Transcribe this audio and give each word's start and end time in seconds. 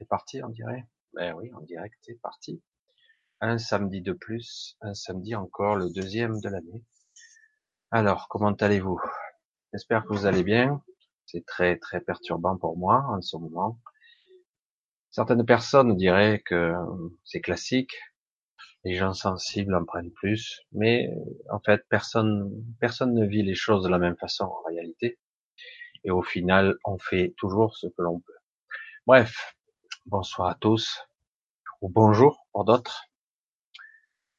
C'est 0.00 0.08
parti, 0.08 0.42
on 0.42 0.48
dirait. 0.48 0.86
Ben 1.12 1.34
oui, 1.34 1.52
en 1.52 1.60
direct, 1.60 1.94
c'est 2.00 2.18
parti. 2.22 2.62
Un 3.42 3.58
samedi 3.58 4.00
de 4.00 4.14
plus, 4.14 4.78
un 4.80 4.94
samedi 4.94 5.34
encore, 5.34 5.76
le 5.76 5.90
deuxième 5.90 6.40
de 6.40 6.48
l'année. 6.48 6.86
Alors, 7.90 8.26
comment 8.28 8.52
allez-vous? 8.52 8.98
J'espère 9.74 10.04
que 10.04 10.14
vous 10.14 10.24
allez 10.24 10.42
bien. 10.42 10.82
C'est 11.26 11.44
très 11.44 11.76
très 11.76 12.00
perturbant 12.00 12.56
pour 12.56 12.78
moi 12.78 13.04
en 13.10 13.20
ce 13.20 13.36
moment. 13.36 13.78
Certaines 15.10 15.44
personnes 15.44 15.94
diraient 15.96 16.40
que 16.46 16.72
c'est 17.24 17.42
classique, 17.42 17.92
les 18.84 18.94
gens 18.94 19.12
sensibles 19.12 19.74
en 19.74 19.84
prennent 19.84 20.12
plus, 20.12 20.62
mais 20.72 21.10
en 21.50 21.60
fait 21.60 21.84
personne 21.90 22.50
personne 22.80 23.12
ne 23.12 23.26
vit 23.26 23.42
les 23.42 23.54
choses 23.54 23.84
de 23.84 23.90
la 23.90 23.98
même 23.98 24.16
façon 24.16 24.44
en 24.44 24.62
réalité. 24.66 25.18
Et 26.04 26.10
au 26.10 26.22
final, 26.22 26.78
on 26.86 26.96
fait 26.96 27.34
toujours 27.36 27.76
ce 27.76 27.86
que 27.86 28.00
l'on 28.00 28.20
peut. 28.20 28.38
Bref, 29.06 29.54
bonsoir 30.06 30.48
à 30.48 30.54
tous, 30.54 31.06
ou 31.80 31.88
bonjour 31.88 32.46
pour 32.52 32.64
d'autres. 32.64 33.04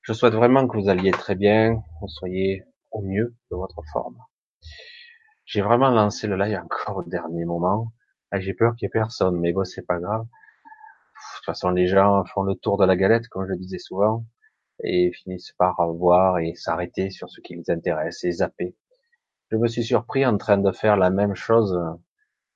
Je 0.02 0.14
souhaite 0.14 0.34
vraiment 0.34 0.68
que 0.68 0.78
vous 0.78 0.90
alliez 0.90 1.12
très 1.12 1.36
bien, 1.36 1.76
que 1.76 2.00
vous 2.02 2.08
soyez 2.08 2.64
au 2.92 3.02
mieux 3.02 3.36
de 3.52 3.56
votre 3.56 3.82
forme. 3.94 4.18
J'ai 5.46 5.62
vraiment 5.62 5.90
lancé 5.90 6.28
le 6.28 6.36
live 6.36 6.60
encore 6.64 6.98
au 6.98 7.04
dernier 7.04 7.46
moment. 7.46 7.94
J'ai 8.34 8.54
peur 8.54 8.76
qu'il 8.76 8.86
y 8.86 8.88
ait 8.88 8.90
personne, 8.90 9.40
mais 9.40 9.54
bon, 9.54 9.64
c'est 9.64 9.86
pas 9.86 10.00
grave. 10.00 10.24
De 10.24 11.38
toute 11.38 11.46
façon, 11.46 11.70
les 11.70 11.88
gens 11.88 12.26
font 12.26 12.44
le 12.44 12.56
tour 12.56 12.78
de 12.78 12.86
la 12.86 12.96
galette, 12.96 13.28
comme 13.28 13.48
je 13.48 13.54
disais 13.54 13.78
souvent, 13.78 14.26
et 14.84 15.12
finissent 15.14 15.54
par 15.58 15.76
voir 15.94 16.40
et 16.40 16.56
s'arrêter 16.56 17.12
sur 17.12 17.30
ce 17.30 17.40
qui 17.42 17.56
les 17.56 17.70
intéresse 17.70 18.24
et 18.24 18.32
zapper. 18.32 18.76
Je 19.52 19.58
me 19.58 19.68
suis 19.68 19.84
surpris 19.84 20.26
en 20.26 20.38
train 20.38 20.58
de 20.58 20.72
faire 20.72 20.98
la 20.98 21.10
même 21.10 21.36
chose 21.36 21.78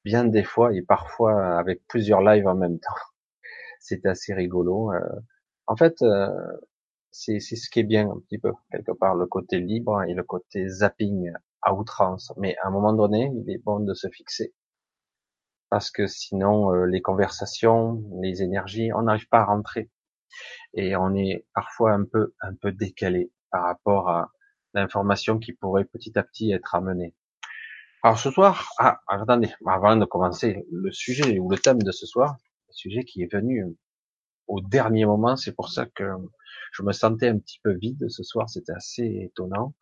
bien 0.06 0.24
des 0.24 0.44
fois 0.44 0.74
et 0.74 0.82
parfois 0.84 1.58
avec 1.60 1.86
plusieurs 1.88 2.22
lives 2.22 2.48
en 2.48 2.56
même 2.56 2.80
temps. 2.80 2.94
C'est 3.82 4.06
assez 4.06 4.34
rigolo. 4.34 4.94
Euh. 4.94 5.00
En 5.68 5.76
fait, 5.76 6.02
euh, 6.04 6.30
c'est 7.12 7.40
ce 7.40 7.70
qui 7.70 7.80
est 7.80 7.84
bien 7.84 8.10
un 8.10 8.20
petit 8.20 8.38
peu 8.38 8.52
quelque 8.72 8.92
part 8.92 9.16
le 9.16 9.26
côté 9.26 9.60
libre 9.60 10.04
et 10.04 10.14
le 10.14 10.24
côté 10.24 10.68
zapping 10.70 11.32
à 11.62 11.74
outrance. 11.74 12.34
Mais 12.38 12.56
à 12.62 12.68
un 12.68 12.72
moment 12.72 12.94
donné, 12.94 13.32
il 13.36 13.50
est 13.52 13.58
bon 13.58 13.80
de 13.80 13.94
se 13.94 14.08
fixer 14.10 14.54
parce 15.70 15.92
que 15.92 16.08
sinon 16.08 16.74
euh, 16.74 16.86
les 16.86 17.02
conversations, 17.02 18.04
les 18.22 18.44
énergies, 18.44 18.92
on 18.94 19.04
n'arrive 19.04 19.28
pas 19.30 19.40
à 19.40 19.46
rentrer 19.46 19.90
et 20.74 20.96
on 20.96 21.16
est 21.16 21.46
parfois 21.54 21.94
un 21.94 22.06
peu 22.06 22.34
un 22.42 22.54
peu 22.56 22.72
décalé 22.72 23.32
par 23.52 23.64
rapport 23.64 24.10
à 24.10 24.32
l'information 24.74 25.40
qui 25.40 25.54
pourrait 25.54 25.86
petit 25.86 26.18
à 26.18 26.24
petit 26.24 26.52
être 26.52 26.76
amenée. 26.76 27.16
Alors 28.06 28.20
ce 28.20 28.30
soir, 28.30 28.70
ah, 28.78 29.00
attendez, 29.08 29.50
avant 29.66 29.96
de 29.96 30.06
commencer 30.06 30.64
le 30.72 30.92
sujet 30.92 31.40
ou 31.40 31.50
le 31.50 31.58
thème 31.58 31.82
de 31.82 31.92
ce 31.92 32.06
soir, 32.06 32.36
le 32.68 32.74
sujet 32.76 33.04
qui 33.04 33.24
est 33.24 33.34
venu 33.34 33.66
au 34.46 34.62
dernier 34.62 35.06
moment, 35.06 35.36
c'est 35.36 35.54
pour 35.54 35.70
ça 35.70 35.88
que 35.88 36.04
je 36.72 36.84
me 36.84 36.92
sentais 36.92 37.30
un 37.30 37.40
petit 37.40 37.60
peu 37.64 37.74
vide 37.74 38.08
ce 38.08 38.22
soir, 38.22 38.48
c'était 38.48 38.74
assez 38.74 39.24
étonnant, 39.24 39.74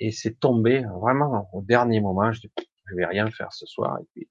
et 0.00 0.10
c'est 0.10 0.40
tombé 0.40 0.84
vraiment 1.00 1.48
au 1.52 1.62
dernier 1.62 2.00
moment, 2.00 2.32
je 2.32 2.40
dis, 2.40 2.52
je 2.86 2.96
vais 2.96 3.06
rien 3.06 3.30
faire 3.30 3.52
ce 3.52 3.66
soir, 3.66 4.00
et 4.00 4.06
puis, 4.12 4.28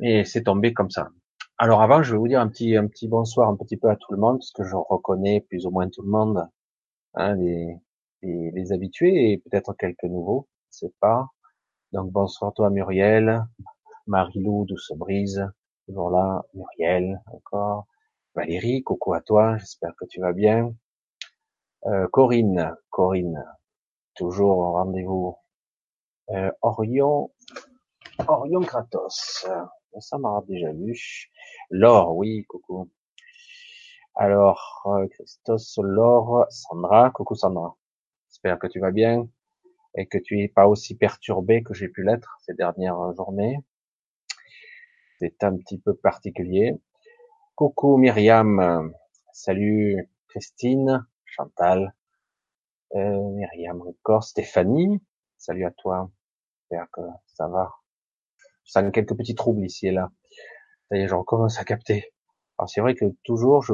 et 0.00 0.24
c'est 0.24 0.44
tombé 0.44 0.72
comme 0.72 0.88
ça. 0.88 1.10
Alors 1.58 1.82
avant, 1.82 2.02
je 2.02 2.12
vais 2.12 2.18
vous 2.18 2.28
dire 2.28 2.40
un 2.40 2.48
petit, 2.48 2.76
un 2.76 2.86
petit 2.86 3.08
bonsoir 3.08 3.50
un 3.50 3.56
petit 3.56 3.76
peu 3.76 3.90
à 3.90 3.96
tout 3.96 4.10
le 4.12 4.18
monde, 4.18 4.38
parce 4.38 4.52
que 4.52 4.64
je 4.64 4.74
reconnais 4.74 5.42
plus 5.50 5.66
ou 5.66 5.70
moins 5.70 5.90
tout 5.90 6.00
le 6.00 6.08
monde, 6.08 6.48
hein, 7.12 7.34
les, 7.36 7.76
les, 8.22 8.52
les 8.52 8.72
habitués 8.72 9.32
et 9.32 9.36
peut-être 9.36 9.74
quelques 9.74 10.04
nouveaux, 10.04 10.48
sais 10.70 10.92
pas. 10.98 11.26
Donc 11.92 12.10
bonsoir 12.10 12.52
toi 12.52 12.68
Muriel, 12.68 13.44
Marilou, 14.08 14.64
Douce 14.66 14.92
Brise, 14.96 15.46
toujours 15.86 16.10
là, 16.10 16.44
Muriel 16.52 17.22
encore, 17.32 17.86
Valérie, 18.34 18.82
coucou 18.82 19.14
à 19.14 19.20
toi, 19.20 19.56
j'espère 19.58 19.94
que 19.94 20.04
tu 20.04 20.20
vas 20.20 20.32
bien. 20.32 20.74
Euh, 21.86 22.08
Corinne, 22.08 22.76
Corinne, 22.90 23.44
toujours 24.16 24.58
au 24.58 24.72
rendez-vous. 24.72 25.36
Euh, 26.30 26.50
Orion, 26.60 27.30
Orion 28.26 28.62
Kratos, 28.62 29.46
ça 30.00 30.18
m'a 30.18 30.42
déjà 30.48 30.72
vu. 30.72 31.30
Laure, 31.70 32.16
oui, 32.16 32.44
coucou. 32.48 32.90
Alors, 34.16 34.82
euh, 34.86 35.06
Christos, 35.06 35.78
Laure, 35.78 36.46
Sandra, 36.50 37.10
coucou 37.10 37.36
Sandra. 37.36 37.76
J'espère 38.28 38.58
que 38.58 38.66
tu 38.66 38.80
vas 38.80 38.90
bien 38.90 39.28
et 39.96 40.06
que 40.06 40.18
tu 40.18 40.40
es 40.40 40.48
pas 40.48 40.66
aussi 40.66 40.96
perturbé 40.96 41.62
que 41.62 41.74
j'ai 41.74 41.88
pu 41.88 42.04
l'être 42.04 42.38
ces 42.44 42.54
dernières 42.54 43.12
journées. 43.14 43.58
C'est 45.18 45.42
un 45.42 45.56
petit 45.56 45.78
peu 45.78 45.94
particulier. 45.94 46.74
Coucou 47.54 47.96
Myriam, 47.96 48.92
salut 49.32 50.10
Christine, 50.28 51.06
Chantal, 51.24 51.94
euh, 52.94 53.30
Myriam 53.30 53.80
encore, 53.80 54.24
Stéphanie, 54.24 55.02
salut 55.38 55.64
à 55.64 55.70
toi, 55.70 56.10
j'espère 56.54 56.86
que 56.92 57.00
ça 57.26 57.48
va. 57.48 57.72
Je 58.64 58.72
sens 58.72 58.84
quelques 58.92 59.16
petits 59.16 59.34
troubles 59.34 59.64
ici 59.64 59.86
et 59.86 59.92
là. 59.92 60.10
Ça 60.90 60.98
y 60.98 61.00
est, 61.00 61.08
je 61.08 61.14
recommence 61.14 61.58
à 61.58 61.64
capter. 61.64 62.12
Alors 62.58 62.68
c'est 62.68 62.82
vrai 62.82 62.94
que 62.94 63.06
toujours, 63.24 63.62
je, 63.62 63.72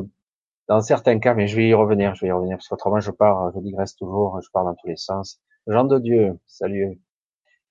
dans 0.68 0.80
certains 0.80 1.18
cas, 1.18 1.34
mais 1.34 1.48
je 1.48 1.56
vais 1.56 1.68
y 1.68 1.74
revenir, 1.74 2.14
je 2.14 2.22
vais 2.22 2.28
y 2.28 2.32
revenir, 2.32 2.56
parce 2.58 2.68
qu'autrement 2.68 3.00
je 3.00 3.10
pars, 3.10 3.50
je 3.54 3.60
digresse 3.60 3.96
toujours, 3.96 4.40
je 4.40 4.48
pars 4.52 4.64
dans 4.64 4.74
tous 4.76 4.86
les 4.86 4.96
sens. 4.96 5.40
Jean 5.66 5.84
de 5.84 5.98
Dieu, 5.98 6.38
salut. 6.46 7.00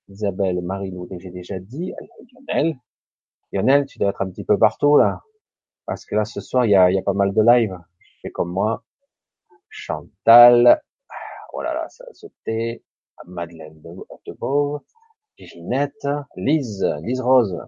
Isabelle, 0.08 0.62
Marie-Lou, 0.62 1.08
j'ai 1.18 1.30
déjà 1.30 1.58
dit. 1.60 1.94
Lionel. 2.32 2.78
Lionel, 3.52 3.86
tu 3.86 3.98
dois 3.98 4.10
être 4.10 4.22
un 4.22 4.30
petit 4.30 4.44
peu 4.44 4.58
partout, 4.58 4.96
là. 4.96 5.22
Parce 5.86 6.06
que 6.06 6.14
là, 6.14 6.24
ce 6.24 6.40
soir, 6.40 6.66
il 6.66 6.70
y 6.72 6.76
a, 6.76 6.90
y 6.90 6.98
a 6.98 7.02
pas 7.02 7.12
mal 7.14 7.34
de 7.34 7.42
live. 7.42 7.78
Je 8.00 8.20
fais 8.22 8.30
comme 8.30 8.52
moi. 8.52 8.84
Chantal. 9.68 10.82
Oh 11.52 11.62
là 11.62 11.88
ça 11.88 12.04
a 12.10 12.14
sauté. 12.14 12.84
Madeleine 13.26 13.80
de, 13.82 13.90
de 14.26 14.32
Beauve. 14.32 14.80
Ginette. 15.38 16.08
Lise. 16.36 16.86
Lise 17.02 17.20
Rose. 17.20 17.58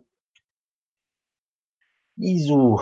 Isou. 2.18 2.80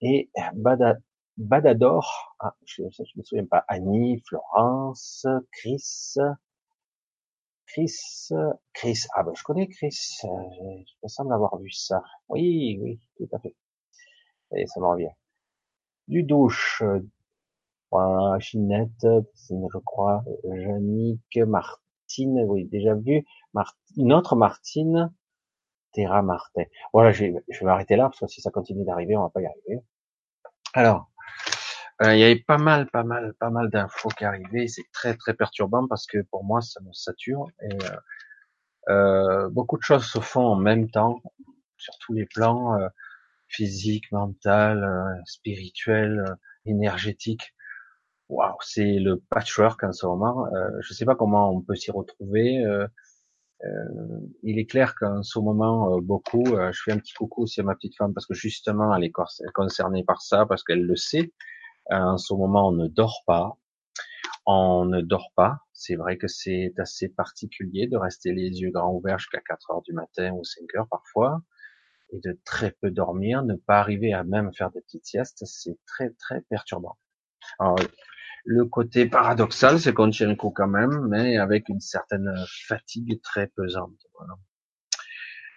Et 0.00 0.30
Bada, 0.54 0.96
Badador. 1.36 2.36
Ah, 2.40 2.54
je, 2.66 2.84
je 2.90 3.02
me 3.16 3.22
souviens 3.22 3.46
pas. 3.46 3.64
Annie, 3.68 4.22
Florence, 4.26 5.26
Chris. 5.52 6.16
Chris, 7.68 8.30
Chris, 8.72 9.04
ah 9.14 9.22
ben 9.22 9.32
je 9.34 9.42
connais 9.42 9.68
Chris, 9.68 10.18
je, 10.22 10.26
me 11.02 11.08
semble 11.08 11.32
avoir 11.32 11.58
vu 11.58 11.70
ça. 11.70 12.02
Oui, 12.28 12.78
oui, 12.80 13.00
tout 13.16 13.28
à 13.32 13.38
fait. 13.38 13.54
Et 14.56 14.66
ça 14.66 14.80
me 14.80 14.86
revient. 14.86 15.10
Du 16.08 16.22
douche, 16.22 16.82
euh, 16.82 18.38
Ginette, 18.38 19.06
je 19.50 19.78
crois, 19.84 20.24
Jannick, 20.44 21.36
Martine, 21.36 22.42
oui, 22.46 22.66
déjà 22.66 22.94
vu, 22.94 23.26
une 23.96 24.12
autre 24.12 24.34
Martine, 24.34 25.12
Terra 25.92 26.22
Martin. 26.22 26.64
Voilà, 26.92 27.12
je 27.12 27.26
je 27.48 27.58
vais 27.60 27.66
m'arrêter 27.66 27.96
là, 27.96 28.04
parce 28.04 28.20
que 28.20 28.26
si 28.28 28.40
ça 28.40 28.50
continue 28.50 28.84
d'arriver, 28.84 29.16
on 29.16 29.22
va 29.22 29.30
pas 29.30 29.42
y 29.42 29.46
arriver. 29.46 29.80
Alors, 30.72 31.10
euh, 32.02 32.14
il 32.14 32.20
y 32.20 32.24
avait 32.24 32.36
pas 32.36 32.58
mal, 32.58 32.88
pas 32.90 33.02
mal, 33.02 33.34
pas 33.40 33.50
mal 33.50 33.70
d'infos 33.70 34.08
qui 34.10 34.24
arrivaient. 34.24 34.68
C'est 34.68 34.86
très, 34.92 35.16
très 35.16 35.34
perturbant 35.34 35.86
parce 35.88 36.06
que 36.06 36.18
pour 36.30 36.44
moi, 36.44 36.60
ça 36.60 36.80
me 36.80 36.92
sature. 36.92 37.48
Et 37.62 37.74
euh, 37.84 37.96
euh 38.90 39.48
beaucoup 39.50 39.78
de 39.78 39.82
choses 39.82 40.06
se 40.06 40.20
font 40.20 40.46
en 40.46 40.56
même 40.56 40.90
temps, 40.90 41.20
sur 41.76 41.94
tous 41.98 42.14
les 42.14 42.26
plans, 42.26 42.78
euh, 42.80 42.88
physique, 43.48 44.10
mental, 44.12 45.22
spirituel, 45.26 46.24
énergétique. 46.66 47.54
Waouh, 48.28 48.56
c'est 48.60 48.98
le 48.98 49.16
patchwork 49.30 49.82
en 49.84 49.92
ce 49.92 50.06
moment. 50.06 50.46
je 50.80 50.92
ne 50.92 50.94
sais 50.94 51.06
pas 51.06 51.16
comment 51.16 51.50
on 51.50 51.62
peut 51.62 51.74
s'y 51.74 51.90
retrouver. 51.90 52.62
il 54.42 54.58
est 54.58 54.66
clair 54.66 54.94
qu'en 54.94 55.22
ce 55.22 55.38
moment, 55.38 55.98
beaucoup, 56.00 56.44
je 56.46 56.80
fais 56.84 56.92
un 56.92 56.98
petit 56.98 57.14
coucou 57.14 57.44
aussi 57.44 57.60
à 57.60 57.64
ma 57.64 57.74
petite 57.74 57.96
femme 57.96 58.12
parce 58.14 58.26
que 58.26 58.34
justement, 58.34 58.94
elle 58.94 59.04
est 59.04 59.12
concernée 59.54 60.04
par 60.04 60.20
ça, 60.22 60.46
parce 60.46 60.62
qu'elle 60.62 60.84
le 60.84 60.96
sait 60.96 61.32
en 61.90 62.18
ce 62.18 62.34
moment, 62.34 62.68
on 62.68 62.72
ne 62.72 62.88
dort 62.88 63.22
pas. 63.26 63.56
On 64.46 64.84
ne 64.86 65.00
dort 65.00 65.30
pas. 65.36 65.58
C'est 65.72 65.96
vrai 65.96 66.16
que 66.16 66.26
c'est 66.26 66.72
assez 66.78 67.08
particulier 67.08 67.86
de 67.86 67.96
rester 67.96 68.32
les 68.32 68.60
yeux 68.60 68.70
grands 68.70 68.94
ouverts 68.94 69.18
jusqu'à 69.18 69.40
4 69.40 69.70
heures 69.70 69.82
du 69.82 69.92
matin 69.92 70.32
ou 70.32 70.44
5 70.44 70.64
heures 70.76 70.88
parfois 70.88 71.42
et 72.12 72.20
de 72.20 72.38
très 72.44 72.70
peu 72.70 72.90
dormir, 72.90 73.42
ne 73.44 73.54
pas 73.54 73.80
arriver 73.80 74.12
à 74.12 74.24
même 74.24 74.52
faire 74.54 74.70
des 74.70 74.80
petites 74.80 75.06
siestes, 75.06 75.44
c'est 75.44 75.78
très 75.86 76.10
très 76.10 76.40
perturbant. 76.42 76.96
Alors, 77.58 77.78
le 78.44 78.64
côté 78.64 79.06
paradoxal, 79.06 79.78
c'est 79.78 79.92
qu'on 79.92 80.10
tient 80.10 80.28
le 80.28 80.36
coup 80.36 80.50
quand 80.50 80.68
même, 80.68 81.06
mais 81.08 81.36
avec 81.36 81.68
une 81.68 81.80
certaine 81.80 82.32
fatigue 82.66 83.20
très 83.20 83.48
pesante. 83.48 84.06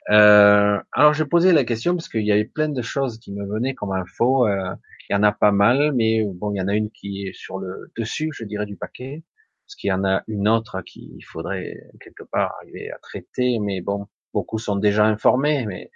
Euh, 0.09 0.79
alors, 0.93 1.13
je 1.13 1.23
posais 1.23 1.53
la 1.53 1.63
question 1.63 1.95
parce 1.95 2.09
qu'il 2.09 2.25
y 2.25 2.31
avait 2.31 2.45
plein 2.45 2.69
de 2.69 2.81
choses 2.81 3.19
qui 3.19 3.31
me 3.31 3.45
venaient 3.45 3.75
comme 3.75 3.91
info. 3.91 4.47
Euh, 4.47 4.73
il 5.09 5.13
y 5.13 5.15
en 5.15 5.23
a 5.23 5.31
pas 5.31 5.51
mal, 5.51 5.93
mais 5.93 6.23
bon, 6.25 6.51
il 6.53 6.57
y 6.57 6.61
en 6.61 6.67
a 6.67 6.73
une 6.75 6.89
qui 6.91 7.27
est 7.27 7.33
sur 7.33 7.59
le 7.59 7.91
dessus, 7.97 8.31
je 8.33 8.43
dirais, 8.45 8.65
du 8.65 8.77
paquet, 8.77 9.23
parce 9.65 9.75
qu'il 9.75 9.89
y 9.89 9.93
en 9.93 10.03
a 10.05 10.23
une 10.27 10.47
autre 10.47 10.81
qu'il 10.81 11.23
faudrait 11.25 11.77
quelque 11.99 12.23
part 12.23 12.53
arriver 12.61 12.91
à 12.91 12.97
traiter, 12.99 13.59
mais 13.59 13.81
bon, 13.81 14.07
beaucoup 14.33 14.57
sont 14.59 14.75
déjà 14.77 15.05
informés, 15.05 15.65
mais 15.65 15.91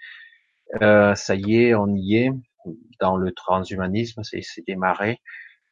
euh, 0.81 1.15
ça 1.15 1.35
y 1.35 1.57
est, 1.63 1.75
on 1.75 1.87
y 1.95 2.15
est. 2.17 2.31
dans 2.99 3.17
le 3.17 3.31
transhumanisme, 3.33 4.23
c'est 4.23 4.41
démarré. 4.67 5.21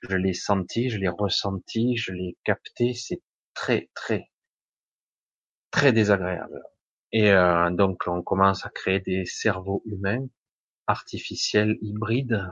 Je 0.01 0.15
l'ai 0.17 0.33
senti, 0.33 0.89
je 0.89 0.97
l'ai 0.99 1.09
ressenti, 1.09 1.97
je 1.97 2.13
l'ai 2.13 2.37
capté. 2.43 2.93
C'est 2.93 3.21
très, 3.55 3.89
très, 3.95 4.29
très 5.71 5.91
désagréable. 5.91 6.61
Et 7.13 7.31
euh, 7.31 7.69
donc, 7.69 8.03
on 8.07 8.21
commence 8.21 8.65
à 8.65 8.69
créer 8.69 8.99
des 8.99 9.25
cerveaux 9.25 9.81
humains 9.85 10.27
artificiels 10.87 11.77
hybrides, 11.81 12.51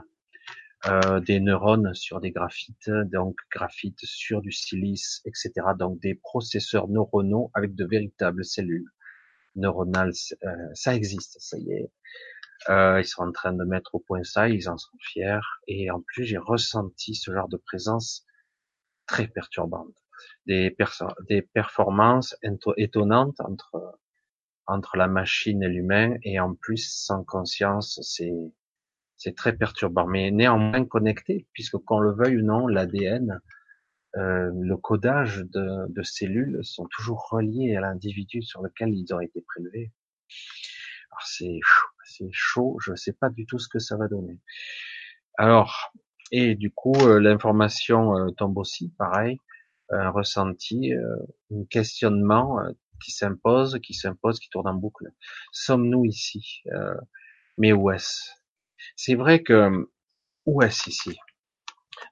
euh, 0.86 1.20
des 1.20 1.38
neurones 1.40 1.94
sur 1.94 2.20
des 2.20 2.32
graphites, 2.32 2.90
donc 3.12 3.36
graphites 3.52 4.04
sur 4.04 4.40
du 4.40 4.50
silice, 4.50 5.20
etc. 5.24 5.52
Donc 5.78 6.00
des 6.00 6.14
processeurs 6.14 6.88
neuronaux 6.88 7.50
avec 7.54 7.74
de 7.74 7.84
véritables 7.84 8.44
cellules 8.44 8.88
neuronales. 9.54 10.12
Euh, 10.44 10.48
ça 10.74 10.94
existe, 10.94 11.36
ça 11.40 11.58
y 11.58 11.72
est. 11.72 11.90
Euh, 12.68 13.00
ils 13.00 13.04
sont 13.06 13.22
en 13.22 13.32
train 13.32 13.52
de 13.52 13.64
mettre 13.64 13.94
au 13.94 14.00
point 14.00 14.24
ça, 14.24 14.48
ils 14.48 14.68
en 14.68 14.78
sont 14.78 14.96
fiers. 15.00 15.40
Et 15.68 15.90
en 15.90 16.00
plus, 16.00 16.24
j'ai 16.24 16.38
ressenti 16.38 17.14
ce 17.14 17.32
genre 17.32 17.48
de 17.48 17.58
présence 17.58 18.24
très 19.06 19.28
perturbante. 19.28 19.94
Des, 20.46 20.76
des 21.28 21.42
performances 21.42 22.36
étonnantes 22.76 23.40
entre 23.40 23.98
entre 24.66 24.96
la 24.96 25.08
machine 25.08 25.62
et 25.62 25.68
l'humain, 25.68 26.16
et 26.22 26.40
en 26.40 26.54
plus 26.54 26.88
sans 26.90 27.24
conscience, 27.24 28.00
c'est 28.02 28.52
c'est 29.16 29.36
très 29.36 29.52
perturbant. 29.56 30.06
Mais 30.06 30.30
néanmoins 30.30 30.84
connecté, 30.84 31.46
puisque 31.52 31.78
qu'on 31.78 32.00
le 32.00 32.12
veuille 32.12 32.38
ou 32.38 32.44
non, 32.44 32.66
l'ADN, 32.66 33.40
euh, 34.16 34.50
le 34.52 34.76
codage 34.76 35.38
de, 35.38 35.86
de, 35.88 36.02
cellules 36.02 36.60
sont 36.62 36.86
toujours 36.90 37.28
reliés 37.30 37.76
à 37.76 37.80
l'individu 37.80 38.42
sur 38.42 38.62
lequel 38.62 38.90
ils 38.90 39.14
ont 39.14 39.20
été 39.20 39.40
prélevés. 39.42 39.92
Alors 41.10 41.22
c'est 41.26 41.60
c'est 42.04 42.28
chaud, 42.32 42.78
je 42.80 42.92
ne 42.92 42.96
sais 42.96 43.12
pas 43.12 43.30
du 43.30 43.46
tout 43.46 43.58
ce 43.58 43.68
que 43.68 43.78
ça 43.78 43.96
va 43.96 44.08
donner. 44.08 44.38
Alors, 45.38 45.92
et 46.30 46.54
du 46.54 46.70
coup, 46.70 46.94
euh, 47.06 47.20
l'information 47.20 48.16
euh, 48.16 48.30
tombe 48.30 48.58
aussi, 48.58 48.92
pareil, 48.98 49.38
un 49.90 50.10
ressenti, 50.10 50.94
euh, 50.94 51.16
un 51.52 51.64
questionnement 51.64 52.58
qui 53.02 53.12
s'impose, 53.12 53.78
qui 53.82 53.94
s'impose, 53.94 54.38
qui 54.40 54.48
tourne 54.48 54.68
en 54.68 54.74
boucle. 54.74 55.06
Sommes-nous 55.52 56.04
ici 56.04 56.62
Mais 57.58 57.72
où 57.72 57.90
est-ce? 57.90 58.30
C'est 58.96 59.14
vrai 59.14 59.42
que 59.42 59.88
où 60.46 60.62
est-ce 60.62 60.90
ici? 60.90 61.16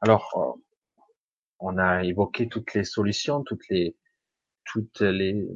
Alors, 0.02 0.58
on 1.58 1.78
a 1.78 2.04
évoqué 2.04 2.48
toutes 2.48 2.74
les 2.74 2.84
solutions, 2.84 3.42
toutes 3.42 3.68
les 3.68 3.96
toutes 4.64 5.00
les 5.00 5.48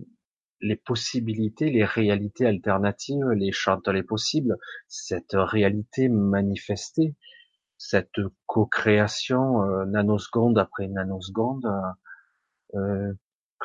les 0.60 0.76
possibilités, 0.76 1.70
les 1.70 1.84
réalités 1.84 2.46
alternatives, 2.46 3.28
les 3.30 3.50
les 3.92 4.02
possibles, 4.02 4.56
cette 4.88 5.34
réalité 5.34 6.08
manifestée, 6.08 7.14
cette 7.76 8.20
co-création 8.46 9.62
euh, 9.62 9.84
nanoseconde 9.84 10.58
après 10.58 10.88
nanoseconde 10.88 11.66
euh, 12.74 12.78
euh, 12.78 13.12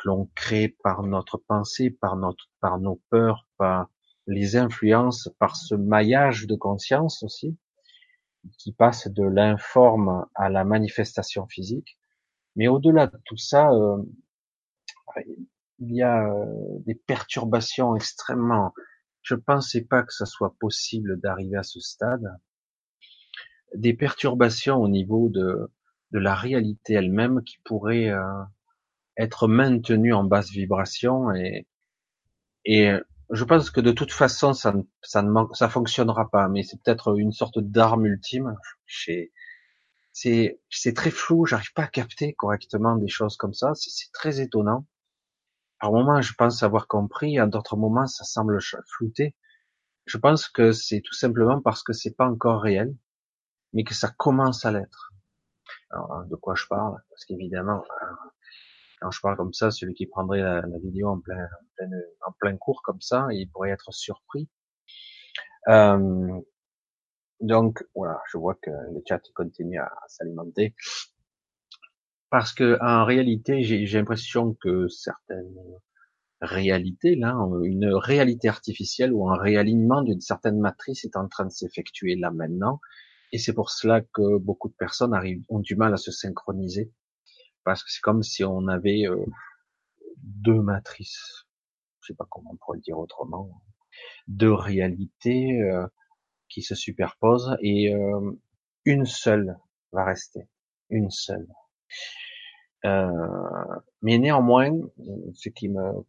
que 0.00 0.08
l'on 0.08 0.30
crée 0.34 0.76
par 0.82 1.02
notre 1.02 1.36
pensée, 1.36 1.90
par 1.90 2.16
notre, 2.16 2.48
par 2.60 2.78
nos 2.80 3.02
peurs, 3.10 3.46
par 3.58 3.90
les 4.26 4.56
influences, 4.56 5.28
par 5.38 5.56
ce 5.56 5.74
maillage 5.74 6.46
de 6.46 6.56
conscience 6.56 7.22
aussi, 7.22 7.58
qui 8.58 8.72
passe 8.72 9.08
de 9.08 9.24
l'informe 9.24 10.26
à 10.34 10.48
la 10.48 10.64
manifestation 10.64 11.46
physique. 11.46 11.98
Mais 12.56 12.66
au-delà 12.66 13.08
de 13.08 13.20
tout 13.26 13.36
ça, 13.36 13.70
euh, 13.70 14.02
il 15.78 15.94
y 15.94 16.02
a 16.02 16.26
euh, 16.26 16.46
des 16.86 16.94
perturbations 16.94 17.94
extrêmement. 17.94 18.72
Je 19.22 19.34
pensais 19.34 19.82
pas 19.82 20.02
que 20.02 20.14
ça 20.14 20.24
soit 20.24 20.54
possible 20.58 21.20
d'arriver 21.20 21.58
à 21.58 21.62
ce 21.62 21.80
stade. 21.80 22.38
Des 23.74 23.92
perturbations 23.92 24.76
au 24.76 24.88
niveau 24.88 25.28
de, 25.28 25.70
de 26.12 26.18
la 26.18 26.34
réalité 26.34 26.94
elle-même 26.94 27.42
qui 27.44 27.58
pourraient 27.64 28.08
euh, 28.08 28.42
être 29.20 29.48
maintenues 29.48 30.14
en 30.14 30.24
basse 30.24 30.50
vibration 30.50 31.32
et, 31.34 31.66
et 32.64 32.92
je 33.30 33.44
pense 33.44 33.70
que 33.70 33.80
de 33.80 33.92
toute 33.92 34.12
façon 34.12 34.52
ça 34.52 34.72
ne, 34.72 34.82
ça 35.02 35.22
ne 35.22 35.30
ça 35.54 35.68
fonctionnera 35.68 36.30
pas, 36.30 36.48
mais 36.48 36.62
c'est 36.62 36.80
peut-être 36.82 37.16
une 37.18 37.32
sorte 37.32 37.58
d'arme 37.58 38.06
ultime. 38.06 38.56
C'est 38.86 39.30
c'est 40.12 40.94
très 40.94 41.10
flou, 41.10 41.46
j'arrive 41.46 41.72
pas 41.72 41.84
à 41.84 41.88
capter 41.88 42.34
correctement 42.34 42.96
des 42.96 43.08
choses 43.08 43.36
comme 43.36 43.54
ça. 43.54 43.72
C'est 43.74 44.12
très 44.12 44.40
étonnant. 44.40 44.86
Par 45.80 45.92
moments, 45.92 46.20
je 46.20 46.34
pense 46.34 46.62
avoir 46.62 46.88
compris, 46.88 47.38
à 47.38 47.46
d'autres 47.46 47.76
moments, 47.76 48.06
ça 48.06 48.24
semble 48.24 48.58
flouter. 48.86 49.34
Je 50.06 50.18
pense 50.18 50.48
que 50.48 50.72
c'est 50.72 51.00
tout 51.00 51.14
simplement 51.14 51.60
parce 51.62 51.82
que 51.82 51.92
c'est 51.92 52.14
pas 52.14 52.26
encore 52.26 52.60
réel, 52.62 52.94
mais 53.72 53.84
que 53.84 53.94
ça 53.94 54.08
commence 54.08 54.66
à 54.66 54.72
l'être. 54.72 55.12
Alors, 55.90 56.24
de 56.26 56.36
quoi 56.36 56.54
je 56.54 56.66
parle? 56.66 57.00
Parce 57.08 57.24
qu'évidemment, 57.24 57.82
quand 59.00 59.10
je 59.10 59.20
parle 59.20 59.36
comme 59.36 59.52
ça, 59.52 59.70
celui 59.70 59.94
qui 59.94 60.06
prendrait 60.06 60.42
la, 60.42 60.62
vidéo 60.82 61.08
en 61.08 61.20
plein, 61.20 61.48
en 62.26 62.32
plein, 62.38 62.56
cours 62.56 62.82
comme 62.84 63.00
ça, 63.00 63.26
il 63.30 63.50
pourrait 63.50 63.70
être 63.70 63.92
surpris. 63.92 64.48
Euh, 65.68 66.40
donc 67.40 67.84
voilà, 67.94 68.20
je 68.30 68.38
vois 68.38 68.54
que 68.60 68.70
le 68.70 69.02
chat 69.08 69.20
continue 69.34 69.78
à 69.78 69.90
s'alimenter. 70.08 70.74
Parce 72.30 72.52
que 72.52 72.78
en 72.80 73.04
réalité, 73.04 73.62
j'ai 73.62 73.86
l'impression 73.98 74.54
que 74.54 74.86
certaines 74.88 75.54
réalités, 76.40 77.16
là, 77.16 77.34
une 77.64 77.92
réalité 77.92 78.48
artificielle 78.48 79.12
ou 79.12 79.28
un 79.28 79.36
réalignement 79.36 80.02
d'une 80.02 80.20
certaine 80.20 80.58
matrice 80.58 81.04
est 81.04 81.16
en 81.16 81.28
train 81.28 81.46
de 81.46 81.50
s'effectuer 81.50 82.16
là 82.16 82.30
maintenant, 82.30 82.80
et 83.32 83.38
c'est 83.38 83.52
pour 83.52 83.70
cela 83.70 84.00
que 84.00 84.38
beaucoup 84.38 84.68
de 84.68 84.74
personnes 84.74 85.14
arrivent, 85.14 85.42
ont 85.48 85.60
du 85.60 85.76
mal 85.76 85.92
à 85.92 85.96
se 85.96 86.10
synchroniser, 86.10 86.92
parce 87.64 87.82
que 87.82 87.90
c'est 87.90 88.00
comme 88.00 88.22
si 88.22 88.44
on 88.44 88.68
avait 88.68 89.06
euh, 89.06 89.24
deux 90.22 90.60
matrices, 90.60 91.46
je 92.00 92.08
sais 92.08 92.16
pas 92.16 92.26
comment 92.30 92.50
on 92.52 92.56
pourrait 92.56 92.78
le 92.78 92.82
dire 92.82 92.98
autrement, 92.98 93.62
deux 94.28 94.52
réalités 94.52 95.60
euh, 95.62 95.86
qui 96.48 96.62
se 96.62 96.74
superposent 96.74 97.56
et 97.60 97.94
euh, 97.94 98.32
une 98.84 99.06
seule 99.06 99.58
va 99.92 100.04
rester, 100.04 100.48
une 100.90 101.10
seule. 101.10 101.48
Euh, 102.84 103.76
mais 104.02 104.18
néanmoins, 104.18 104.72
ce 105.34 105.48
qui 105.48 105.68
me 105.68 106.04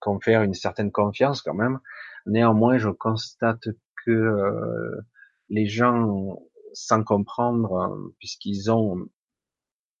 confère 0.00 0.42
une 0.42 0.54
certaine 0.54 0.90
confiance 0.90 1.42
quand 1.42 1.54
même, 1.54 1.78
néanmoins, 2.26 2.78
je 2.78 2.88
constate 2.88 3.68
que 4.04 4.10
euh, 4.10 5.00
les 5.48 5.66
gens, 5.66 6.40
sans 6.72 7.02
comprendre, 7.02 8.12
puisqu'ils 8.18 8.70
ont 8.70 9.08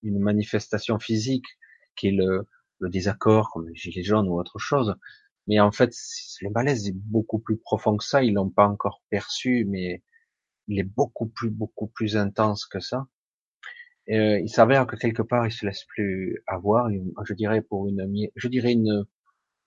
une 0.02 0.18
manifestation 0.18 0.98
physique 0.98 1.46
qui 1.96 2.08
est 2.08 2.12
le, 2.12 2.46
le 2.80 2.88
désaccord, 2.88 3.50
comme 3.50 3.68
les 3.68 3.74
gilets 3.74 4.02
jaunes 4.04 4.28
ou 4.28 4.38
autre 4.38 4.58
chose, 4.58 4.94
mais 5.48 5.60
en 5.60 5.72
fait, 5.72 5.94
le 6.42 6.50
malaise 6.50 6.86
est 6.88 6.94
beaucoup 6.94 7.38
plus 7.38 7.56
profond 7.56 7.96
que 7.96 8.04
ça. 8.04 8.22
Ils 8.22 8.34
l'ont 8.34 8.50
pas 8.50 8.68
encore 8.68 9.02
perçu, 9.08 9.64
mais 9.66 10.02
il 10.68 10.78
est 10.78 10.84
beaucoup 10.84 11.26
plus, 11.26 11.50
beaucoup 11.50 11.86
plus 11.88 12.18
intense 12.18 12.66
que 12.66 12.80
ça. 12.80 13.06
Euh, 14.10 14.38
il 14.40 14.50
s'avère 14.50 14.86
que 14.86 14.96
quelque 14.96 15.22
part, 15.22 15.46
il 15.46 15.52
se 15.52 15.64
laisse 15.64 15.84
plus 15.84 16.42
avoir. 16.46 16.88
Je 17.24 17.34
dirais 17.34 17.62
pour 17.62 17.88
une, 17.88 18.28
je 18.36 18.48
dirais 18.48 18.72
une, 18.72 19.06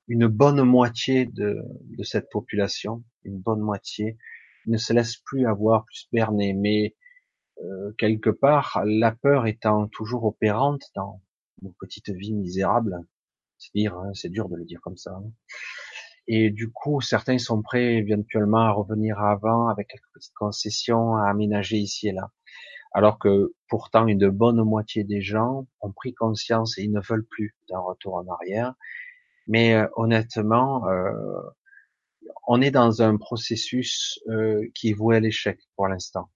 une 0.07 0.27
bonne 0.27 0.61
moitié 0.61 1.25
de, 1.25 1.57
de 1.97 2.03
cette 2.03 2.29
population, 2.29 3.03
une 3.23 3.39
bonne 3.39 3.61
moitié, 3.61 4.17
ne 4.67 4.77
se 4.77 4.93
laisse 4.93 5.17
plus 5.17 5.47
avoir, 5.47 5.85
plus 5.85 6.07
berner. 6.11 6.53
Mais 6.53 6.95
quelque 7.97 8.29
part, 8.29 8.81
la 8.85 9.11
peur 9.11 9.47
étant 9.47 9.87
toujours 9.87 10.25
opérante 10.25 10.83
dans 10.95 11.21
nos 11.61 11.73
petites 11.79 12.09
vies 12.09 12.33
misérables, 12.33 12.97
c'est 13.57 13.71
dire, 13.75 13.95
hein, 13.95 14.11
c'est 14.13 14.29
dur 14.29 14.49
de 14.49 14.55
le 14.55 14.65
dire 14.65 14.81
comme 14.81 14.97
ça. 14.97 15.11
Hein. 15.11 15.31
Et 16.27 16.49
du 16.49 16.71
coup, 16.71 17.01
certains 17.01 17.37
sont 17.37 17.61
prêts 17.61 17.95
éventuellement 17.95 18.59
à 18.61 18.71
revenir 18.71 19.19
avant 19.19 19.67
avec 19.67 19.87
quelques 19.89 20.11
petites 20.13 20.33
concessions 20.33 21.15
à 21.15 21.29
aménager 21.29 21.77
ici 21.77 22.07
et 22.09 22.13
là 22.13 22.31
alors 22.91 23.19
que 23.19 23.53
pourtant 23.67 24.07
une 24.07 24.29
bonne 24.29 24.61
moitié 24.63 25.03
des 25.03 25.21
gens 25.21 25.67
ont 25.79 25.91
pris 25.91 26.13
conscience 26.13 26.77
et 26.77 26.83
ils 26.83 26.91
ne 26.91 26.99
veulent 27.01 27.25
plus 27.25 27.55
d'un 27.69 27.79
retour 27.79 28.15
en 28.15 28.27
arrière. 28.27 28.73
Mais 29.47 29.73
euh, 29.73 29.87
honnêtement, 29.95 30.87
euh, 30.87 31.11
on 32.47 32.61
est 32.61 32.71
dans 32.71 33.01
un 33.01 33.17
processus 33.17 34.19
euh, 34.27 34.67
qui 34.75 34.89
est 34.89 34.93
voué 34.93 35.17
à 35.17 35.19
l'échec 35.19 35.59
pour 35.75 35.87
l'instant. 35.87 36.29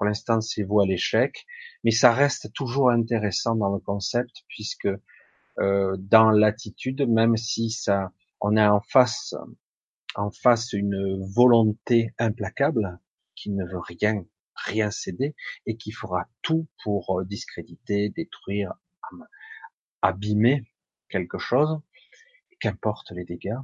Pour 0.00 0.06
l'instant, 0.06 0.40
c'est 0.40 0.62
voué 0.62 0.84
à 0.84 0.86
l'échec, 0.86 1.44
mais 1.84 1.90
ça 1.90 2.10
reste 2.10 2.54
toujours 2.54 2.88
intéressant 2.88 3.54
dans 3.54 3.68
le 3.68 3.80
concept 3.80 4.44
puisque 4.48 4.88
dans 5.58 6.30
l'attitude, 6.30 7.06
même 7.06 7.36
si 7.36 7.68
ça, 7.68 8.10
on 8.40 8.56
a 8.56 8.70
en 8.70 8.80
face, 8.80 9.34
en 10.14 10.30
face 10.30 10.72
une 10.72 11.22
volonté 11.36 12.14
implacable 12.18 12.98
qui 13.34 13.50
ne 13.50 13.62
veut 13.66 13.82
rien 13.86 14.24
rien 14.64 14.90
céder 14.90 15.34
et 15.66 15.76
qui 15.76 15.92
fera 15.92 16.28
tout 16.42 16.66
pour 16.82 17.20
euh, 17.20 17.24
discréditer, 17.24 18.10
détruire, 18.10 18.74
abîmer 20.02 20.64
quelque 21.08 21.38
chose, 21.38 21.80
qu'importe 22.60 23.10
les 23.10 23.24
dégâts. 23.24 23.58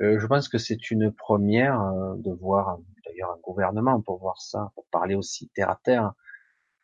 Euh, 0.00 0.18
je 0.18 0.26
pense 0.26 0.48
que 0.48 0.58
c'est 0.58 0.90
une 0.90 1.12
première 1.12 1.80
euh, 1.80 2.16
de 2.16 2.32
voir, 2.32 2.78
d'ailleurs 3.04 3.32
un 3.32 3.40
gouvernement 3.40 4.00
pour 4.00 4.18
voir 4.18 4.40
ça, 4.40 4.72
pour 4.74 4.86
parler 4.86 5.14
aussi 5.14 5.48
terre 5.54 5.70
à 5.70 5.80
terre, 5.82 6.12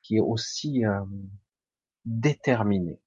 qui 0.02 0.16
est 0.16 0.20
aussi 0.20 0.84
euh, 0.84 1.00
déterminé 2.04 3.00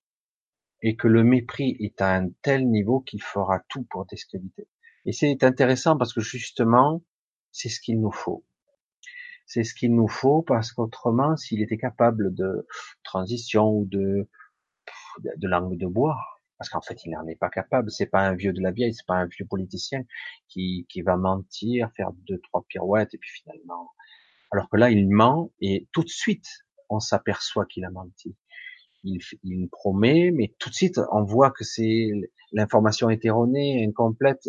et 0.82 0.96
que 0.96 1.08
le 1.08 1.24
mépris 1.24 1.78
est 1.80 2.02
à 2.02 2.16
un 2.16 2.30
tel 2.42 2.68
niveau 2.68 3.02
qu'il 3.02 3.22
fera 3.22 3.60
tout 3.70 3.84
pour 3.84 4.06
discréditer. 4.06 4.68
Et 5.06 5.12
c'est 5.12 5.44
intéressant 5.44 5.98
parce 5.98 6.14
que 6.14 6.22
justement, 6.22 7.04
c'est 7.52 7.70
ce 7.70 7.80
qu'il 7.80 8.00
nous 8.02 8.12
faut. 8.12 8.44
C'est 9.46 9.64
ce 9.64 9.76
qu'il 9.76 9.94
nous 9.94 10.08
faut 10.08 10.42
parce 10.42 10.72
qu'autrement, 10.72 11.38
s'il 11.38 11.62
était 11.62 11.78
capable 11.78 12.34
de 12.34 12.68
transition 13.04 13.70
ou 13.72 13.86
de 13.86 14.28
de 15.20 15.48
langue 15.48 15.78
de 15.78 15.88
bois, 15.88 16.18
parce 16.62 16.70
qu'en 16.70 16.82
fait, 16.82 17.04
il 17.06 17.10
n'en 17.10 17.26
est 17.26 17.40
pas 17.40 17.50
capable. 17.50 17.90
C'est 17.90 18.06
pas 18.06 18.22
un 18.22 18.36
vieux 18.36 18.54
de 18.54 18.62
la 18.62 18.70
vieille, 18.70 18.94
c'est 18.94 19.08
pas 19.08 19.16
un 19.16 19.26
vieux 19.26 19.46
politicien 19.46 20.04
qui 20.48 20.86
qui 20.90 21.02
va 21.02 21.18
mentir, 21.18 21.90
faire 21.98 22.12
deux 22.28 22.38
trois 22.38 22.64
pirouettes 22.68 23.16
et 23.16 23.18
puis 23.18 23.32
finalement. 23.32 23.90
Alors 24.52 24.70
que 24.70 24.78
là, 24.78 24.92
il 24.92 25.10
ment 25.10 25.52
et 25.60 25.88
tout 25.92 26.04
de 26.04 26.10
suite, 26.10 26.46
on 26.90 27.00
s'aperçoit 27.00 27.66
qu'il 27.66 27.84
a 27.84 27.90
menti 27.90 28.36
il, 29.04 29.20
il 29.42 29.70
promet, 29.70 30.30
mais 30.30 30.54
tout 30.60 30.70
de 30.70 30.76
suite, 30.76 31.00
on 31.12 31.24
voit 31.24 31.50
que 31.50 31.64
c'est 31.64 32.12
l'information 32.52 33.10
est 33.10 33.26
erronée, 33.26 33.84
incomplète, 33.84 34.48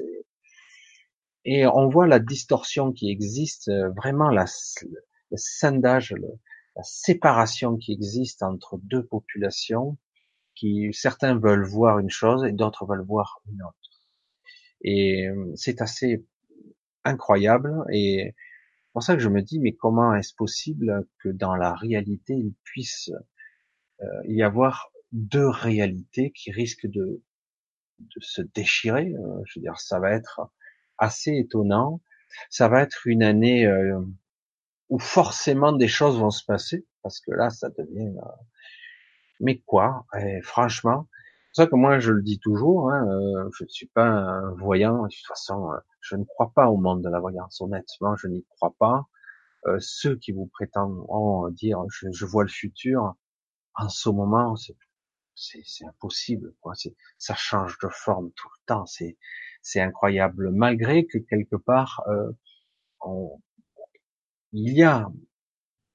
et 1.46 1.66
on 1.66 1.88
voit 1.88 2.06
la 2.06 2.18
distorsion 2.18 2.92
qui 2.92 3.10
existe, 3.10 3.70
vraiment 3.96 4.28
la, 4.28 4.44
le 4.82 5.36
scindage, 5.38 6.14
la 6.76 6.82
séparation 6.82 7.78
qui 7.78 7.92
existe 7.92 8.42
entre 8.42 8.78
deux 8.82 9.06
populations, 9.06 9.96
qui 10.62 10.90
certains 10.92 11.36
veulent 11.36 11.66
voir 11.66 11.98
une 11.98 12.10
chose 12.10 12.44
et 12.44 12.52
d'autres 12.52 12.86
veulent 12.86 13.04
voir 13.04 13.40
une 13.50 13.62
autre. 13.64 13.90
Et 14.82 15.26
euh, 15.26 15.52
c'est 15.56 15.82
assez 15.82 16.24
incroyable 17.04 17.84
et 17.90 18.32
c'est 18.32 18.92
pour 18.92 19.02
ça 19.02 19.16
que 19.16 19.20
je 19.20 19.28
me 19.28 19.42
dis 19.42 19.58
mais 19.58 19.72
comment 19.72 20.14
est-ce 20.14 20.32
possible 20.34 21.04
que 21.18 21.30
dans 21.30 21.56
la 21.56 21.74
réalité 21.74 22.34
il 22.34 22.54
puisse 22.62 23.10
euh, 24.02 24.06
y 24.26 24.44
avoir 24.44 24.92
deux 25.10 25.48
réalités 25.48 26.30
qui 26.30 26.52
risquent 26.52 26.86
de, 26.86 27.20
de 27.98 28.20
se 28.20 28.42
déchirer. 28.42 29.12
Euh, 29.12 29.42
je 29.46 29.58
veux 29.58 29.62
dire, 29.62 29.80
ça 29.80 29.98
va 29.98 30.12
être 30.12 30.42
assez 30.96 31.32
étonnant. 31.32 32.00
Ça 32.50 32.68
va 32.68 32.82
être 32.82 33.06
une 33.06 33.24
année 33.24 33.70
où 34.88 34.98
forcément 34.98 35.72
des 35.72 35.88
choses 35.88 36.18
vont 36.18 36.30
se 36.30 36.44
passer, 36.46 36.86
parce 37.02 37.20
que 37.20 37.30
là, 37.32 37.50
ça 37.50 37.68
devient. 37.68 38.14
Mais 39.42 39.58
quoi? 39.66 40.06
Et 40.18 40.40
Franchement, 40.42 41.08
c'est 41.52 41.62
ça 41.62 41.66
que 41.68 41.76
moi 41.76 41.98
je 42.00 42.12
le 42.12 42.22
dis 42.22 42.38
toujours. 42.40 42.90
Hein, 42.90 43.06
je 43.58 43.64
ne 43.64 43.68
suis 43.68 43.88
pas 43.88 44.06
un 44.06 44.54
voyant. 44.54 45.02
De 45.04 45.08
toute 45.08 45.26
façon, 45.26 45.70
je 46.00 46.16
ne 46.16 46.24
crois 46.24 46.52
pas 46.54 46.68
au 46.68 46.78
monde 46.78 47.02
de 47.02 47.10
la 47.10 47.20
voyance. 47.20 47.60
Honnêtement, 47.60 48.16
je 48.16 48.28
n'y 48.28 48.44
crois 48.56 48.74
pas. 48.78 49.06
Euh, 49.66 49.78
ceux 49.80 50.16
qui 50.16 50.32
vous 50.32 50.46
prétendent 50.46 51.06
dire 51.54 51.78
je, 51.90 52.08
je, 52.12 52.26
vois 52.26 52.42
le 52.44 52.48
futur, 52.48 53.14
en 53.74 53.88
ce 53.88 54.08
moment, 54.08 54.56
c'est 54.56 54.76
c'est 55.34 55.86
impossible. 55.86 56.54
Quoi. 56.60 56.74
Ça 57.18 57.34
change 57.34 57.78
de 57.78 57.88
forme 57.88 58.32
tout 58.32 58.48
le 58.48 58.66
temps. 58.66 58.86
C'est 58.86 59.18
c'est 59.62 59.80
incroyable. 59.80 60.50
Malgré 60.52 61.06
que 61.06 61.18
quelque 61.18 61.56
part, 61.56 62.02
euh, 62.08 62.32
on, 63.00 63.40
il 64.52 64.74
y 64.76 64.82
a 64.82 65.08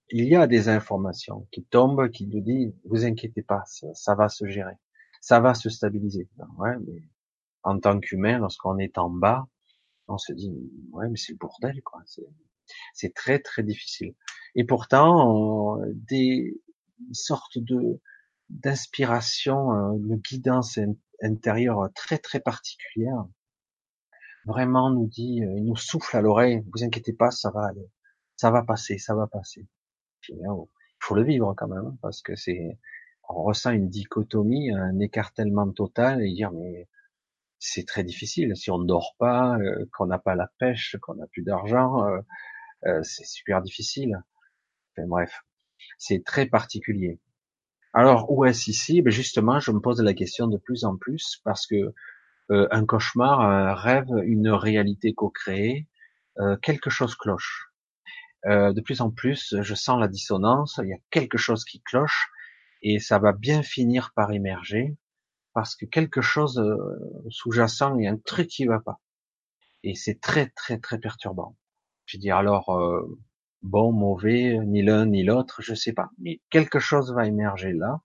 il 0.09 0.25
y 0.25 0.35
a 0.35 0.47
des 0.47 0.69
informations 0.69 1.47
qui 1.51 1.63
tombent, 1.63 2.09
qui 2.09 2.27
nous 2.27 2.41
disent 2.41 2.73
vous 2.85 3.05
inquiétez 3.05 3.41
pas, 3.41 3.63
ça, 3.65 4.15
va 4.15 4.29
se 4.29 4.47
gérer, 4.47 4.75
ça 5.21 5.39
va 5.39 5.53
se 5.53 5.69
stabiliser. 5.69 6.29
Ouais, 6.57 6.75
mais 6.85 7.03
en 7.63 7.79
tant 7.79 7.99
qu'humain, 7.99 8.39
lorsqu'on 8.39 8.77
est 8.77 8.97
en 8.97 9.09
bas, 9.09 9.47
on 10.07 10.17
se 10.17 10.33
dit 10.33 10.53
ouais, 10.91 11.09
mais 11.09 11.17
c'est 11.17 11.33
le 11.33 11.37
bordel 11.37 11.81
quoi. 11.83 12.01
C'est 12.93 13.13
très 13.13 13.39
très 13.39 13.63
difficile. 13.63 14.15
Et 14.55 14.63
pourtant, 14.63 15.77
des 15.93 16.61
une 16.99 17.13
sorte 17.13 17.57
de 17.57 17.99
d'inspiration, 18.49 19.71
une 19.97 20.15
guidance 20.15 20.79
intérieure 21.21 21.89
très 21.93 22.17
très 22.17 22.39
particulière. 22.39 23.25
Vraiment 24.45 24.89
nous 24.89 25.07
dit, 25.07 25.41
il 25.41 25.65
nous 25.65 25.75
souffle 25.75 26.15
à 26.15 26.21
l'oreille, 26.21 26.63
vous 26.73 26.83
inquiétez 26.83 27.11
pas, 27.11 27.31
ça 27.31 27.51
va 27.51 27.65
aller, 27.65 27.89
ça 28.37 28.49
va 28.49 28.63
passer, 28.63 28.97
ça 28.97 29.13
va 29.13 29.27
passer. 29.27 29.67
Il 30.29 30.45
faut 30.99 31.15
le 31.15 31.23
vivre 31.23 31.53
quand 31.55 31.67
même, 31.67 31.85
hein, 31.85 31.97
parce 32.01 32.21
que 32.21 32.35
c'est, 32.35 32.77
on 33.29 33.43
ressent 33.43 33.71
une 33.71 33.89
dichotomie, 33.89 34.71
un 34.71 34.99
écartèlement 34.99 35.71
total 35.71 36.23
et 36.23 36.33
dire 36.33 36.51
mais 36.51 36.87
c'est 37.59 37.85
très 37.85 38.03
difficile 38.03 38.55
si 38.55 38.71
on 38.71 38.77
ne 38.79 38.85
dort 38.85 39.15
pas, 39.17 39.57
euh, 39.57 39.85
qu'on 39.93 40.07
n'a 40.07 40.19
pas 40.19 40.35
la 40.35 40.49
pêche, 40.59 40.95
qu'on 41.01 41.15
n'a 41.15 41.27
plus 41.27 41.43
d'argent, 41.43 42.05
euh, 42.05 42.19
euh, 42.85 43.01
c'est 43.03 43.25
super 43.25 43.61
difficile. 43.61 44.21
Bref, 44.97 45.43
c'est 45.99 46.23
très 46.23 46.47
particulier. 46.47 47.19
Alors 47.93 48.31
où 48.31 48.45
est-ce 48.45 48.69
ici? 48.69 49.01
Ben 49.01 49.11
Justement, 49.11 49.59
je 49.59 49.71
me 49.71 49.79
pose 49.79 50.01
la 50.01 50.13
question 50.13 50.47
de 50.47 50.57
plus 50.57 50.85
en 50.85 50.97
plus 50.97 51.39
parce 51.43 51.67
que 51.67 51.93
un 52.49 52.85
cauchemar, 52.85 53.41
un 53.41 53.75
rêve, 53.75 54.09
une 54.23 54.49
réalité 54.49 55.13
co-créée, 55.13 55.87
quelque 56.61 56.89
chose 56.89 57.15
cloche. 57.15 57.66
Euh, 58.45 58.71
de 58.73 58.81
plus 58.81 59.01
en 59.01 59.11
plus, 59.11 59.55
je 59.61 59.75
sens 59.75 59.99
la 59.99 60.07
dissonance, 60.07 60.79
il 60.83 60.89
y 60.89 60.93
a 60.93 60.99
quelque 61.09 61.37
chose 61.37 61.65
qui 61.65 61.81
cloche 61.81 62.29
et 62.81 62.99
ça 62.99 63.19
va 63.19 63.33
bien 63.33 63.63
finir 63.63 64.11
par 64.15 64.31
émerger 64.31 64.95
parce 65.53 65.75
que 65.75 65.85
quelque 65.85 66.21
chose 66.21 66.63
sous-jacent, 67.29 67.97
il 67.97 68.03
y 68.03 68.07
a 68.07 68.11
un 68.11 68.17
truc 68.17 68.47
qui 68.47 68.65
va 68.65 68.79
pas. 68.79 69.01
Et 69.83 69.95
c'est 69.95 70.21
très 70.21 70.49
très 70.49 70.79
très 70.79 70.99
perturbant. 70.99 71.57
Je 72.05 72.17
dire 72.17 72.37
alors 72.37 72.69
bon, 73.63 73.91
mauvais, 73.91 74.59
ni 74.65 74.83
l'un 74.83 75.07
ni 75.07 75.23
l'autre, 75.23 75.61
je 75.61 75.73
sais 75.73 75.93
pas. 75.93 76.09
Mais 76.19 76.41
quelque 76.49 76.79
chose 76.79 77.13
va 77.13 77.27
émerger 77.27 77.73
là, 77.73 78.01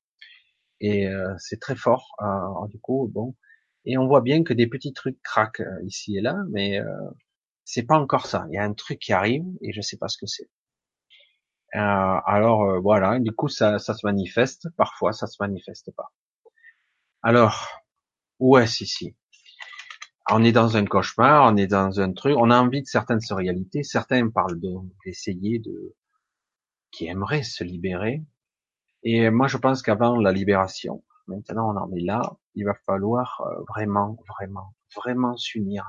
et 0.82 1.08
euh, 1.08 1.34
c'est 1.38 1.60
très 1.60 1.76
fort. 1.76 2.08
Euh, 2.22 2.68
du 2.68 2.78
coup, 2.80 3.10
bon, 3.12 3.34
et 3.84 3.96
on 3.98 4.06
voit 4.06 4.20
bien 4.20 4.44
que 4.44 4.52
des 4.52 4.66
petits 4.66 4.92
trucs 4.92 5.20
craquent 5.22 5.60
euh, 5.60 5.84
ici 5.86 6.16
et 6.18 6.20
là, 6.20 6.36
mais 6.50 6.80
c'est 7.64 7.84
pas 7.84 7.98
encore 7.98 8.26
ça. 8.26 8.46
Il 8.50 8.54
y 8.54 8.58
a 8.58 8.64
un 8.64 8.74
truc 8.74 8.98
qui 8.98 9.12
arrive 9.12 9.44
et 9.60 9.72
je 9.72 9.80
sais 9.80 9.96
pas 9.96 10.08
ce 10.08 10.18
que 10.18 10.26
c'est. 10.26 10.50
alors 11.72 12.80
voilà, 12.80 13.18
du 13.18 13.32
coup 13.32 13.48
ça, 13.48 13.78
ça 13.78 13.94
se 13.94 14.06
manifeste. 14.06 14.68
Parfois, 14.76 15.12
ça 15.12 15.26
se 15.26 15.36
manifeste 15.40 15.90
pas. 15.96 16.12
Alors, 17.22 17.68
où 18.40 18.58
est-ce 18.58 18.84
ici 18.84 19.16
on 20.30 20.44
est 20.44 20.52
dans 20.52 20.76
un 20.76 20.84
cauchemar, 20.86 21.52
on 21.52 21.56
est 21.56 21.66
dans 21.66 22.00
un 22.00 22.12
truc, 22.12 22.36
on 22.38 22.50
a 22.50 22.58
envie 22.58 22.82
de 22.82 22.86
certaines 22.86 23.20
réalités, 23.30 23.82
certains 23.82 24.28
parlent 24.30 24.60
d'essayer 25.04 25.58
de, 25.58 25.94
qui 26.90 27.06
aimeraient 27.06 27.42
se 27.42 27.64
libérer. 27.64 28.22
Et 29.02 29.30
moi, 29.30 29.48
je 29.48 29.56
pense 29.56 29.82
qu'avant 29.82 30.16
la 30.16 30.32
libération, 30.32 31.02
maintenant 31.26 31.74
on 31.74 31.76
en 31.76 31.92
est 31.92 32.04
là, 32.04 32.22
il 32.54 32.64
va 32.64 32.74
falloir 32.86 33.40
euh, 33.40 33.64
vraiment, 33.68 34.16
vraiment, 34.28 34.74
vraiment 34.96 35.36
s'unir. 35.36 35.84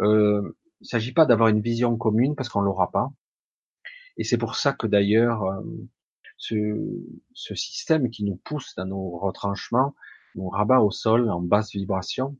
Euh, 0.00 0.56
il 0.80 0.86
s'agit 0.86 1.12
pas 1.12 1.26
d'avoir 1.26 1.48
une 1.48 1.60
vision 1.60 1.96
commune 1.96 2.34
parce 2.34 2.48
qu'on 2.48 2.60
l'aura 2.60 2.90
pas. 2.90 3.12
Et 4.16 4.24
c'est 4.24 4.38
pour 4.38 4.56
ça 4.56 4.72
que 4.72 4.86
d'ailleurs, 4.86 5.44
euh, 5.44 5.62
ce, 6.36 6.56
ce 7.34 7.54
système 7.54 8.10
qui 8.10 8.24
nous 8.24 8.36
pousse 8.36 8.74
dans 8.76 8.86
nos 8.86 9.18
retranchements, 9.18 9.94
nous 10.34 10.48
rabat 10.48 10.80
au 10.80 10.90
sol 10.90 11.30
en 11.30 11.40
basse 11.40 11.72
vibration, 11.72 12.36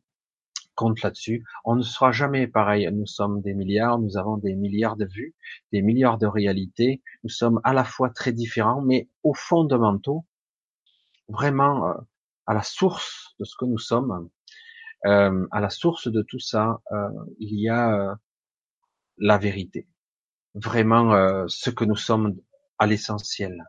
compte 0.75 1.03
là-dessus. 1.03 1.45
On 1.65 1.77
ne 1.77 1.83
sera 1.83 2.13
jamais 2.13 2.47
pareil. 2.47 2.89
Nous 2.93 3.07
sommes 3.07 3.43
des 3.43 3.55
milliards, 3.55 3.99
nous 3.99 4.17
avons 4.17 4.37
des 4.37 4.55
milliards 4.55 4.97
de 4.97 5.05
vues, 5.05 5.35
des 5.73 5.83
milliards 5.83 6.19
de 6.19 6.27
réalités. 6.27 7.03
Nous 7.25 7.31
sommes 7.31 7.61
à 7.65 7.73
la 7.73 7.85
fois 7.85 8.11
très 8.11 8.33
différents, 8.33 8.83
mais 8.83 9.09
au 9.23 9.35
fondamentaux, 9.35 10.25
vraiment 11.29 11.89
euh, 11.89 11.95
à 12.47 12.55
la 12.55 12.63
source 12.63 13.35
de 13.39 13.45
ce 13.45 13.55
que 13.57 13.65
nous 13.65 13.79
sommes, 13.79 14.29
euh, 15.07 15.47
à 15.51 15.61
la 15.61 15.71
source 15.71 16.09
de 16.09 16.23
tout 16.23 16.39
ça, 16.39 16.81
euh, 16.93 17.09
il 17.39 17.59
y 17.61 17.69
a 17.69 18.17
la 19.19 19.39
vérité. 19.39 19.89
Vraiment 20.55 21.13
ce 21.49 21.71
que 21.71 21.85
nous 21.85 21.97
sommes 21.97 22.37
à 22.79 22.87
l'essentiel. 22.87 23.65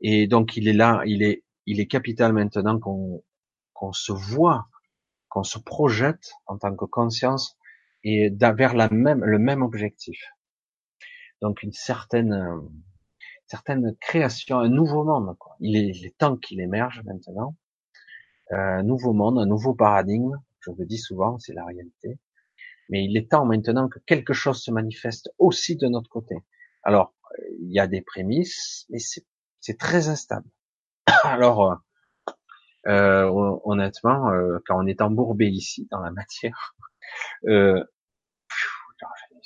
Et 0.00 0.26
donc 0.26 0.56
il 0.56 0.68
est 0.68 0.72
là, 0.72 1.02
il 1.06 1.22
est, 1.22 1.44
il 1.66 1.80
est 1.80 1.86
capital 1.86 2.32
maintenant 2.32 2.78
qu'on 2.78 3.22
qu'on 3.74 3.92
se 3.92 4.12
voit 4.12 4.68
qu'on 5.30 5.44
se 5.44 5.58
projette 5.58 6.34
en 6.46 6.58
tant 6.58 6.76
que 6.76 6.84
conscience 6.84 7.56
et 8.04 8.30
vers 8.30 8.74
la 8.74 8.90
même, 8.90 9.24
le 9.24 9.38
même 9.38 9.62
objectif. 9.62 10.20
Donc 11.40 11.62
une 11.62 11.72
certaine, 11.72 12.60
certaine 13.46 13.96
création, 14.00 14.58
un 14.58 14.68
nouveau 14.68 15.04
monde. 15.04 15.34
Quoi. 15.38 15.56
Il, 15.60 15.76
est, 15.76 15.88
il 15.96 16.04
est 16.04 16.18
temps 16.18 16.36
qu'il 16.36 16.60
émerge 16.60 17.02
maintenant. 17.04 17.56
Euh, 18.52 18.56
un 18.56 18.82
nouveau 18.82 19.12
monde, 19.12 19.38
un 19.38 19.46
nouveau 19.46 19.74
paradigme. 19.74 20.36
Je 20.60 20.70
le 20.72 20.84
dis 20.84 20.98
souvent, 20.98 21.38
c'est 21.38 21.54
la 21.54 21.64
réalité. 21.64 22.18
Mais 22.88 23.04
il 23.04 23.16
est 23.16 23.30
temps 23.30 23.44
maintenant 23.44 23.88
que 23.88 23.98
quelque 24.00 24.32
chose 24.32 24.62
se 24.62 24.70
manifeste 24.70 25.30
aussi 25.38 25.76
de 25.76 25.86
notre 25.86 26.10
côté. 26.10 26.36
Alors, 26.82 27.14
il 27.60 27.72
y 27.72 27.78
a 27.78 27.86
des 27.86 28.00
prémices, 28.02 28.86
mais 28.90 28.98
c'est 28.98 29.78
très 29.78 30.08
instable. 30.08 30.48
Alors, 31.22 31.80
euh, 32.86 33.58
honnêtement, 33.64 34.30
euh, 34.30 34.58
quand 34.66 34.82
on 34.82 34.86
est 34.86 35.02
embourbé 35.02 35.48
ici 35.48 35.86
dans 35.90 36.00
la 36.00 36.10
matière, 36.10 36.74
euh, 37.46 37.84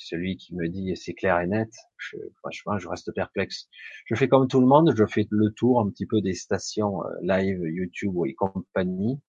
celui 0.05 0.37
qui 0.37 0.55
me 0.55 0.69
dit 0.69 0.95
c'est 0.97 1.15
clair 1.15 1.41
et 1.41 1.47
net, 1.47 1.71
je, 1.97 2.17
franchement, 2.39 2.79
je 2.79 2.89
reste 2.89 3.13
perplexe. 3.15 3.69
Je 4.07 4.15
fais 4.15 4.29
comme 4.29 4.49
tout 4.49 4.61
le 4.61 4.67
monde, 4.67 4.93
je 4.97 5.07
fais 5.07 5.27
le 5.31 5.51
tour 5.51 5.81
un 5.81 5.89
petit 5.91 6.07
peu 6.07 6.21
des 6.21 6.35
stations 6.35 7.03
euh, 7.05 7.09
live, 7.23 7.61
YouTube 7.65 8.15
et 8.27 8.35
compagnie. 8.35 9.21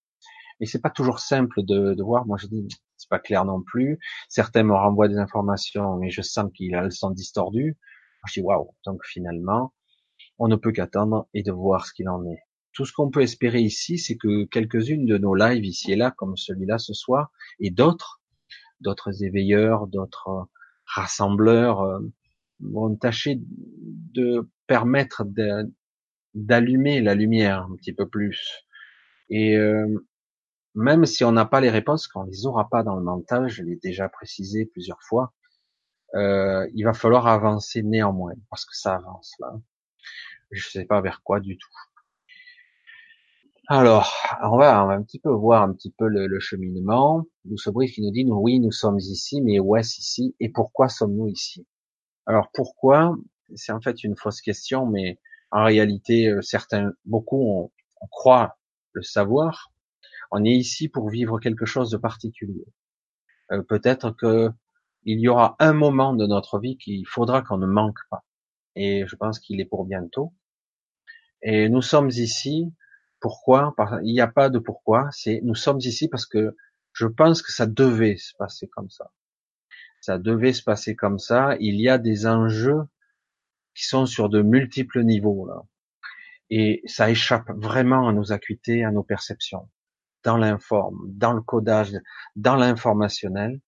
Et 0.60 0.66
c'est 0.66 0.80
pas 0.80 0.90
toujours 0.90 1.18
simple 1.18 1.62
de, 1.62 1.94
de 1.94 2.02
voir. 2.02 2.26
Moi, 2.26 2.38
je 2.38 2.46
dis, 2.46 2.66
c'est 2.96 3.10
pas 3.10 3.18
clair 3.18 3.44
non 3.44 3.62
plus. 3.62 3.98
Certains 4.28 4.62
me 4.62 4.74
renvoient 4.74 5.08
des 5.08 5.18
informations, 5.18 5.96
mais 5.96 6.10
je 6.10 6.22
sens 6.22 6.50
qu'ils 6.54 6.76
sont 6.90 7.10
distordus. 7.10 7.76
Je 8.26 8.40
dis, 8.40 8.40
waouh. 8.40 8.74
Donc 8.84 9.04
finalement, 9.04 9.74
on 10.38 10.48
ne 10.48 10.56
peut 10.56 10.72
qu'attendre 10.72 11.28
et 11.34 11.42
de 11.42 11.52
voir 11.52 11.86
ce 11.86 11.92
qu'il 11.92 12.08
en 12.08 12.24
est. 12.26 12.40
Tout 12.72 12.84
ce 12.84 12.92
qu'on 12.92 13.10
peut 13.10 13.22
espérer 13.22 13.60
ici, 13.60 13.98
c'est 13.98 14.16
que 14.16 14.44
quelques-unes 14.44 15.06
de 15.06 15.16
nos 15.16 15.34
lives 15.34 15.64
ici 15.64 15.92
et 15.92 15.96
là, 15.96 16.10
comme 16.10 16.36
celui-là 16.36 16.78
ce 16.78 16.92
soir, 16.92 17.30
et 17.58 17.70
d'autres, 17.70 18.20
d'autres 18.80 19.22
éveilleurs, 19.24 19.86
d'autres 19.86 20.48
rassembleurs, 20.86 21.82
euh, 21.82 22.00
vont 22.60 22.94
tâcher 22.96 23.38
de 23.40 24.48
permettre 24.66 25.24
d'allumer 26.34 27.00
la 27.00 27.14
lumière 27.14 27.62
un 27.70 27.76
petit 27.76 27.92
peu 27.92 28.08
plus. 28.08 28.64
Et 29.28 29.56
euh, 29.56 29.86
même 30.74 31.06
si 31.06 31.24
on 31.24 31.32
n'a 31.32 31.44
pas 31.44 31.60
les 31.60 31.70
réponses, 31.70 32.08
qu'on 32.08 32.24
les 32.24 32.46
aura 32.46 32.68
pas 32.68 32.82
dans 32.82 32.96
le 32.96 33.02
mental, 33.02 33.48
je 33.48 33.62
l'ai 33.62 33.76
déjà 33.76 34.08
précisé 34.08 34.66
plusieurs 34.66 35.02
fois, 35.02 35.32
euh, 36.14 36.68
il 36.74 36.84
va 36.84 36.92
falloir 36.92 37.26
avancer 37.26 37.82
néanmoins, 37.82 38.34
parce 38.50 38.64
que 38.64 38.76
ça 38.76 38.94
avance 38.94 39.34
là. 39.40 39.52
Je 40.50 40.68
sais 40.68 40.84
pas 40.84 41.00
vers 41.00 41.22
quoi 41.22 41.40
du 41.40 41.58
tout. 41.58 41.68
Alors, 43.68 44.14
on 44.42 44.56
va, 44.58 44.78
un 44.78 45.02
petit 45.02 45.18
peu 45.18 45.30
voir 45.30 45.62
un 45.64 45.72
petit 45.72 45.90
peu 45.90 46.06
le, 46.06 46.38
cheminement. 46.38 47.24
Nous 47.44 47.58
ce 47.58 47.68
brief 47.68 47.98
nous 47.98 48.12
dit, 48.12 48.24
oui, 48.28 48.60
nous 48.60 48.70
sommes 48.70 49.00
ici, 49.00 49.42
mais 49.42 49.58
où 49.58 49.74
est-ce 49.74 49.98
ici 49.98 50.36
et 50.38 50.48
pourquoi 50.50 50.88
sommes-nous 50.88 51.26
ici? 51.26 51.66
Alors 52.26 52.48
pourquoi? 52.54 53.16
C'est 53.56 53.72
en 53.72 53.80
fait 53.80 54.04
une 54.04 54.16
fausse 54.16 54.40
question, 54.40 54.86
mais 54.86 55.18
en 55.50 55.64
réalité, 55.64 56.28
euh, 56.28 56.42
certains, 56.42 56.92
beaucoup, 57.06 57.72
on 58.00 58.06
croit 58.06 58.56
le 58.92 59.02
savoir. 59.02 59.72
On 60.30 60.44
est 60.44 60.54
ici 60.54 60.88
pour 60.88 61.10
vivre 61.10 61.40
quelque 61.40 61.66
chose 61.66 61.90
de 61.90 61.96
particulier. 61.96 62.66
Euh, 63.50 63.62
peut-être 63.62 64.12
que 64.12 64.50
il 65.04 65.18
y 65.18 65.28
aura 65.28 65.56
un 65.58 65.72
moment 65.72 66.14
de 66.14 66.26
notre 66.26 66.60
vie 66.60 66.78
qu'il 66.78 67.06
faudra 67.06 67.42
qu'on 67.42 67.58
ne 67.58 67.66
manque 67.66 67.98
pas. 68.10 68.24
Et 68.76 69.06
je 69.08 69.16
pense 69.16 69.40
qu'il 69.40 69.60
est 69.60 69.64
pour 69.64 69.86
bientôt. 69.86 70.32
Et 71.42 71.68
nous 71.68 71.82
sommes 71.82 72.10
ici 72.10 72.72
pourquoi 73.20 73.74
Il 74.02 74.12
n'y 74.12 74.20
a 74.20 74.28
pas 74.28 74.48
de 74.50 74.58
pourquoi. 74.58 75.08
C'est 75.12 75.40
nous 75.42 75.54
sommes 75.54 75.80
ici 75.80 76.08
parce 76.08 76.26
que 76.26 76.56
je 76.92 77.06
pense 77.06 77.42
que 77.42 77.52
ça 77.52 77.66
devait 77.66 78.16
se 78.16 78.34
passer 78.36 78.68
comme 78.68 78.90
ça. 78.90 79.10
Ça 80.00 80.18
devait 80.18 80.52
se 80.52 80.62
passer 80.62 80.94
comme 80.94 81.18
ça. 81.18 81.56
Il 81.60 81.80
y 81.80 81.88
a 81.88 81.98
des 81.98 82.26
enjeux 82.26 82.82
qui 83.74 83.84
sont 83.84 84.06
sur 84.06 84.28
de 84.28 84.42
multiples 84.42 85.02
niveaux 85.02 85.46
là. 85.46 85.62
Et 86.48 86.82
ça 86.86 87.10
échappe 87.10 87.50
vraiment 87.50 88.08
à 88.08 88.12
nos 88.12 88.32
acuités, 88.32 88.84
à 88.84 88.92
nos 88.92 89.02
perceptions, 89.02 89.68
dans 90.22 90.36
l'informe, 90.36 90.98
dans 91.08 91.32
le 91.32 91.40
codage, 91.40 91.92
dans 92.36 92.54
l'informationnel, 92.54 93.60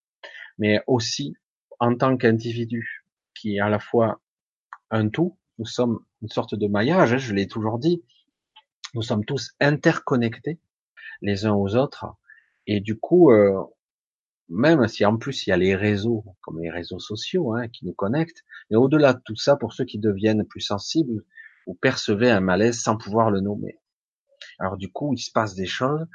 mais 0.59 0.81
aussi 0.87 1.35
en 1.81 1.97
tant 1.97 2.17
qu'individu 2.17 3.05
qui 3.35 3.57
est 3.57 3.61
à 3.61 3.69
la 3.69 3.78
fois 3.78 4.21
un 4.90 5.09
tout. 5.09 5.37
Nous 5.59 5.67
sommes 5.67 5.99
une 6.23 6.28
sorte 6.28 6.55
de 6.55 6.67
maillage, 6.67 7.12
hein, 7.12 7.19
je 7.19 7.35
l'ai 7.35 7.49
toujours 7.49 7.78
dit. 7.78 8.02
Nous 8.95 9.02
sommes 9.02 9.25
tous 9.25 9.52
interconnectés 9.61 10.59
les 11.21 11.45
uns 11.45 11.52
aux 11.52 11.76
autres. 11.76 12.07
Et 12.66 12.80
du 12.80 12.99
coup, 12.99 13.30
euh, 13.30 13.62
même 14.49 14.88
si 14.88 15.04
en 15.04 15.16
plus 15.18 15.47
il 15.47 15.50
y 15.50 15.52
a 15.52 15.57
les 15.57 15.76
réseaux, 15.76 16.24
comme 16.40 16.61
les 16.61 16.70
réseaux 16.70 16.98
sociaux, 16.98 17.55
hein, 17.55 17.68
qui 17.68 17.85
nous 17.85 17.92
connectent, 17.92 18.44
mais 18.70 18.77
au-delà 18.77 19.12
de 19.12 19.20
tout 19.24 19.37
ça, 19.37 19.57
pour 19.57 19.74
ceux 19.74 19.85
qui 19.85 19.98
deviennent 19.98 20.44
plus 20.44 20.61
sensibles, 20.61 21.24
ou 21.66 21.74
percevez 21.74 22.31
un 22.31 22.40
malaise 22.40 22.81
sans 22.81 22.96
pouvoir 22.96 23.31
le 23.31 23.40
nommer. 23.40 23.79
Alors 24.59 24.79
du 24.79 24.90
coup, 24.90 25.12
il 25.12 25.18
se 25.18 25.31
passe 25.31 25.55
des 25.55 25.66
choses. 25.66 26.07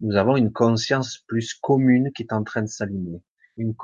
Nous 0.00 0.16
avons 0.16 0.36
une 0.36 0.52
conscience 0.52 1.18
plus 1.26 1.54
commune 1.54 2.12
qui 2.12 2.22
est 2.22 2.32
en 2.32 2.44
train 2.44 2.62
de 2.62 2.68
s'aligner, 2.68 3.22
une, 3.56 3.74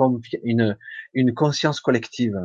une, 0.42 0.78
une 1.14 1.34
conscience 1.34 1.80
collective. 1.80 2.36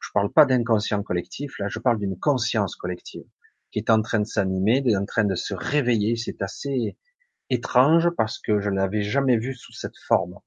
Je 0.00 0.08
parle 0.12 0.30
pas 0.30 0.44
d'inconscient 0.44 1.02
collectif, 1.02 1.58
là, 1.58 1.68
je 1.68 1.78
parle 1.78 1.98
d'une 1.98 2.18
conscience 2.18 2.76
collective 2.76 3.24
qui 3.72 3.78
est 3.78 3.90
en 3.90 4.02
train 4.02 4.20
de 4.20 4.26
s'animer, 4.26 4.84
en 4.96 5.04
train 5.06 5.24
de 5.24 5.34
se 5.34 5.54
réveiller. 5.54 6.16
C'est 6.16 6.42
assez 6.42 6.96
étrange 7.50 8.10
parce 8.16 8.38
que 8.38 8.60
je 8.60 8.70
l'avais 8.70 9.02
jamais 9.02 9.38
vu 9.38 9.54
sous 9.54 9.72
cette 9.72 9.98
forme. 10.06 10.38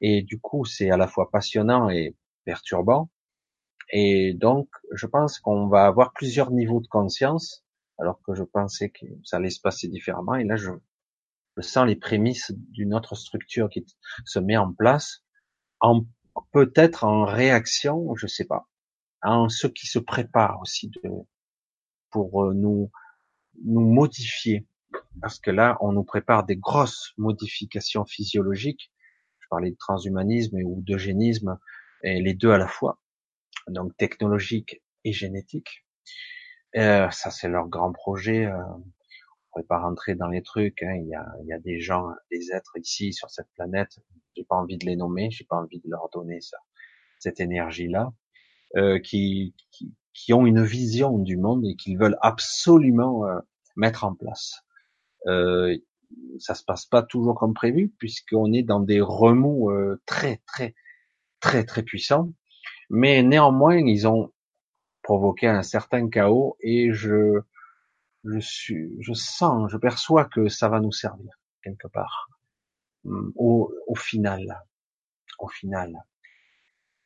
Et 0.00 0.22
du 0.22 0.40
coup, 0.40 0.64
c'est 0.64 0.90
à 0.90 0.96
la 0.96 1.06
fois 1.06 1.30
passionnant 1.30 1.90
et 1.90 2.16
perturbant. 2.44 3.10
Et 3.92 4.34
donc, 4.34 4.68
je 4.92 5.06
pense 5.06 5.40
qu'on 5.40 5.68
va 5.68 5.86
avoir 5.86 6.12
plusieurs 6.12 6.52
niveaux 6.52 6.80
de 6.80 6.86
conscience, 6.86 7.64
alors 7.98 8.20
que 8.22 8.34
je 8.34 8.44
pensais 8.44 8.90
que 8.90 9.04
ça 9.24 9.36
allait 9.36 9.50
se 9.50 9.60
passer 9.60 9.88
différemment. 9.88 10.36
Et 10.36 10.44
là, 10.44 10.56
je, 10.56 10.70
sens 11.60 11.86
les 11.86 11.96
prémices 11.96 12.52
d'une 12.70 12.94
autre 12.94 13.14
structure 13.14 13.68
qui 13.68 13.84
se 14.24 14.38
met 14.38 14.56
en 14.56 14.72
place, 14.72 15.22
peut-être 16.52 17.04
en 17.04 17.26
réaction, 17.26 18.14
je 18.14 18.26
sais 18.26 18.46
pas, 18.46 18.66
en 19.20 19.50
ce 19.50 19.66
qui 19.66 19.86
se 19.86 19.98
prépare 19.98 20.58
aussi 20.62 20.88
de, 20.88 21.10
pour 22.10 22.44
euh, 22.44 22.54
nous, 22.54 22.90
nous 23.64 23.80
modifier. 23.80 24.66
Parce 25.20 25.38
que 25.38 25.50
là, 25.50 25.76
on 25.80 25.92
nous 25.92 26.04
prépare 26.04 26.44
des 26.44 26.56
grosses 26.56 27.12
modifications 27.16 28.04
physiologiques. 28.04 28.92
Je 29.38 29.46
parlais 29.48 29.70
de 29.70 29.76
transhumanisme 29.76 30.56
ou 30.64 30.82
d'eugénisme, 30.82 31.58
et 32.02 32.20
les 32.20 32.34
deux 32.34 32.50
à 32.50 32.58
la 32.58 32.68
fois. 32.68 33.00
Donc 33.68 33.96
technologique 33.96 34.82
et 35.04 35.12
génétique. 35.12 35.84
Euh, 36.76 37.10
ça, 37.10 37.30
c'est 37.30 37.48
leur 37.48 37.68
grand 37.68 37.92
projet. 37.92 38.46
Euh, 38.46 38.62
on 38.62 39.52
pourrait 39.52 39.64
pas 39.64 39.80
rentrer 39.80 40.14
dans 40.14 40.28
les 40.28 40.42
trucs. 40.42 40.82
Hein. 40.82 40.94
Il, 41.02 41.08
y 41.08 41.14
a, 41.14 41.26
il 41.42 41.48
y 41.48 41.52
a 41.52 41.58
des 41.58 41.80
gens, 41.80 42.10
des 42.30 42.52
êtres 42.52 42.76
ici 42.76 43.12
sur 43.12 43.30
cette 43.30 43.48
planète. 43.54 43.98
J'ai 44.36 44.44
pas 44.44 44.56
envie 44.56 44.78
de 44.78 44.86
les 44.86 44.96
nommer. 44.96 45.30
J'ai 45.30 45.44
pas 45.44 45.56
envie 45.56 45.80
de 45.80 45.90
leur 45.90 46.08
donner 46.10 46.40
ça, 46.40 46.58
cette 47.18 47.40
énergie-là, 47.40 48.12
euh, 48.76 49.00
qui, 49.00 49.54
qui, 49.72 49.92
qui 50.12 50.32
ont 50.32 50.46
une 50.46 50.62
vision 50.64 51.18
du 51.18 51.36
monde 51.36 51.64
et 51.64 51.76
qu'ils 51.76 51.98
veulent 51.98 52.18
absolument 52.20 53.26
euh, 53.26 53.38
mettre 53.76 54.04
en 54.04 54.14
place. 54.14 54.62
Euh, 55.26 55.76
ça 56.38 56.54
se 56.54 56.64
passe 56.64 56.86
pas 56.86 57.02
toujours 57.02 57.38
comme 57.38 57.54
prévu 57.54 57.92
puisqu'on 57.98 58.52
est 58.52 58.62
dans 58.62 58.80
des 58.80 59.00
remous 59.00 59.70
euh, 59.70 60.00
très 60.06 60.42
très 60.46 60.74
très 61.40 61.64
très 61.64 61.82
puissants, 61.82 62.32
mais 62.88 63.22
néanmoins 63.22 63.76
ils 63.76 64.08
ont 64.08 64.32
provoqué 65.02 65.46
un 65.46 65.62
certain 65.62 66.08
chaos 66.08 66.56
et 66.60 66.92
je 66.92 67.40
je 68.24 68.38
suis 68.40 68.96
je 69.00 69.12
sens 69.12 69.70
je 69.70 69.76
perçois 69.76 70.24
que 70.24 70.48
ça 70.48 70.68
va 70.68 70.80
nous 70.80 70.92
servir 70.92 71.32
quelque 71.62 71.88
part 71.88 72.28
hum, 73.04 73.32
au, 73.36 73.72
au 73.86 73.94
final 73.94 74.64
au 75.38 75.48
final. 75.48 75.94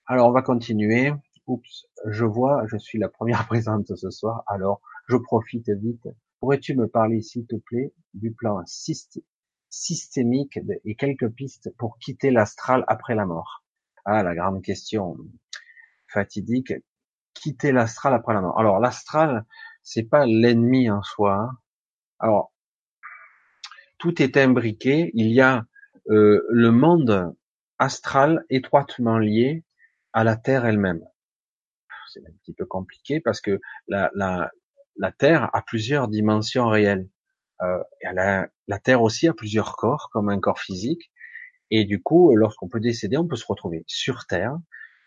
Alors 0.07 0.29
on 0.29 0.33
va 0.33 0.43
continuer 0.43 1.13
oups, 1.47 1.87
je 2.07 2.25
vois, 2.25 2.67
je 2.67 2.77
suis 2.77 2.99
la 2.99 3.09
première 3.09 3.47
présente 3.49 3.95
ce 3.95 4.11
soir, 4.11 4.43
alors 4.47 4.81
je 5.09 5.17
profite 5.17 5.71
vite. 5.71 6.09
Pourrais-tu 6.41 6.77
me 6.77 6.89
parler, 6.89 7.23
s'il 7.23 7.47
te 7.47 7.57
plaît, 7.57 7.93
du 8.13 8.33
plan 8.33 8.63
systémique 9.71 10.59
et 10.85 10.95
quelques 10.95 11.31
pistes 11.31 11.75
pour 11.79 11.99
quitter 11.99 12.31
l'astral 12.31 12.85
après 12.87 13.15
la 13.15 13.25
mort? 13.25 13.65
Ah, 14.05 14.23
la 14.23 14.35
grande 14.35 14.63
question 14.63 15.17
fatidique. 16.09 16.75
Quitter 17.33 17.73
l'astral 17.73 18.15
après 18.15 18.35
la 18.35 18.43
mort. 18.43 18.59
Alors, 18.59 18.79
l'astral, 18.79 19.45
c'est 19.83 20.03
pas 20.03 20.27
l'ennemi 20.27 20.91
en 20.91 21.03
soi. 21.03 21.35
Hein. 21.35 21.59
Alors, 22.19 22.53
tout 23.99 24.23
est 24.23 24.37
imbriqué. 24.37 25.11
Il 25.15 25.33
y 25.33 25.41
a 25.41 25.65
euh, 26.11 26.47
le 26.51 26.71
monde 26.71 27.35
astral 27.79 28.45
étroitement 28.51 29.19
lié 29.19 29.65
à 30.13 30.25
la 30.25 30.37
Terre 30.37 30.67
elle-même 30.67 31.05
c'est 32.15 32.27
un 32.27 32.33
petit 32.43 32.55
peu 32.55 32.65
compliqué 32.65 33.21
parce 33.21 33.41
que 33.41 33.61
la, 33.89 34.11
la, 34.15 34.51
la 34.97 35.13
Terre 35.13 35.51
a 35.53 35.63
plusieurs 35.63 36.09
dimensions 36.09 36.69
réelles. 36.69 37.09
Euh, 37.63 37.83
la, 38.03 38.79
Terre 38.83 39.03
aussi 39.03 39.29
a 39.29 39.35
plusieurs 39.35 39.77
corps, 39.77 40.11
comme 40.13 40.29
un 40.29 40.41
corps 40.41 40.59
physique. 40.59 41.13
Et 41.71 41.85
du 41.85 42.03
coup, 42.03 42.35
lorsqu'on 42.37 42.69
peut 42.69 42.81
décéder, 42.81 43.17
on 43.17 43.27
peut 43.27 43.37
se 43.37 43.47
retrouver 43.47 43.85
sur 43.87 44.27
Terre, 44.27 44.57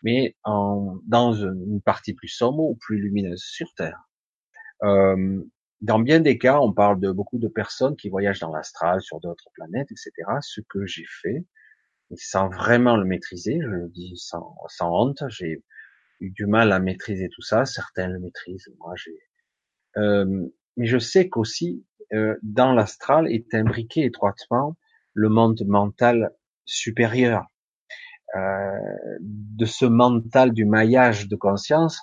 mais 0.02 0.36
en, 0.44 0.98
dans 1.06 1.32
une 1.32 1.80
partie 1.82 2.14
plus 2.14 2.28
sombre 2.28 2.60
ou 2.60 2.76
plus 2.76 2.98
lumineuse 2.98 3.42
sur 3.42 3.72
Terre. 3.74 4.08
Euh, 4.82 5.42
dans 5.80 5.98
bien 6.00 6.20
des 6.20 6.38
cas, 6.38 6.58
on 6.60 6.72
parle 6.72 7.00
de 7.00 7.12
beaucoup 7.12 7.38
de 7.38 7.48
personnes 7.48 7.96
qui 7.96 8.08
voyagent 8.08 8.40
dans 8.40 8.52
l'astral, 8.52 9.00
sur 9.00 9.20
d'autres 9.20 9.50
planètes, 9.54 9.90
etc. 9.92 10.12
Ce 10.40 10.60
que 10.68 10.84
j'ai 10.86 11.06
fait, 11.22 11.44
sans 12.16 12.48
vraiment 12.48 12.96
le 12.96 13.04
maîtriser, 13.04 13.60
je 13.62 13.68
le 13.68 13.88
dis 13.88 14.14
sans, 14.16 14.56
sans 14.68 14.90
honte, 14.90 15.22
j'ai 15.28 15.62
du 16.20 16.46
mal 16.46 16.72
à 16.72 16.80
maîtriser 16.80 17.28
tout 17.28 17.42
ça. 17.42 17.64
Certains 17.64 18.08
le 18.08 18.18
maîtrisent, 18.20 18.70
moi 18.78 18.94
j'ai. 18.96 19.18
Euh, 19.96 20.48
mais 20.76 20.86
je 20.86 20.98
sais 20.98 21.28
qu'aussi 21.28 21.84
euh, 22.12 22.36
dans 22.42 22.72
l'astral 22.72 23.30
est 23.30 23.54
imbriqué 23.54 24.04
étroitement 24.04 24.76
le 25.14 25.28
monde 25.28 25.60
mental 25.66 26.32
supérieur. 26.66 27.46
euh, 28.36 28.78
de 29.20 29.64
ce 29.64 29.86
mental 29.86 30.52
du 30.52 30.64
maillage 30.64 31.28
de 31.28 31.36
conscience, 31.36 32.00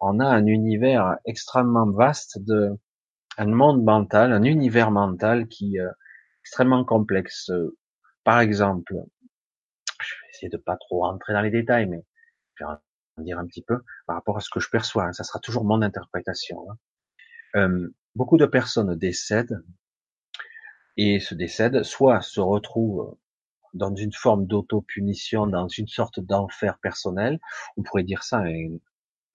on 0.00 0.20
a 0.20 0.26
un 0.26 0.46
univers 0.46 1.16
extrêmement 1.24 1.90
vaste 1.90 2.38
de 2.44 2.70
un 3.38 3.46
monde 3.46 3.82
mental, 3.82 4.32
un 4.32 4.44
univers 4.44 4.90
mental 4.90 5.48
qui 5.48 5.76
est 5.76 5.80
euh, 5.80 5.90
extrêmement 6.42 6.84
complexe. 6.84 7.50
Par 8.24 8.40
exemple, 8.40 8.94
je 10.00 10.14
vais 10.14 10.30
essayer 10.32 10.48
de 10.50 10.56
pas 10.56 10.76
trop 10.76 11.00
rentrer 11.00 11.32
dans 11.32 11.40
les 11.42 11.50
détails, 11.50 11.86
mais 11.86 12.04
dire 13.22 13.38
un 13.38 13.46
petit 13.46 13.62
peu 13.62 13.80
par 14.06 14.16
rapport 14.16 14.36
à 14.36 14.40
ce 14.40 14.50
que 14.50 14.60
je 14.60 14.68
perçois. 14.70 15.04
Hein. 15.04 15.12
Ça 15.12 15.24
sera 15.24 15.38
toujours 15.38 15.64
mon 15.64 15.82
interprétation. 15.82 16.66
Hein. 16.70 16.78
Euh, 17.56 17.94
beaucoup 18.14 18.36
de 18.36 18.46
personnes 18.46 18.94
décèdent 18.96 19.62
et 20.96 21.20
se 21.20 21.34
décèdent, 21.34 21.82
soit 21.82 22.20
se 22.20 22.40
retrouvent 22.40 23.16
dans 23.72 23.94
une 23.94 24.12
forme 24.12 24.46
d'auto-punition, 24.46 25.46
dans 25.46 25.68
une 25.68 25.88
sorte 25.88 26.20
d'enfer 26.20 26.78
personnel. 26.78 27.40
On 27.76 27.82
pourrait 27.82 28.04
dire 28.04 28.22
ça 28.22 28.42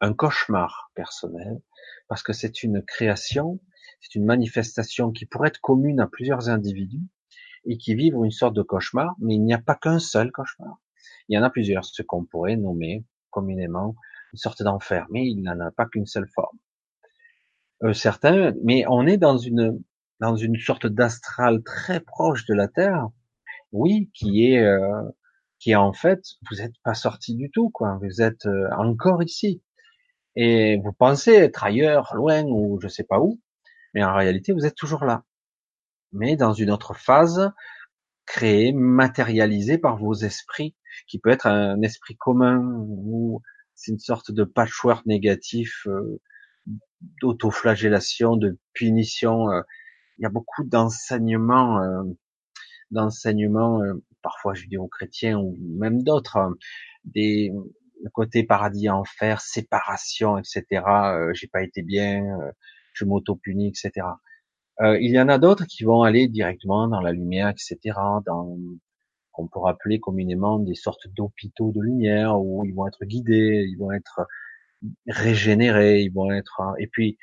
un 0.01 0.13
cauchemar 0.13 0.91
personnel, 0.95 1.61
parce 2.07 2.23
que 2.23 2.31
c'est 2.31 2.63
une 2.63 2.81
création, 2.81 3.59
c'est 3.99 4.15
une 4.15 4.25
manifestation 4.25 5.11
qui 5.11 5.25
pourrait 5.25 5.49
être 5.49 5.59
commune 5.59 5.99
à 5.99 6.07
plusieurs 6.07 6.47
individus 6.47 7.03
et 7.65 7.77
qui 7.77 7.95
vivent 7.95 8.15
une 8.23 8.31
sorte 8.31 8.55
de 8.55 8.61
cauchemar, 8.61 9.15
mais 9.19 9.35
il 9.35 9.43
n'y 9.43 9.53
a 9.53 9.57
pas 9.57 9.75
qu'un 9.75 9.99
seul 9.99 10.31
cauchemar. 10.31 10.79
Il 11.27 11.35
y 11.35 11.37
en 11.37 11.43
a 11.43 11.49
plusieurs, 11.49 11.83
ce 11.83 12.01
qu'on 12.01 12.23
pourrait 12.23 12.55
nommer 12.55 13.03
communément 13.29 13.95
une 14.33 14.39
sorte 14.39 14.63
d'enfer, 14.63 15.07
mais 15.09 15.25
il 15.25 15.41
n'en 15.41 15.59
a 15.59 15.71
pas 15.71 15.85
qu'une 15.85 16.05
seule 16.05 16.27
forme. 16.33 16.57
Euh, 17.83 17.93
certains, 17.93 18.53
mais 18.63 18.85
on 18.87 19.07
est 19.07 19.17
dans 19.17 19.37
une 19.37 19.81
dans 20.19 20.35
une 20.35 20.57
sorte 20.57 20.85
d'astral 20.85 21.63
très 21.63 22.01
proche 22.01 22.45
de 22.45 22.53
la 22.53 22.67
Terre, 22.67 23.07
oui, 23.71 24.11
qui 24.13 24.45
est 24.47 24.59
euh, 24.59 25.03
qui 25.59 25.71
est 25.71 25.75
en 25.75 25.93
fait, 25.93 26.21
vous 26.49 26.57
n'êtes 26.57 26.77
pas 26.83 26.93
sorti 26.93 27.35
du 27.35 27.49
tout, 27.51 27.69
quoi. 27.69 27.99
Vous 28.01 28.21
êtes 28.21 28.45
euh, 28.45 28.69
encore 28.77 29.23
ici, 29.23 29.61
et 30.35 30.77
vous 30.83 30.93
pensez 30.93 31.33
être 31.33 31.63
ailleurs, 31.63 32.13
loin 32.15 32.43
ou 32.45 32.79
je 32.81 32.87
sais 32.87 33.03
pas 33.03 33.19
où, 33.19 33.39
mais 33.93 34.03
en 34.03 34.15
réalité, 34.15 34.53
vous 34.53 34.65
êtes 34.65 34.75
toujours 34.75 35.05
là, 35.05 35.23
mais 36.13 36.35
dans 36.35 36.53
une 36.53 36.71
autre 36.71 36.93
phase 36.95 37.51
créée, 38.25 38.73
matérialisée 38.73 39.77
par 39.77 39.97
vos 39.97 40.13
esprits, 40.13 40.75
qui 41.07 41.19
peut 41.19 41.29
être 41.29 41.47
un 41.47 41.81
esprit 41.81 42.15
commun 42.15 42.61
ou 42.87 43.41
c'est 43.75 43.91
une 43.91 43.99
sorte 43.99 44.31
de 44.31 44.43
patchwork 44.43 45.05
négatif 45.05 45.87
euh, 45.87 46.19
d'autoflagellation, 47.21 48.35
de 48.35 48.57
punition. 48.73 49.49
Euh, 49.51 49.61
il 50.17 50.23
y 50.23 50.25
a 50.25 50.29
beaucoup 50.29 50.63
d'enseignements, 50.63 51.81
euh, 51.81 52.03
d'enseignements 52.91 53.81
euh, 53.81 53.93
parfois 54.21 54.53
judéo-chrétiens 54.53 55.37
ou 55.37 55.57
même 55.77 56.03
d'autres, 56.03 56.37
hein, 56.37 56.55
des 57.05 57.51
côté 58.13 58.43
paradis 58.43 58.89
enfer, 58.89 59.41
séparation, 59.41 60.37
etc. 60.37 60.63
J'ai 61.33 61.47
pas 61.47 61.63
été 61.63 61.81
bien, 61.81 62.23
je 62.93 63.03
m'auto-punis, 63.03 63.67
etc. 63.67 64.07
il 64.81 65.11
y 65.11 65.19
en 65.19 65.27
a 65.27 65.37
d'autres 65.37 65.65
qui 65.65 65.83
vont 65.83 66.03
aller 66.03 66.29
directement 66.29 66.87
dans 66.87 67.01
la 67.01 67.11
lumière, 67.11 67.49
etc. 67.49 67.77
Dans 68.25 68.57
qu'on 69.31 69.47
peut 69.47 69.59
appeler 69.67 69.99
communément 69.99 70.59
des 70.59 70.75
sortes 70.75 71.07
d'hôpitaux 71.07 71.71
de 71.71 71.81
lumière 71.81 72.39
où 72.39 72.65
ils 72.65 72.73
vont 72.73 72.87
être 72.87 73.05
guidés, 73.05 73.65
ils 73.67 73.77
vont 73.77 73.91
être 73.91 74.21
régénérés, 75.07 76.01
ils 76.01 76.13
vont 76.13 76.31
être 76.31 76.61
et 76.79 76.87
puis 76.87 77.17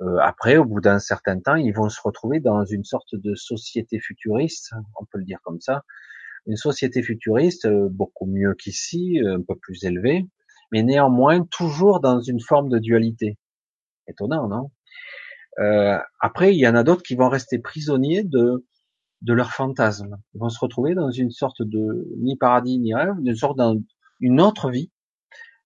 euh, 0.00 0.18
après, 0.20 0.56
au 0.56 0.64
bout 0.64 0.80
d'un 0.80 0.98
certain 0.98 1.38
temps, 1.38 1.54
ils 1.54 1.72
vont 1.72 1.88
se 1.88 2.00
retrouver 2.02 2.40
dans 2.40 2.64
une 2.64 2.84
sorte 2.84 3.14
de 3.14 3.34
société 3.34 4.00
futuriste, 4.00 4.72
on 4.98 5.04
peut 5.04 5.18
le 5.18 5.24
dire 5.24 5.38
comme 5.42 5.60
ça, 5.60 5.82
une 6.46 6.56
société 6.56 7.02
futuriste 7.02 7.66
euh, 7.66 7.88
beaucoup 7.90 8.26
mieux 8.26 8.54
qu'ici, 8.54 9.20
un 9.24 9.42
peu 9.42 9.54
plus 9.54 9.84
élevée, 9.84 10.26
mais 10.72 10.82
néanmoins 10.82 11.44
toujours 11.44 12.00
dans 12.00 12.20
une 12.20 12.40
forme 12.40 12.68
de 12.68 12.78
dualité. 12.78 13.38
Étonnant, 14.08 14.48
non? 14.48 14.70
Euh, 15.60 15.98
Après, 16.20 16.54
il 16.54 16.58
y 16.58 16.66
en 16.66 16.74
a 16.74 16.82
d'autres 16.82 17.02
qui 17.02 17.14
vont 17.14 17.28
rester 17.28 17.58
prisonniers 17.58 18.24
de 18.24 18.66
de 19.22 19.32
leur 19.32 19.52
fantasme. 19.52 20.18
Ils 20.34 20.40
vont 20.40 20.48
se 20.48 20.58
retrouver 20.58 20.94
dans 20.94 21.10
une 21.10 21.30
sorte 21.30 21.62
de 21.62 22.08
ni 22.18 22.36
paradis 22.36 22.78
ni 22.78 22.94
rêve, 22.94 23.14
une 23.24 23.34
sorte 23.34 23.58
d'une 24.20 24.40
autre 24.40 24.70
vie, 24.70 24.90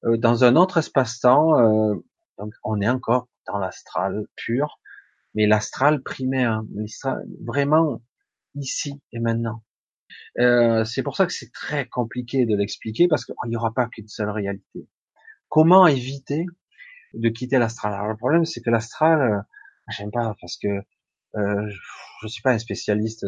euh, 0.04 0.16
dans 0.16 0.44
un 0.44 0.56
autre 0.56 0.78
espace-temps. 0.78 1.58
Euh, 1.58 1.94
donc 2.38 2.52
on 2.64 2.80
est 2.80 2.88
encore 2.88 3.28
dans 3.46 3.58
l'astral 3.58 4.26
pur, 4.36 4.78
mais 5.34 5.46
l'astral 5.46 6.02
primaire, 6.02 6.62
vraiment 7.44 8.02
ici 8.54 9.00
et 9.12 9.20
maintenant. 9.20 9.62
Euh, 10.38 10.84
c'est 10.84 11.02
pour 11.02 11.16
ça 11.16 11.26
que 11.26 11.32
c'est 11.32 11.52
très 11.52 11.86
compliqué 11.86 12.46
de 12.46 12.56
l'expliquer 12.56 13.08
parce 13.08 13.24
qu'il 13.24 13.34
n'y 13.46 13.56
aura 13.56 13.72
pas 13.72 13.86
qu'une 13.86 14.08
seule 14.08 14.30
réalité. 14.30 14.86
Comment 15.48 15.86
éviter 15.86 16.46
de 17.14 17.28
quitter 17.28 17.58
l'astral? 17.58 17.94
Alors 17.94 18.08
le 18.08 18.16
problème 18.16 18.44
c'est 18.44 18.60
que 18.60 18.70
l'astral, 18.70 19.20
euh, 19.20 19.40
j'aime 19.88 20.10
pas 20.10 20.34
parce 20.40 20.56
que 20.58 20.68
euh, 21.36 21.70
je 22.22 22.28
suis 22.28 22.42
pas 22.42 22.52
un 22.52 22.58
spécialiste 22.58 23.26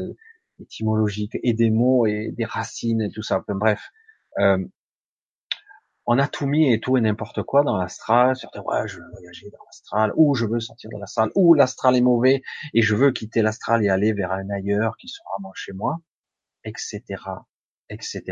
étymologique 0.60 1.38
et 1.42 1.54
des 1.54 1.70
mots 1.70 2.06
et 2.06 2.32
des 2.36 2.44
racines 2.44 3.02
et 3.02 3.10
tout 3.10 3.22
ça. 3.22 3.42
bref, 3.48 3.90
euh, 4.38 4.58
on 6.06 6.18
a 6.18 6.26
tout 6.26 6.46
mis 6.46 6.72
et 6.72 6.80
tout 6.80 6.96
et 6.96 7.00
n'importe 7.02 7.42
quoi 7.42 7.62
dans 7.62 7.76
l'astral, 7.76 8.34
sur 8.34 8.50
ouais, 8.64 8.88
je 8.88 8.96
veux 8.96 9.10
voyager 9.12 9.50
dans 9.50 9.62
l'astral, 9.66 10.12
ou 10.16 10.34
je 10.34 10.46
veux 10.46 10.58
sortir 10.58 10.90
de 10.90 10.98
l'astral, 10.98 11.30
ou 11.34 11.52
l'astral 11.52 11.96
est 11.96 12.00
mauvais 12.00 12.42
et 12.72 12.80
je 12.80 12.94
veux 12.94 13.12
quitter 13.12 13.42
l'astral 13.42 13.84
et 13.84 13.90
aller 13.90 14.14
vers 14.14 14.32
un 14.32 14.48
ailleurs 14.48 14.96
qui 14.96 15.08
sera 15.08 15.36
moins 15.40 15.52
chez 15.54 15.72
moi, 15.72 15.98
etc., 16.64 17.02
etc. 17.90 18.22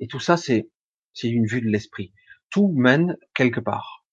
Et 0.00 0.06
tout 0.06 0.20
ça, 0.20 0.36
c'est 0.36 0.70
c'est 1.14 1.28
une 1.28 1.46
vue 1.46 1.62
de 1.62 1.68
l'esprit. 1.68 2.12
Tout 2.50 2.72
mène 2.76 3.16
quelque 3.34 3.60
part. 3.60 4.04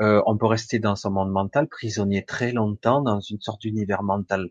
Euh, 0.00 0.22
on 0.26 0.36
peut 0.38 0.46
rester 0.46 0.78
dans 0.78 0.94
son 0.94 1.10
monde 1.10 1.32
mental, 1.32 1.68
prisonnier 1.68 2.24
très 2.24 2.52
longtemps, 2.52 3.00
dans 3.02 3.20
une 3.20 3.40
sorte 3.40 3.62
d'univers 3.62 4.02
mental 4.02 4.50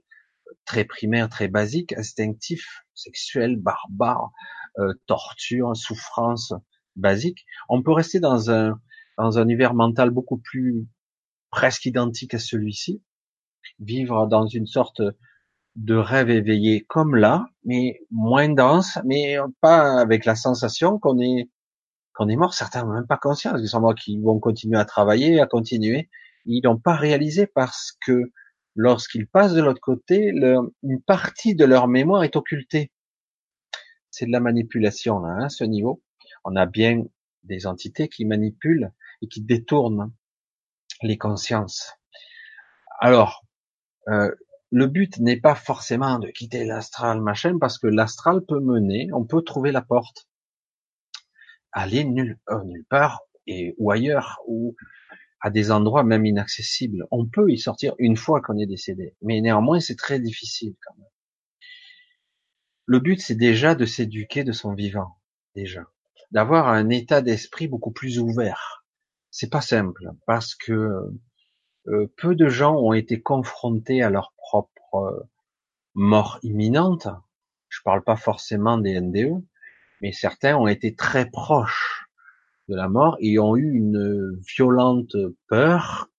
très 0.65 0.85
primaire, 0.85 1.29
très 1.29 1.47
basique, 1.47 1.93
instinctif, 1.93 2.83
sexuel, 2.93 3.57
barbare, 3.57 4.31
euh, 4.79 4.93
torture, 5.07 5.75
souffrance, 5.75 6.53
basique, 6.95 7.45
on 7.69 7.81
peut 7.83 7.91
rester 7.91 8.19
dans 8.19 8.51
un, 8.51 8.79
dans 9.17 9.37
un 9.37 9.43
univers 9.43 9.73
mental 9.73 10.09
beaucoup 10.09 10.37
plus 10.37 10.87
presque 11.51 11.85
identique 11.85 12.33
à 12.33 12.39
celui-ci, 12.39 13.01
vivre 13.79 14.27
dans 14.27 14.47
une 14.47 14.65
sorte 14.65 15.01
de 15.75 15.95
rêve 15.95 16.29
éveillé 16.29 16.85
comme 16.85 17.15
là, 17.15 17.47
mais 17.65 17.99
moins 18.11 18.49
dense, 18.49 18.99
mais 19.05 19.37
pas 19.61 19.99
avec 19.99 20.25
la 20.25 20.35
sensation 20.35 20.99
qu'on 20.99 21.19
est 21.19 21.49
qu'on 22.13 22.29
est 22.29 22.37
mort. 22.37 22.53
Certains 22.53 22.83
n'ont 22.83 22.93
même 22.93 23.07
pas 23.07 23.17
conscience. 23.17 23.59
Ils 23.61 23.67
sont 23.67 23.81
morts 23.81 23.95
qui 23.95 24.19
vont 24.21 24.39
continuer 24.39 24.79
à 24.79 24.85
travailler, 24.85 25.41
à 25.41 25.47
continuer. 25.47 26.09
Ils 26.45 26.61
n'ont 26.63 26.79
pas 26.79 26.95
réalisé 26.95 27.45
parce 27.45 27.91
que 28.05 28.31
lorsqu'ils 28.75 29.27
passent 29.27 29.53
de 29.53 29.61
l'autre 29.61 29.81
côté, 29.81 30.29
une 30.83 31.01
partie 31.05 31.55
de 31.55 31.65
leur 31.65 31.87
mémoire 31.87 32.23
est 32.23 32.35
occultée. 32.35 32.91
C'est 34.11 34.25
de 34.25 34.31
la 34.31 34.39
manipulation 34.39 35.19
là, 35.19 35.35
hein, 35.39 35.49
ce 35.49 35.63
niveau 35.63 36.01
on 36.45 36.55
a 36.55 36.65
bien 36.65 37.03
des 37.43 37.67
entités 37.67 38.07
qui 38.07 38.23
manipulent 38.23 38.91
et 39.21 39.27
qui 39.27 39.41
détournent 39.41 40.13
les 41.01 41.17
consciences. 41.17 41.93
Alors, 42.99 43.43
euh, 44.07 44.33
le 44.71 44.87
but 44.87 45.17
n'est 45.19 45.39
pas 45.39 45.55
forcément 45.55 46.19
de 46.19 46.29
quitter 46.29 46.63
l'astral, 46.63 47.21
machin, 47.21 47.57
parce 47.59 47.77
que 47.77 47.87
l'astral 47.87 48.41
peut 48.45 48.59
mener, 48.59 49.09
on 49.11 49.25
peut 49.25 49.41
trouver 49.41 49.71
la 49.71 49.81
porte, 49.81 50.27
aller 51.71 52.05
nulle, 52.05 52.39
euh, 52.49 52.63
nulle 52.63 52.85
part 52.85 53.21
et 53.47 53.75
ou 53.77 53.91
ailleurs 53.91 54.39
ou 54.47 54.75
à 55.41 55.49
des 55.49 55.71
endroits 55.71 56.03
même 56.03 56.25
inaccessibles. 56.25 57.05
On 57.11 57.25
peut 57.25 57.51
y 57.51 57.57
sortir 57.57 57.93
une 57.99 58.17
fois 58.17 58.41
qu'on 58.41 58.57
est 58.57 58.65
décédé, 58.65 59.15
mais 59.21 59.41
néanmoins 59.41 59.79
c'est 59.79 59.97
très 59.97 60.19
difficile 60.19 60.75
quand 60.85 60.95
même. 60.97 61.09
Le 62.85 62.99
but 62.99 63.19
c'est 63.21 63.35
déjà 63.35 63.75
de 63.75 63.85
s'éduquer 63.85 64.43
de 64.43 64.51
son 64.51 64.73
vivant, 64.73 65.17
déjà 65.55 65.85
d'avoir 66.31 66.67
un 66.67 66.89
état 66.89 67.21
d'esprit 67.21 67.67
beaucoup 67.67 67.91
plus 67.91 68.19
ouvert. 68.19 68.85
C'est 69.31 69.49
pas 69.49 69.61
simple 69.61 70.11
parce 70.25 70.55
que 70.55 71.11
euh, 71.87 72.13
peu 72.17 72.35
de 72.35 72.47
gens 72.47 72.75
ont 72.75 72.93
été 72.93 73.21
confrontés 73.21 74.01
à 74.01 74.09
leur 74.09 74.33
propre 74.37 74.95
euh, 74.95 75.29
mort 75.93 76.39
imminente. 76.43 77.07
Je 77.69 77.79
parle 77.83 78.03
pas 78.03 78.15
forcément 78.15 78.77
des 78.77 78.99
NDE, 78.99 79.43
mais 80.01 80.11
certains 80.11 80.57
ont 80.57 80.67
été 80.67 80.95
très 80.95 81.29
proches 81.29 82.04
de 82.67 82.75
la 82.75 82.89
mort 82.89 83.17
et 83.19 83.39
ont 83.39 83.55
eu 83.55 83.73
une 83.73 84.39
violente 84.55 85.15
peur 85.47 86.09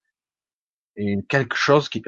et 0.97 1.17
quelque 1.29 1.57
chose 1.57 1.89
qui 1.89 2.03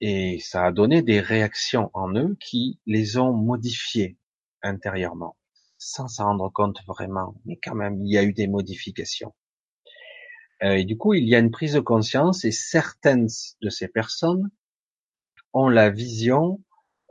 et 0.00 0.38
ça 0.40 0.66
a 0.66 0.72
donné 0.72 1.02
des 1.02 1.20
réactions 1.20 1.90
en 1.94 2.14
eux 2.14 2.36
qui 2.40 2.78
les 2.86 3.16
ont 3.16 3.32
modifiés 3.32 4.18
intérieurement 4.62 5.36
sans 5.84 6.08
s'en 6.08 6.24
rendre 6.24 6.50
compte 6.50 6.78
vraiment, 6.86 7.34
mais 7.44 7.58
quand 7.62 7.74
même, 7.74 8.02
il 8.04 8.10
y 8.10 8.16
a 8.16 8.24
eu 8.24 8.32
des 8.32 8.46
modifications. 8.46 9.34
Euh, 10.62 10.76
et 10.76 10.84
du 10.84 10.96
coup, 10.96 11.14
il 11.14 11.28
y 11.28 11.34
a 11.34 11.38
une 11.38 11.50
prise 11.50 11.74
de 11.74 11.80
conscience 11.80 12.44
et 12.44 12.52
certaines 12.52 13.28
de 13.60 13.68
ces 13.68 13.88
personnes 13.88 14.50
ont 15.52 15.68
la 15.68 15.90
vision 15.90 16.62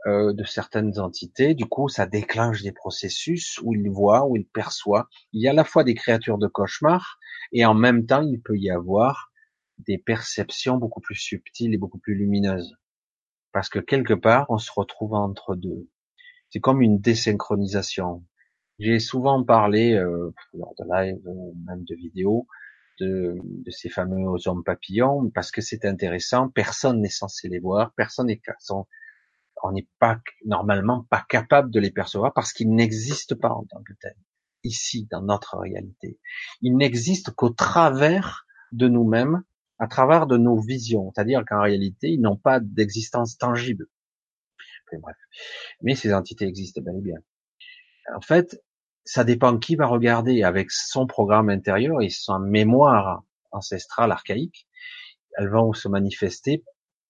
de 0.06 0.44
certaines 0.44 0.98
entités. 0.98 1.54
Du 1.54 1.64
coup, 1.64 1.88
ça 1.88 2.06
déclenche 2.06 2.62
des 2.62 2.72
processus 2.72 3.58
où 3.62 3.72
il 3.74 3.88
voit, 3.90 4.26
où 4.26 4.36
il 4.36 4.44
perçoit. 4.44 5.08
Il 5.32 5.42
y 5.42 5.48
a 5.48 5.52
à 5.52 5.54
la 5.54 5.64
fois 5.64 5.82
des 5.82 5.94
créatures 5.94 6.38
de 6.38 6.46
cauchemar 6.46 7.18
et 7.52 7.64
en 7.64 7.74
même 7.74 8.04
temps, 8.04 8.22
il 8.22 8.40
peut 8.42 8.58
y 8.58 8.70
avoir 8.70 9.32
des 9.78 9.98
perceptions 9.98 10.76
beaucoup 10.76 11.00
plus 11.00 11.14
subtiles 11.14 11.74
et 11.74 11.78
beaucoup 11.78 11.98
plus 11.98 12.14
lumineuses. 12.14 12.76
Parce 13.52 13.68
que 13.68 13.78
quelque 13.78 14.14
part, 14.14 14.46
on 14.48 14.58
se 14.58 14.70
retrouve 14.74 15.14
entre 15.14 15.54
deux. 15.54 15.88
C'est 16.50 16.60
comme 16.60 16.82
une 16.82 16.98
désynchronisation. 16.98 18.24
J'ai 18.78 18.98
souvent 18.98 19.44
parlé, 19.44 19.94
euh, 19.94 20.32
lors 20.52 20.74
de 20.78 20.84
live, 20.84 21.22
même 21.66 21.84
de 21.84 21.94
vidéos, 21.94 22.46
de, 23.00 23.36
de, 23.42 23.70
ces 23.70 23.88
fameux 23.88 24.26
hommes 24.46 24.64
papillons, 24.64 25.30
parce 25.30 25.50
que 25.50 25.60
c'est 25.60 25.84
intéressant. 25.84 26.48
Personne 26.48 27.00
n'est 27.00 27.08
censé 27.08 27.48
les 27.48 27.60
voir, 27.60 27.92
personne 27.96 28.26
n'est 28.26 28.40
on 29.64 29.72
n'est 29.72 29.88
pas 29.98 30.20
normalement 30.44 31.06
pas 31.10 31.24
capable 31.28 31.70
de 31.70 31.80
les 31.80 31.90
percevoir 31.90 32.32
parce 32.34 32.52
qu'ils 32.52 32.70
n'existent 32.70 33.36
pas 33.36 33.50
en 33.50 33.64
tant 33.64 33.82
que 33.82 33.94
tels 34.00 34.16
ici 34.62 35.06
dans 35.10 35.22
notre 35.22 35.58
réalité. 35.58 36.18
Ils 36.62 36.76
n'existent 36.76 37.32
qu'au 37.32 37.50
travers 37.50 38.46
de 38.72 38.88
nous-mêmes, 38.88 39.42
à 39.78 39.86
travers 39.86 40.26
de 40.26 40.36
nos 40.36 40.58
visions. 40.58 41.12
C'est-à-dire 41.14 41.44
qu'en 41.46 41.60
réalité, 41.60 42.08
ils 42.08 42.20
n'ont 42.20 42.36
pas 42.36 42.60
d'existence 42.60 43.36
tangible. 43.36 43.86
Mais. 44.92 44.98
Mais 45.82 45.94
ces 45.94 46.14
entités 46.14 46.46
existent 46.46 46.80
bel 46.80 46.96
et 46.98 47.02
bien. 47.02 47.18
En 48.14 48.20
fait, 48.20 48.62
ça 49.04 49.24
dépend 49.24 49.58
qui 49.58 49.76
va 49.76 49.86
regarder 49.86 50.42
avec 50.42 50.70
son 50.70 51.06
programme 51.06 51.48
intérieur 51.48 52.00
et 52.00 52.10
sa 52.10 52.38
mémoire 52.38 53.24
ancestrale 53.50 54.12
archaïque. 54.12 54.68
Elles 55.36 55.50
vont 55.50 55.72
se 55.72 55.88
manifester 55.88 56.64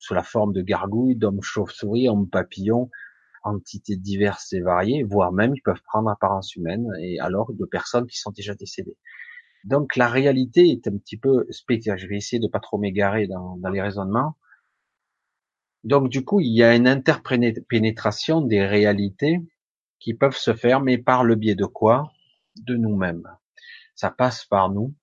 sous 0.05 0.13
la 0.15 0.23
forme 0.23 0.53
de 0.53 0.61
gargouilles, 0.61 1.17
d'hommes 1.17 1.43
chauves-souris, 1.43 2.09
hommes 2.11 2.29
papillons, 2.29 2.91
entités 3.43 3.97
diverses 3.97 4.53
et 4.53 4.61
variées, 4.61 5.03
voire 5.03 5.33
même 5.33 5.55
ils 5.55 5.63
peuvent 5.63 5.83
prendre 5.83 6.11
apparence 6.11 6.55
humaine 6.57 6.87
et 7.01 7.19
alors 7.21 7.53
de 7.53 7.65
personnes 7.65 8.07
qui 8.07 8.19
sont 8.19 8.31
déjà 8.31 8.55
décédées. 8.55 8.99
Donc 9.65 9.97
la 9.97 10.09
réalité 10.09 10.69
est 10.71 10.87
un 10.89 10.97
petit 10.99 11.17
peu 11.17 11.47
spectaculaire. 11.49 11.97
Je 11.97 12.07
vais 12.07 12.17
essayer 12.17 12.39
de 12.41 12.49
pas 12.49 12.61
trop 12.61 12.77
m'égarer 12.77 13.27
dans, 13.27 13.57
dans 13.57 13.71
les 13.71 13.81
raisonnements. 13.81 14.37
Donc 15.85 16.11
du 16.11 16.23
coup, 16.23 16.41
il 16.41 16.55
y 16.55 16.63
a 16.63 16.75
une 16.77 16.87
interpénétration 16.87 18.43
des 18.43 18.65
réalités 18.67 19.41
qui 20.01 20.13
peuvent 20.13 20.37
se 20.37 20.53
faire, 20.53 20.81
mais 20.81 20.99
par 20.99 21.25
le 21.25 21.35
biais 21.35 21.55
de 21.55 21.65
quoi? 21.65 22.13
De 22.57 22.77
nous-mêmes. 22.77 23.27
Ça 23.95 24.11
passe 24.11 24.45
par 24.45 24.71
nous 24.71 24.95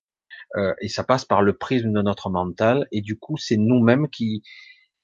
euh, 0.56 0.74
et 0.80 0.88
ça 0.88 1.02
passe 1.02 1.24
par 1.24 1.42
le 1.42 1.54
prisme 1.54 1.92
de 1.92 2.02
notre 2.02 2.30
mental 2.30 2.86
et 2.92 3.00
du 3.00 3.18
coup, 3.18 3.36
c'est 3.36 3.56
nous-mêmes 3.56 4.08
qui 4.08 4.44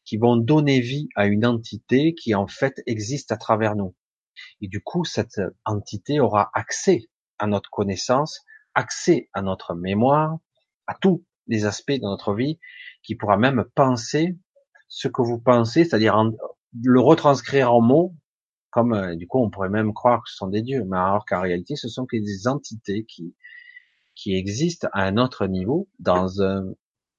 qui 0.09 0.17
vont 0.17 0.39
donner 0.39 0.81
vie 0.81 1.11
à 1.17 1.27
une 1.27 1.45
entité 1.45 2.15
qui 2.15 2.35
en 2.35 2.47
fait 2.47 2.83
existe 2.87 3.31
à 3.31 3.37
travers 3.37 3.77
nous. 3.77 3.95
Et 4.63 4.69
du 4.69 4.81
coup, 4.81 5.05
cette 5.05 5.39
entité 5.67 6.19
aura 6.19 6.51
accès 6.55 7.11
à 7.39 7.47
notre 7.47 7.69
connaissance, 7.69 8.41
accès 8.75 9.29
à 9.35 9.43
notre 9.43 9.75
mémoire, 9.75 10.39
à 10.87 10.95
tous 10.95 11.27
les 11.47 11.67
aspects 11.67 11.93
de 11.93 12.01
notre 12.01 12.33
vie, 12.33 12.59
qui 13.03 13.17
pourra 13.17 13.37
même 13.37 13.67
penser 13.75 14.39
ce 14.89 15.09
que 15.09 15.21
vous 15.21 15.39
pensez, 15.39 15.85
c'est-à-dire 15.85 16.17
le 16.73 17.01
retranscrire 17.01 17.71
en 17.71 17.83
mots, 17.83 18.15
comme 18.71 18.95
euh, 18.95 19.15
du 19.15 19.27
coup 19.27 19.41
on 19.43 19.51
pourrait 19.51 19.69
même 19.69 19.93
croire 19.93 20.23
que 20.23 20.31
ce 20.31 20.37
sont 20.37 20.49
des 20.49 20.63
dieux, 20.63 20.85
mais 20.87 20.97
alors 20.97 21.27
qu'en 21.27 21.43
réalité 21.43 21.77
ce 21.77 21.89
sont 21.89 22.07
que 22.07 22.17
des 22.17 22.49
entités 22.49 23.05
qui 23.05 23.35
qui 24.15 24.35
existent 24.35 24.89
à 24.95 25.03
un 25.03 25.19
autre 25.19 25.47
niveau, 25.47 25.87
dans 25.99 26.41
un 26.43 26.65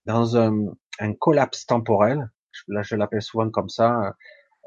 dans 0.05 0.37
un, 0.37 0.73
un 0.99 1.13
collapse 1.13 1.67
temporel. 1.67 2.31
Là 2.67 2.81
je 2.83 2.95
l'appelle 2.95 3.21
souvent 3.21 3.49
comme 3.49 3.69
ça, 3.69 4.15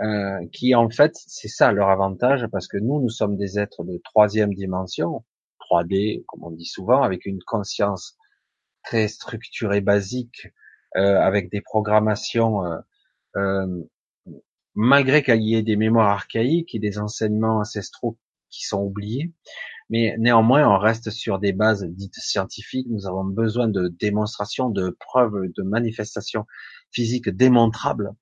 euh, 0.01 0.47
qui 0.53 0.75
en 0.75 0.89
fait 0.91 1.13
c'est 1.15 1.49
ça 1.49 1.73
leur 1.73 1.91
avantage 1.91 2.47
parce 2.51 2.69
que 2.69 2.79
nous 2.79 3.01
nous 3.01 3.11
sommes 3.11 3.37
des 3.37 3.59
êtres 3.59 3.85
de 3.85 4.01
troisième 4.05 4.55
dimension, 4.55 5.25
3D 5.61 6.25
comme 6.27 6.45
on 6.45 6.51
dit 6.51 6.67
souvent, 6.67 7.03
avec 7.03 7.27
une 7.27 7.41
conscience 7.43 8.17
très 8.85 9.09
structurée, 9.09 9.81
basique, 9.81 10.49
euh, 10.97 11.19
avec 11.21 11.51
des 11.51 11.63
programmations 11.63 12.67
euh, 12.67 12.79
euh, 13.37 13.83
malgré 14.75 15.23
qu'il 15.23 15.43
y 15.43 15.55
ait 15.55 15.63
des 15.63 15.77
mémoires 15.77 16.11
archaïques 16.11 16.75
et 16.75 16.79
des 16.79 16.99
enseignements 16.99 17.59
ancestraux 17.59 18.19
qui 18.51 18.67
sont 18.67 18.83
oubliés, 18.83 19.33
mais 19.89 20.15
néanmoins 20.19 20.69
on 20.69 20.79
reste 20.79 21.11
sur 21.11 21.39
des 21.39 21.53
bases 21.55 21.85
dites 21.85 22.17
scientifiques. 22.17 22.89
Nous 22.91 23.07
avons 23.07 23.25
besoin 23.25 23.69
de 23.69 23.89
démonstrations, 23.89 24.69
de 24.69 24.91
preuves, 25.01 25.49
de 25.57 25.63
manifestations 25.63 26.45
physiques 26.93 27.29
démontrables. 27.29 28.13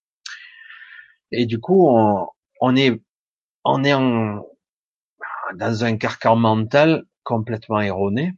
Et 1.32 1.46
du 1.46 1.60
coup, 1.60 1.88
on, 2.60 2.76
est, 2.76 3.02
on 3.64 3.84
est 3.84 3.92
dans 5.54 5.84
un 5.84 5.96
carcan 5.96 6.36
mental 6.36 7.04
complètement 7.22 7.80
erroné 7.80 8.34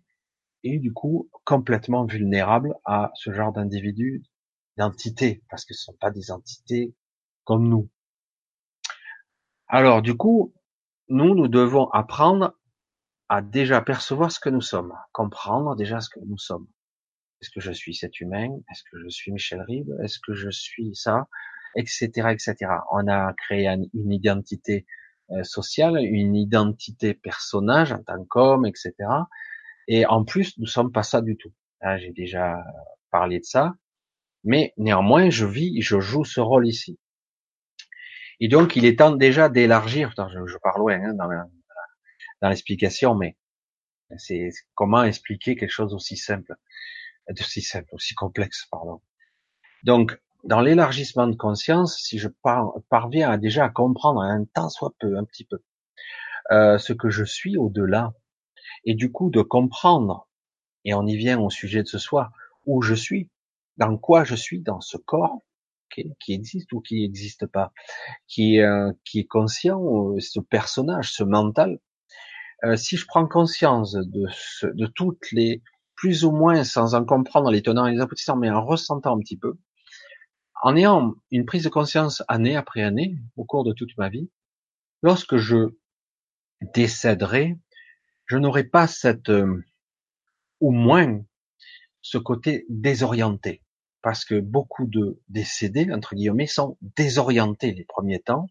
et 0.64 0.78
du 0.78 0.92
coup 0.92 1.30
complètement 1.44 2.04
vulnérable 2.04 2.74
à 2.84 3.10
ce 3.14 3.32
genre 3.32 3.52
d'individus, 3.52 4.22
d'entités, 4.76 5.42
parce 5.50 5.64
que 5.64 5.74
ce 5.74 5.82
ne 5.82 5.84
sont 5.92 5.98
pas 5.98 6.10
des 6.10 6.30
entités 6.30 6.94
comme 7.44 7.68
nous. 7.68 7.88
Alors 9.66 10.02
du 10.02 10.16
coup, 10.16 10.54
nous, 11.08 11.34
nous 11.34 11.48
devons 11.48 11.88
apprendre 11.90 12.54
à 13.28 13.40
déjà 13.40 13.80
percevoir 13.80 14.30
ce 14.30 14.38
que 14.38 14.50
nous 14.50 14.60
sommes, 14.60 14.94
comprendre 15.12 15.74
déjà 15.76 16.00
ce 16.00 16.10
que 16.10 16.20
nous 16.20 16.38
sommes. 16.38 16.66
Est-ce 17.42 17.50
que 17.50 17.60
je 17.60 17.72
suis 17.72 17.94
cet 17.94 18.20
humain? 18.20 18.48
Est-ce 18.70 18.82
que 18.90 18.98
je 19.02 19.08
suis 19.08 19.32
Michel 19.32 19.60
Rive 19.62 19.92
Est-ce 20.02 20.20
que 20.24 20.32
je 20.32 20.48
suis 20.48 20.94
ça? 20.94 21.26
Etc. 21.76 22.06
Etc. 22.30 22.54
On 22.92 23.08
a 23.08 23.34
créé 23.34 23.66
une 23.66 24.12
identité 24.12 24.86
euh, 25.30 25.42
sociale, 25.42 25.98
une 25.98 26.36
identité 26.36 27.14
personnage 27.14 27.92
en 27.92 28.02
tant 28.02 28.24
qu'homme, 28.24 28.64
etc. 28.66 28.92
Et 29.88 30.06
en 30.06 30.24
plus, 30.24 30.56
nous 30.58 30.66
sommes 30.66 30.92
pas 30.92 31.02
ça 31.02 31.20
du 31.20 31.36
tout. 31.36 31.52
J'ai 31.98 32.12
déjà 32.12 32.62
parlé 33.10 33.40
de 33.40 33.44
ça, 33.44 33.74
mais 34.44 34.72
néanmoins, 34.76 35.30
je 35.30 35.46
vis, 35.46 35.82
je 35.82 35.98
joue 35.98 36.24
ce 36.24 36.40
rôle 36.40 36.68
ici. 36.68 36.98
Et 38.40 38.48
donc, 38.48 38.76
il 38.76 38.84
est 38.84 38.98
temps 38.98 39.14
déjà 39.14 39.48
d'élargir. 39.48 40.12
Je, 40.16 40.46
je 40.46 40.58
parle 40.58 40.80
loin 40.80 41.00
hein, 41.00 41.14
dans, 41.14 42.48
l'explication, 42.48 43.14
mais 43.14 43.36
c'est 44.16 44.50
comment 44.74 45.02
expliquer 45.04 45.56
quelque 45.56 45.70
chose 45.70 45.94
aussi 45.94 46.16
simple, 46.16 46.54
aussi 47.30 47.62
simple, 47.62 47.88
aussi 47.92 48.14
complexe, 48.14 48.66
pardon. 48.70 49.00
Donc, 49.84 50.20
dans 50.44 50.60
l'élargissement 50.60 51.26
de 51.26 51.36
conscience, 51.36 51.96
si 51.98 52.18
je 52.18 52.28
parviens 52.88 53.38
déjà 53.38 53.66
à 53.66 53.70
comprendre 53.70 54.20
un 54.20 54.44
temps 54.44 54.68
soit 54.68 54.92
peu, 54.98 55.16
un 55.16 55.24
petit 55.24 55.44
peu, 55.44 55.58
euh, 56.50 56.78
ce 56.78 56.92
que 56.92 57.10
je 57.10 57.24
suis 57.24 57.56
au-delà, 57.56 58.12
et 58.84 58.94
du 58.94 59.12
coup 59.12 59.30
de 59.30 59.42
comprendre, 59.42 60.28
et 60.84 60.94
on 60.94 61.06
y 61.06 61.16
vient 61.16 61.38
au 61.38 61.50
sujet 61.50 61.82
de 61.82 61.88
ce 61.88 61.98
soir, 61.98 62.32
où 62.66 62.82
je 62.82 62.94
suis, 62.94 63.30
dans 63.76 63.96
quoi 63.96 64.24
je 64.24 64.34
suis 64.34 64.60
dans 64.60 64.80
ce 64.80 64.96
corps, 64.96 65.38
qui 66.20 66.32
existe 66.32 66.72
ou 66.72 66.80
qui 66.80 67.02
n'existe 67.02 67.46
pas, 67.46 67.72
qui, 68.26 68.60
euh, 68.60 68.92
qui 69.04 69.20
est 69.20 69.26
conscient, 69.26 69.82
euh, 69.82 70.20
ce 70.20 70.40
personnage, 70.40 71.12
ce 71.12 71.22
mental. 71.22 71.78
Euh, 72.64 72.76
si 72.76 72.96
je 72.96 73.06
prends 73.06 73.26
conscience 73.26 73.92
de, 73.92 74.26
ce, 74.30 74.66
de 74.66 74.86
toutes 74.86 75.30
les, 75.32 75.62
plus 76.02 76.24
ou 76.24 76.32
moins 76.32 76.64
sans 76.64 76.96
en 76.96 77.04
comprendre 77.04 77.52
les 77.52 77.62
tenants 77.62 77.86
et 77.86 77.92
les 77.92 78.00
aboutissants, 78.00 78.36
mais 78.36 78.50
en 78.50 78.64
ressentant 78.64 79.16
un 79.16 79.20
petit 79.20 79.36
peu, 79.36 79.56
en 80.60 80.74
ayant 80.74 81.14
une 81.30 81.46
prise 81.46 81.62
de 81.62 81.68
conscience 81.68 82.24
année 82.26 82.56
après 82.56 82.82
année, 82.82 83.18
au 83.36 83.44
cours 83.44 83.62
de 83.62 83.72
toute 83.72 83.96
ma 83.96 84.08
vie, 84.08 84.28
lorsque 85.04 85.36
je 85.36 85.76
décéderai, 86.74 87.56
je 88.26 88.36
n'aurai 88.36 88.64
pas 88.64 88.88
cette, 88.88 89.30
ou 90.58 90.72
moins, 90.72 91.20
ce 92.00 92.18
côté 92.18 92.66
désorienté. 92.68 93.62
Parce 94.02 94.24
que 94.24 94.40
beaucoup 94.40 94.86
de 94.88 95.22
décédés, 95.28 95.86
entre 95.92 96.16
guillemets, 96.16 96.48
sont 96.48 96.78
désorientés 96.80 97.74
les 97.74 97.84
premiers 97.84 98.18
temps, 98.18 98.48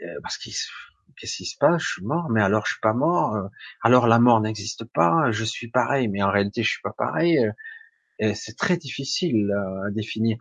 euh, 0.00 0.20
parce 0.22 0.38
qu'ils 0.38 0.54
qu'est-ce 1.16 1.36
qui 1.36 1.46
se 1.46 1.56
passe? 1.58 1.82
Je 1.82 1.88
suis 1.94 2.04
mort, 2.04 2.28
mais 2.30 2.42
alors 2.42 2.66
je 2.66 2.72
suis 2.72 2.80
pas 2.80 2.92
mort. 2.92 3.34
Euh, 3.36 3.48
alors 3.82 4.06
la 4.06 4.18
mort 4.18 4.40
n'existe 4.40 4.84
pas. 4.84 5.30
Je 5.30 5.44
suis 5.44 5.68
pareil, 5.68 6.08
mais 6.08 6.22
en 6.22 6.30
réalité 6.30 6.62
je 6.62 6.70
suis 6.70 6.82
pas 6.82 6.94
pareil. 6.96 7.38
Euh, 8.22 8.32
c'est 8.34 8.56
très 8.56 8.76
difficile 8.76 9.50
à 9.86 9.90
définir. 9.90 10.36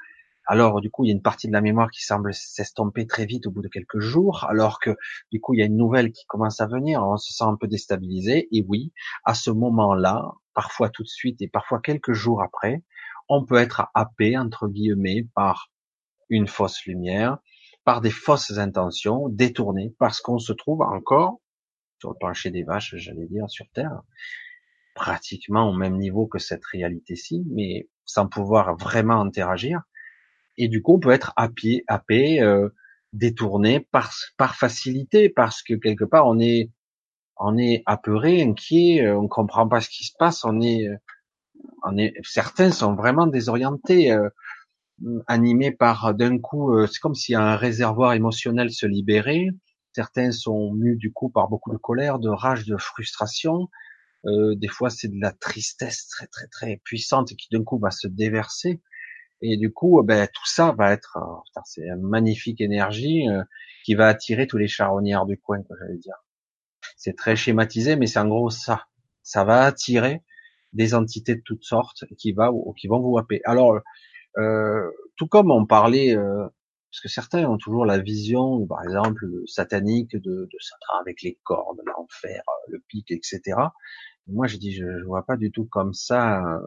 Alors 0.47 0.81
du 0.81 0.91
coup 0.91 1.03
il 1.03 1.07
y 1.07 1.11
a 1.11 1.15
une 1.15 1.21
partie 1.21 1.47
de 1.47 1.53
la 1.53 1.61
mémoire 1.61 1.89
qui 1.89 2.03
semble 2.03 2.33
s'estomper 2.33 3.07
très 3.07 3.25
vite 3.25 3.47
au 3.47 3.51
bout 3.51 3.61
de 3.61 3.67
quelques 3.67 3.99
jours, 3.99 4.45
alors 4.49 4.79
que 4.79 4.91
du 5.31 5.41
coup 5.41 5.53
il 5.53 5.59
y 5.59 5.63
a 5.63 5.65
une 5.65 5.77
nouvelle 5.77 6.11
qui 6.11 6.25
commence 6.27 6.61
à 6.61 6.67
venir. 6.67 7.03
On 7.03 7.17
se 7.17 7.33
sent 7.33 7.45
un 7.45 7.57
peu 7.57 7.67
déstabilisé. 7.67 8.47
Et 8.51 8.63
oui, 8.67 8.93
à 9.23 9.33
ce 9.33 9.49
moment-là, 9.51 10.23
parfois 10.53 10.89
tout 10.89 11.03
de 11.03 11.07
suite 11.07 11.41
et 11.41 11.47
parfois 11.47 11.79
quelques 11.81 12.13
jours 12.13 12.41
après, 12.43 12.83
on 13.29 13.43
peut 13.45 13.57
être 13.57 13.87
happé, 13.93 14.37
entre 14.37 14.67
guillemets, 14.67 15.27
par 15.33 15.71
une 16.29 16.47
fausse 16.47 16.85
lumière, 16.85 17.37
par 17.85 18.01
des 18.01 18.11
fausses 18.11 18.57
intentions, 18.57 19.29
détournées, 19.29 19.93
parce 19.99 20.19
qu'on 20.19 20.39
se 20.39 20.51
trouve 20.51 20.81
encore 20.81 21.39
sur 21.99 22.09
le 22.09 22.17
plancher 22.19 22.51
des 22.51 22.63
vaches, 22.63 22.95
j'allais 22.97 23.27
dire, 23.27 23.49
sur 23.49 23.65
Terre, 23.73 24.01
pratiquement 24.95 25.69
au 25.69 25.73
même 25.73 25.97
niveau 25.97 26.27
que 26.27 26.39
cette 26.39 26.65
réalité-ci, 26.65 27.45
mais 27.49 27.87
sans 28.05 28.27
pouvoir 28.27 28.75
vraiment 28.75 29.21
interagir. 29.21 29.81
Et 30.57 30.67
du 30.67 30.81
coup, 30.81 30.95
on 30.95 30.99
peut 30.99 31.11
être 31.11 31.33
happé, 31.35 31.83
happé 31.87 32.41
euh, 32.41 32.69
détourné 33.13 33.79
par, 33.79 34.11
par 34.37 34.55
facilité, 34.55 35.29
parce 35.29 35.61
que 35.61 35.73
quelque 35.75 36.05
part 36.05 36.27
on 36.27 36.39
est, 36.39 36.71
on 37.37 37.57
est 37.57 37.83
apeuré, 37.85 38.41
inquiet, 38.41 39.05
euh, 39.05 39.17
on 39.17 39.27
comprend 39.27 39.67
pas 39.67 39.81
ce 39.81 39.89
qui 39.89 40.05
se 40.05 40.13
passe, 40.17 40.43
on 40.43 40.61
est, 40.61 40.87
euh, 40.87 40.97
on 41.83 41.97
est, 41.97 42.13
certains 42.23 42.71
sont 42.71 42.95
vraiment 42.95 43.27
désorientés, 43.27 44.11
euh, 44.11 44.29
animés 45.27 45.71
par 45.71 46.13
d'un 46.13 46.39
coup, 46.39 46.73
c'est 46.87 46.99
comme 46.99 47.15
si 47.15 47.35
un 47.35 47.55
réservoir 47.55 48.13
émotionnel 48.13 48.71
se 48.71 48.85
libérait. 48.85 49.47
Certains 49.93 50.31
sont 50.31 50.73
mus 50.73 50.97
du 50.97 51.11
coup 51.11 51.29
par 51.29 51.47
beaucoup 51.49 51.71
de 51.71 51.77
colère, 51.77 52.19
de 52.19 52.29
rage, 52.29 52.65
de 52.65 52.77
frustration. 52.77 53.69
des 54.25 54.67
fois, 54.67 54.89
c'est 54.89 55.09
de 55.09 55.19
la 55.19 55.31
tristesse 55.31 56.07
très 56.07 56.27
très 56.27 56.47
très 56.47 56.81
puissante 56.83 57.29
qui 57.35 57.47
d'un 57.51 57.63
coup 57.63 57.79
va 57.79 57.91
se 57.91 58.07
déverser. 58.07 58.81
Et 59.41 59.57
du 59.57 59.71
coup, 59.71 60.01
ben, 60.03 60.27
tout 60.27 60.45
ça 60.45 60.73
va 60.77 60.91
être, 60.91 61.17
euh, 61.17 61.59
c'est 61.65 61.83
une 61.87 62.01
magnifique 62.01 62.61
énergie 62.61 63.29
euh, 63.29 63.43
qui 63.83 63.95
va 63.95 64.07
attirer 64.07 64.47
tous 64.47 64.57
les 64.57 64.67
charognards 64.67 65.25
du 65.25 65.37
coin, 65.37 65.61
quoi, 65.63 65.75
j'allais 65.79 65.97
dire. 65.97 66.15
C'est 66.97 67.15
très 67.15 67.35
schématisé, 67.35 67.95
mais 67.95 68.07
c'est 68.07 68.19
en 68.19 68.27
gros 68.27 68.49
ça. 68.49 68.87
Ça 69.23 69.43
va 69.43 69.63
attirer 69.63 70.23
des 70.73 70.93
entités 70.93 71.35
de 71.35 71.41
toutes 71.43 71.63
sortes 71.63 72.05
qui 72.17 72.31
va 72.31 72.51
qui 72.77 72.87
vont 72.87 72.99
vous 72.99 73.11
wapper. 73.11 73.41
Alors, 73.45 73.81
euh, 74.37 74.89
tout 75.17 75.27
comme 75.27 75.51
on 75.51 75.65
parlait, 75.65 76.15
euh, 76.15 76.47
parce 76.91 77.01
que 77.01 77.09
certains 77.09 77.45
ont 77.45 77.57
toujours 77.57 77.85
la 77.85 77.99
vision, 77.99 78.65
par 78.67 78.83
exemple, 78.83 79.25
satanique 79.47 80.15
de, 80.15 80.19
de 80.21 80.57
Satan 80.59 80.99
avec 81.01 81.21
les 81.23 81.37
cordes, 81.43 81.81
l'enfer, 81.85 82.41
le 82.69 82.79
pic, 82.87 83.11
etc. 83.11 83.41
Moi, 84.27 84.47
je 84.47 84.57
dis, 84.57 84.73
je, 84.73 84.85
je 84.99 85.05
vois 85.05 85.23
pas 85.25 85.37
du 85.37 85.51
tout 85.51 85.65
comme 85.65 85.93
ça 85.93 86.41
euh, 86.43 86.59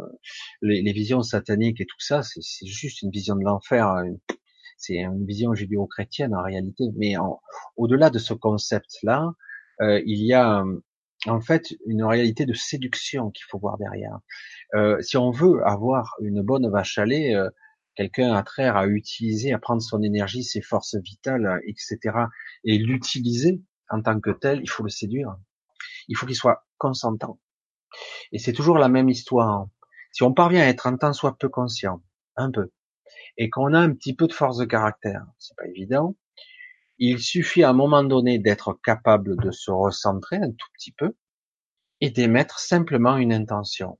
les, 0.62 0.82
les 0.82 0.92
visions 0.92 1.22
sataniques 1.22 1.80
et 1.80 1.86
tout 1.86 2.00
ça. 2.00 2.22
C'est 2.22 2.66
juste 2.66 3.02
une 3.02 3.10
vision 3.10 3.34
de 3.36 3.42
l'enfer. 3.42 3.90
Euh, 3.90 4.04
c'est 4.76 4.98
une 4.98 5.26
vision 5.26 5.54
judéo-chrétienne 5.54 6.34
en 6.34 6.42
réalité. 6.42 6.84
Mais 6.96 7.14
au-delà 7.76 8.10
de 8.10 8.18
ce 8.18 8.32
concept-là, 8.32 9.32
euh, 9.80 10.00
il 10.06 10.24
y 10.24 10.34
a 10.34 10.62
en 11.26 11.40
fait 11.40 11.74
une 11.86 12.04
réalité 12.04 12.46
de 12.46 12.54
séduction 12.54 13.30
qu'il 13.30 13.44
faut 13.48 13.58
voir 13.58 13.78
derrière. 13.78 14.18
Euh, 14.74 15.00
si 15.00 15.16
on 15.16 15.30
veut 15.30 15.66
avoir 15.66 16.14
une 16.20 16.42
bonne 16.42 16.70
vache 16.70 16.98
à 16.98 17.04
lait, 17.04 17.34
euh, 17.34 17.50
quelqu'un 17.94 18.32
à 18.34 18.42
traire, 18.42 18.76
à 18.76 18.86
utiliser, 18.86 19.52
à 19.52 19.58
prendre 19.58 19.82
son 19.82 20.02
énergie, 20.02 20.44
ses 20.44 20.60
forces 20.60 20.96
vitales, 20.96 21.60
etc., 21.66 21.98
et 22.64 22.78
l'utiliser 22.78 23.60
en 23.90 24.02
tant 24.02 24.20
que 24.20 24.30
tel, 24.30 24.60
il 24.62 24.68
faut 24.70 24.84
le 24.84 24.90
séduire. 24.90 25.36
Il 26.06 26.16
faut 26.16 26.26
qu'il 26.26 26.36
soit 26.36 26.66
consentant. 26.76 27.40
Et 28.32 28.38
c'est 28.38 28.52
toujours 28.52 28.78
la 28.78 28.88
même 28.88 29.08
histoire. 29.08 29.66
Si 30.12 30.22
on 30.22 30.32
parvient 30.32 30.60
à 30.60 30.66
être 30.66 30.86
un 30.86 30.96
tant 30.96 31.12
soit 31.12 31.36
peu 31.38 31.48
conscient, 31.48 32.02
un 32.36 32.50
peu, 32.50 32.70
et 33.36 33.50
qu'on 33.50 33.72
a 33.74 33.78
un 33.78 33.92
petit 33.92 34.14
peu 34.14 34.26
de 34.26 34.32
force 34.32 34.58
de 34.58 34.64
caractère, 34.64 35.26
c'est 35.38 35.56
pas 35.56 35.66
évident, 35.66 36.16
il 36.98 37.20
suffit 37.20 37.62
à 37.62 37.70
un 37.70 37.74
moment 37.74 38.02
donné 38.02 38.38
d'être 38.38 38.78
capable 38.82 39.36
de 39.36 39.50
se 39.50 39.70
recentrer 39.70 40.36
un 40.36 40.50
tout 40.50 40.68
petit 40.74 40.92
peu 40.92 41.14
et 42.00 42.10
d'émettre 42.10 42.58
simplement 42.58 43.16
une 43.16 43.32
intention. 43.32 43.98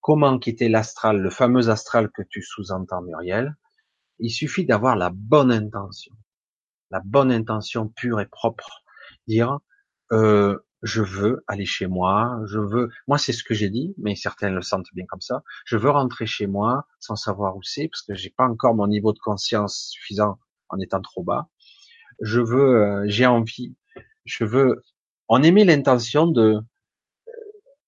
Comment 0.00 0.38
quitter 0.38 0.68
l'astral, 0.68 1.20
le 1.20 1.30
fameux 1.30 1.68
astral 1.68 2.10
que 2.10 2.22
tu 2.22 2.42
sous-entends 2.42 3.02
Muriel? 3.02 3.56
Il 4.20 4.30
suffit 4.30 4.64
d'avoir 4.64 4.96
la 4.96 5.10
bonne 5.10 5.52
intention, 5.52 6.14
la 6.90 7.00
bonne 7.04 7.32
intention 7.32 7.88
pure 7.88 8.20
et 8.20 8.26
propre. 8.26 8.82
Dire, 9.26 9.58
euh, 10.12 10.58
je 10.82 11.02
veux 11.02 11.44
aller 11.48 11.66
chez 11.66 11.86
moi, 11.86 12.40
je 12.46 12.58
veux, 12.58 12.90
moi 13.08 13.18
c'est 13.18 13.32
ce 13.32 13.42
que 13.42 13.54
j'ai 13.54 13.68
dit, 13.68 13.94
mais 13.98 14.14
certains 14.14 14.50
le 14.50 14.62
sentent 14.62 14.86
bien 14.94 15.06
comme 15.06 15.20
ça, 15.20 15.42
je 15.66 15.76
veux 15.76 15.90
rentrer 15.90 16.26
chez 16.26 16.46
moi 16.46 16.86
sans 17.00 17.16
savoir 17.16 17.56
où 17.56 17.62
c'est, 17.62 17.88
parce 17.88 18.02
que 18.02 18.14
j'ai 18.14 18.30
pas 18.30 18.46
encore 18.46 18.74
mon 18.74 18.86
niveau 18.86 19.12
de 19.12 19.18
conscience 19.18 19.88
suffisant 19.90 20.38
en 20.68 20.78
étant 20.78 21.00
trop 21.00 21.22
bas. 21.22 21.48
Je 22.20 22.40
veux, 22.40 22.76
euh, 22.82 23.04
j'ai 23.06 23.26
envie, 23.26 23.76
je 24.24 24.44
veux, 24.44 24.82
on 25.28 25.42
émet 25.42 25.64
l'intention 25.64 26.26
de 26.26 26.60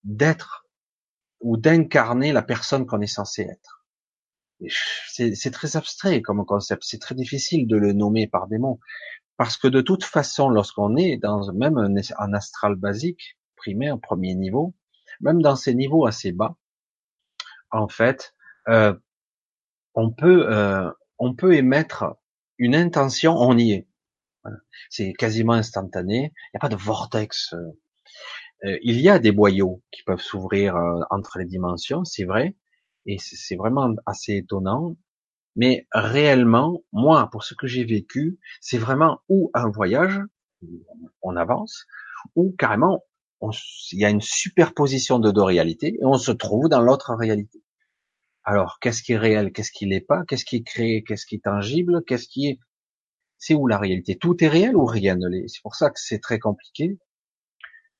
d'être 0.04 0.66
ou 1.40 1.56
d'incarner 1.56 2.32
la 2.32 2.42
personne 2.42 2.86
qu'on 2.86 3.00
est 3.00 3.06
censé 3.06 3.42
être. 3.42 3.86
C'est 5.08 5.50
très 5.52 5.76
abstrait 5.76 6.20
comme 6.20 6.44
concept, 6.44 6.82
c'est 6.84 6.98
très 6.98 7.14
difficile 7.14 7.66
de 7.66 7.76
le 7.76 7.92
nommer 7.92 8.26
par 8.26 8.46
des 8.46 8.58
mots. 8.58 8.78
Parce 9.36 9.56
que 9.56 9.68
de 9.68 9.80
toute 9.80 10.04
façon, 10.04 10.50
lorsqu'on 10.50 10.96
est 10.96 11.16
dans 11.16 11.50
même 11.54 11.78
un, 11.78 12.32
astral 12.34 12.74
basique, 12.74 13.38
primaire, 13.56 13.98
premier 13.98 14.34
niveau, 14.34 14.74
même 15.20 15.40
dans 15.40 15.56
ces 15.56 15.74
niveaux 15.74 16.06
assez 16.06 16.32
bas, 16.32 16.56
en 17.70 17.88
fait, 17.88 18.34
euh, 18.68 18.94
on 19.94 20.10
peut 20.10 20.46
euh, 20.52 20.90
on 21.18 21.34
peut 21.34 21.54
émettre 21.54 22.16
une 22.58 22.74
intention, 22.74 23.34
on 23.36 23.56
y 23.56 23.72
est. 23.72 23.88
C'est 24.88 25.12
quasiment 25.12 25.54
instantané. 25.54 26.32
Il 26.34 26.50
n'y 26.54 26.58
a 26.58 26.60
pas 26.60 26.68
de 26.68 26.76
vortex. 26.76 27.54
Euh, 28.64 28.78
il 28.82 29.00
y 29.00 29.08
a 29.08 29.18
des 29.18 29.32
boyaux 29.32 29.82
qui 29.90 30.02
peuvent 30.02 30.20
s'ouvrir 30.20 30.76
entre 31.10 31.38
les 31.38 31.46
dimensions, 31.46 32.04
c'est 32.04 32.24
vrai, 32.24 32.56
et 33.06 33.16
c'est 33.18 33.56
vraiment 33.56 33.94
assez 34.04 34.36
étonnant. 34.36 34.96
Mais 35.56 35.86
réellement, 35.92 36.82
moi, 36.92 37.28
pour 37.32 37.42
ce 37.42 37.54
que 37.54 37.66
j'ai 37.66 37.84
vécu, 37.84 38.38
c'est 38.60 38.78
vraiment 38.78 39.20
ou 39.28 39.50
un 39.54 39.70
voyage, 39.70 40.20
on 41.22 41.36
avance, 41.36 41.86
ou 42.34 42.54
carrément, 42.58 43.04
il 43.92 43.98
y 43.98 44.04
a 44.04 44.10
une 44.10 44.20
superposition 44.20 45.18
de 45.18 45.30
deux 45.30 45.42
réalités 45.42 45.94
et 45.94 46.04
on 46.04 46.18
se 46.18 46.32
trouve 46.32 46.68
dans 46.68 46.80
l'autre 46.80 47.14
réalité. 47.14 47.62
Alors, 48.44 48.78
qu'est-ce 48.80 49.02
qui 49.02 49.12
est 49.12 49.18
réel, 49.18 49.52
qu'est-ce 49.52 49.72
qui 49.72 49.86
n'est 49.86 50.00
pas, 50.00 50.24
qu'est-ce 50.26 50.44
qui 50.44 50.56
est 50.56 50.62
créé, 50.62 51.02
qu'est-ce 51.02 51.26
qui 51.26 51.36
est 51.36 51.44
tangible, 51.44 52.04
qu'est-ce 52.06 52.28
qui 52.28 52.48
est, 52.48 52.58
c'est 53.40 53.54
où 53.54 53.66
la 53.66 53.78
réalité? 53.78 54.16
Tout 54.16 54.44
est 54.44 54.48
réel 54.48 54.76
ou 54.76 54.84
rien? 54.84 55.16
Ne 55.16 55.26
l'est 55.26 55.48
C'est 55.48 55.62
pour 55.62 55.74
ça 55.74 55.90
que 55.90 55.98
c'est 55.98 56.20
très 56.20 56.38
compliqué. 56.38 56.98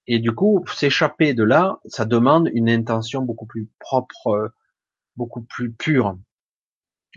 Et 0.07 0.19
du 0.19 0.33
coup, 0.33 0.65
s'échapper 0.69 1.35
de 1.35 1.43
là, 1.43 1.81
ça 1.87 2.05
demande 2.05 2.51
une 2.53 2.69
intention 2.69 3.23
beaucoup 3.23 3.47
plus 3.47 3.69
propre, 3.81 4.53
beaucoup 5.17 5.43
plus 5.43 5.73
pure. 5.73 6.19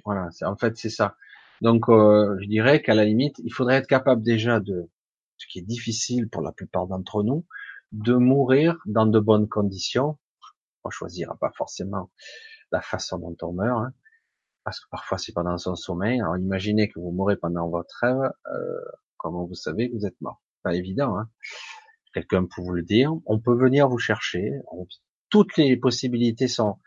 Voilà, 0.06 0.30
en 0.44 0.56
fait 0.56 0.78
c'est 0.78 0.90
ça. 0.90 1.16
Donc 1.62 1.90
euh, 1.90 2.38
je 2.42 2.48
dirais 2.48 2.82
qu'à 2.82 2.94
la 2.94 3.06
limite, 3.06 3.40
il 3.44 3.54
faudrait 3.54 3.76
être 3.76 3.88
capable 3.88 4.24
déjà 4.24 4.60
de, 4.60 4.90
ce 5.38 5.48
qui 5.48 5.60
est 5.60 5.64
difficile 5.64 6.30
pour 6.30 6.42
la 6.42 6.52
plupart 6.52 6.88
d'entre 6.88 7.24
nous, 7.24 7.46
de 7.92 8.16
mourir 8.16 8.78
dans 8.86 9.06
de 9.06 9.20
bonnes 9.20 9.50
conditions. 9.50 10.18
On 10.84 10.90
choisira 10.90 11.36
pas 11.38 11.52
forcément 11.56 12.10
la 12.72 12.82
façon 12.82 13.20
dont 13.20 13.38
on 13.42 13.54
meurt, 13.54 13.82
hein, 13.82 13.94
parce 14.64 14.80
que 14.80 14.90
parfois 14.90 15.18
c'est 15.18 15.34
pendant 15.34 15.58
son 15.58 15.76
sommeil. 15.76 16.22
Alors 16.22 16.38
imaginez 16.38 16.90
que 16.90 17.00
vous 17.00 17.12
mourrez 17.12 17.38
pendant 17.38 17.70
votre 17.70 17.96
rêve, 18.02 18.32
euh, 18.48 18.82
comment 19.18 19.46
vous 19.46 19.56
savez 19.56 19.90
que 19.90 19.96
vous 19.96 20.06
êtes 20.06 20.20
mort 20.22 20.42
Pas 20.64 20.76
évident. 20.76 21.18
Hein 21.18 21.30
Quelqu'un 22.14 22.46
peut 22.46 22.62
vous 22.62 22.74
le 22.74 22.84
dire. 22.84 23.12
On 23.26 23.40
peut 23.40 23.56
venir 23.56 23.90
vous 23.90 23.98
chercher. 23.98 24.52
toutes 25.30 25.58
les 25.58 25.78
possibilités 25.78 26.48
sont. 26.48 26.80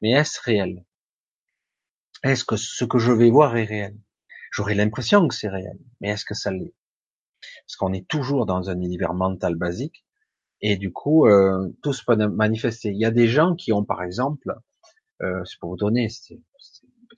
Mais 0.00 0.12
est-ce 0.12 0.40
réel? 0.42 0.84
Est-ce 2.22 2.44
que 2.44 2.56
ce 2.56 2.84
que 2.84 2.98
je 2.98 3.12
vais 3.12 3.30
voir 3.30 3.56
est 3.56 3.64
réel? 3.64 3.96
J'aurais 4.52 4.74
l'impression 4.74 5.28
que 5.28 5.34
c'est 5.34 5.48
réel, 5.48 5.78
mais 6.00 6.08
est-ce 6.08 6.24
que 6.24 6.34
ça 6.34 6.50
l'est? 6.50 6.74
Parce 7.66 7.76
qu'on 7.76 7.92
est 7.92 8.08
toujours 8.08 8.46
dans 8.46 8.68
un 8.68 8.80
univers 8.80 9.14
mental 9.14 9.54
basique, 9.54 10.04
et 10.60 10.76
du 10.76 10.92
coup, 10.92 11.26
euh, 11.26 11.70
tout 11.82 11.92
se 11.92 12.04
peut 12.04 12.16
manifester. 12.16 12.90
Il 12.90 12.98
y 12.98 13.04
a 13.04 13.10
des 13.10 13.28
gens 13.28 13.54
qui 13.54 13.72
ont, 13.72 13.84
par 13.84 14.02
exemple, 14.02 14.54
euh, 15.22 15.42
c'est 15.44 15.58
pour 15.58 15.70
vous 15.70 15.76
donner, 15.76 16.08
c'est 16.08 16.40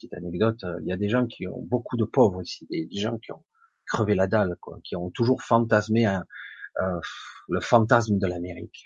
petite 0.03 0.15
anecdote, 0.15 0.65
il 0.81 0.87
y 0.87 0.93
a 0.93 0.97
des 0.97 1.09
gens 1.09 1.27
qui 1.27 1.47
ont 1.47 1.63
beaucoup 1.63 1.97
de 1.97 2.05
pauvres 2.05 2.43
ici, 2.43 2.67
des 2.71 2.89
gens 2.93 3.19
qui 3.19 3.33
ont 3.33 3.45
crevé 3.87 4.15
la 4.15 4.27
dalle, 4.27 4.57
quoi, 4.61 4.79
qui 4.85 4.97
ont 4.97 5.11
toujours 5.11 5.43
fantasmé 5.43 6.07
euh, 6.07 7.01
le 7.49 7.61
fantasme 7.61 8.19
de 8.19 8.27
l'Amérique. 8.27 8.85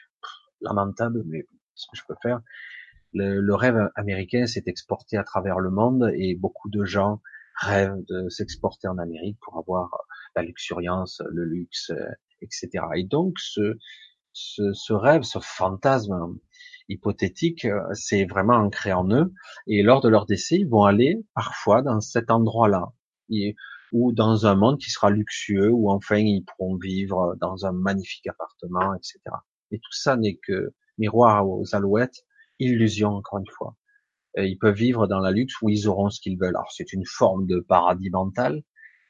Lamentable, 0.60 1.22
mais 1.26 1.46
ce 1.74 1.86
que 1.90 1.96
je 1.96 2.02
peux 2.08 2.16
faire 2.22 2.40
le, 3.12 3.54
rêve 3.54 3.90
américain 3.94 4.46
s'est 4.46 4.64
exporté 4.66 5.16
à 5.16 5.24
travers 5.24 5.58
le 5.58 5.70
monde 5.70 6.10
et 6.14 6.34
beaucoup 6.34 6.68
de 6.68 6.84
gens 6.84 7.22
rêvent 7.60 8.04
de 8.08 8.28
s'exporter 8.28 8.88
en 8.88 8.98
Amérique 8.98 9.38
pour 9.40 9.58
avoir 9.58 9.88
la 10.34 10.42
luxuriance, 10.42 11.22
le 11.30 11.44
luxe, 11.44 11.92
etc. 12.42 12.84
Et 12.96 13.04
donc 13.04 13.38
ce, 13.38 13.78
ce, 14.32 14.72
ce 14.74 14.92
rêve, 14.92 15.22
ce 15.22 15.38
fantasme 15.38 16.38
hypothétique, 16.88 17.66
c'est 17.92 18.24
vraiment 18.24 18.54
ancré 18.54 18.92
en 18.92 19.10
eux. 19.10 19.32
Et 19.66 19.82
lors 19.82 20.00
de 20.00 20.08
leur 20.08 20.26
décès, 20.26 20.56
ils 20.56 20.68
vont 20.68 20.84
aller 20.84 21.24
parfois 21.34 21.82
dans 21.82 22.00
cet 22.00 22.30
endroit-là, 22.30 22.92
ou 23.92 24.12
dans 24.12 24.46
un 24.46 24.54
monde 24.54 24.78
qui 24.78 24.90
sera 24.90 25.10
luxueux, 25.10 25.70
où 25.70 25.90
enfin 25.90 26.18
ils 26.18 26.44
pourront 26.44 26.76
vivre 26.76 27.36
dans 27.40 27.66
un 27.66 27.72
magnifique 27.72 28.26
appartement, 28.26 28.94
etc. 28.94 29.18
Et 29.70 29.78
tout 29.78 29.92
ça 29.92 30.16
n'est 30.16 30.36
que 30.36 30.72
miroir 30.98 31.48
aux 31.48 31.74
alouettes 31.74 32.24
illusion 32.58 33.10
encore 33.10 33.38
une 33.38 33.50
fois. 33.56 33.76
ils 34.38 34.58
peuvent 34.58 34.74
vivre 34.76 35.06
dans 35.06 35.20
la 35.20 35.30
luxe 35.30 35.54
où 35.62 35.68
ils 35.68 35.88
auront 35.88 36.10
ce 36.10 36.20
qu'ils 36.20 36.38
veulent. 36.38 36.56
Alors 36.56 36.72
c'est 36.72 36.92
une 36.92 37.06
forme 37.06 37.46
de 37.46 37.60
paradis 37.60 38.10
mental, 38.10 38.62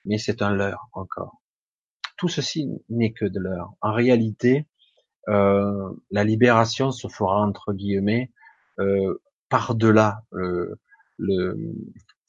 mais 0.04 0.18
c'est 0.18 0.42
un 0.42 0.54
leurre 0.54 0.88
encore. 0.92 1.42
Tout 2.16 2.28
ceci 2.28 2.68
n'est 2.88 3.12
que 3.12 3.24
de 3.24 3.40
leurre. 3.40 3.74
En 3.80 3.92
réalité, 3.92 4.66
euh, 5.28 5.92
la 6.10 6.24
libération 6.24 6.90
se 6.92 7.08
fera 7.08 7.40
entre 7.40 7.72
guillemets 7.72 8.30
euh, 8.78 9.20
par-delà 9.48 10.22
euh, 10.34 10.76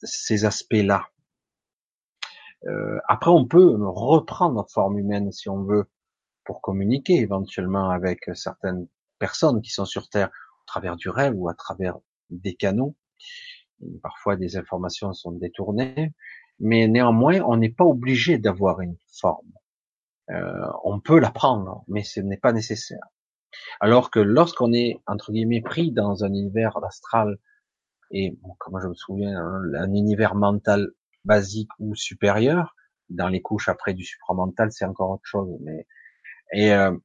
ces 0.02 0.44
aspects-là. 0.44 1.08
Euh, 2.66 2.98
après, 3.08 3.30
on 3.30 3.46
peut 3.46 3.76
reprendre 3.80 4.66
forme 4.70 4.98
humaine 4.98 5.30
si 5.32 5.48
on 5.48 5.62
veut 5.62 5.88
pour 6.44 6.60
communiquer 6.60 7.14
éventuellement 7.16 7.90
avec 7.90 8.20
certaines 8.34 8.88
personnes 9.18 9.62
qui 9.62 9.70
sont 9.70 9.84
sur 9.84 10.08
Terre 10.08 10.28
au 10.28 10.64
travers 10.66 10.96
du 10.96 11.08
rêve 11.08 11.34
ou 11.36 11.48
à 11.48 11.54
travers 11.54 11.98
des 12.30 12.54
canaux. 12.54 12.96
parfois, 14.02 14.36
des 14.36 14.56
informations 14.56 15.12
sont 15.12 15.32
détournées, 15.32 16.12
mais 16.58 16.88
néanmoins, 16.88 17.40
on 17.42 17.56
n'est 17.56 17.68
pas 17.68 17.84
obligé 17.84 18.38
d'avoir 18.38 18.80
une 18.80 18.96
forme. 19.20 19.52
Euh, 20.30 20.66
on 20.84 21.00
peut 21.00 21.18
la 21.18 21.30
prendre, 21.30 21.84
mais 21.88 22.02
ce 22.02 22.20
n'est 22.20 22.36
pas 22.36 22.52
nécessaire. 22.52 23.04
Alors 23.80 24.10
que 24.10 24.20
lorsqu'on 24.20 24.72
est 24.72 25.00
entre 25.06 25.32
guillemets 25.32 25.62
pris 25.62 25.90
dans 25.92 26.24
un 26.24 26.28
univers 26.28 26.76
astral 26.84 27.38
et 28.10 28.38
comme 28.58 28.80
je 28.80 28.88
me 28.88 28.94
souviens, 28.94 29.38
hein, 29.38 29.62
un 29.74 29.92
univers 29.92 30.34
mental 30.34 30.88
basique 31.24 31.70
ou 31.78 31.94
supérieur, 31.94 32.74
dans 33.10 33.28
les 33.28 33.42
couches 33.42 33.68
après 33.68 33.94
du 33.94 34.04
supramental, 34.04 34.72
c'est 34.72 34.84
encore 34.84 35.10
autre 35.10 35.24
chose. 35.24 35.56
Mais 35.60 35.86
et 36.52 36.72
euh, 36.72 36.96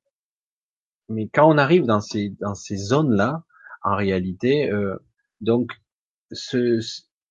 mais 1.09 1.27
quand 1.27 1.49
on 1.49 1.57
arrive 1.57 1.85
dans 1.85 2.01
ces 2.01 2.29
dans 2.41 2.55
ces 2.55 2.77
zones 2.77 3.15
là, 3.15 3.43
en 3.83 3.95
réalité, 3.95 4.71
euh, 4.71 4.97
donc 5.41 5.71
ce, 6.31 6.79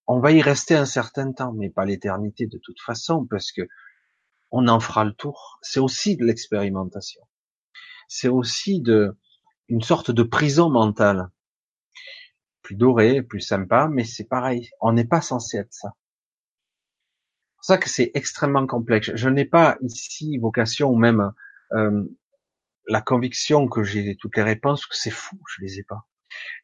on 0.07 0.21
va 0.21 0.33
y 0.33 0.43
rester 0.43 0.75
un 0.75 0.85
certain 0.85 1.33
temps, 1.33 1.53
mais 1.53 1.71
pas 1.71 1.85
l'éternité 1.85 2.47
de 2.47 2.59
toute 2.59 2.81
façon, 2.81 3.27
parce 3.27 3.53
que 3.53 3.63
on 4.53 4.69
en 4.69 4.79
fera 4.79 5.05
le 5.05 5.13
tour. 5.13 5.59
C'est 5.63 5.81
aussi 5.81 6.17
de 6.17 6.25
l'expérimentation. 6.25 7.23
C'est 8.07 8.29
aussi 8.29 8.81
de 8.81 9.17
une 9.69 9.83
sorte 9.83 10.11
de 10.11 10.23
prison 10.23 10.69
mentale 10.69 11.31
plus 12.61 12.77
doré, 12.77 13.23
plus 13.23 13.41
sympa, 13.41 13.89
mais 13.91 14.05
c'est 14.05 14.29
pareil. 14.29 14.71
On 14.81 14.93
n'est 14.93 15.07
pas 15.07 15.21
censé 15.21 15.57
être 15.57 15.73
ça. 15.73 15.95
C'est 17.49 17.57
pour 17.57 17.65
ça 17.65 17.79
que 17.79 17.89
c'est 17.89 18.11
extrêmement 18.15 18.67
complexe. 18.67 19.11
Je 19.15 19.29
n'ai 19.29 19.45
pas 19.45 19.79
ici 19.81 20.37
vocation 20.39 20.91
ou 20.91 20.97
même 20.97 21.33
euh, 21.73 22.05
la 22.87 23.01
conviction 23.01 23.69
que 23.69 23.83
j'ai 23.83 24.17
toutes 24.17 24.37
les 24.37 24.43
réponses, 24.43 24.87
que 24.87 24.97
c'est 24.97 25.11
fou, 25.11 25.41
je 25.49 25.63
les 25.63 25.79
ai 25.79 25.85
pas. 25.85 26.07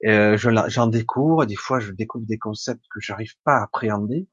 Euh, 0.07 0.37
J'en 0.37 0.87
découvre, 0.87 1.47
des 1.47 1.57
fois 1.57 1.81
je 1.81 1.93
découvre 1.93 2.27
des 2.27 2.39
concepts 2.39 2.85
que 2.93 3.01
j'arrive 3.01 3.35
pas 3.45 3.59
à 3.59 3.65
appréhender 3.65 4.29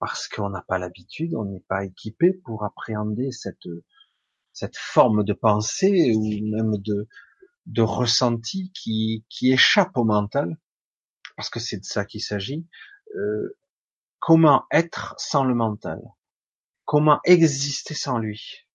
parce 0.00 0.28
qu'on 0.28 0.50
n'a 0.50 0.62
pas 0.66 0.78
l'habitude, 0.78 1.34
on 1.36 1.44
n'est 1.44 1.64
pas 1.68 1.84
équipé 1.84 2.32
pour 2.32 2.64
appréhender 2.64 3.30
cette 3.30 3.68
cette 4.52 4.76
forme 4.76 5.22
de 5.22 5.32
pensée 5.32 6.12
ou 6.16 6.24
même 6.50 6.76
de 6.78 7.06
de 7.66 7.82
ressenti 7.82 8.72
qui 8.72 9.24
qui 9.28 9.52
échappe 9.52 9.96
au 9.96 10.04
mental 10.04 10.58
parce 11.40 11.48
que 11.48 11.58
c'est 11.58 11.78
de 11.78 11.86
ça 11.86 12.04
qu'il 12.04 12.20
s'agit, 12.20 12.66
euh, 13.16 13.56
comment 14.18 14.64
être 14.70 15.14
sans 15.16 15.42
le 15.42 15.54
mental? 15.54 15.98
Comment 16.84 17.18
exister 17.24 17.94
sans 17.94 18.18
lui? 18.18 18.66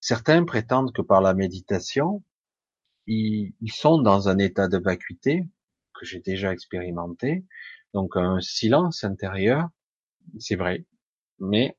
Certains 0.00 0.42
prétendent 0.46 0.94
que 0.94 1.02
par 1.02 1.20
la 1.20 1.34
méditation, 1.34 2.24
ils, 3.06 3.52
sont 3.68 4.00
dans 4.00 4.30
un 4.30 4.38
état 4.38 4.68
de 4.68 4.78
vacuité 4.78 5.42
que 5.92 6.06
j'ai 6.06 6.20
déjà 6.20 6.50
expérimenté, 6.50 7.44
donc 7.92 8.16
un 8.16 8.40
silence 8.40 9.04
intérieur, 9.04 9.68
c'est 10.38 10.56
vrai, 10.56 10.86
mais 11.38 11.76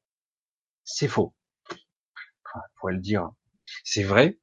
c'est 0.84 1.08
faux. 1.08 1.34
Enfin, 1.70 2.62
faut 2.80 2.90
le 2.90 3.00
dire. 3.00 3.30
C'est 3.84 4.04
vrai 4.04 4.40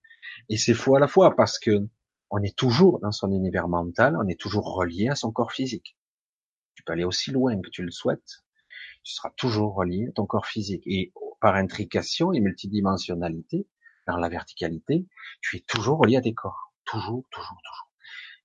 et 0.49 0.57
c'est 0.57 0.75
faux 0.75 0.97
à 0.97 1.01
la 1.01 1.09
fois 1.09 1.35
parce 1.37 1.59
que 1.59 1.89
on 2.31 2.43
est 2.43 2.57
toujours 2.57 2.99
dans 3.01 3.13
son 3.13 3.31
univers 3.31 3.69
mental, 3.69 4.17
on 4.17 4.27
est 4.27 4.41
toujours 4.41 4.75
relié 4.75 5.09
à 5.09 5.15
son 5.15 5.33
corps 5.33 5.53
physique. 5.53 5.97
Tu 6.75 6.83
peux 6.83 6.95
aller 6.95 7.05
aussi 7.05 7.31
loin 7.31 7.61
que 7.61 7.69
tu 7.71 7.83
le 7.83 7.91
souhaites, 7.91 8.45
tu 9.03 9.13
seras 9.13 9.31
toujours 9.37 9.75
relié 9.75 10.07
à 10.09 10.13
ton 10.13 10.27
corps 10.27 10.47
physique. 10.47 10.83
Et 10.87 11.13
par 11.41 11.57
intrication 11.57 12.33
et 12.33 12.41
multidimensionnalité, 12.41 13.69
dans 14.07 14.17
la 14.17 14.29
verticalité, 14.29 15.07
tu 15.41 15.57
es 15.57 15.61
toujours 15.61 15.99
relié 15.99 16.17
à 16.17 16.23
tes 16.23 16.35
corps. 16.35 16.73
Toujours, 16.85 17.25
toujours, 17.31 17.59
toujours. 17.65 17.91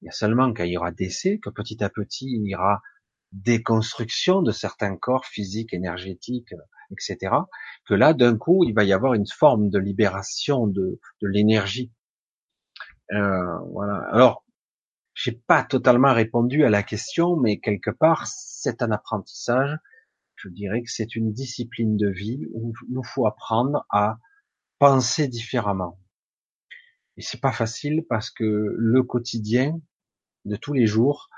Il 0.02 0.06
y 0.06 0.10
a 0.10 0.12
seulement 0.12 0.54
quand 0.54 0.64
il 0.64 0.74
y 0.74 0.78
aura 0.78 0.92
décès, 0.92 1.40
que 1.40 1.50
petit 1.50 1.84
à 1.84 1.90
petit, 1.90 2.26
il 2.28 2.56
aura 2.56 2.82
déconstruction 3.32 4.42
de 4.42 4.52
certains 4.52 4.96
corps 4.96 5.26
physiques, 5.26 5.74
énergétiques, 5.74 6.54
etc., 6.92 7.36
que 7.86 7.94
là, 7.94 8.14
d'un 8.14 8.38
coup, 8.38 8.64
il 8.64 8.74
va 8.74 8.84
y 8.84 8.94
avoir 8.94 9.14
une 9.14 9.28
forme 9.28 9.70
de 9.70 9.80
libération 9.80 10.68
de, 10.68 11.00
de 11.22 11.28
l'énergie 11.28 11.92
euh, 13.14 13.58
voilà. 13.72 14.00
Alors, 14.12 14.44
j'ai 15.14 15.32
pas 15.32 15.64
totalement 15.64 16.14
répondu 16.14 16.64
à 16.64 16.70
la 16.70 16.84
question, 16.84 17.38
mais 17.38 17.60
quelque 17.60 17.92
part, 17.92 18.28
c'est 18.28 18.82
un 18.82 18.92
apprentissage. 18.92 19.78
Je 20.36 20.50
dirais 20.50 20.84
que 20.84 20.92
c'est 20.92 21.16
une 21.16 21.34
discipline 21.34 21.98
de 21.98 22.10
vie 22.10 22.46
où 22.54 22.74
il 22.88 22.94
nous 22.94 23.04
faut 23.04 23.26
apprendre 23.26 23.86
à 23.90 24.18
penser 24.80 25.28
différemment. 25.28 26.00
Et 27.16 27.22
c'est 27.22 27.42
pas 27.42 27.52
facile 27.52 28.06
parce 28.08 28.30
que 28.30 28.44
le 28.44 29.04
quotidien 29.04 29.80
de 30.46 30.56
tous 30.56 30.74
les 30.74 30.86
jours 30.86 31.30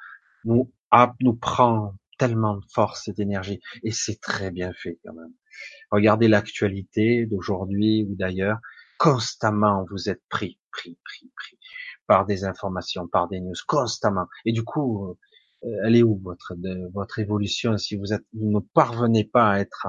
nous, 0.43 0.73
nous 1.21 1.35
prend 1.35 1.93
tellement 2.17 2.57
de 2.57 2.65
force 2.71 3.07
et 3.07 3.13
d'énergie. 3.13 3.59
Et 3.83 3.91
c'est 3.91 4.19
très 4.19 4.51
bien 4.51 4.73
fait 4.73 4.99
quand 5.03 5.13
même. 5.13 5.33
Regardez 5.91 6.27
l'actualité 6.27 7.25
d'aujourd'hui 7.25 8.05
ou 8.07 8.15
d'ailleurs. 8.15 8.59
Constamment, 8.97 9.85
vous 9.89 10.09
êtes 10.09 10.21
pris, 10.29 10.59
pris, 10.71 10.99
pris, 11.05 11.31
pris 11.35 11.57
par 12.05 12.25
des 12.25 12.43
informations, 12.43 13.07
par 13.07 13.29
des 13.29 13.39
news 13.39 13.53
constamment. 13.67 14.27
Et 14.43 14.51
du 14.51 14.63
coup, 14.63 15.15
euh, 15.63 15.67
elle 15.85 15.95
est 15.95 16.03
où 16.03 16.19
votre 16.21 16.53
votre 16.93 17.19
évolution? 17.19 17.77
Si 17.77 17.95
vous 17.95 18.13
êtes 18.13 18.25
vous 18.33 18.51
ne 18.51 18.59
parvenez 18.73 19.23
pas 19.23 19.51
à 19.51 19.59
être 19.59 19.87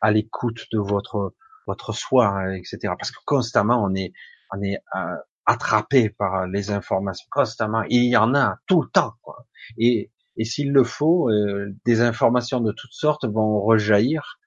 à, 0.00 0.10
l'écoute 0.10 0.66
de 0.72 0.78
votre 0.78 1.34
votre 1.66 1.92
soi, 1.92 2.56
etc. 2.56 2.94
Parce 2.98 3.10
que 3.10 3.18
constamment 3.26 3.84
on 3.84 3.94
est 3.94 4.12
on 4.54 4.62
est 4.62 4.78
euh, 4.94 5.16
attrapé 5.44 6.08
par 6.10 6.46
les 6.46 6.70
informations 6.70 7.26
constamment. 7.30 7.82
Il 7.90 8.04
y 8.04 8.16
en 8.16 8.34
a 8.34 8.56
tout 8.66 8.80
le 8.82 8.88
temps. 8.88 9.14
Quoi. 9.22 9.46
Et 9.76 10.10
et 10.36 10.44
s'il 10.44 10.72
le 10.72 10.84
faut, 10.84 11.30
euh, 11.30 11.74
des 11.84 12.00
informations 12.00 12.60
de 12.60 12.72
toutes 12.72 12.92
sortes 12.92 13.24
vont 13.24 13.60
rejaillir 13.60 14.38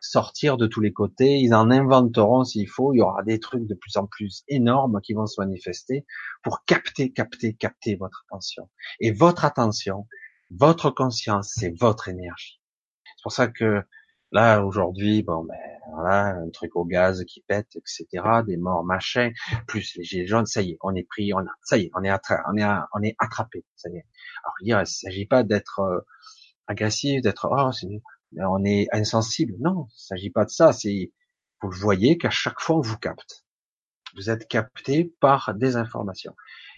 sortir 0.00 0.56
de 0.56 0.66
tous 0.66 0.80
les 0.80 0.92
côtés, 0.92 1.38
ils 1.38 1.54
en 1.54 1.70
inventeront 1.70 2.44
s'il 2.44 2.68
faut, 2.68 2.92
il 2.92 2.98
y 2.98 3.02
aura 3.02 3.22
des 3.22 3.40
trucs 3.40 3.66
de 3.66 3.74
plus 3.74 3.96
en 3.96 4.06
plus 4.06 4.44
énormes 4.48 5.00
qui 5.02 5.12
vont 5.12 5.26
se 5.26 5.40
manifester 5.40 6.06
pour 6.42 6.64
capter, 6.64 7.12
capter, 7.12 7.54
capter 7.54 7.96
votre 7.96 8.24
attention. 8.28 8.68
Et 9.00 9.10
votre 9.10 9.44
attention, 9.44 10.06
votre 10.50 10.90
conscience, 10.90 11.52
c'est 11.54 11.76
votre 11.78 12.08
énergie. 12.08 12.60
C'est 13.04 13.22
pour 13.22 13.32
ça 13.32 13.48
que 13.48 13.82
là, 14.32 14.62
aujourd'hui, 14.62 15.22
bon, 15.22 15.44
ben, 15.44 15.56
voilà, 15.92 16.36
un 16.36 16.50
truc 16.50 16.76
au 16.76 16.84
gaz 16.84 17.24
qui 17.24 17.40
pète, 17.40 17.76
etc., 17.76 18.06
des 18.46 18.56
morts, 18.56 18.84
machin, 18.84 19.30
plus 19.66 19.96
les 19.96 20.04
gilets 20.04 20.26
jaunes, 20.26 20.46
ça 20.46 20.62
y 20.62 20.72
est, 20.72 20.78
on 20.82 20.94
est 20.94 21.04
pris, 21.04 21.32
on 21.32 21.38
a, 21.38 21.50
ça 21.62 21.78
y 21.78 21.84
est, 21.84 21.90
on 21.94 22.04
est, 22.04 22.10
on 22.12 23.02
est, 23.02 23.16
attrapé, 23.18 23.64
ça 23.76 23.88
y 23.90 23.96
est. 23.96 24.06
Alors, 24.44 24.82
il 24.82 24.86
s'agit 24.86 25.26
pas 25.26 25.42
d'être 25.42 25.80
euh, 25.80 26.00
agressif, 26.66 27.22
d'être, 27.22 27.48
oh, 27.50 27.70
on 28.36 28.64
est 28.64 28.86
insensible. 28.92 29.54
Non, 29.60 29.86
il 29.90 30.00
s'agit 30.00 30.30
pas 30.30 30.44
de 30.44 30.50
ça. 30.50 30.72
C'est 30.72 31.12
vous 31.62 31.70
voyez 31.70 32.18
qu'à 32.18 32.30
chaque 32.30 32.60
fois 32.60 32.76
on 32.76 32.80
vous 32.80 32.98
capte. 32.98 33.44
Vous 34.16 34.30
êtes 34.30 34.46
capté 34.48 35.12
par 35.20 35.54
des 35.54 35.76
informations. 35.76 36.34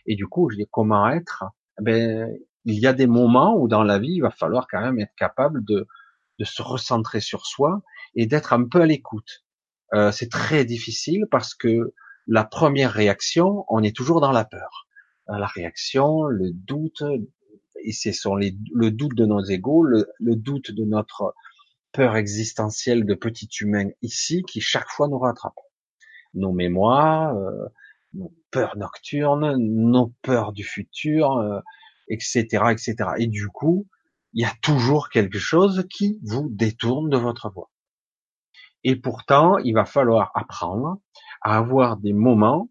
Et 0.07 0.17
du 0.17 0.27
coup, 0.27 0.51
je 0.51 0.57
dis 0.57 0.67
comment 0.71 1.09
être? 1.11 1.45
Ben, 1.81 2.35
il 2.65 2.79
y 2.79 2.87
a 2.87 2.93
des 2.93 3.07
moments 3.07 3.57
où 3.57 3.69
dans 3.69 3.83
la 3.83 3.99
vie, 3.99 4.15
il 4.15 4.21
va 4.21 4.31
falloir 4.31 4.67
quand 4.69 4.81
même 4.81 4.99
être 4.99 5.15
capable 5.17 5.65
de, 5.65 5.87
de 6.41 6.45
se 6.47 6.63
recentrer 6.63 7.21
sur 7.21 7.47
soi 7.47 7.83
et 8.17 8.27
d'être 8.27 8.53
un 8.53 8.65
peu 8.65 8.81
à 8.81 8.87
l'écoute. 8.87 9.45
Euh, 9.93 10.11
c'est 10.11 10.31
très 10.31 10.65
difficile 10.65 11.27
parce 11.31 11.55
que 11.55 11.93
la 12.27 12.45
première 12.45 12.93
réaction, 12.93 13.65
on 13.69 13.83
est 13.83 13.95
toujours 13.95 14.21
dans 14.21 14.33
la 14.33 14.45
peur. 14.45 14.87
La 15.29 15.47
réaction, 15.47 16.25
le 16.25 16.51
doute, 16.51 17.05
et 17.85 17.93
c'est 17.93 18.13
sur 18.13 18.37
les, 18.37 18.57
le 18.75 18.91
doute 18.91 19.15
de 19.15 19.27
nos 19.27 19.45
égaux, 19.45 19.85
le, 19.85 20.07
doute 20.19 20.73
de 20.73 20.85
notre 20.85 21.35
peur 21.93 22.17
existentielle 22.17 23.05
de 23.05 23.15
petit 23.15 23.49
humain 23.61 23.91
ici, 24.03 24.43
qui 24.43 24.61
chaque 24.61 24.89
fois 24.89 25.07
nous 25.07 25.19
rattrape. 25.19 25.55
Nos 26.35 26.53
mémoires, 26.53 27.37
euh, 27.37 27.67
nos 28.15 28.35
peurs 28.51 28.77
nocturnes, 28.77 29.57
nos 29.57 30.13
peurs 30.23 30.53
du 30.53 30.65
futur, 30.65 31.63
etc., 32.09 32.49
euh, 32.55 32.71
etc. 32.71 32.95
Et 33.19 33.29
du 33.29 33.49
coup, 33.49 33.87
il 34.33 34.43
y 34.43 34.45
a 34.45 34.53
toujours 34.63 35.09
quelque 35.09 35.39
chose 35.39 35.87
qui 35.91 36.19
vous 36.23 36.49
détourne 36.51 37.11
de 37.11 37.17
votre 37.17 37.51
voie. 37.51 37.71
Et 38.85 38.97
pourtant, 38.97 39.59
il 39.59 39.75
va 39.75 39.85
falloir 39.85 40.31
apprendre 40.35 41.01
à 41.43 41.57
avoir 41.57 41.97
des 41.97 42.13
moments 42.13 42.71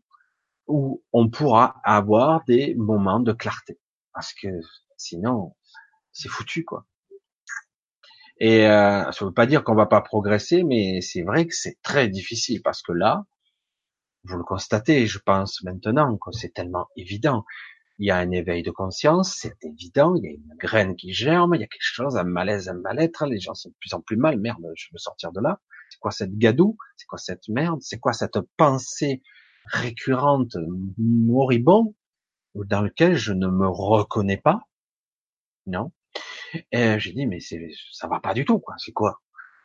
où 0.68 1.04
on 1.14 1.30
pourra 1.30 1.80
avoir 1.84 2.44
des 2.46 2.76
moments 2.76 3.20
de 3.20 3.34
clarté. 3.34 3.80
Parce 4.14 4.34
que 4.34 4.50
Sinon, 5.00 5.56
c'est 6.12 6.28
foutu, 6.28 6.66
quoi. 6.66 6.86
Et 8.42 8.68
euh, 8.68 9.12
ça 9.12 9.26
veut 9.26 9.34
pas 9.34 9.46
dire 9.46 9.64
qu'on 9.64 9.76
va 9.76 9.86
pas 9.86 10.02
progresser, 10.02 10.64
mais 10.64 11.02
c'est 11.02 11.24
vrai 11.24 11.48
que 11.48 11.56
c'est 11.56 11.82
très 11.82 12.10
difficile 12.10 12.62
parce 12.62 12.82
que 12.82 12.92
là, 12.92 13.26
vous 14.24 14.38
le 14.38 14.44
constatez, 14.44 15.08
je 15.08 15.20
pense 15.20 15.64
maintenant 15.64 16.18
que 16.18 16.32
c'est 16.32 16.54
tellement 16.54 16.88
évident. 16.98 17.46
Il 18.00 18.08
y 18.08 18.12
a 18.12 18.18
un 18.18 18.32
éveil 18.32 18.64
de 18.64 18.72
conscience, 18.72 19.36
c'est 19.40 19.62
évident. 19.62 20.16
Il 20.16 20.24
y 20.24 20.28
a 20.28 20.32
une 20.32 20.56
graine 20.58 20.96
qui 20.96 21.12
germe, 21.12 21.54
il 21.56 21.62
y 21.62 21.64
a 21.66 21.68
quelque 21.68 21.82
chose, 21.82 22.16
un 22.16 22.24
malaise, 22.24 22.70
un 22.70 22.76
mal-être. 22.76 23.26
Les 23.26 23.42
gens 23.42 23.54
sont 23.54 23.70
de 23.70 23.76
plus 23.80 23.94
en 23.94 24.00
plus 24.00 24.16
mal. 24.16 24.40
Merde, 24.40 24.66
je 24.76 24.88
veux 24.94 24.98
sortir 24.98 25.34
de 25.34 25.42
là. 25.42 25.60
quoi 26.00 26.12
cette 26.12 26.38
gadoue 26.38 26.78
C'est 26.96 27.06
quoi 27.08 27.18
cette 27.18 27.50
merde? 27.50 27.80
C'est 27.82 28.00
quoi 28.00 28.14
cette 28.14 28.40
pensée 28.56 29.22
récurrente, 29.66 30.56
moribonde, 30.98 31.94
dans 32.56 32.82
laquelle 32.82 33.18
je 33.18 33.34
ne 33.34 33.48
me 33.48 33.68
reconnais 33.68 34.38
pas? 34.38 34.62
Non. 35.66 35.92
Et 36.72 37.00
j'ai 37.00 37.12
dit, 37.12 37.28
mais 37.28 37.42
c'est, 37.42 37.70
ça 37.92 38.08
va 38.08 38.22
pas 38.22 38.34
du 38.34 38.46
tout, 38.46 38.60
quoi. 38.60 38.76
C'est 38.78 38.94
quoi? 38.94 39.20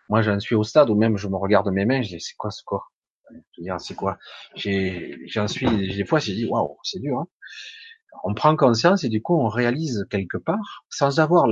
Moi, 0.08 0.22
j'en 0.22 0.40
suis 0.40 0.56
au 0.56 0.64
stade 0.64 0.90
où 0.90 0.96
même 0.96 1.16
je 1.16 1.28
me 1.28 1.36
regarde 1.36 1.70
mes 1.70 1.84
mains, 1.84 2.02
je 2.02 2.16
dis, 2.16 2.20
c'est 2.20 2.34
quoi 2.36 2.50
ce 2.50 2.64
corps? 2.64 2.92
Je 3.30 3.62
veux 3.62 3.78
c'est 3.78 3.94
quoi? 3.94 4.18
J'en 4.56 5.46
suis, 5.46 5.96
des 5.96 6.04
fois, 6.04 6.18
j'ai 6.18 6.34
dit, 6.34 6.46
waouh, 6.46 6.76
c'est 6.82 6.98
dur. 6.98 7.20
Hein 7.20 7.28
on 8.22 8.34
prend 8.34 8.56
conscience 8.56 9.04
et 9.04 9.08
du 9.08 9.20
coup, 9.22 9.36
on 9.38 9.48
réalise 9.48 10.06
quelque 10.10 10.38
part, 10.38 10.84
sans 10.88 11.20
avoir 11.20 11.46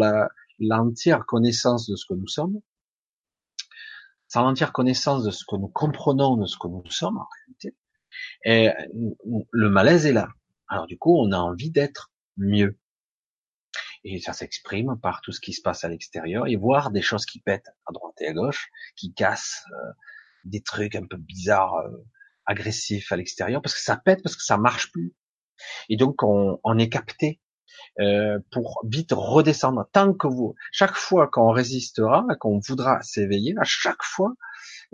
l'entière 0.59 1.27
connaissance 1.27 1.89
de 1.89 1.97
ce 1.97 2.07
que 2.07 2.15
nous 2.15 2.29
sommes, 2.29 2.61
sans 4.29 4.43
l'entière 4.43 4.73
connaissance 4.73 5.25
de 5.25 5.31
ce 5.31 5.45
que 5.45 5.57
nous 5.57 5.69
comprenons 5.69 6.37
de 6.37 6.47
ce 6.47 6.57
que 6.57 6.69
nous 6.69 6.91
sommes 6.91 7.19
en 7.19 7.27
réalité, 7.37 7.77
et 8.45 8.71
le 9.53 9.71
malaise 9.71 10.07
est 10.07 10.13
là. 10.13 10.29
Alors 10.69 10.87
du 10.87 10.99
coup, 10.99 11.17
on 11.19 11.33
a 11.33 11.39
envie 11.39 11.71
d'être 11.71 12.11
mieux. 12.37 12.79
Et 14.05 14.21
ça 14.21 14.33
s'exprime 14.33 14.99
par 15.01 15.21
tout 15.21 15.33
ce 15.33 15.41
qui 15.41 15.53
se 15.53 15.63
passe 15.63 15.85
à 15.85 15.89
l'extérieur 15.89 16.49
et 16.49 16.57
voir 16.57 16.91
des 16.91 17.03
choses 17.03 17.25
qui 17.25 17.41
pètent 17.41 17.69
à 17.87 17.93
droite 17.93 18.15
et 18.21 18.29
à 18.29 18.33
gauche, 18.33 18.69
qui 18.97 19.15
cassent, 19.15 19.65
euh, 19.73 19.93
des 20.45 20.61
trucs 20.61 20.97
un 20.97 21.07
peu 21.07 21.17
bizarres, 21.17 21.77
euh, 21.77 22.05
agressifs 22.47 23.13
à 23.13 23.17
l'extérieur, 23.17 23.63
parce 23.63 23.75
que 23.75 23.81
ça 23.81 23.97
pète, 23.97 24.23
parce 24.23 24.35
que 24.37 24.43
ça 24.43 24.57
marche 24.57 24.91
plus. 24.91 25.15
Et 25.89 25.97
donc 25.97 26.23
on, 26.23 26.59
on 26.65 26.79
est 26.79 26.89
capté 26.89 27.41
euh, 28.01 28.39
pour 28.51 28.81
vite 28.89 29.13
redescendre. 29.13 29.87
Tant 29.93 30.15
que 30.15 30.27
vous, 30.27 30.55
chaque 30.73 30.95
fois 30.95 31.29
qu'on 31.29 31.51
résistera, 31.51 32.25
qu'on 32.41 32.59
voudra 32.59 33.03
s'éveiller, 33.03 33.55
à 33.59 33.65
chaque 33.65 34.03
fois, 34.03 34.33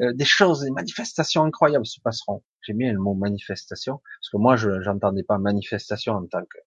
euh, 0.00 0.12
des 0.14 0.24
choses, 0.24 0.62
des 0.62 0.70
manifestations 0.70 1.44
incroyables 1.44 1.86
se 1.86 2.00
passeront. 2.00 2.42
J'aime 2.62 2.78
bien 2.78 2.92
le 2.92 2.98
mot 2.98 3.14
manifestation, 3.14 4.00
parce 4.20 4.30
que 4.30 4.36
moi, 4.36 4.56
je 4.56 4.70
n'entendais 4.70 5.22
pas 5.22 5.38
manifestation 5.38 6.14
en 6.14 6.26
tant 6.26 6.42
que 6.42 6.58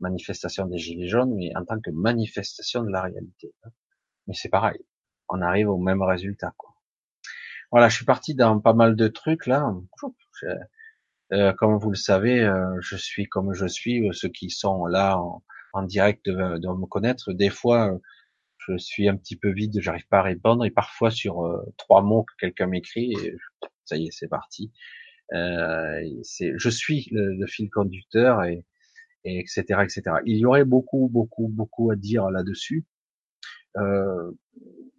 manifestation 0.00 0.66
des 0.66 0.78
gilets 0.78 1.08
jaunes, 1.08 1.34
mais 1.34 1.56
en 1.56 1.64
tant 1.64 1.80
que 1.80 1.90
manifestation 1.90 2.82
de 2.82 2.90
la 2.90 3.02
réalité. 3.02 3.54
Mais 4.26 4.34
c'est 4.34 4.48
pareil, 4.50 4.78
on 5.28 5.40
arrive 5.40 5.70
au 5.70 5.78
même 5.78 6.02
résultat. 6.02 6.52
Quoi. 6.56 6.74
Voilà, 7.70 7.88
je 7.88 7.96
suis 7.96 8.04
parti 8.04 8.34
dans 8.34 8.60
pas 8.60 8.74
mal 8.74 8.94
de 8.94 9.08
trucs 9.08 9.46
là. 9.46 9.74
Euh, 11.32 11.52
comme 11.52 11.78
vous 11.78 11.90
le 11.90 11.96
savez, 11.96 12.42
euh, 12.42 12.80
je 12.80 12.96
suis 12.96 13.26
comme 13.26 13.52
je 13.54 13.66
suis. 13.66 14.08
Ceux 14.12 14.28
qui 14.28 14.50
sont 14.50 14.86
là 14.86 15.18
en, 15.18 15.42
en 15.72 15.82
direct 15.82 16.26
de, 16.26 16.32
me 16.32 16.86
connaître, 16.86 17.32
des 17.32 17.50
fois, 17.50 17.98
je 18.58 18.76
suis 18.78 19.08
un 19.08 19.16
petit 19.16 19.36
peu 19.36 19.50
vide, 19.50 19.78
j'arrive 19.80 20.06
pas 20.08 20.18
à 20.18 20.22
répondre, 20.22 20.64
et 20.64 20.70
parfois 20.70 21.10
sur 21.10 21.44
euh, 21.44 21.62
trois 21.76 22.02
mots 22.02 22.24
que 22.24 22.34
quelqu'un 22.38 22.66
m'écrit, 22.66 23.14
ça 23.84 23.96
y 23.96 24.06
est, 24.06 24.12
c'est 24.12 24.28
parti. 24.28 24.72
Euh, 25.34 26.00
je 26.40 26.70
suis 26.70 27.08
le, 27.12 27.34
le, 27.34 27.46
fil 27.46 27.68
conducteur 27.68 28.44
et, 28.44 28.64
et 29.24 29.40
etc 29.40 29.80
etc. 29.82 30.02
Il 30.24 30.38
y 30.38 30.46
aurait 30.46 30.64
beaucoup 30.64 31.10
beaucoup 31.12 31.48
beaucoup 31.48 31.90
à 31.90 31.96
dire 31.96 32.30
là-dessus. 32.30 32.86
Euh, 33.76 34.30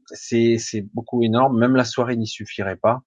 c'est, 0.06 0.82
beaucoup 0.94 1.24
énorme. 1.24 1.60
Même 1.60 1.76
la 1.76 1.86
soirée 1.86 2.16
n'y 2.16 2.28
suffirait 2.28 2.78
pas, 2.78 2.96
euh, 2.96 3.00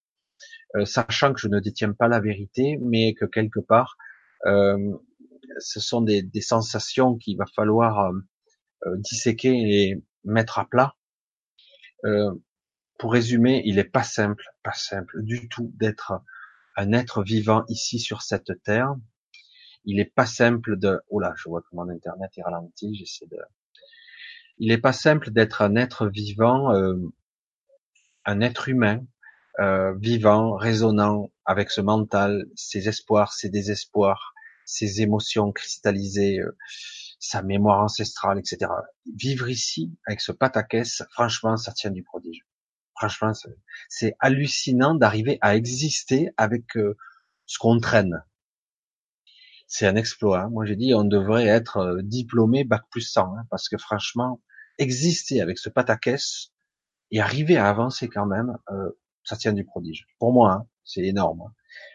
sachant 0.85 1.33
que 1.33 1.41
je 1.41 1.49
ne 1.49 1.61
détiens 1.61 1.93
pas 1.93 2.09
la 2.09 2.21
vérité, 2.21 2.79
mais 2.81 3.15
que 3.15 3.25
quelque 3.25 3.61
part, 3.61 3.97
euh, 4.47 4.97
ce 5.59 5.81
sont 5.81 6.01
des, 6.01 6.29
sensations 6.41 7.17
qu'il 7.17 7.37
va 7.37 7.47
falloir 7.47 8.11
euh, 8.87 8.97
disséquer 8.99 9.53
et 9.53 10.03
mettre 10.25 10.59
à 10.59 10.69
plat. 10.69 10.95
Euh, 12.05 12.33
pour 12.99 13.13
résumer, 13.13 13.63
il 13.65 13.79
est 13.79 13.85
pas 13.85 14.03
simple, 14.03 14.45
pas 14.63 14.73
simple 14.73 15.23
du 15.23 15.49
tout 15.49 15.73
d'être 15.77 16.23
un 16.77 16.93
être 16.93 17.23
vivant 17.23 17.65
ici 17.69 17.99
sur 17.99 18.23
cette 18.23 18.63
terre. 18.63 18.95
Il 19.85 20.01
est 20.01 20.13
pas 20.15 20.27
simple 20.27 20.79
de, 20.79 21.01
oh 21.09 21.21
là, 21.21 21.33
je 21.37 21.49
vois 21.49 21.61
que 21.61 21.69
mon 21.73 21.89
internet 21.89 22.31
est 22.37 22.43
ralenti, 22.43 22.95
j'essaie 22.95 23.27
de, 23.27 23.39
il 24.59 24.71
est 24.71 24.79
pas 24.79 24.93
simple 24.93 25.31
d'être 25.31 25.63
un 25.63 25.77
être 25.77 26.07
vivant, 26.07 26.73
euh, 26.73 26.97
un 28.25 28.41
être 28.41 28.69
humain, 28.69 29.01
euh, 29.01 29.03
vivant, 29.99 30.57
résonnant 30.57 31.31
avec 31.45 31.71
ce 31.71 31.81
mental, 31.81 32.47
ses 32.55 32.89
espoirs, 32.89 33.33
ses 33.33 33.51
désespoirs, 33.51 34.33
ses 34.65 35.03
émotions 35.03 35.53
cristallisées, 35.53 36.41
euh, 36.41 36.57
sa 37.19 37.43
mémoire 37.43 37.81
ancestrale, 37.81 38.39
etc. 38.39 38.71
Vivre 39.15 39.49
ici, 39.49 39.97
avec 40.07 40.21
ce 40.21 40.33
pataquès, 40.33 41.03
franchement, 41.11 41.57
ça 41.57 41.73
tient 41.73 41.91
du 41.91 42.03
prodige. 42.03 42.47
Franchement, 42.97 43.33
c'est 43.89 44.17
hallucinant 44.21 44.95
d'arriver 44.95 45.39
à 45.41 45.57
exister 45.57 46.31
avec 46.37 46.77
euh, 46.77 46.97
ce 47.47 47.59
qu'on 47.59 47.79
traîne. 47.81 48.23
C'est 49.67 49.87
un 49.87 49.97
exploit. 49.97 50.43
Hein. 50.43 50.51
Moi, 50.51 50.67
j'ai 50.67 50.77
dit, 50.77 50.95
on 50.95 51.05
devrait 51.05 51.47
être 51.47 51.79
euh, 51.79 52.03
diplômé 52.03 52.65
bac 52.65 52.83
plus 52.91 53.03
100, 53.03 53.23
hein, 53.23 53.47
parce 53.51 53.69
que 53.69 53.79
franchement, 53.79 54.41
exister 54.79 55.41
avec 55.41 55.59
ce 55.59 55.69
pataquès 55.69 56.53
et 57.11 57.21
arriver 57.21 57.57
à 57.57 57.69
avancer 57.69 58.09
quand 58.09 58.27
même, 58.27 58.59
euh, 58.71 58.91
ça 59.25 59.37
tient 59.37 59.53
du 59.53 59.65
prodige. 59.65 60.07
Pour 60.19 60.33
moi, 60.33 60.53
hein, 60.53 60.67
c'est 60.85 61.03
énorme. 61.03 61.43
Hein. 61.43 61.53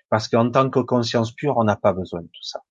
Parce 0.09 0.27
qu'en 0.27 0.49
tant 0.49 0.69
que 0.69 0.79
conscience 0.79 1.33
pure, 1.33 1.57
on 1.57 1.63
n'a 1.63 1.75
pas 1.75 1.93
besoin 1.93 2.21
de 2.21 2.27
tout 2.27 2.43
ça. 2.43 2.61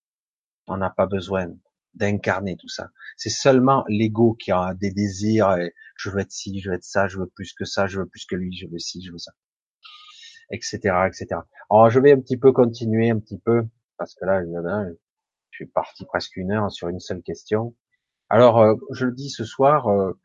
On 0.67 0.77
n'a 0.77 0.91
pas 0.91 1.07
besoin 1.07 1.49
d'incarner 1.97 2.57
tout 2.57 2.69
ça. 2.69 2.91
C'est 3.17 3.31
seulement 3.31 3.85
l'ego 3.89 4.35
qui 4.35 4.53
a 4.53 4.75
des 4.75 4.91
désirs, 4.91 5.53
et 5.53 5.75
je 5.97 6.11
veux 6.11 6.21
être 6.21 6.31
ci, 6.31 6.61
je 6.61 6.71
veux 6.71 6.77
être 6.77 6.85
ça, 6.85 7.09
je 7.09 7.19
veux 7.19 7.27
plus 7.27 7.53
que 7.55 7.65
ça, 7.65 7.87
je 7.87 8.01
veux 8.01 8.07
plus 8.07 8.27
que 8.27 8.37
lui, 8.37 8.55
je 8.57 8.67
veux 8.67 8.79
ci, 8.79 9.03
je 9.03 9.13
veux 9.13 9.19
ça, 9.19 9.33
etc., 10.51 10.79
etc. 11.07 11.41
Alors 11.71 11.91
je 11.91 11.99
vais 11.99 12.13
un 12.13 12.21
petit 12.21 12.37
peu 12.37 12.53
continuer 12.53 13.11
un 13.11 13.19
petit 13.19 13.39
peu 13.39 13.67
parce 13.97 14.15
que 14.15 14.27
là, 14.27 14.43
je 14.45 15.57
suis 15.57 15.67
parti 15.67 16.05
presque 16.05 16.37
une 16.37 16.53
heure 16.53 16.71
sur 16.71 16.89
une 16.89 17.01
seule 17.01 17.23
question. 17.23 17.75
Alors 18.29 18.61
euh, 18.61 18.75
je 18.93 19.07
le 19.07 19.13
dis 19.13 19.31
ce 19.31 19.45
soir, 19.45 19.89
euh, 19.89 20.19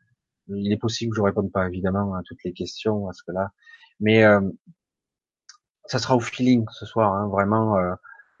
il 0.48 0.72
est 0.72 0.76
possible 0.76 1.12
que 1.12 1.16
je 1.16 1.22
réponde 1.22 1.52
pas 1.52 1.66
évidemment 1.68 2.14
à 2.14 2.22
toutes 2.24 2.42
les 2.44 2.52
questions 2.52 3.04
parce 3.04 3.22
que 3.22 3.32
là, 3.32 3.52
mais 4.00 4.24
euh, 4.24 4.40
ça 5.86 5.98
sera 5.98 6.16
au 6.16 6.20
feeling 6.20 6.64
ce 6.72 6.86
soir, 6.86 7.12
hein, 7.14 7.28
vraiment. 7.28 7.76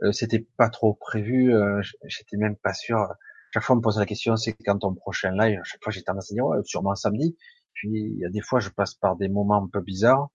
Euh, 0.02 0.10
c'était 0.12 0.46
pas 0.56 0.68
trop 0.68 0.94
prévu, 0.94 1.54
euh, 1.54 1.80
j'étais 2.04 2.36
même 2.36 2.56
pas 2.56 2.74
sûr. 2.74 3.06
Chaque 3.54 3.62
fois 3.62 3.76
on 3.76 3.78
me 3.78 3.82
pose 3.82 3.98
la 3.98 4.06
question, 4.06 4.36
c'est 4.36 4.52
quand 4.64 4.78
ton 4.78 4.94
prochain 4.94 5.30
live? 5.32 5.60
Chaque 5.64 5.82
fois 5.82 5.92
j'ai 5.92 6.02
tendance 6.02 6.32
à 6.32 6.34
dire 6.34 6.46
ouais, 6.46 6.58
sûrement 6.64 6.94
samedi. 6.96 7.36
Puis 7.74 7.88
il 7.90 8.18
y 8.18 8.24
a 8.24 8.28
des 8.30 8.40
fois 8.40 8.58
je 8.60 8.70
passe 8.70 8.94
par 8.94 9.16
des 9.16 9.28
moments 9.28 9.62
un 9.64 9.68
peu 9.68 9.80
bizarres 9.80 10.28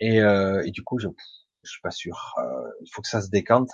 et, 0.00 0.20
euh, 0.20 0.62
et 0.66 0.70
du 0.70 0.82
coup 0.82 0.98
je, 0.98 1.08
je 1.62 1.70
suis 1.70 1.80
pas 1.82 1.90
sûr. 1.90 2.34
il 2.82 2.90
faut 2.92 3.02
que 3.02 3.08
ça 3.08 3.22
se 3.22 3.30
décante. 3.30 3.70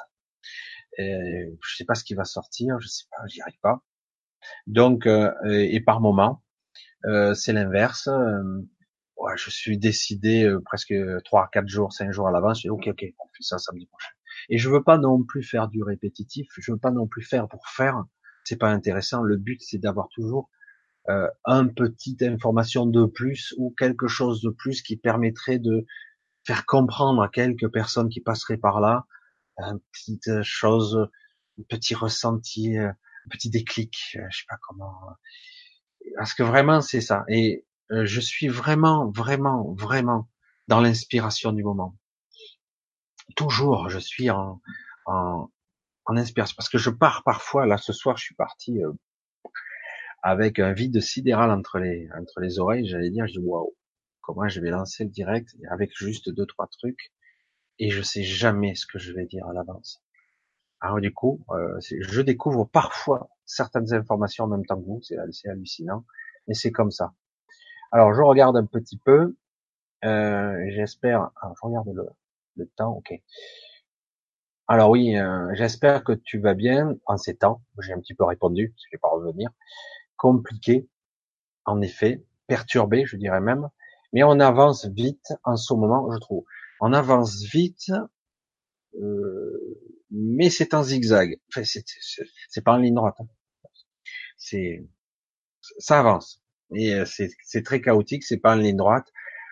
Et 0.99 1.49
je 1.63 1.77
sais 1.77 1.85
pas 1.85 1.95
ce 1.97 2.05
qui 2.05 2.15
va 2.15 2.25
sortir, 2.25 2.79
je 2.81 2.87
sais 2.89 3.05
pas, 3.11 3.27
j'y 3.27 3.41
arrive 3.43 3.59
pas. 3.63 3.83
Donc 4.69 5.07
et 5.07 5.81
par 5.81 6.01
moment, 6.01 6.44
c'est 7.35 7.53
l'inverse. 7.53 8.09
Ouais, 9.17 9.37
je 9.37 9.51
suis 9.51 9.79
décidé 9.79 10.53
presque 10.65 10.95
trois, 11.25 11.49
quatre 11.53 11.69
jours, 11.69 11.93
cinq 11.93 12.13
jours 12.13 12.29
à 12.29 12.33
l'avance. 12.33 12.59
Je 12.59 12.63
dis 12.63 12.71
ok, 12.71 12.89
ok, 12.89 13.05
on 13.19 13.29
fait 13.29 13.43
ça 13.43 13.59
samedi 13.59 13.87
prochain. 13.87 14.11
Et 14.49 14.59
je 14.59 14.69
veux 14.69 14.83
pas 14.83 14.99
non 14.99 15.23
plus 15.23 15.43
faire 15.43 15.69
du 15.69 15.83
répétitif. 15.83 16.49
Je 16.59 16.73
veux 16.73 16.79
pas 16.79 16.91
non 16.91 17.07
plus 17.07 17.23
faire 17.23 17.49
pour 17.49 17.67
faire. 17.69 18.05
C'est 18.45 18.59
pas 18.59 18.71
intéressant. 18.71 19.23
Le 19.23 19.37
but, 19.37 19.61
c'est 19.63 19.79
d'avoir 19.79 20.09
toujours 20.09 20.51
euh, 21.09 21.29
un 21.45 21.69
petite 21.69 22.23
information 22.23 22.87
de 22.87 23.07
plus 23.07 23.55
ou 23.59 23.75
quelque 23.79 24.07
chose 24.07 24.43
de 24.43 24.51
plus 24.51 24.83
qui 24.83 24.97
permettrait 24.97 25.59
de 25.59 25.87
faire 26.47 26.67
comprendre 26.67 27.23
à 27.23 27.29
quelques 27.29 27.71
personnes 27.71 28.09
qui 28.09 28.21
passeraient 28.21 28.59
par 28.59 28.81
là 28.81 29.07
une 29.59 29.81
petite 29.93 30.43
chose, 30.43 31.09
un 31.59 31.63
petit 31.69 31.95
ressenti, 31.95 32.77
un 32.77 32.97
petit 33.31 33.51
déclic. 33.51 33.95
Je 34.15 34.37
sais 34.37 34.45
pas 34.49 34.59
comment. 34.67 34.95
Parce 36.17 36.35
que 36.35 36.43
vraiment, 36.43 36.81
c'est 36.81 37.01
ça. 37.01 37.25
Et 37.29 37.67
euh, 37.93 38.05
je 38.07 38.21
suis 38.21 38.49
vraiment, 38.49 39.11
vraiment, 39.11 39.75
vraiment 39.75 40.29
dans 40.69 40.81
l'inspiration 40.81 41.53
du 41.53 41.63
moment 41.63 41.97
toujours, 43.37 43.89
je 43.89 43.99
suis 43.99 44.31
en, 44.31 44.61
en, 45.07 45.51
en 46.07 46.17
inspiration. 46.17 46.55
Parce 46.57 46.69
que 46.69 46.79
je 46.79 46.91
pars 46.91 47.23
parfois, 47.25 47.67
là 47.67 47.79
ce 47.79 47.93
soir, 47.93 48.17
je 48.17 48.25
suis 48.25 48.35
parti 48.35 48.83
euh, 48.83 48.93
avec 50.23 50.59
un 50.59 50.73
vide 50.73 51.01
sidéral 51.01 51.51
entre 51.51 51.79
les, 51.79 52.09
entre 52.19 52.41
les 52.41 52.59
oreilles. 52.59 52.87
J'allais 52.87 53.11
dire, 53.11 53.27
je 53.27 53.33
dis 53.33 53.39
waouh, 53.39 53.75
comment 54.21 54.49
je 54.49 54.61
vais 54.61 54.71
lancer 54.71 55.05
le 55.05 55.11
direct 55.11 55.57
avec 55.71 55.93
juste 55.97 56.31
deux 56.31 56.47
trois 56.47 56.69
trucs 56.69 57.13
et 57.79 57.91
je 57.91 58.03
sais 58.03 58.23
jamais 58.23 58.75
ce 58.75 58.87
que 58.87 58.99
je 58.99 59.13
vais 59.13 59.27
dire 59.27 59.47
à 59.47 59.53
l'avance. 59.53 60.04
Alors 60.81 61.01
du 61.01 61.13
coup, 61.13 61.45
euh, 61.51 61.79
je 61.81 62.21
découvre 62.21 62.65
parfois 62.65 63.31
certaines 63.47 63.93
informations 63.95 64.45
en 64.45 64.49
même 64.49 64.67
temps 64.67 64.81
que 64.81 64.87
vous, 64.87 65.01
c'est 65.03 65.49
hallucinant, 65.49 66.05
mais 66.47 66.55
c'est 66.55 66.73
comme 66.73 66.91
ça. 66.91 67.13
Alors 67.93 68.13
je 68.15 68.23
regarde 68.23 68.57
un 68.57 68.67
petit 68.67 68.99
peu, 68.99 69.37
euh, 70.05 70.65
j'espère, 70.71 71.31
je 71.43 71.67
regarde 71.67 71.89
le, 72.57 72.67
temps, 72.77 72.93
ok. 72.97 73.15
Alors 74.67 74.91
oui, 74.91 75.17
euh, 75.17 75.49
j'espère 75.55 76.05
que 76.05 76.13
tu 76.13 76.39
vas 76.39 76.55
bien 76.55 76.97
en 77.07 77.17
ces 77.17 77.37
temps. 77.37 77.63
J'ai 77.81 77.93
un 77.93 78.01
petit 78.01 78.15
peu 78.15 78.25
répondu, 78.25 78.75
je 78.77 78.97
vais 78.97 79.01
pas 79.01 79.09
revenir. 79.09 79.51
Compliqué, 80.17 80.89
en 81.65 81.81
effet, 81.81 82.25
perturbé, 82.47 83.05
je 83.07 83.17
dirais 83.17 83.41
même. 83.41 83.69
Mais 84.13 84.23
on 84.23 84.41
avance 84.41 84.87
vite 84.87 85.33
en 85.45 85.57
ce 85.57 85.75
moment, 85.75 86.11
je 86.13 86.19
trouve. 86.19 86.45
On 86.81 86.93
avance 86.93 87.43
vite, 87.43 87.93
euh, 89.01 89.79
mais 90.15 90.51
c'est 90.51 90.75
en 90.75 90.83
zigzag. 90.83 91.39
Enfin, 91.49 91.63
c'est 91.65 92.65
pas 92.65 92.73
en 92.73 92.79
ligne 92.79 92.95
droite. 92.95 93.17
Hein. 93.19 93.27
C'est 94.37 94.87
ça 95.79 96.01
avance. 96.01 96.43
Et 96.75 96.95
euh, 96.95 97.05
c'est 97.07 97.63
très 97.63 97.81
chaotique, 97.81 98.25
c'est 98.25 98.39
pas 98.39 98.55
en 98.55 98.59
ligne 98.59 98.77
droite. 98.77 99.07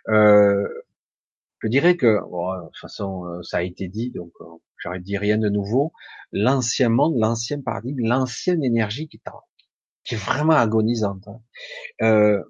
Euh, 0.08 0.66
je 1.62 1.68
dirais 1.68 1.96
que, 1.96 2.06
de 2.06 2.66
toute 2.66 2.78
façon, 2.78 3.24
euh, 3.26 3.42
ça 3.42 3.58
a 3.58 3.62
été 3.62 3.88
dit, 3.88 4.10
donc 4.10 4.32
euh, 4.40 4.44
j'aurais 4.78 5.00
dit 5.00 5.16
rien 5.16 5.38
de 5.38 5.48
nouveau. 5.48 5.92
L'ancien 6.32 6.88
monde, 6.88 7.14
l'ancien 7.16 7.60
paradigme, 7.60 8.04
l'ancienne 8.04 8.64
énergie 8.64 9.08
qui 9.08 9.18
est, 9.18 9.30
qui 10.04 10.14
est 10.14 10.18
vraiment 10.18 10.54
agonisante, 10.54 11.28
hein, 11.28 11.40
euh, 12.02 12.42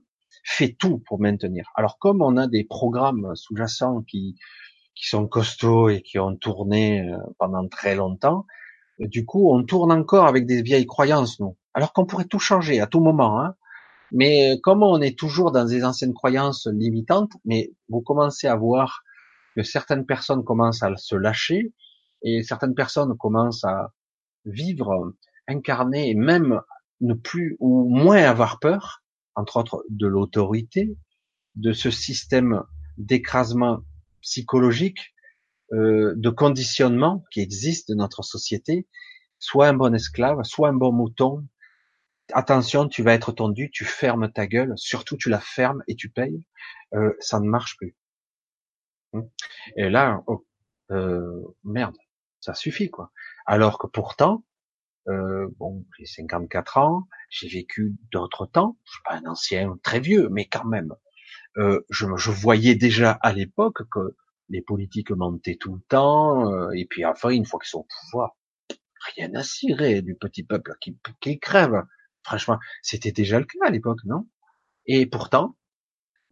fait 0.44 0.72
tout 0.72 0.98
pour 1.06 1.20
maintenir. 1.20 1.70
Alors 1.74 1.98
comme 1.98 2.22
on 2.22 2.36
a 2.38 2.46
des 2.46 2.64
programmes 2.64 3.36
sous-jacents 3.36 4.02
qui, 4.02 4.36
qui 4.94 5.08
sont 5.08 5.26
costauds 5.26 5.88
et 5.88 6.02
qui 6.02 6.18
ont 6.18 6.36
tourné 6.36 7.00
euh, 7.00 7.16
pendant 7.38 7.66
très 7.68 7.94
longtemps, 7.94 8.46
du 8.98 9.24
coup 9.24 9.50
on 9.50 9.64
tourne 9.64 9.92
encore 9.92 10.26
avec 10.26 10.46
des 10.46 10.62
vieilles 10.62 10.86
croyances, 10.86 11.40
nous. 11.40 11.56
Alors 11.74 11.92
qu'on 11.92 12.06
pourrait 12.06 12.26
tout 12.26 12.38
changer 12.38 12.80
à 12.80 12.86
tout 12.86 13.00
moment. 13.00 13.40
Hein. 13.40 13.54
Mais 14.12 14.60
comme 14.62 14.82
on 14.82 15.00
est 15.00 15.18
toujours 15.18 15.52
dans 15.52 15.64
des 15.64 15.84
anciennes 15.84 16.12
croyances 16.12 16.66
limitantes, 16.66 17.32
mais 17.44 17.72
vous 17.88 18.02
commencez 18.02 18.46
à 18.46 18.54
voir 18.54 19.02
que 19.56 19.62
certaines 19.62 20.04
personnes 20.04 20.44
commencent 20.44 20.82
à 20.82 20.94
se 20.96 21.16
lâcher 21.16 21.72
et 22.22 22.42
certaines 22.42 22.74
personnes 22.74 23.16
commencent 23.16 23.64
à 23.64 23.92
vivre, 24.44 25.14
incarner 25.48 26.10
et 26.10 26.14
même 26.14 26.60
ne 27.00 27.14
plus 27.14 27.56
ou 27.58 27.88
moins 27.88 28.22
avoir 28.22 28.58
peur, 28.58 29.02
entre 29.34 29.56
autres 29.56 29.84
de 29.88 30.06
l'autorité, 30.06 30.96
de 31.54 31.72
ce 31.72 31.90
système 31.90 32.62
d'écrasement 32.98 33.80
psychologique, 34.22 35.14
euh, 35.72 36.14
de 36.16 36.30
conditionnement 36.30 37.24
qui 37.30 37.40
existe 37.40 37.90
dans 37.90 37.96
notre 37.96 38.22
société, 38.22 38.88
soit 39.38 39.68
un 39.68 39.74
bon 39.74 39.94
esclave, 39.94 40.42
soit 40.44 40.68
un 40.68 40.74
bon 40.74 40.92
mouton, 40.92 41.46
attention, 42.32 42.88
tu 42.88 43.02
vas 43.02 43.14
être 43.14 43.32
tondu, 43.32 43.70
tu 43.70 43.84
fermes 43.84 44.30
ta 44.30 44.46
gueule, 44.46 44.72
surtout 44.76 45.16
tu 45.16 45.28
la 45.28 45.40
fermes 45.40 45.82
et 45.88 45.96
tu 45.96 46.08
payes, 46.08 46.46
euh, 46.94 47.14
ça 47.20 47.40
ne 47.40 47.48
marche 47.48 47.76
plus. 47.76 47.96
Hum. 49.12 49.28
Et 49.76 49.90
là, 49.90 50.22
oh, 50.26 50.46
euh, 50.90 51.56
merde, 51.64 51.96
ça 52.40 52.54
suffit 52.54 52.90
quoi. 52.90 53.12
Alors 53.46 53.78
que 53.78 53.86
pourtant, 53.86 54.44
euh, 55.08 55.48
bon, 55.58 55.84
j'ai 55.98 56.06
54 56.06 56.78
ans, 56.78 57.08
j'ai 57.28 57.48
vécu 57.48 57.96
d'autres 58.12 58.46
temps, 58.46 58.78
je 58.84 58.92
suis 58.92 59.02
pas 59.04 59.14
un 59.14 59.26
ancien 59.26 59.76
très 59.82 60.00
vieux, 60.00 60.28
mais 60.30 60.46
quand 60.46 60.64
même, 60.64 60.94
euh, 61.58 61.80
je, 61.90 62.06
je, 62.16 62.30
voyais 62.30 62.74
déjà 62.74 63.12
à 63.12 63.32
l'époque 63.32 63.82
que 63.90 64.16
les 64.48 64.62
politiques 64.62 65.10
montaient 65.10 65.56
tout 65.56 65.74
le 65.74 65.82
temps, 65.88 66.52
euh, 66.52 66.70
et 66.72 66.86
puis 66.86 67.04
enfin, 67.04 67.30
une 67.30 67.46
fois 67.46 67.60
qu'ils 67.60 67.70
sont 67.70 67.80
au 67.80 67.86
pouvoir, 68.10 68.36
rien 69.16 69.34
à 69.34 69.42
cirer 69.42 70.02
du 70.02 70.14
petit 70.14 70.44
peuple 70.44 70.74
qui, 70.80 70.96
qui 71.20 71.38
crève. 71.38 71.82
Franchement, 72.24 72.58
c'était 72.82 73.12
déjà 73.12 73.38
le 73.38 73.46
cas 73.46 73.58
à 73.66 73.70
l'époque, 73.70 73.98
non? 74.04 74.28
Et 74.86 75.06
pourtant, 75.06 75.56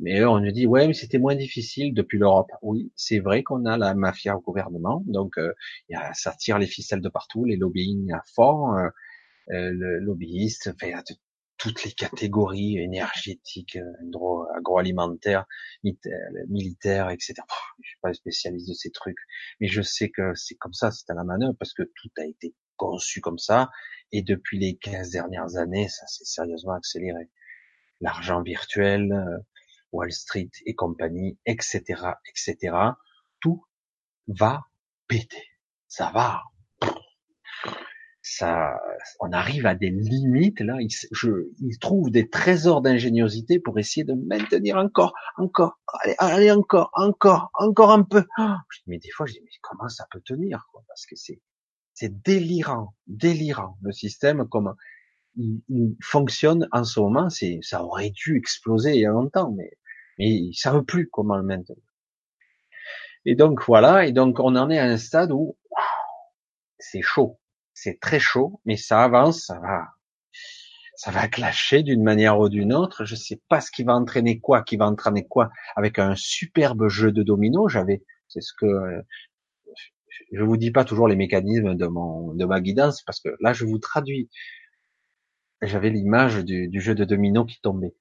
mais 0.00 0.24
on 0.24 0.40
nous 0.40 0.50
dit 0.50 0.66
ouais, 0.66 0.86
mais 0.86 0.94
c'était 0.94 1.18
moins 1.18 1.36
difficile 1.36 1.94
depuis 1.94 2.18
l'Europe. 2.18 2.50
Oui, 2.62 2.90
c'est 2.96 3.18
vrai 3.20 3.42
qu'on 3.42 3.66
a 3.66 3.76
la 3.76 3.94
mafia 3.94 4.36
au 4.36 4.40
gouvernement, 4.40 5.02
donc 5.06 5.38
euh, 5.38 5.52
ça 6.14 6.32
tire 6.32 6.58
les 6.58 6.66
ficelles 6.66 7.02
de 7.02 7.08
partout, 7.10 7.44
les 7.44 7.56
lobbying 7.56 8.12
à 8.12 8.22
fond, 8.34 8.74
euh, 8.76 8.88
euh 9.50 9.70
le 9.72 9.98
lobbyiste, 10.00 10.72
toutes 11.60 11.84
les 11.84 11.92
catégories 11.92 12.78
énergétiques, 12.78 13.76
euh, 13.76 14.56
agroalimentaires, 14.56 15.44
militaires, 16.48 17.10
etc. 17.10 17.34
je 17.82 17.88
suis 17.88 17.98
pas 18.00 18.14
spécialiste 18.14 18.68
de 18.68 18.74
ces 18.74 18.90
trucs, 18.90 19.18
mais 19.60 19.68
je 19.68 19.82
sais 19.82 20.08
que 20.08 20.34
c'est 20.34 20.54
comme 20.54 20.72
ça, 20.72 20.90
c'est 20.90 21.10
à 21.10 21.14
la 21.14 21.22
manœuvre 21.22 21.54
parce 21.58 21.74
que 21.74 21.82
tout 21.82 22.08
a 22.18 22.24
été 22.24 22.54
conçu 22.76 23.20
comme 23.20 23.38
ça 23.38 23.68
et 24.10 24.22
depuis 24.22 24.58
les 24.58 24.78
15 24.78 25.10
dernières 25.10 25.56
années, 25.56 25.88
ça 25.88 26.06
s'est 26.06 26.24
sérieusement 26.24 26.72
accéléré. 26.72 27.30
L'argent 28.00 28.42
virtuel, 28.42 29.12
euh, 29.12 29.38
Wall 29.92 30.12
Street 30.12 30.50
et 30.64 30.74
compagnie, 30.74 31.38
etc., 31.44 31.82
etc. 32.26 32.74
Tout 33.40 33.62
va 34.28 34.62
péter. 35.08 35.44
Ça 35.88 36.10
va. 36.14 36.40
Ça, 38.32 38.78
on 39.18 39.32
arrive 39.32 39.66
à 39.66 39.74
des 39.74 39.90
limites 39.90 40.60
là. 40.60 40.76
Il, 40.78 40.88
je, 41.10 41.48
il 41.58 41.78
trouve 41.80 42.10
des 42.10 42.30
trésors 42.30 42.80
d'ingéniosité 42.80 43.58
pour 43.58 43.78
essayer 43.80 44.04
de 44.04 44.14
maintenir 44.14 44.76
encore, 44.76 45.14
encore, 45.36 45.80
allez, 46.02 46.14
allez 46.18 46.50
encore, 46.52 46.90
encore, 46.94 47.50
encore 47.54 47.90
un 47.90 48.04
peu. 48.04 48.24
mais 48.86 48.98
des 48.98 49.10
fois, 49.10 49.26
je 49.26 49.32
dis 49.32 49.40
mais 49.42 49.50
comment 49.62 49.88
ça 49.88 50.06
peut 50.12 50.20
tenir 50.24 50.68
quoi? 50.70 50.84
Parce 50.86 51.06
que 51.06 51.16
c'est, 51.16 51.40
c'est 51.92 52.22
délirant, 52.22 52.94
délirant 53.08 53.76
le 53.82 53.90
système 53.90 54.46
comme 54.48 54.76
il, 55.34 55.60
il, 55.68 55.96
fonctionne 56.00 56.68
en 56.70 56.84
ce 56.84 57.00
moment. 57.00 57.30
C'est, 57.30 57.58
ça 57.62 57.82
aurait 57.82 58.10
dû 58.10 58.36
exploser 58.36 58.92
il 58.92 59.00
y 59.00 59.06
a 59.06 59.10
longtemps, 59.10 59.50
mais 59.50 59.72
mais 60.20 60.28
ils 60.28 60.54
savent 60.54 60.84
plus 60.84 61.08
comment 61.08 61.36
le 61.36 61.42
maintenir. 61.42 61.82
Et 63.24 63.34
donc 63.34 63.64
voilà, 63.66 64.06
et 64.06 64.12
donc 64.12 64.38
on 64.38 64.54
en 64.54 64.70
est 64.70 64.78
à 64.78 64.84
un 64.84 64.98
stade 64.98 65.32
où 65.32 65.56
c'est 66.78 67.02
chaud, 67.02 67.40
c'est 67.82 67.98
très 67.98 68.20
chaud, 68.20 68.60
mais 68.66 68.76
ça 68.76 69.02
avance, 69.02 69.46
ça 69.46 69.58
va, 69.58 69.88
ça 70.96 71.10
va 71.10 71.28
clasher 71.28 71.82
d'une 71.82 72.02
manière 72.02 72.38
ou 72.38 72.50
d'une 72.50 72.74
autre. 72.74 73.06
Je 73.06 73.14
sais 73.14 73.40
pas 73.48 73.60
ce 73.62 73.70
qui 73.70 73.84
va 73.84 73.94
entraîner 73.94 74.38
quoi, 74.38 74.62
qui 74.62 74.76
va 74.76 74.86
entraîner 74.86 75.26
quoi, 75.26 75.50
avec 75.76 75.98
un 75.98 76.14
superbe 76.14 76.88
jeu 76.88 77.10
de 77.10 77.22
domino. 77.22 77.68
J'avais, 77.68 78.02
c'est 78.28 78.42
ce 78.42 78.52
que 78.52 78.66
je 80.32 80.42
vous 80.42 80.56
dis 80.58 80.70
pas 80.70 80.84
toujours 80.84 81.08
les 81.08 81.16
mécanismes 81.16 81.74
de 81.74 81.86
mon 81.86 82.34
de 82.34 82.44
ma 82.44 82.60
guidance 82.60 83.02
parce 83.02 83.20
que 83.20 83.30
là 83.40 83.52
je 83.54 83.64
vous 83.64 83.78
traduis. 83.78 84.28
J'avais 85.62 85.90
l'image 85.90 86.44
du, 86.44 86.68
du, 86.68 86.80
jeu 86.80 86.94
de 86.94 87.04
domino 87.04 87.44
qui 87.44 87.60
tombait. 87.60 87.94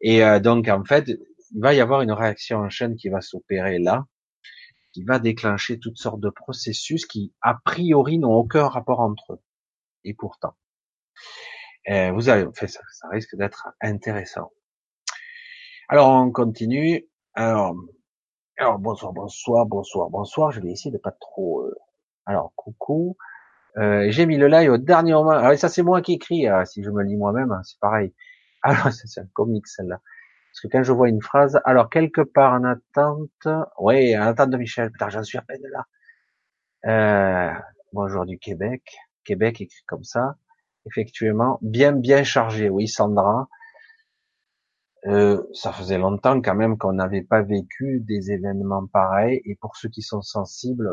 Et 0.00 0.24
euh, 0.24 0.40
donc, 0.40 0.68
en 0.68 0.84
fait, 0.84 1.08
il 1.08 1.60
va 1.60 1.74
y 1.74 1.80
avoir 1.80 2.02
une 2.02 2.12
réaction 2.12 2.58
en 2.58 2.70
chaîne 2.70 2.96
qui 2.96 3.10
va 3.10 3.20
s'opérer 3.20 3.78
là, 3.78 4.06
qui 4.96 5.04
va 5.04 5.18
déclencher 5.18 5.78
toutes 5.78 5.98
sortes 5.98 6.20
de 6.20 6.30
processus 6.30 7.04
qui, 7.04 7.34
a 7.42 7.54
priori, 7.62 8.18
n'ont 8.18 8.32
aucun 8.32 8.66
rapport 8.66 9.00
entre 9.00 9.34
eux. 9.34 9.42
Et 10.04 10.14
pourtant, 10.14 10.54
euh, 11.90 12.12
vous 12.12 12.30
avez, 12.30 12.46
fait, 12.54 12.66
ça, 12.66 12.80
ça 12.92 13.06
risque 13.08 13.36
d'être 13.36 13.68
intéressant. 13.82 14.52
Alors, 15.90 16.08
on 16.08 16.32
continue. 16.32 17.06
Alors, 17.34 17.74
bonsoir, 18.78 19.12
bonsoir, 19.12 19.66
bonsoir, 19.66 20.08
bonsoir. 20.08 20.50
Je 20.50 20.62
vais 20.62 20.70
essayer 20.70 20.90
de 20.90 20.96
pas 20.96 21.12
trop. 21.12 21.60
Euh, 21.60 21.74
alors, 22.24 22.54
coucou. 22.56 23.18
Euh, 23.76 24.06
j'ai 24.08 24.24
mis 24.24 24.38
le 24.38 24.48
live 24.48 24.70
au 24.70 24.78
dernier 24.78 25.12
moment. 25.12 25.32
Alors, 25.32 25.58
ça, 25.58 25.68
c'est 25.68 25.82
moi 25.82 26.00
qui 26.00 26.14
écris. 26.14 26.48
Hein, 26.48 26.64
si 26.64 26.82
je 26.82 26.88
me 26.88 27.02
lis 27.02 27.16
moi-même, 27.16 27.52
hein, 27.52 27.60
c'est 27.64 27.78
pareil. 27.80 28.14
Alors, 28.62 28.90
c'est 28.90 29.20
un 29.20 29.26
comique 29.34 29.66
celle-là. 29.66 30.00
Parce 30.56 30.72
que 30.72 30.78
quand 30.78 30.84
je 30.84 30.92
vois 30.92 31.10
une 31.10 31.20
phrase, 31.20 31.60
alors 31.66 31.90
quelque 31.90 32.22
part 32.22 32.54
en 32.54 32.64
attente, 32.64 33.46
oui, 33.78 34.16
en 34.16 34.22
attente 34.22 34.48
de 34.48 34.56
Michel, 34.56 34.90
putain, 34.90 35.10
j'en 35.10 35.22
suis 35.22 35.36
à 35.36 35.42
peine 35.42 35.60
là. 35.70 35.84
Euh, 36.86 37.60
bonjour 37.92 38.24
du 38.24 38.38
Québec, 38.38 38.96
Québec 39.24 39.60
écrit 39.60 39.84
comme 39.86 40.02
ça, 40.02 40.36
effectivement, 40.86 41.58
bien 41.60 41.92
bien 41.92 42.24
chargé, 42.24 42.70
oui 42.70 42.88
Sandra. 42.88 43.48
Euh, 45.04 45.42
ça 45.52 45.72
faisait 45.74 45.98
longtemps 45.98 46.40
quand 46.40 46.54
même 46.54 46.78
qu'on 46.78 46.94
n'avait 46.94 47.22
pas 47.22 47.42
vécu 47.42 48.00
des 48.00 48.30
événements 48.30 48.86
pareils, 48.86 49.42
et 49.44 49.56
pour 49.56 49.76
ceux 49.76 49.90
qui 49.90 50.00
sont 50.00 50.22
sensibles, 50.22 50.88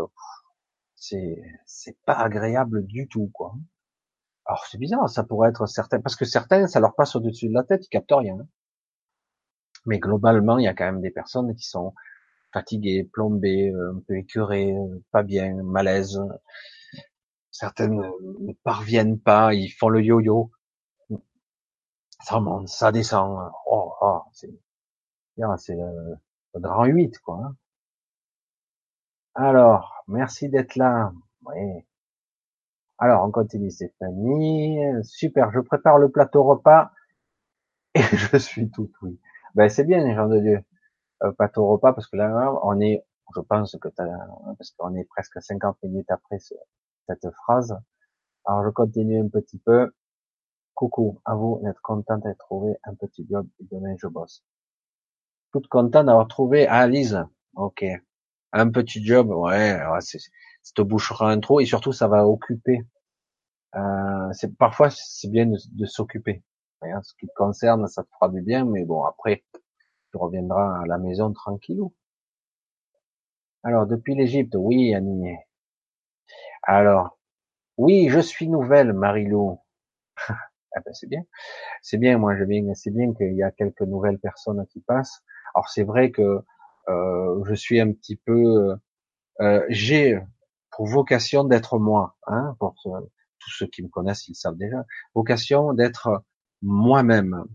c'est 0.96 1.42
c'est 1.66 1.98
pas 2.06 2.16
agréable 2.16 2.86
du 2.86 3.08
tout 3.08 3.30
quoi. 3.34 3.54
Alors 4.46 4.66
c'est 4.66 4.78
bizarre, 4.78 5.10
ça 5.10 5.24
pourrait 5.24 5.52
être 5.52 5.68
certain, 5.68 6.02
parce 6.02 6.18
que 6.18 6.26
certains, 6.26 6.68
ça 6.68 6.82
leur 6.82 6.96
passe 6.96 7.16
au-dessus 7.16 7.48
de 7.48 7.54
la 7.54 7.64
tête, 7.64 7.86
ils 7.86 7.90
captent 7.90 8.12
rien. 8.12 8.38
Mais 9.86 10.00
globalement, 10.00 10.58
il 10.58 10.64
y 10.64 10.68
a 10.68 10.74
quand 10.74 10.86
même 10.86 11.02
des 11.02 11.12
personnes 11.12 11.56
qui 11.56 11.68
sont 11.68 11.94
fatiguées, 12.54 13.10
plombées, 13.12 13.72
euh, 13.72 13.94
un 13.96 14.00
peu 14.08 14.18
écœurées, 14.18 14.72
euh, 14.72 15.04
pas 15.12 15.24
bien, 15.24 15.56
malaises. 15.64 16.22
Certaines 17.52 17.98
ne 17.98 18.54
parviennent 18.64 19.20
pas, 19.20 19.54
ils 19.54 19.70
font 19.70 19.90
le 19.90 20.02
yo-yo. 20.02 20.52
Ça 22.22 22.40
monte, 22.40 22.70
ça 22.70 22.92
descend. 22.92 23.52
Oh, 23.66 23.94
oh 24.02 24.22
c'est, 24.32 24.50
le, 25.38 26.18
grand 26.56 26.86
8, 26.86 27.20
quoi. 27.20 27.42
Hein. 27.44 27.56
Alors, 29.36 30.04
merci 30.08 30.50
d'être 30.50 30.76
là. 30.76 31.12
Oui. 31.46 31.84
Alors, 32.98 33.26
on 33.26 33.32
continue, 33.32 33.72
Stéphanie. 33.72 34.80
Super, 35.04 35.52
je 35.52 35.60
prépare 35.60 35.98
le 35.98 36.10
plateau 36.10 36.44
repas 36.44 36.92
et 37.96 38.02
je 38.32 38.38
suis 38.38 38.70
tout 38.72 38.92
oui. 39.02 39.20
Ben, 39.56 39.70
c'est 39.70 39.84
bien, 39.84 40.04
les 40.04 40.16
gens 40.16 40.28
de 40.28 40.40
Dieu. 40.40 40.64
Euh, 41.24 41.32
plateau 41.32 41.68
repas, 41.68 41.94
parce 41.94 42.08
que 42.08 42.18
là, 42.18 42.54
on 42.64 42.80
est, 42.82 43.04
je 43.36 43.42
pense 43.42 43.78
que 43.80 43.88
t'as, 43.90 44.06
parce 44.58 44.72
qu'on 44.72 44.96
est 44.96 45.06
presque 45.06 45.42
50 45.42 45.78
minutes 45.84 46.10
après 46.12 46.38
cette 46.40 47.32
phrase. 47.44 47.78
Alors, 48.46 48.66
je 48.66 48.70
continue 48.70 49.22
un 49.22 49.30
petit 49.30 49.60
peu. 49.60 49.94
Coucou, 50.76 51.22
à 51.26 51.36
vous 51.36 51.60
d'être 51.64 51.82
content 51.82 52.18
d'être 52.18 52.40
trouvé 52.40 52.76
un 52.84 52.96
petit 52.96 53.26
job 53.30 53.48
et 53.60 53.66
demain 53.72 53.96
je 53.98 54.08
bosse. 54.08 54.44
Toute 55.52 55.68
content 55.68 56.04
d'avoir 56.04 56.28
trouvé. 56.28 56.68
Ah, 56.68 56.88
Lise. 56.88 57.24
Ok. 57.56 57.86
Un 58.54 58.70
petit 58.72 59.06
job. 59.06 59.30
Ouais, 59.30 59.80
c'est, 60.00 60.20
ça 60.20 60.72
te 60.76 60.82
bouchera 60.82 61.32
un 61.32 61.40
trou 61.40 61.60
et 61.60 61.66
surtout 61.66 61.92
ça 61.92 62.08
va 62.08 62.28
occuper. 62.28 62.82
Euh, 63.76 64.30
c'est 64.34 64.56
parfois 64.58 64.90
c'est 64.90 65.30
bien 65.30 65.46
de, 65.48 65.86
s'occuper. 65.86 66.44
Ce 67.04 67.14
qui 67.20 67.28
te 67.28 67.34
concerne, 67.36 67.88
ça 67.88 68.04
te 68.04 68.10
fera 68.10 68.30
du 68.30 68.42
bien, 68.42 68.66
mais 68.66 68.86
bon 68.86 69.04
après, 69.04 69.44
tu 70.12 70.18
reviendras 70.18 70.82
à 70.82 70.86
la 70.86 70.98
maison 70.98 71.32
tranquillou. 71.34 71.94
Alors 73.64 73.88
depuis 73.88 74.16
l'Égypte, 74.16 74.56
oui, 74.58 74.94
Annie. 74.94 75.36
Alors, 76.64 77.18
oui, 77.78 78.10
je 78.10 78.20
suis 78.20 78.48
nouvelle, 78.48 78.94
Marilou. 78.94 79.60
ah 80.28 80.80
ben 80.86 80.94
c'est 80.94 81.08
bien, 81.08 81.24
c'est 81.82 81.98
bien. 81.98 82.18
Moi, 82.18 82.36
je 82.36 82.44
viens, 82.44 82.74
c'est 82.74 82.92
bien 82.92 83.14
qu'il 83.14 83.34
y 83.34 83.44
a 83.44 83.52
quelques 83.52 83.82
nouvelles 83.82 84.20
personnes 84.20 84.66
qui 84.68 84.82
passent. 84.82 85.24
Alors 85.56 85.70
c'est 85.70 85.84
vrai 85.84 86.12
que 86.12 86.44
euh, 86.90 87.44
je 87.46 87.54
suis 87.54 87.80
un 87.80 87.92
petit 87.94 88.16
peu, 88.16 88.76
euh, 89.42 89.66
j'ai 89.70 90.20
pour 90.72 90.88
vocation 90.88 91.44
d'être 91.44 91.80
moi, 91.80 92.16
hein, 92.28 92.56
pour 92.60 92.76
tous 93.40 93.50
ceux 93.52 93.68
qui 93.68 93.84
me 93.84 93.90
connaissent, 93.90 94.28
ils 94.28 94.36
savent 94.36 94.58
déjà, 94.58 94.86
vocation 95.14 95.74
d'être 95.74 96.24
moi-même, 96.64 97.46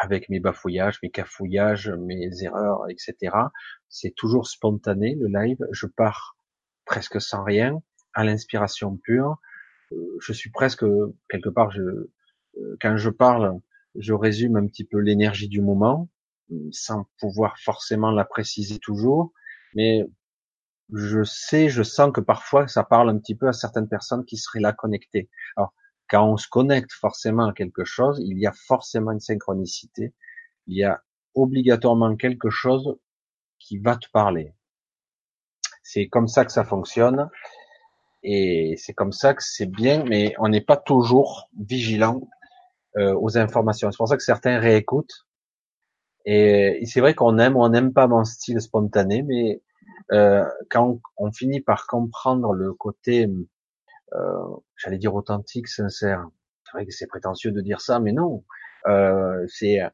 avec 0.00 0.28
mes 0.28 0.38
bafouillages, 0.38 1.00
mes 1.02 1.10
cafouillages, 1.10 1.88
mes 1.88 2.44
erreurs, 2.44 2.88
etc. 2.88 3.34
C'est 3.88 4.14
toujours 4.14 4.46
spontané 4.46 5.16
le 5.16 5.26
live. 5.26 5.58
Je 5.72 5.86
pars 5.86 6.36
presque 6.84 7.20
sans 7.20 7.42
rien, 7.42 7.82
à 8.14 8.24
l'inspiration 8.24 8.96
pure. 8.96 9.38
Euh, 9.92 9.96
je 10.20 10.32
suis 10.32 10.50
presque 10.50 10.84
quelque 11.28 11.48
part. 11.48 11.70
Je, 11.70 11.80
euh, 11.80 12.76
quand 12.80 12.96
je 12.96 13.10
parle, 13.10 13.58
je 13.96 14.12
résume 14.12 14.56
un 14.56 14.66
petit 14.66 14.84
peu 14.84 14.98
l'énergie 14.98 15.48
du 15.48 15.60
moment, 15.60 16.08
sans 16.70 17.06
pouvoir 17.18 17.58
forcément 17.58 18.10
la 18.10 18.24
préciser 18.24 18.78
toujours, 18.78 19.32
mais 19.74 20.06
je 20.92 21.22
sais, 21.22 21.68
je 21.68 21.82
sens 21.82 22.12
que 22.12 22.20
parfois 22.20 22.66
ça 22.68 22.84
parle 22.84 23.10
un 23.10 23.18
petit 23.18 23.34
peu 23.34 23.48
à 23.48 23.52
certaines 23.52 23.88
personnes 23.88 24.24
qui 24.24 24.36
seraient 24.36 24.60
là 24.60 24.72
connectées. 24.72 25.28
Quand 26.08 26.26
on 26.26 26.36
se 26.36 26.48
connecte 26.48 26.92
forcément 26.92 27.48
à 27.48 27.52
quelque 27.52 27.84
chose, 27.84 28.18
il 28.24 28.38
y 28.38 28.46
a 28.46 28.52
forcément 28.52 29.12
une 29.12 29.20
synchronicité, 29.20 30.14
il 30.66 30.76
y 30.76 30.84
a 30.84 31.02
obligatoirement 31.34 32.16
quelque 32.16 32.50
chose 32.50 32.98
qui 33.58 33.78
va 33.78 33.96
te 33.96 34.08
parler. 34.12 34.54
C'est 35.82 36.08
comme 36.08 36.28
ça 36.28 36.44
que 36.44 36.52
ça 36.52 36.64
fonctionne 36.64 37.30
et 38.22 38.74
c'est 38.76 38.94
comme 38.94 39.12
ça 39.12 39.34
que 39.34 39.42
c'est 39.42 39.70
bien, 39.70 40.04
mais 40.04 40.34
on 40.38 40.48
n'est 40.48 40.60
pas 40.60 40.76
toujours 40.76 41.48
vigilant 41.58 42.28
euh, 42.96 43.14
aux 43.20 43.38
informations. 43.38 43.90
C'est 43.90 43.96
pour 43.96 44.08
ça 44.08 44.16
que 44.16 44.22
certains 44.22 44.58
réécoutent. 44.58 45.26
Et, 46.24 46.82
c'est 46.84 47.00
vrai 47.00 47.14
qu'on 47.14 47.38
aime 47.38 47.56
ou 47.56 47.62
on 47.62 47.68
n'aime 47.68 47.92
pas 47.92 48.06
mon 48.06 48.24
style 48.24 48.60
spontané, 48.60 49.22
mais 49.22 49.62
euh, 50.12 50.44
quand 50.70 51.00
on, 51.16 51.32
finit 51.32 51.60
par 51.60 51.86
comprendre 51.86 52.52
le 52.52 52.72
côté 52.74 53.28
j'allais 54.76 54.98
dire 54.98 55.14
authentique, 55.14 55.68
sincère. 55.68 56.28
C'est 56.64 56.72
vrai 56.72 56.86
que 56.86 56.92
c'est 56.92 57.06
prétentieux 57.06 57.50
de 57.50 57.60
dire 57.60 57.80
ça, 57.80 58.00
mais 58.00 58.12
non. 58.12 58.44
Euh, 58.86 59.44
c'est, 59.48 59.80
euh, 59.80 59.88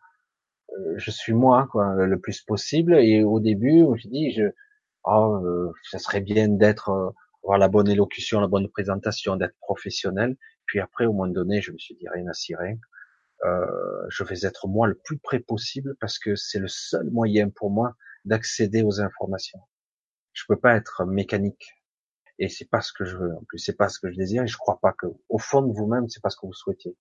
je 0.97 1.11
suis 1.11 1.33
moi, 1.33 1.69
quoi, 1.71 1.95
le 1.95 2.21
plus 2.21 2.43
possible. 2.43 2.95
Et 2.97 3.23
au 3.23 3.41
début, 3.41 3.85
je 3.97 4.09
dis, 4.09 4.33
je, 4.33 4.45
oh, 5.05 5.41
euh, 5.45 5.73
ça 5.83 5.99
serait 5.99 6.21
bien 6.21 6.49
d'être, 6.49 6.91
euh, 6.91 7.11
avoir 7.43 7.59
la 7.59 7.69
bonne 7.69 7.89
élocution, 7.89 8.41
la 8.41 8.49
bonne 8.49 8.69
présentation, 8.69 9.37
d'être 9.37 9.57
professionnel. 9.61 10.37
Puis 10.67 10.81
après, 10.81 11.07
au 11.07 11.13
moment 11.13 11.33
donné, 11.33 11.61
je 11.61 11.73
me 11.73 11.79
suis 11.79 11.95
dit 11.95 12.09
rien 12.09 12.27
à 12.27 12.33
cirer. 12.33 12.79
Euh, 13.45 13.67
je 14.09 14.25
vais 14.25 14.47
être 14.47 14.69
moi 14.69 14.87
le 14.87 14.95
plus 15.05 15.19
près 15.19 15.39
possible 15.39 15.97
parce 16.01 16.19
que 16.19 16.35
c'est 16.35 16.59
le 16.59 16.69
seul 16.69 17.11
moyen 17.11 17.51
pour 17.51 17.71
moi 17.71 17.95
d'accéder 18.25 18.83
aux 18.83 19.01
informations. 19.01 19.61
Je 20.33 20.45
peux 20.49 20.59
pas 20.59 20.75
être 20.75 21.05
mécanique 21.05 21.75
et 22.39 22.49
c'est 22.49 22.69
pas 22.69 22.81
ce 22.81 22.93
que 22.93 23.05
je 23.05 23.17
veux. 23.17 23.35
En 23.37 23.45
plus, 23.45 23.59
c'est 23.59 23.77
pas 23.77 23.89
ce 23.89 23.99
que 23.99 24.11
je 24.11 24.17
désire 24.17 24.43
et 24.43 24.47
je 24.47 24.57
crois 24.57 24.79
pas 24.81 24.93
que, 24.93 25.07
au 25.29 25.39
fond 25.39 25.63
de 25.63 25.73
vous-même, 25.73 26.09
c'est 26.09 26.23
pas 26.23 26.31
ce 26.31 26.37
que 26.37 26.47
vous 26.47 26.53
souhaitiez. 26.53 26.97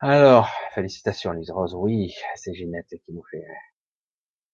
Alors, 0.00 0.50
félicitations, 0.74 1.30
Lise 1.30 1.52
Rose. 1.52 1.74
Oui, 1.76 2.14
c'est 2.34 2.52
Ginette 2.54 2.88
qui 2.88 3.12
nous 3.12 3.22
fait. 3.30 3.46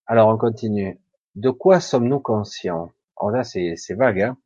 Alors, 0.07 0.29
on 0.29 0.37
continue. 0.37 1.01
De 1.37 1.51
quoi 1.51 1.81
sommes-nous 1.81 2.21
conscients? 2.21 2.93
Oh 3.17 3.31
là, 3.31 3.45
c'est 3.45 3.75
vague, 3.95 4.21
hein 4.21 4.37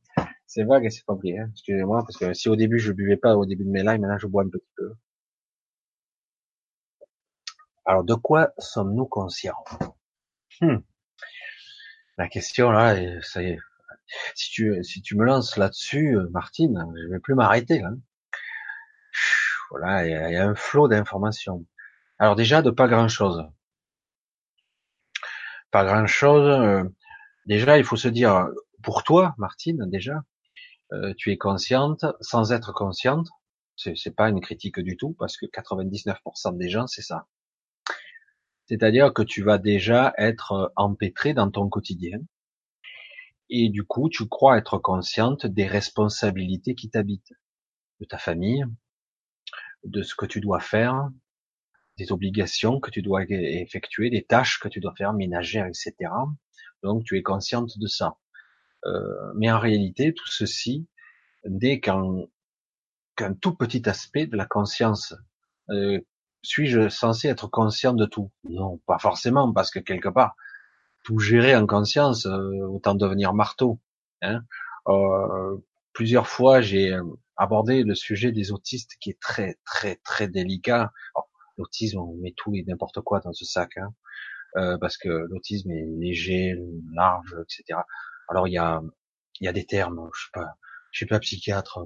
C'est 0.46 0.62
vague 0.62 0.84
et 0.84 0.90
c'est 0.90 1.04
compliqué. 1.04 1.40
Hein 1.40 1.48
Excusez-moi, 1.50 2.02
parce 2.02 2.16
que 2.16 2.32
si 2.34 2.48
au 2.48 2.54
début 2.56 2.78
je 2.78 2.92
buvais 2.92 3.16
pas 3.16 3.36
au 3.36 3.46
début 3.46 3.64
de 3.64 3.70
mes 3.70 3.82
lives, 3.82 4.00
maintenant 4.00 4.18
je 4.18 4.28
bois 4.28 4.44
un 4.44 4.48
petit 4.48 4.70
peu. 4.76 4.94
Alors, 7.84 8.04
de 8.04 8.14
quoi 8.14 8.52
sommes-nous 8.58 9.06
conscients? 9.06 9.64
Hmm. 10.60 10.76
La 12.18 12.28
question 12.28 12.70
là, 12.70 12.96
ça 13.22 13.42
y 13.42 13.46
est. 13.46 13.58
Si 14.34 14.50
tu, 14.50 14.84
si 14.84 15.00
tu 15.02 15.16
me 15.16 15.24
lances 15.24 15.56
là-dessus, 15.56 16.16
euh, 16.16 16.28
Martine, 16.30 16.84
je 16.96 17.08
vais 17.08 17.20
plus 17.20 17.34
m'arrêter 17.34 17.80
là. 17.80 17.90
Voilà, 19.70 20.06
il 20.06 20.32
y, 20.34 20.36
a 20.36 20.46
un 20.46 20.54
flot 20.54 20.88
d'informations. 20.88 21.64
Alors 22.18 22.36
déjà, 22.36 22.60
de 22.62 22.70
pas 22.70 22.88
grand-chose. 22.88 23.42
Pas 25.70 25.84
grand-chose. 25.84 26.48
Euh, 26.48 26.84
déjà, 27.46 27.78
il 27.78 27.84
faut 27.84 27.96
se 27.96 28.08
dire, 28.08 28.48
pour 28.82 29.02
toi, 29.02 29.34
Martine, 29.38 29.88
déjà, 29.88 30.22
euh, 30.92 31.14
tu 31.16 31.32
es 31.32 31.38
consciente 31.38 32.04
sans 32.20 32.52
être 32.52 32.72
consciente. 32.72 33.28
C'est 33.76 34.14
pas 34.14 34.28
une 34.28 34.40
critique 34.40 34.78
du 34.80 34.96
tout, 34.96 35.16
parce 35.18 35.36
que 35.38 35.46
99% 35.46 36.56
des 36.58 36.68
gens, 36.68 36.86
c'est 36.86 37.02
ça. 37.02 37.26
C'est-à-dire 38.72 39.12
que 39.12 39.22
tu 39.22 39.42
vas 39.42 39.58
déjà 39.58 40.14
être 40.16 40.52
euh, 40.52 40.68
empêtré 40.76 41.34
dans 41.34 41.50
ton 41.50 41.68
quotidien. 41.68 42.18
Et 43.50 43.68
du 43.68 43.84
coup, 43.84 44.08
tu 44.08 44.26
crois 44.26 44.56
être 44.56 44.78
consciente 44.78 45.44
des 45.44 45.66
responsabilités 45.66 46.74
qui 46.74 46.88
t'habitent, 46.88 47.34
de 48.00 48.06
ta 48.06 48.16
famille, 48.16 48.64
de 49.84 50.02
ce 50.02 50.14
que 50.14 50.24
tu 50.24 50.40
dois 50.40 50.58
faire, 50.58 51.10
des 51.98 52.12
obligations 52.12 52.80
que 52.80 52.90
tu 52.90 53.02
dois 53.02 53.24
effectuer, 53.28 54.08
des 54.08 54.24
tâches 54.24 54.58
que 54.58 54.68
tu 54.68 54.80
dois 54.80 54.94
faire, 54.96 55.12
ménagères, 55.12 55.66
etc. 55.66 56.10
Donc, 56.82 57.04
tu 57.04 57.18
es 57.18 57.22
consciente 57.22 57.78
de 57.78 57.86
ça. 57.86 58.16
Euh, 58.86 59.34
mais 59.36 59.52
en 59.52 59.58
réalité, 59.58 60.14
tout 60.14 60.28
ceci 60.28 60.88
qu'un 61.82 62.22
qu'un 63.16 63.34
tout 63.34 63.54
petit 63.54 63.86
aspect 63.86 64.26
de 64.26 64.36
la 64.38 64.46
conscience 64.46 65.14
euh, 65.68 66.00
suis-je 66.42 66.88
censé 66.88 67.28
être 67.28 67.48
conscient 67.48 67.94
de 67.94 68.06
tout? 68.06 68.30
Non, 68.44 68.78
pas 68.86 68.98
forcément, 68.98 69.52
parce 69.52 69.70
que 69.70 69.78
quelque 69.78 70.08
part, 70.08 70.34
tout 71.04 71.18
gérer 71.18 71.56
en 71.56 71.66
conscience, 71.66 72.26
euh, 72.26 72.66
autant 72.68 72.94
devenir 72.94 73.34
marteau. 73.34 73.80
Hein 74.22 74.42
euh, 74.88 75.56
plusieurs 75.92 76.28
fois, 76.28 76.60
j'ai 76.60 76.92
euh, 76.92 77.02
abordé 77.36 77.82
le 77.82 77.94
sujet 77.94 78.32
des 78.32 78.52
autistes, 78.52 78.96
qui 79.00 79.10
est 79.10 79.20
très, 79.20 79.58
très, 79.64 79.96
très 79.96 80.28
délicat. 80.28 80.92
L'autisme, 81.58 81.98
on 81.98 82.14
met 82.16 82.34
tout 82.36 82.54
et 82.54 82.64
n'importe 82.66 83.00
quoi 83.02 83.20
dans 83.20 83.32
ce 83.32 83.44
sac, 83.44 83.76
hein, 83.76 83.94
euh, 84.56 84.78
parce 84.78 84.96
que 84.96 85.08
l'autisme 85.08 85.70
est 85.70 85.86
léger, 85.86 86.54
large, 86.94 87.36
etc. 87.42 87.80
Alors 88.28 88.48
il 88.48 88.52
y 88.52 88.58
a, 88.58 88.80
il 89.40 89.44
y 89.44 89.48
a 89.48 89.52
des 89.52 89.66
termes, 89.66 90.08
je 90.14 90.24
sais 90.24 90.30
pas, 90.32 90.54
je 90.92 90.98
suis 90.98 91.06
pas 91.06 91.20
psychiatre, 91.20 91.84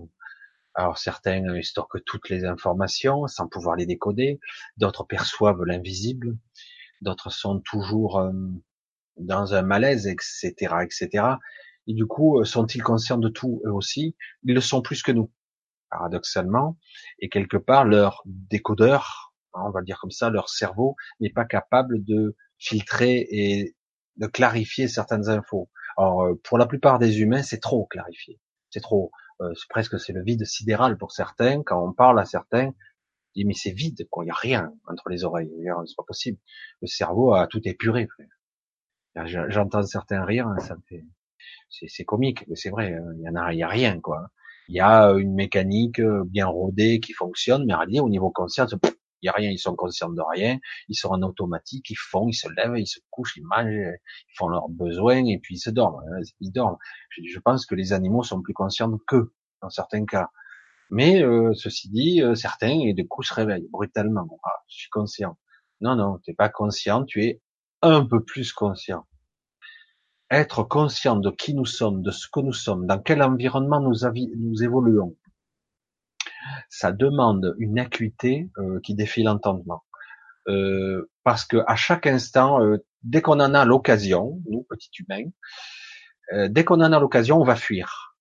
alors 0.77 0.99
certains 0.99 1.43
euh, 1.49 1.63
stockent 1.63 2.05
toutes 2.05 2.29
les 2.29 2.45
informations 2.45 3.27
sans 3.27 3.49
pouvoir 3.49 3.77
les 3.77 3.87
décoder, 3.87 4.39
d'autres 4.77 5.05
perçoivent 5.05 5.65
l'invisible, 5.65 6.37
d'autres 7.01 7.31
sont 7.31 7.61
toujours 7.61 8.21
euh, 8.21 8.33
dans 9.17 9.55
un 9.55 9.63
malaise, 9.63 10.07
etc., 10.07 10.53
etc. 10.83 11.25
Et 11.87 11.95
du 11.95 12.05
coup, 12.05 12.39
euh, 12.39 12.45
sont-ils 12.45 12.83
conscients 12.83 13.17
de 13.17 13.31
tout 13.31 13.63
eux 13.65 13.73
aussi? 13.73 14.17
Ils 14.45 14.55
le 14.55 14.61
sont 14.61 14.83
plus 14.83 15.03
que 15.03 15.13
nous, 15.13 15.33
paradoxalement. 15.91 16.79
Et 17.21 17.31
quelque 17.31 17.57
part, 17.57 17.87
leur 17.87 18.23
décodeur, 18.27 19.33
hein, 19.55 19.63
on 19.65 19.71
va 19.71 19.81
le 19.81 19.87
dire 19.87 19.99
comme 19.99 20.11
ça, 20.11 20.29
leur 20.29 20.51
cerveau 20.51 20.95
n'est 21.21 21.33
pas 21.33 21.47
capable 21.47 22.05
de 22.05 22.37
filtrer 22.59 23.27
et 23.31 23.77
de 24.19 24.27
clarifier 24.27 24.89
certaines 24.89 25.31
infos. 25.31 25.71
Alors, 25.97 26.29
pour 26.45 26.59
la 26.59 26.67
plupart 26.67 26.99
des 26.99 27.21
humains, 27.21 27.43
c'est 27.43 27.61
trop 27.61 27.87
clarifié. 27.87 28.39
C'est 28.69 28.81
trop. 28.81 29.11
Euh, 29.43 29.53
presque 29.69 30.01
c'est 30.01 30.13
le 30.13 30.23
vide 30.23 30.45
sidéral 30.45 30.97
pour 30.97 31.13
certains. 31.13 31.63
Quand 31.63 31.87
on 31.87 31.93
parle 31.93 32.19
à 32.19 32.25
certains, 32.25 32.73
dit 33.35 33.45
mais 33.45 33.55
c'est 33.55 33.73
vide, 33.73 34.07
quoi. 34.11 34.25
Il 34.25 34.29
y 34.29 34.31
a 34.31 34.35
rien 34.35 34.73
entre 34.87 35.09
les 35.09 35.25
oreilles. 35.25 35.51
C'est 35.87 35.97
pas 35.97 36.05
possible. 36.07 36.39
Le 36.81 36.87
cerveau 36.87 37.35
a 37.35 37.47
tout 37.47 37.61
épuré. 37.65 38.09
J'entends 39.25 39.83
certains 39.83 40.25
rire, 40.25 40.47
hein, 40.47 40.59
ça 40.59 40.77
fait, 40.89 41.05
c'est 41.71 42.05
comique, 42.05 42.47
mais 42.49 42.57
c'est 42.57 42.71
vrai. 42.71 42.93
Hein. 42.93 43.13
Il 43.17 43.23
y 43.23 43.29
en 43.29 43.35
a, 43.35 43.53
il 43.53 43.59
y 43.59 43.63
a 43.63 43.69
rien, 43.69 44.01
quoi. 44.01 44.29
Il 44.69 44.75
y 44.75 44.81
a 44.81 45.11
une 45.13 45.35
mécanique 45.35 46.01
bien 46.27 46.47
rodée 46.47 47.01
qui 47.01 47.13
fonctionne, 47.13 47.65
mais 47.67 47.75
rien 47.75 48.03
au 48.03 48.09
niveau 48.09 48.31
conscient, 48.31 48.67
il 49.23 49.27
y 49.27 49.29
a 49.29 49.33
rien. 49.33 49.51
Ils 49.51 49.59
sont 49.59 49.75
conscients 49.75 50.11
de 50.11 50.23
rien. 50.35 50.59
Ils 50.89 50.95
sont 50.95 51.09
en 51.09 51.23
automatique. 51.23 51.91
Ils 51.91 51.99
font, 51.99 52.29
ils 52.29 52.35
se 52.35 52.49
lèvent, 52.57 52.79
ils 52.79 52.87
se 52.87 53.01
couchent, 53.11 53.37
ils 53.37 53.45
mangent, 53.45 53.73
ils 53.73 54.37
font 54.37 54.49
leurs 54.49 54.69
besoins 54.69 55.25
et 55.27 55.39
puis 55.39 55.57
ils 55.57 55.61
se 55.61 55.71
dorment. 55.71 56.03
Hein. 56.09 56.23
Ils 56.41 56.53
dorment. 56.53 56.77
Je, 57.11 57.39
pense 57.39 57.67
que 57.67 57.75
les 57.75 57.93
animaux 57.93 58.23
sont 58.23 58.43
plus 58.43 58.55
conscients 58.55 58.91
qu'eux 59.07 59.33
dans 59.63 59.71
certains 59.71 60.05
cas. 60.05 60.31
Mais 60.91 61.23
euh, 61.23 61.53
ceci 61.55 61.91
dit, 61.91 62.23
euh, 62.23 62.35
certains 62.35 62.79
et 62.87 62.95
du 62.95 63.09
coup 63.09 63.23
se 63.23 63.35
réveillent 63.35 63.69
brutalement. 63.71 64.27
Ah, 64.45 64.63
je 64.69 64.77
suis 64.77 64.91
conscient. 64.91 65.37
Non, 65.81 65.97
non, 65.97 66.19
t'es 66.25 66.33
pas 66.33 66.49
conscient, 66.49 67.05
tu 67.05 67.25
es 67.25 67.43
un 67.83 68.05
peu 68.05 68.25
plus 68.25 68.53
conscient. 68.53 69.07
Être 70.31 70.63
conscient 70.65 71.17
de 71.17 71.31
qui 71.31 71.55
nous 71.55 71.67
sommes, 71.67 72.03
de 72.03 72.11
ce 72.11 72.27
que 72.33 72.41
nous 72.41 72.53
sommes, 72.53 72.87
dans 72.87 72.99
quel 72.99 73.23
environnement 73.23 73.81
nous 73.81 74.63
évoluons, 74.63 75.17
ça 76.69 76.93
demande 76.93 77.55
une 77.59 77.79
acuité 77.79 78.51
euh, 78.59 78.81
qui 78.81 78.95
défie 78.95 79.23
l'entendement. 79.23 79.83
Euh, 80.49 81.11
parce 81.25 81.45
que 81.45 81.59
à 81.67 81.77
chaque 81.77 82.07
instant, 82.07 82.63
euh, 82.63 82.79
dès 83.03 83.21
qu'on 83.23 83.41
en 83.41 83.55
a 83.55 83.65
l'occasion, 83.65 84.41
nous 84.49 84.65
petits 84.69 84.91
humains, 85.01 85.31
euh, 86.33 86.49
dès 86.49 86.65
qu'on 86.65 86.81
en 86.81 86.93
a 86.93 87.01
l'occasion, 87.01 87.41
on 87.41 87.45
va 87.45 87.57
fuir. 87.57 88.17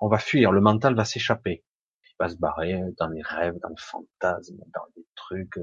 On 0.00 0.08
va 0.08 0.18
fuir. 0.18 0.52
Le 0.52 0.60
mental 0.60 0.94
va 0.94 1.04
s'échapper. 1.04 1.64
Il 2.04 2.14
va 2.18 2.28
se 2.28 2.36
barrer 2.36 2.80
dans 2.98 3.08
les 3.08 3.22
rêves, 3.22 3.58
dans 3.62 3.70
le 3.70 3.74
fantasme, 3.78 4.56
dans 4.74 4.84
les 4.96 5.06
trucs, 5.14 5.58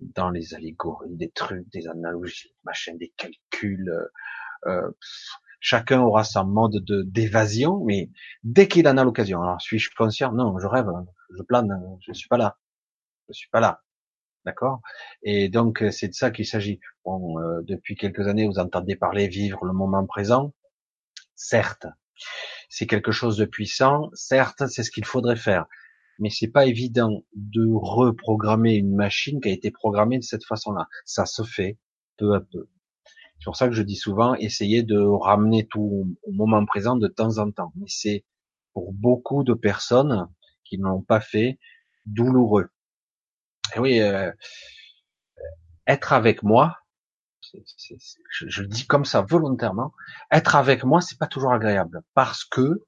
dans 0.00 0.30
les 0.30 0.54
allégories, 0.54 1.16
des 1.16 1.30
trucs, 1.30 1.68
des 1.70 1.88
analogies, 1.88 2.54
machin, 2.64 2.94
des 2.94 3.12
calculs. 3.16 3.92
Euh, 4.66 4.90
chacun 5.60 6.00
aura 6.00 6.24
son 6.24 6.44
mode 6.44 6.84
de 6.84 7.02
d'évasion, 7.02 7.84
mais 7.84 8.10
dès 8.44 8.68
qu'il 8.68 8.86
en 8.88 8.96
a 8.96 9.04
l'occasion. 9.04 9.42
Alors, 9.42 9.60
suis-je 9.60 9.90
conscient? 9.96 10.32
Non, 10.32 10.58
je 10.58 10.66
rêve, 10.66 10.86
je 11.36 11.42
plane, 11.42 11.98
je 12.00 12.12
suis 12.12 12.28
pas 12.28 12.36
là. 12.36 12.58
Je 13.28 13.34
suis 13.34 13.48
pas 13.50 13.60
là. 13.60 13.82
D'accord? 14.44 14.80
Et 15.22 15.48
donc 15.48 15.84
c'est 15.90 16.08
de 16.08 16.14
ça 16.14 16.30
qu'il 16.30 16.46
s'agit. 16.46 16.80
Bon, 17.04 17.38
euh, 17.38 17.60
depuis 17.62 17.94
quelques 17.94 18.26
années, 18.26 18.46
vous 18.46 18.58
entendez 18.58 18.96
parler 18.96 19.28
vivre 19.28 19.64
le 19.64 19.72
moment 19.72 20.06
présent. 20.06 20.54
Certes, 21.36 21.86
c'est 22.68 22.86
quelque 22.86 23.12
chose 23.12 23.36
de 23.36 23.44
puissant. 23.44 24.10
Certes, 24.14 24.66
c'est 24.66 24.82
ce 24.82 24.90
qu'il 24.90 25.04
faudrait 25.04 25.36
faire. 25.36 25.66
Mais 26.18 26.30
c'est 26.30 26.48
pas 26.48 26.66
évident 26.66 27.24
de 27.34 27.66
reprogrammer 27.72 28.74
une 28.74 28.94
machine 28.94 29.40
qui 29.40 29.48
a 29.48 29.52
été 29.52 29.70
programmée 29.70 30.18
de 30.18 30.24
cette 30.24 30.44
façon-là. 30.44 30.86
Ça 31.04 31.26
se 31.26 31.42
fait 31.42 31.78
peu 32.16 32.34
à 32.34 32.40
peu. 32.40 32.68
C'est 33.38 33.46
pour 33.46 33.56
ça 33.56 33.68
que 33.68 33.74
je 33.74 33.82
dis 33.82 33.96
souvent, 33.96 34.34
essayez 34.34 34.82
de 34.82 34.98
ramener 34.98 35.66
tout 35.66 36.06
au 36.22 36.32
moment 36.32 36.64
présent 36.66 36.96
de 36.96 37.08
temps 37.08 37.38
en 37.38 37.50
temps. 37.50 37.72
Mais 37.76 37.86
c'est 37.88 38.24
pour 38.74 38.92
beaucoup 38.92 39.44
de 39.44 39.54
personnes 39.54 40.28
qui 40.70 40.78
ne 40.78 40.84
l'ont 40.84 41.02
pas 41.02 41.20
fait 41.20 41.58
douloureux. 42.06 42.70
Et 43.74 43.78
oui, 43.78 44.00
euh, 44.00 44.32
être 45.86 46.12
avec 46.12 46.42
moi, 46.42 46.76
je, 47.42 48.62
le 48.62 48.68
dis 48.68 48.86
comme 48.86 49.04
ça 49.04 49.22
volontairement, 49.22 49.92
être 50.30 50.54
avec 50.54 50.84
moi, 50.84 51.00
c'est 51.00 51.18
pas 51.18 51.26
toujours 51.26 51.52
agréable 51.52 52.02
parce 52.14 52.44
que 52.44 52.86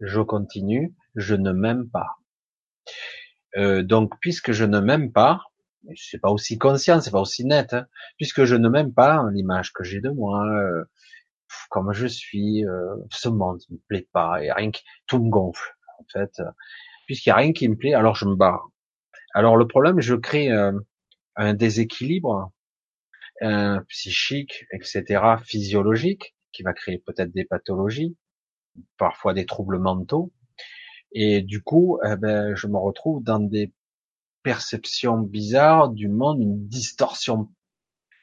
je 0.00 0.20
continue, 0.20 0.94
je 1.14 1.34
ne 1.34 1.52
m'aime 1.52 1.88
pas. 1.88 2.18
Euh, 3.56 3.82
donc, 3.82 4.12
puisque 4.20 4.52
je 4.52 4.64
ne 4.64 4.80
m'aime 4.80 5.12
pas, 5.12 5.40
c'est 5.96 6.18
pas 6.18 6.30
aussi 6.30 6.58
conscient, 6.58 7.00
c'est 7.00 7.10
pas 7.10 7.20
aussi 7.20 7.44
net, 7.46 7.72
hein, 7.72 7.86
puisque 8.16 8.44
je 8.44 8.56
ne 8.56 8.68
m'aime 8.68 8.92
pas 8.92 9.24
l'image 9.32 9.72
que 9.72 9.84
j'ai 9.84 10.00
de 10.00 10.10
moi, 10.10 10.44
euh, 10.46 10.84
comme 11.70 11.92
je 11.92 12.06
suis, 12.06 12.66
euh, 12.66 12.96
ce 13.10 13.28
monde 13.28 13.60
me 13.70 13.78
plaît 13.88 14.08
pas 14.12 14.42
et 14.42 14.52
rien 14.52 14.70
que 14.70 14.80
tout 15.06 15.22
me 15.22 15.30
gonfle 15.30 15.74
en 15.98 16.04
fait, 16.12 16.42
puisqu'il 17.06 17.30
y 17.30 17.32
a 17.32 17.36
rien 17.36 17.52
qui 17.52 17.68
me 17.68 17.76
plaît, 17.76 17.94
alors 17.94 18.14
je 18.14 18.26
me 18.26 18.34
barre. 18.34 18.68
Alors 19.34 19.56
le 19.56 19.66
problème, 19.66 20.00
je 20.00 20.14
crée 20.14 20.50
euh, 20.50 20.72
un 21.36 21.54
déséquilibre 21.54 22.52
un 23.40 23.82
psychique, 23.88 24.66
etc., 24.72 25.22
physiologique, 25.44 26.34
qui 26.52 26.62
va 26.62 26.72
créer 26.72 26.98
peut-être 26.98 27.32
des 27.32 27.44
pathologies, 27.44 28.16
parfois 28.96 29.34
des 29.34 29.46
troubles 29.46 29.78
mentaux, 29.78 30.32
et 31.12 31.42
du 31.42 31.62
coup, 31.62 31.98
eh 32.04 32.16
ben, 32.16 32.54
je 32.54 32.66
me 32.66 32.78
retrouve 32.78 33.22
dans 33.22 33.40
des 33.40 33.72
perceptions 34.42 35.18
bizarres 35.18 35.90
du 35.90 36.08
monde, 36.08 36.40
une 36.40 36.66
distorsion 36.68 37.50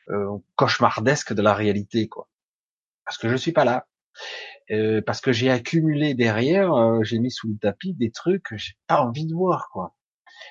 euh, 0.10 0.38
cauchemardesque 0.56 1.34
de 1.34 1.42
la 1.42 1.54
réalité, 1.54 2.08
quoi. 2.08 2.28
Parce 3.06 3.18
que 3.18 3.30
je 3.30 3.36
suis 3.36 3.52
pas 3.52 3.66
là, 3.66 3.88
euh, 4.72 5.02
parce 5.06 5.22
que 5.22 5.32
j'ai 5.32 5.50
accumulé 5.50 6.14
derrière, 6.14 6.74
euh, 6.74 7.04
j'ai 7.04 7.20
mis 7.20 7.32
sous 7.32 7.50
le 7.50 7.58
tapis 7.58 7.94
des 7.94 8.12
trucs 8.12 8.44
que 8.44 8.58
j'ai 8.58 8.74
pas 8.88 9.02
envie 9.02 9.26
de 9.26 9.34
voir, 9.34 9.70
quoi. 9.72 9.96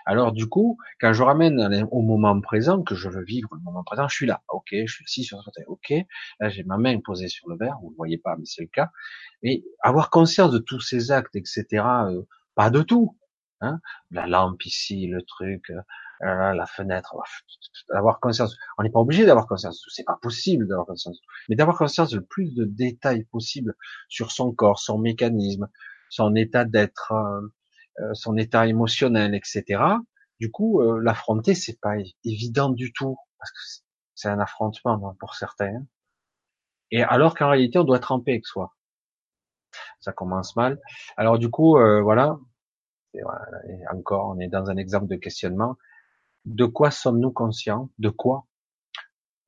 Alors 0.07 0.33
du 0.33 0.47
coup, 0.47 0.79
quand 1.01 1.13
je 1.13 1.23
ramène 1.23 1.87
au 1.91 2.03
moment 2.03 2.41
présent, 2.41 2.83
que 2.83 2.95
je 2.95 3.09
veux 3.09 3.25
vivre 3.25 3.49
le 3.53 3.61
moment 3.61 3.83
présent, 3.85 4.09
je 4.09 4.15
suis 4.15 4.27
là, 4.27 4.43
ok, 4.49 4.69
je 4.73 4.93
suis 4.93 5.05
ici 5.05 5.25
sur 5.25 5.39
ce 5.41 5.45
côté, 5.45 5.65
ok, 5.67 5.93
là 6.39 6.49
j'ai 6.49 6.63
ma 6.65 6.79
main 6.79 7.01
posée 7.01 7.29
sur 7.29 7.49
le 7.49 7.57
verre, 7.57 7.77
vous 7.83 7.91
ne 7.91 7.97
voyez 7.97 8.19
pas, 8.19 8.37
mais 8.37 8.45
c'est 8.45 8.63
le 8.63 8.69
cas. 8.69 8.91
Mais 9.43 9.65
avoir 9.83 10.11
conscience 10.11 10.53
de 10.53 10.59
tous 10.59 10.81
ces 10.81 11.11
actes, 11.11 11.37
etc., 11.37 11.67
euh, 12.09 12.23
pas 12.55 12.71
de 12.71 12.83
tout, 12.83 13.19
hein, 13.61 13.81
la 14.11 14.27
lampe 14.27 14.65
ici, 14.65 15.07
le 15.07 15.23
truc, 15.23 15.73
euh, 16.23 16.53
la 16.53 16.67
fenêtre, 16.67 17.17
avoir 17.95 18.21
conscience. 18.21 18.57
On 18.79 18.83
n'est 18.83 18.91
pas 18.91 19.01
obligé 19.01 19.25
d'avoir 19.27 19.47
conscience, 19.47 19.85
c'est 19.89 20.05
pas 20.05 20.19
possible 20.21 20.67
d'avoir 20.69 20.87
conscience, 20.87 21.21
mais 21.49 21.57
d'avoir 21.57 21.77
conscience 21.77 22.13
le 22.15 22.25
plus 22.25 22.55
de 22.55 22.65
détails 22.65 23.25
possible 23.25 23.75
sur 24.09 24.33
son 24.33 24.53
corps, 24.53 24.79
son 24.79 24.99
mécanisme, 24.99 25.69
son 26.11 26.35
état 26.35 26.65
d'être, 26.65 27.13
euh, 27.13 27.41
euh, 28.01 28.15
son 28.15 28.37
état 28.37 28.67
émotionnel, 28.67 29.35
etc. 29.35 29.83
Du 30.41 30.51
coup, 30.51 30.81
euh, 30.81 31.01
l'affronter, 31.03 31.55
c'est 31.55 31.79
pas 31.81 31.97
évident 32.25 32.71
du 32.71 32.93
tout 32.93 33.17
parce 33.39 33.51
que 33.51 33.59
c'est 34.15 34.29
un 34.29 34.41
affrontement 34.41 35.15
pour 35.19 35.35
certains. 35.35 35.85
Et 36.91 37.03
alors 37.03 37.35
qu'en 37.35 37.51
réalité, 37.51 37.79
on 37.79 37.85
doit 37.85 38.01
paix 38.01 38.33
avec 38.33 38.47
soi. 38.47 38.75
Ça 40.01 40.13
commence 40.13 40.57
mal. 40.57 40.81
Alors 41.17 41.39
du 41.39 41.51
coup, 41.51 41.77
euh, 41.79 42.01
voilà. 42.01 42.39
Et 43.15 43.21
encore, 43.93 44.29
on 44.29 44.39
est 44.41 44.49
dans 44.49 44.71
un 44.71 44.77
exemple 44.77 45.09
de 45.09 45.17
questionnement. 45.17 45.77
De 46.45 46.67
quoi 46.67 46.91
sommes-nous 46.91 47.33
conscients? 47.33 47.91
De 47.99 48.09
quoi? 48.09 48.47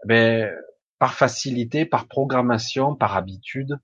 Ben, 0.04 0.52
par 0.98 1.14
facilité, 1.14 1.86
par 1.86 2.06
programmation, 2.06 2.94
par 2.94 3.16
habitude, 3.16 3.80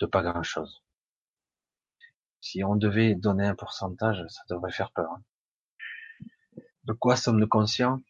de 0.00 0.06
pas 0.06 0.22
grand-chose. 0.22 0.82
Si 2.40 2.64
on 2.64 2.74
devait 2.74 3.14
donner 3.14 3.46
un 3.46 3.54
pourcentage, 3.54 4.24
ça 4.28 4.42
devrait 4.48 4.72
faire 4.72 4.92
peur. 4.92 5.10
Hein. 5.12 5.22
De 6.84 6.92
quoi 6.92 7.16
sommes-nous 7.16 7.48
conscients? 7.48 8.00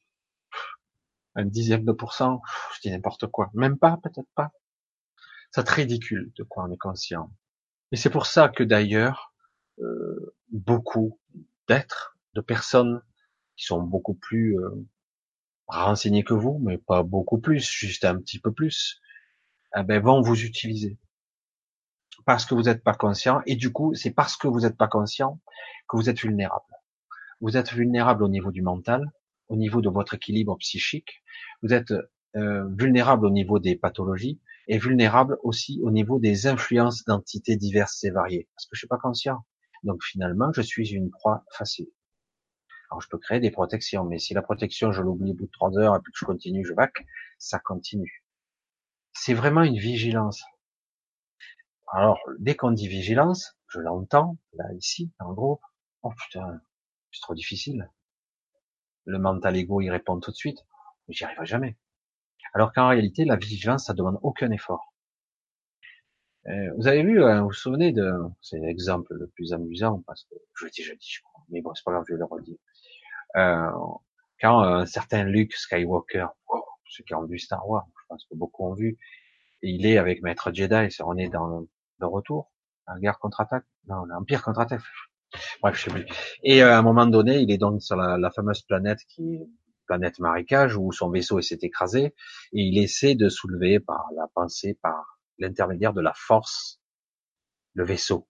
Un 1.35 1.45
dixième 1.45 1.85
de 1.85 1.93
pourcent? 1.93 2.41
Je 2.75 2.81
dis 2.81 2.91
n'importe 2.91 3.27
quoi. 3.27 3.51
Même 3.55 3.79
pas, 3.79 3.99
peut-être 4.03 4.29
pas. 4.35 4.53
C'est 5.51 5.69
ridicule 5.69 6.33
de 6.37 6.45
quoi 6.45 6.65
on 6.65 6.73
est 6.73 6.79
conscient. 6.79 7.31
Et 7.93 7.97
c'est 7.97 8.11
pour 8.11 8.27
ça 8.27 8.49
que 8.49 8.63
d'ailleurs, 8.63 9.35
euh, 9.81 10.35
beaucoup 10.51 11.19
d'êtres, 11.69 12.17
de 12.35 12.41
personnes 12.41 13.03
qui 13.61 13.67
sont 13.67 13.83
beaucoup 13.83 14.15
plus 14.15 14.59
euh, 14.59 14.71
renseignés 15.67 16.25
que 16.25 16.33
vous, 16.33 16.59
mais 16.65 16.79
pas 16.79 17.03
beaucoup 17.03 17.39
plus, 17.39 17.63
juste 17.71 18.07
un 18.07 18.17
petit 18.17 18.39
peu 18.39 18.53
plus, 18.53 19.01
eh 19.77 19.83
ben, 19.83 20.03
vont 20.03 20.23
vous 20.23 20.43
utiliser 20.43 20.99
parce 22.25 22.47
que 22.47 22.55
vous 22.55 22.63
n'êtes 22.63 22.83
pas 22.83 22.95
conscient, 22.95 23.41
et 23.47 23.57
du 23.57 23.73
coup, 23.73 23.95
c'est 23.95 24.13
parce 24.13 24.37
que 24.37 24.49
vous 24.49 24.61
n'êtes 24.61 24.77
pas 24.77 24.89
conscient 24.89 25.41
que 25.89 25.97
vous 25.97 26.09
êtes 26.09 26.21
vulnérable. 26.21 26.65
Vous 27.41 27.57
êtes 27.57 27.73
vulnérable 27.73 28.23
au 28.23 28.29
niveau 28.29 28.51
du 28.51 28.63
mental, 28.63 29.05
au 29.49 29.57
niveau 29.57 29.81
de 29.81 29.89
votre 29.89 30.15
équilibre 30.15 30.57
psychique, 30.59 31.23
vous 31.63 31.73
êtes 31.73 31.93
euh, 32.37 32.67
vulnérable 32.79 33.27
au 33.27 33.31
niveau 33.31 33.59
des 33.59 33.77
pathologies, 33.77 34.41
et 34.69 34.79
vulnérable 34.79 35.39
aussi 35.43 35.81
au 35.83 35.91
niveau 35.91 36.19
des 36.19 36.47
influences 36.47 37.05
d'entités 37.05 37.57
diverses 37.57 38.05
et 38.05 38.11
variées, 38.11 38.49
parce 38.55 38.67
que 38.67 38.77
je 38.77 38.79
suis 38.81 38.89
pas 38.89 38.99
conscient. 38.99 39.45
Donc 39.83 40.03
finalement, 40.05 40.51
je 40.53 40.63
suis 40.63 40.91
une 40.91 41.11
proie 41.11 41.45
facile. 41.53 41.89
Alors 42.91 43.01
je 43.01 43.09
peux 43.09 43.19
créer 43.19 43.41
des 43.41 43.51
protections, 43.51 44.05
mais 44.05 44.19
si 44.19 44.35
la 44.35 44.43
protection, 44.43 44.93
je 44.93 45.03
l'oublie 45.03 45.33
au 45.33 45.35
bout 45.35 45.47
de 45.47 45.51
trois 45.51 45.77
heures 45.79 45.97
et 45.97 46.01
puis 46.01 46.13
que 46.13 46.19
je 46.19 46.25
continue, 46.25 46.65
je 46.65 46.75
vaque, 46.75 47.05
ça 47.39 47.59
continue. 47.59 48.25
C'est 49.13 49.35
vraiment 49.35 49.63
une 49.63 49.79
vigilance. 49.79 50.43
Alors, 51.93 52.21
dès 52.39 52.55
qu'on 52.55 52.71
dit 52.71 52.89
vigilance, 52.89 53.59
je 53.69 53.81
l'entends, 53.81 54.39
là, 54.55 54.65
ici, 54.75 55.13
le 55.21 55.35
groupe. 55.35 55.61
Oh 56.03 56.13
putain, 56.17 56.61
c'est 57.13 57.21
trop 57.21 57.35
difficile. 57.35 57.91
Le 59.05 59.19
mental 59.19 59.57
ego, 59.57 59.81
il 59.81 59.91
répond 59.91 60.19
tout 60.21 60.31
de 60.31 60.37
suite. 60.37 60.59
Mais 61.09 61.15
j'y 61.15 61.25
arriverai 61.25 61.47
jamais. 61.47 61.77
Alors 62.55 62.73
qu'en 62.73 62.89
réalité, 62.89 63.25
la 63.25 63.37
vigilance, 63.37 63.87
ça 63.87 63.95
demande 63.95 64.19
aucun 64.23 64.51
effort. 64.51 64.93
Euh, 66.47 66.73
vous 66.77 66.87
avez 66.87 67.03
vu, 67.03 67.23
hein, 67.23 67.43
vous 67.43 67.49
vous 67.49 67.53
souvenez 67.53 67.93
de, 67.93 68.11
c'est 68.41 68.59
l'exemple 68.59 69.13
le 69.15 69.27
plus 69.29 69.53
amusant 69.53 70.03
parce 70.07 70.25
que 70.25 70.35
je 70.55 70.65
l'ai 70.65 70.71
déjà 70.75 70.95
dit, 70.95 71.09
je 71.09 71.21
crois, 71.23 71.45
mais 71.51 71.61
bon, 71.61 71.75
c'est 71.75 71.85
pas 71.85 71.93
grave, 71.93 72.05
je 72.09 72.15
vais 72.15 72.19
le 72.19 72.25
redire. 72.25 72.57
Euh, 73.37 73.71
quand 74.41 74.61
un 74.61 74.87
certain 74.87 75.25
Luke 75.25 75.55
Skywalker, 75.55 76.27
ceux 76.89 77.05
qui 77.05 77.15
ont 77.15 77.25
vu 77.25 77.39
Star 77.39 77.69
Wars, 77.69 77.87
je 78.03 78.07
pense 78.09 78.25
que 78.25 78.35
beaucoup 78.35 78.67
ont 78.67 78.75
vu, 78.75 78.99
il 79.63 79.87
est 79.87 79.99
avec 79.99 80.23
Maître 80.23 80.53
Jedi, 80.53 80.89
on 81.05 81.17
est 81.17 81.29
dans 81.29 81.67
de 82.01 82.05
retour, 82.07 82.51
la 82.89 82.99
guerre 82.99 83.19
contre-attaque, 83.19 83.65
non, 83.87 84.05
l'empire 84.07 84.43
contre-attaque. 84.43 84.81
Bref, 85.63 85.77
je 85.77 85.85
sais 85.85 85.91
plus. 85.91 86.07
Et 86.43 86.63
euh, 86.63 86.73
à 86.73 86.79
un 86.79 86.83
moment 86.83 87.07
donné, 87.07 87.39
il 87.41 87.51
est 87.51 87.59
donc 87.59 87.83
sur 87.83 87.97
la, 87.97 88.31
fameuse 88.31 88.63
planète 88.63 89.01
qui 89.09 89.39
planète 89.87 90.21
marécage 90.21 90.77
où 90.77 90.93
son 90.93 91.11
vaisseau 91.11 91.41
s'est 91.41 91.59
écrasé 91.63 92.05
et 92.05 92.15
il 92.53 92.79
essaie 92.79 93.17
de 93.17 93.29
soulever 93.29 93.81
par 93.81 94.07
la 94.15 94.29
pensée, 94.29 94.79
par 94.81 95.19
l'intermédiaire 95.39 95.93
de 95.93 96.01
la 96.01 96.13
force, 96.15 96.81
le 97.75 97.85
vaisseau. 97.85 98.29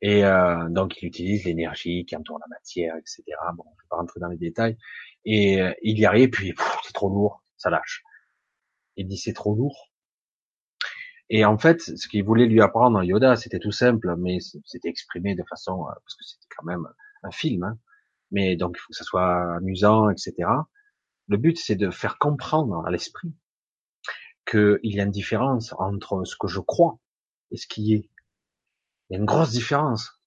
Et 0.00 0.24
euh, 0.24 0.68
donc 0.68 1.02
il 1.02 1.06
utilise 1.06 1.44
l'énergie 1.44 2.04
qui 2.06 2.16
entoure 2.16 2.38
la 2.38 2.46
matière, 2.48 2.94
etc. 2.96 3.24
Bon, 3.54 3.64
je 3.76 3.82
vais 3.82 3.88
pas 3.90 3.96
rentrer 3.96 4.20
dans 4.20 4.28
les 4.28 4.36
détails. 4.36 4.76
Et 5.24 5.60
euh, 5.60 5.72
il 5.82 5.98
y 5.98 6.06
arrive, 6.06 6.30
puis 6.30 6.54
c'est 6.84 6.92
trop 6.92 7.08
lourd, 7.08 7.42
ça 7.56 7.70
lâche. 7.70 8.02
Il 8.96 9.08
dit 9.08 9.18
c'est 9.18 9.32
trop 9.32 9.54
lourd. 9.54 9.90
Et 11.30 11.44
en 11.44 11.58
fait, 11.58 11.80
ce 11.82 12.08
qu'il 12.08 12.24
voulait 12.24 12.46
lui 12.46 12.60
apprendre 12.60 13.02
Yoda, 13.02 13.36
c'était 13.36 13.58
tout 13.58 13.72
simple, 13.72 14.14
mais 14.16 14.38
c'était 14.64 14.88
exprimé 14.88 15.34
de 15.34 15.42
façon, 15.48 15.82
euh, 15.82 15.92
parce 15.92 16.14
que 16.16 16.24
c'était 16.24 16.46
quand 16.56 16.64
même 16.64 16.86
un 17.22 17.30
film, 17.30 17.64
hein. 17.64 17.78
mais 18.30 18.56
donc 18.56 18.76
il 18.78 18.80
faut 18.80 18.90
que 18.90 18.96
ça 18.96 19.04
soit 19.04 19.56
amusant, 19.56 20.08
etc. 20.10 20.48
Le 21.28 21.36
but, 21.36 21.58
c'est 21.58 21.76
de 21.76 21.90
faire 21.90 22.18
comprendre 22.18 22.86
à 22.86 22.90
l'esprit 22.90 23.34
qu'il 24.50 24.78
y 24.82 25.00
a 25.00 25.04
une 25.04 25.10
différence 25.10 25.74
entre 25.78 26.24
ce 26.24 26.36
que 26.36 26.48
je 26.48 26.60
crois 26.60 26.98
et 27.50 27.56
ce 27.58 27.66
qui 27.66 27.94
est. 27.94 28.10
Il 29.08 29.14
y 29.14 29.16
a 29.16 29.20
une 29.20 29.26
grosse 29.26 29.50
différence. 29.50 30.20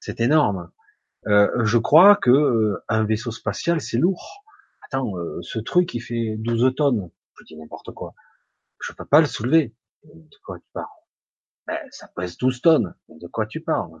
C'est 0.00 0.20
énorme. 0.20 0.70
Euh, 1.26 1.64
je 1.64 1.78
crois 1.78 2.16
que 2.16 2.30
euh, 2.30 2.84
un 2.88 3.04
vaisseau 3.04 3.30
spatial, 3.30 3.80
c'est 3.80 3.98
lourd. 3.98 4.44
Attends, 4.82 5.12
ce 5.42 5.58
truc, 5.58 5.92
il 5.94 6.00
fait 6.00 6.36
12 6.38 6.74
tonnes. 6.74 7.10
Je 7.38 7.44
dis 7.44 7.56
n'importe 7.56 7.92
quoi. 7.92 8.14
Je 8.80 8.92
peux 8.92 9.04
pas 9.04 9.20
le 9.20 9.26
soulever. 9.26 9.74
De 10.04 10.36
quoi 10.44 10.58
tu 10.58 10.66
parles? 10.72 10.86
Ben, 11.66 11.78
Ça 11.90 12.08
pèse 12.16 12.38
12 12.38 12.62
tonnes. 12.62 12.94
De 13.08 13.26
quoi 13.26 13.46
tu 13.46 13.60
parles? 13.60 14.00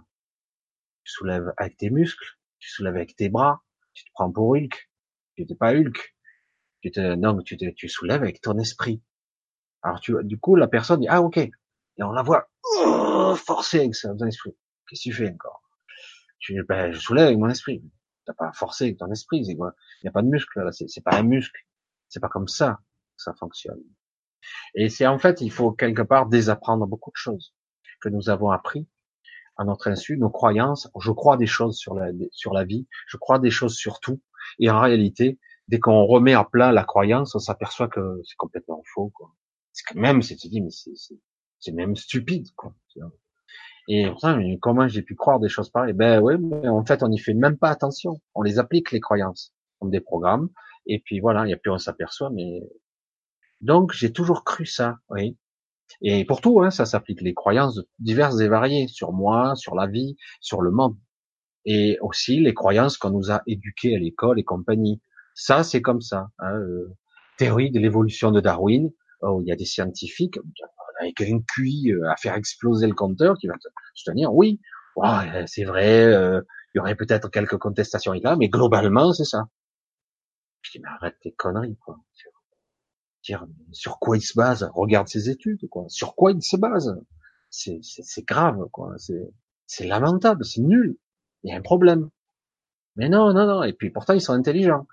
Tu 1.04 1.12
soulèves 1.12 1.52
avec 1.56 1.76
tes 1.76 1.90
muscles, 1.90 2.38
tu 2.58 2.70
soulèves 2.70 2.96
avec 2.96 3.16
tes 3.16 3.28
bras, 3.28 3.62
tu 3.92 4.04
te 4.04 4.10
prends 4.14 4.30
pour 4.32 4.50
Hulk. 4.50 4.90
Tu 5.36 5.44
n'es 5.44 5.56
pas 5.56 5.74
Hulk. 5.74 6.16
Tu 6.80 6.90
te, 6.90 7.14
non, 7.14 7.42
tu, 7.42 7.56
te, 7.56 7.68
tu 7.70 7.88
soulèves 7.88 8.22
avec 8.22 8.40
ton 8.40 8.58
esprit. 8.58 9.02
Alors 9.82 10.00
tu, 10.00 10.14
du 10.22 10.38
coup, 10.38 10.56
la 10.56 10.68
personne 10.68 11.00
dit 11.00 11.08
ah 11.08 11.22
ok, 11.22 11.38
et 11.98 12.02
on 12.02 12.12
la 12.12 12.22
voit 12.22 12.48
oh, 12.76 13.34
forcer 13.36 13.80
avec 13.80 13.94
son 13.94 14.16
esprit. 14.26 14.56
Qu'est-ce 14.88 15.08
que 15.08 15.10
tu 15.10 15.14
fais 15.14 15.30
encore? 15.30 15.62
Tu 16.38 16.54
dis 16.54 16.60
ben 16.68 16.92
je 16.92 16.98
soulève 16.98 17.26
avec 17.26 17.38
mon 17.38 17.48
esprit. 17.48 17.82
T'as 18.24 18.34
pas 18.34 18.52
forcé 18.52 18.84
avec 18.84 18.98
ton 18.98 19.10
esprit, 19.10 19.44
c'est 19.44 19.56
quoi? 19.56 19.74
Il 20.00 20.06
n'y 20.06 20.08
a 20.08 20.12
pas 20.12 20.22
de 20.22 20.28
muscle 20.28 20.60
là, 20.60 20.70
c'est 20.72 21.04
pas 21.04 21.16
un 21.16 21.22
muscle. 21.22 21.60
C'est 22.08 22.20
pas 22.20 22.28
comme 22.28 22.48
ça 22.48 22.78
que 23.16 23.22
ça 23.22 23.34
fonctionne. 23.34 23.82
Et 24.74 24.88
c'est 24.88 25.06
en 25.06 25.18
fait, 25.18 25.40
il 25.40 25.50
faut 25.50 25.72
quelque 25.72 26.02
part 26.02 26.26
désapprendre 26.26 26.86
beaucoup 26.86 27.10
de 27.10 27.16
choses 27.16 27.54
que 28.00 28.08
nous 28.08 28.30
avons 28.30 28.50
appris 28.50 28.86
à 29.56 29.64
notre 29.64 29.88
insu, 29.88 30.16
nos 30.16 30.30
croyances. 30.30 30.88
Je 31.00 31.10
crois 31.10 31.36
des 31.36 31.46
choses 31.46 31.76
sur 31.76 31.94
la, 31.94 32.10
sur 32.30 32.52
la 32.54 32.64
vie, 32.64 32.86
je 33.08 33.16
crois 33.16 33.38
des 33.38 33.50
choses 33.50 33.74
sur 33.74 33.98
tout. 34.00 34.22
Et 34.60 34.70
en 34.70 34.80
réalité, 34.80 35.38
dès 35.66 35.80
qu'on 35.80 36.04
remet 36.06 36.34
à 36.34 36.44
plat 36.44 36.72
la 36.72 36.84
croyance, 36.84 37.34
on 37.34 37.40
s'aperçoit 37.40 37.88
que 37.88 38.20
c'est 38.24 38.36
complètement 38.36 38.82
faux. 38.94 39.10
Quoi. 39.14 39.34
C'est 39.72 39.84
quand 39.88 40.00
même, 40.00 40.22
c'est 40.22 40.36
dit, 40.36 40.60
mais 40.60 40.70
c'est 40.70 41.18
même 41.72 41.96
stupide. 41.96 42.46
Quoi. 42.56 42.74
Et 43.88 44.06
pourtant, 44.06 44.38
comment 44.60 44.86
j'ai 44.88 45.02
pu 45.02 45.14
croire 45.14 45.40
des 45.40 45.48
choses 45.48 45.70
pareilles? 45.70 45.94
Ben 45.94 46.20
oui, 46.20 46.34
mais 46.38 46.68
en 46.68 46.84
fait, 46.84 47.02
on 47.02 47.08
n'y 47.08 47.18
fait 47.18 47.34
même 47.34 47.56
pas 47.56 47.70
attention. 47.70 48.20
On 48.34 48.42
les 48.42 48.58
applique 48.58 48.92
les 48.92 49.00
croyances 49.00 49.54
comme 49.78 49.90
des 49.90 50.00
programmes. 50.00 50.50
Et 50.86 51.00
puis 51.00 51.20
voilà, 51.20 51.46
et 51.46 51.56
puis 51.56 51.70
on 51.70 51.78
s'aperçoit, 51.78 52.30
mais 52.30 52.62
donc 53.60 53.92
j'ai 53.92 54.12
toujours 54.12 54.42
cru 54.42 54.64
ça, 54.64 54.96
oui. 55.10 55.36
Et 56.02 56.24
pour 56.24 56.40
tout, 56.40 56.62
hein, 56.62 56.70
ça 56.70 56.86
s'applique 56.86 57.20
les 57.20 57.34
croyances 57.34 57.80
diverses 57.98 58.40
et 58.40 58.48
variées 58.48 58.88
sur 58.88 59.12
moi, 59.12 59.54
sur 59.54 59.74
la 59.74 59.86
vie, 59.86 60.16
sur 60.40 60.62
le 60.62 60.70
monde, 60.70 60.96
et 61.64 61.98
aussi 62.00 62.40
les 62.40 62.54
croyances 62.54 62.96
qu'on 62.96 63.10
nous 63.10 63.30
a 63.30 63.42
éduquées 63.46 63.94
à 63.96 63.98
l'école 63.98 64.38
et 64.38 64.44
compagnie. 64.44 65.02
Ça, 65.34 65.62
c'est 65.62 65.82
comme 65.82 66.00
ça. 66.00 66.28
Hein, 66.38 66.54
euh, 66.54 66.96
théorie 67.36 67.70
de 67.70 67.78
l'évolution 67.78 68.30
de 68.32 68.40
Darwin. 68.40 68.90
Oh, 69.20 69.40
il 69.42 69.48
y 69.48 69.52
a 69.52 69.56
des 69.56 69.64
scientifiques 69.64 70.38
avec 71.00 71.20
un 71.20 71.40
QI 71.40 71.92
euh, 71.92 72.10
à 72.10 72.16
faire 72.16 72.34
exploser 72.34 72.86
le 72.86 72.94
compteur 72.94 73.36
qui 73.38 73.46
va 73.46 73.54
se 73.94 74.04
tenir. 74.04 74.34
Oui, 74.34 74.60
c'est 75.46 75.64
vrai. 75.64 76.04
Euh, 76.04 76.40
il 76.74 76.78
y 76.78 76.80
aurait 76.80 76.96
peut-être 76.96 77.30
quelques 77.30 77.58
contestations 77.58 78.12
là, 78.12 78.36
mais 78.36 78.48
globalement, 78.48 79.12
c'est 79.12 79.24
ça. 79.24 79.48
Je 80.62 80.72
dis 80.72 80.80
mais 80.80 80.88
arrête 80.88 81.16
tes 81.20 81.32
conneries, 81.32 81.76
quoi 81.76 81.98
sur 83.72 83.98
quoi 83.98 84.16
il 84.16 84.22
se 84.22 84.34
base? 84.34 84.70
Regarde 84.74 85.08
ses 85.08 85.30
études, 85.30 85.68
quoi. 85.68 85.84
Sur 85.88 86.14
quoi 86.14 86.32
il 86.32 86.42
se 86.42 86.56
base? 86.56 87.00
C'est 87.50 88.26
grave, 88.26 88.66
quoi. 88.72 88.94
C'est 89.66 89.86
lamentable, 89.86 90.44
c'est 90.44 90.60
nul. 90.60 90.96
Il 91.42 91.50
y 91.50 91.52
a 91.52 91.56
un 91.56 91.62
problème. 91.62 92.10
Mais 92.96 93.08
non, 93.08 93.32
non, 93.32 93.46
non. 93.46 93.62
Et 93.62 93.72
puis 93.72 93.90
pourtant, 93.90 94.14
ils 94.14 94.20
sont 94.20 94.32
intelligents. 94.32 94.86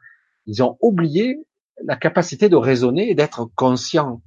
Ils 0.46 0.62
ont 0.64 0.78
oublié 0.82 1.46
la 1.84 1.96
capacité 1.96 2.50
de 2.50 2.56
raisonner 2.56 3.10
et 3.10 3.16
d'être 3.16 3.50
conscient. 3.56 4.22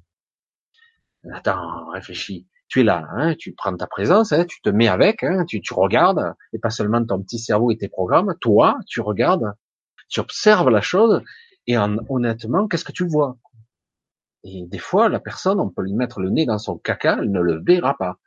Attends, 1.32 1.90
réfléchis. 1.90 2.46
Tu 2.68 2.80
es 2.80 2.84
là, 2.84 3.08
hein, 3.12 3.34
tu 3.34 3.54
prends 3.54 3.74
ta 3.76 3.86
présence, 3.86 4.32
hein, 4.32 4.44
tu 4.44 4.60
te 4.60 4.68
mets 4.68 4.88
avec, 4.88 5.22
hein, 5.22 5.44
tu, 5.46 5.60
regardes, 5.72 6.34
et 6.52 6.58
pas 6.58 6.70
seulement 6.70 7.04
ton 7.04 7.22
petit 7.22 7.38
cerveau 7.38 7.70
et 7.70 7.78
tes 7.78 7.88
programmes. 7.88 8.34
Toi, 8.40 8.78
tu 8.86 9.00
regardes, 9.00 9.54
tu 10.08 10.20
observes 10.20 10.68
la 10.68 10.82
chose, 10.82 11.22
et 11.66 11.76
honnêtement, 11.78 12.68
qu'est-ce 12.68 12.84
que 12.84 12.92
tu 12.92 13.06
vois? 13.06 13.38
Et 14.44 14.66
des 14.66 14.78
fois, 14.78 15.08
la 15.08 15.18
personne, 15.18 15.60
on 15.60 15.70
peut 15.70 15.82
lui 15.82 15.94
mettre 15.94 16.20
le 16.20 16.30
nez 16.30 16.46
dans 16.46 16.58
son 16.58 16.78
caca, 16.78 17.18
elle 17.20 17.30
ne 17.30 17.40
le 17.40 17.62
verra 17.64 17.96
pas. 17.96 18.18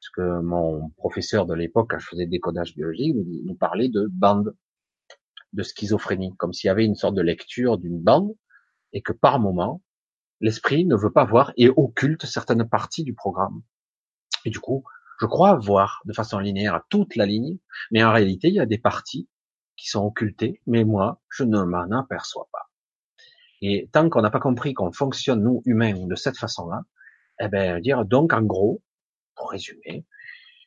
Parce 0.00 0.10
que 0.16 0.40
mon 0.40 0.90
professeur 0.96 1.46
de 1.46 1.54
l'époque, 1.54 1.90
quand 1.90 1.98
je 1.98 2.08
faisais 2.08 2.26
décodage 2.26 2.74
biologique, 2.74 3.14
nous 3.14 3.54
parlait 3.54 3.88
de 3.88 4.08
bande, 4.10 4.56
de 5.52 5.62
schizophrénie, 5.62 6.34
comme 6.38 6.52
s'il 6.52 6.68
y 6.68 6.70
avait 6.70 6.86
une 6.86 6.96
sorte 6.96 7.14
de 7.14 7.22
lecture 7.22 7.78
d'une 7.78 8.00
bande, 8.00 8.34
et 8.94 9.02
que 9.02 9.12
par 9.12 9.38
moment, 9.38 9.82
l'esprit 10.42 10.84
ne 10.84 10.96
veut 10.96 11.12
pas 11.12 11.24
voir 11.24 11.52
et 11.56 11.70
occulte 11.70 12.26
certaines 12.26 12.68
parties 12.68 13.04
du 13.04 13.14
programme. 13.14 13.62
Et 14.44 14.50
du 14.50 14.58
coup, 14.58 14.84
je 15.20 15.26
crois 15.26 15.56
voir 15.56 16.02
de 16.04 16.12
façon 16.12 16.38
linéaire 16.38 16.82
toute 16.90 17.16
la 17.16 17.26
ligne, 17.26 17.58
mais 17.90 18.02
en 18.04 18.12
réalité, 18.12 18.48
il 18.48 18.54
y 18.54 18.60
a 18.60 18.66
des 18.66 18.78
parties 18.78 19.28
qui 19.76 19.88
sont 19.88 20.04
occultées, 20.04 20.60
mais 20.66 20.84
moi, 20.84 21.22
je 21.30 21.44
ne 21.44 21.62
m'en 21.62 21.90
aperçois 21.96 22.48
pas. 22.52 22.70
Et 23.62 23.88
tant 23.92 24.10
qu'on 24.10 24.20
n'a 24.20 24.30
pas 24.30 24.40
compris 24.40 24.74
qu'on 24.74 24.92
fonctionne, 24.92 25.42
nous, 25.42 25.62
humains, 25.64 26.06
de 26.06 26.14
cette 26.16 26.36
façon-là, 26.36 26.82
eh 27.40 27.48
ben, 27.48 27.80
dire, 27.80 28.04
donc, 28.04 28.32
en 28.32 28.42
gros, 28.42 28.82
pour 29.36 29.52
résumer, 29.52 30.04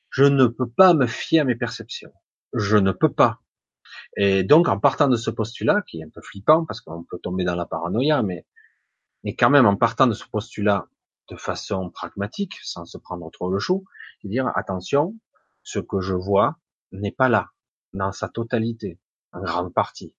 je 0.10 0.24
ne 0.24 0.48
peux 0.48 0.70
pas 0.70 0.94
me 0.94 1.06
fier 1.06 1.42
à 1.42 1.44
mes 1.44 1.56
perceptions. 1.56 2.14
Je 2.54 2.78
ne 2.78 2.94
peux 2.94 3.12
pas. 3.12 3.42
Et 4.16 4.44
donc, 4.44 4.70
en 4.70 4.80
partant 4.80 5.10
de 5.10 5.18
ce 5.18 5.30
postulat, 5.30 5.82
qui 5.82 6.00
est 6.00 6.06
un 6.06 6.10
peu 6.10 6.22
flippant, 6.22 6.66
parce 6.66 6.80
qu'on 6.80 7.04
peut 7.04 7.20
tomber 7.20 7.44
dans 7.44 7.56
la 7.56 7.66
paranoïa, 7.66 8.24
mais, 8.24 8.46
mais 9.26 9.36
quand 9.36 9.50
même, 9.50 9.66
en 9.66 9.76
partant 9.76 10.08
de 10.08 10.14
ce 10.14 10.26
postulat 10.26 10.88
de 11.30 11.36
façon 11.36 11.90
pragmatique, 11.90 12.54
sans 12.64 12.86
se 12.86 12.98
prendre 12.98 13.30
trop 13.32 13.52
le 13.52 13.60
chou, 13.60 13.84
dire, 14.24 14.50
attention, 14.56 15.16
ce 15.64 15.80
que 15.80 16.00
je 16.00 16.14
vois 16.14 16.58
n'est 16.94 17.12
pas 17.12 17.28
là, 17.28 17.50
dans 17.94 18.14
sa 18.14 18.30
totalité, 18.30 19.00
en 19.34 19.42
grande 19.42 19.74
partie 19.74 20.14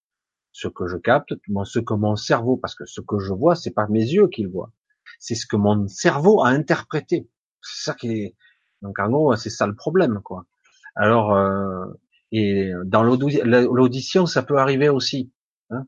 ce 0.57 0.69
que 0.69 0.87
je 0.87 0.97
capte, 0.97 1.35
ce 1.65 1.79
que 1.81 1.93
mon 1.93 2.17
cerveau, 2.17 2.57
parce 2.57 2.75
que 2.75 2.87
ce 2.87 3.03
que 3.03 3.19
je 3.19 3.35
vois, 3.35 3.55
c'est 3.57 3.73
pas 3.73 3.87
mes 3.89 4.01
yeux 4.01 4.29
qui 4.29 4.43
le 4.43 4.49
voient, 4.49 4.73
c'est 5.19 5.35
ce 5.35 5.47
que 5.47 5.57
mon 5.57 5.87
cerveau 5.87 6.43
a 6.43 6.49
interprété. 6.49 7.29
C'est 7.61 7.91
ça 7.91 7.95
qui 7.95 8.09
est. 8.09 8.37
Donc 8.81 8.99
en 8.99 9.11
gros, 9.11 9.37
c'est 9.37 9.51
ça 9.51 9.67
le 9.67 9.75
problème, 9.75 10.23
quoi. 10.25 10.47
Alors 10.95 11.35
euh, 11.35 11.85
et 12.33 12.73
dans 12.87 13.03
l'audition, 13.03 14.25
ça 14.25 14.43
peut 14.43 14.57
arriver 14.57 14.89
aussi, 14.89 15.31
hein 15.69 15.87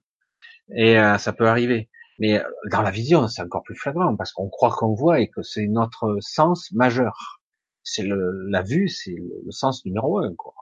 et 0.69 0.99
euh, 0.99 1.17
ça 1.17 1.33
peut 1.33 1.49
arriver. 1.49 1.89
Mais 2.19 2.43
dans 2.71 2.83
la 2.83 2.91
vision, 2.91 3.29
c'est 3.29 3.43
encore 3.43 3.63
plus 3.63 3.77
flagrant 3.77 4.17
parce 4.17 4.33
qu'on 4.33 4.49
croit 4.49 4.71
qu'on 4.71 4.95
voit 4.95 5.21
et 5.21 5.29
que 5.29 5.43
c'est 5.43 5.67
notre 5.69 6.19
sens 6.21 6.73
majeur. 6.73 7.41
C'est 7.85 8.05
la 8.07 8.63
vue, 8.63 8.89
c'est 8.89 9.15
le, 9.15 9.51
sens 9.51 9.85
numéro 9.85 10.19
un, 10.19 10.35
quoi. 10.35 10.55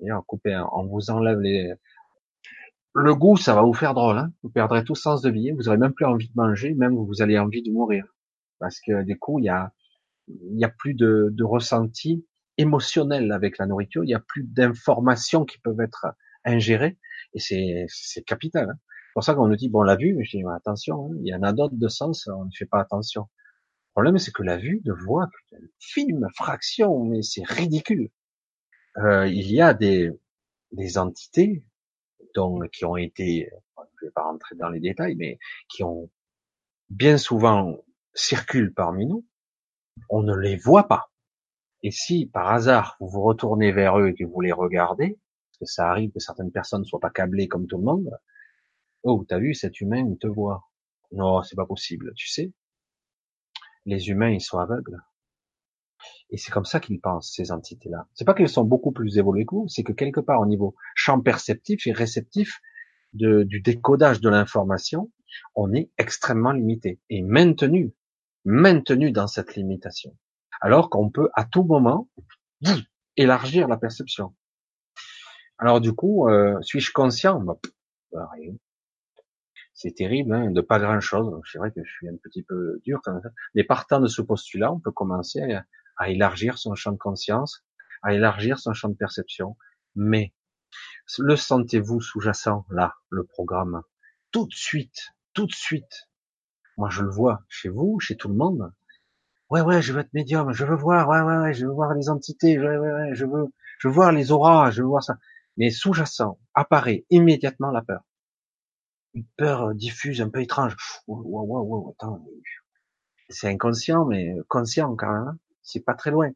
Et 0.00 0.12
on, 0.12 0.22
on 0.72 0.86
vous 0.86 1.10
enlève 1.10 1.40
les, 1.40 1.74
le 2.94 3.14
goût, 3.14 3.36
ça 3.36 3.54
va 3.54 3.62
vous 3.62 3.74
faire 3.74 3.94
drôle. 3.94 4.18
Hein 4.18 4.32
vous 4.42 4.50
perdrez 4.50 4.84
tout 4.84 4.94
sens 4.94 5.22
de 5.22 5.30
vie. 5.30 5.52
Vous 5.52 5.68
aurez 5.68 5.78
même 5.78 5.92
plus 5.92 6.04
envie 6.04 6.28
de 6.28 6.34
manger, 6.34 6.74
même 6.74 6.94
vous 6.94 7.22
allez 7.22 7.38
envie 7.38 7.62
de 7.62 7.70
mourir. 7.70 8.04
Parce 8.58 8.80
que 8.80 9.02
du 9.02 9.18
coup, 9.18 9.38
il 9.38 9.44
y 9.44 9.48
a, 9.48 9.72
il 10.28 10.58
y 10.58 10.64
a 10.64 10.68
plus 10.68 10.94
de, 10.94 11.28
de 11.30 11.44
ressenti 11.44 12.26
émotionnel 12.56 13.30
avec 13.32 13.58
la 13.58 13.66
nourriture. 13.66 14.04
Il 14.04 14.10
y 14.10 14.14
a 14.14 14.20
plus 14.20 14.44
d'informations 14.44 15.44
qui 15.44 15.58
peuvent 15.58 15.80
être 15.80 16.06
ingérées. 16.44 16.98
Et 17.34 17.40
c'est, 17.40 17.86
c'est 17.88 18.22
capital. 18.22 18.70
Hein 18.70 18.78
pour 19.18 19.24
ça 19.24 19.34
qu'on 19.34 19.48
nous 19.48 19.56
dit, 19.56 19.68
bon, 19.68 19.82
la 19.82 19.96
vue, 19.96 20.14
mais 20.14 20.22
je 20.22 20.36
dis, 20.36 20.44
attention, 20.54 21.10
hein, 21.10 21.16
il 21.24 21.26
y 21.26 21.34
en 21.34 21.42
a 21.42 21.52
d'autres 21.52 21.74
de 21.74 21.88
sens, 21.88 22.28
on 22.28 22.44
ne 22.44 22.50
fait 22.56 22.66
pas 22.66 22.78
attention. 22.78 23.22
Le 23.22 23.90
problème, 23.94 24.18
c'est 24.18 24.30
que 24.30 24.44
la 24.44 24.56
vue 24.56 24.80
de 24.84 24.92
voix, 24.92 25.26
film, 25.80 26.24
fraction, 26.36 27.02
mais 27.02 27.22
c'est 27.22 27.44
ridicule. 27.44 28.10
Euh, 28.98 29.26
il 29.26 29.50
y 29.50 29.60
a 29.60 29.74
des, 29.74 30.12
des 30.70 30.98
entités, 30.98 31.64
qui 32.72 32.84
ont 32.84 32.96
été, 32.96 33.50
je 34.00 34.06
vais 34.06 34.12
pas 34.12 34.22
rentrer 34.22 34.54
dans 34.54 34.68
les 34.68 34.78
détails, 34.78 35.16
mais 35.16 35.40
qui 35.68 35.82
ont 35.82 36.08
bien 36.88 37.18
souvent 37.18 37.76
circulent 38.14 38.72
parmi 38.72 39.04
nous, 39.04 39.26
on 40.10 40.22
ne 40.22 40.36
les 40.36 40.54
voit 40.54 40.86
pas. 40.86 41.10
Et 41.82 41.90
si 41.90 42.26
par 42.26 42.52
hasard 42.52 42.96
vous 43.00 43.08
vous 43.08 43.22
retournez 43.22 43.72
vers 43.72 43.98
eux 43.98 44.10
et 44.10 44.14
que 44.14 44.22
vous 44.22 44.40
les 44.42 44.52
regardez, 44.52 45.18
parce 45.50 45.58
que 45.58 45.74
ça 45.74 45.90
arrive 45.90 46.12
que 46.12 46.20
certaines 46.20 46.52
personnes 46.52 46.82
ne 46.82 46.86
soient 46.86 47.00
pas 47.00 47.10
câblées 47.10 47.48
comme 47.48 47.66
tout 47.66 47.78
le 47.78 47.84
monde, 47.84 48.16
oh, 49.02 49.24
t'as 49.28 49.38
vu, 49.38 49.54
cet 49.54 49.80
humain, 49.80 50.06
il 50.10 50.18
te 50.18 50.26
voit. 50.26 50.68
Non, 51.12 51.42
c'est 51.42 51.56
pas 51.56 51.66
possible, 51.66 52.12
tu 52.16 52.28
sais. 52.28 52.52
Les 53.86 54.08
humains, 54.08 54.30
ils 54.30 54.40
sont 54.40 54.58
aveugles. 54.58 55.00
Et 56.30 56.36
c'est 56.36 56.50
comme 56.50 56.64
ça 56.64 56.80
qu'ils 56.80 57.00
pensent, 57.00 57.32
ces 57.34 57.50
entités-là. 57.52 58.06
C'est 58.14 58.24
pas 58.24 58.34
qu'elles 58.34 58.48
sont 58.48 58.64
beaucoup 58.64 58.92
plus 58.92 59.18
évoluées 59.18 59.46
que 59.46 59.54
vous, 59.54 59.68
c'est 59.68 59.82
que 59.82 59.92
quelque 59.92 60.20
part 60.20 60.40
au 60.40 60.46
niveau 60.46 60.74
champ 60.94 61.20
perceptif 61.20 61.86
et 61.86 61.92
réceptif 61.92 62.60
de, 63.14 63.44
du 63.44 63.60
décodage 63.60 64.20
de 64.20 64.28
l'information, 64.28 65.10
on 65.54 65.72
est 65.72 65.90
extrêmement 65.98 66.52
limité 66.52 67.00
et 67.08 67.22
maintenu, 67.22 67.94
maintenu 68.44 69.10
dans 69.10 69.26
cette 69.26 69.54
limitation. 69.56 70.16
Alors 70.60 70.90
qu'on 70.90 71.10
peut 71.10 71.30
à 71.34 71.44
tout 71.44 71.64
moment 71.64 72.08
élargir 73.16 73.68
la 73.68 73.76
perception. 73.76 74.34
Alors 75.58 75.80
du 75.80 75.92
coup, 75.92 76.28
euh, 76.28 76.60
suis-je 76.62 76.92
conscient? 76.92 77.40
Bah, 77.40 77.58
bah, 78.12 78.30
C'est 79.80 79.94
terrible, 79.94 80.34
hein, 80.34 80.50
de 80.50 80.60
pas 80.60 80.80
grand-chose. 80.80 81.40
C'est 81.50 81.58
vrai 81.58 81.70
que 81.70 81.84
je 81.84 81.88
suis 81.88 82.08
un 82.08 82.16
petit 82.16 82.42
peu 82.42 82.80
dur 82.82 83.00
quand 83.00 83.12
même. 83.12 83.32
Mais 83.54 83.62
partant 83.62 84.00
de 84.00 84.08
ce 84.08 84.20
postulat, 84.20 84.72
on 84.72 84.80
peut 84.80 84.90
commencer 84.90 85.40
à, 85.40 85.64
à 85.96 86.10
élargir 86.10 86.58
son 86.58 86.74
champ 86.74 86.90
de 86.90 86.98
conscience, 86.98 87.64
à 88.02 88.12
élargir 88.12 88.58
son 88.58 88.72
champ 88.72 88.88
de 88.88 88.96
perception. 88.96 89.56
Mais 89.94 90.34
le 91.20 91.36
sentez-vous 91.36 92.00
sous-jacent 92.00 92.66
là, 92.70 92.96
le 93.08 93.22
programme? 93.22 93.82
Tout 94.32 94.48
de 94.48 94.52
suite, 94.52 95.14
tout 95.32 95.46
de 95.46 95.54
suite. 95.54 96.08
Moi, 96.76 96.88
je 96.90 97.04
le 97.04 97.10
vois 97.10 97.44
chez 97.48 97.68
vous, 97.68 98.00
chez 98.00 98.16
tout 98.16 98.28
le 98.28 98.34
monde. 98.34 98.72
Ouais, 99.48 99.60
ouais, 99.60 99.80
je 99.80 99.92
veux 99.92 100.00
être 100.00 100.12
médium, 100.12 100.52
je 100.52 100.64
veux 100.64 100.74
voir, 100.74 101.08
ouais, 101.08 101.20
ouais, 101.20 101.36
ouais, 101.38 101.54
je 101.54 101.66
veux 101.66 101.72
voir 101.72 101.94
les 101.94 102.08
entités, 102.08 102.58
ouais, 102.58 102.78
ouais, 102.78 102.92
ouais, 102.92 103.14
je 103.14 103.26
veux, 103.26 103.46
je 103.78 103.86
veux 103.86 103.94
voir 103.94 104.10
les 104.10 104.32
auras, 104.32 104.72
je 104.72 104.82
veux 104.82 104.88
voir 104.88 105.04
ça. 105.04 105.18
Mais 105.56 105.70
sous-jacent 105.70 106.36
apparaît 106.54 107.06
immédiatement 107.10 107.70
la 107.70 107.82
peur. 107.82 108.07
Une 109.14 109.24
peur 109.36 109.74
diffuse, 109.74 110.20
un 110.20 110.28
peu 110.30 110.40
étrange. 110.40 110.76
C'est 113.30 113.48
inconscient, 113.48 114.04
mais 114.06 114.34
conscient 114.48 114.94
quand 114.96 115.12
même. 115.12 115.38
C'est 115.62 115.80
pas 115.84 115.94
très 115.94 116.10
loin. 116.10 116.30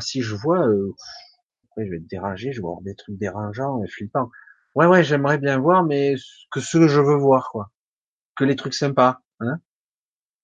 si 0.00 0.22
je 0.22 0.34
vois, 0.34 0.66
euh, 0.66 0.94
après 1.70 1.86
je 1.86 1.90
vais 1.90 1.96
être 1.98 2.06
dérangé, 2.06 2.52
je 2.52 2.58
vais 2.58 2.62
voir 2.62 2.82
des 2.82 2.94
trucs 2.94 3.16
dérangeants 3.18 3.82
et 3.82 3.88
flippants. 3.88 4.30
Ouais, 4.74 4.86
ouais, 4.86 5.04
j'aimerais 5.04 5.38
bien 5.38 5.58
voir, 5.58 5.84
mais 5.84 6.16
que 6.50 6.60
ce 6.60 6.78
que 6.78 6.88
je 6.88 7.00
veux 7.00 7.16
voir, 7.16 7.50
quoi. 7.50 7.70
Que 8.36 8.44
les 8.44 8.56
trucs 8.56 8.74
sympas, 8.74 9.20
hein. 9.40 9.60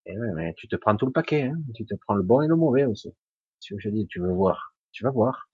Et 0.07 0.19
ouais, 0.19 0.33
mais 0.35 0.55
tu 0.57 0.69
te 0.69 0.77
prends 0.77 0.97
tout 0.97 1.07
le 1.07 1.13
paquet, 1.13 1.45
hein. 1.45 1.59
Tu 1.75 1.87
te 1.87 1.95
prends 1.95 2.15
le 2.15 2.23
bon 2.23 2.43
et 2.43 2.49
le 2.49 2.57
mauvais 2.57 2.85
aussi. 2.87 3.15
Tu 3.61 3.77
je 3.79 3.89
dis, 3.91 4.07
tu 4.07 4.21
veux 4.21 4.33
voir, 4.33 4.75
tu 4.93 5.05
vas 5.05 5.11
voir. 5.11 5.51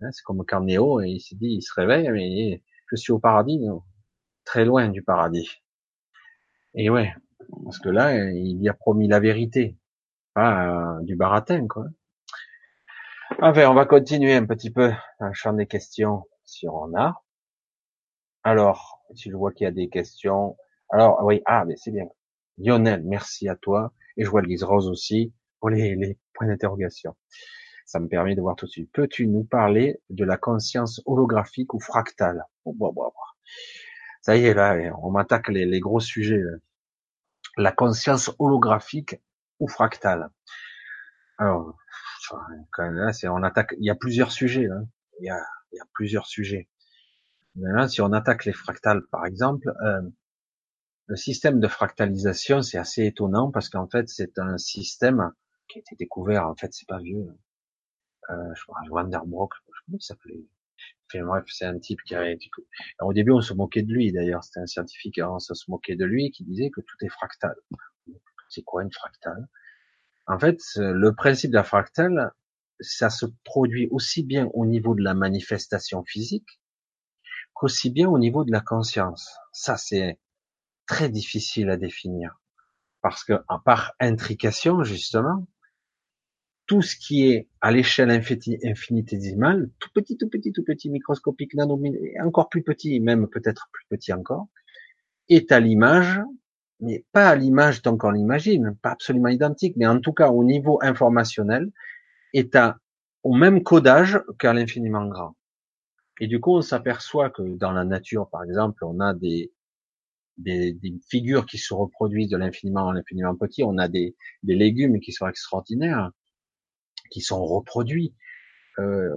Hein, 0.00 0.10
c'est 0.12 0.22
comme 0.24 0.44
quand 0.46 0.66
il 0.66 1.20
s'est 1.20 1.36
dit, 1.36 1.48
il 1.48 1.62
se 1.62 1.72
réveille, 1.74 2.08
mais 2.10 2.62
je 2.90 2.96
suis 2.96 3.12
au 3.12 3.18
paradis, 3.18 3.60
très 4.44 4.64
loin 4.64 4.88
du 4.88 5.02
paradis. 5.02 5.48
Et 6.74 6.88
ouais, 6.88 7.12
parce 7.64 7.78
que 7.78 7.88
là, 7.88 8.30
il 8.30 8.62
y 8.62 8.68
a 8.68 8.74
promis 8.74 9.08
la 9.08 9.20
vérité, 9.20 9.76
pas 10.34 10.98
euh, 10.98 11.02
du 11.02 11.16
baratin, 11.16 11.66
quoi. 11.66 11.86
Enfin, 13.40 13.68
on 13.68 13.74
va 13.74 13.86
continuer 13.86 14.34
un 14.34 14.46
petit 14.46 14.70
peu 14.70 14.92
un 15.20 15.32
champ 15.32 15.52
des 15.52 15.66
questions 15.66 16.24
si 16.44 16.68
on 16.68 16.74
en 16.74 16.94
a. 16.94 17.22
Alors, 18.42 19.02
si 19.14 19.30
je 19.30 19.36
vois 19.36 19.52
qu'il 19.52 19.64
y 19.64 19.68
a 19.68 19.72
des 19.72 19.88
questions. 19.88 20.56
Alors, 20.90 21.22
oui, 21.24 21.42
ah, 21.46 21.64
mais 21.64 21.74
c'est 21.76 21.90
bien. 21.90 22.06
Lionel, 22.58 23.02
merci 23.04 23.48
à 23.48 23.56
toi. 23.56 23.92
Et 24.16 24.24
je 24.24 24.30
vois 24.30 24.42
Lise 24.42 24.64
Rose 24.64 24.88
aussi 24.88 25.32
pour 25.60 25.70
les, 25.70 25.94
les 25.94 26.18
points 26.34 26.48
d'interrogation. 26.48 27.14
Ça 27.86 28.00
me 28.00 28.08
permet 28.08 28.34
de 28.34 28.40
voir 28.40 28.56
tout 28.56 28.66
de 28.66 28.70
suite. 28.70 28.90
Peux-tu 28.92 29.26
nous 29.26 29.44
parler 29.44 30.00
de 30.10 30.24
la 30.24 30.36
conscience 30.36 31.00
holographique 31.06 31.74
ou 31.74 31.80
fractale? 31.80 32.44
Bon, 32.64 32.74
bon, 32.74 32.92
bon, 32.92 33.12
Ça 34.20 34.36
y 34.36 34.44
est, 34.44 34.54
là, 34.54 34.76
on 35.02 35.10
m'attaque 35.10 35.48
les, 35.48 35.80
gros 35.80 36.00
sujets. 36.00 36.42
La 37.56 37.72
conscience 37.72 38.30
holographique 38.38 39.16
ou 39.58 39.68
fractale? 39.68 40.30
Alors, 41.38 41.74
quand 42.72 42.90
là, 42.90 43.12
c'est 43.12 43.28
on 43.28 43.42
attaque. 43.42 43.74
Il 43.78 43.86
y 43.86 43.90
a 43.90 43.94
plusieurs 43.94 44.30
sujets. 44.30 44.66
Là. 44.66 44.82
Il, 45.20 45.26
y 45.26 45.30
a, 45.30 45.84
plusieurs 45.94 46.26
sujets. 46.26 46.68
Là, 47.56 47.88
si 47.88 48.00
on 48.00 48.12
attaque 48.12 48.44
les 48.44 48.52
fractales, 48.52 49.02
par 49.10 49.26
exemple, 49.26 49.72
euh, 49.84 50.02
le 51.06 51.16
système 51.16 51.58
de 51.58 51.66
fractalisation, 51.66 52.62
c'est 52.62 52.78
assez 52.78 53.04
étonnant 53.04 53.50
parce 53.50 53.68
qu'en 53.68 53.88
fait, 53.88 54.08
c'est 54.08 54.38
un 54.38 54.58
système 54.58 55.32
qui 55.68 55.78
a 55.78 55.80
été 55.80 55.96
découvert. 55.96 56.46
En 56.46 56.54
fait, 56.54 56.72
c'est 56.72 56.86
pas 56.86 56.98
vieux. 56.98 57.26
Euh, 58.30 58.54
je 58.54 58.62
crois, 58.64 58.78
Vanderbroek, 58.88 59.54
je 59.54 59.60
sais 59.60 59.82
comment 59.86 59.98
il 59.98 60.02
s'appelait. 60.02 60.44
Enfin, 61.12 61.24
bref, 61.24 61.44
c'est 61.48 61.64
un 61.64 61.78
type 61.78 62.00
qui 62.04 62.14
avait. 62.14 62.38
au 63.00 63.12
début, 63.12 63.32
on 63.32 63.40
se 63.40 63.52
moquait 63.54 63.82
de 63.82 63.92
lui. 63.92 64.12
D'ailleurs, 64.12 64.44
c'était 64.44 64.60
un 64.60 64.66
scientifique. 64.66 65.20
on 65.22 65.38
se 65.38 65.52
moquait 65.68 65.96
de 65.96 66.04
lui 66.04 66.30
qui 66.30 66.44
disait 66.44 66.70
que 66.70 66.80
tout 66.80 66.96
est 67.02 67.08
fractal. 67.08 67.54
C'est 68.48 68.62
quoi 68.62 68.82
une 68.82 68.92
fractale? 68.92 69.48
En 70.26 70.38
fait, 70.38 70.60
le 70.76 71.12
principe 71.14 71.50
d'un 71.50 71.64
fractal, 71.64 72.32
ça 72.80 73.10
se 73.10 73.26
produit 73.44 73.88
aussi 73.90 74.22
bien 74.22 74.48
au 74.54 74.66
niveau 74.66 74.94
de 74.94 75.02
la 75.02 75.14
manifestation 75.14 76.04
physique 76.04 76.60
qu'aussi 77.54 77.90
bien 77.90 78.08
au 78.08 78.18
niveau 78.18 78.44
de 78.44 78.52
la 78.52 78.60
conscience. 78.60 79.36
Ça, 79.52 79.76
c'est 79.76 80.18
très 80.86 81.08
difficile 81.08 81.70
à 81.70 81.76
définir. 81.76 82.40
Parce 83.02 83.24
que, 83.24 83.34
par 83.64 83.92
intrication, 84.00 84.82
justement, 84.82 85.46
tout 86.70 86.82
ce 86.82 86.94
qui 86.94 87.26
est 87.26 87.48
à 87.60 87.72
l'échelle 87.72 88.12
infinitésimale, 88.12 89.70
tout 89.80 89.88
petit, 89.92 90.16
tout 90.16 90.28
petit, 90.28 90.52
tout 90.52 90.62
petit, 90.62 90.88
microscopique, 90.88 91.54
nano, 91.54 91.82
encore 92.24 92.48
plus 92.48 92.62
petit, 92.62 93.00
même 93.00 93.26
peut-être 93.26 93.68
plus 93.72 93.86
petit 93.88 94.12
encore, 94.12 94.46
est 95.28 95.50
à 95.50 95.58
l'image 95.58 96.20
mais 96.78 97.04
pas 97.10 97.28
à 97.28 97.34
l'image 97.34 97.82
tant 97.82 97.96
qu'on 97.96 98.12
l'imagine, 98.12 98.78
pas 98.82 98.92
absolument 98.92 99.30
identique, 99.30 99.74
mais 99.76 99.86
en 99.86 99.98
tout 99.98 100.12
cas 100.12 100.30
au 100.30 100.44
niveau 100.44 100.78
informationnel, 100.80 101.72
est 102.34 102.54
à, 102.54 102.78
au 103.24 103.34
même 103.34 103.64
codage 103.64 104.22
qu'à 104.38 104.52
l'infiniment 104.52 105.06
grand. 105.06 105.34
Et 106.20 106.28
du 106.28 106.38
coup, 106.38 106.56
on 106.56 106.62
s'aperçoit 106.62 107.30
que 107.30 107.42
dans 107.56 107.72
la 107.72 107.84
nature, 107.84 108.30
par 108.30 108.44
exemple, 108.44 108.84
on 108.84 109.00
a 109.00 109.12
des, 109.12 109.50
des, 110.36 110.78
figures 111.08 111.46
qui 111.46 111.58
se 111.58 111.74
reproduisent 111.74 112.30
de 112.30 112.36
l'infiniment 112.36 112.90
à 112.90 112.94
l'infiniment 112.94 113.34
petit, 113.34 113.64
on 113.64 113.76
a 113.76 113.88
des, 113.88 114.14
des 114.44 114.54
légumes 114.54 115.00
qui 115.00 115.10
sont 115.10 115.26
extraordinaires, 115.26 116.12
qui 117.10 117.20
sont 117.20 117.44
reproduits. 117.44 118.14
Euh, 118.78 119.14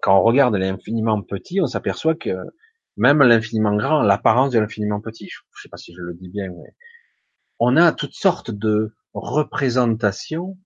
quand 0.00 0.18
on 0.18 0.22
regarde 0.22 0.54
l'infiniment 0.56 1.22
petit, 1.22 1.60
on 1.60 1.66
s'aperçoit 1.66 2.14
que 2.14 2.36
même 2.96 3.22
l'infiniment 3.22 3.74
grand, 3.76 4.02
l'apparence 4.02 4.50
de 4.50 4.58
l'infiniment 4.58 5.00
petit, 5.00 5.28
je 5.28 5.40
ne 5.40 5.60
sais 5.62 5.68
pas 5.68 5.76
si 5.76 5.94
je 5.94 6.00
le 6.00 6.14
dis 6.14 6.28
bien, 6.28 6.50
mais 6.50 6.74
on 7.58 7.76
a 7.76 7.92
toutes 7.92 8.14
sortes 8.14 8.50
de 8.50 8.94
représentations 9.14 10.58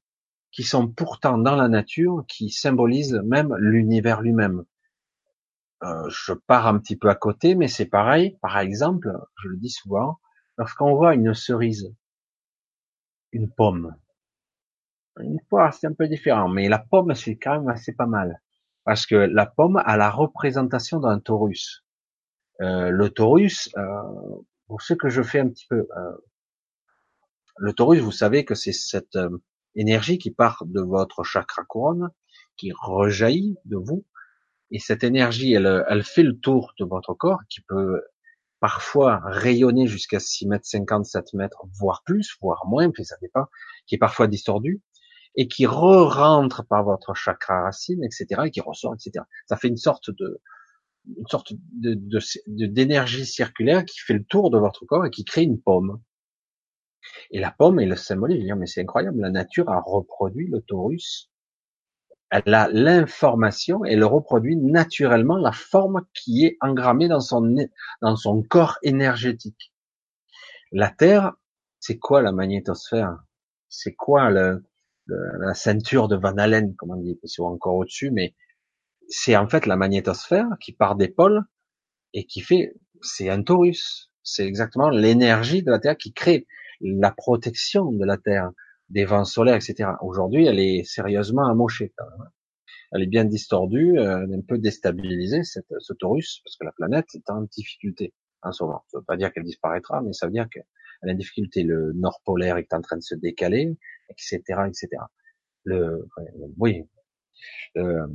qui 0.51 0.63
sont 0.63 0.89
pourtant 0.89 1.39
dans 1.39 1.57
la 1.57 1.69
nature, 1.69 2.25
qui 2.29 2.51
symbolisent 2.51 3.21
même 3.25 3.55
l'univers 3.59 4.23
lui-même. 4.23 4.65
Euh, 5.83 6.09
je 6.09 6.33
pars 6.33 6.67
un 6.67 6.79
petit 6.79 6.97
peu 6.97 7.11
à 7.11 7.15
côté, 7.15 7.55
mais 7.55 7.69
c'est 7.69 7.87
pareil. 7.87 8.39
Par 8.41 8.59
exemple, 8.59 9.13
je 9.43 9.49
le 9.49 9.59
dis 9.59 9.69
souvent, 9.69 10.19
lorsqu'on 10.57 10.95
voit 10.95 11.15
une 11.15 11.35
cerise, 11.35 11.95
une 13.33 13.51
pomme, 13.51 13.95
une 15.21 15.41
poire, 15.49 15.73
c'est 15.75 15.87
un 15.87 15.93
peu 15.93 16.09
différent, 16.09 16.49
mais 16.49 16.69
la 16.69 16.79
pomme, 16.79 17.15
c'est 17.15 17.37
quand 17.37 17.59
même 17.59 17.69
assez 17.69 17.93
pas 17.95 18.07
mal. 18.07 18.41
Parce 18.85 19.07
que 19.07 19.15
la 19.15 19.47
pomme 19.47 19.83
a 19.85 19.97
la 19.97 20.11
représentation 20.11 21.01
d'un 21.01 21.19
taurus. 21.19 21.85
Euh, 22.61 22.91
le 22.91 23.11
taurus, 23.11 23.69
euh, 23.77 23.83
pour 24.67 24.83
ce 24.83 24.95
que 24.95 25.09
je 25.09 25.23
fais 25.23 25.41
un 25.41 25.49
petit 25.49 25.67
peu, 25.69 25.87
euh, 25.97 26.13
le 27.59 27.73
taurus, 27.73 28.01
vous 28.01 28.13
savez 28.13 28.45
que 28.45 28.55
c'est 28.55 28.73
cette 28.73 29.17
euh, 29.17 29.31
énergie 29.75 30.19
qui 30.19 30.31
part 30.31 30.63
de 30.67 30.81
votre 30.81 31.25
chakra 31.25 31.65
couronne, 31.65 32.11
qui 32.57 32.73
rejaillit 32.73 33.57
de 33.65 33.77
vous, 33.77 34.05
et 34.71 34.79
cette 34.79 35.05
énergie, 35.05 35.53
elle, 35.53 35.85
elle 35.89 36.03
fait 36.03 36.23
le 36.23 36.39
tour 36.39 36.73
de 36.79 36.85
votre 36.85 37.15
corps, 37.15 37.41
qui 37.49 37.61
peut 37.61 38.03
parfois 38.61 39.21
rayonner 39.25 39.87
jusqu'à 39.87 40.19
6 40.19 40.49
mètres 40.49 40.67
50, 40.67 41.05
7 41.05 41.35
mètres, 41.35 41.63
voire 41.79 42.03
plus, 42.05 42.37
voire 42.41 42.67
moins, 42.67 42.91
puis 42.91 43.05
ça 43.05 43.17
dépend, 43.21 43.47
qui 43.87 43.95
est 43.95 43.99
parfois 43.99 44.27
distordu, 44.27 44.81
et 45.37 45.49
qui 45.49 45.67
re-rentre 45.67 46.67
par 46.67 46.85
votre 46.85 47.15
chakra 47.15 47.63
racine, 47.63 48.03
etc., 48.03 48.43
et 48.47 48.51
qui 48.51 48.61
ressort, 48.61 48.95
etc. 48.95 49.25
Ça 49.47 49.57
fait 49.57 49.69
une 49.69 49.77
sorte 49.77 50.11
de, 50.11 50.41
une 51.17 51.27
sorte 51.29 51.53
de, 51.53 52.27
d'énergie 52.47 53.27
circulaire 53.27 53.85
qui 53.85 53.99
fait 54.01 54.15
le 54.15 54.25
tour 54.25 54.51
de 54.51 54.59
votre 54.59 54.85
corps 54.87 55.05
et 55.07 55.11
qui 55.11 55.25
crée 55.25 55.43
une 55.43 55.61
pomme. 55.61 56.01
Et 57.31 57.39
la 57.39 57.51
pomme 57.51 57.79
est 57.79 57.87
le 57.87 57.97
symbole, 57.97 58.33
je 58.33 58.55
mais 58.55 58.67
c'est 58.67 58.81
incroyable, 58.81 59.21
la 59.21 59.31
nature 59.31 59.69
a 59.69 59.81
reproduit 59.81 60.49
le 60.49 60.61
taurus. 60.63 61.31
Elle 62.31 62.55
a 62.55 62.69
l'information, 62.73 63.85
elle 63.85 64.03
reproduit 64.03 64.57
naturellement 64.57 65.37
la 65.37 65.53
forme 65.53 66.05
qui 66.13 66.45
est 66.45 66.57
engrammée 66.61 67.07
dans 67.07 67.21
son, 67.21 67.55
dans 68.03 68.17
son 68.17 68.43
corps 68.43 68.79
énergétique. 68.83 69.73
La 70.73 70.91
Terre, 70.91 71.35
c'est 71.79 71.99
quoi 71.99 72.23
la 72.23 72.33
magnétosphère? 72.33 73.17
C'est 73.69 73.95
quoi 73.95 74.31
le, 74.31 74.65
la 75.07 75.55
ceinture 75.55 76.09
de 76.09 76.17
Van 76.17 76.37
Allen, 76.37 76.75
comme 76.77 76.91
on 76.91 76.97
dit, 76.97 77.19
c'est 77.25 77.43
encore 77.43 77.77
au-dessus, 77.77 78.11
mais 78.11 78.35
c'est 79.09 79.37
en 79.37 79.49
fait 79.49 79.67
la 79.67 79.77
magnétosphère 79.77 80.47
qui 80.61 80.73
part 80.73 80.97
des 80.97 81.09
pôles 81.09 81.43
et 82.13 82.25
qui 82.27 82.41
fait, 82.41 82.75
c'est 83.03 83.29
un 83.29 83.43
taurus. 83.43 84.11
C'est 84.23 84.47
exactement 84.47 84.91
l'énergie 84.91 85.63
de 85.63 85.71
la 85.71 85.79
Terre 85.79 85.97
qui 85.97 86.13
crée 86.13 86.47
la 86.81 87.13
protection 87.13 87.93
de 87.93 88.05
la 88.05 88.19
Terre. 88.19 88.51
des 88.89 89.05
vents 89.05 89.25
solaires, 89.25 89.57
etc. 89.57 89.91
Aujourd'hui, 90.01 90.47
elle 90.47 90.61
est 90.61 90.85
sérieusement 90.85 91.47
amochée. 91.49 91.93
Elle 92.93 93.03
est 93.03 93.09
bien 93.09 93.25
distordue, 93.25 93.97
elle 93.99 94.31
est 94.33 94.37
un 94.37 94.47
peu 94.47 94.59
déstabilisée, 94.59 95.43
cette, 95.43 95.67
ce 95.81 95.93
Taurus, 95.93 96.41
parce 96.45 96.57
que 96.57 96.65
la 96.65 96.73
planète 96.73 97.07
est 97.15 97.29
en 97.31 97.43
difficulté 97.43 98.15
en 98.43 98.53
ce 98.53 98.63
moment. 98.63 98.85
Ça 98.89 98.99
veut 98.99 99.05
pas 99.05 99.17
dire 99.17 99.33
qu'elle 99.33 99.45
disparaîtra, 99.45 100.03
mais 100.03 100.13
ça 100.13 100.27
veut 100.27 100.33
dire 100.33 100.49
qu'elle 100.49 100.65
a 101.03 101.11
une 101.11 101.19
difficulté. 101.19 101.65
Le 101.65 101.93
nord 101.95 102.21
polaire 102.25 102.59
est 102.59 102.73
en 102.73 102.81
train 102.81 102.97
de 102.97 103.03
se 103.03 103.15
décaler, 103.17 103.77
etc., 104.09 104.41
etc. 104.67 104.89
Le, 105.65 106.09
oui, 106.59 106.85
le, 107.75 108.07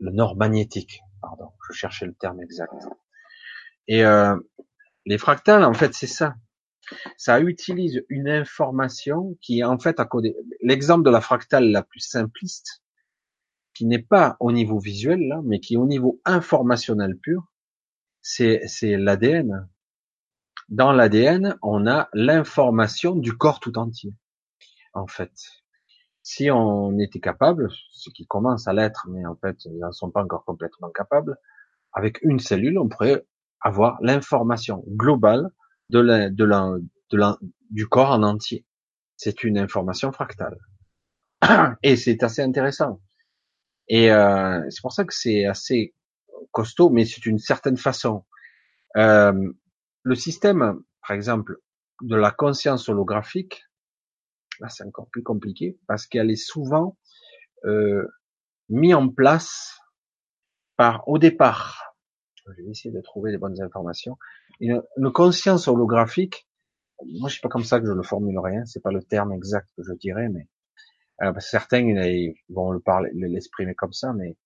nord 0.00 0.36
magnétique, 0.36 1.00
pardon, 1.20 1.50
je 1.68 1.74
cherchais 1.74 2.06
le 2.06 2.14
terme 2.14 2.40
exact. 2.42 2.74
Et 3.88 4.04
euh, 4.04 4.36
les 5.06 5.18
fractales, 5.18 5.64
en 5.64 5.74
fait, 5.74 5.94
c'est 5.94 6.06
ça. 6.06 6.34
Ça 7.16 7.40
utilise 7.40 8.04
une 8.08 8.28
information 8.28 9.36
qui 9.40 9.60
est 9.60 9.64
en 9.64 9.78
fait 9.78 10.00
à 10.00 10.04
côté. 10.04 10.36
L'exemple 10.60 11.04
de 11.04 11.10
la 11.10 11.20
fractale 11.20 11.70
la 11.70 11.82
plus 11.82 12.00
simpliste, 12.00 12.82
qui 13.74 13.86
n'est 13.86 14.02
pas 14.02 14.36
au 14.40 14.52
niveau 14.52 14.78
visuel 14.78 15.20
là, 15.28 15.40
mais 15.44 15.60
qui 15.60 15.74
est 15.74 15.78
au 15.78 15.86
niveau 15.86 16.20
informationnel 16.24 17.16
pur, 17.16 17.52
c'est 18.20 18.60
l'ADN. 18.82 19.68
Dans 20.68 20.92
l'ADN, 20.92 21.58
on 21.62 21.86
a 21.86 22.08
l'information 22.12 23.14
du 23.14 23.36
corps 23.36 23.60
tout 23.60 23.78
entier. 23.78 24.14
En 24.94 25.06
fait, 25.06 25.32
si 26.22 26.50
on 26.50 26.98
était 26.98 27.20
capable, 27.20 27.70
ce 27.92 28.10
qui 28.10 28.26
commence 28.26 28.68
à 28.68 28.72
l'être, 28.72 29.06
mais 29.10 29.26
en 29.26 29.36
fait, 29.36 29.64
ils 29.64 29.78
n'en 29.78 29.92
sont 29.92 30.10
pas 30.10 30.22
encore 30.22 30.44
complètement 30.44 30.90
capables, 30.90 31.36
avec 31.92 32.22
une 32.22 32.38
cellule, 32.38 32.78
on 32.78 32.88
pourrait 32.88 33.26
avoir 33.60 33.98
l'information 34.02 34.84
globale 34.88 35.48
du 35.90 37.88
corps 37.88 38.10
en 38.10 38.22
entier. 38.22 38.64
C'est 39.16 39.44
une 39.44 39.58
information 39.58 40.10
fractale. 40.12 40.58
Et 41.82 41.96
c'est 41.96 42.22
assez 42.22 42.42
intéressant. 42.42 43.00
Et 43.88 44.10
euh, 44.10 44.62
c'est 44.70 44.80
pour 44.80 44.92
ça 44.92 45.04
que 45.04 45.14
c'est 45.14 45.44
assez 45.44 45.94
costaud, 46.50 46.90
mais 46.90 47.04
c'est 47.04 47.26
une 47.26 47.38
certaine 47.38 47.76
façon. 47.76 48.24
Euh, 48.96 49.52
le 50.02 50.14
système, 50.14 50.80
par 51.06 51.16
exemple, 51.16 51.58
de 52.00 52.16
la 52.16 52.30
conscience 52.30 52.88
holographique, 52.88 53.64
là 54.62 54.68
c'est 54.70 54.84
encore 54.84 55.08
plus 55.10 55.22
compliqué 55.22 55.78
parce 55.86 56.06
qu'elle 56.06 56.30
est 56.30 56.36
souvent 56.36 56.96
euh, 57.64 58.06
mise 58.68 58.94
en 58.94 59.08
place 59.08 59.78
par, 60.76 61.06
au 61.08 61.18
départ, 61.18 61.94
je 62.36 62.52
vais 62.52 62.70
essayer 62.70 62.94
de 62.94 63.00
trouver 63.02 63.30
les 63.30 63.38
bonnes 63.38 63.60
informations. 63.60 64.16
Une, 64.60 64.82
conscience 65.12 65.68
holographique, 65.68 66.48
moi 67.04 67.28
je 67.28 67.34
sais 67.34 67.40
pas 67.42 67.48
comme 67.48 67.64
ça 67.64 67.80
que 67.80 67.86
je 67.86 67.92
le 67.92 68.02
formulerai, 68.02 68.56
hein, 68.56 68.64
c'est 68.64 68.82
pas 68.82 68.92
le 68.92 69.02
terme 69.02 69.32
exact 69.32 69.68
que 69.76 69.82
je 69.82 69.92
dirais, 69.94 70.28
mais 70.28 70.48
euh, 71.22 71.32
certains 71.40 71.84
vont 72.48 72.70
le 72.70 72.80
parler, 72.80 73.10
l'exprimer 73.14 73.74
comme 73.74 73.92
ça, 73.92 74.12
mais 74.12 74.36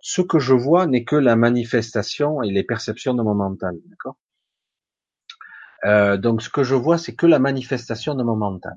ce 0.00 0.22
que 0.22 0.38
je 0.38 0.54
vois 0.54 0.86
n'est 0.86 1.04
que 1.04 1.16
la 1.16 1.36
manifestation 1.36 2.42
et 2.42 2.50
les 2.50 2.64
perceptions 2.64 3.14
de 3.14 3.22
mon 3.22 3.34
mental, 3.34 3.76
d'accord? 3.84 4.18
Euh, 5.84 6.16
Donc 6.16 6.42
ce 6.42 6.50
que 6.50 6.62
je 6.62 6.74
vois, 6.74 6.98
c'est 6.98 7.14
que 7.14 7.26
la 7.26 7.38
manifestation 7.38 8.14
de 8.14 8.22
mon 8.22 8.36
mental. 8.36 8.76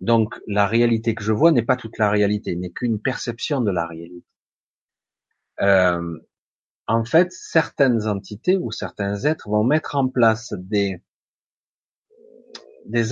Donc 0.00 0.34
la 0.46 0.66
réalité 0.66 1.14
que 1.14 1.24
je 1.24 1.32
vois 1.32 1.52
n'est 1.52 1.64
pas 1.64 1.76
toute 1.76 1.98
la 1.98 2.10
réalité, 2.10 2.54
n'est 2.56 2.70
qu'une 2.70 3.00
perception 3.00 3.60
de 3.60 3.70
la 3.70 3.86
réalité. 3.86 4.26
Euh, 5.60 6.18
en 6.86 7.04
fait, 7.04 7.32
certaines 7.32 8.06
entités 8.06 8.56
ou 8.56 8.70
certains 8.70 9.24
êtres 9.24 9.48
vont 9.48 9.64
mettre 9.64 9.96
en 9.96 10.08
place 10.08 10.54
des, 10.56 11.02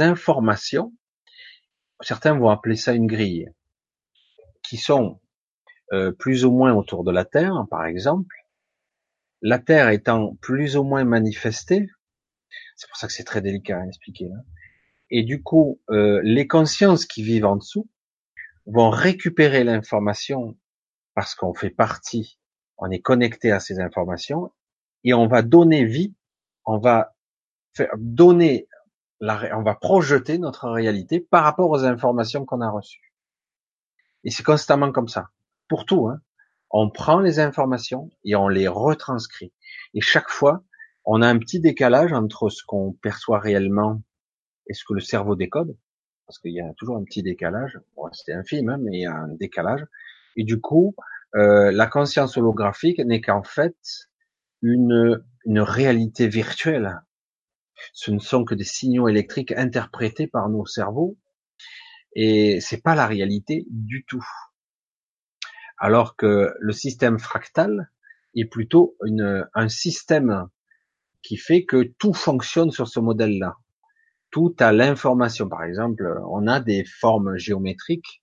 informations, 0.00 0.94
certains 2.00 2.38
vont 2.38 2.48
appeler 2.48 2.76
ça 2.76 2.94
une 2.94 3.06
grille, 3.06 3.50
qui 4.62 4.78
sont 4.78 5.20
euh, 5.92 6.12
plus 6.12 6.44
ou 6.44 6.52
moins 6.52 6.72
autour 6.72 7.04
de 7.04 7.12
la 7.12 7.24
Terre, 7.24 7.66
par 7.70 7.84
exemple, 7.84 8.34
la 9.42 9.58
Terre 9.58 9.90
étant 9.90 10.36
plus 10.36 10.76
ou 10.76 10.84
moins 10.84 11.04
manifestée, 11.04 11.86
c'est 12.76 12.88
pour 12.88 12.96
ça 12.96 13.06
que 13.06 13.12
c'est 13.12 13.24
très 13.24 13.42
délicat 13.42 13.80
à 13.80 13.86
expliquer, 13.86 14.28
là. 14.28 14.38
Et 15.10 15.22
du 15.22 15.42
coup, 15.42 15.80
euh, 15.90 16.20
les 16.24 16.46
consciences 16.46 17.06
qui 17.06 17.22
vivent 17.22 17.46
en 17.46 17.56
dessous 17.56 17.88
vont 18.66 18.90
récupérer 18.90 19.64
l'information 19.64 20.56
parce 21.14 21.34
qu'on 21.34 21.54
fait 21.54 21.70
partie 21.70 22.38
on 22.78 22.90
est 22.90 23.00
connecté 23.00 23.52
à 23.52 23.60
ces 23.60 23.80
informations 23.80 24.52
et 25.04 25.14
on 25.14 25.26
va 25.26 25.42
donner 25.42 25.84
vie, 25.84 26.14
on 26.64 26.78
va 26.78 27.14
donner 27.96 28.68
la, 29.20 29.56
on 29.56 29.62
va 29.62 29.74
projeter 29.74 30.38
notre 30.38 30.68
réalité 30.68 31.20
par 31.20 31.44
rapport 31.44 31.70
aux 31.70 31.84
informations 31.84 32.44
qu'on 32.44 32.60
a 32.60 32.70
reçues. 32.70 33.14
Et 34.24 34.30
c'est 34.30 34.42
constamment 34.42 34.92
comme 34.92 35.08
ça. 35.08 35.30
Pour 35.68 35.86
tout, 35.86 36.08
hein. 36.08 36.20
On 36.70 36.90
prend 36.90 37.20
les 37.20 37.38
informations 37.38 38.10
et 38.24 38.34
on 38.34 38.48
les 38.48 38.66
retranscrit. 38.66 39.52
Et 39.94 40.00
chaque 40.00 40.28
fois, 40.28 40.64
on 41.04 41.22
a 41.22 41.28
un 41.28 41.38
petit 41.38 41.60
décalage 41.60 42.12
entre 42.12 42.48
ce 42.48 42.62
qu'on 42.66 42.92
perçoit 42.92 43.38
réellement 43.38 44.02
et 44.66 44.74
ce 44.74 44.84
que 44.84 44.94
le 44.94 45.00
cerveau 45.00 45.36
décode? 45.36 45.76
Parce 46.26 46.38
qu'il 46.38 46.52
y 46.52 46.60
a 46.60 46.72
toujours 46.76 46.96
un 46.96 47.04
petit 47.04 47.22
décalage. 47.22 47.78
Bon, 47.94 48.08
c'est 48.12 48.32
infime, 48.32 48.68
hein, 48.68 48.78
mais 48.80 48.98
il 48.98 49.00
y 49.02 49.06
a 49.06 49.14
un 49.14 49.28
décalage. 49.28 49.84
Et 50.36 50.44
du 50.44 50.60
coup, 50.60 50.94
euh, 51.34 51.70
la 51.70 51.86
conscience 51.86 52.36
holographique 52.36 52.98
n'est 52.98 53.20
qu'en 53.20 53.42
fait 53.42 53.76
une, 54.62 55.22
réalité 55.46 56.28
virtuelle. 56.28 57.00
Ce 57.92 58.10
ne 58.10 58.18
sont 58.18 58.44
que 58.44 58.54
des 58.54 58.64
signaux 58.64 59.08
électriques 59.08 59.52
interprétés 59.52 60.26
par 60.26 60.48
nos 60.48 60.66
cerveaux 60.66 61.16
et 62.14 62.60
c'est 62.60 62.82
pas 62.82 62.94
la 62.94 63.06
réalité 63.06 63.66
du 63.70 64.04
tout. 64.06 64.26
Alors 65.78 66.16
que 66.16 66.54
le 66.58 66.72
système 66.72 67.18
fractal 67.18 67.90
est 68.34 68.46
plutôt 68.46 68.96
un 69.54 69.68
système 69.68 70.48
qui 71.22 71.36
fait 71.36 71.64
que 71.64 71.82
tout 71.98 72.14
fonctionne 72.14 72.70
sur 72.70 72.88
ce 72.88 72.98
modèle-là. 72.98 73.56
Tout 74.36 74.54
a 74.58 74.70
l'information. 74.70 75.48
Par 75.48 75.64
exemple, 75.64 76.20
on 76.28 76.46
a 76.46 76.60
des 76.60 76.84
formes 76.84 77.38
géométriques 77.38 78.22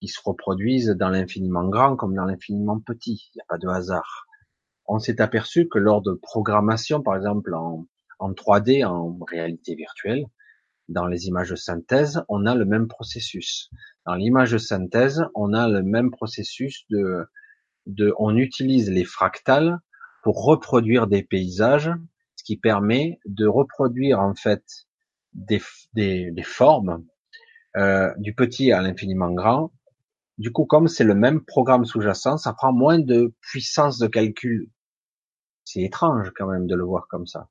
qui 0.00 0.08
se 0.08 0.18
reproduisent 0.24 0.96
dans 0.98 1.10
l'infiniment 1.10 1.68
grand 1.68 1.94
comme 1.94 2.14
dans 2.14 2.24
l'infiniment 2.24 2.80
petit. 2.80 3.28
Il 3.34 3.36
n'y 3.36 3.42
a 3.42 3.44
pas 3.46 3.58
de 3.58 3.68
hasard. 3.68 4.24
On 4.86 4.98
s'est 4.98 5.20
aperçu 5.20 5.68
que 5.68 5.78
lors 5.78 6.00
de 6.00 6.14
programmation, 6.14 7.02
par 7.02 7.16
exemple 7.16 7.52
en, 7.52 7.86
en 8.18 8.32
3D, 8.32 8.86
en 8.86 9.18
réalité 9.30 9.74
virtuelle, 9.74 10.24
dans 10.88 11.06
les 11.06 11.26
images 11.26 11.50
de 11.50 11.56
synthèse, 11.56 12.24
on 12.30 12.46
a 12.46 12.54
le 12.54 12.64
même 12.64 12.88
processus. 12.88 13.68
Dans 14.06 14.14
l'image 14.14 14.52
de 14.52 14.58
synthèse, 14.58 15.22
on 15.34 15.52
a 15.52 15.68
le 15.68 15.82
même 15.82 16.10
processus 16.12 16.86
de, 16.88 17.28
on 18.18 18.38
utilise 18.38 18.90
les 18.90 19.04
fractales 19.04 19.80
pour 20.22 20.46
reproduire 20.46 21.06
des 21.06 21.22
paysages, 21.22 21.90
ce 22.36 22.42
qui 22.42 22.56
permet 22.56 23.20
de 23.26 23.46
reproduire 23.46 24.20
en 24.20 24.34
fait 24.34 24.85
des, 25.36 25.62
des, 25.94 26.30
des 26.32 26.42
formes 26.42 27.04
euh, 27.76 28.12
du 28.18 28.34
petit 28.34 28.72
à 28.72 28.82
l'infiniment 28.82 29.32
grand 29.32 29.70
du 30.38 30.52
coup, 30.52 30.66
comme 30.66 30.86
c'est 30.88 31.04
le 31.04 31.14
même 31.14 31.44
programme 31.44 31.84
sous-jacent, 31.84 32.36
ça 32.36 32.52
prend 32.52 32.72
moins 32.72 32.98
de 32.98 33.32
puissance 33.40 33.98
de 33.98 34.06
calcul. 34.06 34.68
C'est 35.64 35.80
étrange 35.82 36.30
quand 36.36 36.46
même 36.46 36.66
de 36.66 36.74
le 36.74 36.84
voir 36.84 37.06
comme 37.08 37.26
ça. 37.26 37.48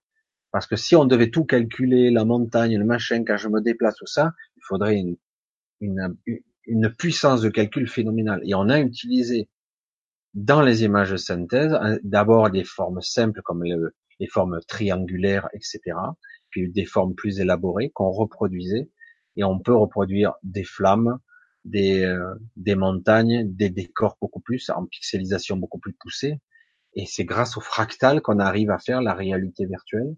Parce 0.51 0.67
que 0.67 0.75
si 0.75 0.95
on 0.95 1.05
devait 1.05 1.31
tout 1.31 1.45
calculer, 1.45 2.11
la 2.11 2.25
montagne, 2.25 2.77
le 2.77 2.85
machin, 2.85 3.23
quand 3.25 3.37
je 3.37 3.49
me 3.49 3.59
déplace, 3.59 3.95
tout 3.95 4.05
ça, 4.05 4.33
il 4.55 4.61
faudrait 4.63 4.97
une, 4.97 5.17
une, 5.81 6.15
une 6.65 6.93
puissance 6.93 7.41
de 7.41 7.49
calcul 7.49 7.89
phénoménale. 7.89 8.41
Et 8.45 8.53
on 8.53 8.69
a 8.69 8.79
utilisé 8.79 9.49
dans 10.33 10.61
les 10.61 10.83
images 10.83 11.11
de 11.11 11.17
synthèse 11.17 11.75
d'abord 12.03 12.51
des 12.51 12.63
formes 12.63 13.01
simples 13.01 13.41
comme 13.41 13.63
les 13.63 14.27
formes 14.27 14.59
triangulaires, 14.67 15.49
etc. 15.53 15.79
Puis 16.55 16.71
des 16.71 16.85
formes 16.85 17.15
plus 17.15 17.41
élaborées 17.41 17.89
qu'on 17.89 18.11
reproduisait. 18.11 18.89
Et 19.35 19.43
on 19.43 19.59
peut 19.59 19.75
reproduire 19.75 20.35
des 20.41 20.63
flammes, 20.63 21.19
des, 21.65 22.05
euh, 22.05 22.33
des 22.55 22.75
montagnes, 22.75 23.53
des 23.53 23.69
décors 23.69 24.15
beaucoup 24.21 24.39
plus, 24.39 24.69
en 24.69 24.85
pixelisation 24.85 25.57
beaucoup 25.57 25.79
plus 25.79 25.91
poussée. 25.99 26.39
Et 26.93 27.05
c'est 27.05 27.25
grâce 27.25 27.57
au 27.57 27.59
fractal 27.61 28.21
qu'on 28.21 28.39
arrive 28.39 28.71
à 28.71 28.79
faire 28.79 29.01
la 29.01 29.13
réalité 29.13 29.65
virtuelle 29.65 30.15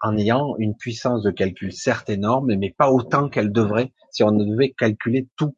en 0.00 0.16
ayant 0.16 0.56
une 0.56 0.74
puissance 0.74 1.22
de 1.22 1.30
calcul 1.30 1.70
certes 1.70 2.08
énorme, 2.08 2.56
mais 2.56 2.70
pas 2.70 2.90
autant 2.90 3.28
qu'elle 3.28 3.52
devrait 3.52 3.92
si 4.10 4.22
on 4.22 4.32
devait 4.32 4.70
calculer 4.70 5.28
tout. 5.36 5.54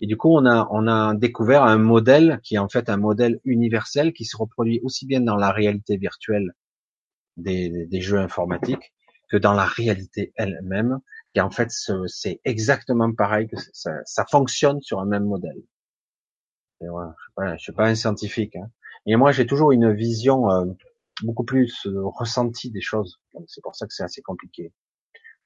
Et 0.00 0.06
du 0.06 0.16
coup, 0.16 0.34
on 0.34 0.46
a, 0.46 0.66
on 0.70 0.88
a 0.88 1.14
découvert 1.14 1.62
un 1.62 1.76
modèle 1.76 2.40
qui 2.42 2.54
est 2.54 2.58
en 2.58 2.70
fait 2.70 2.88
un 2.88 2.96
modèle 2.96 3.38
universel 3.44 4.14
qui 4.14 4.24
se 4.24 4.38
reproduit 4.38 4.80
aussi 4.82 5.04
bien 5.04 5.20
dans 5.20 5.36
la 5.36 5.50
réalité 5.50 5.98
virtuelle 5.98 6.54
des, 7.36 7.86
des 7.86 8.00
jeux 8.00 8.18
informatiques 8.18 8.93
que 9.34 9.38
dans 9.38 9.52
la 9.52 9.64
réalité 9.64 10.32
elle-même 10.36 11.00
et 11.34 11.40
en 11.40 11.50
fait, 11.50 11.68
c'est 12.06 12.40
exactement 12.44 13.12
pareil, 13.12 13.48
que 13.48 13.56
ça, 13.72 13.90
ça, 14.04 14.24
fonctionne 14.30 14.80
sur 14.80 15.00
un 15.00 15.04
même 15.04 15.24
modèle. 15.24 15.60
Et 16.80 16.86
voilà, 16.88 17.56
je 17.56 17.62
suis 17.62 17.72
pas, 17.72 17.88
un 17.88 17.96
scientifique. 17.96 18.54
Hein. 18.54 18.70
Et 19.06 19.16
moi, 19.16 19.32
j'ai 19.32 19.44
toujours 19.44 19.72
une 19.72 19.92
vision 19.92 20.48
euh, 20.48 20.66
beaucoup 21.22 21.44
plus 21.44 21.86
euh, 21.86 22.06
ressentie 22.06 22.70
des 22.70 22.80
choses. 22.80 23.20
C'est 23.48 23.62
pour 23.62 23.74
ça 23.74 23.86
que 23.86 23.92
c'est 23.92 24.04
assez 24.04 24.22
compliqué. 24.22 24.72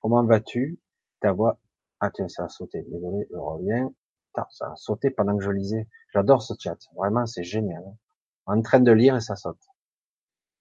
Comment 0.00 0.24
vas-tu? 0.24 0.78
Ta 1.20 1.32
voix. 1.32 1.58
Ah 2.00 2.10
tiens, 2.10 2.28
ça 2.28 2.44
a 2.44 2.48
sauté. 2.48 2.84
Désolé, 2.90 3.26
je 3.30 3.36
reviens. 3.36 3.90
ça 4.50 4.66
a 4.66 4.76
sauté 4.76 5.10
pendant 5.10 5.38
que 5.38 5.44
je 5.44 5.50
lisais. 5.50 5.88
J'adore 6.12 6.42
ce 6.42 6.52
chat. 6.58 6.78
Vraiment, 6.96 7.24
c'est 7.24 7.44
génial. 7.44 7.82
En 8.44 8.60
train 8.60 8.80
de 8.80 8.92
lire 8.92 9.16
et 9.16 9.20
ça 9.20 9.36
saute. 9.36 9.56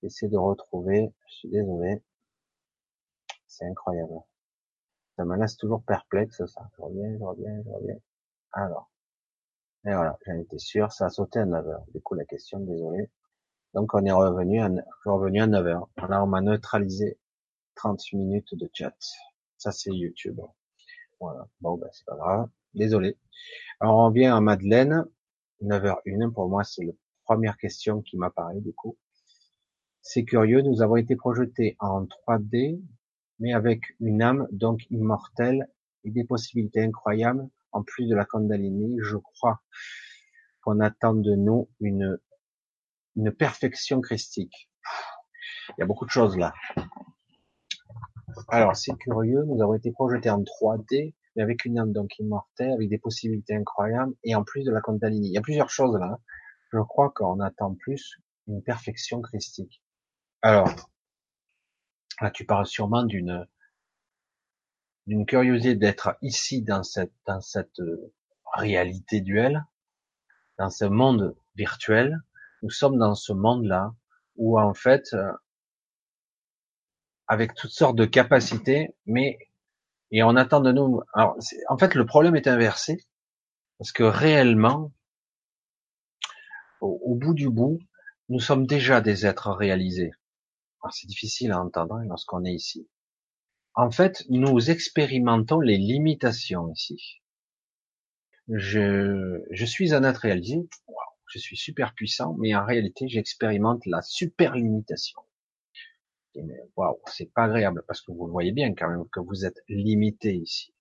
J'essaie 0.02 0.30
de 0.30 0.38
retrouver. 0.38 1.14
Je 1.28 1.36
suis 1.36 1.50
désolé. 1.50 2.02
C'est 3.48 3.66
incroyable. 3.66 4.14
Ça 5.16 5.26
me 5.26 5.36
laisse 5.38 5.58
toujours 5.58 5.84
perplexe, 5.84 6.46
ça. 6.46 6.70
Je 6.78 6.82
reviens, 6.82 7.18
je 7.18 7.24
reviens, 7.24 7.64
je 7.64 7.70
reviens. 7.70 7.98
Alors. 8.52 8.92
Et 9.86 9.94
voilà, 9.94 10.18
j'en 10.26 10.36
étais 10.36 10.60
sûr. 10.60 10.92
Ça 10.92 11.06
a 11.06 11.10
sauté 11.10 11.40
à 11.40 11.46
9h. 11.46 11.92
Du 11.94 12.02
coup, 12.02 12.14
la 12.16 12.26
question, 12.26 12.60
désolé. 12.60 13.10
Donc, 13.74 13.94
on 13.94 14.04
est 14.06 14.12
revenu 14.12 14.62
à, 14.62 14.70
revenu 15.06 15.42
à 15.42 15.48
9h. 15.48 15.88
Là, 16.10 16.24
on 16.24 16.28
m'a 16.28 16.42
neutralisé 16.42 17.18
30 17.76 18.02
minutes 18.14 18.54
de 18.56 18.70
chat. 18.74 18.96
Ça, 19.58 19.72
c'est 19.72 19.92
YouTube. 19.92 20.40
Voilà. 21.20 21.48
Bon, 21.62 21.78
ben, 21.78 21.88
c'est 21.92 22.06
pas 22.06 22.16
grave. 22.16 22.50
Désolé. 22.74 23.18
Alors, 23.80 23.98
on 24.00 24.10
vient 24.10 24.36
à 24.36 24.42
Madeleine. 24.42 25.06
9h01. 25.62 26.32
Pour 26.32 26.50
moi, 26.50 26.64
c'est 26.64 26.84
la 26.84 26.94
première 27.24 27.58
question 27.58 28.02
qui 28.02 28.18
m'apparaît, 28.18 28.60
du 28.60 28.74
coup. 28.74 28.98
C'est 30.02 30.26
curieux. 30.26 30.62
Nous 30.62 30.82
avons 30.82 30.98
été 30.98 31.16
projetés 31.16 31.76
en 31.80 32.06
3D, 32.06 32.82
mais 33.40 33.54
avec 33.54 33.82
une 34.00 34.22
âme, 34.22 34.48
donc 34.52 34.82
immortelle, 34.90 35.70
et 36.04 36.12
des 36.12 36.24
possibilités 36.24 36.84
incroyables, 36.84 37.48
en 37.72 37.84
plus 37.84 38.08
de 38.08 38.16
la 38.16 38.26
Kundalini. 38.26 38.98
Je 39.02 39.18
crois 39.18 39.62
qu'on 40.62 40.80
attend 40.80 41.14
de 41.14 41.36
nous 41.36 41.70
une, 41.80 42.18
une 43.16 43.32
perfection 43.32 44.02
christique. 44.02 44.70
Il 45.70 45.82
y 45.82 45.84
a 45.84 45.86
beaucoup 45.86 46.06
de 46.06 46.12
choses 46.12 46.38
là. 46.38 46.54
Alors, 48.50 48.76
c'est 48.76 48.96
curieux, 48.98 49.44
nous 49.46 49.62
avons 49.62 49.74
été 49.74 49.92
projetés 49.92 50.30
en 50.30 50.42
3D, 50.42 51.14
mais 51.36 51.44
avec 51.44 51.66
une 51.66 51.80
âme 51.80 51.92
donc 51.92 52.18
immortelle, 52.20 52.72
avec 52.72 52.90
des 52.90 52.98
possibilités 52.98 53.56
incroyables, 53.56 54.14
et 54.24 54.36
en 54.36 54.44
plus 54.44 54.64
de 54.64 54.72
la 54.72 54.82
Kundalini. 54.82 55.30
Il 55.30 55.34
y 55.34 55.38
a 55.38 55.42
plusieurs 55.42 55.70
choses 55.70 55.98
là. 55.98 56.20
Je 56.72 56.80
crois 56.80 57.12
qu'on 57.12 57.40
attend 57.40 57.74
plus 57.76 58.20
une 58.48 58.62
perfection 58.62 59.22
christique. 59.22 59.82
Alors, 60.42 60.70
là, 62.22 62.32
tu 62.32 62.46
parles 62.46 62.66
sûrement 62.66 63.04
d'une 63.04 63.48
d'une 65.06 65.26
curiosité 65.26 65.76
d'être 65.76 66.18
ici 66.22 66.62
dans 66.62 66.84
cette 66.84 67.14
dans 67.26 67.42
cette 67.42 67.80
euh, 67.80 68.14
réalité 68.54 69.22
duelle, 69.22 69.66
dans 70.58 70.70
ce 70.70 70.86
monde 70.86 71.36
virtuel. 71.56 72.22
Nous 72.64 72.70
sommes 72.70 72.98
dans 72.98 73.16
ce 73.16 73.34
monde-là 73.34 73.94
où 74.36 74.60
en 74.60 74.74
fait 74.74 75.14
euh, 75.14 75.32
avec 77.28 77.54
toutes 77.54 77.72
sortes 77.72 77.96
de 77.96 78.06
capacités, 78.06 78.96
mais 79.06 79.38
et 80.12 80.24
on 80.24 80.36
attend 80.36 80.62
de 80.62 80.72
nous. 80.72 81.02
Alors, 81.14 81.38
en 81.70 81.78
fait, 81.78 81.96
le 81.96 82.06
problème 82.06 82.36
est 82.36 82.48
inversé 82.48 83.06
parce 83.78 83.92
que 83.92 84.04
réellement, 84.04 84.92
au, 86.82 87.16
bout 87.16 87.34
du 87.34 87.50
bout, 87.50 87.80
nous 88.30 88.40
sommes 88.40 88.66
déjà 88.66 89.02
des 89.02 89.26
êtres 89.26 89.52
réalisés. 89.52 90.12
C'est 90.92 91.08
difficile 91.08 91.52
à 91.52 91.62
entendre 91.62 92.00
lorsqu'on 92.08 92.46
est 92.46 92.54
ici. 92.54 92.88
En 93.74 93.92
fait, 93.92 94.24
nous 94.30 94.72
expérimentons 94.72 95.60
les 95.60 95.78
limitations 95.78 96.72
ici. 96.72 97.22
Je, 98.48 99.42
je 99.52 99.66
suis 99.66 99.94
un 99.94 100.04
être 100.04 100.18
réalisé. 100.18 100.68
je 101.28 101.40
suis 101.40 101.58
super 101.58 101.94
puissant, 101.94 102.36
mais 102.40 102.56
en 102.56 102.66
réalité, 102.66 103.08
j'expérimente 103.10 103.86
la 103.86 104.02
super 104.02 104.56
limitation 104.56 105.22
waouh, 106.76 107.00
c'est 107.08 107.32
pas 107.34 107.44
agréable 107.46 107.84
parce 107.88 108.02
que 108.02 108.12
vous 108.12 108.28
voyez 108.28 108.52
bien 108.52 108.74
quand 108.74 108.90
même 108.90 109.06
que 109.12 109.20
vous 109.20 109.46
êtes 109.46 109.60
limité 109.68 110.36
ici. 110.36 110.74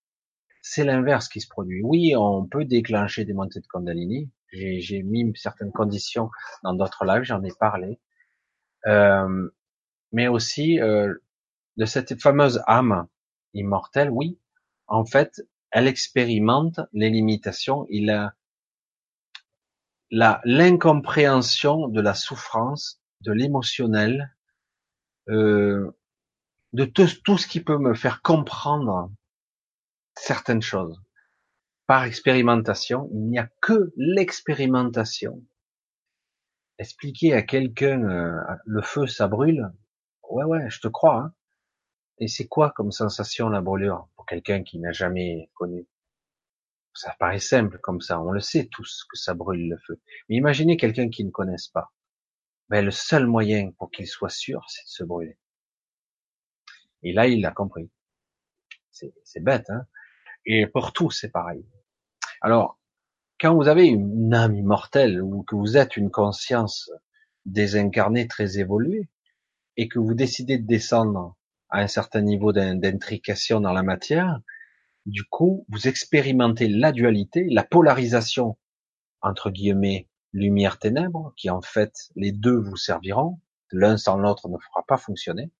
C'est 0.62 0.84
l'inverse 0.84 1.28
qui 1.28 1.40
se 1.40 1.48
produit. 1.48 1.80
Oui, 1.82 2.14
on 2.16 2.44
peut 2.46 2.64
déclencher 2.64 3.24
des 3.24 3.32
montées 3.32 3.60
de 3.60 3.66
Kundalini. 3.66 4.30
J'ai 4.52 5.02
mis 5.02 5.32
certaines 5.36 5.72
conditions 5.72 6.30
dans 6.64 6.74
d'autres 6.74 7.04
lives, 7.04 7.22
j'en 7.22 7.42
ai 7.44 7.52
parlé. 7.60 8.00
Euh, 8.86 9.48
mais 10.12 10.28
aussi 10.28 10.80
euh, 10.80 11.14
de 11.76 11.84
cette 11.84 12.20
fameuse 12.20 12.62
âme 12.66 13.06
immortelle, 13.54 14.10
oui, 14.10 14.38
en 14.86 15.04
fait, 15.04 15.42
elle 15.70 15.88
expérimente 15.88 16.80
les 16.92 17.10
limitations, 17.10 17.86
il 17.90 18.10
a 18.10 18.34
la 20.10 20.40
l'incompréhension 20.44 21.88
de 21.88 22.00
la 22.00 22.14
souffrance, 22.14 23.00
de 23.22 23.32
l'émotionnel, 23.32 24.34
euh, 25.28 25.90
de 26.72 26.84
tout, 26.84 27.08
tout 27.24 27.38
ce 27.38 27.46
qui 27.46 27.60
peut 27.60 27.78
me 27.78 27.94
faire 27.94 28.22
comprendre 28.22 29.10
certaines 30.14 30.62
choses. 30.62 31.00
Par 31.86 32.04
expérimentation, 32.04 33.08
il 33.12 33.28
n'y 33.28 33.38
a 33.38 33.48
que 33.60 33.92
l'expérimentation. 33.96 35.42
Expliquer 36.78 37.32
à 37.32 37.42
quelqu'un 37.42 38.02
euh, 38.02 38.38
le 38.64 38.82
feu, 38.82 39.06
ça 39.06 39.28
brûle. 39.28 39.70
Ouais, 40.30 40.44
ouais, 40.44 40.70
je 40.70 40.80
te 40.80 40.88
crois. 40.88 41.16
Hein. 41.16 41.34
Et 42.18 42.28
c'est 42.28 42.46
quoi 42.46 42.70
comme 42.70 42.92
sensation 42.92 43.48
la 43.48 43.60
brûlure 43.60 44.08
pour 44.16 44.26
quelqu'un 44.26 44.62
qui 44.62 44.78
n'a 44.78 44.92
jamais 44.92 45.50
connu? 45.54 45.86
Ça 46.94 47.14
paraît 47.18 47.40
simple 47.40 47.78
comme 47.78 48.00
ça, 48.00 48.20
on 48.20 48.32
le 48.32 48.40
sait 48.40 48.66
tous 48.66 49.04
que 49.10 49.18
ça 49.18 49.34
brûle 49.34 49.68
le 49.68 49.76
feu. 49.78 50.00
Mais 50.28 50.36
imaginez 50.36 50.76
quelqu'un 50.78 51.10
qui 51.10 51.24
ne 51.24 51.30
connaisse 51.30 51.68
pas 51.68 51.92
ben, 52.68 52.84
le 52.84 52.90
seul 52.90 53.26
moyen 53.26 53.70
pour 53.78 53.90
qu'il 53.90 54.06
soit 54.06 54.30
sûr, 54.30 54.64
c'est 54.68 54.84
de 54.84 54.88
se 54.88 55.04
brûler. 55.04 55.38
Et 57.02 57.12
là, 57.12 57.28
il 57.28 57.40
l'a 57.40 57.52
compris. 57.52 57.90
C'est 58.90 59.40
bête, 59.40 59.68
hein 59.70 59.86
Et 60.46 60.66
pour 60.66 60.92
tout, 60.92 61.10
c'est 61.10 61.30
pareil. 61.30 61.64
Alors, 62.40 62.78
quand 63.38 63.54
vous 63.54 63.68
avez 63.68 63.86
une 63.86 64.32
âme 64.32 64.56
immortelle 64.56 65.22
ou 65.22 65.42
que 65.42 65.54
vous 65.54 65.76
êtes 65.76 65.96
une 65.96 66.10
conscience 66.10 66.90
désincarnée 67.44 68.26
très 68.26 68.58
évoluée 68.58 69.08
et 69.76 69.88
que 69.88 69.98
vous 69.98 70.14
décidez 70.14 70.58
de 70.58 70.66
descendre 70.66 71.36
à 71.68 71.80
un 71.80 71.88
certain 71.88 72.22
niveau 72.22 72.52
d'intrication 72.52 73.60
dans 73.60 73.72
la 73.72 73.82
matière, 73.82 74.40
du 75.04 75.24
coup, 75.24 75.64
vous 75.68 75.88
expérimentez 75.88 76.68
la 76.68 76.92
dualité, 76.92 77.46
la 77.50 77.62
polarisation 77.64 78.56
entre 79.22 79.50
guillemets 79.50 80.08
lumière-ténèbres, 80.32 81.32
qui 81.36 81.50
en 81.50 81.62
fait, 81.62 82.10
les 82.14 82.32
deux 82.32 82.58
vous 82.58 82.76
serviront. 82.76 83.40
L'un 83.72 83.96
sans 83.96 84.16
l'autre 84.16 84.48
ne 84.48 84.58
fera 84.58 84.84
pas 84.86 84.96
fonctionner. 84.96 85.50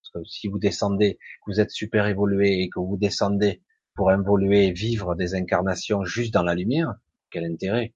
Parce 0.00 0.24
que 0.24 0.30
si 0.30 0.48
vous 0.48 0.58
descendez, 0.58 1.18
vous 1.46 1.60
êtes 1.60 1.70
super 1.70 2.06
évolué 2.06 2.62
et 2.62 2.68
que 2.68 2.78
vous 2.78 2.96
descendez 2.96 3.62
pour 3.94 4.12
évoluer, 4.12 4.72
vivre 4.72 5.14
des 5.14 5.34
incarnations 5.34 6.04
juste 6.04 6.32
dans 6.32 6.42
la 6.42 6.54
lumière, 6.54 6.94
quel 7.30 7.44
intérêt? 7.44 7.94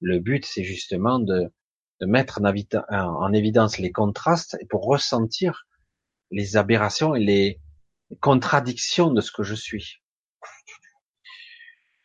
Le 0.00 0.18
but, 0.18 0.44
c'est 0.46 0.64
justement 0.64 1.18
de, 1.18 1.52
de 2.02 2.06
mettre 2.06 2.40
en, 2.42 2.52
en, 2.96 3.32
évidence 3.32 3.78
les 3.78 3.92
contrastes 3.92 4.56
et 4.60 4.66
pour 4.66 4.84
ressentir 4.84 5.68
les 6.32 6.56
aberrations 6.56 7.14
et 7.14 7.20
les 7.20 7.60
contradictions 8.20 9.12
de 9.12 9.20
ce 9.20 9.30
que 9.30 9.44
je 9.44 9.54
suis. 9.54 10.02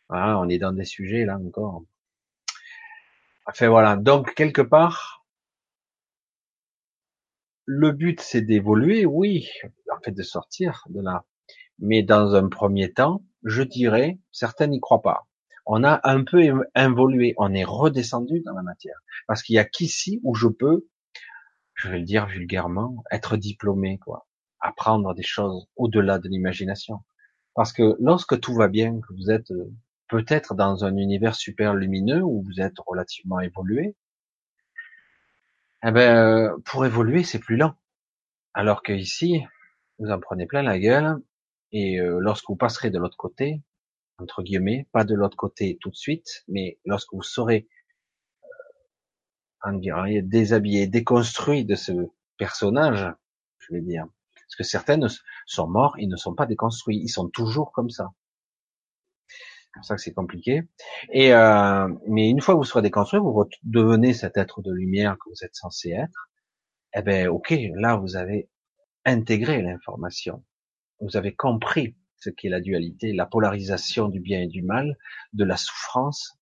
Voilà, 0.08 0.38
on 0.38 0.48
est 0.48 0.58
dans 0.58 0.72
des 0.72 0.84
sujets 0.84 1.24
là 1.24 1.36
encore 1.36 1.82
Enfin 3.44 3.68
voilà, 3.68 3.96
donc 3.96 4.34
quelque 4.34 4.62
part, 4.62 5.26
le 7.64 7.90
but 7.92 8.20
c'est 8.20 8.42
d'évoluer, 8.42 9.04
oui, 9.04 9.50
en 9.92 10.00
fait 10.00 10.12
de 10.12 10.22
sortir 10.22 10.84
de 10.90 11.02
là. 11.02 11.24
Mais 11.80 12.04
dans 12.04 12.34
un 12.36 12.48
premier 12.48 12.92
temps, 12.92 13.24
je 13.42 13.62
dirais, 13.62 14.18
certains 14.30 14.68
n'y 14.68 14.80
croient 14.80 15.02
pas. 15.02 15.27
On 15.70 15.84
a 15.84 16.00
un 16.04 16.24
peu 16.24 16.42
évolué, 16.74 17.34
on 17.36 17.52
est 17.52 17.62
redescendu 17.62 18.40
dans 18.40 18.54
la 18.54 18.62
matière. 18.62 18.96
Parce 19.26 19.42
qu'il 19.42 19.54
y 19.54 19.58
a 19.58 19.66
qu'ici 19.66 20.18
où 20.24 20.34
je 20.34 20.48
peux, 20.48 20.88
je 21.74 21.90
vais 21.90 21.98
le 21.98 22.06
dire 22.06 22.26
vulgairement, 22.26 23.04
être 23.10 23.36
diplômé, 23.36 23.98
quoi. 23.98 24.26
Apprendre 24.60 25.14
des 25.14 25.22
choses 25.22 25.68
au-delà 25.76 26.18
de 26.18 26.28
l'imagination. 26.28 27.00
Parce 27.54 27.74
que 27.74 27.96
lorsque 28.00 28.40
tout 28.40 28.54
va 28.54 28.68
bien, 28.68 28.98
que 29.00 29.12
vous 29.12 29.30
êtes 29.30 29.50
euh, 29.50 29.70
peut-être 30.08 30.54
dans 30.54 30.86
un 30.86 30.96
univers 30.96 31.34
super 31.34 31.74
lumineux 31.74 32.22
où 32.22 32.42
vous 32.42 32.62
êtes 32.62 32.78
relativement 32.86 33.40
évolué, 33.40 33.94
eh 35.84 35.90
ben, 35.90 36.16
euh, 36.16 36.56
pour 36.64 36.86
évoluer, 36.86 37.24
c'est 37.24 37.38
plus 37.38 37.56
lent. 37.56 37.74
Alors 38.54 38.82
que 38.82 38.92
ici, 38.92 39.44
vous 39.98 40.10
en 40.10 40.18
prenez 40.18 40.46
plein 40.46 40.62
la 40.62 40.78
gueule, 40.78 41.16
et 41.72 42.00
euh, 42.00 42.20
lorsque 42.20 42.48
vous 42.48 42.56
passerez 42.56 42.88
de 42.88 42.98
l'autre 42.98 43.18
côté, 43.18 43.62
entre 44.18 44.42
guillemets, 44.42 44.88
pas 44.92 45.04
de 45.04 45.14
l'autre 45.14 45.36
côté 45.36 45.78
tout 45.80 45.90
de 45.90 45.96
suite, 45.96 46.44
mais 46.48 46.78
lorsque 46.84 47.12
vous 47.12 47.22
serez, 47.22 47.68
euh, 49.66 50.22
déshabillé, 50.22 50.86
déconstruit 50.86 51.64
de 51.64 51.74
ce 51.74 51.92
personnage, 52.36 53.12
je 53.58 53.74
vais 53.74 53.80
dire, 53.80 54.06
parce 54.34 54.56
que 54.56 54.64
certaines 54.64 55.06
sont 55.46 55.68
morts, 55.68 55.96
ils 55.98 56.08
ne 56.08 56.16
sont 56.16 56.34
pas 56.34 56.46
déconstruits, 56.46 56.98
ils 56.98 57.08
sont 57.08 57.28
toujours 57.28 57.72
comme 57.72 57.90
ça 57.90 58.10
pour 59.78 59.84
ça 59.84 59.96
que 59.96 60.02
c'est 60.02 60.12
compliqué. 60.12 60.62
Et 61.12 61.32
euh, 61.32 61.88
mais 62.06 62.28
une 62.28 62.40
fois 62.40 62.54
que 62.54 62.58
vous 62.58 62.64
serez 62.64 62.82
déconstruit, 62.82 63.20
vous 63.20 63.48
devenez 63.62 64.12
cet 64.12 64.36
être 64.36 64.60
de 64.62 64.72
lumière 64.72 65.16
que 65.16 65.30
vous 65.30 65.44
êtes 65.44 65.54
censé 65.54 65.90
être. 65.90 66.28
Eh 66.94 67.02
ben, 67.02 67.28
ok, 67.28 67.54
là 67.74 67.96
vous 67.96 68.16
avez 68.16 68.48
intégré 69.04 69.62
l'information, 69.62 70.44
vous 71.00 71.16
avez 71.16 71.34
compris 71.34 71.96
ce 72.20 72.30
qu'est 72.30 72.48
la 72.48 72.60
dualité, 72.60 73.12
la 73.12 73.26
polarisation 73.26 74.08
du 74.08 74.20
bien 74.20 74.40
et 74.40 74.46
du 74.46 74.62
mal, 74.62 74.96
de 75.32 75.44
la 75.44 75.56
souffrance, 75.56 76.38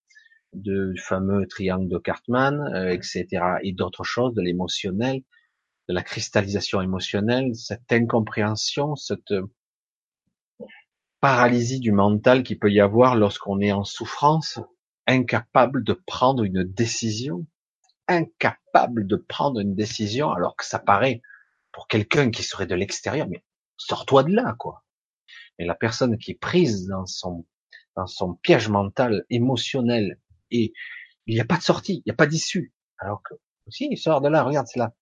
du 0.52 0.96
fameux 0.98 1.46
triangle 1.46 1.88
de 1.88 1.98
Cartman, 1.98 2.60
euh, 2.74 2.90
etc., 2.90 3.26
et 3.62 3.72
d'autres 3.72 4.04
choses, 4.04 4.34
de 4.34 4.42
l'émotionnel, 4.42 5.22
de 5.88 5.94
la 5.94 6.02
cristallisation 6.02 6.80
émotionnelle, 6.80 7.54
cette 7.54 7.92
incompréhension, 7.92 8.96
cette 8.96 9.34
paralysie 11.20 11.80
du 11.80 11.92
mental 11.92 12.42
qui 12.42 12.56
peut 12.56 12.70
y 12.70 12.80
avoir 12.80 13.16
lorsqu'on 13.16 13.60
est 13.60 13.72
en 13.72 13.84
souffrance, 13.84 14.60
incapable 15.06 15.84
de 15.84 15.92
prendre 15.92 16.42
une 16.42 16.64
décision, 16.64 17.46
incapable 18.08 19.06
de 19.06 19.16
prendre 19.16 19.60
une 19.60 19.74
décision 19.74 20.30
alors 20.30 20.56
que 20.56 20.64
ça 20.64 20.78
paraît 20.78 21.22
pour 21.72 21.88
quelqu'un 21.88 22.30
qui 22.30 22.42
serait 22.42 22.66
de 22.66 22.74
l'extérieur, 22.74 23.28
mais 23.28 23.44
sors-toi 23.76 24.24
de 24.24 24.34
là, 24.34 24.54
quoi. 24.58 24.85
Mais 25.58 25.64
la 25.64 25.74
personne 25.74 26.18
qui 26.18 26.32
est 26.32 26.40
prise 26.40 26.86
dans 26.86 27.06
son, 27.06 27.46
dans 27.96 28.06
son 28.06 28.34
piège 28.34 28.68
mental, 28.68 29.24
émotionnel, 29.30 30.20
et 30.50 30.72
il 31.26 31.34
n'y 31.34 31.40
a 31.40 31.44
pas 31.44 31.56
de 31.56 31.62
sortie, 31.62 32.02
il 32.04 32.10
n'y 32.10 32.12
a 32.12 32.16
pas 32.16 32.26
d'issue. 32.26 32.72
Alors 32.98 33.22
que, 33.22 33.34
si, 33.68 33.88
il 33.90 33.96
sort 33.96 34.20
de 34.20 34.28
là, 34.28 34.42
regarde, 34.42 34.66
c'est 34.66 34.78
là. 34.78 34.94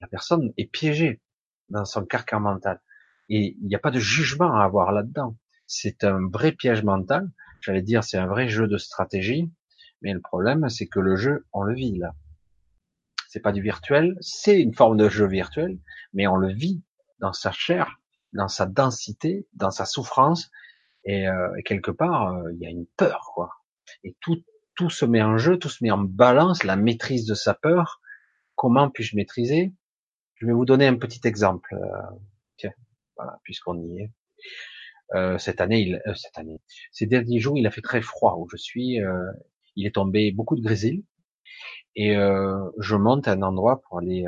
La 0.00 0.08
personne 0.08 0.52
est 0.56 0.70
piégée 0.70 1.20
dans 1.68 1.84
son 1.84 2.04
carcan 2.04 2.40
mental. 2.40 2.80
Et 3.28 3.56
il 3.60 3.66
n'y 3.66 3.74
a 3.74 3.78
pas 3.78 3.90
de 3.90 4.00
jugement 4.00 4.54
à 4.56 4.64
avoir 4.64 4.92
là-dedans. 4.92 5.36
C'est 5.66 6.04
un 6.04 6.28
vrai 6.28 6.52
piège 6.52 6.82
mental. 6.82 7.30
J'allais 7.60 7.82
dire, 7.82 8.02
c'est 8.02 8.18
un 8.18 8.26
vrai 8.26 8.48
jeu 8.48 8.66
de 8.66 8.76
stratégie. 8.76 9.50
Mais 10.02 10.12
le 10.12 10.20
problème, 10.20 10.68
c'est 10.68 10.86
que 10.86 11.00
le 11.00 11.16
jeu, 11.16 11.46
on 11.52 11.62
le 11.62 11.74
vit 11.74 11.96
là. 11.96 12.14
C'est 13.28 13.40
pas 13.40 13.52
du 13.52 13.62
virtuel, 13.62 14.16
c'est 14.20 14.60
une 14.60 14.74
forme 14.74 14.96
de 14.96 15.08
jeu 15.08 15.26
virtuel, 15.26 15.78
mais 16.12 16.26
on 16.26 16.34
le 16.34 16.52
vit 16.52 16.82
dans 17.20 17.32
sa 17.32 17.52
chair, 17.52 17.99
dans 18.32 18.48
sa 18.48 18.66
densité, 18.66 19.46
dans 19.54 19.70
sa 19.70 19.84
souffrance, 19.84 20.50
et, 21.04 21.28
euh, 21.28 21.48
quelque 21.64 21.90
part, 21.90 22.32
euh, 22.34 22.52
il 22.52 22.60
y 22.60 22.66
a 22.66 22.70
une 22.70 22.86
peur, 22.96 23.30
quoi. 23.34 23.50
Et 24.04 24.16
tout, 24.20 24.42
tout 24.74 24.90
se 24.90 25.04
met 25.04 25.22
en 25.22 25.38
jeu, 25.38 25.58
tout 25.58 25.68
se 25.68 25.82
met 25.82 25.90
en 25.90 25.98
balance, 25.98 26.64
la 26.64 26.76
maîtrise 26.76 27.26
de 27.26 27.34
sa 27.34 27.54
peur. 27.54 28.00
Comment 28.54 28.90
puis-je 28.90 29.16
maîtriser? 29.16 29.72
Je 30.34 30.46
vais 30.46 30.52
vous 30.52 30.64
donner 30.64 30.86
un 30.86 30.96
petit 30.96 31.26
exemple. 31.26 31.74
Euh, 31.74 32.16
tiens, 32.56 32.72
voilà, 33.16 33.40
puisqu'on 33.44 33.80
y 33.82 34.00
est. 34.00 34.10
Euh, 35.14 35.38
cette 35.38 35.60
année, 35.60 35.80
il, 35.80 36.02
euh, 36.06 36.14
cette 36.14 36.38
année, 36.38 36.60
ces 36.92 37.06
derniers 37.06 37.40
jours, 37.40 37.58
il 37.58 37.66
a 37.66 37.70
fait 37.70 37.80
très 37.80 38.00
froid 38.00 38.36
où 38.38 38.48
je 38.50 38.56
suis. 38.56 39.00
Euh, 39.00 39.30
il 39.76 39.86
est 39.86 39.94
tombé 39.94 40.30
beaucoup 40.30 40.56
de 40.56 40.62
grésil 40.62 41.04
et 41.96 42.14
je 42.14 42.96
monte 42.96 43.28
à 43.28 43.32
un 43.32 43.42
endroit 43.42 43.80
pour 43.82 43.98
aller 43.98 44.26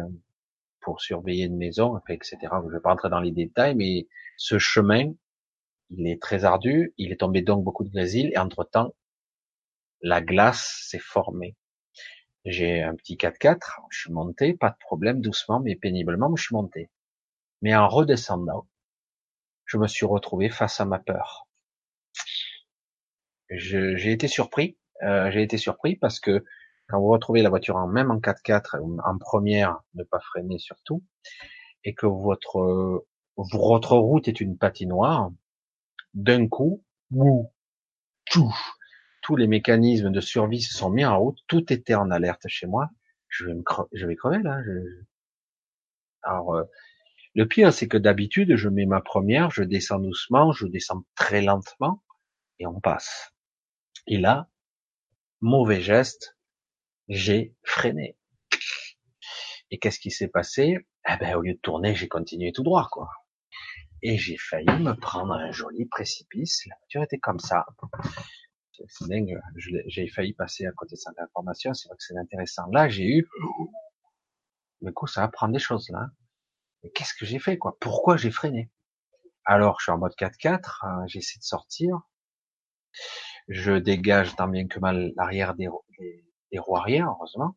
pour 0.83 1.01
surveiller 1.01 1.47
une 1.47 1.57
maison, 1.57 1.99
etc. 2.09 2.37
Je 2.43 2.73
vais 2.73 2.81
pas 2.81 2.91
rentrer 2.91 3.09
dans 3.09 3.21
les 3.21 3.33
détails, 3.33 3.75
mais 3.75 4.07
ce 4.37 4.59
chemin, 4.59 5.13
il 5.91 6.07
est 6.07 6.21
très 6.21 6.45
ardu. 6.45 6.95
Il 6.99 7.13
est 7.13 7.21
tombé 7.21 7.43
donc 7.43 7.65
beaucoup 7.65 7.85
de 7.85 7.91
grésil 7.91 8.31
et 8.35 8.39
entre 8.39 8.65
temps, 8.65 8.95
la 10.03 10.21
glace 10.21 10.87
s'est 10.89 10.99
formée. 10.99 11.57
J'ai 12.45 12.83
un 12.83 12.97
petit 12.97 13.17
4x4, 13.17 13.83
je 13.91 14.01
suis 14.01 14.13
monté, 14.13 14.55
pas 14.55 14.71
de 14.71 14.77
problème, 14.81 15.21
doucement 15.21 15.61
mais 15.61 15.77
péniblement, 15.77 16.35
je 16.35 16.43
suis 16.43 16.55
monté. 16.55 16.91
Mais 17.61 17.75
en 17.77 17.89
redescendant, 17.89 18.67
je 19.65 19.79
me 19.79 19.87
suis 19.87 20.07
retrouvé 20.07 20.49
face 20.51 20.81
à 20.81 20.85
ma 20.85 20.99
peur. 20.99 21.47
J'ai 23.51 24.11
été 24.11 24.27
surpris, 24.27 24.77
euh, 25.03 25.31
j'ai 25.31 25.43
été 25.43 25.57
surpris 25.57 25.95
parce 25.95 26.19
que 26.19 26.45
quand 26.93 27.01
vous 27.01 27.09
retrouvez 27.09 27.40
la 27.40 27.48
voiture 27.48 27.77
en 27.77 27.89
même 27.89 28.10
en 28.10 28.19
4x4, 28.19 28.78
en 29.02 29.19
première, 29.19 29.81
ne 29.94 30.05
pas 30.05 30.20
freiner 30.20 30.59
surtout, 30.59 31.02
et 31.85 31.94
que 31.94 32.05
votre 32.05 33.06
votre 33.36 33.97
route 33.97 34.28
est 34.28 34.43
une 34.43 34.59
patinoire, 34.59 35.31
d'un 36.12 36.48
coup, 36.48 36.85
tous 39.23 39.36
les 39.36 39.47
mécanismes 39.47 40.10
de 40.10 40.20
survie 40.20 40.60
se 40.60 40.74
sont 40.74 40.90
mis 40.90 41.06
en 41.06 41.19
route, 41.19 41.39
tout 41.47 41.73
était 41.73 41.94
en 41.94 42.10
alerte 42.10 42.47
chez 42.48 42.66
moi. 42.66 42.90
Je 43.28 43.47
vais 43.47 43.55
me 43.55 43.62
je 43.94 44.06
vais 44.06 44.16
crever 44.16 44.43
là. 44.43 44.60
Alors, 46.24 46.55
euh, 46.55 46.64
le 47.35 47.48
pire, 47.48 47.73
c'est 47.73 47.89
que 47.89 47.97
d'habitude, 47.97 48.56
je 48.56 48.69
mets 48.69 48.85
ma 48.85 49.01
première, 49.01 49.51
je 49.51 49.62
descends 49.62 49.98
doucement, 49.98 50.52
je 50.52 50.66
descends 50.66 51.05
très 51.14 51.40
lentement, 51.40 52.02
et 52.59 52.66
on 52.66 52.81
passe. 52.81 53.32
Et 54.06 54.19
là, 54.19 54.51
mauvais 55.40 55.81
geste, 55.81 56.36
j'ai 57.09 57.55
freiné. 57.65 58.16
Et 59.70 59.79
qu'est-ce 59.79 59.99
qui 59.99 60.11
s'est 60.11 60.29
passé? 60.29 60.79
Eh 61.09 61.16
ben, 61.19 61.37
au 61.37 61.43
lieu 61.43 61.55
de 61.55 61.61
tourner, 61.61 61.95
j'ai 61.95 62.09
continué 62.09 62.53
tout 62.53 62.62
droit, 62.62 62.89
quoi. 62.91 63.09
Et 64.03 64.19
j'ai 64.19 64.37
failli 64.37 64.66
me 64.66 64.95
prendre 64.95 65.33
un 65.33 65.51
joli 65.53 65.87
précipice. 65.87 66.66
La 66.66 66.77
voiture 66.81 67.03
était 67.05 67.19
comme 67.19 67.39
ça. 67.39 67.65
C'est 68.89 69.09
dingue. 69.09 69.41
J'ai 69.87 70.09
failli 70.09 70.35
passer 70.35 70.66
à 70.66 70.73
côté 70.73 70.97
de 70.97 71.01
cette 71.01 71.19
information. 71.19 71.73
C'est 71.73 71.89
vrai 71.89 71.97
que 71.97 72.05
c'est 72.05 72.16
intéressant. 72.16 72.66
Là, 72.73 72.89
j'ai 72.89 73.05
eu. 73.05 73.29
Du 74.81 74.93
coup, 74.93 75.07
ça 75.07 75.20
va 75.23 75.29
prendre 75.29 75.53
des 75.53 75.61
choses 75.61 75.89
là 75.91 76.09
mais 76.83 76.91
qu'est-ce 76.91 77.15
que 77.15 77.24
j'ai 77.24 77.39
fait, 77.39 77.59
quoi? 77.59 77.77
Pourquoi 77.81 78.16
j'ai 78.16 78.31
freiné? 78.31 78.70
Alors, 79.45 79.79
je 79.81 79.85
suis 79.85 79.93
en 79.93 79.99
mode 79.99 80.15
4x4, 80.19 80.79
hein, 80.83 81.05
j'essaie 81.07 81.39
de 81.39 81.45
sortir, 81.45 82.01
je 83.49 83.73
dégage 83.73 84.37
tant 84.37 84.49
bien 84.49 84.66
que 84.69 84.79
mal 84.79 85.12
l'arrière 85.16 85.55
des, 85.55 85.69
des, 85.99 86.24
arrière, 86.59 87.09
heureusement, 87.09 87.57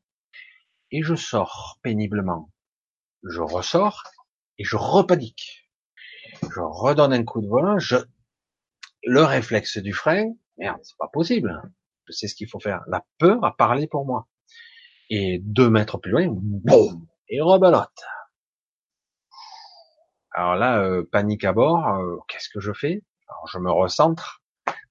et 0.92 1.04
je 1.04 1.16
sors 1.16 1.80
péniblement. 1.82 2.52
Je 3.24 3.42
ressors 3.42 4.04
et 4.58 4.64
je 4.64 4.76
repanique. 4.76 5.70
Je 6.42 6.60
redonne 6.60 7.14
un 7.14 7.24
coup 7.24 7.42
de 7.42 7.48
volant, 7.48 7.80
je 7.80 7.98
le 9.04 9.24
réflexe 9.24 9.78
du 9.78 9.94
frein, 9.94 10.34
merde, 10.58 10.80
c'est 10.84 10.98
pas 10.98 11.08
possible. 11.08 11.62
Sais 12.10 12.28
ce 12.28 12.36
qu'il 12.36 12.50
faut 12.50 12.60
faire. 12.60 12.84
La 12.88 13.04
peur 13.18 13.44
a 13.44 13.56
parlé 13.56 13.88
pour 13.88 14.06
moi. 14.06 14.28
Et 15.10 15.40
deux 15.40 15.70
mètres 15.70 15.98
plus 15.98 16.12
loin, 16.12 16.28
boum, 16.30 17.08
et 17.30 17.42
rebelote. 17.42 18.04
Alors 20.32 20.56
là, 20.56 20.80
euh, 20.80 21.08
panique 21.12 21.44
à 21.44 21.54
bord, 21.54 21.88
euh, 21.88 22.18
qu'est-ce 22.28 22.50
que 22.50 22.60
je 22.60 22.74
fais? 22.74 23.04
Alors 23.28 23.48
je 23.48 23.58
me 23.58 23.72
recentre, 23.72 24.44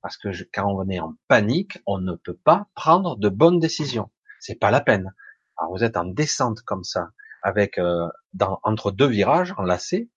parce 0.05 0.18
que 0.18 0.28
quand 0.52 0.70
on 0.70 0.86
est 0.90 1.01
en 1.01 1.14
panique, 1.28 1.78
on 1.86 1.98
ne 1.98 2.14
peut 2.14 2.36
pas 2.36 2.68
prendre 2.74 3.16
de 3.16 3.31
bonnes 3.31 3.59
décisions. 3.59 4.10
C'est 4.39 4.60
pas 4.60 4.70
la 4.70 4.82
peine. 4.82 5.14
Alors 5.56 5.72
vous 5.72 5.82
êtes 5.82 5.97
en 5.97 6.05
descente 6.05 6.60
comme 6.60 6.85
ça, 6.85 7.09
avec 7.43 7.78
euh, 7.78 8.06
entre 8.39 8.90
deux 8.90 9.06
virages, 9.06 9.55
enlacés, 9.56 10.10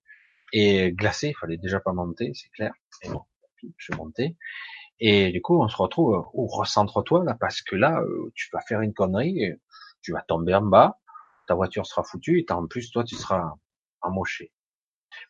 et 0.51 0.91
glacé, 0.91 1.29
il 1.29 1.35
fallait 1.35 1.55
déjà 1.55 1.79
pas 1.79 1.93
monter, 1.93 2.33
c'est 2.33 2.49
clair. 2.49 2.73
Et 3.03 3.09
bon, 3.09 3.21
je 3.63 3.85
suis 3.85 3.95
monté. 3.95 4.35
Et 4.99 5.31
du 5.31 5.41
coup, 5.41 5.63
on 5.63 5.69
se 5.69 5.77
retrouve, 5.77 6.27
oh, 6.33 6.47
recentre-toi 6.47 7.23
là, 7.23 7.37
parce 7.39 7.61
que 7.61 7.77
là, 7.77 8.03
tu 8.35 8.49
vas 8.51 8.59
faire 8.59 8.81
une 8.81 8.93
connerie, 8.93 9.53
tu 10.01 10.11
vas 10.11 10.21
tomber 10.21 10.53
en 10.53 10.63
bas, 10.63 10.99
ta 11.47 11.55
voiture 11.55 11.85
sera 11.85 12.03
foutue, 12.03 12.41
et 12.41 12.51
en 12.51 12.67
plus, 12.67 12.91
toi, 12.91 13.05
tu 13.05 13.15
seras 13.15 13.53
emmoché. 14.01 14.51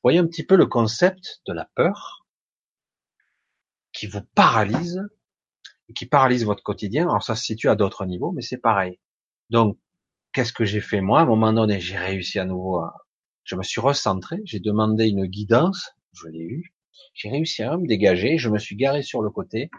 Voyez 0.01 0.17
un 0.17 0.25
petit 0.25 0.47
peu 0.47 0.55
le 0.55 0.65
concept 0.65 1.43
de 1.45 1.53
la 1.53 1.69
peur 1.75 2.25
qui 3.97 4.05
vous 4.05 4.21
paralyse, 4.35 5.01
qui 5.95 6.05
paralyse 6.05 6.45
votre 6.45 6.61
quotidien. 6.61 7.09
Alors 7.09 7.23
ça 7.23 7.35
se 7.35 7.43
situe 7.43 7.67
à 7.67 7.75
d'autres 7.75 8.05
niveaux, 8.05 8.31
mais 8.31 8.43
c'est 8.43 8.59
pareil. 8.59 8.99
Donc, 9.49 9.79
qu'est-ce 10.33 10.53
que 10.53 10.65
j'ai 10.65 10.81
fait 10.81 11.01
moi? 11.01 11.21
À 11.21 11.23
un 11.23 11.25
moment 11.25 11.51
donné, 11.51 11.79
j'ai 11.79 11.97
réussi 11.97 12.37
à 12.37 12.45
nouveau 12.45 12.77
à... 12.79 12.93
Je 13.43 13.55
me 13.55 13.63
suis 13.63 13.81
recentré, 13.81 14.37
j'ai 14.45 14.59
demandé 14.59 15.07
une 15.07 15.25
guidance, 15.25 15.95
je 16.11 16.27
l'ai 16.27 16.43
eu. 16.43 16.75
J'ai 17.13 17.29
réussi 17.29 17.63
à 17.63 17.75
me 17.77 17.87
dégager, 17.87 18.37
je 18.37 18.49
me 18.49 18.59
suis 18.59 18.75
garé 18.75 19.01
sur 19.01 19.21
le 19.21 19.31
côté. 19.31 19.71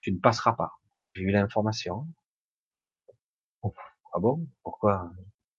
Tu 0.00 0.12
ne 0.12 0.18
passeras 0.18 0.52
pas. 0.52 0.72
J'ai 1.14 1.22
eu 1.22 1.30
l'information. 1.30 2.06
Ah 3.64 4.20
bon? 4.20 4.46
Pourquoi? 4.62 5.10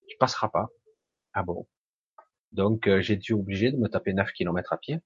Tu 0.08 0.16
passeras 0.18 0.50
pas. 0.50 0.68
Ah 1.34 1.44
bon? 1.44 1.68
Donc 2.54 2.88
euh, 2.88 3.02
j'ai 3.02 3.16
été 3.16 3.34
obligé 3.34 3.72
de 3.72 3.78
me 3.78 3.90
taper 3.90 4.14
9 4.14 4.32
km 4.32 4.72
à 4.72 4.78
pied 4.78 5.00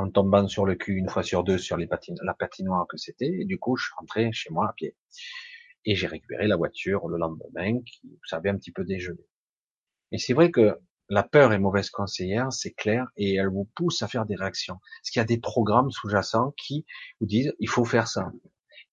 en 0.00 0.10
tombant 0.10 0.46
sur 0.48 0.64
le 0.64 0.74
cul 0.74 0.96
une 0.96 1.08
fois 1.08 1.22
sur 1.22 1.44
deux 1.44 1.58
sur 1.58 1.76
les 1.76 1.88
la 2.22 2.34
patinoire 2.34 2.86
que 2.88 2.96
c'était. 2.96 3.30
Et 3.40 3.44
du 3.44 3.58
coup, 3.58 3.76
je 3.76 3.84
suis 3.84 3.94
rentré 3.98 4.32
chez 4.32 4.50
moi 4.50 4.68
à 4.68 4.72
pied. 4.72 4.96
Et 5.84 5.94
j'ai 5.94 6.06
récupéré 6.06 6.46
la 6.46 6.56
voiture 6.56 7.08
le 7.08 7.18
lendemain 7.18 7.80
qui, 7.82 8.00
vous 8.08 8.26
savez, 8.26 8.50
un 8.50 8.56
petit 8.56 8.72
peu 8.72 8.84
déjeuner. 8.84 9.26
Et 10.12 10.18
c'est 10.18 10.34
vrai 10.34 10.50
que 10.50 10.78
la 11.08 11.22
peur 11.22 11.52
est 11.52 11.58
mauvaise 11.58 11.90
conseillère, 11.90 12.52
c'est 12.52 12.72
clair, 12.72 13.06
et 13.16 13.36
elle 13.36 13.48
vous 13.48 13.68
pousse 13.76 14.02
à 14.02 14.08
faire 14.08 14.26
des 14.26 14.34
réactions. 14.34 14.78
Parce 15.00 15.10
qu'il 15.10 15.20
y 15.20 15.22
a 15.22 15.26
des 15.26 15.38
programmes 15.38 15.90
sous-jacents 15.90 16.52
qui 16.56 16.84
vous 17.20 17.26
disent, 17.26 17.54
il 17.60 17.68
faut 17.68 17.84
faire 17.84 18.08
ça. 18.08 18.32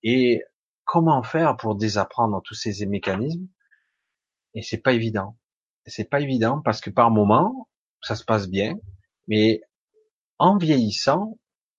Et 0.03 0.43
comment 0.85 1.23
faire 1.23 1.57
pour 1.57 1.75
désapprendre 1.75 2.41
tous 2.43 2.53
ces 2.53 2.85
mécanismes? 2.85 3.47
Et 4.53 4.61
c'est 4.61 4.77
pas 4.77 4.93
évident 4.93 5.35
c'est 5.85 6.09
pas 6.09 6.21
évident 6.21 6.61
parce 6.61 6.81
que 6.81 6.89
par 6.89 7.11
moment, 7.11 7.67
ça 8.01 8.15
se 8.15 8.23
passe 8.23 8.47
bien, 8.49 8.75
mais 9.27 9.61
en 10.39 10.57
vieillissant, 10.57 11.37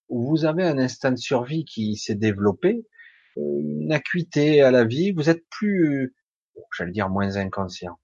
vous 0.08 0.44
avez 0.44 0.64
un 0.64 0.78
instinct 0.78 1.12
de 1.12 1.16
survie 1.16 1.64
qui 1.64 1.96
s'est 1.96 2.14
développé, 2.14 2.86
une 3.36 3.92
acuité 3.92 4.62
à 4.62 4.70
la 4.70 4.84
vie, 4.84 5.12
vous 5.12 5.28
êtes 5.28 5.44
plus, 5.50 6.14
j'allais 6.76 6.92
dire 6.92 7.08
moins 7.08 7.36
inconscient. 7.36 7.98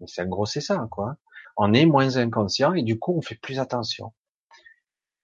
Mais 0.00 0.06
c'est 0.08 0.22
un 0.22 0.26
gros 0.26 0.46
c'est 0.46 0.60
ça, 0.60 0.88
quoi. 0.90 1.16
On 1.56 1.72
est 1.74 1.86
moins 1.86 2.16
inconscient 2.16 2.74
et 2.74 2.82
du 2.82 2.98
coup 2.98 3.14
on 3.16 3.22
fait 3.22 3.36
plus 3.36 3.58
attention. 3.58 4.12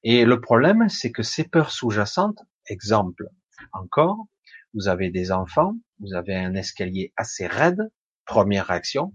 Et 0.05 0.25
le 0.25 0.41
problème, 0.41 0.89
c'est 0.89 1.11
que 1.11 1.23
ces 1.23 1.45
peurs 1.45 1.71
sous-jacentes, 1.71 2.41
exemple 2.67 3.29
encore, 3.73 4.27
vous 4.75 4.89
avez 4.89 5.11
des 5.11 5.33
enfants, 5.33 5.75
vous 5.99 6.15
avez 6.15 6.37
un 6.37 6.55
escalier 6.55 7.13
assez 7.17 7.47
raide, 7.47 7.91
première 8.25 8.67
réaction, 8.67 9.13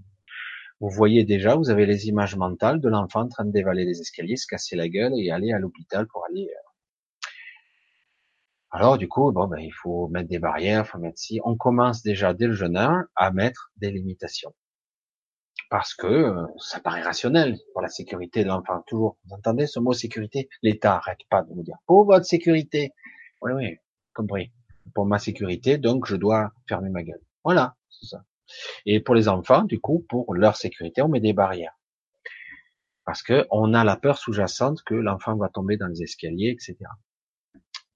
vous 0.83 0.89
voyez 0.89 1.23
déjà, 1.23 1.55
vous 1.55 1.69
avez 1.69 1.85
les 1.85 2.09
images 2.09 2.35
mentales 2.35 2.81
de 2.81 2.89
l'enfant 2.89 3.21
en 3.21 3.29
train 3.29 3.45
de 3.45 3.51
dévaler 3.51 3.85
les 3.85 4.01
escaliers, 4.01 4.35
se 4.35 4.45
casser 4.45 4.75
la 4.75 4.89
gueule 4.89 5.13
et 5.15 5.31
aller 5.31 5.53
à 5.53 5.57
l'hôpital 5.57 6.07
pour 6.07 6.25
aller. 6.25 6.49
Euh. 6.49 7.29
Alors 8.69 8.97
du 8.97 9.07
coup, 9.07 9.31
bon, 9.31 9.47
ben, 9.47 9.59
il 9.59 9.71
faut 9.71 10.09
mettre 10.09 10.27
des 10.27 10.39
barrières, 10.39 10.85
faut 10.85 10.97
mettre 10.97 11.17
si. 11.17 11.39
On 11.45 11.55
commence 11.55 12.03
déjà 12.03 12.33
dès 12.33 12.47
le 12.47 12.53
jeune 12.53 12.75
âge 12.75 13.05
à 13.15 13.31
mettre 13.31 13.71
des 13.77 13.91
limitations 13.91 14.53
parce 15.69 15.93
que 15.93 16.05
euh, 16.05 16.45
ça 16.57 16.81
paraît 16.81 17.01
rationnel 17.01 17.57
pour 17.71 17.81
la 17.81 17.87
sécurité 17.87 18.43
de 18.43 18.49
l'enfant. 18.49 18.83
Toujours, 18.85 19.17
vous 19.23 19.35
entendez 19.35 19.67
ce 19.67 19.79
mot 19.79 19.93
sécurité? 19.93 20.49
L'État 20.63 20.97
arrête 20.97 21.21
pas 21.29 21.43
de 21.43 21.53
nous 21.53 21.63
dire 21.63 21.77
pour 21.85 22.03
votre 22.03 22.25
sécurité. 22.25 22.91
Oui, 23.41 23.53
oui, 23.53 23.77
compris. 24.13 24.51
Pour 24.93 25.05
ma 25.05 25.17
sécurité, 25.17 25.77
donc 25.77 26.07
je 26.07 26.17
dois 26.17 26.51
fermer 26.67 26.89
ma 26.89 27.03
gueule. 27.03 27.21
Voilà, 27.45 27.77
c'est 27.89 28.07
ça. 28.07 28.25
Et 28.85 28.99
pour 28.99 29.15
les 29.15 29.27
enfants, 29.27 29.63
du 29.63 29.79
coup, 29.79 30.05
pour 30.09 30.33
leur 30.33 30.55
sécurité, 30.55 31.01
on 31.01 31.07
met 31.07 31.19
des 31.19 31.33
barrières. 31.33 31.77
Parce 33.05 33.21
que 33.21 33.45
on 33.51 33.73
a 33.73 33.83
la 33.83 33.97
peur 33.97 34.17
sous-jacente 34.17 34.81
que 34.83 34.95
l'enfant 34.95 35.35
va 35.35 35.49
tomber 35.49 35.77
dans 35.77 35.87
les 35.87 36.03
escaliers, 36.03 36.49
etc. 36.49 36.77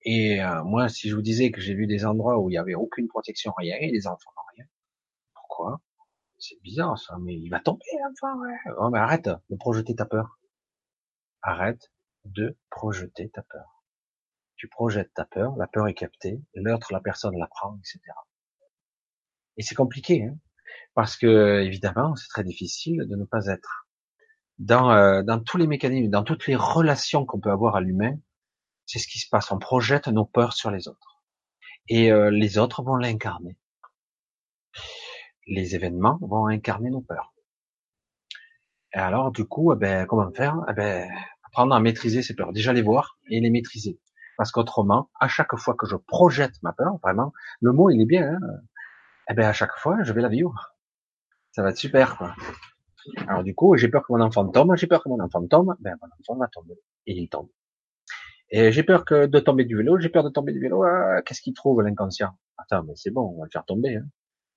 Et 0.02 0.42
euh, 0.42 0.64
moi, 0.64 0.90
si 0.90 1.10
je 1.10 1.16
vous 1.16 1.22
disais 1.22 1.52
que 1.52 1.62
j'ai 1.62 1.74
vu 1.74 1.88
des 1.88 2.06
endroits 2.06 2.40
où 2.40 2.50
il 2.50 2.54
n'y 2.54 2.58
avait 2.58 2.76
aucune 2.76 3.08
protection, 3.08 3.54
rien, 3.58 3.78
et 3.80 3.92
les 3.92 4.08
enfants 4.08 4.32
n'ont 4.36 4.56
rien, 4.56 4.66
pourquoi? 5.34 5.82
C'est 6.38 6.62
bizarre 6.62 6.98
ça, 6.98 7.18
mais 7.20 7.36
il 7.36 7.50
va 7.50 7.60
tomber 7.60 7.86
l'enfant, 8.04 8.40
ouais. 8.40 8.56
Oh, 8.78 8.90
mais 8.90 9.00
arrête 9.00 9.30
de 9.50 9.56
projeter 9.56 9.96
ta 9.96 10.06
peur. 10.06 10.40
Arrête 11.42 11.92
de 12.26 12.58
projeter 12.70 13.30
ta 13.30 13.42
peur. 13.44 13.84
Tu 14.56 14.68
projettes 14.68 15.14
ta 15.14 15.26
peur, 15.26 15.56
la 15.58 15.68
peur 15.68 15.88
est 15.88 15.94
captée, 15.94 16.42
l'autre, 16.54 16.92
la 16.92 17.00
personne 17.00 17.38
la 17.38 17.48
prend, 17.48 17.78
etc. 17.78 18.00
Et 19.58 19.64
c'est 19.64 19.76
compliqué, 19.76 20.24
hein 20.24 20.38
parce 20.98 21.16
que 21.16 21.62
évidemment, 21.62 22.16
c'est 22.16 22.28
très 22.28 22.44
difficile 22.44 23.06
de 23.08 23.16
ne 23.16 23.24
pas 23.24 23.46
être 23.46 23.88
dans, 24.58 24.92
euh, 24.92 25.22
dans 25.22 25.40
tous 25.40 25.58
les 25.58 25.68
mécanismes, 25.68 26.10
dans 26.10 26.24
toutes 26.24 26.48
les 26.48 26.56
relations 26.56 27.24
qu'on 27.24 27.40
peut 27.40 27.52
avoir 27.52 27.76
à 27.76 27.82
l'humain. 27.82 28.16
C'est 28.88 28.98
ce 28.98 29.08
qui 29.08 29.20
se 29.20 29.30
passe. 29.30 29.52
On 29.52 29.60
projette 29.60 30.08
nos 30.08 30.26
peurs 30.26 30.54
sur 30.54 30.72
les 30.72 30.88
autres, 30.88 31.22
et 31.88 32.12
euh, 32.12 32.32
les 32.32 32.58
autres 32.58 32.82
vont 32.82 32.96
l'incarner. 32.96 33.60
Les 35.46 35.76
événements 35.76 36.18
vont 36.22 36.48
incarner 36.48 36.90
nos 36.90 37.02
peurs. 37.02 37.32
Et 38.96 38.98
alors, 38.98 39.32
du 39.32 39.46
coup, 39.46 39.72
eh 39.74 39.76
ben, 39.76 40.08
comment 40.08 40.32
faire? 40.32 40.58
Eh 40.68 40.74
ben, 40.74 41.08
Apprendre 41.44 41.76
à 41.76 41.80
maîtriser 41.80 42.24
ces 42.24 42.36
peurs. 42.36 42.54
Déjà 42.54 42.74
les 42.74 42.82
voir 42.82 43.20
et 43.30 43.40
les 43.40 43.52
maîtriser. 43.52 44.00
Parce 44.36 44.52
qu'autrement, 44.52 45.12
à 45.20 45.28
chaque 45.28 45.56
fois 45.56 45.76
que 45.76 45.86
je 45.86 45.96
projette 45.96 46.56
ma 46.64 46.74
peur, 46.74 46.98
vraiment, 47.04 47.34
le 47.62 47.72
mot 47.72 47.90
il 47.90 48.02
est 48.02 48.06
bien, 48.06 48.34
hein, 48.34 48.40
eh 49.30 49.34
ben 49.34 49.48
à 49.48 49.54
chaque 49.54 49.78
fois, 49.78 50.04
je 50.04 50.14
vais 50.14 50.22
la 50.22 50.30
vivre. 50.30 50.76
Ça 51.52 51.64
va 51.64 51.72
être 51.72 51.78
super, 51.78 52.18
quoi. 52.18 52.36
Alors 53.28 53.44
du 53.44 53.56
coup, 53.56 53.76
j'ai 53.78 53.88
peur 53.88 54.06
que 54.06 54.14
mon 54.14 54.22
enfant 54.22 54.48
tombe, 54.48 54.76
j'ai 54.76 54.88
peur 54.88 55.04
que 55.04 55.10
mon 55.10 55.20
enfant 55.20 55.46
tombe, 55.48 55.76
ben 55.80 55.96
mon 56.02 56.08
enfant 56.08 56.40
va 56.40 56.48
tomber. 56.48 56.76
Et 57.06 57.14
il 57.14 57.30
tombe. 57.30 57.50
Et 58.50 58.72
j'ai 58.72 58.84
peur 58.84 59.06
que 59.06 59.26
de 59.26 59.40
tomber 59.40 59.66
du 59.66 59.76
vélo, 59.76 60.00
j'ai 60.00 60.10
peur 60.10 60.24
de 60.24 60.30
tomber 60.30 60.54
du 60.54 60.60
vélo, 60.60 60.84
ah, 60.84 61.22
qu'est-ce 61.26 61.42
qu'il 61.42 61.54
trouve 61.54 61.82
l'inconscient? 61.82 62.38
Attends, 62.58 62.84
mais 62.84 62.94
c'est 62.96 63.12
bon, 63.12 63.34
on 63.36 63.40
va 63.40 63.46
le 63.46 63.52
faire 63.52 63.66
tomber. 63.66 63.98
Hein. 63.98 64.06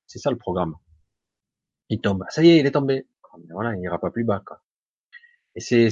C'est 0.06 0.18
ça 0.18 0.30
le 0.30 0.36
programme. 0.36 0.76
Il 1.88 2.00
tombe. 2.00 2.24
Ça 2.28 2.42
y 2.42 2.50
est, 2.50 2.60
il 2.60 2.66
est 2.66 2.72
tombé. 2.72 3.06
Voilà, 3.50 3.74
il 3.74 3.80
n'ira 3.80 3.98
pas 3.98 4.10
plus 4.10 4.24
bas. 4.24 4.42
Quoi. 4.44 4.60
Et 5.54 5.60
c'est 5.60 5.88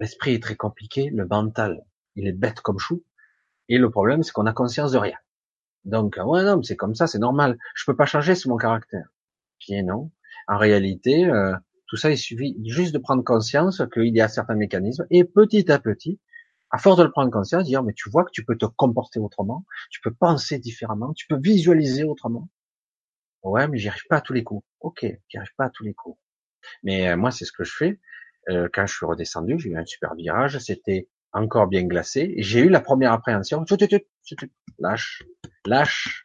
l'esprit 0.00 0.34
est 0.34 0.42
très 0.42 0.56
compliqué, 0.56 1.10
le 1.10 1.26
mental, 1.26 1.84
il 2.14 2.26
est 2.26 2.32
bête 2.32 2.60
comme 2.60 2.78
chou. 2.78 3.04
Et 3.68 3.78
le 3.78 3.90
problème, 3.90 4.22
c'est 4.22 4.32
qu'on 4.32 4.46
a 4.46 4.52
conscience 4.52 4.92
de 4.92 4.98
rien. 4.98 5.16
Donc, 5.86 6.18
ouais, 6.22 6.44
non, 6.44 6.62
c'est 6.62 6.76
comme 6.76 6.94
ça, 6.94 7.06
c'est 7.06 7.18
normal. 7.18 7.58
Je 7.74 7.84
peux 7.86 7.96
pas 7.96 8.06
changer, 8.06 8.34
c'est 8.34 8.48
mon 8.48 8.56
caractère. 8.56 9.08
Bien 9.66 9.84
non. 9.84 10.10
En 10.48 10.58
réalité, 10.58 11.26
euh, 11.26 11.54
tout 11.86 11.96
ça, 11.96 12.10
il 12.10 12.18
suffit 12.18 12.56
juste 12.66 12.92
de 12.92 12.98
prendre 12.98 13.22
conscience 13.24 13.82
qu'il 13.94 14.14
y 14.14 14.20
a 14.20 14.28
certains 14.28 14.56
mécanismes 14.56 15.06
et 15.10 15.24
petit 15.24 15.70
à 15.70 15.78
petit, 15.78 16.20
à 16.70 16.78
force 16.78 16.98
de 16.98 17.04
le 17.04 17.10
prendre 17.10 17.30
conscience, 17.30 17.64
dire 17.64 17.82
mais 17.84 17.94
tu 17.94 18.10
vois 18.10 18.24
que 18.24 18.32
tu 18.32 18.44
peux 18.44 18.56
te 18.58 18.66
comporter 18.66 19.20
autrement, 19.20 19.64
tu 19.90 20.00
peux 20.00 20.12
penser 20.12 20.58
différemment, 20.58 21.14
tu 21.14 21.26
peux 21.28 21.38
visualiser 21.40 22.04
autrement. 22.04 22.48
Ouais, 23.44 23.68
mais 23.68 23.78
j'y 23.78 23.88
arrive 23.88 24.06
pas 24.08 24.16
à 24.16 24.20
tous 24.20 24.32
les 24.32 24.42
coups. 24.42 24.66
Ok, 24.80 25.06
j'y 25.28 25.38
arrive 25.38 25.54
pas 25.56 25.66
à 25.66 25.70
tous 25.70 25.84
les 25.84 25.94
coups. 25.94 26.18
Mais 26.82 27.08
euh, 27.08 27.16
moi, 27.16 27.30
c'est 27.30 27.44
ce 27.44 27.52
que 27.52 27.62
je 27.64 27.72
fais. 27.72 28.00
Euh, 28.48 28.68
quand 28.72 28.86
je 28.86 28.94
suis 28.94 29.06
redescendu, 29.06 29.58
j'ai 29.58 29.70
eu 29.70 29.76
un 29.76 29.86
super 29.86 30.14
virage. 30.16 30.58
C'était 30.58 31.08
encore 31.36 31.66
bien 31.66 31.84
glacé. 31.84 32.34
J'ai 32.38 32.60
eu 32.60 32.68
la 32.68 32.80
première 32.80 33.12
appréhension. 33.12 33.64
Lâche, 34.78 35.22
lâche. 35.64 36.24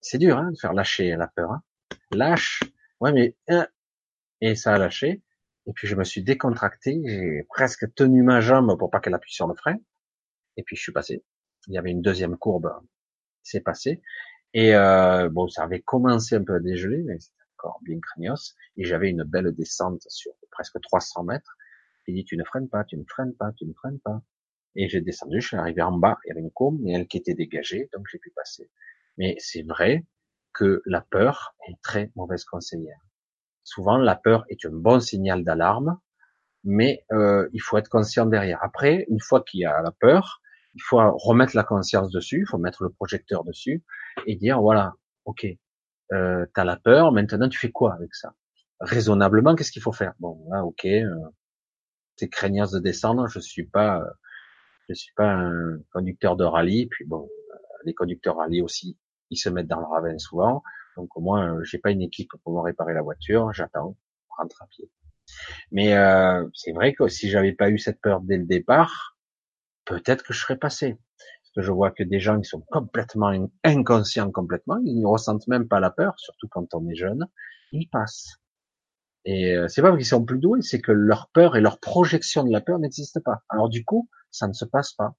C'est 0.00 0.18
dur 0.18 0.38
hein, 0.38 0.50
de 0.52 0.58
faire 0.58 0.72
lâcher 0.72 1.16
la 1.16 1.28
peur. 1.28 1.52
Hein. 1.52 1.62
Lâche. 2.12 2.62
Ouais, 3.00 3.12
mais 3.12 3.36
hein. 3.48 3.66
et 4.40 4.54
ça 4.54 4.74
a 4.74 4.78
lâché. 4.78 5.22
Et 5.66 5.72
puis 5.72 5.88
je 5.88 5.96
me 5.96 6.04
suis 6.04 6.22
décontracté. 6.22 7.00
J'ai 7.04 7.44
presque 7.48 7.92
tenu 7.94 8.22
ma 8.22 8.40
jambe 8.40 8.78
pour 8.78 8.90
pas 8.90 9.00
qu'elle 9.00 9.14
appuie 9.14 9.32
sur 9.32 9.48
le 9.48 9.54
frein. 9.54 9.76
Et 10.56 10.62
puis 10.62 10.76
je 10.76 10.82
suis 10.82 10.92
passé. 10.92 11.24
Il 11.66 11.74
y 11.74 11.78
avait 11.78 11.90
une 11.90 12.02
deuxième 12.02 12.36
courbe. 12.36 12.72
C'est 13.42 13.60
passé. 13.60 14.00
Et 14.54 14.74
euh, 14.74 15.28
bon, 15.28 15.48
ça 15.48 15.64
avait 15.64 15.80
commencé 15.80 16.36
un 16.36 16.44
peu 16.44 16.54
à 16.54 16.60
dégeler, 16.60 17.02
mais 17.02 17.18
c'était 17.18 17.34
encore 17.58 17.80
bien 17.82 17.98
craignos. 18.00 18.54
Et 18.76 18.84
j'avais 18.84 19.10
une 19.10 19.24
belle 19.24 19.52
descente 19.52 20.02
sur 20.08 20.32
presque 20.50 20.80
300 20.80 21.24
mètres. 21.24 21.55
Il 22.06 22.14
dit, 22.14 22.24
tu 22.24 22.36
ne 22.36 22.44
freines 22.44 22.68
pas, 22.68 22.84
tu 22.84 22.96
ne 22.96 23.04
freines 23.04 23.34
pas, 23.34 23.52
tu 23.52 23.66
ne 23.66 23.72
freines 23.72 24.00
pas. 24.00 24.22
Et 24.76 24.88
j'ai 24.88 25.00
descendu, 25.00 25.40
je 25.40 25.48
suis 25.48 25.56
arrivé 25.56 25.82
en 25.82 25.92
bas, 25.92 26.18
il 26.24 26.28
y 26.28 26.30
avait 26.32 26.40
une 26.40 26.50
courbe, 26.50 26.78
mais 26.82 26.92
elle 26.92 27.06
qui 27.06 27.16
était 27.16 27.34
dégagée, 27.34 27.88
donc 27.94 28.06
j'ai 28.10 28.18
pu 28.18 28.30
passer. 28.30 28.70
Mais 29.16 29.36
c'est 29.38 29.62
vrai 29.62 30.04
que 30.52 30.82
la 30.86 31.00
peur 31.00 31.54
est 31.68 31.80
très 31.82 32.12
mauvaise 32.14 32.44
conseillère. 32.44 33.00
Souvent, 33.64 33.96
la 33.96 34.14
peur 34.14 34.44
est 34.48 34.64
un 34.64 34.70
bon 34.72 35.00
signal 35.00 35.44
d'alarme, 35.44 35.98
mais 36.64 37.04
euh, 37.12 37.48
il 37.52 37.60
faut 37.60 37.78
être 37.78 37.88
conscient 37.88 38.26
derrière. 38.26 38.62
Après, 38.62 39.06
une 39.08 39.20
fois 39.20 39.42
qu'il 39.42 39.60
y 39.60 39.64
a 39.64 39.80
la 39.82 39.92
peur, 39.92 40.40
il 40.74 40.82
faut 40.82 40.98
remettre 40.98 41.56
la 41.56 41.64
conscience 41.64 42.10
dessus, 42.10 42.40
il 42.40 42.46
faut 42.46 42.58
mettre 42.58 42.82
le 42.84 42.90
projecteur 42.90 43.44
dessus 43.44 43.82
et 44.26 44.36
dire 44.36 44.60
voilà, 44.60 44.94
ok, 45.24 45.46
euh, 46.12 46.46
tu 46.54 46.60
as 46.60 46.64
la 46.64 46.76
peur, 46.76 47.12
maintenant 47.12 47.48
tu 47.48 47.58
fais 47.58 47.70
quoi 47.70 47.94
avec 47.94 48.14
ça? 48.14 48.34
Raisonnablement, 48.80 49.54
qu'est-ce 49.54 49.72
qu'il 49.72 49.82
faut 49.82 49.92
faire? 49.92 50.14
Bon, 50.20 50.46
là, 50.50 50.64
ok, 50.64 50.84
euh, 50.84 51.14
c'est 52.16 52.28
craignos 52.28 52.72
de 52.72 52.78
descendre, 52.78 53.28
je 53.28 53.40
suis 53.40 53.66
pas, 53.66 54.00
euh, 54.00 54.10
je 54.88 54.94
suis 54.94 55.12
pas 55.14 55.28
un 55.28 55.78
conducteur 55.92 56.36
de 56.36 56.44
rallye, 56.44 56.86
puis 56.86 57.04
bon, 57.04 57.28
euh, 57.52 57.56
les 57.84 57.94
conducteurs 57.94 58.36
rallye 58.36 58.62
aussi, 58.62 58.96
ils 59.30 59.36
se 59.36 59.48
mettent 59.48 59.68
dans 59.68 59.80
le 59.80 59.86
ravin 59.86 60.18
souvent, 60.18 60.62
donc 60.96 61.14
au 61.16 61.20
moins, 61.20 61.54
euh, 61.56 61.64
j'ai 61.64 61.78
pas 61.78 61.90
une 61.90 62.02
équipe 62.02 62.30
pour 62.30 62.40
pouvoir 62.40 62.64
réparer 62.64 62.94
la 62.94 63.02
voiture, 63.02 63.52
j'attends, 63.52 63.96
rentre 64.36 64.62
à 64.62 64.66
pied. 64.66 64.90
Mais 65.70 65.94
euh, 65.94 66.46
c'est 66.54 66.72
vrai 66.72 66.94
que 66.94 67.08
si 67.08 67.28
j'avais 67.28 67.52
pas 67.52 67.70
eu 67.70 67.78
cette 67.78 68.00
peur 68.00 68.20
dès 68.20 68.38
le 68.38 68.46
départ, 68.46 69.16
peut-être 69.84 70.24
que 70.24 70.32
je 70.32 70.40
serais 70.40 70.56
passé. 70.56 70.98
Parce 71.18 71.52
que 71.56 71.62
je 71.62 71.72
vois 71.72 71.90
que 71.90 72.02
des 72.02 72.20
gens 72.20 72.40
qui 72.40 72.48
sont 72.48 72.62
complètement 72.70 73.32
inconscients 73.64 74.30
complètement, 74.30 74.78
ils 74.84 75.00
ne 75.00 75.06
ressentent 75.06 75.48
même 75.48 75.68
pas 75.68 75.80
la 75.80 75.90
peur, 75.90 76.14
surtout 76.18 76.48
quand 76.48 76.74
on 76.74 76.88
est 76.88 76.94
jeune, 76.94 77.26
ils 77.72 77.88
passent. 77.88 78.38
Et 79.26 79.54
euh, 79.56 79.66
c'est 79.68 79.82
pas 79.82 79.88
parce 79.88 79.98
qu'ils 79.98 80.06
sont 80.06 80.24
plus 80.24 80.38
doués, 80.38 80.62
c'est 80.62 80.80
que 80.80 80.92
leur 80.92 81.28
peur 81.30 81.56
et 81.56 81.60
leur 81.60 81.80
projection 81.80 82.44
de 82.44 82.52
la 82.52 82.60
peur 82.60 82.78
n'existent 82.78 83.20
pas. 83.20 83.42
Alors 83.48 83.68
du 83.68 83.84
coup, 83.84 84.08
ça 84.30 84.46
ne 84.46 84.52
se 84.52 84.64
passe 84.64 84.92
pas. 84.92 85.14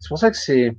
C'est 0.00 0.08
pour 0.08 0.18
ça 0.18 0.30
que 0.30 0.36
c'est 0.36 0.76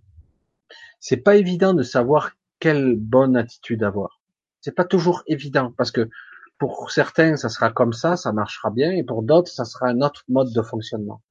c'est 0.99 1.17
pas 1.17 1.35
évident 1.35 1.73
de 1.73 1.83
savoir 1.83 2.31
quelle 2.59 2.95
bonne 2.95 3.35
attitude 3.35 3.83
avoir. 3.83 4.21
C'est 4.61 4.75
pas 4.75 4.85
toujours 4.85 5.23
évident 5.27 5.73
parce 5.75 5.91
que 5.91 6.09
pour 6.59 6.91
certains, 6.91 7.37
ça 7.37 7.49
sera 7.49 7.71
comme 7.71 7.93
ça, 7.93 8.17
ça 8.17 8.31
marchera 8.33 8.71
bien, 8.71 8.91
et 8.91 9.03
pour 9.03 9.23
d'autres, 9.23 9.51
ça 9.51 9.65
sera 9.65 9.87
un 9.87 10.01
autre 10.01 10.23
mode 10.27 10.51
de 10.53 10.61
fonctionnement. 10.61 11.21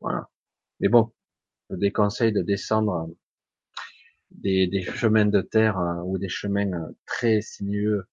Voilà. 0.00 0.28
Mais 0.80 0.88
bon, 0.88 1.12
je 1.70 1.76
déconseille 1.76 2.32
de 2.32 2.42
descendre 2.42 3.08
des, 4.30 4.66
des 4.66 4.82
chemins 4.82 5.26
de 5.26 5.40
terre 5.42 5.78
euh, 5.78 6.02
ou 6.04 6.18
des 6.18 6.28
chemins 6.28 6.72
euh, 6.72 6.92
très 7.06 7.40
sinueux 7.40 8.06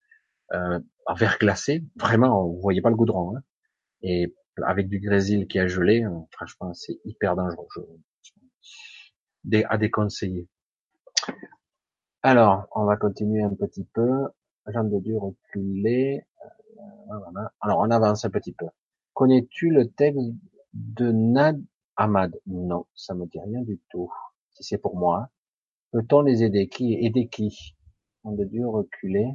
euh, 0.54 0.80
en 1.10 1.16
verglacé. 1.16 1.84
Vraiment, 1.96 2.48
vous 2.48 2.62
voyez 2.62 2.82
pas 2.82 2.90
le 2.90 2.96
goudron. 2.96 3.36
Hein. 3.36 3.42
Et 4.02 4.36
avec 4.64 4.88
du 4.90 5.00
grésil 5.00 5.48
qui 5.48 5.60
a 5.60 5.68
gelé, 5.68 6.04
euh, 6.04 6.20
franchement, 6.32 6.74
c'est 6.74 7.00
hyper 7.04 7.36
dangereux. 7.36 7.68
Je... 8.22 9.64
à 9.68 9.78
déconseiller. 9.78 10.48
Alors, 12.22 12.68
on 12.76 12.86
va 12.86 12.96
continuer 12.96 13.42
un 13.42 13.54
petit 13.56 13.86
peu. 13.94 14.28
Jean 14.68 14.84
de 14.84 15.00
Dieu 15.00 15.18
reculé. 15.18 16.22
Euh, 16.78 17.46
Alors, 17.62 17.80
on 17.80 17.90
avance 17.90 18.26
un 18.26 18.30
petit 18.30 18.54
peu. 18.54 18.68
Connais-tu 19.14 19.72
le 19.72 19.90
texte 19.90 20.20
de 20.74 21.12
Nad 21.12 21.60
Ahmad? 21.96 22.40
Non, 22.46 22.86
ça 22.94 23.16
me 23.16 23.26
dit 23.26 23.40
rien 23.40 23.62
du 23.64 23.80
tout. 23.90 24.12
Si 24.52 24.64
c'est 24.64 24.78
pour 24.78 24.96
moi. 24.96 25.30
Peut-on 25.92 26.22
les 26.22 26.44
aider? 26.44 26.68
Qui 26.68 26.94
aider 26.94 27.28
qui? 27.30 27.76
Jean 28.24 28.34
de 28.34 28.44
Dieu 28.44 28.68
reculé. 28.68 29.26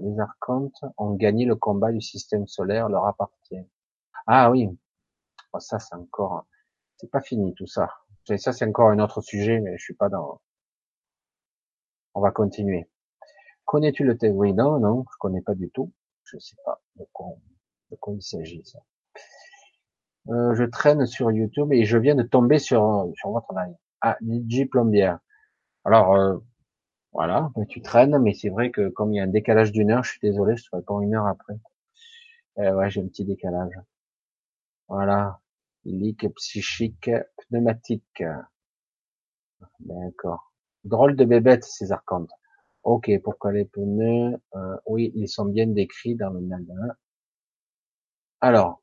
Les 0.00 0.18
archontes 0.18 0.80
ont 0.96 1.14
gagné 1.14 1.44
le 1.44 1.56
combat 1.56 1.92
du 1.92 2.00
système 2.00 2.46
solaire 2.46 2.88
leur 2.88 3.06
appartient. 3.06 3.66
Ah 4.26 4.50
oui. 4.50 4.68
ça, 5.58 5.78
c'est 5.78 5.94
encore, 5.94 6.46
c'est 6.96 7.10
pas 7.10 7.20
fini 7.20 7.54
tout 7.54 7.66
ça. 7.66 7.90
Ça, 8.36 8.52
c'est 8.52 8.66
encore 8.66 8.90
un 8.90 8.98
autre 8.98 9.20
sujet, 9.20 9.60
mais 9.60 9.76
je 9.76 9.82
suis 9.82 9.94
pas 9.94 10.08
dans. 10.08 10.40
On 12.14 12.20
va 12.20 12.30
continuer. 12.30 12.88
Connais-tu 13.64 14.04
le 14.04 14.16
texte 14.16 14.36
Oui, 14.36 14.54
non, 14.54 14.78
non, 14.78 15.04
je 15.12 15.16
connais 15.18 15.42
pas 15.42 15.54
du 15.54 15.70
tout. 15.70 15.92
Je 16.24 16.38
sais 16.38 16.56
pas 16.64 16.80
de 16.96 17.04
quoi, 17.12 17.26
de 17.90 17.96
quoi 17.96 18.14
il 18.14 18.22
s'agit 18.22 18.64
ça. 18.64 18.78
Euh, 20.28 20.54
je 20.54 20.64
traîne 20.64 21.04
sur 21.06 21.30
YouTube 21.32 21.72
et 21.72 21.84
je 21.84 21.98
viens 21.98 22.14
de 22.14 22.22
tomber 22.22 22.58
sur 22.58 23.10
sur 23.16 23.30
votre 23.30 23.52
live. 23.54 23.74
Ah, 24.00 24.16
DJ 24.20 24.68
Plombière. 24.70 25.18
Alors 25.84 26.14
euh, 26.14 26.38
voilà, 27.12 27.50
tu 27.68 27.82
traînes, 27.82 28.18
mais 28.18 28.32
c'est 28.34 28.48
vrai 28.48 28.70
que 28.70 28.88
comme 28.88 29.12
il 29.12 29.16
y 29.16 29.20
a 29.20 29.24
un 29.24 29.26
décalage 29.26 29.72
d'une 29.72 29.90
heure, 29.90 30.04
je 30.04 30.12
suis 30.12 30.20
désolé, 30.20 30.56
je 30.56 30.64
serai 30.64 30.82
pas 30.82 30.94
une 31.02 31.14
heure 31.14 31.26
après. 31.26 31.54
Euh, 32.58 32.74
ouais, 32.74 32.90
j'ai 32.90 33.02
un 33.02 33.06
petit 33.08 33.24
décalage. 33.24 33.74
Voilà. 34.88 35.40
Lique 35.84 36.26
psychique 36.36 37.10
pneumatique. 37.48 38.22
D'accord. 39.80 40.52
Drôle 40.84 41.16
de 41.16 41.24
bébête, 41.24 41.64
ces 41.64 41.92
archontes. 41.92 42.30
Ok, 42.82 43.10
pourquoi 43.22 43.52
les 43.52 43.64
pneus 43.64 44.36
euh, 44.54 44.76
Oui, 44.86 45.12
ils 45.14 45.28
sont 45.28 45.44
bien 45.46 45.66
décrits 45.66 46.16
dans 46.16 46.30
le 46.30 46.40
manuel. 46.40 46.94
Alors, 48.40 48.82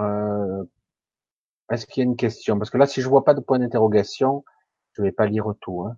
euh, 0.00 0.64
est-ce 1.70 1.86
qu'il 1.86 2.02
y 2.02 2.06
a 2.06 2.08
une 2.10 2.16
question? 2.16 2.58
Parce 2.58 2.70
que 2.70 2.78
là, 2.78 2.86
si 2.86 3.00
je 3.02 3.08
vois 3.08 3.24
pas 3.24 3.34
de 3.34 3.40
point 3.40 3.58
d'interrogation, 3.58 4.44
je 4.92 5.02
vais 5.02 5.12
pas 5.12 5.26
lire 5.26 5.46
tout. 5.60 5.84
Hein. 5.84 5.96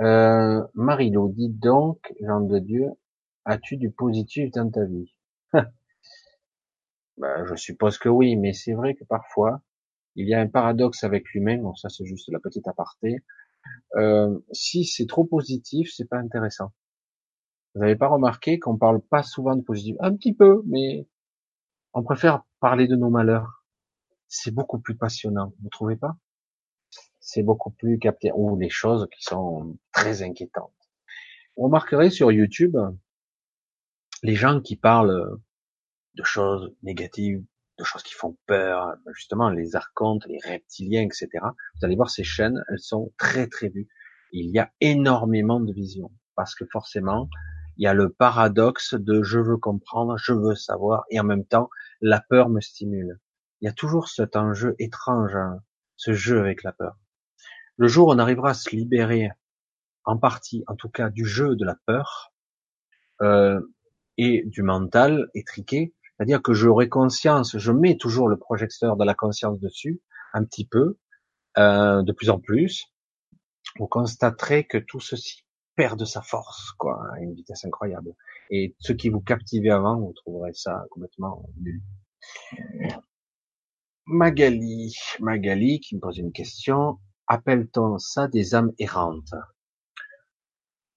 Euh, 0.00 0.64
Marilou, 0.74 1.28
dis 1.28 1.48
donc, 1.48 2.12
Jean 2.20 2.40
de 2.40 2.58
Dieu, 2.58 2.88
as-tu 3.44 3.76
du 3.76 3.90
positif 3.90 4.50
dans 4.52 4.70
ta 4.70 4.84
vie? 4.84 5.14
Ben, 7.16 7.44
Je 7.46 7.54
suppose 7.56 7.98
que 7.98 8.08
oui, 8.08 8.36
mais 8.36 8.52
c'est 8.52 8.72
vrai 8.74 8.94
que 8.94 9.04
parfois, 9.04 9.60
il 10.16 10.28
y 10.28 10.34
a 10.34 10.40
un 10.40 10.48
paradoxe 10.48 11.04
avec 11.04 11.24
l'humain. 11.34 11.58
Bon, 11.58 11.74
ça 11.74 11.88
c'est 11.88 12.06
juste 12.06 12.30
la 12.32 12.40
petite 12.40 12.68
aparté. 12.68 13.18
Euh, 13.96 14.38
si 14.52 14.84
c'est 14.84 15.06
trop 15.06 15.24
positif, 15.24 15.90
c'est 15.94 16.08
pas 16.08 16.18
intéressant. 16.18 16.72
Vous 17.74 17.80
n'avez 17.80 17.96
pas 17.96 18.08
remarqué 18.08 18.58
qu'on 18.58 18.76
parle 18.76 19.00
pas 19.00 19.22
souvent 19.22 19.56
de 19.56 19.62
positif? 19.62 19.96
Un 20.00 20.14
petit 20.14 20.34
peu, 20.34 20.62
mais 20.66 21.06
on 21.94 22.02
préfère 22.04 22.44
parler 22.60 22.88
de 22.88 22.96
nos 22.96 23.10
malheurs. 23.10 23.64
C'est 24.28 24.52
beaucoup 24.54 24.80
plus 24.80 24.96
passionnant, 24.96 25.54
vous 25.62 25.68
trouvez 25.70 25.96
pas? 25.96 26.16
C'est 27.30 27.42
beaucoup 27.42 27.70
plus 27.70 27.98
capté. 27.98 28.32
Ou 28.34 28.56
les 28.56 28.70
choses 28.70 29.06
qui 29.14 29.22
sont 29.22 29.76
très 29.92 30.22
inquiétantes. 30.22 30.72
Vous 31.58 31.64
remarquerez 31.64 32.08
sur 32.08 32.32
YouTube, 32.32 32.74
les 34.22 34.34
gens 34.34 34.62
qui 34.62 34.76
parlent 34.76 35.38
de 36.14 36.24
choses 36.24 36.74
négatives, 36.82 37.44
de 37.78 37.84
choses 37.84 38.02
qui 38.02 38.14
font 38.14 38.38
peur, 38.46 38.94
justement 39.12 39.50
les 39.50 39.76
archontes, 39.76 40.24
les 40.24 40.38
reptiliens, 40.42 41.02
etc. 41.02 41.28
Vous 41.42 41.84
allez 41.84 41.96
voir 41.96 42.08
ces 42.08 42.24
chaînes, 42.24 42.64
elles 42.70 42.80
sont 42.80 43.12
très 43.18 43.46
très 43.46 43.68
vues. 43.68 43.88
Il 44.32 44.50
y 44.50 44.58
a 44.58 44.72
énormément 44.80 45.60
de 45.60 45.70
visions 45.70 46.10
parce 46.34 46.54
que 46.54 46.64
forcément, 46.72 47.28
il 47.76 47.84
y 47.84 47.86
a 47.86 47.92
le 47.92 48.10
paradoxe 48.10 48.94
de 48.94 49.22
je 49.22 49.38
veux 49.38 49.58
comprendre, 49.58 50.16
je 50.16 50.32
veux 50.32 50.54
savoir, 50.54 51.04
et 51.10 51.20
en 51.20 51.24
même 51.24 51.44
temps, 51.44 51.68
la 52.00 52.22
peur 52.22 52.48
me 52.48 52.62
stimule. 52.62 53.20
Il 53.60 53.66
y 53.66 53.68
a 53.68 53.72
toujours 53.72 54.08
cet 54.08 54.34
enjeu 54.34 54.74
étrange, 54.78 55.36
hein, 55.36 55.62
ce 55.96 56.14
jeu 56.14 56.40
avec 56.40 56.62
la 56.62 56.72
peur. 56.72 56.96
Le 57.78 57.86
jour 57.88 58.08
où 58.08 58.12
on 58.12 58.18
arrivera 58.18 58.50
à 58.50 58.54
se 58.54 58.74
libérer, 58.74 59.30
en 60.04 60.18
partie, 60.18 60.64
en 60.66 60.74
tout 60.74 60.88
cas, 60.88 61.10
du 61.10 61.24
jeu 61.24 61.54
de 61.54 61.64
la 61.64 61.76
peur 61.86 62.32
euh, 63.22 63.60
et 64.16 64.42
du 64.46 64.62
mental 64.62 65.28
étriqué, 65.34 65.94
c'est-à-dire 66.16 66.42
que 66.42 66.54
j'aurai 66.54 66.88
conscience, 66.88 67.56
je 67.56 67.70
mets 67.70 67.96
toujours 67.96 68.28
le 68.28 68.36
projecteur 68.36 68.96
de 68.96 69.04
la 69.04 69.14
conscience 69.14 69.60
dessus, 69.60 70.02
un 70.34 70.44
petit 70.44 70.66
peu, 70.66 70.98
euh, 71.56 72.02
de 72.02 72.12
plus 72.12 72.30
en 72.30 72.40
plus, 72.40 72.92
vous 73.78 73.86
constaterez 73.86 74.66
que 74.66 74.78
tout 74.78 75.00
ceci 75.00 75.44
perd 75.76 75.98
de 76.00 76.04
sa 76.04 76.20
force, 76.20 76.72
quoi, 76.72 77.00
à 77.14 77.20
une 77.20 77.34
vitesse 77.34 77.64
incroyable. 77.64 78.12
Et 78.50 78.74
ce 78.80 78.92
qui 78.92 79.08
vous 79.10 79.20
captivait 79.20 79.70
avant, 79.70 80.00
vous 80.00 80.12
trouverez 80.14 80.52
ça 80.52 80.84
complètement 80.90 81.48
nul. 81.60 81.80
Magali, 84.06 84.96
Magali 85.20 85.78
qui 85.78 85.94
me 85.94 86.00
pose 86.00 86.18
une 86.18 86.32
question. 86.32 86.98
Appelle-t-on 87.28 87.98
ça 87.98 88.26
des 88.26 88.54
âmes 88.54 88.72
errantes? 88.78 89.34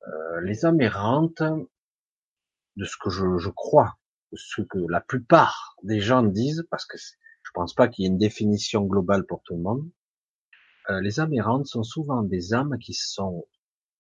Euh, 0.08 0.42
Les 0.42 0.66
âmes 0.66 0.80
errantes, 0.80 1.44
de 2.78 2.86
ce 2.86 2.96
que 2.98 3.10
je, 3.10 3.50
crois, 3.50 3.98
ce 4.34 4.62
que 4.62 4.80
la 4.90 5.02
plupart 5.02 5.76
des 5.84 6.00
gens 6.00 6.24
disent, 6.24 6.66
parce 6.72 6.86
que 6.86 6.98
je 6.98 7.52
pense 7.54 7.74
pas 7.74 7.90
qu'il 7.90 8.04
y 8.04 8.08
ait 8.08 8.12
une 8.12 8.18
définition 8.18 8.86
globale 8.86 9.26
pour 9.26 9.44
tout 9.44 9.56
le 9.56 9.62
monde, 9.62 9.90
euh, 10.90 11.02
les 11.02 11.20
âmes 11.20 11.34
errantes 11.34 11.68
sont 11.68 11.84
souvent 11.84 12.24
des 12.24 12.54
âmes 12.54 12.78
qui 12.80 12.94
sont 12.94 13.46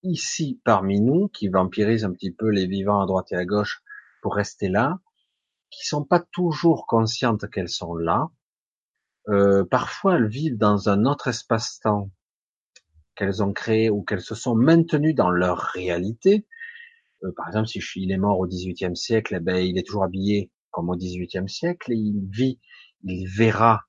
ici 0.03 0.61
parmi 0.63 1.01
nous, 1.01 1.27
qui 1.27 1.49
vampirisent 1.49 2.05
un 2.05 2.13
petit 2.13 2.31
peu 2.31 2.47
les 2.47 2.65
vivants 2.65 3.01
à 3.01 3.05
droite 3.05 3.31
et 3.31 3.35
à 3.35 3.45
gauche 3.45 3.83
pour 4.21 4.35
rester 4.35 4.69
là, 4.69 4.99
qui 5.69 5.85
sont 5.85 6.05
pas 6.05 6.19
toujours 6.31 6.87
conscientes 6.87 7.49
qu'elles 7.49 7.69
sont 7.69 7.95
là. 7.95 8.29
Euh, 9.27 9.65
parfois, 9.65 10.15
elles 10.15 10.27
vivent 10.27 10.57
dans 10.57 10.89
un 10.89 11.05
autre 11.05 11.27
espace-temps 11.27 12.09
qu'elles 13.21 13.43
ont 13.43 13.53
créé 13.53 13.91
ou 13.91 14.01
qu'elles 14.01 14.21
se 14.21 14.33
sont 14.33 14.55
maintenues 14.55 15.13
dans 15.13 15.29
leur 15.29 15.59
réalité, 15.75 16.47
euh, 17.23 17.31
par 17.35 17.47
exemple, 17.47 17.67
si 17.67 17.79
il 17.97 18.11
est 18.11 18.17
mort 18.17 18.39
au 18.39 18.47
XVIIIe 18.47 18.95
siècle, 18.95 19.35
eh 19.37 19.39
ben, 19.39 19.57
il 19.57 19.77
est 19.77 19.85
toujours 19.85 20.03
habillé 20.03 20.51
comme 20.71 20.89
au 20.89 20.95
XVIIIe 20.95 21.47
siècle, 21.47 21.91
et 21.91 21.97
il 21.97 22.27
vit, 22.31 22.59
il 23.03 23.27
verra 23.27 23.83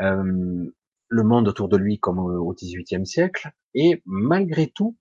euh, 0.00 0.72
le 1.08 1.22
monde 1.22 1.48
autour 1.48 1.68
de 1.68 1.76
lui 1.76 1.98
comme 1.98 2.18
au 2.18 2.54
XVIIIe 2.54 3.04
siècle, 3.04 3.52
et 3.74 4.02
malgré 4.06 4.68
tout, 4.68 4.96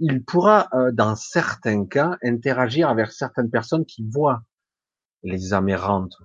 il 0.00 0.22
pourra, 0.22 0.68
euh, 0.74 0.92
dans 0.92 1.16
certains 1.16 1.86
cas, 1.86 2.18
interagir 2.22 2.90
avec 2.90 3.10
certaines 3.10 3.50
personnes 3.50 3.86
qui 3.86 4.06
voient 4.06 4.42
les 5.22 5.54
amérantes. 5.54 6.18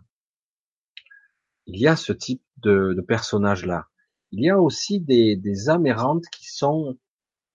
Il 1.65 1.80
y 1.80 1.88
a 1.88 1.95
ce 1.95 2.11
type 2.11 2.43
de, 2.57 2.93
de 2.93 3.01
personnages-là. 3.01 3.88
Il 4.31 4.43
y 4.43 4.49
a 4.49 4.60
aussi 4.60 4.99
des, 4.99 5.35
des 5.35 5.69
amérantes 5.69 6.26
qui 6.31 6.49
sont 6.51 6.97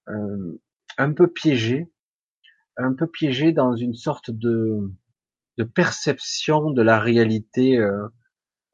euh, 0.08 0.60
un 0.98 1.12
peu 1.12 1.28
piégées 1.28 1.90
un 2.76 2.92
peu 2.94 3.06
piégés 3.06 3.52
dans 3.52 3.76
une 3.76 3.94
sorte 3.94 4.30
de, 4.30 4.90
de 5.58 5.64
perception 5.64 6.70
de 6.70 6.82
la 6.82 6.98
réalité. 6.98 7.78
Euh, 7.78 8.06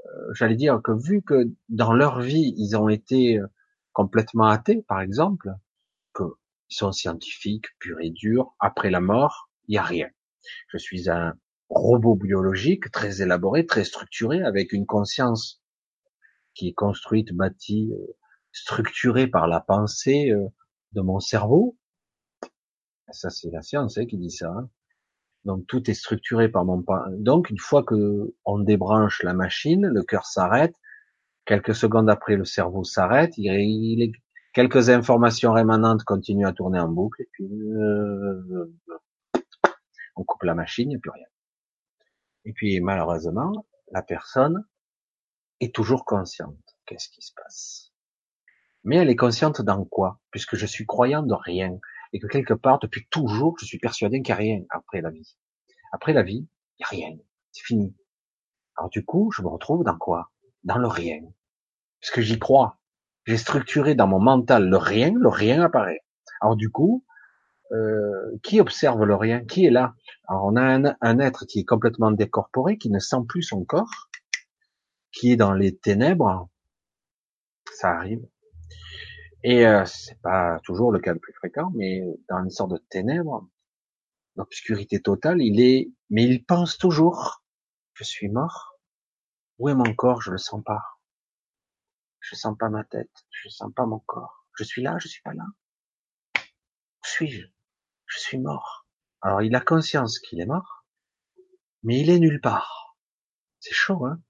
euh, 0.06 0.34
J'allais 0.34 0.56
dire 0.56 0.80
que 0.82 0.92
vu 0.92 1.22
que 1.22 1.50
dans 1.68 1.92
leur 1.92 2.20
vie 2.20 2.54
ils 2.56 2.76
ont 2.76 2.88
été 2.88 3.38
euh, 3.38 3.46
complètement 3.92 4.46
athées, 4.46 4.84
par 4.88 5.00
exemple, 5.00 5.50
qu'ils 6.16 6.26
sont 6.68 6.92
scientifiques, 6.92 7.66
purs 7.78 8.00
et 8.00 8.10
durs, 8.10 8.54
après 8.60 8.90
la 8.90 9.00
mort, 9.00 9.50
il 9.68 9.74
y 9.74 9.78
a 9.78 9.82
rien. 9.82 10.08
Je 10.68 10.78
suis 10.78 11.10
un 11.10 11.34
robot 11.68 12.14
biologique 12.14 12.90
très 12.90 13.22
élaboré, 13.22 13.66
très 13.66 13.84
structuré, 13.84 14.42
avec 14.42 14.72
une 14.72 14.86
conscience 14.86 15.59
qui 16.60 16.68
est 16.68 16.74
construite, 16.74 17.32
bâtie, 17.32 17.92
euh, 17.92 18.16
structurée 18.52 19.26
par 19.26 19.48
la 19.48 19.60
pensée 19.60 20.32
de 20.92 21.00
mon 21.00 21.20
cerveau, 21.20 21.78
ça, 23.12 23.30
c'est 23.30 23.50
la 23.50 23.62
science 23.62 23.98
hein, 23.98 24.06
qui 24.06 24.18
dit 24.18 24.30
ça. 24.30 24.50
Hein. 24.50 24.68
Donc 25.44 25.66
tout 25.66 25.90
est 25.90 25.94
structuré 25.94 26.50
par 26.50 26.64
mon 26.64 26.84
donc 27.16 27.48
une 27.48 27.58
fois 27.58 27.82
que 27.82 28.34
on 28.44 28.58
débranche 28.58 29.22
la 29.22 29.32
machine, 29.32 29.86
le 29.86 30.02
cœur 30.02 30.26
s'arrête. 30.26 30.74
Quelques 31.46 31.74
secondes 31.74 32.10
après, 32.10 32.36
le 32.36 32.44
cerveau 32.44 32.84
s'arrête. 32.84 33.32
Il, 33.38 34.12
quelques 34.52 34.90
informations 34.90 35.52
rémanentes 35.52 36.04
continuent 36.04 36.46
à 36.46 36.52
tourner 36.52 36.78
en 36.78 36.88
boucle 36.88 37.22
et 37.22 37.28
puis 37.32 37.48
euh, 37.48 38.70
on 40.14 40.24
coupe 40.24 40.42
la 40.42 40.54
machine, 40.54 40.90
il 40.90 40.94
n'y 40.94 40.96
a 40.96 41.00
plus 41.00 41.10
rien. 41.10 41.26
Et 42.44 42.52
puis 42.52 42.80
malheureusement, 42.80 43.66
la 43.92 44.02
personne 44.02 44.62
est 45.60 45.74
toujours 45.74 46.04
consciente. 46.04 46.56
Qu'est-ce 46.86 47.08
qui 47.10 47.22
se 47.22 47.32
passe? 47.34 47.92
Mais 48.84 48.96
elle 48.96 49.10
est 49.10 49.16
consciente 49.16 49.60
dans 49.60 49.84
quoi? 49.84 50.20
Puisque 50.30 50.56
je 50.56 50.66
suis 50.66 50.86
croyant 50.86 51.22
de 51.22 51.34
rien 51.34 51.78
et 52.12 52.18
que 52.18 52.26
quelque 52.26 52.54
part, 52.54 52.78
depuis 52.78 53.06
toujours, 53.10 53.56
je 53.58 53.66
suis 53.66 53.78
persuadé 53.78 54.22
qu'il 54.22 54.34
n'y 54.34 54.40
a 54.40 54.42
rien 54.42 54.62
après 54.70 55.00
la 55.00 55.10
vie. 55.10 55.36
Après 55.92 56.12
la 56.12 56.22
vie, 56.22 56.48
il 56.78 56.82
n'y 56.82 56.84
a 56.84 56.88
rien. 56.88 57.16
C'est 57.52 57.64
fini. 57.64 57.94
Alors 58.76 58.90
du 58.90 59.04
coup, 59.04 59.30
je 59.32 59.42
me 59.42 59.48
retrouve 59.48 59.84
dans 59.84 59.98
quoi? 59.98 60.30
Dans 60.64 60.78
le 60.78 60.88
rien. 60.88 61.20
Parce 62.00 62.10
que 62.10 62.22
j'y 62.22 62.38
crois. 62.38 62.78
J'ai 63.26 63.36
structuré 63.36 63.94
dans 63.94 64.06
mon 64.06 64.20
mental 64.20 64.68
le 64.68 64.76
rien, 64.76 65.12
le 65.14 65.28
rien 65.28 65.62
apparaît. 65.62 66.00
Alors 66.40 66.56
du 66.56 66.70
coup, 66.70 67.04
euh, 67.72 68.38
qui 68.42 68.60
observe 68.60 69.04
le 69.04 69.14
rien? 69.14 69.44
Qui 69.44 69.66
est 69.66 69.70
là? 69.70 69.94
Alors 70.26 70.46
on 70.46 70.56
a 70.56 70.62
un, 70.62 70.96
un, 71.00 71.18
être 71.18 71.44
qui 71.44 71.60
est 71.60 71.64
complètement 71.64 72.10
décorporé, 72.10 72.78
qui 72.78 72.90
ne 72.90 72.98
sent 72.98 73.24
plus 73.28 73.42
son 73.42 73.64
corps, 73.64 74.09
qui 75.12 75.32
est 75.32 75.36
dans 75.36 75.52
les 75.52 75.76
ténèbres. 75.76 76.48
Ça 77.72 77.90
arrive. 77.90 78.26
Et 79.42 79.66
euh, 79.66 79.84
c'est 79.86 80.20
pas 80.20 80.60
toujours 80.64 80.92
le 80.92 81.00
cas 81.00 81.12
le 81.12 81.18
plus 81.18 81.32
fréquent, 81.32 81.70
mais 81.74 82.02
dans 82.28 82.42
une 82.42 82.50
sorte 82.50 82.72
de 82.72 82.84
ténèbres, 82.90 83.48
l'obscurité 84.36 85.00
totale, 85.00 85.40
il 85.40 85.60
est, 85.60 85.90
mais 86.10 86.24
il 86.24 86.44
pense 86.44 86.76
toujours, 86.76 87.42
je 87.94 88.04
suis 88.04 88.28
mort. 88.28 88.78
Où 89.58 89.68
est 89.68 89.74
mon 89.74 89.94
corps? 89.94 90.22
Je 90.22 90.30
le 90.30 90.38
sens 90.38 90.62
pas. 90.64 90.82
Je 92.20 92.34
sens 92.34 92.56
pas 92.58 92.68
ma 92.68 92.84
tête. 92.84 93.10
Je 93.30 93.48
sens 93.48 93.72
pas 93.74 93.86
mon 93.86 93.98
corps. 94.00 94.46
Je 94.56 94.64
suis 94.64 94.82
là, 94.82 94.98
je 94.98 95.08
suis 95.08 95.22
pas 95.22 95.34
là. 95.34 95.44
Où 96.36 97.06
suis-je? 97.06 97.46
Je 98.06 98.18
suis 98.18 98.38
mort. 98.38 98.86
Alors 99.22 99.42
il 99.42 99.54
a 99.54 99.60
conscience 99.60 100.18
qu'il 100.18 100.40
est 100.40 100.46
mort, 100.46 100.86
mais 101.82 102.00
il 102.00 102.10
est 102.10 102.18
nulle 102.18 102.40
part. 102.40 102.96
C'est 103.58 103.74
chaud, 103.74 104.06
hein? 104.06 104.20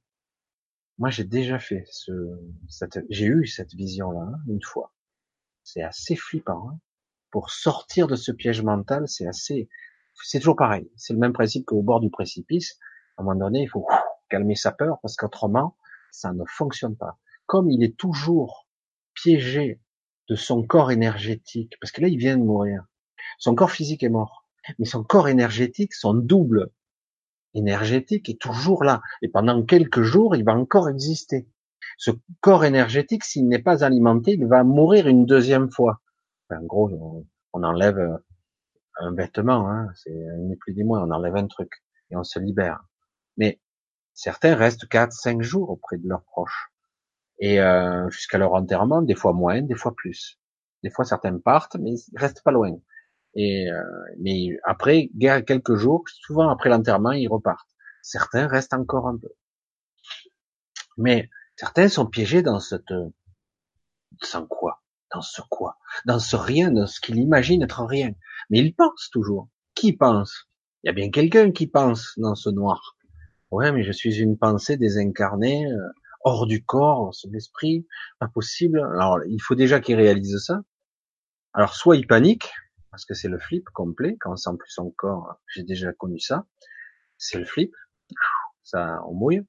Moi 1.01 1.09
j'ai 1.09 1.25
déjà 1.25 1.59
fait 1.59 1.87
ce, 1.91 2.13
j'ai 3.09 3.25
eu 3.25 3.47
cette 3.47 3.75
vision-là 3.75 4.21
hein, 4.21 4.39
une 4.47 4.63
fois. 4.63 4.93
C'est 5.65 5.83
assez 5.83 6.15
flippant. 6.15 6.69
Hein 6.69 6.79
Pour 7.31 7.51
sortir 7.51 8.07
de 8.07 8.17
ce 8.17 8.31
piège 8.31 8.61
mental, 8.61 9.09
c'est 9.09 9.27
assez, 9.27 9.71
c'est 10.23 10.41
toujours 10.41 10.57
pareil. 10.57 10.91
C'est 10.97 11.15
le 11.15 11.19
même 11.19 11.33
principe 11.33 11.65
qu'au 11.65 11.81
bord 11.81 12.01
du 12.01 12.11
précipice. 12.11 12.79
À 13.17 13.23
un 13.23 13.25
moment 13.25 13.47
donné, 13.47 13.63
il 13.63 13.69
faut 13.69 13.87
calmer 14.29 14.55
sa 14.55 14.73
peur 14.73 14.99
parce 15.01 15.17
qu'autrement, 15.17 15.79
ça 16.11 16.35
ne 16.35 16.45
fonctionne 16.45 16.97
pas. 16.97 17.19
Comme 17.47 17.71
il 17.71 17.83
est 17.83 17.97
toujours 17.97 18.69
piégé 19.15 19.81
de 20.29 20.37
son 20.37 20.67
corps 20.67 20.93
énergétique, 20.93 21.79
parce 21.81 21.93
que 21.93 22.03
là, 22.03 22.09
il 22.09 22.19
vient 22.19 22.37
de 22.37 22.45
mourir. 22.45 22.85
Son 23.39 23.55
corps 23.55 23.71
physique 23.71 24.03
est 24.03 24.11
mort, 24.11 24.47
mais 24.79 24.85
son 24.85 25.03
corps 25.03 25.29
énergétique, 25.29 25.95
son 25.95 26.13
double 26.13 26.71
énergétique 27.55 28.29
est 28.29 28.41
toujours 28.41 28.85
là. 28.85 29.01
Et 29.23 29.29
pendant 29.29 29.63
quelques 29.65 30.03
jours, 30.03 30.37
il 30.37 30.45
va 30.45 30.55
encore 30.55 30.89
exister. 30.89 31.49
Ce 31.99 32.11
corps 32.41 32.65
énergétique, 32.65 33.25
s'il 33.25 33.49
n'est 33.49 33.63
pas 33.63 33.85
alimenté, 33.85 34.33
il 34.33 34.47
va 34.47 34.65
mourir 34.65 35.07
une 35.07 35.27
deuxième 35.27 35.71
fois. 35.71 36.01
en 36.51 36.63
gros, 36.65 37.27
on 37.53 37.63
enlève 37.63 38.21
un 39.01 39.15
vêtement, 39.15 39.69
hein, 39.71 39.89
c'est 39.95 40.15
ni 40.39 40.57
plus 40.57 40.75
ni 40.75 40.85
moins, 40.85 41.03
on 41.03 41.11
enlève 41.11 41.37
un 41.37 41.47
truc 41.47 41.71
et 42.11 42.17
on 42.17 42.25
se 42.25 42.39
libère. 42.39 42.85
Mais 43.37 43.61
certains 44.15 44.55
restent 44.55 44.87
4, 44.89 45.13
5 45.13 45.43
jours 45.43 45.71
auprès 45.71 45.99
de 45.99 46.09
leurs 46.09 46.25
proches. 46.25 46.73
Et 47.39 47.61
euh, 47.61 48.09
jusqu'à 48.11 48.39
leur 48.39 48.53
enterrement, 48.55 49.03
des 49.03 49.15
fois 49.15 49.33
moins, 49.33 49.63
des 49.63 49.75
fois 49.75 49.95
plus. 49.97 50.39
Des 50.83 50.91
fois 50.91 51.05
certains 51.05 51.39
partent, 51.39 51.77
mais 51.77 51.93
ils 51.93 52.19
restent 52.19 52.43
pas 52.43 52.53
loin. 52.53 52.77
Et 53.35 53.71
euh, 53.71 53.83
mais 54.19 54.59
après 54.65 55.11
quelques 55.47 55.77
jours, 55.77 56.05
souvent 56.09 56.49
après 56.49 56.69
l'enterrement, 56.69 57.13
ils 57.13 57.29
repartent. 57.29 57.69
Certains 58.03 58.47
restent 58.47 58.75
encore 58.75 59.07
un 59.07 59.17
peu. 59.17 59.29
Mais 60.97 61.31
certains 61.57 61.89
sont 61.89 62.07
piégés 62.07 62.43
dans 62.43 62.61
cette 62.61 62.93
sans 64.23 64.47
quoi 64.47 64.83
Dans 65.15 65.23
ce 65.23 65.41
quoi 65.49 65.79
Dans 66.07 66.19
ce 66.19 66.37
rien, 66.37 66.71
dans 66.71 66.87
ce 66.87 67.01
qu'ils 67.01 67.19
imaginent 67.19 67.63
être 67.63 67.85
rien. 67.85 68.13
Mais 68.51 68.59
ils 68.59 68.75
pensent 68.75 69.11
toujours. 69.11 69.49
Qui 69.75 69.93
pense? 69.93 70.49
Il 70.83 70.89
y 70.89 70.91
a 70.91 70.93
bien 70.93 71.11
quelqu'un 71.11 71.53
qui 71.53 71.67
pense 71.67 72.15
dans 72.17 72.35
ce 72.35 72.51
noir. 72.51 72.97
Ouais, 73.51 73.73
mais 73.73 73.83
je 73.83 73.93
suis 73.93 74.19
une 74.19 74.39
pensée 74.39 74.77
désincarnée, 74.77 75.67
euh, 75.67 75.89
hors 76.23 76.47
du 76.47 76.65
corps, 76.65 77.15
son 77.15 77.33
esprit, 77.33 77.87
pas 78.19 78.29
possible. 78.29 78.81
Alors, 78.95 79.19
il 79.27 79.41
faut 79.41 79.55
déjà 79.55 79.81
qu'il 79.81 79.97
réalise 79.97 80.39
ça. 80.39 80.61
Alors, 81.53 81.75
soit 81.75 81.97
il 81.97 82.07
panique, 82.07 82.51
parce 82.91 83.05
que 83.05 83.15
c'est 83.15 83.29
le 83.29 83.39
flip 83.39 83.69
complet, 83.71 84.17
quand 84.21 84.33
on 84.33 84.37
sent 84.37 84.51
plus 84.59 84.71
son 84.71 84.91
corps, 84.91 85.41
j'ai 85.49 85.63
déjà 85.63 85.93
connu 85.93 86.19
ça, 86.19 86.47
c'est 87.19 87.39
le 87.39 87.45
flip, 87.45 87.75
ça, 88.63 89.01
on 89.07 89.15
mouille. 89.15 89.47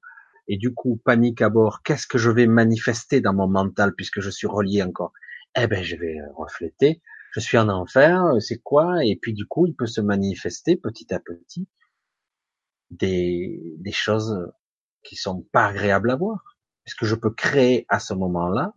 Et 0.48 0.56
du 0.56 0.74
coup, 0.74 1.00
panique 1.04 1.40
à 1.42 1.48
bord, 1.48 1.82
qu'est-ce 1.82 2.06
que 2.06 2.18
je 2.18 2.30
vais 2.30 2.46
manifester 2.46 3.20
dans 3.20 3.32
mon 3.32 3.48
mental 3.48 3.94
puisque 3.94 4.20
je 4.20 4.30
suis 4.30 4.46
relié 4.46 4.82
encore? 4.82 5.12
Eh 5.56 5.66
ben, 5.66 5.82
je 5.82 5.96
vais 5.96 6.18
refléter. 6.36 7.02
Je 7.32 7.40
suis 7.40 7.58
en 7.58 7.68
enfer, 7.68 8.24
euh, 8.24 8.40
c'est 8.40 8.58
quoi? 8.58 9.04
Et 9.04 9.16
puis 9.16 9.32
du 9.32 9.46
coup, 9.46 9.66
il 9.66 9.74
peut 9.74 9.86
se 9.86 10.00
manifester 10.00 10.76
petit 10.76 11.14
à 11.14 11.20
petit 11.20 11.68
des, 12.90 13.62
des 13.78 13.92
choses 13.92 14.52
qui 15.02 15.16
sont 15.16 15.42
pas 15.52 15.66
agréables 15.66 16.10
à 16.10 16.16
voir. 16.16 16.58
Est-ce 16.86 16.94
que 16.94 17.06
je 17.06 17.14
peux 17.14 17.30
créer 17.30 17.86
à 17.88 18.00
ce 18.00 18.12
moment-là 18.12 18.74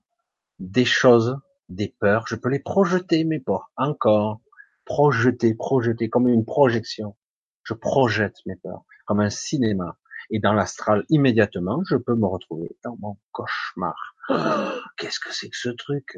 des 0.60 0.86
choses, 0.86 1.38
des 1.70 1.94
peurs. 2.00 2.26
Je 2.28 2.36
peux 2.36 2.50
les 2.50 2.60
projeter, 2.60 3.24
mes 3.24 3.40
peurs, 3.40 3.72
encore 3.76 4.42
projeter, 4.86 5.54
projeter 5.56 6.10
comme 6.10 6.28
une 6.28 6.46
projection. 6.46 7.16
Je 7.64 7.74
projette 7.74 8.38
mes 8.46 8.56
peurs 8.56 8.86
comme 9.06 9.20
un 9.20 9.30
cinéma. 9.30 9.98
Et 10.32 10.40
dans 10.40 10.54
l'astral, 10.54 11.06
immédiatement, 11.10 11.84
je 11.88 11.96
peux 11.96 12.16
me 12.16 12.26
retrouver 12.26 12.76
dans 12.84 12.98
mon 13.00 13.18
cauchemar. 13.32 14.16
Qu'est-ce 14.98 15.20
que 15.20 15.34
c'est 15.34 15.50
que 15.50 15.58
ce 15.58 15.70
truc? 15.70 16.18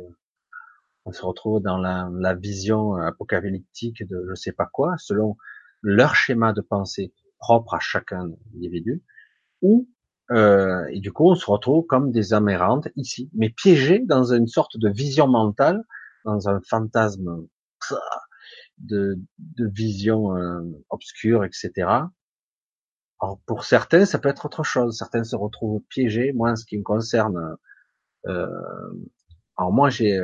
On 1.06 1.11
se 1.11 1.22
retrouve 1.23 1.61
dans 1.61 1.77
la, 1.77 2.34
vision 2.35 2.95
apocalyptique 2.95 4.06
de 4.07 4.26
je 4.30 4.35
sais 4.35 4.52
pas 4.52 4.65
quoi, 4.65 4.95
selon 4.98 5.38
leur 5.81 6.15
schéma 6.15 6.53
de 6.53 6.61
pensée 6.61 7.14
propre 7.39 7.76
à 7.76 7.80
chacun 7.80 8.30
individu, 8.56 9.03
ou 9.61 9.88
euh, 10.31 10.85
et 10.89 10.99
du 10.99 11.14
coup 11.14 11.30
on 11.30 11.35
se 11.35 11.49
retrouve 11.49 11.85
comme 11.85 12.11
des 12.11 12.34
amérantes 12.34 12.89
ici, 12.98 13.30
mais 13.34 13.49
piégés 13.49 14.03
dans 14.06 14.34
une 14.34 14.48
sorte 14.48 14.77
de 14.77 14.89
vision 14.89 15.27
mentale, 15.27 15.81
dans 16.26 16.49
un 16.49 16.60
fantasme 16.68 17.48
de, 18.78 19.20
vision 19.58 20.36
euh, 20.36 20.62
obscure, 20.90 21.44
etc. 21.44 21.72
Alors 23.20 23.40
pour 23.45 23.64
certains, 23.64 24.06
ça 24.06 24.20
peut 24.20 24.30
être 24.30 24.45
autre 24.45 24.64
chose. 24.64 24.98
Certains 24.98 25.24
se 25.24 25.36
retrouvent 25.36 25.82
piégés. 25.90 26.34
Moi, 26.34 26.52
en 26.52 26.56
ce 26.56 26.66
qui 26.66 26.78
me 26.78 26.84
concerne, 26.84 27.58
euh, 28.28 28.48
alors 29.58 29.72
moi 29.72 29.90
j'ai, 29.90 30.20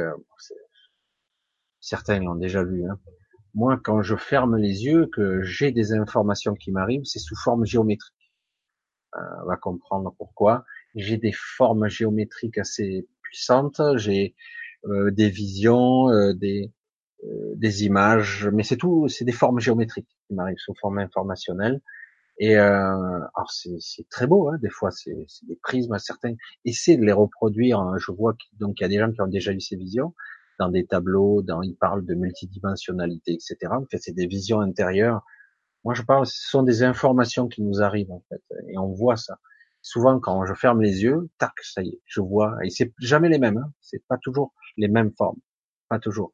certains 1.79 2.19
l'ont 2.19 2.35
déjà 2.35 2.63
vu. 2.63 2.85
Hein. 2.89 2.99
Moi, 3.55 3.79
quand 3.83 4.01
je 4.01 4.15
ferme 4.15 4.57
les 4.57 4.85
yeux, 4.85 5.07
que 5.07 5.43
j'ai 5.43 5.71
des 5.71 5.93
informations 5.93 6.55
qui 6.55 6.71
m'arrivent, 6.71 7.05
c'est 7.05 7.19
sous 7.19 7.35
forme 7.35 7.65
géométrique. 7.65 8.31
Euh, 9.15 9.19
on 9.43 9.47
va 9.47 9.57
comprendre 9.57 10.15
pourquoi. 10.17 10.65
J'ai 10.95 11.17
des 11.17 11.33
formes 11.33 11.87
géométriques 11.87 12.57
assez 12.57 13.07
puissantes. 13.21 13.79
J'ai 13.97 14.35
euh, 14.85 15.11
des 15.11 15.29
visions, 15.29 16.09
euh, 16.09 16.33
des 16.33 16.65
euh, 16.65 16.82
des 17.55 17.85
images, 17.85 18.49
mais 18.51 18.63
c'est 18.63 18.77
tout, 18.77 19.07
c'est 19.07 19.25
des 19.25 19.31
formes 19.31 19.59
géométriques 19.59 20.09
qui 20.27 20.33
m'arrivent 20.33 20.57
sous 20.57 20.73
forme 20.75 20.99
informationnelle. 20.99 21.81
Et 22.39 22.57
euh, 22.57 23.19
alors 23.35 23.51
c'est 23.51 24.09
très 24.09 24.25
beau, 24.27 24.49
hein, 24.49 24.57
des 24.61 24.69
fois 24.69 24.91
c'est 24.91 25.15
des 25.43 25.55
prismes. 25.55 25.97
Certains 25.99 26.33
essaient 26.65 26.97
de 26.97 27.05
les 27.05 27.11
reproduire. 27.11 27.79
Hein. 27.79 27.95
Je 27.99 28.11
vois 28.11 28.33
qu'il 28.33 28.57
donc 28.57 28.79
il 28.79 28.83
y 28.83 28.85
a 28.85 28.89
des 28.89 28.97
gens 28.97 29.11
qui 29.11 29.21
ont 29.21 29.27
déjà 29.27 29.51
eu 29.51 29.61
ces 29.61 29.75
visions 29.75 30.13
dans 30.59 30.69
des 30.69 30.85
tableaux, 30.85 31.41
dans, 31.41 31.61
il 31.61 31.75
parle 31.75 32.05
de 32.05 32.13
multidimensionnalité, 32.13 33.33
etc. 33.33 33.57
En 33.71 33.85
fait, 33.85 33.97
c'est 33.97 34.13
des 34.13 34.27
visions 34.27 34.59
intérieures. 34.61 35.23
Moi, 35.83 35.93
je 35.93 36.03
parle, 36.03 36.25
ce 36.25 36.49
sont 36.49 36.63
des 36.63 36.83
informations 36.83 37.47
qui 37.47 37.61
nous 37.61 37.81
arrivent, 37.81 38.11
en 38.11 38.23
fait, 38.29 38.41
et 38.69 38.77
on 38.77 38.93
voit 38.93 39.17
ça. 39.17 39.39
Souvent, 39.81 40.19
quand 40.19 40.45
je 40.45 40.53
ferme 40.53 40.81
les 40.81 41.03
yeux, 41.03 41.29
tac, 41.39 41.53
ça 41.61 41.81
y 41.81 41.89
est, 41.89 42.01
je 42.05 42.21
vois, 42.21 42.55
et 42.63 42.69
c'est 42.69 42.93
jamais 42.99 43.29
les 43.29 43.39
mêmes, 43.39 43.57
hein. 43.57 43.73
c'est 43.81 44.01
pas 44.07 44.17
toujours 44.17 44.53
les 44.77 44.87
mêmes 44.87 45.11
formes, 45.17 45.39
pas 45.89 45.99
toujours. 45.99 46.33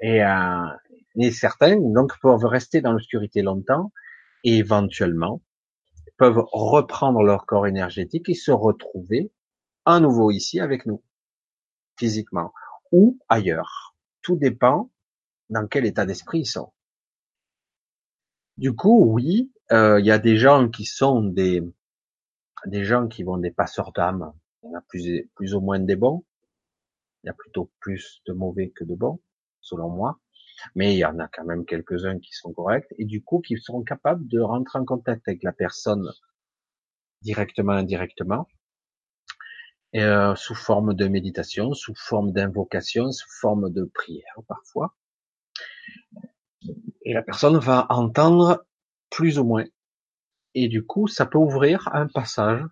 Et, 0.00 0.24
euh, 0.24 1.30
certains, 1.32 1.76
donc, 1.80 2.18
peuvent 2.20 2.44
rester 2.44 2.80
dans 2.80 2.92
l'obscurité 2.92 3.42
longtemps, 3.42 3.92
et 4.44 4.58
éventuellement, 4.58 5.42
peuvent 6.16 6.44
reprendre 6.52 7.22
leur 7.22 7.46
corps 7.46 7.66
énergétique 7.66 8.28
et 8.28 8.34
se 8.34 8.50
retrouver 8.50 9.32
à 9.84 10.00
nouveau 10.00 10.30
ici 10.30 10.60
avec 10.60 10.86
nous, 10.86 11.02
physiquement 11.98 12.52
ou 12.92 13.18
ailleurs. 13.28 13.96
Tout 14.22 14.36
dépend 14.36 14.90
dans 15.50 15.66
quel 15.66 15.86
état 15.86 16.06
d'esprit 16.06 16.40
ils 16.40 16.46
sont. 16.46 16.72
Du 18.56 18.74
coup, 18.74 19.04
oui, 19.04 19.52
euh, 19.72 20.00
il 20.00 20.06
y 20.06 20.10
a 20.10 20.18
des 20.18 20.36
gens 20.36 20.68
qui 20.68 20.84
sont 20.84 21.22
des 21.22 21.62
des 22.66 22.84
gens 22.84 23.06
qui 23.06 23.22
vont 23.22 23.38
des 23.38 23.50
passeurs 23.50 23.92
d'âme. 23.92 24.32
Il 24.62 24.70
y 24.70 24.74
en 24.74 24.78
a 24.78 24.82
plus, 24.82 25.30
plus 25.34 25.54
ou 25.54 25.60
moins 25.60 25.78
des 25.78 25.96
bons. 25.96 26.24
Il 27.22 27.28
y 27.28 27.30
a 27.30 27.34
plutôt 27.34 27.70
plus 27.80 28.20
de 28.26 28.32
mauvais 28.32 28.70
que 28.70 28.84
de 28.84 28.94
bons, 28.94 29.20
selon 29.68 29.90
moi. 29.90 30.18
Mais 30.74 30.94
il 30.94 30.98
y 30.98 31.04
en 31.04 31.18
a 31.18 31.28
quand 31.28 31.44
même 31.44 31.64
quelques-uns 31.64 32.18
qui 32.18 32.32
sont 32.32 32.52
corrects 32.52 32.92
et 32.98 33.04
du 33.04 33.22
coup 33.22 33.40
qui 33.40 33.56
seront 33.58 33.82
capables 33.82 34.26
de 34.26 34.40
rentrer 34.40 34.78
en 34.78 34.84
contact 34.84 35.28
avec 35.28 35.42
la 35.42 35.52
personne 35.52 36.10
directement, 37.22 37.72
indirectement, 37.72 38.48
euh, 39.96 40.34
sous 40.34 40.54
forme 40.54 40.94
de 40.94 41.08
méditation, 41.08 41.72
sous 41.74 41.94
forme 41.94 42.32
d'invocation, 42.32 43.10
sous 43.12 43.30
forme 43.40 43.72
de 43.72 43.84
prière 43.84 44.38
parfois. 44.46 44.94
Et 47.02 47.14
la 47.14 47.22
personne 47.22 47.58
va 47.58 47.86
entendre 47.88 48.66
plus 49.10 49.38
ou 49.38 49.44
moins. 49.44 49.64
Et 50.54 50.68
du 50.68 50.84
coup, 50.84 51.08
ça 51.08 51.24
peut 51.24 51.38
ouvrir 51.38 51.88
un 51.92 52.06
passage. 52.06 52.62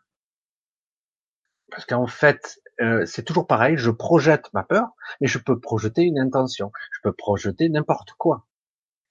Parce 1.70 1.86
qu'en 1.86 2.06
fait, 2.06 2.58
euh, 2.80 3.06
c'est 3.06 3.22
toujours 3.22 3.46
pareil, 3.46 3.76
je 3.76 3.90
projette 3.90 4.52
ma 4.52 4.62
peur, 4.62 4.88
mais 5.20 5.26
je 5.26 5.38
peux 5.38 5.58
projeter 5.58 6.02
une 6.02 6.18
intention. 6.18 6.72
Je 6.92 7.00
peux 7.02 7.12
projeter 7.12 7.68
n'importe 7.68 8.12
quoi. 8.18 8.46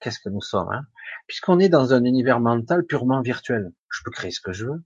Qu'est-ce 0.00 0.20
que 0.20 0.28
nous 0.28 0.42
sommes 0.42 0.70
hein? 0.70 0.86
Puisqu'on 1.26 1.58
est 1.58 1.68
dans 1.68 1.94
un 1.94 2.04
univers 2.04 2.40
mental 2.40 2.84
purement 2.84 3.22
virtuel. 3.22 3.72
Je 3.90 4.02
peux 4.04 4.10
créer 4.10 4.30
ce 4.30 4.40
que 4.40 4.52
je 4.52 4.66
veux. 4.66 4.84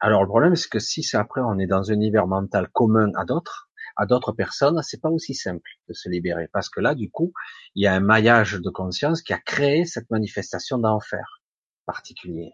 Alors 0.00 0.22
le 0.22 0.28
problème, 0.28 0.54
c'est 0.54 0.68
que 0.68 0.78
si 0.78 1.04
après 1.16 1.40
on 1.40 1.58
est 1.58 1.66
dans 1.66 1.90
un 1.90 1.94
univers 1.94 2.26
mental 2.26 2.68
commun 2.68 3.10
à 3.16 3.24
d'autres, 3.24 3.70
à 3.96 4.06
d'autres 4.06 4.32
personnes, 4.32 4.80
c'est 4.82 5.00
pas 5.00 5.10
aussi 5.10 5.34
simple 5.34 5.68
de 5.88 5.92
se 5.92 6.08
libérer, 6.08 6.48
parce 6.52 6.68
que 6.68 6.80
là, 6.80 6.94
du 6.94 7.10
coup, 7.10 7.32
il 7.74 7.82
y 7.82 7.88
a 7.88 7.94
un 7.94 8.00
maillage 8.00 8.54
de 8.54 8.70
conscience 8.70 9.22
qui 9.22 9.32
a 9.32 9.38
créé 9.38 9.84
cette 9.84 10.08
manifestation 10.10 10.78
d'enfer 10.78 11.42
particulier. 11.84 12.52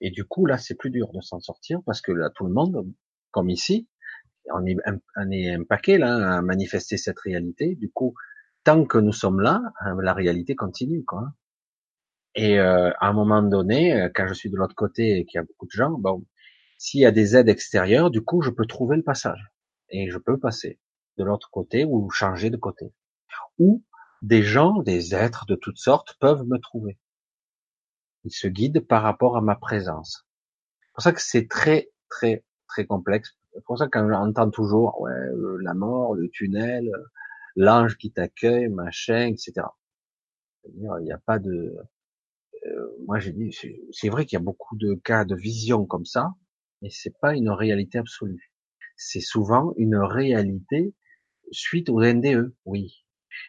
Et 0.00 0.10
du 0.10 0.24
coup, 0.24 0.46
là, 0.46 0.56
c'est 0.56 0.74
plus 0.74 0.90
dur 0.90 1.10
de 1.12 1.20
s'en 1.20 1.40
sortir 1.40 1.80
parce 1.84 2.00
que 2.00 2.12
là, 2.12 2.30
tout 2.34 2.46
le 2.46 2.52
monde, 2.52 2.86
comme 3.30 3.50
ici, 3.50 3.88
on 4.52 4.64
est 4.66 4.76
un, 4.86 4.98
on 5.16 5.30
est 5.30 5.52
un 5.52 5.64
paquet 5.64 5.98
là 5.98 6.38
à 6.38 6.42
manifester 6.42 6.96
cette 6.96 7.18
réalité. 7.20 7.74
Du 7.76 7.90
coup, 7.90 8.14
tant 8.64 8.84
que 8.84 8.98
nous 8.98 9.12
sommes 9.12 9.40
là, 9.40 9.62
euh, 9.86 10.00
la 10.02 10.12
réalité 10.14 10.54
continue, 10.54 11.04
quoi. 11.04 11.32
Et 12.34 12.58
euh, 12.58 12.90
à 13.00 13.08
un 13.08 13.12
moment 13.12 13.42
donné, 13.42 13.94
euh, 13.94 14.08
quand 14.14 14.26
je 14.28 14.34
suis 14.34 14.50
de 14.50 14.56
l'autre 14.56 14.74
côté 14.74 15.18
et 15.18 15.24
qu'il 15.24 15.38
y 15.38 15.40
a 15.40 15.44
beaucoup 15.44 15.66
de 15.66 15.72
gens, 15.72 15.92
bon, 15.92 16.24
s'il 16.76 17.00
y 17.00 17.06
a 17.06 17.10
des 17.10 17.36
aides 17.36 17.48
extérieures, 17.48 18.10
du 18.10 18.22
coup, 18.22 18.42
je 18.42 18.50
peux 18.50 18.66
trouver 18.66 18.96
le 18.96 19.02
passage 19.02 19.52
et 19.90 20.10
je 20.10 20.18
peux 20.18 20.38
passer 20.38 20.78
de 21.16 21.24
l'autre 21.24 21.50
côté 21.50 21.84
ou 21.84 22.10
changer 22.10 22.50
de 22.50 22.56
côté. 22.56 22.92
Ou 23.58 23.82
des 24.22 24.42
gens, 24.42 24.82
des 24.82 25.14
êtres 25.14 25.46
de 25.46 25.54
toutes 25.54 25.78
sortes 25.78 26.16
peuvent 26.20 26.44
me 26.46 26.58
trouver. 26.58 26.98
Ils 28.24 28.32
se 28.32 28.48
guident 28.48 28.86
par 28.86 29.02
rapport 29.02 29.36
à 29.36 29.40
ma 29.40 29.56
présence. 29.56 30.26
C'est 30.82 30.92
pour 30.92 31.02
ça 31.02 31.12
que 31.12 31.22
c'est 31.22 31.48
très, 31.48 31.90
très, 32.08 32.44
très 32.66 32.84
complexe. 32.84 33.37
C'est 33.58 33.64
pour 33.64 33.76
ça 33.76 33.88
qu'on 33.88 34.12
entend 34.12 34.50
toujours, 34.50 35.00
ouais, 35.00 35.10
euh, 35.10 35.58
la 35.62 35.74
mort, 35.74 36.14
le 36.14 36.28
tunnel, 36.28 36.88
euh, 36.94 37.04
l'ange 37.56 37.96
qui 37.98 38.12
t'accueille, 38.12 38.68
machin, 38.68 39.26
etc. 39.26 39.66
Il 40.76 40.88
n'y 41.02 41.10
a 41.10 41.18
pas 41.18 41.40
de, 41.40 41.74
euh, 42.66 42.96
moi 43.04 43.18
j'ai 43.18 43.32
dit, 43.32 43.52
c'est 43.90 44.08
vrai 44.10 44.26
qu'il 44.26 44.36
y 44.36 44.40
a 44.40 44.44
beaucoup 44.44 44.76
de 44.76 44.94
cas 44.94 45.24
de 45.24 45.34
vision 45.34 45.86
comme 45.86 46.04
ça, 46.04 46.34
mais 46.82 46.88
c'est 46.90 47.18
pas 47.20 47.34
une 47.34 47.50
réalité 47.50 47.98
absolue. 47.98 48.52
C'est 48.96 49.20
souvent 49.20 49.74
une 49.76 49.96
réalité 49.96 50.94
suite 51.50 51.88
aux 51.88 52.00
NDE, 52.00 52.54
oui. 52.64 53.04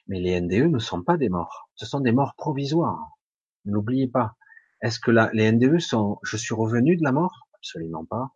Mais 0.07 0.19
les 0.19 0.41
NDE 0.41 0.71
ne 0.71 0.79
sont 0.79 1.03
pas 1.03 1.17
des 1.17 1.29
morts. 1.29 1.69
Ce 1.75 1.85
sont 1.85 1.99
des 1.99 2.11
morts 2.11 2.33
provisoires. 2.35 3.19
N'oubliez 3.65 4.07
pas. 4.07 4.37
Est-ce 4.81 4.99
que 4.99 5.11
la, 5.11 5.29
les 5.33 5.51
NDE 5.51 5.79
sont, 5.79 6.17
je 6.23 6.35
suis 6.35 6.55
revenu 6.55 6.97
de 6.97 7.03
la 7.03 7.11
mort? 7.11 7.47
Absolument 7.53 8.05
pas. 8.05 8.31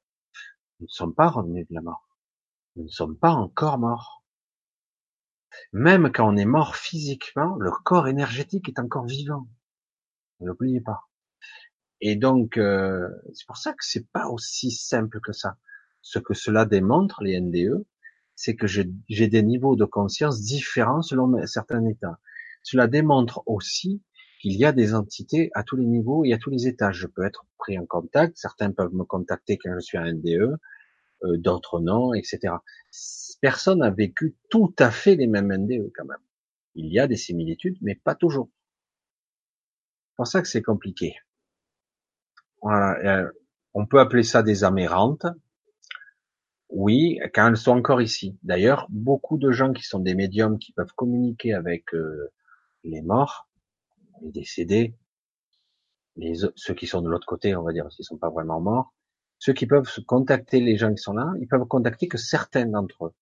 Nous 0.80 0.86
ne 0.86 0.91
sommes 0.91 1.16
pas 1.16 1.30
revenus 1.30 1.68
de 1.70 1.76
la 1.76 1.82
mort. 1.82 2.08
Nous 2.76 2.84
ne 2.84 2.90
sommes 2.90 3.18
pas 3.18 3.32
encore 3.32 3.78
morts. 3.78 4.24
Même 5.72 6.12
quand 6.12 6.28
on 6.28 6.36
est 6.36 6.45
mort 6.45 6.76
physiquement, 6.76 7.56
le 7.58 7.72
corps 7.72 8.08
énergétique 8.08 8.70
est 8.70 8.80
encore 8.80 9.06
vivant. 9.06 9.48
N'oubliez 10.40 10.82
pas. 10.82 11.08
Et 12.02 12.16
donc, 12.16 12.58
euh, 12.58 13.08
c'est 13.34 13.45
pour 13.45 13.58
ça 13.58 13.72
que 13.72 13.86
c'est 13.86 14.08
pas 14.12 14.28
aussi 14.28 14.72
simple 14.72 15.20
que 15.22 15.32
ça. 15.32 15.58
Ce 16.02 16.20
que 16.20 16.34
cela 16.34 16.66
démontre, 16.66 17.24
les 17.24 17.40
NDE, 17.40 17.86
c'est 18.36 18.56
que 18.56 18.68
j'ai 18.68 19.28
des 19.28 19.44
niveaux 19.44 19.76
de 19.76 19.86
conscience 19.86 20.41
différents 20.41 21.02
selon 21.02 21.45
certains 21.45 21.86
états. 21.86 22.20
Cela 22.62 22.88
démontre 22.88 23.44
aussi 23.45 24.02
qu'il 24.44 24.57
y 24.57 24.65
a 24.65 24.74
des 24.74 24.94
entités 24.94 25.52
à 25.53 25.64
tous 25.64 25.78
les 25.78 25.86
niveaux 25.86 26.26
et 26.26 26.34
à 26.34 26.38
tous 26.38 26.49
les 26.49 26.68
étages. 26.68 26.98
Je 26.98 27.07
peux 27.07 27.24
être 27.24 27.45
pris 27.57 27.80
en 27.80 27.86
contact, 27.86 28.36
certains 28.36 28.72
peuvent 28.72 28.94
me 28.94 29.06
contacter 29.06 29.57
quand 29.57 29.74
je 29.74 29.80
suis 29.80 29.98
un 29.98 30.11
NDE, 30.11 30.57
euh, 31.24 31.38
d'autres 31.38 31.80
non, 31.80 32.14
etc. 32.14 32.56
Personne 33.40 33.80
n'a 33.80 33.90
vécu 33.90 34.36
tout 34.49 34.76
à 34.80 34.91
fait 34.91 35.15
les 35.15 35.28
mêmes 35.28 35.48
NDE 35.48 35.94
quand 35.95 36.03
même. 36.03 36.18
Il 36.76 36.91
y 36.91 36.99
a 36.99 37.07
des 37.07 37.15
similitudes, 37.15 37.78
mais 37.80 37.95
pas 37.95 38.15
toujours. 38.15 38.49
C'est 40.10 40.15
pour 40.18 40.28
ça 40.28 40.41
que 40.41 40.49
c'est 40.49 40.61
compliqué. 40.61 41.15
Voilà. 42.61 43.32
On 43.74 43.86
peut 43.86 44.02
appeler 44.02 44.24
ça 44.24 44.44
des 44.44 44.65
amérantes, 44.65 45.26
oui, 46.68 47.20
quand 47.34 47.48
elles 47.48 47.57
sont 47.57 47.72
encore 47.72 48.02
ici. 48.02 48.38
D'ailleurs, 48.44 48.88
beaucoup 48.90 49.38
de 49.38 49.52
gens 49.52 49.72
qui 49.72 49.84
sont 49.84 49.99
des 49.99 50.15
médiums 50.15 50.60
qui 50.60 50.74
peuvent 50.74 50.94
communiquer 50.95 51.53
avec 51.53 51.94
euh, 51.94 52.32
les 52.84 53.02
morts, 53.02 53.48
les 54.24 54.32
décédés, 54.32 54.95
ceux 56.56 56.74
qui 56.74 56.88
sont 56.88 57.02
de 57.02 57.10
l'autre 57.10 57.28
côté, 57.28 57.56
on 57.56 57.64
va 57.64 57.74
dire, 57.74 57.91
s'ils 57.91 58.06
sont 58.06 58.18
pas 58.18 58.30
vraiment 58.30 58.62
morts, 58.62 58.94
ceux 59.40 59.54
qui 59.54 59.68
peuvent 59.68 59.90
contacter 60.06 60.60
les 60.60 60.78
gens 60.78 60.94
qui 60.94 61.02
sont 61.02 61.14
là, 61.14 61.32
ils 61.40 61.48
peuvent 61.48 61.66
contacter 61.66 62.08
que 62.08 62.18
certains 62.18 62.66
d'entre 62.66 63.06
eux. 63.06 63.14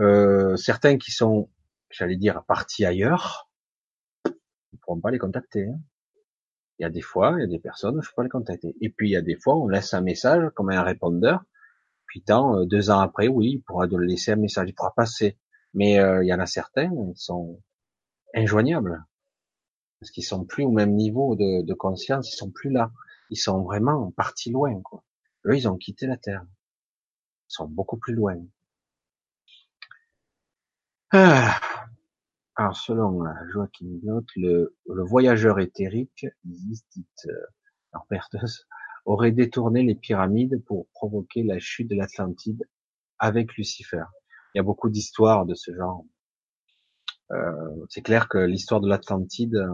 Euh, 0.00 0.56
certains 0.56 0.98
qui 0.98 1.12
sont, 1.12 1.48
j'allais 1.90 2.16
dire, 2.16 2.44
partis 2.44 2.84
ailleurs, 2.84 3.48
ils 4.26 4.78
pourront 4.80 5.00
pas 5.00 5.10
les 5.10 5.18
contacter. 5.18 5.68
Hein. 5.68 5.80
Il 6.78 6.82
y 6.82 6.86
a 6.86 6.90
des 6.90 7.00
fois, 7.00 7.34
il 7.38 7.40
y 7.40 7.44
a 7.44 7.46
des 7.46 7.60
personnes, 7.60 8.00
je 8.02 8.08
peux 8.08 8.14
pas 8.16 8.22
les 8.24 8.28
contacter. 8.28 8.74
Et 8.80 8.90
puis 8.90 9.08
il 9.08 9.12
y 9.12 9.16
a 9.16 9.22
des 9.22 9.36
fois, 9.36 9.56
on 9.56 9.68
laisse 9.68 9.94
un 9.94 10.00
message 10.00 10.50
comme 10.54 10.70
un 10.70 10.82
répondeur 10.82 11.44
euh, 12.30 12.64
deux 12.66 12.90
ans 12.90 13.00
après, 13.00 13.28
oui, 13.28 13.52
il 13.54 13.62
pourra 13.62 13.86
laisser 13.86 14.32
un 14.32 14.36
message, 14.36 14.68
il 14.68 14.74
pourra 14.74 14.92
passer. 14.94 15.38
Mais 15.72 15.98
euh, 15.98 16.22
il 16.22 16.28
y 16.28 16.34
en 16.34 16.40
a 16.40 16.46
certains, 16.46 16.90
qui 16.90 17.22
sont 17.22 17.60
injoignables. 18.34 19.04
Parce 20.04 20.10
qu'ils 20.10 20.24
sont 20.24 20.44
plus 20.44 20.64
au 20.64 20.70
même 20.70 20.96
niveau 20.96 21.34
de, 21.34 21.72
conscience, 21.72 22.30
ils 22.30 22.36
sont 22.36 22.50
plus 22.50 22.68
là. 22.68 22.92
Ils 23.30 23.38
sont 23.38 23.62
vraiment 23.62 24.10
partis 24.10 24.50
loin, 24.50 24.78
quoi. 24.82 25.02
Eux, 25.46 25.56
ils 25.56 25.66
ont 25.66 25.78
quitté 25.78 26.06
la 26.06 26.18
Terre. 26.18 26.44
Ils 26.44 27.54
sont 27.54 27.66
beaucoup 27.66 27.96
plus 27.96 28.12
loin. 28.12 28.36
Ah. 31.10 31.58
Alors, 32.56 32.76
selon 32.76 33.24
Joachim 33.50 33.98
Note, 34.02 34.28
le, 34.36 34.76
le 34.86 35.02
voyageur 35.04 35.58
éthérique, 35.58 36.26
euh, 36.26 37.32
en 37.94 38.00
perteuse, 38.00 38.68
aurait 39.06 39.32
détourné 39.32 39.84
les 39.84 39.94
pyramides 39.94 40.62
pour 40.66 40.86
provoquer 40.88 41.44
la 41.44 41.58
chute 41.58 41.88
de 41.88 41.96
l'Atlantide 41.96 42.62
avec 43.18 43.56
Lucifer. 43.56 44.04
Il 44.54 44.58
y 44.58 44.60
a 44.60 44.64
beaucoup 44.64 44.90
d'histoires 44.90 45.46
de 45.46 45.54
ce 45.54 45.74
genre. 45.74 46.04
Euh, 47.30 47.86
c'est 47.88 48.02
clair 48.02 48.28
que 48.28 48.36
l'histoire 48.36 48.82
de 48.82 48.88
l'Atlantide, 48.88 49.66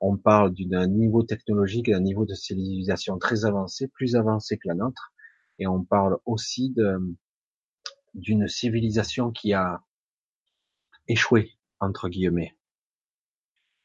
on 0.00 0.16
parle 0.16 0.52
d'un 0.54 0.86
niveau 0.86 1.22
technologique, 1.22 1.90
d'un 1.90 2.00
niveau 2.00 2.26
de 2.26 2.34
civilisation 2.34 3.18
très 3.18 3.44
avancé, 3.44 3.88
plus 3.88 4.16
avancé 4.16 4.58
que 4.58 4.68
la 4.68 4.74
nôtre, 4.74 5.12
et 5.58 5.66
on 5.66 5.84
parle 5.84 6.18
aussi 6.26 6.74
d'une 8.14 8.48
civilisation 8.48 9.30
qui 9.30 9.54
a 9.54 9.80
échoué 11.08 11.52
entre 11.80 12.08
guillemets. 12.08 12.56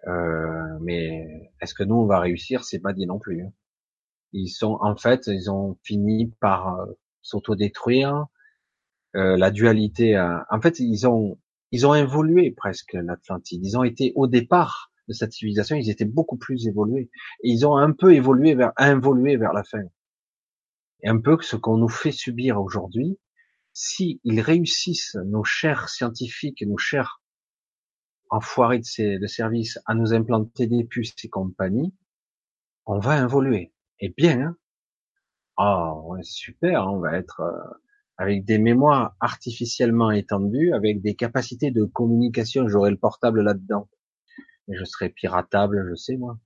Euh, 0.08 0.78
mais 0.82 1.52
est-ce 1.62 1.74
que 1.74 1.84
nous 1.84 1.96
on 1.96 2.06
va 2.06 2.20
réussir? 2.20 2.64
C'est 2.64 2.80
pas 2.80 2.94
dit 2.94 3.06
non 3.06 3.20
plus. 3.20 3.44
Hein. 3.44 3.54
Ils 4.34 4.50
sont 4.50 4.78
en 4.82 4.96
fait, 4.96 5.28
ils 5.28 5.52
ont 5.52 5.78
fini 5.84 6.32
par 6.40 6.80
euh, 6.80 6.86
s'autodétruire. 7.22 8.26
Euh, 9.16 9.38
la 9.38 9.52
dualité, 9.52 10.18
en 10.50 10.62
fait, 10.62 10.80
ils 10.80 11.08
ont 11.08 11.38
ils 11.72 11.86
ont 11.86 11.96
évolué 11.96 12.52
presque 12.52 12.94
l'Atlantide. 12.94 13.66
Ils 13.66 13.78
ont 13.78 13.84
été 13.84 14.14
au 14.16 14.28
départ 14.28 14.91
de 15.12 15.18
cette 15.18 15.34
civilisation, 15.34 15.76
ils 15.76 15.90
étaient 15.90 16.06
beaucoup 16.06 16.38
plus 16.38 16.68
évolués. 16.68 17.10
Ils 17.44 17.66
ont 17.68 17.76
un 17.76 17.92
peu 17.92 18.14
évolué 18.14 18.56
vers 18.56 18.72
involué 18.78 19.36
vers 19.38 19.54
la 19.54 19.64
fin. 19.64 19.84
Et 21.04 21.10
un 21.10 21.20
peu 21.20 21.38
ce 21.42 21.56
qu'on 21.56 21.78
nous 21.78 21.90
fait 21.90 22.12
subir 22.12 22.62
aujourd'hui, 22.62 23.20
si 23.74 24.20
ils 24.24 24.42
réussissent, 24.42 25.18
nos 25.26 25.44
chers 25.44 25.90
scientifiques, 25.90 26.64
nos 26.66 26.78
chers 26.78 27.22
enfoirés 28.30 28.80
de, 28.80 28.86
ces, 28.86 29.20
de 29.20 29.28
services, 29.28 29.80
à 29.86 29.94
nous 29.94 30.14
implanter 30.14 30.68
des 30.68 30.86
puces 30.86 31.14
et 31.24 31.30
compagnie, 31.30 31.94
on 32.86 33.00
va 33.00 33.22
évoluer 33.22 33.74
et 34.00 34.10
bien. 34.16 34.42
Hein 34.42 34.56
ah, 35.58 35.94
ouais, 36.06 36.24
super, 36.24 36.88
on 36.88 37.00
va 37.00 37.18
être 37.18 37.42
euh, 37.42 37.80
avec 38.18 38.46
des 38.46 38.58
mémoires 38.58 39.16
artificiellement 39.20 40.12
étendues, 40.12 40.74
avec 40.74 41.02
des 41.02 41.16
capacités 41.16 41.72
de 41.72 41.84
communication. 41.84 42.68
J'aurai 42.68 42.92
le 42.92 42.98
portable 42.98 43.42
là-dedans. 43.42 43.90
Je 44.74 44.84
serai 44.86 45.10
piratable, 45.10 45.88
je 45.90 45.96
sais 45.96 46.18
moi. 46.18 46.38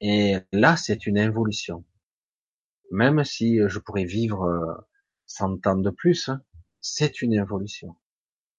Et 0.00 0.36
là, 0.52 0.76
c'est 0.76 1.06
une 1.06 1.16
évolution. 1.16 1.84
Même 2.90 3.24
si 3.24 3.60
je 3.66 3.78
pourrais 3.78 4.04
vivre 4.04 4.86
100 5.26 5.66
euh, 5.66 5.70
ans 5.70 5.76
de 5.76 5.90
plus, 5.90 6.28
hein, 6.28 6.42
c'est 6.80 7.22
une 7.22 7.34
évolution. 7.34 7.96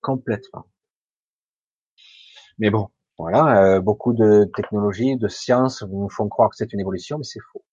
Complètement. 0.01 0.67
Mais 2.57 2.69
bon, 2.69 2.89
voilà, 3.17 3.75
euh, 3.75 3.79
beaucoup 3.81 4.13
de 4.13 4.49
technologies, 4.55 5.17
de 5.17 5.27
sciences 5.27 5.83
nous 5.83 6.09
font 6.09 6.29
croire 6.29 6.49
que 6.49 6.55
c'est 6.57 6.73
une 6.73 6.79
évolution, 6.79 7.17
mais 7.17 7.23
c'est 7.23 7.39
faux. 7.51 7.63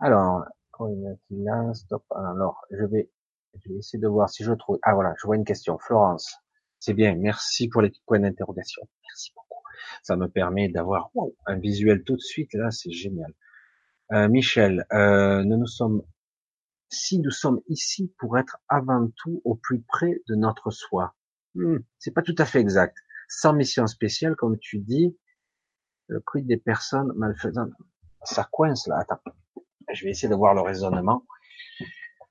Alors, 0.00 0.44
stop. 1.74 2.04
Alors, 2.10 2.60
je 2.70 2.84
vais, 2.84 3.10
je 3.54 3.68
vais 3.68 3.78
essayer 3.78 4.00
de 4.00 4.08
voir 4.08 4.28
si 4.28 4.44
je 4.44 4.52
trouve. 4.52 4.78
Ah 4.82 4.94
voilà, 4.94 5.14
je 5.18 5.26
vois 5.26 5.36
une 5.36 5.44
question. 5.44 5.78
Florence, 5.78 6.36
c'est 6.82 6.94
bien. 6.94 7.14
Merci 7.14 7.68
pour 7.68 7.80
les 7.80 7.92
points 8.06 8.18
d'interrogation. 8.18 8.82
Merci 9.04 9.32
beaucoup. 9.36 9.62
Ça 10.02 10.16
me 10.16 10.26
permet 10.26 10.68
d'avoir 10.68 11.10
un 11.46 11.56
visuel 11.56 12.02
tout 12.02 12.16
de 12.16 12.20
suite. 12.20 12.52
Là, 12.54 12.72
c'est 12.72 12.90
génial. 12.90 13.32
Euh, 14.10 14.28
Michel, 14.28 14.84
euh, 14.92 15.44
nous 15.44 15.58
nous 15.58 15.66
sommes, 15.66 16.02
si 16.88 17.20
nous 17.20 17.30
sommes 17.30 17.60
ici 17.68 18.12
pour 18.18 18.36
être 18.36 18.58
avant 18.68 19.08
tout 19.16 19.40
au 19.44 19.54
plus 19.54 19.80
près 19.82 20.20
de 20.28 20.34
notre 20.34 20.72
soi. 20.72 21.14
Hmm, 21.54 21.78
c'est 21.98 22.10
pas 22.10 22.22
tout 22.22 22.34
à 22.38 22.44
fait 22.44 22.58
exact 22.58 22.96
sans 23.28 23.52
mission 23.52 23.86
spéciale, 23.86 24.34
comme 24.34 24.58
tu 24.58 24.78
dis, 24.78 25.16
le 26.08 26.20
quid 26.20 26.48
des 26.48 26.56
personnes 26.56 27.12
malfaisantes, 27.14 27.72
ça 28.24 28.46
coince 28.50 28.88
là. 28.88 28.98
Attends, 28.98 29.20
je 29.92 30.04
vais 30.04 30.10
essayer 30.10 30.28
de 30.28 30.34
voir 30.34 30.52
le 30.54 30.62
raisonnement. 30.62 31.24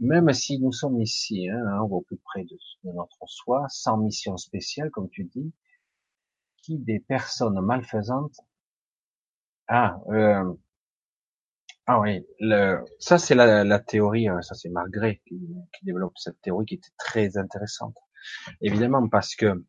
Même 0.02 0.34
si 0.34 0.60
nous 0.60 0.72
sommes 0.72 1.00
ici, 1.00 1.48
hein, 1.48 1.80
au 1.82 2.02
plus 2.02 2.18
près 2.18 2.44
de, 2.44 2.58
notre 2.92 3.20
soi, 3.28 3.68
sans 3.70 3.98
mission 3.98 4.36
spéciale, 4.36 4.90
comme 4.90 5.10
tu 5.10 5.26
dis, 5.26 5.54
qui 6.58 6.80
des 6.80 7.00
personnes 7.00 7.62
malfaisantes 7.62 8.36
Ah, 9.68 10.00
euh, 10.10 10.54
Ah 11.86 12.00
oui, 12.00 12.26
le, 12.40 12.84
ça 13.00 13.20
c'est 13.20 13.36
la, 13.36 13.64
la, 13.64 13.80
théorie, 13.80 14.28
euh, 14.28 14.42
ça 14.42 14.56
c'est 14.56 14.70
Margaret 14.70 15.22
qui, 15.28 15.40
développe 15.84 16.18
cette 16.18 16.42
théorie 16.42 16.66
qui 16.66 16.76
était 16.76 16.90
très 16.98 17.38
intéressante. 17.38 17.96
Évidemment 18.62 19.08
parce 19.08 19.36
que 19.36 19.64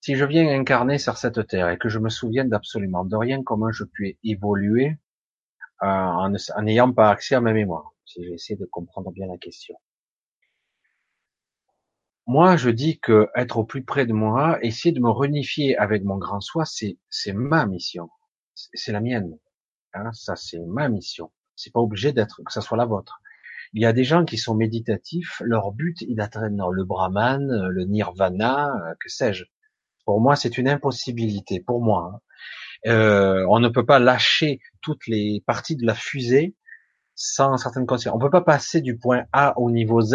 si 0.00 0.16
je 0.16 0.24
viens 0.24 0.48
incarner 0.58 0.98
sur 0.98 1.16
cette 1.18 1.46
terre 1.46 1.70
et 1.70 1.78
que 1.78 1.88
je 1.88 2.00
me 2.00 2.08
souviens 2.08 2.44
d'absolument 2.44 3.04
de 3.04 3.16
rien, 3.16 3.42
comment 3.44 3.70
je 3.70 3.84
puis 3.84 4.18
évoluer 4.24 4.98
en 5.80 6.30
n'ayant 6.62 6.92
pas 6.92 7.10
accès 7.10 7.34
à 7.34 7.40
ma 7.40 7.52
mémoire 7.52 7.94
Si 8.06 8.24
j'essaie 8.24 8.56
de 8.56 8.66
comprendre 8.66 9.10
bien 9.12 9.26
la 9.26 9.38
question. 9.38 9.76
Moi, 12.26 12.56
je 12.56 12.70
dis 12.70 13.00
que 13.00 13.28
être 13.34 13.58
au 13.58 13.64
plus 13.64 13.84
près 13.84 14.06
de 14.06 14.14
moi, 14.14 14.58
essayer 14.62 14.92
de 14.92 15.00
me 15.00 15.10
réunifier 15.10 15.76
avec 15.76 16.04
mon 16.04 16.16
grand 16.16 16.40
soi, 16.40 16.64
c'est 16.64 16.98
c'est 17.10 17.34
ma 17.34 17.66
mission, 17.66 18.08
c'est 18.54 18.92
la 18.92 19.00
mienne. 19.00 19.38
Hein, 19.92 20.10
ça, 20.12 20.34
c'est 20.34 20.58
ma 20.58 20.88
mission. 20.88 21.30
C'est 21.54 21.72
pas 21.72 21.80
obligé 21.80 22.12
d'être 22.12 22.42
que 22.42 22.52
ça 22.52 22.62
soit 22.62 22.78
la 22.78 22.86
vôtre. 22.86 23.20
Il 23.74 23.82
y 23.82 23.86
a 23.86 23.92
des 23.92 24.04
gens 24.04 24.24
qui 24.24 24.38
sont 24.38 24.54
méditatifs, 24.54 25.42
leur 25.44 25.72
but 25.72 26.00
est 26.02 26.14
d'atteindre 26.14 26.70
le 26.70 26.84
Brahman, 26.84 27.68
le 27.68 27.84
Nirvana, 27.84 28.70
euh, 28.70 28.94
que 29.00 29.08
sais-je. 29.08 29.44
Pour 30.04 30.20
moi, 30.20 30.36
c'est 30.36 30.58
une 30.58 30.68
impossibilité. 30.68 31.60
Pour 31.60 31.82
moi, 31.82 32.12
hein. 32.14 32.20
Euh, 32.86 33.46
on 33.48 33.60
ne 33.60 33.68
peut 33.68 33.86
pas 33.86 33.98
lâcher 33.98 34.60
toutes 34.82 35.06
les 35.06 35.42
parties 35.46 35.76
de 35.76 35.86
la 35.86 35.94
fusée 35.94 36.54
sans 37.14 37.56
certaines 37.56 37.86
conscience. 37.86 38.14
On 38.14 38.18
peut 38.18 38.30
pas 38.30 38.42
passer 38.42 38.80
du 38.80 38.98
point 38.98 39.24
A 39.32 39.58
au 39.58 39.70
niveau 39.70 40.00
Z 40.00 40.14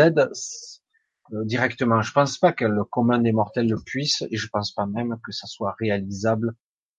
euh, 1.34 1.46
directement. 1.46 2.02
Je 2.02 2.12
pense 2.12 2.38
pas 2.38 2.52
que 2.52 2.66
le 2.66 2.84
commun 2.84 3.20
des 3.20 3.32
mortels 3.32 3.70
le 3.70 3.80
puisse, 3.84 4.24
et 4.30 4.38
je 4.38 4.48
pense 4.48 4.72
pas 4.74 4.86
même 4.86 5.18
que 5.24 5.32
ça 5.32 5.48
soit 5.48 5.76
réalisable 5.80 6.54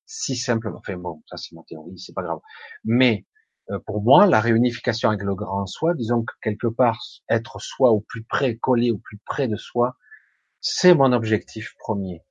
si 0.07 0.37
simplement. 0.37 0.79
Enfin 0.79 0.97
bon, 0.97 1.23
ça 1.27 1.37
c'est 1.37 1.55
ma 1.55 1.63
théorie, 1.69 1.99
c'est 1.99 2.15
pas 2.15 2.23
grave. 2.23 2.41
Mais 2.85 3.27
euh, 3.71 3.79
pour 3.87 4.03
moi, 4.03 4.27
la 4.27 4.41
réunification 4.41 5.11
avec 5.11 5.23
le 5.23 5.35
grand 5.35 5.67
soi, 5.67 5.95
disons 5.95 6.25
que 6.25 6.33
quelque 6.43 6.67
part 6.67 6.99
être 7.29 7.61
soi 7.61 7.91
au 7.91 8.01
plus 8.01 8.25
près, 8.25 8.57
collé 8.57 8.91
au 8.91 8.99
plus 8.99 9.19
près 9.25 9.49
de 9.49 9.57
soi, 9.57 9.97
c'est 10.61 10.95
mon 10.95 11.13
objectif 11.13 11.75
premier. 11.79 12.23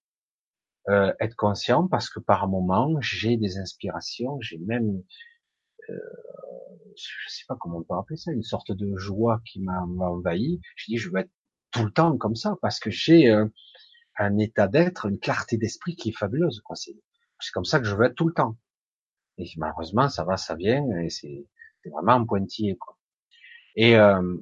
Euh, 0.90 1.14
être 1.20 1.36
conscient 1.36 1.88
parce 1.88 2.10
que 2.10 2.20
par 2.20 2.48
moment 2.48 3.00
j'ai 3.00 3.38
des 3.38 3.60
inspirations, 3.60 4.40
j'ai 4.42 4.58
même, 4.58 5.04
euh, 5.90 5.94
je 6.96 7.30
sais 7.30 7.44
pas 7.48 7.56
comment 7.60 7.78
on 7.78 7.84
peut 7.84 7.94
appeler 7.94 8.18
ça, 8.18 8.32
une 8.32 8.42
sorte 8.42 8.72
de 8.72 8.96
joie 8.98 9.40
qui 9.46 9.62
m'a 9.62 9.84
envahi. 9.84 10.60
Je 10.76 10.86
dis 10.88 10.98
je 10.98 11.10
veux 11.12 11.20
être 11.20 11.30
tout 11.70 11.84
le 11.84 11.92
temps 11.92 12.18
comme 12.18 12.36
ça 12.36 12.56
parce 12.64 12.80
que 12.80 12.90
j'ai 12.90 13.30
euh, 13.30 13.46
un 14.18 14.40
état 14.40 14.68
d'être, 14.68 15.06
une 15.06 15.20
clarté 15.20 15.58
d'esprit 15.58 15.96
qui 15.96 16.10
est 16.10 16.18
fabuleuse. 16.18 16.62
Quoi. 16.62 16.76
C'est, 16.76 16.96
c'est 17.40 17.52
comme 17.52 17.66
ça 17.66 17.80
que 17.80 17.86
je 17.86 17.96
veux 17.96 18.06
être 18.06 18.16
tout 18.16 18.28
le 18.28 18.34
temps. 18.34 18.58
Et 19.38 19.46
malheureusement, 19.58 20.10
ça 20.10 20.24
va, 20.24 20.38
ça 20.38 20.56
vient, 20.56 20.84
et 20.98 21.10
c'est, 21.10 21.46
vraiment 21.86 22.14
un 22.14 22.26
pointillé. 22.26 22.78
Quoi. 22.78 22.98
Et 23.76 23.96
euh, 23.96 24.38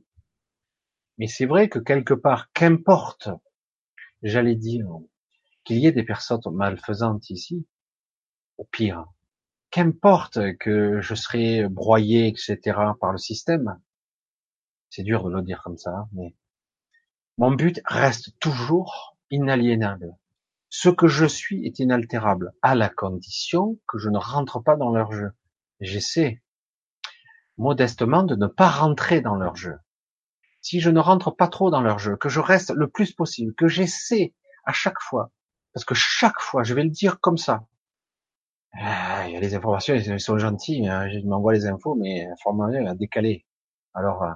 mais 1.18 1.28
c'est 1.28 1.46
vrai 1.46 1.68
que 1.68 1.80
quelque 1.80 2.14
part, 2.14 2.52
qu'importe, 2.54 3.30
j'allais 4.24 4.56
dire, 4.56 4.88
qu'il 5.68 5.80
y 5.80 5.86
ait 5.86 5.92
des 5.92 6.04
personnes 6.04 6.40
malfaisantes 6.54 7.30
ici, 7.30 7.68
au 8.58 8.64
pire, 8.64 9.06
qu'importe 9.70 10.40
que 10.60 11.02
je 11.02 11.14
serai 11.14 11.68
broyé, 11.68 12.28
etc., 12.28 12.58
par 13.02 13.12
le 13.12 13.18
système, 13.18 13.78
c'est 14.90 15.04
dur 15.04 15.26
de 15.26 15.30
le 15.30 15.42
dire 15.42 15.62
comme 15.62 15.78
ça, 15.78 15.92
hein, 15.92 16.10
mais 16.14 16.34
mon 17.38 17.52
but 17.52 17.82
reste 17.86 18.40
toujours 18.40 19.18
inaliénable. 19.30 20.16
Ce 20.70 20.88
que 20.88 21.08
je 21.08 21.26
suis 21.26 21.66
est 21.66 21.80
inaltérable, 21.80 22.54
à 22.62 22.74
la 22.74 22.88
condition 22.88 23.78
que 23.90 23.98
je 23.98 24.10
ne 24.10 24.18
rentre 24.18 24.62
pas 24.62 24.78
dans 24.78 24.92
leur 24.92 25.12
jeu. 25.12 25.32
J'essaie 25.82 26.42
modestement 27.58 28.24
de 28.24 28.36
ne 28.36 28.48
pas 28.48 28.70
rentrer 28.70 29.20
dans 29.20 29.36
leur 29.36 29.58
jeu. 29.58 29.78
Si 30.62 30.80
je 30.80 30.90
ne 30.90 31.00
rentre 31.00 31.32
pas 31.32 31.48
trop 31.50 31.70
dans 31.72 31.82
leur 31.82 32.00
jeu, 32.00 32.16
que 32.16 32.30
je 32.30 32.40
reste 32.40 32.72
le 32.72 32.88
plus 32.88 33.12
possible, 33.12 33.54
que 33.54 33.68
j'essaie 33.68 34.34
à 34.66 34.72
chaque 34.72 35.00
fois, 35.00 35.32
parce 35.78 35.86
que 35.86 35.94
chaque 35.94 36.40
fois, 36.40 36.64
je 36.64 36.74
vais 36.74 36.82
le 36.82 36.90
dire 36.90 37.20
comme 37.20 37.38
ça. 37.38 37.68
Ah, 38.74 39.28
il 39.28 39.34
y 39.34 39.38
a 39.38 39.40
les 39.40 39.54
informations, 39.54 39.94
ils 39.94 40.20
sont 40.20 40.40
gentils, 40.40 40.88
hein, 40.88 41.08
je 41.08 41.20
m'envoie 41.20 41.54
les 41.54 41.68
infos, 41.68 41.94
mais 41.94 42.26
l'information 42.28 42.88
a 42.88 42.96
décalé. 42.96 43.46
Alors, 43.94 44.24
euh, 44.24 44.32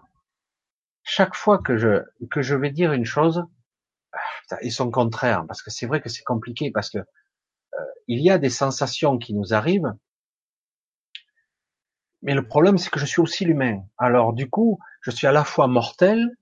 chaque 1.01 1.33
fois 1.33 1.57
que 1.57 1.77
je 1.77 2.03
que 2.29 2.43
je 2.43 2.53
vais 2.53 2.69
dire 2.69 2.93
une 2.93 3.05
chose, 3.05 3.43
ils 4.61 4.71
sont 4.71 4.91
contraires 4.91 5.43
parce 5.47 5.63
que 5.63 5.71
c'est 5.71 5.87
vrai 5.87 5.99
que 5.99 6.09
c'est 6.09 6.21
compliqué 6.21 6.69
parce 6.69 6.91
que 6.91 6.99
euh, 6.99 7.85
il 8.07 8.21
y 8.21 8.29
a 8.29 8.37
des 8.37 8.51
sensations 8.51 9.17
qui 9.17 9.33
nous 9.33 9.51
arrivent, 9.55 9.95
mais 12.21 12.35
le 12.35 12.47
problème 12.47 12.77
c'est 12.77 12.91
que 12.91 12.99
je 12.99 13.07
suis 13.07 13.21
aussi 13.21 13.45
l'humain. 13.45 13.81
Alors 13.97 14.33
du 14.33 14.47
coup, 14.47 14.77
je 15.01 15.09
suis 15.09 15.25
à 15.25 15.31
la 15.31 15.43
fois 15.43 15.65
mortel, 15.65 16.37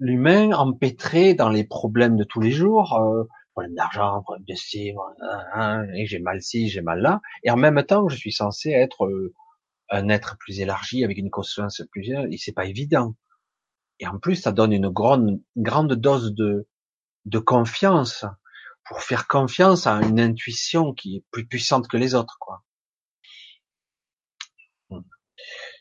l'humain 0.00 0.50
empêtré 0.50 1.34
dans 1.34 1.50
les 1.50 1.62
problèmes 1.62 2.16
de 2.16 2.24
tous 2.24 2.40
les 2.40 2.50
jours, 2.50 2.94
euh, 2.94 3.28
problème 3.54 3.74
d'argent, 3.74 4.22
problème 4.22 4.44
de 4.46 4.54
ci, 4.54 4.92
et 5.94 6.06
j'ai 6.06 6.18
mal 6.18 6.42
ci, 6.42 6.68
j'ai 6.68 6.82
mal 6.82 7.00
là, 7.00 7.20
et 7.44 7.50
en 7.50 7.56
même 7.56 7.82
temps 7.84 8.08
je 8.08 8.16
suis 8.16 8.32
censé 8.32 8.70
être 8.70 9.06
euh, 9.06 9.32
un 9.90 10.08
être 10.08 10.36
plus 10.38 10.60
élargi 10.60 11.04
avec 11.04 11.18
une 11.18 11.30
conscience 11.30 11.82
plus 11.92 12.10
et 12.10 12.36
c'est 12.36 12.52
pas 12.52 12.66
évident. 12.66 13.14
Et 14.00 14.08
en 14.08 14.18
plus, 14.18 14.36
ça 14.36 14.50
donne 14.50 14.72
une 14.72 14.88
grande, 14.88 15.40
grande 15.56 15.94
dose 15.94 16.34
de, 16.34 16.66
de 17.26 17.38
confiance 17.38 18.24
pour 18.84 19.00
faire 19.02 19.28
confiance 19.28 19.86
à 19.86 20.00
une 20.00 20.20
intuition 20.20 20.92
qui 20.92 21.16
est 21.16 21.24
plus 21.30 21.46
puissante 21.46 21.88
que 21.88 21.96
les 21.96 22.14
autres, 22.14 22.36
quoi. 22.40 22.64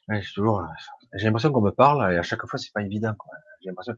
j'ai 0.10 0.34
toujours, 0.34 0.62
j'ai 1.16 1.26
l'impression 1.26 1.52
qu'on 1.52 1.62
me 1.62 1.72
parle 1.72 2.14
et 2.14 2.18
à 2.18 2.24
chaque 2.24 2.46
fois 2.46 2.60
c'est 2.60 2.72
pas 2.74 2.82
évident, 2.82 3.14
quoi. 3.18 3.34
J'ai 3.64 3.70
l'impression, 3.70 3.94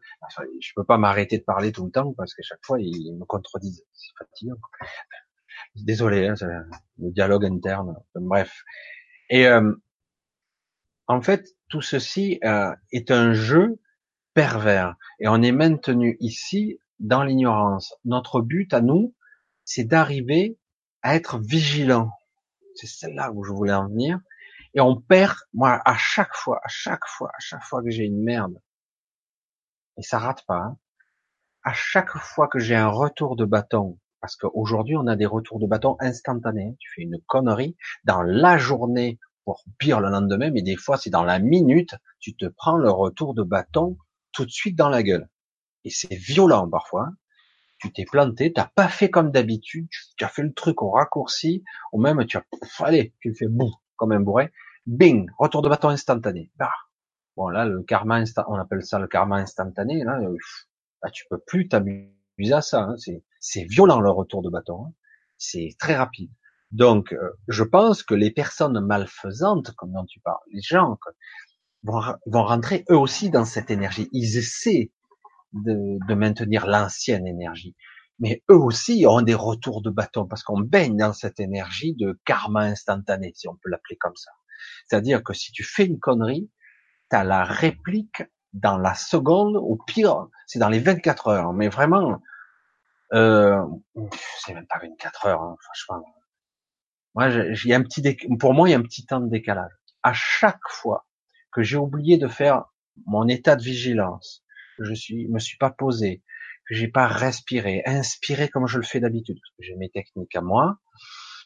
je 0.61 0.71
peux 0.75 0.83
pas 0.83 0.97
m'arrêter 0.97 1.39
de 1.39 1.43
parler 1.43 1.71
tout 1.71 1.85
le 1.85 1.91
temps 1.91 2.13
parce 2.13 2.33
qu'à 2.33 2.43
chaque 2.43 2.63
fois 2.63 2.79
ils 2.79 3.15
me 3.17 3.25
contredisent. 3.25 3.83
C'est 3.93 4.11
fatigant. 4.17 4.55
Désolé, 5.75 6.27
hein, 6.27 6.35
le 6.99 7.11
dialogue 7.11 7.45
interne. 7.45 7.95
Bref. 8.15 8.63
Et 9.29 9.47
euh, 9.47 9.73
en 11.07 11.21
fait, 11.21 11.47
tout 11.69 11.81
ceci 11.81 12.39
euh, 12.43 12.73
est 12.91 13.11
un 13.11 13.33
jeu 13.33 13.79
pervers. 14.33 14.95
Et 15.19 15.27
on 15.27 15.41
est 15.41 15.51
maintenu 15.51 16.17
ici 16.19 16.79
dans 16.99 17.23
l'ignorance. 17.23 17.95
Notre 18.05 18.41
but 18.41 18.73
à 18.73 18.81
nous, 18.81 19.15
c'est 19.63 19.83
d'arriver 19.83 20.57
à 21.01 21.15
être 21.15 21.39
vigilant. 21.39 22.11
C'est 22.75 22.87
celle-là 22.87 23.31
où 23.31 23.43
je 23.43 23.51
voulais 23.51 23.73
en 23.73 23.87
venir. 23.87 24.19
Et 24.73 24.81
on 24.81 24.99
perd, 24.99 25.37
moi, 25.53 25.81
à 25.85 25.95
chaque 25.95 26.35
fois, 26.35 26.59
à 26.63 26.67
chaque 26.67 27.05
fois, 27.07 27.29
à 27.29 27.39
chaque 27.39 27.63
fois 27.63 27.81
que 27.81 27.89
j'ai 27.89 28.03
une 28.03 28.21
merde, 28.21 28.61
et 29.97 30.01
ça 30.01 30.19
rate 30.19 30.45
pas, 30.45 30.57
hein, 30.57 30.77
à 31.63 31.73
chaque 31.73 32.15
fois 32.17 32.47
que 32.47 32.59
j'ai 32.59 32.75
un 32.75 32.87
retour 32.87 33.35
de 33.35 33.45
bâton, 33.45 33.99
parce 34.21 34.35
qu'aujourd'hui 34.35 34.95
on 34.97 35.07
a 35.07 35.15
des 35.15 35.25
retours 35.25 35.59
de 35.59 35.67
bâton 35.67 35.97
instantanés, 35.99 36.75
tu 36.79 36.91
fais 36.93 37.01
une 37.01 37.19
connerie 37.27 37.75
dans 38.03 38.21
la 38.21 38.57
journée 38.57 39.19
pour 39.45 39.63
pire 39.77 39.99
le 39.99 40.09
lendemain, 40.09 40.51
mais 40.51 40.61
des 40.61 40.75
fois 40.75 40.97
c'est 40.97 41.09
dans 41.09 41.23
la 41.23 41.39
minute, 41.39 41.95
tu 42.19 42.35
te 42.35 42.45
prends 42.45 42.77
le 42.77 42.89
retour 42.89 43.33
de 43.33 43.43
bâton 43.43 43.97
tout 44.31 44.45
de 44.45 44.51
suite 44.51 44.75
dans 44.75 44.89
la 44.89 45.03
gueule. 45.03 45.29
Et 45.83 45.89
c'est 45.89 46.15
violent 46.15 46.69
parfois. 46.69 47.09
Tu 47.77 47.91
t'es 47.91 48.05
planté, 48.05 48.53
t'as 48.53 48.69
pas 48.73 48.87
fait 48.87 49.09
comme 49.09 49.31
d'habitude, 49.31 49.87
tu 50.17 50.23
as 50.23 50.29
fait 50.29 50.43
le 50.43 50.53
truc 50.53 50.81
au 50.81 50.91
raccourci, 50.91 51.63
ou 51.91 52.01
même 52.01 52.25
tu 52.25 52.37
as, 52.37 52.43
allez, 52.79 53.13
tu 53.19 53.29
le 53.29 53.35
fais 53.35 53.47
boum, 53.47 53.69
comme 53.97 54.13
un 54.13 54.21
bourré, 54.21 54.51
bing, 54.85 55.29
retour 55.37 55.61
de 55.61 55.69
bâton 55.69 55.89
instantané. 55.89 56.51
Bah. 56.55 56.71
Bon 57.35 57.49
là, 57.49 57.65
le 57.65 57.83
karma 57.83 58.23
on 58.47 58.55
appelle 58.55 58.83
ça 58.83 58.99
le 58.99 59.07
karma 59.07 59.37
instantané. 59.37 60.03
Là, 60.03 60.19
là 60.19 61.09
tu 61.11 61.25
peux 61.29 61.39
plus 61.39 61.67
t'amuser 61.67 62.13
à 62.51 62.61
ça. 62.61 62.83
Hein. 62.83 62.95
C'est, 62.97 63.23
c'est 63.39 63.63
violent 63.63 63.99
le 63.99 64.09
retour 64.09 64.41
de 64.41 64.49
bâton. 64.49 64.85
Hein. 64.85 64.93
C'est 65.37 65.75
très 65.79 65.95
rapide. 65.95 66.31
Donc, 66.71 67.13
euh, 67.13 67.31
je 67.47 67.63
pense 67.63 68.03
que 68.03 68.15
les 68.15 68.31
personnes 68.31 68.79
malfaisantes, 68.79 69.71
comme 69.71 69.93
dont 69.93 70.05
tu 70.05 70.19
parles, 70.19 70.39
les 70.51 70.61
gens 70.61 70.97
vont, 71.83 72.01
vont 72.25 72.43
rentrer 72.43 72.85
eux 72.89 72.97
aussi 72.97 73.29
dans 73.29 73.45
cette 73.45 73.69
énergie. 73.69 74.09
Ils 74.11 74.37
essaient 74.37 74.91
de, 75.53 75.97
de 76.07 76.13
maintenir 76.15 76.67
l'ancienne 76.67 77.27
énergie. 77.27 77.75
Mais 78.19 78.43
eux 78.49 78.57
aussi 78.57 79.05
ont 79.07 79.21
des 79.21 79.35
retours 79.35 79.81
de 79.81 79.89
bâton 79.89 80.25
parce 80.25 80.43
qu'on 80.43 80.59
baigne 80.59 80.97
dans 80.97 81.13
cette 81.13 81.39
énergie 81.39 81.93
de 81.95 82.19
karma 82.25 82.61
instantané, 82.61 83.33
si 83.35 83.47
on 83.47 83.55
peut 83.55 83.69
l'appeler 83.69 83.97
comme 83.97 84.15
ça. 84.15 84.31
C'est-à-dire 84.87 85.23
que 85.23 85.33
si 85.33 85.51
tu 85.51 85.63
fais 85.63 85.85
une 85.85 85.99
connerie, 85.99 86.49
as 87.11 87.23
la 87.23 87.43
réplique 87.43 88.23
dans 88.53 88.77
la 88.77 88.95
seconde, 88.95 89.57
au 89.57 89.75
pire, 89.75 90.27
c'est 90.47 90.59
dans 90.59 90.69
les 90.69 90.79
24 90.79 91.27
heures. 91.27 91.53
Mais 91.53 91.67
vraiment, 91.67 92.21
euh, 93.13 93.61
c'est 94.39 94.53
même 94.53 94.67
pas 94.67 94.79
24 94.81 95.25
heures, 95.27 95.41
hein, 95.41 95.55
franchement. 95.61 96.05
Moi, 97.13 97.25
a 97.25 97.75
un 97.75 97.83
petit 97.83 98.17
pour 98.39 98.53
moi, 98.53 98.67
il 98.67 98.71
y 98.71 98.75
a 98.75 98.77
un 98.77 98.83
petit 98.83 99.05
temps 99.05 99.21
de 99.21 99.29
décalage. 99.29 99.71
À 100.03 100.13
chaque 100.13 100.67
fois 100.67 101.07
que 101.51 101.63
j'ai 101.63 101.77
oublié 101.77 102.17
de 102.17 102.27
faire 102.27 102.65
mon 103.05 103.27
état 103.27 103.55
de 103.55 103.63
vigilance, 103.63 104.43
je 104.79 104.93
suis, 104.93 105.27
me 105.29 105.39
suis 105.39 105.57
pas 105.57 105.69
posé, 105.69 106.23
que 106.67 106.75
j'ai 106.75 106.89
pas 106.89 107.07
respiré, 107.07 107.83
inspiré 107.85 108.49
comme 108.49 108.67
je 108.67 108.77
le 108.77 108.83
fais 108.83 108.99
d'habitude, 108.99 109.39
j'ai 109.59 109.75
mes 109.75 109.89
techniques 109.89 110.35
à 110.35 110.41
moi 110.41 110.77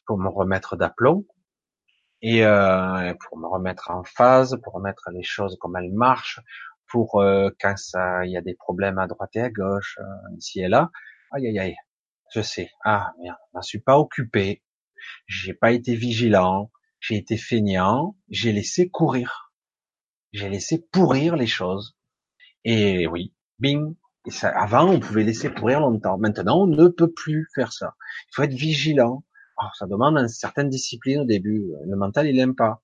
pour 0.08 0.18
me 0.18 0.28
remettre 0.28 0.76
d'aplomb. 0.76 1.26
Et 2.22 2.46
euh, 2.46 3.14
pour 3.22 3.38
me 3.38 3.48
remettre 3.48 3.92
en 3.92 4.04
phase, 4.04 4.60
pour 4.64 4.74
remettre 4.74 5.10
les 5.12 5.24
choses 5.24 5.58
comme 5.60 5.78
elles 5.78 5.92
marchent, 5.92 6.42
pour 6.88 7.22
euh, 7.22 7.50
quand 7.60 7.78
ça, 7.78 8.26
il 8.26 8.32
y 8.32 8.38
a 8.38 8.42
des 8.42 8.56
problèmes 8.56 8.98
à 8.98 9.08
droite 9.08 9.36
et 9.36 9.42
à 9.42 9.50
gauche, 9.50 9.98
euh, 10.00 10.36
ici 10.38 10.62
et 10.62 10.68
là. 10.68 10.92
Aïe 11.32 11.48
aïe 11.48 11.60
aïe, 11.60 11.76
je 12.34 12.42
sais. 12.42 12.72
Ah 12.84 13.14
merde, 13.22 13.38
je 13.52 13.58
m'en 13.58 13.62
suis 13.62 13.80
pas 13.80 14.00
occupé, 14.00 14.64
j'ai 15.28 15.54
pas 15.54 15.72
été 15.72 15.96
vigilant, 15.96 16.72
j'ai 17.00 17.16
été 17.16 17.38
feignant, 17.38 18.18
j'ai 18.30 18.52
laissé 18.52 18.90
courir, 18.90 19.54
j'ai 20.34 20.50
laissé 20.50 20.86
pourrir 20.92 21.36
les 21.36 21.48
choses. 21.48 21.96
Et 22.66 23.08
oui, 23.08 23.34
bing. 23.60 23.96
Et 24.26 24.32
ça, 24.32 24.50
avant, 24.50 24.90
on 24.90 25.00
pouvait 25.00 25.24
laisser 25.24 25.50
pourrir 25.50 25.80
longtemps. 25.80 26.18
Maintenant, 26.18 26.62
on 26.64 26.68
ne 26.68 26.88
peut 26.88 27.12
plus 27.12 27.48
faire 27.56 27.72
ça. 27.72 27.96
Il 28.28 28.36
faut 28.36 28.44
être 28.44 28.54
vigilant. 28.54 29.24
Oh, 29.62 29.68
ça 29.78 29.88
demande 29.88 30.18
une 30.18 30.28
certaine 30.28 30.70
discipline 30.70 31.22
au 31.22 31.26
début. 31.26 31.74
Le 31.86 31.96
mental, 31.96 32.28
il 32.28 32.40
aime 32.40 32.56
pas. 32.56 32.82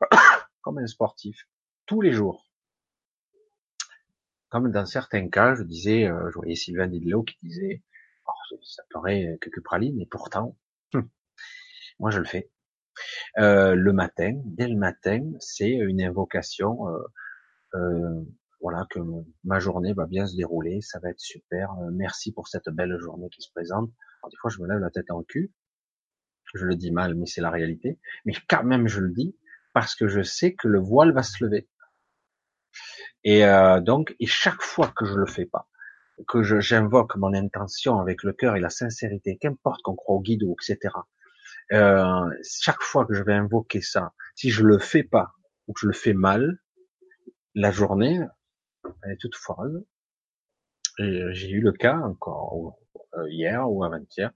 Comme 0.62 0.78
un 0.78 0.86
sportif. 0.86 1.48
Tous 1.86 2.00
les 2.00 2.12
jours. 2.12 2.46
Comme 4.50 4.70
dans 4.70 4.86
certains 4.86 5.28
cas, 5.28 5.54
je 5.54 5.62
disais, 5.62 6.06
euh, 6.06 6.28
je 6.30 6.34
voyais 6.34 6.56
Sylvain 6.56 6.88
Didlot 6.88 7.22
qui 7.22 7.38
disait, 7.42 7.82
oh, 8.26 8.56
ça 8.62 8.82
paraît 8.90 9.38
quelques 9.40 9.62
pralines, 9.62 9.96
mais 9.96 10.06
pourtant, 10.06 10.56
hum, 10.94 11.08
moi 11.98 12.10
je 12.10 12.18
le 12.18 12.24
fais. 12.24 12.50
Euh, 13.38 13.74
le 13.74 13.92
matin, 13.92 14.40
dès 14.44 14.68
le 14.68 14.76
matin, 14.76 15.20
c'est 15.38 15.70
une 15.70 16.02
invocation 16.02 16.88
euh, 16.88 17.02
euh, 17.74 18.24
voilà 18.60 18.86
que 18.90 18.98
ma 19.44 19.58
journée 19.58 19.94
va 19.94 20.06
bien 20.06 20.26
se 20.26 20.36
dérouler, 20.36 20.80
ça 20.82 20.98
va 20.98 21.10
être 21.10 21.20
super. 21.20 21.72
Merci 21.92 22.32
pour 22.32 22.48
cette 22.48 22.68
belle 22.68 22.98
journée 22.98 23.28
qui 23.30 23.40
se 23.40 23.50
présente. 23.52 23.90
des 24.30 24.36
fois, 24.38 24.50
je 24.50 24.60
me 24.60 24.68
lève 24.68 24.78
la 24.78 24.90
tête 24.90 25.10
en 25.10 25.22
cul. 25.22 25.50
Je 26.54 26.64
le 26.64 26.76
dis 26.76 26.90
mal, 26.90 27.14
mais 27.14 27.26
c'est 27.26 27.40
la 27.40 27.50
réalité. 27.50 27.98
Mais 28.24 28.32
quand 28.48 28.64
même, 28.64 28.88
je 28.88 29.00
le 29.00 29.10
dis 29.10 29.36
parce 29.72 29.94
que 29.94 30.08
je 30.08 30.22
sais 30.22 30.54
que 30.54 30.68
le 30.68 30.80
voile 30.80 31.12
va 31.12 31.22
se 31.22 31.44
lever. 31.44 31.68
Et 33.24 33.44
euh, 33.44 33.80
donc, 33.80 34.14
et 34.18 34.26
chaque 34.26 34.62
fois 34.62 34.92
que 34.96 35.04
je 35.04 35.14
le 35.14 35.26
fais 35.26 35.46
pas, 35.46 35.68
que 36.26 36.42
j'invoque 36.42 37.16
mon 37.16 37.34
intention 37.34 38.00
avec 38.00 38.22
le 38.22 38.32
cœur 38.32 38.56
et 38.56 38.60
la 38.60 38.70
sincérité, 38.70 39.38
qu'importe 39.38 39.82
qu'on 39.82 39.94
croit 39.94 40.16
au 40.16 40.20
guide 40.20 40.42
ou 40.42 40.56
etc. 40.60 40.94
Euh, 41.72 42.30
chaque 42.42 42.82
fois 42.82 43.06
que 43.06 43.14
je 43.14 43.22
vais 43.22 43.34
invoquer 43.34 43.80
ça, 43.80 44.12
si 44.34 44.50
je 44.50 44.64
le 44.64 44.78
fais 44.78 45.02
pas 45.02 45.32
ou 45.66 45.72
que 45.72 45.80
je 45.80 45.86
le 45.86 45.92
fais 45.92 46.14
mal, 46.14 46.58
la 47.54 47.70
journée, 47.70 48.20
elle 49.02 49.12
est 49.12 49.20
toute 49.20 49.36
folle. 49.36 49.84
J'ai 50.98 51.50
eu 51.50 51.60
le 51.60 51.72
cas 51.72 51.96
encore 51.96 52.78
euh, 53.14 53.30
hier 53.30 53.70
ou 53.70 53.84
avant-hier. 53.84 54.30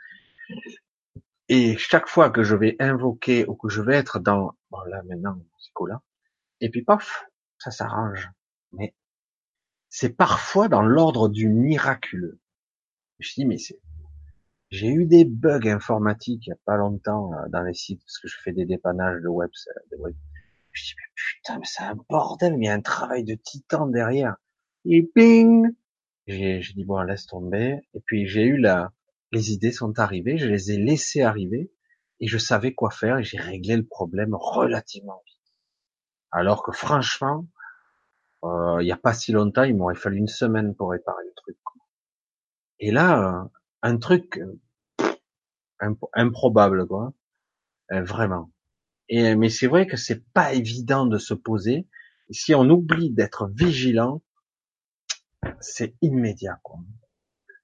Et 1.48 1.76
chaque 1.76 2.08
fois 2.08 2.30
que 2.30 2.42
je 2.42 2.56
vais 2.56 2.76
invoquer 2.78 3.44
ou 3.46 3.54
que 3.54 3.68
je 3.68 3.82
vais 3.82 3.96
être 3.96 4.18
dans, 4.18 4.52
bon 4.70 4.80
là 4.88 5.02
maintenant, 5.04 5.38
c'est 5.58 5.86
là, 5.86 6.00
et 6.60 6.70
puis 6.70 6.82
paf, 6.82 7.26
ça 7.58 7.70
s'arrange. 7.70 8.30
Mais 8.72 8.94
c'est 9.90 10.16
parfois 10.16 10.68
dans 10.68 10.82
l'ordre 10.82 11.28
du 11.28 11.48
miraculeux. 11.48 12.40
Je 13.18 13.34
dis 13.34 13.44
mais 13.44 13.58
c'est, 13.58 13.78
j'ai 14.70 14.88
eu 14.88 15.04
des 15.04 15.24
bugs 15.24 15.68
informatiques 15.68 16.46
il 16.46 16.50
y 16.50 16.52
a 16.52 16.58
pas 16.64 16.76
longtemps 16.76 17.32
euh, 17.34 17.48
dans 17.48 17.62
les 17.62 17.74
sites 17.74 18.00
parce 18.00 18.18
que 18.18 18.28
je 18.28 18.36
fais 18.42 18.52
des 18.52 18.64
dépannages 18.64 19.20
de 19.22 19.28
web. 19.28 19.50
De 19.92 19.96
web. 19.98 20.14
Je 20.72 20.84
dis 20.84 20.94
mais 20.96 21.12
putain 21.14 21.58
mais 21.58 21.66
c'est 21.66 21.82
un 21.82 21.96
bordel, 22.08 22.56
mais 22.56 22.64
il 22.64 22.68
y 22.68 22.70
a 22.70 22.74
un 22.74 22.80
travail 22.80 23.24
de 23.24 23.34
titan 23.34 23.86
derrière 23.86 24.36
et 24.86 25.02
ping, 25.02 25.68
j'ai 26.26 26.60
dit 26.74 26.84
bon 26.84 27.02
laisse 27.02 27.26
tomber. 27.26 27.80
Et 27.92 28.00
puis 28.00 28.26
j'ai 28.26 28.44
eu 28.44 28.56
la, 28.56 28.92
les 29.35 29.52
idées 29.52 29.73
sont 29.73 29.98
arrivées, 29.98 30.39
je 30.39 30.47
les 30.47 30.73
ai 30.73 30.78
laissées 30.78 31.23
arriver 31.23 31.73
et 32.20 32.27
je 32.28 32.39
savais 32.39 32.73
quoi 32.73 32.90
faire 32.90 33.19
et 33.19 33.24
j'ai 33.24 33.39
réglé 33.39 33.77
le 33.77 33.85
problème 33.85 34.35
relativement 34.35 35.23
vite. 35.27 35.55
Alors 36.31 36.62
que 36.62 36.73
franchement, 36.73 37.47
euh, 38.44 38.78
il 38.81 38.85
n'y 38.85 38.93
a 38.93 38.97
pas 38.97 39.12
si 39.15 39.32
longtemps, 39.32 39.65
il 39.65 39.77
m'aurait 39.77 39.94
fallu 39.94 40.19
une 40.19 40.28
semaine 40.28 40.74
pour 40.74 40.90
réparer 40.90 41.24
le 41.24 41.32
truc. 41.35 41.56
Et 42.81 42.90
là, 42.90 43.43
euh, 43.43 43.48
un 43.82 43.98
truc 43.98 44.39
euh, 44.39 45.94
improbable, 46.12 46.86
quoi, 46.86 47.12
vraiment. 47.90 48.51
Et 49.09 49.35
mais 49.36 49.48
c'est 49.48 49.66
vrai 49.66 49.86
que 49.86 49.97
c'est 49.97 50.24
pas 50.32 50.55
évident 50.55 51.06
de 51.06 51.19
se 51.19 51.35
poser. 51.35 51.86
Si 52.31 52.55
on 52.55 52.69
oublie 52.70 53.11
d'être 53.11 53.48
vigilant, 53.48 54.23
c'est 55.61 55.94
immédiat. 56.01 56.59
Quoi. 56.62 56.78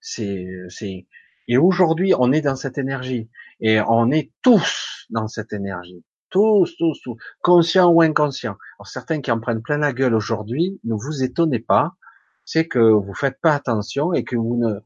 C'est, 0.01 0.47
c'est. 0.69 1.07
Et 1.51 1.59
aujourd'hui, 1.59 2.15
on 2.17 2.31
est 2.31 2.43
dans 2.43 2.55
cette 2.55 2.79
énergie 2.79 3.29
et 3.61 3.81
on 3.81 4.13
est 4.13 4.31
tous 4.41 5.07
dans 5.11 5.27
cette 5.27 5.53
énergie, 5.53 6.05
tous, 6.31 6.77
tous, 6.79 7.01
tous, 7.03 7.17
conscients 7.43 7.91
ou 7.91 8.03
inconscients. 8.03 8.57
Alors 8.79 8.87
certains 8.87 9.21
qui 9.21 9.33
en 9.33 9.41
prennent 9.41 9.61
plein 9.61 9.79
la 9.79 9.93
gueule 9.93 10.15
aujourd'hui, 10.15 10.79
ne 10.85 10.95
vous 10.95 11.25
étonnez 11.25 11.59
pas, 11.59 11.97
c'est 12.45 12.69
que 12.69 12.79
vous 12.79 13.15
faites 13.15 13.41
pas 13.41 13.53
attention 13.53 14.13
et 14.13 14.23
que 14.23 14.37
vous 14.37 14.59
ne, 14.59 14.79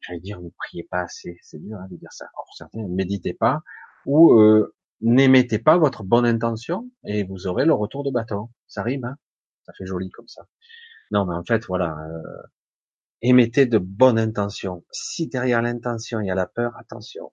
j'allais 0.00 0.20
dire, 0.20 0.38
ne 0.42 0.50
priez 0.50 0.82
pas 0.90 1.00
assez. 1.00 1.38
C'est 1.40 1.58
dur 1.58 1.78
hein, 1.78 1.88
de 1.90 1.96
dire 1.96 2.12
ça. 2.12 2.26
Alors 2.26 2.46
certains 2.54 2.80
ne 2.80 2.94
méditez 2.94 3.32
pas 3.32 3.62
ou 4.04 4.34
euh, 4.38 4.74
n'émettez 5.00 5.58
pas 5.58 5.78
votre 5.78 6.04
bonne 6.04 6.26
intention 6.26 6.90
et 7.06 7.24
vous 7.24 7.46
aurez 7.46 7.64
le 7.64 7.72
retour 7.72 8.04
de 8.04 8.10
bâton. 8.10 8.50
Ça 8.68 8.82
rime, 8.82 9.06
hein 9.06 9.16
ça 9.64 9.72
fait 9.72 9.86
joli 9.86 10.10
comme 10.10 10.28
ça. 10.28 10.42
Non, 11.10 11.24
mais 11.24 11.34
en 11.34 11.44
fait, 11.44 11.64
voilà, 11.66 11.96
euh, 12.06 12.42
émettez 13.22 13.66
de 13.66 13.78
bonnes 13.78 14.18
intentions. 14.18 14.84
Si 14.90 15.28
derrière 15.28 15.62
l'intention 15.62 16.20
il 16.20 16.26
y 16.26 16.30
a 16.30 16.34
la 16.34 16.46
peur, 16.46 16.76
attention. 16.76 17.32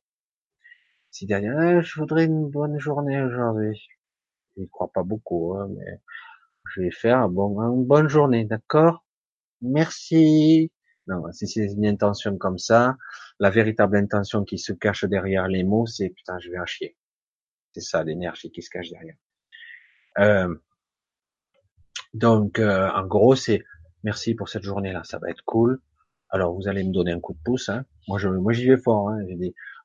Si 1.11 1.25
derrière, 1.25 1.57
ah, 1.57 1.81
je 1.81 1.99
voudrais 1.99 2.25
une 2.25 2.49
bonne 2.49 2.79
journée 2.79 3.21
aujourd'hui, 3.21 3.79
je 4.55 4.61
n'y 4.61 4.69
crois 4.69 4.91
pas 4.91 5.03
beaucoup, 5.03 5.55
hein, 5.55 5.67
mais 5.75 6.01
je 6.71 6.81
vais 6.81 6.91
faire 6.91 7.27
bon, 7.29 7.59
une 7.73 7.85
bonne 7.85 8.07
journée, 8.07 8.45
d'accord? 8.45 9.03
Merci. 9.61 10.71
Non, 11.07 11.23
si 11.31 11.47
c'est 11.47 11.65
une 11.65 11.87
intention 11.87 12.37
comme 12.37 12.59
ça, 12.59 12.95
la 13.39 13.49
véritable 13.49 13.97
intention 13.97 14.43
qui 14.43 14.59
se 14.59 14.73
cache 14.73 15.05
derrière 15.05 15.47
les 15.47 15.63
mots, 15.63 15.87
c'est 15.87 16.09
putain, 16.09 16.37
je 16.39 16.51
vais 16.51 16.59
en 16.59 16.65
chier. 16.67 16.95
C'est 17.73 17.81
ça 17.81 18.03
l'énergie 18.03 18.51
qui 18.51 18.61
se 18.61 18.69
cache 18.69 18.89
derrière. 18.91 19.15
Euh, 20.19 20.55
donc, 22.13 22.59
euh, 22.59 22.89
en 22.91 23.05
gros, 23.07 23.35
c'est 23.35 23.63
merci 24.03 24.35
pour 24.35 24.49
cette 24.49 24.63
journée-là, 24.63 25.03
ça 25.03 25.19
va 25.19 25.29
être 25.29 25.43
cool. 25.45 25.79
Alors, 26.29 26.53
vous 26.53 26.67
allez 26.67 26.83
me 26.83 26.93
donner 26.93 27.11
un 27.11 27.19
coup 27.19 27.33
de 27.33 27.39
pouce. 27.43 27.69
Hein. 27.69 27.85
Moi, 28.07 28.19
je, 28.19 28.27
moi, 28.27 28.53
j'y 28.53 28.67
vais 28.67 28.77
fort. 28.77 29.09
Hein. 29.09 29.23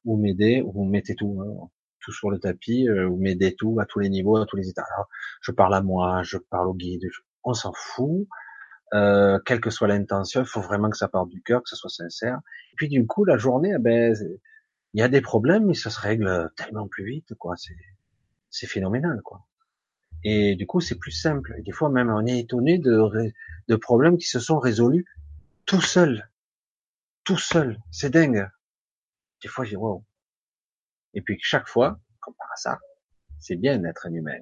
Vous 0.05 0.17
m'aidez, 0.17 0.63
vous 0.63 0.85
mettez 0.85 1.15
tout, 1.15 1.41
hein, 1.41 1.71
tout 2.01 2.13
sur 2.13 2.31
le 2.31 2.39
tapis, 2.39 2.89
euh, 2.89 3.07
vous 3.07 3.17
m'aidez 3.17 3.55
tout 3.57 3.79
à 3.81 3.87
tous 3.87 4.01
les 4.01 4.11
niveaux, 4.11 4.37
à 4.37 4.47
tous 4.47 4.57
les 4.57 4.69
états. 4.69 4.85
Alors, 4.95 5.09
je 5.41 5.53
parle 5.53 5.75
à 5.75 5.81
moi, 5.81 6.23
je 6.23 6.37
parle 6.37 6.69
au 6.69 6.75
guide, 6.75 7.09
on 7.45 7.55
s'en 7.55 7.73
fout. 7.75 8.29
Euh, 8.93 9.41
quelle 9.45 9.61
que 9.61 9.71
soit 9.71 9.89
l'intention, 9.89 10.43
il 10.43 10.47
faut 10.47 10.61
vraiment 10.61 10.91
que 10.91 10.97
ça 10.97 11.09
parte 11.09 11.29
du 11.29 11.43
cœur, 11.43 11.63
que 11.63 11.69
ça 11.69 11.77
soit 11.77 11.91
sincère. 11.91 12.39
Et 12.73 12.77
puis 12.77 12.89
du 12.89 13.07
coup, 13.07 13.25
la 13.25 13.39
journée, 13.39 13.73
eh 13.75 13.81
ben, 13.81 14.15
il 14.93 15.01
y 15.01 15.03
a 15.03 15.09
des 15.09 15.21
problèmes, 15.21 15.67
mais 15.67 15.75
ça 15.75 15.91
se 15.91 15.99
règle 15.99 16.51
tellement 16.57 16.87
plus 16.87 17.05
vite, 17.05 17.35
quoi. 17.35 17.57
C'est, 17.57 17.77
c'est 18.51 18.67
phénoménal, 18.67 19.21
quoi. 19.25 19.41
Et 20.25 20.57
du 20.57 20.67
coup, 20.67 20.81
c'est 20.81 20.99
plus 20.99 21.13
simple. 21.13 21.55
Des 21.63 21.73
fois, 21.73 21.91
même, 21.91 22.11
on 22.11 22.25
est 22.27 22.41
étonné 22.41 22.79
de, 22.79 23.33
de 23.69 23.77
problèmes 23.77 24.17
qui 24.17 24.27
se 24.27 24.41
sont 24.41 24.59
résolus 24.59 25.05
tout 25.67 25.83
seul. 25.83 26.29
Tout 27.25 27.39
seul. 27.39 27.79
C'est 27.91 28.11
dingue. 28.11 28.49
Des 29.43 29.49
fois, 29.49 29.65
je 29.65 29.71
dis, 29.71 29.77
wow. 29.77 30.05
Et 31.13 31.21
puis, 31.21 31.39
chaque 31.41 31.69
fois, 31.69 32.01
comme 32.21 32.35
par 32.35 32.49
hasard, 32.53 32.81
c'est 33.39 33.57
bien 33.57 33.79
d'être 33.79 34.07
un 34.07 34.15
humain. 34.15 34.39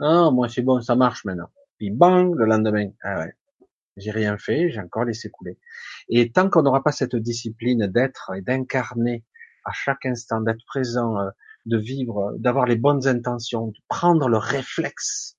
Ah, 0.00 0.30
moi, 0.30 0.48
c'est 0.48 0.62
bon, 0.62 0.80
ça 0.80 0.96
marche 0.96 1.24
maintenant. 1.24 1.50
Puis, 1.76 1.90
bang, 1.90 2.34
le 2.34 2.46
lendemain. 2.46 2.90
Ah 3.02 3.20
ouais. 3.20 3.34
J'ai 3.96 4.12
rien 4.12 4.38
fait, 4.38 4.70
j'ai 4.70 4.80
encore 4.80 5.04
laissé 5.04 5.28
couler. 5.28 5.58
Et 6.08 6.30
tant 6.30 6.48
qu'on 6.48 6.62
n'aura 6.62 6.84
pas 6.84 6.92
cette 6.92 7.16
discipline 7.16 7.88
d'être 7.88 8.32
et 8.36 8.42
d'incarner 8.42 9.24
à 9.64 9.72
chaque 9.72 10.06
instant, 10.06 10.40
d'être 10.40 10.64
présent, 10.66 11.18
euh, 11.18 11.30
de 11.66 11.78
vivre, 11.78 12.34
d'avoir 12.38 12.66
les 12.66 12.76
bonnes 12.76 13.06
intentions, 13.06 13.68
de 13.68 13.78
prendre 13.88 14.28
le 14.28 14.38
réflexe. 14.38 15.36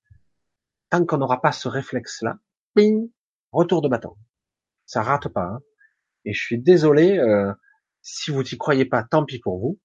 Tant 0.90 1.04
qu'on 1.04 1.18
n'aura 1.18 1.40
pas 1.40 1.52
ce 1.52 1.68
réflexe-là, 1.68 2.38
ping, 2.74 3.10
retour 3.52 3.82
de 3.82 3.88
bâton. 3.88 4.16
Ça 4.86 5.02
rate 5.02 5.28
pas. 5.28 5.44
Hein. 5.44 5.60
Et 6.24 6.32
je 6.32 6.42
suis 6.42 6.58
désolé, 6.58 7.18
euh, 7.18 7.52
si 8.02 8.30
vous 8.30 8.42
n'y 8.42 8.58
croyez 8.58 8.84
pas, 8.84 9.02
tant 9.02 9.24
pis 9.24 9.38
pour 9.38 9.58
vous. 9.58 9.78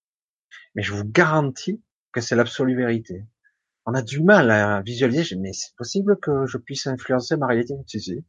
Mais 0.74 0.82
je 0.82 0.94
vous 0.94 1.06
garantis 1.06 1.84
que 2.12 2.22
c'est 2.22 2.36
l'absolue 2.36 2.76
vérité. 2.76 3.26
On 3.86 3.94
a 3.94 4.02
du 4.02 4.22
mal 4.24 4.50
à 4.50 4.82
visualiser, 4.82 5.36
mais 5.36 5.54
c'est 5.54 5.76
possible 5.76 6.18
que 6.20 6.46
je 6.48 6.58
puisse 6.58 6.88
influencer 6.88 7.38
ma 7.38 7.48
réalité? 7.48 7.76
Si, 7.86 8.24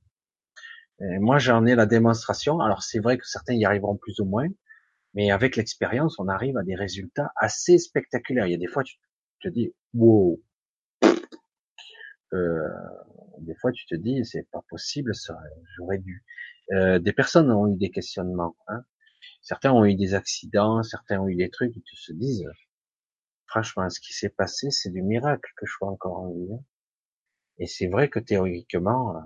Et 1.00 1.18
moi, 1.18 1.38
j'en 1.38 1.64
ai 1.64 1.74
la 1.74 1.86
démonstration. 1.86 2.60
Alors, 2.60 2.82
c'est 2.82 2.98
vrai 2.98 3.16
que 3.16 3.26
certains 3.26 3.54
y 3.54 3.64
arriveront 3.64 3.96
plus 3.96 4.20
ou 4.20 4.26
moins. 4.26 4.48
Mais 5.16 5.32
avec 5.32 5.56
l'expérience, 5.56 6.18
on 6.20 6.28
arrive 6.28 6.56
à 6.56 6.62
des 6.62 6.76
résultats 6.76 7.32
assez 7.36 7.78
spectaculaires. 7.78 8.46
Il 8.46 8.52
y 8.52 8.54
a 8.54 8.58
des 8.58 8.68
fois, 8.68 8.84
tu 8.84 8.96
te 9.42 9.48
dis, 9.48 9.74
wow. 9.94 10.40
Euh, 12.32 12.68
des 13.40 13.54
fois, 13.56 13.72
tu 13.72 13.86
te 13.86 13.96
dis, 13.96 14.24
c'est 14.24 14.48
pas 14.50 14.62
possible, 14.68 15.14
ça, 15.14 15.36
j'aurais 15.76 15.98
dû. 15.98 16.24
Euh, 16.72 17.00
des 17.00 17.12
personnes 17.12 17.50
ont 17.50 17.66
eu 17.66 17.76
des 17.76 17.90
questionnements. 17.90 18.56
Hein. 18.68 18.84
Certains 19.42 19.72
ont 19.72 19.84
eu 19.84 19.96
des 19.96 20.14
accidents, 20.14 20.82
certains 20.84 21.20
ont 21.20 21.28
eu 21.28 21.36
des 21.36 21.50
trucs, 21.50 21.76
et 21.76 21.82
tu 21.82 21.96
te 21.96 22.12
dis, 22.12 22.44
Franchement, 23.46 23.88
ce 23.88 24.00
qui 24.00 24.12
s'est 24.12 24.28
passé, 24.28 24.70
c'est 24.70 24.90
du 24.90 25.02
miracle 25.02 25.50
que 25.56 25.66
je 25.66 25.72
sois 25.72 25.88
encore 25.88 26.18
en 26.18 26.32
vie. 26.32 26.52
Hein. 26.52 26.60
Et 27.58 27.66
c'est 27.66 27.86
vrai 27.86 28.10
que 28.10 28.18
théoriquement, 28.18 29.16
euh, 29.16 29.20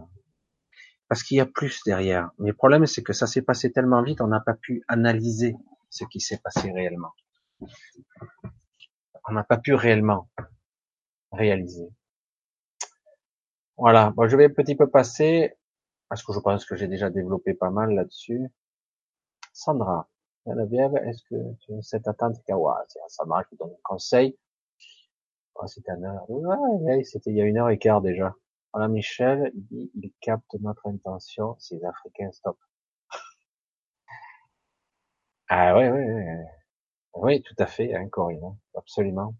parce 1.08 1.22
qu'il 1.22 1.38
y 1.38 1.40
a 1.40 1.46
plus 1.46 1.80
derrière. 1.84 2.30
Mais 2.38 2.50
le 2.50 2.54
problème, 2.54 2.86
c'est 2.86 3.02
que 3.02 3.12
ça 3.12 3.26
s'est 3.26 3.42
passé 3.42 3.72
tellement 3.72 4.02
vite, 4.02 4.20
on 4.20 4.28
n'a 4.28 4.40
pas 4.40 4.54
pu 4.54 4.84
analyser 4.88 5.56
ce 5.90 6.04
qui 6.04 6.20
s'est 6.20 6.38
passé 6.38 6.72
réellement. 6.72 7.12
On 9.28 9.32
n'a 9.32 9.44
pas 9.44 9.58
pu 9.58 9.74
réellement 9.74 10.30
réaliser. 11.32 11.90
Voilà. 13.76 14.10
Bon, 14.10 14.28
je 14.28 14.36
vais 14.36 14.46
un 14.46 14.50
petit 14.50 14.76
peu 14.76 14.88
passer, 14.88 15.54
parce 16.08 16.22
que 16.22 16.32
je 16.32 16.38
pense 16.40 16.64
que 16.64 16.76
j'ai 16.76 16.88
déjà 16.88 17.10
développé 17.10 17.54
pas 17.54 17.70
mal 17.70 17.94
là-dessus. 17.94 18.50
Sandra, 19.52 20.08
est-ce 20.46 21.22
que 21.24 21.54
tu 21.60 21.82
cette 21.82 22.08
attente? 22.08 22.36
C'est 22.88 23.00
Sandra 23.08 23.44
qui 23.44 23.56
donne 23.56 23.70
un 23.70 23.82
conseil. 23.82 24.38
Oh, 25.54 25.66
c'était 25.66 25.92
heure. 25.92 26.26
C'était 27.04 27.30
il 27.30 27.36
y 27.36 27.42
a 27.42 27.44
une 27.44 27.58
heure 27.58 27.68
et 27.68 27.78
quart 27.78 28.00
déjà. 28.00 28.34
Voilà, 28.72 28.88
Michel, 28.88 29.52
il 29.70 30.12
capte 30.20 30.54
notre 30.60 30.86
intention, 30.86 31.56
ces 31.58 31.84
Africains, 31.84 32.30
stop. 32.32 32.56
Ah 35.50 35.76
ouais, 35.76 35.90
ouais, 35.90 36.12
ouais. 36.14 36.44
Oui, 37.14 37.42
tout 37.42 37.54
à 37.58 37.66
fait, 37.66 37.94
hein, 37.94 38.08
Corinne, 38.10 38.56
absolument. 38.76 39.34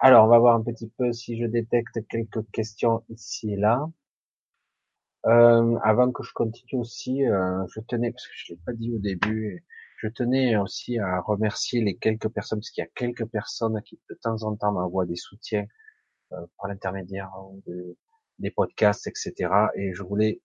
Alors, 0.00 0.26
on 0.26 0.28
va 0.28 0.38
voir 0.40 0.56
un 0.56 0.62
petit 0.62 0.88
peu 0.98 1.12
si 1.12 1.38
je 1.40 1.46
détecte 1.46 2.06
quelques 2.08 2.50
questions 2.52 3.04
ici 3.10 3.52
et 3.54 3.56
là. 3.56 3.88
Euh, 5.26 5.76
avant 5.82 6.12
que 6.12 6.22
je 6.22 6.32
continue 6.34 6.80
aussi, 6.80 7.24
euh, 7.26 7.64
je 7.74 7.80
tenais, 7.80 8.10
parce 8.12 8.26
que 8.26 8.32
je 8.36 8.52
l'ai 8.52 8.58
pas 8.64 8.72
dit 8.74 8.92
au 8.94 8.98
début, 8.98 9.64
je 9.98 10.08
tenais 10.08 10.56
aussi 10.56 10.98
à 10.98 11.20
remercier 11.20 11.80
les 11.82 11.96
quelques 11.96 12.28
personnes, 12.28 12.60
parce 12.60 12.70
qu'il 12.70 12.82
y 12.82 12.86
a 12.86 12.90
quelques 12.94 13.26
personnes 13.26 13.80
qui 13.84 13.98
de 14.10 14.14
temps 14.22 14.42
en 14.42 14.56
temps 14.56 14.72
m'envoient 14.72 15.06
des 15.06 15.16
soutiens 15.16 15.66
euh, 16.32 16.46
par 16.58 16.68
l'intermédiaire 16.68 17.30
de, 17.66 17.96
des 18.40 18.50
podcasts, 18.50 19.06
etc. 19.08 19.70
Et 19.76 19.94
je 19.94 20.02
voulais 20.02 20.42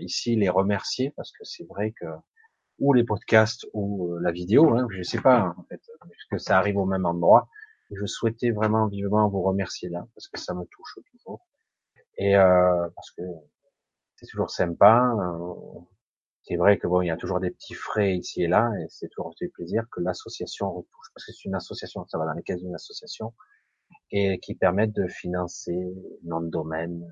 ici 0.00 0.36
les 0.36 0.48
remercier 0.50 1.12
parce 1.16 1.32
que 1.32 1.44
c'est 1.44 1.64
vrai 1.68 1.92
que 2.00 2.06
ou 2.78 2.92
les 2.92 3.04
podcasts 3.04 3.66
ou 3.72 4.14
euh, 4.14 4.20
la 4.20 4.32
vidéo, 4.32 4.74
hein, 4.74 4.86
je 4.90 5.02
sais 5.02 5.20
pas 5.20 5.54
en 5.56 5.62
fait, 5.64 5.80
puisque 6.10 6.40
ça 6.40 6.58
arrive 6.58 6.76
au 6.76 6.86
même 6.86 7.06
endroit. 7.06 7.48
Je 7.90 8.04
souhaitais 8.06 8.50
vraiment 8.50 8.86
vivement 8.86 9.28
vous 9.28 9.42
remercier 9.42 9.88
là 9.88 10.06
parce 10.14 10.28
que 10.28 10.38
ça 10.38 10.54
me 10.54 10.64
touche 10.66 10.98
toujours 11.10 11.40
et 12.18 12.36
euh, 12.36 12.88
parce 12.94 13.10
que 13.12 13.22
c'est 14.16 14.26
toujours 14.26 14.50
sympa. 14.50 15.14
Euh, 15.18 15.80
c'est 16.42 16.56
vrai 16.56 16.78
que 16.78 16.86
bon, 16.86 17.02
il 17.02 17.08
y 17.08 17.10
a 17.10 17.16
toujours 17.16 17.40
des 17.40 17.50
petits 17.50 17.74
frais 17.74 18.16
ici 18.16 18.42
et 18.42 18.48
là 18.48 18.70
et 18.80 18.86
c'est 18.88 19.08
toujours 19.08 19.28
un 19.30 19.48
plaisir 19.54 19.84
que 19.90 20.00
l'association 20.00 20.70
retouche 20.70 21.08
parce 21.14 21.26
que 21.26 21.32
c'est 21.32 21.44
une 21.44 21.54
association, 21.54 22.06
ça 22.08 22.18
va 22.18 22.26
dans 22.26 22.32
les 22.32 22.42
caisses 22.42 22.60
d'une 22.60 22.74
association 22.74 23.34
et 24.10 24.38
qui 24.40 24.54
permettent 24.54 24.94
de 24.94 25.06
financer 25.08 25.78
nom 26.24 26.40
de 26.40 26.48
domaine, 26.48 27.06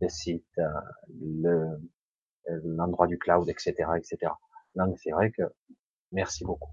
les 0.00 0.08
sites, 0.08 0.58
euh, 0.58 0.68
le 1.20 1.78
l'endroit 2.64 3.06
du 3.06 3.18
cloud, 3.18 3.48
etc., 3.48 3.72
etc. 3.96 4.32
Donc 4.76 4.98
c'est 4.98 5.10
vrai 5.10 5.30
que 5.30 5.42
merci 6.12 6.44
beaucoup. 6.44 6.72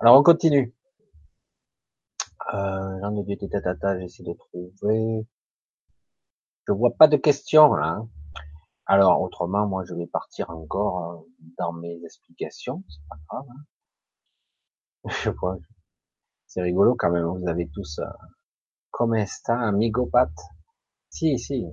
Alors 0.00 0.18
on 0.18 0.22
continue. 0.22 0.74
Euh, 2.52 2.98
j'en 3.00 3.16
ai 3.16 3.48
tata, 3.48 3.98
j'essaie 4.00 4.22
de 4.22 4.32
trouver. 4.34 5.26
Je 6.66 6.72
vois 6.72 6.94
pas 6.96 7.08
de 7.08 7.16
questions 7.16 7.74
là. 7.74 7.88
Hein. 7.88 8.08
Alors 8.86 9.20
autrement, 9.22 9.66
moi 9.66 9.84
je 9.86 9.94
vais 9.94 10.06
partir 10.06 10.50
encore 10.50 11.12
euh, 11.12 11.32
dans 11.58 11.72
mes 11.72 11.98
explications, 12.04 12.84
c'est 12.88 13.08
pas 13.08 13.16
grave. 13.28 13.46
Hein. 13.50 13.64
Je 15.24 15.30
crois. 15.30 15.58
C'est 16.46 16.62
rigolo 16.62 16.94
quand 16.98 17.10
même. 17.10 17.26
Vous 17.26 17.48
avez 17.48 17.68
tous. 17.68 17.98
Euh... 17.98 18.06
Come 18.90 19.26
sta, 19.26 19.58
amigo 19.58 20.06
Pat 20.06 20.30
Si, 21.10 21.38
si. 21.38 21.66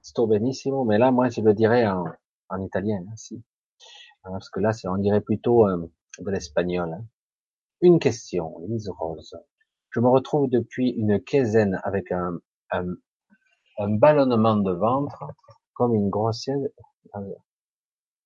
Sto 0.00 0.26
benissimo. 0.26 0.84
Mais 0.84 0.98
là, 0.98 1.10
moi, 1.10 1.28
je 1.28 1.40
le 1.42 1.54
dirais 1.54 1.86
en, 1.86 2.04
en 2.48 2.62
italien. 2.62 3.04
Hein, 3.06 3.16
si. 3.16 3.44
Hein, 4.28 4.32
parce 4.32 4.50
que 4.50 4.60
là, 4.60 4.72
c'est, 4.72 4.88
on 4.88 4.98
dirait 4.98 5.20
plutôt 5.22 5.66
euh, 5.66 5.90
de 6.18 6.30
l'espagnol. 6.30 6.92
Hein. 6.92 7.04
Une 7.80 7.98
question, 7.98 8.58
Lise 8.68 8.90
Rose. 8.90 9.36
Je 9.90 10.00
me 10.00 10.08
retrouve 10.08 10.50
depuis 10.50 10.90
une 10.90 11.20
quinzaine 11.22 11.80
avec 11.82 12.12
un, 12.12 12.38
un, 12.70 12.94
un 13.78 13.88
ballonnement 13.88 14.56
de 14.56 14.72
ventre, 14.72 15.24
comme 15.72 15.94
une 15.94 16.10
grossesse, 16.10 16.58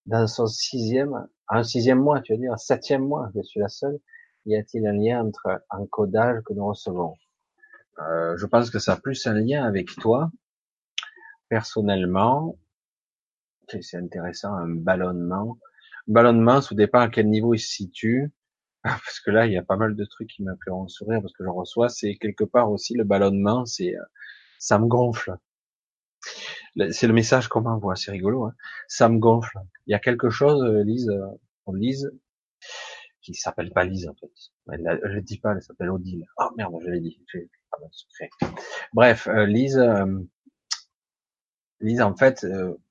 dans 0.07 0.27
son 0.27 0.47
sixième, 0.47 1.29
un 1.49 1.63
sixième 1.63 2.01
mois, 2.01 2.21
tu 2.21 2.33
veux 2.33 2.39
dire, 2.39 2.59
septième 2.59 3.07
mois, 3.07 3.31
je 3.37 3.43
suis 3.43 3.61
la 3.61 3.69
seule. 3.69 4.01
Y 4.47 4.57
a-t-il 4.57 4.85
un 4.87 4.95
lien 4.95 5.25
entre 5.25 5.63
encodage 5.71 6.43
que 6.45 6.53
nous 6.53 6.67
recevons? 6.67 7.15
Euh, 8.01 8.37
Je 8.37 8.47
pense 8.47 8.71
que 8.71 8.81
ça 8.81 8.95
a 8.95 8.97
plus 8.97 9.25
un 9.29 9.35
lien 9.35 9.65
avec 9.65 9.95
toi. 10.01 10.33
Personnellement, 11.49 12.59
c'est 13.69 13.99
intéressant, 13.99 14.53
un 14.55 14.69
ballonnement 14.69 15.59
ballonnement, 16.07 16.61
ça 16.61 16.75
dépend 16.75 17.01
à 17.01 17.09
quel 17.09 17.29
niveau 17.29 17.55
il 17.55 17.59
se 17.59 17.69
situe? 17.69 18.33
Parce 18.83 19.21
que 19.21 19.31
là, 19.31 19.47
il 19.47 19.53
y 19.53 19.57
a 19.57 19.63
pas 19.63 19.77
mal 19.77 19.95
de 19.95 20.05
trucs 20.05 20.29
qui 20.29 20.43
me 20.43 20.55
feront 20.65 20.89
sourire 20.89 21.21
parce 21.21 21.33
que 21.35 21.45
je 21.45 21.49
reçois. 21.49 21.89
C'est 21.89 22.17
quelque 22.17 22.45
part 22.45 22.71
aussi 22.71 22.95
le 22.95 23.05
ballonnement, 23.05 23.65
c'est 23.65 23.95
euh, 23.97 24.03
ça 24.59 24.79
me 24.79 24.87
gonfle. 24.87 25.37
C'est 26.91 27.07
le 27.07 27.13
message 27.13 27.49
qu'on 27.49 27.61
m'envoie, 27.61 27.97
c'est 27.97 28.11
rigolo. 28.11 28.45
Hein 28.45 28.55
ça 28.89 29.09
me 29.09 29.19
gonfle. 29.19 29.59
Il 29.87 29.93
y 29.93 29.95
a 29.95 29.99
quelque 29.99 30.31
chose, 30.31 30.63
euh, 30.63 30.83
Lise, 30.83 31.09
euh, 31.11 31.27
on 31.67 31.75
Lise, 31.75 32.11
qui 33.21 33.35
s'appelle 33.35 33.71
pas 33.71 33.85
Lise 33.85 34.09
en 34.09 34.15
fait. 34.15 34.31
Elle, 34.73 35.01
je 35.05 35.11
le 35.11 35.41
pas, 35.41 35.53
elle 35.53 35.63
s'appelle 35.63 35.91
Odile. 35.91 36.27
Oh 36.39 36.49
merde, 36.57 36.75
je 36.85 36.91
l'ai 36.91 37.01
dit. 37.01 37.21
secret. 37.91 38.31
Bref, 38.93 39.29
Lise, 39.47 39.81
Lise, 41.81 42.01
en 42.01 42.17
fait, 42.17 42.47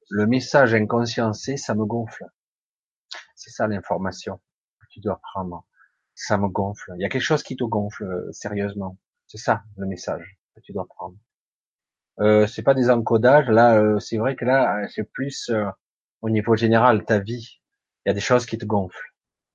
le 0.10 0.28
message 0.28 0.74
inconscient, 0.74 1.34
c'est 1.34 1.58
ça 1.58 1.76
me 1.76 1.86
gonfle. 1.86 2.26
C'est 3.42 3.50
ça 3.50 3.68
l'information 3.68 4.40
que 4.80 4.86
tu 4.92 5.00
dois 5.00 5.20
prendre. 5.34 5.66
Ça 6.14 6.38
me 6.38 6.48
gonfle. 6.48 6.94
Il 6.98 7.02
y 7.02 7.06
a 7.06 7.10
quelque 7.10 7.24
chose 7.24 7.42
qui 7.42 7.56
te 7.56 7.64
gonfle 7.64 8.04
euh, 8.04 8.32
sérieusement. 8.32 9.00
C'est 9.26 9.40
ça 9.40 9.64
le 9.78 9.88
message 9.88 10.38
que 10.54 10.62
tu 10.62 10.74
dois 10.74 10.86
prendre. 10.86 11.16
Euh, 12.20 12.46
c'est 12.46 12.62
pas 12.62 12.76
des 12.76 12.92
encodages. 12.92 13.50
Là, 13.50 13.80
euh, 13.80 13.98
c'est 14.00 14.18
vrai 14.18 14.36
que 14.36 14.46
là, 14.46 14.88
c'est 14.90 15.06
plus 15.06 15.50
euh, 15.50 15.66
au 16.22 16.30
niveau 16.30 16.56
général 16.56 17.04
ta 17.04 17.18
vie. 17.18 17.60
Il 18.06 18.10
y 18.10 18.12
a 18.12 18.14
des 18.14 18.20
choses 18.20 18.46
qui 18.46 18.60
te 18.60 18.66
gonflent 18.66 19.12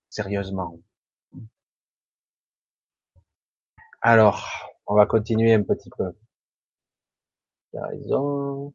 sérieusement. 0.08 0.80
Alors, 4.00 4.50
on 4.86 4.96
va 4.96 5.06
continuer 5.06 5.54
un 5.54 5.62
petit 5.62 5.90
peu. 5.96 6.12
Tu 7.70 7.78
as 7.78 7.86
raison. 7.86 8.74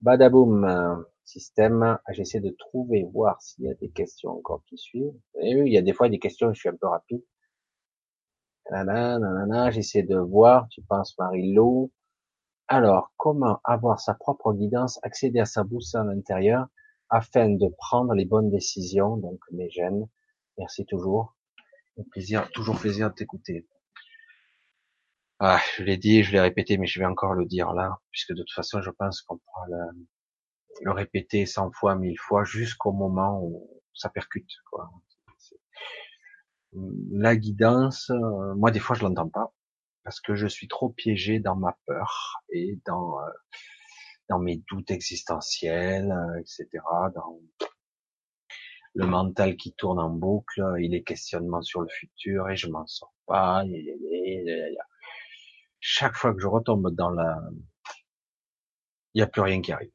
Badaboum 0.00 1.06
système, 1.32 1.98
j'essaie 2.10 2.40
de 2.40 2.50
trouver, 2.50 3.04
voir 3.12 3.40
s'il 3.40 3.64
y 3.64 3.70
a 3.70 3.74
des 3.74 3.90
questions 3.90 4.30
encore 4.30 4.62
qui 4.66 4.76
suivent. 4.76 5.18
Et 5.40 5.54
oui, 5.56 5.70
il 5.70 5.72
y 5.72 5.78
a 5.78 5.82
des 5.82 5.92
fois 5.92 6.08
des 6.08 6.18
questions, 6.18 6.52
je 6.52 6.60
suis 6.60 6.68
un 6.68 6.76
peu 6.76 6.86
rapide. 6.86 7.22
J'essaie 9.70 10.02
de 10.02 10.16
voir, 10.16 10.68
tu 10.68 10.82
penses 10.82 11.16
Marie-Lou. 11.18 11.90
Alors, 12.68 13.12
comment 13.16 13.60
avoir 13.64 14.00
sa 14.00 14.14
propre 14.14 14.52
guidance, 14.52 14.98
accéder 15.02 15.40
à 15.40 15.44
sa 15.44 15.64
boussole 15.64 16.10
intérieure 16.10 16.68
afin 17.10 17.50
de 17.50 17.68
prendre 17.76 18.14
les 18.14 18.24
bonnes 18.24 18.50
décisions, 18.50 19.16
donc 19.16 19.40
mes 19.50 19.68
gènes. 19.70 20.08
Merci 20.58 20.86
toujours. 20.86 21.36
Un 21.98 22.04
plaisir, 22.10 22.48
toujours 22.52 22.78
plaisir 22.78 23.10
de 23.10 23.14
t'écouter. 23.14 23.66
Ah, 25.38 25.60
je 25.76 25.82
l'ai 25.82 25.96
dit, 25.98 26.22
je 26.22 26.32
l'ai 26.32 26.40
répété, 26.40 26.78
mais 26.78 26.86
je 26.86 27.00
vais 27.00 27.04
encore 27.04 27.34
le 27.34 27.44
dire 27.46 27.72
là, 27.74 27.98
puisque 28.10 28.32
de 28.32 28.42
toute 28.42 28.54
façon, 28.54 28.80
je 28.80 28.90
pense 28.90 29.22
qu'on 29.22 29.38
pourra 29.38 29.66
le, 29.68 30.06
le 30.82 30.90
répéter 30.90 31.46
cent 31.46 31.70
fois, 31.70 31.94
mille 31.94 32.18
fois, 32.18 32.44
jusqu'au 32.44 32.92
moment 32.92 33.40
où 33.42 33.82
ça 33.94 34.08
percute. 34.10 34.50
Quoi. 34.70 34.90
La 37.10 37.36
guidance, 37.36 38.10
euh, 38.10 38.54
moi 38.54 38.70
des 38.70 38.80
fois 38.80 38.96
je 38.96 39.02
l'entends 39.02 39.28
pas 39.28 39.52
parce 40.04 40.20
que 40.20 40.34
je 40.34 40.46
suis 40.46 40.68
trop 40.68 40.88
piégé 40.88 41.38
dans 41.38 41.54
ma 41.54 41.78
peur 41.86 42.42
et 42.50 42.80
dans 42.86 43.20
euh, 43.20 43.30
dans 44.28 44.38
mes 44.38 44.56
doutes 44.68 44.90
existentiels, 44.90 46.10
euh, 46.10 46.40
etc. 46.40 46.66
Dans 47.14 47.40
le 48.94 49.06
mental 49.06 49.56
qui 49.56 49.74
tourne 49.74 49.98
en 49.98 50.10
boucle, 50.10 50.62
il 50.80 50.92
les 50.92 51.02
questionnements 51.02 51.62
sur 51.62 51.82
le 51.82 51.88
futur 51.88 52.48
et 52.48 52.56
je 52.56 52.68
m'en 52.68 52.86
sors 52.86 53.14
pas. 53.26 53.64
Chaque 55.80 56.14
fois 56.14 56.32
que 56.34 56.40
je 56.40 56.46
retombe 56.46 56.90
dans 56.94 57.10
la, 57.10 57.38
il 59.14 59.18
n'y 59.18 59.22
a 59.22 59.26
plus 59.26 59.42
rien 59.42 59.60
qui 59.60 59.72
arrive 59.72 59.92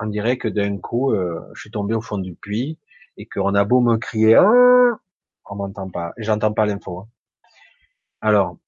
on 0.00 0.06
dirait 0.06 0.38
que 0.38 0.48
d'un 0.48 0.78
coup, 0.78 1.12
euh, 1.12 1.40
je 1.54 1.60
suis 1.60 1.70
tombé 1.70 1.94
au 1.94 2.00
fond 2.00 2.18
du 2.18 2.34
puits 2.34 2.78
et 3.16 3.26
qu'on 3.26 3.54
a 3.54 3.64
beau 3.64 3.80
me 3.80 3.96
crier, 3.96 4.38
oh, 4.38 4.92
on 5.48 5.56
m'entend 5.56 5.90
pas, 5.90 6.12
j'entends 6.16 6.52
pas 6.52 6.66
l'info. 6.66 7.00
Hein. 7.00 7.08
Alors, 8.20 8.58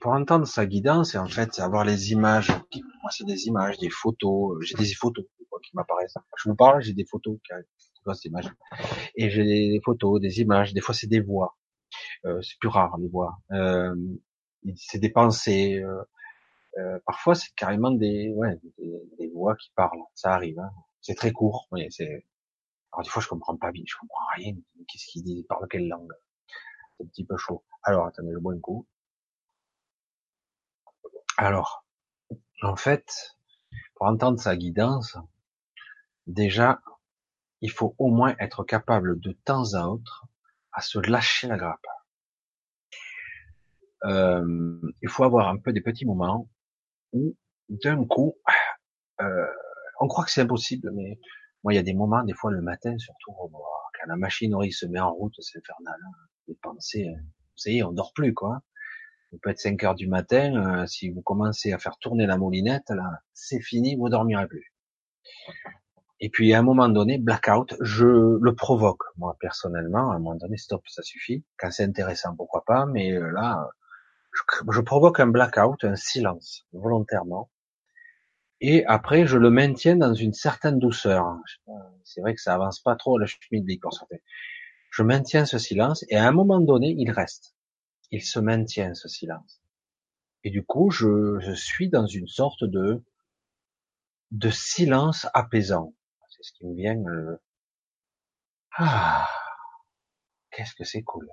pour 0.00 0.12
entendre 0.12 0.46
sa 0.46 0.66
guidance, 0.66 1.14
en 1.14 1.26
fait, 1.26 1.52
c'est 1.52 1.62
avoir 1.62 1.84
les 1.84 2.12
images. 2.12 2.48
Moi, 2.50 3.10
c'est 3.10 3.26
des 3.26 3.46
images, 3.46 3.78
des 3.78 3.90
photos. 3.90 4.58
J'ai 4.62 4.76
des 4.76 4.94
photos 4.94 5.24
qui 5.62 5.70
m'apparaissent. 5.74 6.14
Je 6.36 6.48
vous 6.48 6.54
parle, 6.54 6.80
j'ai 6.80 6.94
des 6.94 7.04
photos 7.04 7.38
qui 7.44 7.52
images. 8.24 8.50
Et 9.16 9.30
j'ai 9.30 9.44
des 9.44 9.80
photos, 9.84 10.20
des 10.20 10.40
images. 10.40 10.72
Des 10.72 10.80
fois, 10.80 10.94
c'est 10.94 11.06
des 11.06 11.20
voix. 11.20 11.56
Euh, 12.24 12.40
c'est 12.42 12.58
plus 12.58 12.68
rare 12.68 12.96
les 12.98 13.08
voix. 13.08 13.38
Euh, 13.52 13.94
c'est 14.76 14.98
des 14.98 15.10
pensées. 15.10 15.82
Euh, 15.82 16.02
euh, 16.78 16.98
parfois, 17.04 17.34
c'est 17.34 17.52
carrément 17.54 17.90
des, 17.90 18.32
ouais, 18.34 18.58
des, 18.78 19.02
des, 19.18 19.28
voix 19.28 19.56
qui 19.56 19.70
parlent. 19.74 20.02
Ça 20.14 20.32
arrive. 20.34 20.58
Hein. 20.58 20.70
C'est 21.00 21.14
très 21.14 21.32
court. 21.32 21.68
C'est. 21.90 22.26
Alors 22.92 23.04
des 23.04 23.10
fois, 23.10 23.22
je 23.22 23.28
comprends 23.28 23.56
pas 23.56 23.72
bien. 23.72 23.84
Je 23.86 23.96
comprends 23.96 24.24
rien. 24.36 24.54
Qu'est-ce 24.88 25.06
qu'il 25.06 25.22
dit 25.22 25.38
Il 25.38 25.44
parle 25.44 25.66
quelle 25.68 25.88
langue? 25.88 26.12
C'est 26.96 27.04
un 27.04 27.06
petit 27.08 27.24
peu 27.24 27.36
chaud. 27.36 27.64
Alors, 27.82 28.06
attendez, 28.06 28.30
je 28.32 28.38
bois 28.38 28.54
un 28.54 28.60
coup. 28.60 28.86
Alors, 31.36 31.84
en 32.62 32.76
fait, 32.76 33.36
pour 33.94 34.06
entendre 34.06 34.38
sa 34.38 34.56
guidance, 34.56 35.16
déjà, 36.26 36.80
il 37.60 37.70
faut 37.70 37.94
au 37.98 38.08
moins 38.08 38.34
être 38.38 38.64
capable 38.64 39.20
de 39.20 39.32
temps 39.32 39.74
à 39.74 39.86
autre 39.86 40.26
à 40.72 40.80
se 40.82 40.98
lâcher 40.98 41.48
la 41.48 41.56
grappe. 41.56 41.86
Euh, 44.04 44.80
il 45.02 45.08
faut 45.08 45.24
avoir 45.24 45.48
un 45.48 45.58
peu 45.58 45.72
des 45.72 45.80
petits 45.80 46.06
moments 46.06 46.48
où, 47.12 47.36
d'un 47.68 48.04
coup, 48.04 48.36
euh, 49.20 49.46
on 50.00 50.08
croit 50.08 50.24
que 50.24 50.30
c'est 50.30 50.42
impossible, 50.42 50.90
mais 50.94 51.18
moi, 51.62 51.72
il 51.72 51.76
y 51.76 51.78
a 51.78 51.82
des 51.82 51.94
moments, 51.94 52.22
des 52.24 52.34
fois 52.34 52.50
le 52.50 52.62
matin, 52.62 52.96
surtout, 52.98 53.32
quand 53.32 54.06
la 54.06 54.16
machinerie 54.16 54.72
se 54.72 54.86
met 54.86 55.00
en 55.00 55.12
route, 55.12 55.34
c'est 55.40 55.58
infernal. 55.58 55.98
Hein. 56.06 56.12
Les 56.48 56.54
pensées, 56.54 57.06
vous 57.06 57.56
savez, 57.56 57.82
on 57.82 57.92
dort 57.92 58.12
plus, 58.14 58.34
quoi. 58.34 58.62
Il 59.32 59.38
peut 59.38 59.50
être 59.50 59.60
5 59.60 59.84
heures 59.84 59.94
du 59.94 60.08
matin, 60.08 60.82
euh, 60.82 60.86
si 60.86 61.10
vous 61.10 61.22
commencez 61.22 61.72
à 61.72 61.78
faire 61.78 61.96
tourner 61.98 62.26
la 62.26 62.36
moulinette, 62.36 62.90
là, 62.90 63.20
c'est 63.32 63.60
fini, 63.60 63.94
vous 63.94 64.08
dormirez 64.08 64.48
plus. 64.48 64.74
Et 66.18 66.28
puis 66.28 66.52
à 66.52 66.58
un 66.58 66.62
moment 66.62 66.88
donné, 66.88 67.18
blackout, 67.18 67.74
je 67.80 68.06
le 68.06 68.54
provoque, 68.54 69.02
moi 69.16 69.36
personnellement, 69.40 70.10
à 70.10 70.16
un 70.16 70.18
moment 70.18 70.34
donné, 70.34 70.56
stop, 70.56 70.82
ça 70.88 71.02
suffit. 71.02 71.44
Quand 71.58 71.70
c'est 71.70 71.84
intéressant, 71.84 72.34
pourquoi 72.36 72.64
pas, 72.64 72.86
mais 72.86 73.12
euh, 73.12 73.30
là, 73.30 73.68
je, 74.32 74.80
provoque 74.80 75.20
un 75.20 75.26
blackout, 75.26 75.84
un 75.84 75.96
silence, 75.96 76.66
volontairement. 76.72 77.50
Et 78.60 78.84
après, 78.86 79.26
je 79.26 79.38
le 79.38 79.50
maintiens 79.50 79.96
dans 79.96 80.14
une 80.14 80.34
certaine 80.34 80.78
douceur. 80.78 81.38
C'est 82.04 82.20
vrai 82.20 82.34
que 82.34 82.40
ça 82.40 82.54
avance 82.54 82.80
pas 82.80 82.96
trop 82.96 83.18
la 83.18 83.26
chimie 83.26 83.62
de 83.62 83.78
Je 84.90 85.02
maintiens 85.02 85.46
ce 85.46 85.58
silence, 85.58 86.04
et 86.08 86.16
à 86.16 86.28
un 86.28 86.32
moment 86.32 86.60
donné, 86.60 86.94
il 86.98 87.10
reste. 87.10 87.54
Il 88.10 88.22
se 88.22 88.38
maintient, 88.38 88.94
ce 88.94 89.08
silence. 89.08 89.62
Et 90.44 90.50
du 90.50 90.64
coup, 90.64 90.90
je, 90.90 91.38
je 91.40 91.52
suis 91.52 91.88
dans 91.88 92.06
une 92.06 92.26
sorte 92.26 92.64
de, 92.64 93.02
de 94.30 94.50
silence 94.50 95.26
apaisant 95.32 95.94
c'est 96.30 96.42
ce 96.42 96.52
qui 96.52 96.66
me 96.66 96.74
vient. 96.74 97.02
Euh, 97.06 97.36
ah, 98.78 99.28
qu'est-ce 100.50 100.74
que 100.74 100.84
c'est 100.84 101.02
cool. 101.02 101.28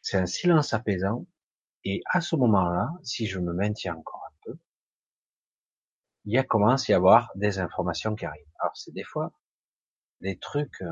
C'est 0.00 0.18
un 0.18 0.26
silence 0.26 0.72
apaisant. 0.74 1.26
Et 1.84 2.02
à 2.10 2.20
ce 2.20 2.36
moment-là, 2.36 2.90
si 3.02 3.26
je 3.26 3.38
me 3.38 3.52
maintiens 3.52 3.96
encore 3.96 4.22
un 4.28 4.34
peu, 4.44 4.58
il 6.24 6.32
y 6.32 6.38
a 6.38 6.42
commence 6.42 6.88
à 6.88 6.92
y 6.92 6.96
avoir 6.96 7.30
des 7.34 7.58
informations 7.58 8.14
qui 8.14 8.24
arrivent. 8.24 8.46
Alors 8.58 8.76
c'est 8.76 8.92
des 8.92 9.04
fois 9.04 9.32
des 10.20 10.38
trucs 10.38 10.80
euh, 10.82 10.90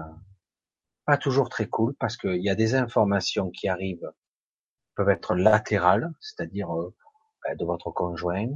pas 1.06 1.16
toujours 1.16 1.48
très 1.48 1.66
cool 1.66 1.94
parce 1.98 2.16
qu'il 2.16 2.42
y 2.42 2.50
a 2.50 2.54
des 2.54 2.74
informations 2.74 3.50
qui 3.50 3.68
arrivent 3.68 4.12
peuvent 4.94 5.08
être 5.08 5.34
latérales, 5.34 6.12
c'est-à-dire 6.20 6.70
euh, 6.78 6.94
ben, 7.44 7.56
de 7.56 7.64
votre 7.64 7.90
conjoint, 7.90 8.48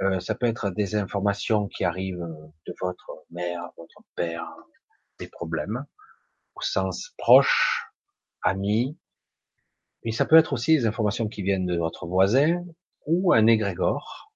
euh, 0.00 0.18
ça 0.18 0.34
peut 0.34 0.46
être 0.46 0.70
des 0.70 0.96
informations 0.96 1.68
qui 1.68 1.84
arrivent 1.84 2.26
de 2.66 2.74
votre 2.80 3.24
mère, 3.30 3.70
votre 3.76 4.02
père, 4.14 4.46
des 5.18 5.28
problèmes, 5.28 5.84
au 6.54 6.62
sens 6.62 7.14
proche, 7.18 7.86
ami. 8.42 8.98
Mais 10.04 10.12
ça 10.12 10.24
peut 10.24 10.36
être 10.36 10.52
aussi 10.52 10.76
des 10.76 10.86
informations 10.86 11.28
qui 11.28 11.42
viennent 11.42 11.66
de 11.66 11.76
votre 11.76 12.06
voisin 12.06 12.64
ou 13.06 13.32
un 13.32 13.46
égrégore. 13.46 14.32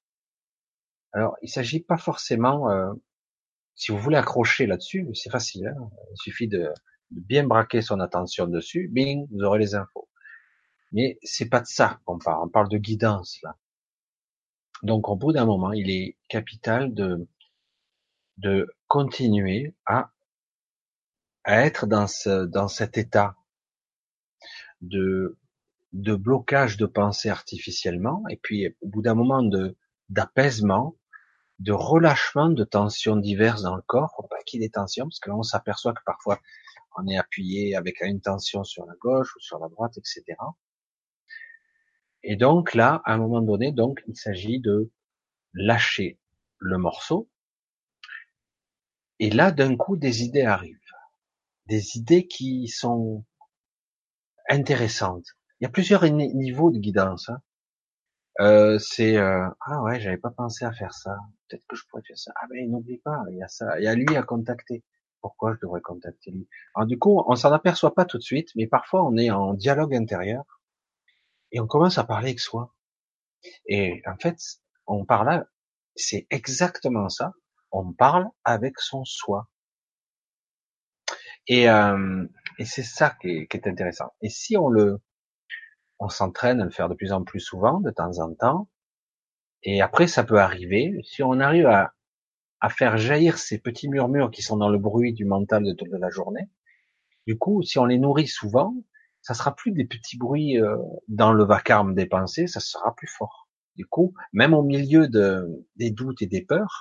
Alors, 1.13 1.37
il 1.43 1.49
s'agit 1.49 1.81
pas 1.81 1.97
forcément, 1.97 2.71
euh, 2.71 2.93
si 3.77 3.93
vous 3.93 3.99
voulez 3.99 4.17
accrocher 4.17 4.67
là-dessus, 4.67 5.09
c'est 5.15 5.31
facile. 5.31 5.69
Hein. 5.69 5.91
il 6.13 6.17
suffit 6.17 6.49
de, 6.49 6.59
de, 6.59 7.21
bien 7.21 7.45
braquer 7.45 7.83
son 7.83 8.01
attention 8.01 8.47
dessus, 8.47 8.89
bing, 8.93 9.27
vous 9.31 9.43
aurez 9.43 9.59
les 9.61 9.75
infos. 9.75 10.09
Mais 10.93 11.19
c'est 11.23 11.49
pas 11.49 11.61
de 11.61 11.67
ça 11.67 12.01
qu'on 12.05 12.19
parle. 12.19 12.45
On 12.45 12.49
parle 12.49 12.69
de 12.69 12.79
guidance 12.79 13.39
là. 13.43 13.57
Donc 14.83 15.09
au 15.09 15.17
bout 15.17 15.33
d'un 15.33 15.47
moment, 15.47 15.73
il 15.73 15.91
est 15.91 16.17
capital 16.29 16.93
de, 16.93 17.27
de 18.39 18.69
continuer 18.87 19.75
à, 19.87 20.11
à 21.45 21.65
être 21.65 21.87
dans, 21.87 22.07
ce, 22.07 22.45
dans 22.45 22.69
cet 22.69 22.99
état 22.99 23.37
de, 24.83 25.39
de 25.95 26.15
blocage 26.17 26.77
de 26.77 26.87
pensée 26.87 27.31
artificiellement, 27.31 28.23
et 28.29 28.37
puis 28.37 28.77
au 28.83 28.89
bout 28.89 29.01
d'un 29.03 29.15
moment 29.15 29.43
de 29.43 29.77
d'apaisement, 30.11 30.97
de 31.61 31.73
relâchement 31.73 32.51
de 32.51 32.65
tensions 32.65 33.17
diverses 33.17 33.63
dans 33.63 33.77
le 33.77 33.83
corps, 33.83 34.27
pas 34.29 34.43
qu'il 34.45 34.61
y 34.61 34.65
ait 34.65 34.69
des 34.69 34.73
tensions, 34.73 35.07
parce 35.07 35.21
que 35.21 35.31
là 35.31 35.37
on 35.37 35.43
s'aperçoit 35.43 35.95
que 35.95 36.03
parfois 36.05 36.41
on 36.97 37.07
est 37.07 37.17
appuyé 37.17 37.77
avec 37.77 38.01
une 38.03 38.21
tension 38.21 38.65
sur 38.65 38.85
la 38.87 38.95
gauche 39.01 39.35
ou 39.37 39.41
sur 39.41 39.59
la 39.61 39.69
droite, 39.69 39.97
etc. 39.97 40.37
Et 42.25 42.37
donc 42.37 42.75
là, 42.75 43.01
à 43.05 43.15
un 43.15 43.19
moment 43.19 43.41
donné, 43.41 43.71
donc 43.71 44.03
il 44.09 44.17
s'agit 44.17 44.59
de 44.59 44.91
lâcher 45.53 46.19
le 46.59 46.79
morceau. 46.79 47.29
Et 49.21 49.31
là, 49.31 49.53
d'un 49.53 49.77
coup, 49.77 49.97
des 49.97 50.25
idées 50.25 50.43
arrivent, 50.43 50.79
des 51.67 51.97
idées 51.97 52.27
qui 52.27 52.67
sont 52.67 53.25
intéressantes. 54.49 55.37
Il 55.65 55.69
y 55.69 55.69
a 55.69 55.71
plusieurs 55.71 56.05
niveaux 56.05 56.71
de 56.71 56.79
guidance. 56.79 57.31
Hein. 57.31 57.41
Euh, 58.39 58.79
c'est 58.79 59.17
euh, 59.17 59.49
ah 59.63 59.83
ouais, 59.83 59.99
j'avais 59.99 60.19
pas 60.19 60.31
pensé 60.31 60.67
à 60.67 60.73
faire 60.75 60.93
ça. 60.93 61.17
Peut-être 61.49 61.65
que 61.67 61.75
je 61.75 61.85
pourrais 61.89 62.03
faire 62.03 62.19
ça. 62.19 62.33
Ah 62.37 62.45
ben 62.51 62.71
n'oublie 62.71 62.99
pas, 62.99 63.23
il 63.31 63.39
y 63.39 63.43
a 63.43 63.49
ça, 63.49 63.81
il 63.81 63.85
y 63.85 63.87
a 63.87 63.95
lui 63.95 64.15
à 64.15 64.23
contacter. 64.23 64.85
Pourquoi 65.23 65.55
je 65.55 65.61
devrais 65.63 65.81
contacter 65.81 66.33
lui? 66.33 66.47
Alors 66.75 66.87
du 66.87 66.99
coup, 66.99 67.25
on 67.27 67.35
s'en 67.35 67.51
aperçoit 67.51 67.95
pas 67.95 68.05
tout 68.05 68.19
de 68.19 68.23
suite, 68.23 68.51
mais 68.57 68.67
parfois 68.67 69.03
on 69.05 69.17
est 69.17 69.31
en 69.31 69.55
dialogue 69.55 69.95
intérieur 69.95 70.45
et 71.51 71.61
on 71.61 71.67
commence 71.67 71.97
à 71.97 72.05
parler 72.05 72.29
avec 72.29 72.41
soi. 72.41 72.75
Et 73.67 74.03
en 74.05 74.19
fait, 74.19 74.37
on 74.87 75.07
parle, 75.07 75.47
c'est 75.97 76.27
exactement 76.29 77.09
ça. 77.09 77.33
On 77.73 77.91
parle 77.95 78.27
avec 78.45 78.81
son 78.81 79.07
soi. 79.07 79.49
Et, 81.47 81.71
euh, 81.71 82.27
et 82.59 82.67
c'est 82.67 82.83
ça 82.83 83.17
qui 83.19 83.29
est, 83.31 83.47
qui 83.47 83.57
est, 83.57 83.67
intéressant. 83.67 84.13
Et 84.21 84.29
si 84.29 84.59
on 84.59 84.69
le, 84.69 85.01
on 85.99 86.09
s'entraîne 86.09 86.61
à 86.61 86.65
le 86.65 86.71
faire 86.71 86.89
de 86.89 86.95
plus 86.95 87.13
en 87.13 87.25
plus 87.25 87.41
souvent, 87.41 87.81
de 87.81 87.91
temps 87.91 88.19
en 88.19 88.35
temps, 88.35 88.69
et 89.63 89.81
après 89.81 90.07
ça 90.07 90.25
peut 90.25 90.39
arriver, 90.39 91.01
si 91.05 91.23
on 91.23 91.41
arrive 91.41 91.67
à, 91.67 91.95
à 92.61 92.69
faire 92.69 92.97
jaillir 92.97 93.39
ces 93.39 93.59
petits 93.59 93.89
murmures 93.89 94.31
qui 94.31 94.43
sont 94.43 94.57
dans 94.57 94.69
le 94.69 94.79
bruit 94.79 95.13
du 95.13 95.25
mental 95.25 95.65
de 95.65 95.73
toute 95.73 95.93
la 95.93 96.11
journée, 96.11 96.49
du 97.27 97.39
coup, 97.39 97.63
si 97.63 97.79
on 97.79 97.87
les 97.87 97.99
nourrit 97.99 98.29
souvent, 98.29 98.75
ça 99.23 99.33
sera 99.33 99.57
plus 99.57 99.73
des 99.73 99.87
petits 99.87 100.19
bruits 100.19 100.61
euh, 100.61 100.77
dans 101.09 101.33
le 101.33 101.45
vacarme 101.45 101.95
des 101.95 102.07
pensées, 102.07 102.47
ça 102.47 102.61
sera 102.61 102.95
plus 102.95 103.07
fort. 103.07 103.49
Du 103.77 103.87
coup, 103.87 104.15
même 104.33 104.53
au 104.53 104.63
milieu 104.63 105.09
de, 105.09 105.67
des 105.77 105.91
doutes 105.91 106.21
et 106.21 106.27
des 106.27 106.43
peurs, 106.43 106.81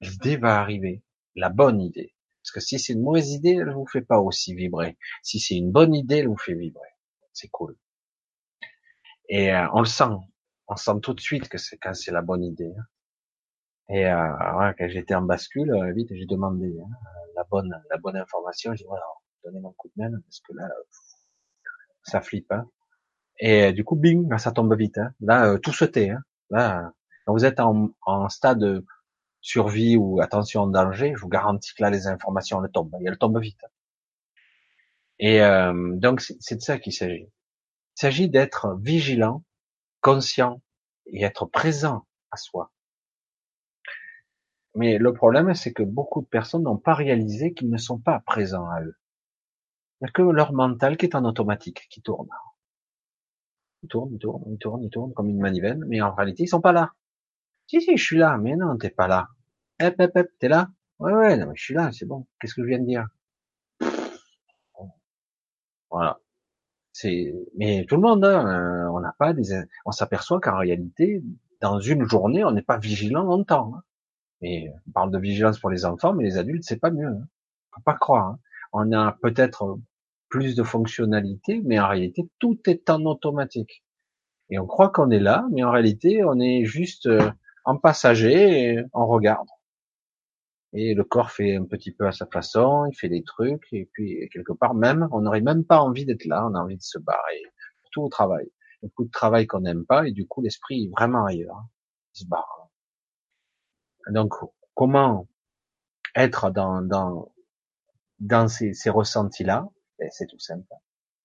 l'idée 0.00 0.36
va 0.36 0.60
arriver, 0.60 1.02
la 1.34 1.48
bonne 1.48 1.80
idée. 1.80 2.14
Parce 2.42 2.52
que 2.52 2.60
si 2.60 2.78
c'est 2.78 2.92
une 2.92 3.02
mauvaise 3.02 3.32
idée, 3.32 3.58
elle 3.60 3.72
vous 3.72 3.86
fait 3.86 4.02
pas 4.02 4.20
aussi 4.20 4.54
vibrer. 4.54 4.98
Si 5.22 5.40
c'est 5.40 5.56
une 5.56 5.72
bonne 5.72 5.94
idée, 5.94 6.18
elle 6.18 6.28
vous 6.28 6.36
fait 6.36 6.54
vibrer. 6.54 6.90
C'est 7.32 7.48
cool. 7.48 7.76
Et 9.28 9.52
euh, 9.52 9.66
on 9.72 9.80
le 9.80 9.86
sent. 9.86 10.04
On 10.68 10.76
sent 10.76 11.00
tout 11.02 11.14
de 11.14 11.20
suite 11.20 11.48
que 11.48 11.58
c'est 11.58 11.76
quand 11.78 11.94
c'est 11.94 12.12
la 12.12 12.22
bonne 12.22 12.44
idée. 12.44 12.72
Hein. 12.78 12.84
Et 13.88 14.06
euh, 14.06 14.72
quand 14.78 14.88
j'étais 14.88 15.14
en 15.14 15.22
bascule, 15.22 15.72
euh, 15.72 15.92
vite 15.92 16.08
j'ai 16.10 16.26
demandé 16.26 16.76
hein, 16.80 16.88
la 17.36 17.44
bonne 17.44 17.72
la 17.90 17.96
bonne 17.98 18.16
information. 18.16 18.72
J'ai 18.72 18.84
dit 18.84 18.88
voilà, 18.88 19.04
donnez 19.44 19.60
mon 19.60 19.72
coup 19.72 19.88
de 19.96 20.02
main 20.02 20.10
parce 20.24 20.40
que 20.40 20.52
là, 20.54 20.68
ça 22.02 22.20
flippe. 22.20 22.50
Hein. 22.52 22.68
Et 23.38 23.64
euh, 23.64 23.72
du 23.72 23.84
coup, 23.84 23.96
bing, 23.96 24.36
ça 24.38 24.52
tombe 24.52 24.74
vite. 24.76 24.98
Hein. 24.98 25.12
Là, 25.20 25.46
euh, 25.46 25.58
tout 25.58 25.72
se 25.72 25.84
tait. 25.84 26.10
Hein. 26.10 26.22
Là, 26.50 26.92
quand 27.24 27.32
vous 27.32 27.44
êtes 27.44 27.60
en, 27.60 27.90
en 28.06 28.28
stade 28.28 28.58
de 28.58 28.84
survie 29.40 29.96
ou 29.96 30.20
attention 30.20 30.66
danger, 30.66 31.12
je 31.14 31.20
vous 31.20 31.28
garantis 31.28 31.74
que 31.74 31.82
là, 31.82 31.90
les 31.90 32.06
informations 32.06 32.64
elles 32.64 32.70
tombent. 32.70 32.96
Et 33.00 33.06
elles 33.06 33.18
tombent 33.18 33.40
vite. 33.40 33.60
Et 35.18 35.42
euh, 35.42 35.92
donc, 35.96 36.20
c'est 36.20 36.56
de 36.56 36.60
ça 36.60 36.78
qu'il 36.78 36.92
s'agit. 36.92 37.28
Il 37.96 38.00
s'agit 38.00 38.28
d'être 38.28 38.76
vigilant, 38.82 39.42
conscient 40.02 40.60
et 41.06 41.24
être 41.24 41.46
présent 41.46 42.06
à 42.30 42.36
soi. 42.36 42.70
Mais 44.74 44.98
le 44.98 45.14
problème, 45.14 45.54
c'est 45.54 45.72
que 45.72 45.82
beaucoup 45.82 46.20
de 46.20 46.26
personnes 46.26 46.64
n'ont 46.64 46.76
pas 46.76 46.92
réalisé 46.92 47.54
qu'ils 47.54 47.70
ne 47.70 47.78
sont 47.78 47.98
pas 47.98 48.20
présents 48.20 48.68
à 48.68 48.82
eux. 48.82 48.96
Il 50.00 50.04
n'y 50.04 50.08
a 50.10 50.12
que 50.12 50.20
leur 50.20 50.52
mental 50.52 50.98
qui 50.98 51.06
est 51.06 51.16
en 51.16 51.24
automatique, 51.24 51.86
qui 51.88 52.02
tourne. 52.02 52.28
Il 53.82 53.88
tourne, 53.88 54.12
il 54.12 54.18
tourne, 54.18 54.42
il 54.52 54.58
tourne, 54.58 54.82
il 54.82 54.90
tourne 54.90 55.14
comme 55.14 55.30
une 55.30 55.40
manivelle, 55.40 55.82
mais 55.86 56.02
en 56.02 56.14
réalité, 56.14 56.42
ils 56.42 56.48
sont 56.48 56.60
pas 56.60 56.72
là. 56.72 56.92
Si, 57.66 57.80
si, 57.80 57.96
je 57.96 58.04
suis 58.04 58.18
là, 58.18 58.36
mais 58.36 58.56
non, 58.56 58.76
t'es 58.76 58.90
pas 58.90 59.08
là. 59.08 59.28
Hep, 59.78 59.98
hep, 59.98 60.14
hep, 60.16 60.30
t'es 60.38 60.48
là? 60.48 60.68
Ouais, 60.98 61.12
ouais, 61.14 61.36
non, 61.38 61.46
mais 61.46 61.56
je 61.56 61.64
suis 61.64 61.74
là, 61.74 61.90
c'est 61.92 62.06
bon. 62.06 62.26
Qu'est-ce 62.38 62.54
que 62.54 62.62
je 62.62 62.68
viens 62.68 62.78
de 62.78 62.84
dire? 62.86 63.06
Voilà. 65.90 66.20
C'est, 66.98 67.34
mais 67.58 67.84
tout 67.84 67.96
le 67.96 68.00
monde, 68.00 68.24
hein, 68.24 68.90
on 68.90 69.00
n'a 69.00 69.14
pas 69.18 69.34
des, 69.34 69.52
on 69.84 69.90
s'aperçoit 69.90 70.40
qu'en 70.40 70.56
réalité, 70.56 71.22
dans 71.60 71.78
une 71.78 72.08
journée, 72.08 72.42
on 72.42 72.52
n'est 72.52 72.62
pas 72.62 72.78
vigilant 72.78 73.22
longtemps. 73.22 73.74
Hein. 73.76 73.82
Et 74.40 74.70
on 74.88 74.92
parle 74.92 75.10
de 75.10 75.18
vigilance 75.18 75.58
pour 75.58 75.68
les 75.68 75.84
enfants, 75.84 76.14
mais 76.14 76.24
les 76.24 76.38
adultes, 76.38 76.64
c'est 76.64 76.80
pas 76.80 76.90
mieux. 76.90 77.08
Hein. 77.08 77.28
Faut 77.74 77.82
pas 77.82 77.96
croire. 77.98 78.28
Hein. 78.28 78.38
On 78.72 78.92
a 78.92 79.14
peut-être 79.20 79.78
plus 80.30 80.56
de 80.56 80.62
fonctionnalités, 80.62 81.60
mais 81.66 81.78
en 81.78 81.88
réalité, 81.88 82.30
tout 82.38 82.58
est 82.66 82.88
en 82.88 83.04
automatique. 83.04 83.84
Et 84.48 84.58
on 84.58 84.66
croit 84.66 84.88
qu'on 84.88 85.10
est 85.10 85.20
là, 85.20 85.46
mais 85.52 85.64
en 85.64 85.72
réalité, 85.72 86.24
on 86.24 86.40
est 86.40 86.64
juste 86.64 87.08
euh, 87.08 87.30
en 87.66 87.76
passager 87.76 88.70
et 88.70 88.84
on 88.94 89.06
regarde. 89.06 89.48
Et 90.78 90.92
le 90.92 91.04
corps 91.04 91.30
fait 91.30 91.56
un 91.56 91.64
petit 91.64 91.90
peu 91.90 92.06
à 92.06 92.12
sa 92.12 92.26
façon, 92.26 92.84
il 92.84 92.94
fait 92.94 93.08
des 93.08 93.24
trucs, 93.24 93.66
et 93.72 93.88
puis 93.94 94.28
quelque 94.30 94.52
part 94.52 94.74
même, 94.74 95.08
on 95.10 95.22
n'aurait 95.22 95.40
même 95.40 95.64
pas 95.64 95.80
envie 95.80 96.04
d'être 96.04 96.26
là, 96.26 96.46
on 96.46 96.54
a 96.54 96.60
envie 96.60 96.76
de 96.76 96.82
se 96.82 96.98
barrer. 96.98 97.42
Tout 97.92 98.02
au 98.02 98.08
travail. 98.10 98.52
Beaucoup 98.82 99.06
de 99.06 99.10
travail 99.10 99.46
qu'on 99.46 99.60
n'aime 99.60 99.86
pas, 99.86 100.06
et 100.06 100.12
du 100.12 100.26
coup 100.26 100.42
l'esprit 100.42 100.84
est 100.84 100.90
vraiment 100.90 101.24
ailleurs. 101.24 101.64
Il 102.14 102.20
se 102.20 102.26
barre. 102.26 102.68
Donc, 104.10 104.34
comment 104.74 105.26
être 106.14 106.50
dans, 106.50 106.82
dans, 106.82 107.32
dans 108.18 108.46
ces, 108.46 108.74
ces 108.74 108.90
ressentis-là? 108.90 109.66
Ben, 109.98 110.10
C'est 110.12 110.26
tout 110.26 110.38
simple. 110.38 110.68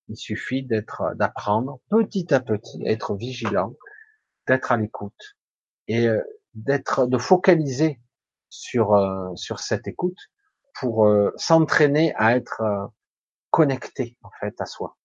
Il 0.08 0.16
suffit 0.16 0.64
d'être, 0.64 1.14
d'apprendre 1.16 1.82
petit 1.90 2.34
à 2.34 2.40
petit, 2.40 2.82
être 2.86 3.16
vigilant, 3.16 3.76
d'être 4.48 4.72
à 4.72 4.78
l'écoute 4.78 5.36
et 5.90 6.08
euh, 6.08 6.22
d'être, 6.54 7.06
de 7.06 7.18
focaliser 7.18 8.00
sur 8.52 8.94
euh, 8.94 9.36
sur 9.36 9.60
cette 9.60 9.88
écoute 9.88 10.20
pour 10.80 11.08
euh, 11.08 11.32
s'entraîner 11.38 12.14
à 12.16 12.36
être 12.36 12.62
connecté 13.50 14.18
en 14.22 14.30
fait 14.40 14.60
à 14.62 14.66
soi. 14.66 14.98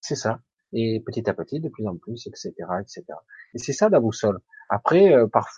C'est 0.00 0.16
ça. 0.16 0.40
Et 0.72 1.02
petit 1.04 1.28
à 1.28 1.34
petit, 1.34 1.60
de 1.60 1.68
plus 1.68 1.86
en 1.86 1.96
plus, 1.96 2.26
etc., 2.26 2.52
etc. 2.80 3.04
Et 3.54 3.58
c'est 3.58 3.72
ça 3.72 3.88
la 3.88 4.00
boussole. 4.00 4.38
Après, 4.68 5.12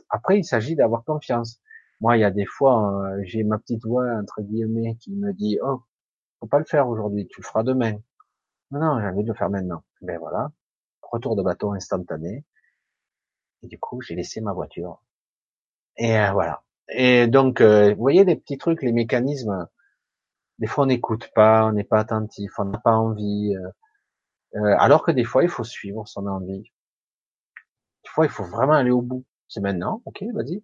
après, 0.08 0.38
il 0.38 0.44
s'agit 0.44 0.74
d'avoir 0.74 1.04
confiance. 1.04 1.60
Moi, 2.00 2.16
il 2.16 2.20
y 2.20 2.24
a 2.24 2.30
des 2.30 2.46
fois, 2.46 3.10
j'ai 3.22 3.44
ma 3.44 3.58
petite 3.58 3.84
voix 3.84 4.06
entre 4.16 4.42
guillemets 4.42 4.96
qui 4.96 5.14
me 5.14 5.32
dit, 5.32 5.58
oh, 5.62 5.82
faut 6.40 6.46
pas 6.48 6.58
le 6.58 6.64
faire 6.64 6.88
aujourd'hui, 6.88 7.28
tu 7.28 7.40
le 7.40 7.46
feras 7.46 7.62
demain. 7.62 7.92
Non, 8.72 8.80
non, 8.80 9.00
j'ai 9.00 9.06
envie 9.06 9.22
de 9.22 9.28
le 9.28 9.34
faire 9.34 9.50
maintenant. 9.50 9.84
Ben 10.00 10.18
voilà, 10.18 10.50
retour 11.02 11.36
de 11.36 11.42
bateau 11.42 11.72
instantané. 11.72 12.44
Et 13.62 13.68
du 13.68 13.78
coup, 13.78 14.00
j'ai 14.00 14.14
laissé 14.14 14.40
ma 14.40 14.52
voiture. 14.52 15.02
Et 15.96 16.18
euh, 16.18 16.32
voilà. 16.32 16.62
Et 16.88 17.26
donc, 17.26 17.60
euh, 17.60 17.94
vous 17.94 18.00
voyez 18.00 18.24
les 18.24 18.36
petits 18.36 18.58
trucs, 18.58 18.82
les 18.82 18.92
mécanismes. 18.92 19.66
Des 20.58 20.66
fois, 20.66 20.84
on 20.84 20.86
n'écoute 20.88 21.30
pas, 21.34 21.66
on 21.66 21.72
n'est 21.72 21.84
pas 21.84 21.98
attentif, 22.00 22.52
on 22.58 22.64
n'a 22.66 22.78
pas 22.78 22.96
envie. 22.96 23.54
Euh, 24.54 24.76
alors 24.78 25.02
que 25.02 25.10
des 25.12 25.24
fois, 25.24 25.42
il 25.44 25.50
faut 25.50 25.64
suivre 25.64 26.06
son 26.08 26.26
envie. 26.26 26.62
Des 28.04 28.10
fois, 28.10 28.26
il 28.26 28.30
faut 28.30 28.44
vraiment 28.44 28.74
aller 28.74 28.90
au 28.92 29.02
bout. 29.02 29.24
C'est 29.48 29.60
maintenant, 29.60 30.02
ok, 30.04 30.22
vas-y. 30.34 30.62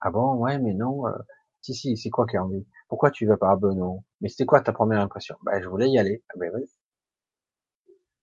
Ah 0.00 0.10
bon, 0.10 0.36
ouais, 0.36 0.58
mais 0.58 0.74
non. 0.74 1.04
si, 1.62 1.74
si, 1.74 1.96
c'est 1.96 2.10
quoi 2.10 2.26
qui 2.26 2.36
a 2.36 2.44
envie? 2.44 2.66
Pourquoi 2.88 3.10
tu 3.10 3.26
veux 3.26 3.36
pas? 3.36 3.52
Ah 3.52 3.56
ben 3.56 3.74
non. 3.74 4.04
Mais 4.20 4.28
c'était 4.28 4.46
quoi 4.46 4.60
ta 4.60 4.72
première 4.72 5.00
impression? 5.00 5.36
Ben, 5.44 5.62
je 5.62 5.68
voulais 5.68 5.90
y 5.90 5.98
aller. 5.98 6.22
Ah 6.30 6.34
ben 6.38 6.50
oui. 6.54 6.64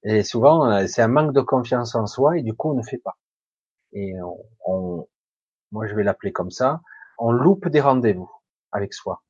Et 0.03 0.23
souvent, 0.23 0.69
euh, 0.69 0.87
c'est 0.87 1.01
un 1.01 1.07
manque 1.07 1.33
de 1.33 1.41
confiance 1.41 1.95
en 1.95 2.05
soi 2.05 2.37
et 2.37 2.43
du 2.43 2.53
coup, 2.53 2.71
on 2.71 2.75
ne 2.75 2.83
fait 2.83 2.97
pas. 2.97 3.17
Et 3.93 4.13
on, 4.65 5.07
moi, 5.71 5.87
je 5.87 5.95
vais 5.95 6.03
l'appeler 6.03 6.31
comme 6.31 6.51
ça, 6.51 6.81
on 7.17 7.31
loupe 7.31 7.67
des 7.67 7.81
rendez-vous 7.81 8.31
avec 8.71 8.93
soi. 8.93 9.23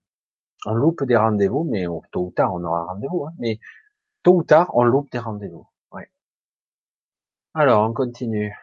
On 0.65 0.73
loupe 0.73 1.03
des 1.03 1.15
rendez-vous, 1.15 1.63
mais 1.63 1.85
tôt 2.11 2.25
ou 2.27 2.31
tard, 2.31 2.53
on 2.53 2.63
aura 2.63 2.81
un 2.81 2.85
rendez-vous. 2.85 3.25
Hein, 3.25 3.33
mais 3.39 3.59
tôt 4.23 4.35
ou 4.35 4.43
tard, 4.43 4.71
on 4.73 4.83
loupe 4.83 5.11
des 5.11 5.19
rendez-vous. 5.19 5.67
Ouais. 5.91 6.09
Alors, 7.53 7.89
on 7.89 7.93
continue. 7.93 8.53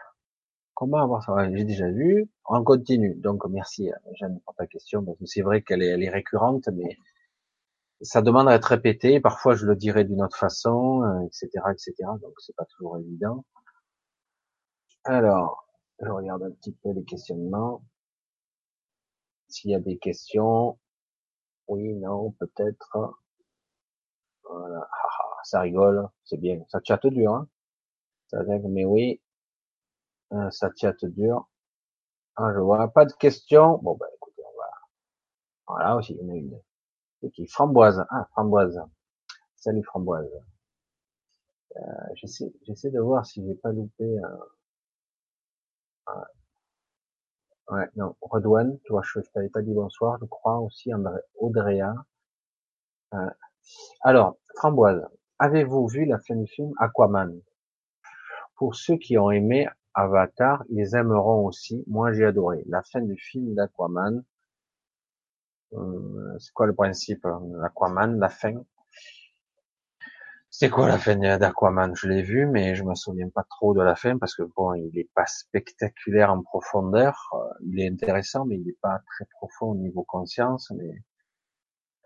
Comment 0.74 0.98
avoir 0.98 1.22
ça? 1.24 1.50
J'ai 1.54 1.64
déjà 1.64 1.90
vu. 1.90 2.28
On 2.44 2.62
continue. 2.62 3.14
Donc, 3.14 3.44
merci, 3.48 3.90
Jeanne, 4.14 4.40
pour 4.44 4.54
ta 4.54 4.66
question, 4.66 5.04
c'est 5.24 5.42
vrai 5.42 5.62
qu'elle 5.62 5.82
est, 5.82 6.00
est 6.02 6.10
récurrente, 6.10 6.68
mais 6.74 6.98
ça 8.02 8.22
demande 8.22 8.48
à 8.48 8.54
être 8.54 8.66
répété. 8.66 9.20
Parfois, 9.20 9.54
je 9.54 9.66
le 9.66 9.74
dirai 9.76 10.04
d'une 10.04 10.22
autre 10.22 10.36
façon, 10.36 11.02
etc., 11.26 11.48
euh, 11.66 11.72
etc. 11.72 11.94
Donc, 12.20 12.34
c'est 12.38 12.54
pas 12.56 12.66
toujours 12.66 12.98
évident. 12.98 13.44
Alors, 15.04 15.65
je 16.00 16.08
regarde 16.08 16.42
un 16.42 16.50
petit 16.50 16.72
peu 16.72 16.90
les 16.92 17.04
questionnements. 17.04 17.82
S'il 19.48 19.70
y 19.70 19.74
a 19.74 19.80
des 19.80 19.98
questions, 19.98 20.78
oui, 21.68 21.94
non, 21.94 22.32
peut-être. 22.32 23.18
Voilà, 24.44 24.88
ça 25.44 25.60
rigole, 25.60 26.08
c'est 26.24 26.36
bien. 26.36 26.64
Ça 26.68 26.80
chatte 26.84 27.06
dur, 27.06 27.34
hein. 27.34 27.48
Ça 28.28 28.42
mais 28.44 28.84
oui, 28.84 29.20
euh, 30.32 30.50
ça 30.50 30.70
chatte 30.76 31.04
dur. 31.04 31.48
Ah, 32.36 32.52
je 32.54 32.58
vois 32.60 32.88
pas 32.88 33.06
de 33.06 33.12
questions. 33.12 33.78
Bon, 33.78 33.96
ben, 33.96 34.06
écoutez, 34.16 34.42
on 34.44 34.58
va. 34.58 34.70
Voilà 35.68 35.96
aussi, 35.96 36.14
il 36.14 36.20
y 36.20 36.24
en 36.24 36.32
a 36.32 36.36
une. 36.36 36.60
C'est 37.20 37.30
qui 37.30 37.46
Framboise. 37.46 38.04
Ah, 38.10 38.26
Framboise. 38.32 38.80
Salut 39.56 39.82
Framboise. 39.84 40.30
Euh, 41.76 41.80
j'essaie, 42.14 42.52
j'essaie 42.62 42.90
de 42.90 43.00
voir 43.00 43.26
si 43.26 43.44
j'ai 43.44 43.54
pas 43.54 43.72
loupé 43.72 44.18
un... 44.18 44.38
Ouais, 47.68 47.88
non, 47.96 48.16
Redouane, 48.20 48.78
tu 48.84 48.92
vois, 48.92 49.02
je, 49.04 49.20
je 49.20 49.30
t'avais 49.32 49.48
pas 49.48 49.62
dit 49.62 49.72
bonsoir, 49.72 50.18
je 50.20 50.24
crois 50.26 50.58
aussi 50.58 50.92
André, 50.92 51.20
Audrea. 51.36 51.94
Euh, 53.14 53.30
alors, 54.02 54.38
Framboise, 54.56 55.02
avez-vous 55.38 55.88
vu 55.88 56.04
la 56.06 56.18
fin 56.18 56.36
du 56.36 56.46
film 56.46 56.72
Aquaman? 56.78 57.40
Pour 58.56 58.74
ceux 58.74 58.96
qui 58.96 59.18
ont 59.18 59.30
aimé 59.30 59.68
Avatar, 59.94 60.64
ils 60.68 60.94
aimeront 60.94 61.46
aussi. 61.46 61.82
Moi, 61.86 62.12
j'ai 62.12 62.24
adoré 62.26 62.62
la 62.68 62.82
fin 62.82 63.00
du 63.00 63.16
film 63.16 63.54
d'Aquaman. 63.54 64.22
Euh, 65.74 66.36
c'est 66.38 66.52
quoi 66.52 66.66
le 66.66 66.74
principe 66.74 67.26
d'Aquaman, 67.26 68.18
la 68.18 68.28
fin? 68.28 68.62
C'est 70.58 70.70
quoi 70.70 70.88
la 70.88 70.96
fin 70.96 71.16
d'Aquaman? 71.16 71.94
Je 71.94 72.08
l'ai 72.08 72.22
vu, 72.22 72.46
mais 72.46 72.74
je 72.74 72.82
me 72.82 72.94
souviens 72.94 73.28
pas 73.28 73.44
trop 73.44 73.74
de 73.74 73.82
la 73.82 73.94
fin 73.94 74.16
parce 74.16 74.34
que 74.34 74.42
bon, 74.56 74.72
il 74.72 74.98
est 74.98 75.10
pas 75.14 75.26
spectaculaire 75.26 76.32
en 76.32 76.40
profondeur. 76.40 77.28
Euh, 77.34 77.64
il 77.66 77.78
est 77.78 77.86
intéressant, 77.86 78.46
mais 78.46 78.56
il 78.56 78.66
est 78.66 78.78
pas 78.80 79.00
très 79.06 79.26
profond 79.32 79.72
au 79.72 79.74
niveau 79.74 80.02
conscience. 80.04 80.72
Mais 80.74 80.94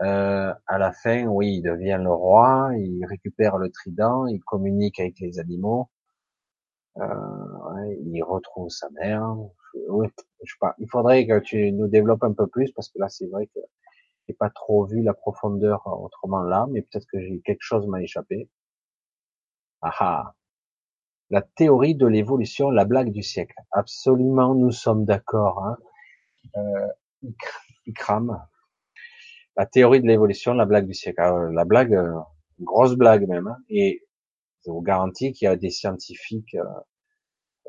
euh, 0.02 0.52
à 0.66 0.78
la 0.78 0.90
fin, 0.90 1.26
oui, 1.26 1.58
il 1.58 1.62
devient 1.62 2.00
le 2.02 2.12
roi, 2.12 2.72
il 2.76 3.06
récupère 3.06 3.56
le 3.56 3.70
trident, 3.70 4.26
il 4.26 4.40
communique 4.40 4.98
avec 4.98 5.20
les 5.20 5.38
animaux, 5.38 5.88
euh, 6.96 7.94
il 8.04 8.20
retrouve 8.24 8.68
sa 8.68 8.90
mère, 8.90 9.32
oui, 9.88 10.08
je 10.42 10.52
sais 10.52 10.58
pas. 10.60 10.74
Il 10.80 10.88
faudrait 10.90 11.24
que 11.24 11.38
tu 11.38 11.70
nous 11.70 11.86
développes 11.86 12.24
un 12.24 12.32
peu 12.32 12.48
plus 12.48 12.72
parce 12.72 12.88
que 12.88 12.98
là, 12.98 13.08
c'est 13.08 13.28
vrai 13.28 13.46
que 13.46 13.60
j'ai 14.30 14.34
pas 14.34 14.50
trop 14.50 14.84
vu 14.84 15.02
la 15.02 15.12
profondeur 15.12 15.86
autrement 15.86 16.42
là, 16.42 16.66
mais 16.70 16.82
peut-être 16.82 17.06
que 17.12 17.20
j'ai 17.20 17.40
quelque 17.44 17.62
chose 17.62 17.86
m'a 17.88 18.00
échappé. 18.00 18.48
Ah 19.82 19.92
ah. 19.98 20.34
La 21.30 21.42
théorie 21.42 21.96
de 21.96 22.06
l'évolution, 22.06 22.70
la 22.70 22.84
blague 22.84 23.12
du 23.12 23.22
siècle. 23.22 23.54
Absolument, 23.72 24.54
nous 24.54 24.70
sommes 24.70 25.04
d'accord. 25.04 25.64
Hein. 25.64 25.76
Euh, 26.56 26.88
crame. 27.94 28.40
La 29.56 29.66
théorie 29.66 30.00
de 30.00 30.06
l'évolution, 30.06 30.54
la 30.54 30.64
blague 30.64 30.86
du 30.86 30.94
siècle. 30.94 31.20
Ah, 31.20 31.48
la 31.52 31.64
blague, 31.64 31.94
euh, 31.94 32.14
grosse 32.60 32.94
blague 32.94 33.26
même. 33.28 33.48
Hein. 33.48 33.56
Et 33.68 34.06
je 34.64 34.70
vous 34.70 34.82
garantis 34.82 35.32
qu'il 35.32 35.46
y 35.46 35.48
a 35.48 35.56
des 35.56 35.70
scientifiques 35.70 36.54
euh, 36.54 36.64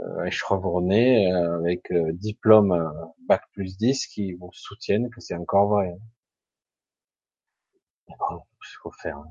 euh, 0.04 0.30
chevronnés 0.32 1.32
euh, 1.32 1.58
avec 1.60 1.92
euh, 1.92 2.12
diplôme 2.14 2.72
euh, 2.72 2.90
bac 3.28 3.44
plus 3.54 3.78
10 3.78 4.08
qui 4.08 4.34
vous 4.34 4.50
soutiennent 4.54 5.10
que 5.10 5.22
c'est 5.22 5.36
encore 5.36 5.70
vrai. 5.70 5.96
Mais 5.96 6.00
faut 8.82 8.92
faire. 8.92 9.22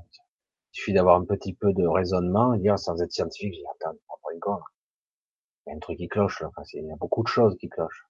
Il 0.73 0.77
suffit 0.77 0.93
d'avoir 0.93 1.17
un 1.17 1.25
petit 1.25 1.53
peu 1.53 1.73
de 1.73 1.85
raisonnement 1.85 2.55
dire 2.55 2.79
sans 2.79 3.01
être 3.01 3.11
scientifique, 3.11 3.53
j'ai 3.53 3.63
attends, 3.85 3.97
Il 5.65 5.69
y 5.69 5.73
a 5.73 5.75
un 5.75 5.79
truc 5.79 5.97
qui 5.97 6.07
cloche 6.07 6.41
là. 6.41 6.49
il 6.73 6.85
y 6.85 6.91
a 6.91 6.95
beaucoup 6.95 7.23
de 7.23 7.27
choses 7.27 7.55
qui 7.59 7.69
clochent. 7.69 8.07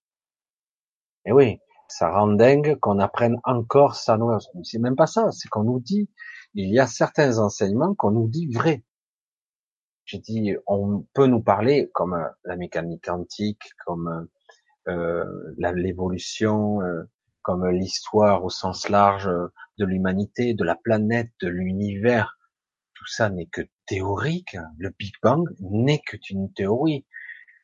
Et 1.25 1.31
oui, 1.31 1.59
ça 1.87 2.09
rend 2.11 2.27
dingue 2.27 2.79
qu'on 2.79 2.99
apprenne 2.99 3.39
encore 3.43 3.95
ça. 3.95 4.17
C'est 4.63 4.79
même 4.79 4.95
pas 4.95 5.07
ça, 5.07 5.31
c'est 5.31 5.49
qu'on 5.49 5.63
nous 5.63 5.79
dit, 5.79 6.09
il 6.53 6.69
y 6.69 6.79
a 6.79 6.87
certains 6.87 7.37
enseignements 7.39 7.95
qu'on 7.95 8.11
nous 8.11 8.27
dit 8.27 8.47
vrais. 8.47 8.83
J'ai 10.05 10.19
dit, 10.19 10.55
on 10.67 11.05
peut 11.13 11.27
nous 11.27 11.41
parler 11.41 11.89
comme 11.93 12.13
euh, 12.13 12.27
la 12.43 12.57
mécanique 12.57 13.05
quantique, 13.05 13.61
comme 13.85 14.27
euh, 14.87 15.25
l'évolution, 15.57 16.81
euh, 16.81 17.03
comme 17.41 17.67
l'histoire 17.69 18.43
au 18.43 18.49
sens 18.49 18.89
large 18.89 19.29
de 19.77 19.85
l'humanité, 19.85 20.53
de 20.53 20.63
la 20.63 20.75
planète, 20.75 21.31
de 21.41 21.47
l'univers. 21.47 22.37
Tout 22.93 23.07
ça 23.07 23.29
n'est 23.29 23.47
que 23.47 23.61
théorique. 23.87 24.57
Le 24.77 24.89
Big 24.97 25.13
Bang 25.23 25.47
n'est 25.59 26.01
que 26.05 26.17
une 26.29 26.53
théorie. 26.53 27.05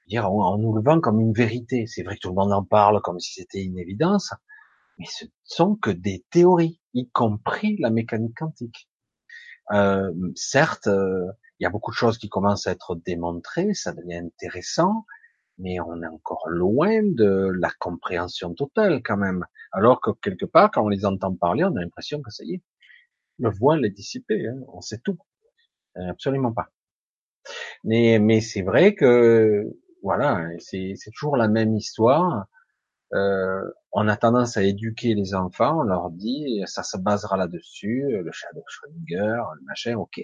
Dire, 0.08 0.32
on, 0.32 0.58
nous 0.58 0.74
le 0.74 0.82
vend 0.82 1.00
comme 1.00 1.20
une 1.20 1.34
vérité. 1.34 1.86
C'est 1.86 2.04
vrai 2.04 2.16
que 2.16 2.22
tout 2.22 2.30
le 2.30 2.36
monde 2.36 2.54
en 2.54 2.64
parle 2.64 3.02
comme 3.02 3.20
si 3.20 3.34
c'était 3.34 3.64
une 3.64 3.78
évidence, 3.78 4.34
mais 4.98 5.06
ce 5.06 5.26
sont 5.44 5.76
que 5.76 5.92
des 5.92 6.26
théories, 6.32 6.82
y 6.94 7.10
compris 7.10 7.78
la 7.78 7.90
mécanique 7.90 8.38
quantique. 8.38 8.90
Euh, 9.72 10.12
certes, 10.36 10.88
Il 10.90 11.64
y 11.64 11.66
a 11.66 11.70
beaucoup 11.70 11.92
de 11.92 11.98
choses 11.98 12.18
qui 12.18 12.30
commencent 12.30 12.68
à 12.68 12.72
être 12.72 12.96
démontrées, 12.96 13.74
ça 13.74 13.92
devient 13.92 14.18
intéressant, 14.18 15.06
mais 15.58 15.80
on 15.80 16.02
est 16.04 16.08
encore 16.08 16.48
loin 16.48 17.02
de 17.04 17.52
la 17.60 17.70
compréhension 17.80 18.54
totale 18.54 19.02
quand 19.04 19.18
même. 19.18 19.46
Alors 19.72 20.02
que 20.02 20.12
quelque 20.22 20.46
part, 20.46 20.72
quand 20.72 20.84
on 20.84 20.90
les 20.90 21.06
entend 21.06 21.34
parler, 21.36 21.64
on 21.64 21.76
a 21.76 21.82
l'impression 21.82 22.22
que 22.22 22.32
ça 22.32 22.44
y 22.44 22.56
est, 22.56 22.62
le 23.40 23.50
voile 23.50 23.86
est 23.86 23.92
dissipé, 23.92 24.48
hein, 24.48 24.60
on 24.68 24.82
sait 24.82 25.00
tout. 25.00 25.18
Euh, 25.98 26.10
absolument 26.10 26.54
pas. 26.54 26.70
Mais, 27.84 28.20
mais 28.20 28.42
c'est 28.42 28.62
vrai 28.62 28.96
que 28.96 29.66
voilà, 30.04 30.48
c'est 30.60 30.96
toujours 31.16 31.38
la 31.38 31.48
même 31.48 31.76
histoire. 31.76 32.48
Euh, 33.14 33.62
on 33.92 34.08
a 34.08 34.18
tendance 34.18 34.58
à 34.58 34.64
éduquer 34.64 35.16
les 35.16 35.34
enfants, 35.34 35.80
on 35.80 35.84
leur 35.84 36.10
dit, 36.12 36.62
ça 36.66 36.84
se 36.84 36.98
basera 36.98 37.38
là-dessus, 37.38 38.04
le 38.10 38.32
shadow 38.32 38.64
Schrödinger, 38.68 39.42
le 39.56 39.66
machin, 39.66 39.96
ok, 39.96 40.22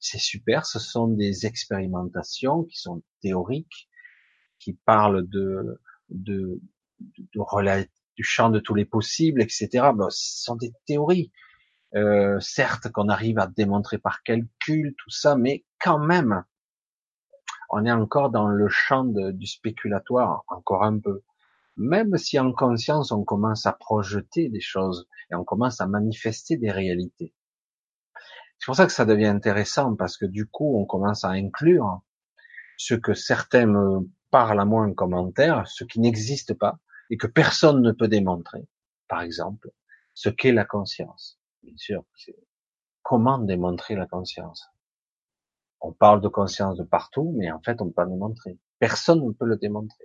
c'est 0.00 0.18
super, 0.18 0.66
ce 0.66 0.78
sont 0.78 1.08
des 1.08 1.46
expérimentations 1.46 2.64
qui 2.64 2.76
sont 2.78 3.02
théoriques, 3.22 3.88
qui 4.60 4.74
parlent 4.74 5.26
de, 5.28 5.80
de, 6.10 6.60
de, 7.00 7.88
du 8.16 8.22
champ 8.22 8.50
de 8.50 8.60
tous 8.60 8.74
les 8.74 8.84
possibles, 8.84 9.42
etc. 9.42 9.68
Bon, 9.94 10.08
ce 10.10 10.44
sont 10.44 10.56
des 10.56 10.72
théories. 10.86 11.32
Euh, 11.96 12.38
certes 12.38 12.88
qu'on 12.92 13.08
arrive 13.08 13.40
à 13.40 13.48
démontrer 13.48 13.98
par 13.98 14.22
calcul 14.22 14.94
tout 14.96 15.10
ça, 15.10 15.34
mais 15.34 15.64
quand 15.80 15.98
même, 15.98 16.44
on 17.70 17.84
est 17.84 17.90
encore 17.90 18.30
dans 18.30 18.48
le 18.48 18.68
champ 18.68 19.04
du 19.04 19.46
spéculatoire, 19.46 20.44
encore 20.48 20.84
un 20.84 20.98
peu. 20.98 21.22
Même 21.76 22.16
si 22.16 22.38
en 22.38 22.52
conscience 22.52 23.10
on 23.10 23.24
commence 23.24 23.66
à 23.66 23.72
projeter 23.72 24.48
des 24.48 24.60
choses 24.60 25.08
et 25.30 25.34
on 25.34 25.44
commence 25.44 25.80
à 25.80 25.86
manifester 25.86 26.56
des 26.56 26.70
réalités. 26.70 27.32
C'est 28.58 28.66
pour 28.66 28.76
ça 28.76 28.86
que 28.86 28.92
ça 28.92 29.06
devient 29.06 29.26
intéressant 29.26 29.96
parce 29.96 30.16
que 30.16 30.26
du 30.26 30.46
coup 30.46 30.76
on 30.78 30.84
commence 30.84 31.24
à 31.24 31.30
inclure 31.30 32.02
ce 32.76 32.94
que 32.94 33.14
certains 33.14 33.66
me 34.30 34.38
parlent 34.38 34.60
à 34.60 34.64
moi 34.64 34.84
en 34.84 34.94
commentaire, 34.94 35.66
ce 35.66 35.84
qui 35.84 36.00
n'existe 36.00 36.54
pas 36.54 36.78
et 37.10 37.16
que 37.16 37.26
personne 37.26 37.82
ne 37.82 37.92
peut 37.92 38.08
démontrer. 38.08 38.66
Par 39.08 39.22
exemple, 39.22 39.70
ce 40.14 40.28
qu'est 40.28 40.52
la 40.52 40.64
conscience. 40.64 41.40
Bien 41.62 41.76
sûr, 41.76 42.04
comment 43.02 43.38
démontrer 43.38 43.96
la 43.96 44.06
conscience 44.06 44.68
On 45.80 45.92
parle 45.92 46.20
de 46.20 46.28
conscience 46.28 46.78
de 46.78 46.84
partout, 46.84 47.34
mais 47.36 47.50
en 47.50 47.60
fait 47.60 47.80
on 47.80 47.86
ne 47.86 47.90
peut 47.90 47.94
pas 47.96 48.06
démontrer. 48.06 48.58
Personne 48.78 49.26
ne 49.26 49.32
peut 49.32 49.46
le 49.46 49.56
démontrer. 49.56 50.04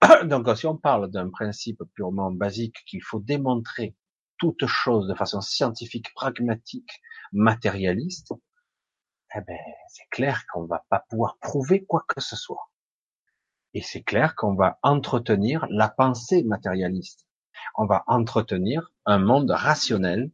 Donc, 0.24 0.48
si 0.56 0.66
on 0.66 0.76
parle 0.76 1.10
d'un 1.10 1.30
principe 1.30 1.82
purement 1.94 2.32
basique 2.32 2.76
qu'il 2.86 3.02
faut 3.02 3.20
démontrer 3.20 3.94
toute 4.38 4.66
chose 4.66 5.06
de 5.06 5.14
façon 5.14 5.40
scientifique, 5.40 6.12
pragmatique, 6.14 7.00
matérialiste, 7.32 8.34
eh 9.34 9.40
ben, 9.40 9.58
c'est 9.88 10.08
clair 10.10 10.44
qu'on 10.52 10.64
va 10.66 10.84
pas 10.90 11.04
pouvoir 11.08 11.38
prouver 11.38 11.84
quoi 11.84 12.04
que 12.08 12.20
ce 12.20 12.34
soit. 12.34 12.71
Et 13.74 13.80
c'est 13.80 14.02
clair 14.02 14.34
qu'on 14.36 14.54
va 14.54 14.78
entretenir 14.82 15.66
la 15.70 15.88
pensée 15.88 16.42
matérialiste. 16.44 17.26
On 17.76 17.86
va 17.86 18.04
entretenir 18.06 18.92
un 19.06 19.18
monde 19.18 19.50
rationnel, 19.50 20.30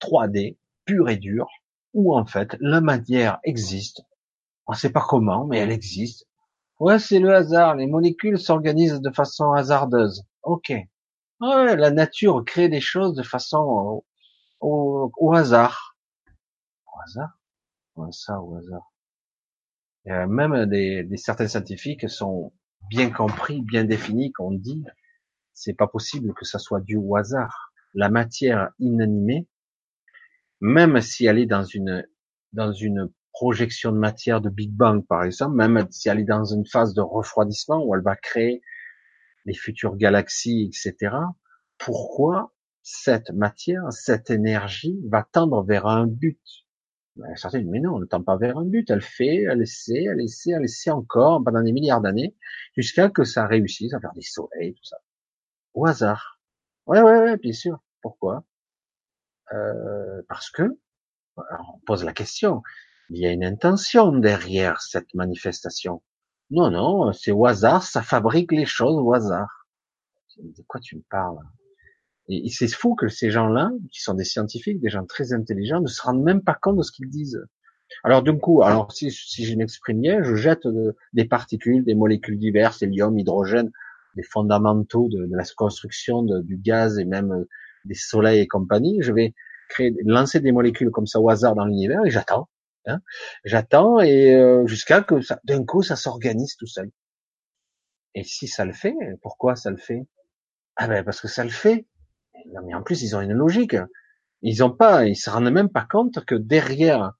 3D, 0.00 0.56
pur 0.84 1.08
et 1.08 1.16
dur, 1.16 1.48
où 1.94 2.16
en 2.16 2.26
fait 2.26 2.56
la 2.60 2.80
matière 2.80 3.38
existe. 3.44 4.02
On 4.66 4.72
ne 4.72 4.76
sait 4.76 4.92
pas 4.92 5.04
comment, 5.06 5.46
mais 5.46 5.58
elle 5.58 5.72
existe. 5.72 6.26
Ouais, 6.78 6.98
c'est 6.98 7.18
le 7.18 7.34
hasard. 7.34 7.74
Les 7.74 7.86
molécules 7.86 8.38
s'organisent 8.38 9.00
de 9.00 9.10
façon 9.10 9.52
hasardeuse. 9.52 10.24
Ok. 10.42 10.70
Ouais, 11.40 11.76
la 11.76 11.90
nature 11.90 12.44
crée 12.44 12.68
des 12.68 12.80
choses 12.80 13.14
de 13.14 13.22
façon 13.22 14.02
au, 14.60 15.32
hasard. 15.34 15.96
Au 16.86 17.00
hasard? 17.02 17.38
Ouais, 17.96 18.12
ça, 18.12 18.40
au 18.40 18.54
hasard. 18.56 18.92
Et 20.06 20.12
même 20.26 20.66
des, 20.66 21.04
des, 21.04 21.16
certains 21.16 21.48
scientifiques 21.48 22.08
sont 22.08 22.52
bien 22.90 23.10
compris, 23.10 23.62
bien 23.62 23.84
définis, 23.84 24.32
qu'on 24.32 24.50
dit, 24.50 24.84
c'est 25.54 25.74
pas 25.74 25.86
possible 25.86 26.34
que 26.34 26.44
ça 26.44 26.58
soit 26.58 26.80
dû 26.80 26.96
au 26.96 27.16
hasard. 27.16 27.72
La 27.94 28.10
matière 28.10 28.70
inanimée, 28.80 29.46
même 30.60 31.00
si 31.00 31.24
elle 31.24 31.38
est 31.38 31.46
dans 31.46 31.62
une 31.62 32.04
dans 32.52 32.72
une 32.72 33.08
projection 33.32 33.92
de 33.92 33.96
matière 33.96 34.40
de 34.40 34.50
Big 34.50 34.72
Bang, 34.72 35.06
par 35.06 35.22
exemple, 35.22 35.54
même 35.54 35.86
si 35.90 36.08
elle 36.08 36.18
est 36.18 36.24
dans 36.24 36.44
une 36.44 36.66
phase 36.66 36.92
de 36.92 37.00
refroidissement 37.00 37.80
où 37.84 37.94
elle 37.94 38.02
va 38.02 38.16
créer 38.16 38.60
les 39.44 39.54
futures 39.54 39.96
galaxies, 39.96 40.68
etc. 40.68 41.14
Pourquoi 41.78 42.52
cette 42.82 43.30
matière, 43.30 43.92
cette 43.92 44.30
énergie 44.30 44.98
va 45.08 45.22
tendre 45.30 45.62
vers 45.62 45.86
un 45.86 46.08
but? 46.08 46.40
Certains 47.36 47.62
mais 47.62 47.80
non, 47.80 47.96
elle 47.96 48.02
ne 48.02 48.06
tend 48.06 48.22
pas 48.22 48.36
vers 48.36 48.58
un 48.58 48.64
but. 48.64 48.88
Elle 48.90 49.02
fait, 49.02 49.42
elle 49.42 49.62
essaie, 49.62 50.04
elle 50.04 50.20
essaie, 50.20 50.50
elle 50.52 50.64
essaie 50.64 50.90
encore 50.90 51.42
pendant 51.44 51.62
des 51.62 51.72
milliards 51.72 52.00
d'années, 52.00 52.36
jusqu'à 52.76 53.08
que 53.10 53.24
ça 53.24 53.46
réussisse 53.46 53.94
à 53.94 54.00
faire 54.00 54.12
des 54.14 54.22
soleils, 54.22 54.74
tout 54.74 54.84
ça. 54.84 54.96
Au 55.74 55.86
hasard. 55.86 56.40
Ouais, 56.86 57.00
ouais, 57.02 57.20
ouais, 57.20 57.36
bien 57.36 57.52
sûr. 57.52 57.78
Pourquoi? 58.02 58.44
Euh, 59.52 60.22
Parce 60.28 60.50
que, 60.50 60.78
on 61.36 61.78
pose 61.86 62.04
la 62.04 62.12
question, 62.12 62.62
il 63.10 63.18
y 63.18 63.26
a 63.26 63.32
une 63.32 63.44
intention 63.44 64.12
derrière 64.12 64.80
cette 64.80 65.12
manifestation. 65.14 66.02
Non, 66.50 66.70
non, 66.70 67.12
c'est 67.12 67.32
au 67.32 67.46
hasard, 67.46 67.82
ça 67.82 68.02
fabrique 68.02 68.52
les 68.52 68.66
choses 68.66 68.96
au 68.96 69.12
hasard. 69.14 69.66
De 70.38 70.62
quoi 70.66 70.80
tu 70.80 70.96
me 70.96 71.02
parles? 71.10 71.38
Et 72.30 72.48
c'est 72.48 72.68
fou 72.68 72.94
que 72.94 73.08
ces 73.08 73.30
gens-là, 73.30 73.72
qui 73.90 74.00
sont 74.00 74.14
des 74.14 74.24
scientifiques, 74.24 74.80
des 74.80 74.88
gens 74.88 75.04
très 75.04 75.32
intelligents, 75.32 75.80
ne 75.80 75.88
se 75.88 76.00
rendent 76.00 76.22
même 76.22 76.42
pas 76.42 76.54
compte 76.54 76.76
de 76.76 76.82
ce 76.82 76.92
qu'ils 76.92 77.10
disent. 77.10 77.44
Alors 78.04 78.22
d'un 78.22 78.38
coup, 78.38 78.62
alors 78.62 78.92
si, 78.92 79.10
si 79.10 79.44
je 79.44 79.56
m'exprime 79.56 80.00
bien, 80.00 80.22
je 80.22 80.36
jette 80.36 80.66
des 81.12 81.24
particules, 81.24 81.84
des 81.84 81.94
molécules 81.94 82.38
diverses, 82.38 82.82
hélium, 82.82 83.18
hydrogène, 83.18 83.70
des 84.14 84.22
fondamentaux 84.22 85.08
de, 85.08 85.28
la 85.30 85.44
construction 85.56 86.22
du 86.22 86.56
gaz 86.56 86.98
et 86.98 87.04
même 87.04 87.46
des 87.84 87.94
soleils 87.94 88.40
et 88.40 88.46
compagnie. 88.46 88.98
Je 89.00 89.12
vais 89.12 89.34
créer, 89.68 89.94
lancer 90.04 90.40
des 90.40 90.52
molécules 90.52 90.90
comme 90.90 91.06
ça 91.06 91.20
au 91.20 91.28
hasard 91.28 91.54
dans 91.54 91.64
l'univers 91.64 92.04
et 92.04 92.10
j'attends. 92.10 92.48
Hein. 92.86 93.00
J'attends 93.44 94.00
et 94.00 94.34
euh, 94.34 94.66
jusqu'à 94.66 95.02
que 95.02 95.16
d'un 95.44 95.64
coup 95.64 95.82
ça 95.82 95.96
s'organise 95.96 96.56
tout 96.56 96.66
seul. 96.66 96.90
Et 98.14 98.24
si 98.24 98.48
ça 98.48 98.64
le 98.64 98.72
fait, 98.72 98.94
pourquoi 99.22 99.56
ça 99.56 99.70
le 99.70 99.76
fait? 99.76 100.06
Ah 100.76 100.88
ben 100.88 101.04
parce 101.04 101.20
que 101.20 101.28
ça 101.28 101.44
le 101.44 101.50
fait. 101.50 101.86
Non 102.52 102.62
mais 102.66 102.74
en 102.74 102.82
plus 102.82 103.02
ils 103.02 103.16
ont 103.16 103.20
une 103.20 103.32
logique. 103.32 103.76
Ils 104.42 104.64
ont 104.64 104.70
pas, 104.70 105.06
ils 105.06 105.16
se 105.16 105.28
rendent 105.28 105.50
même 105.50 105.68
pas 105.68 105.86
compte 105.88 106.24
que 106.24 106.34
derrière 106.34 107.12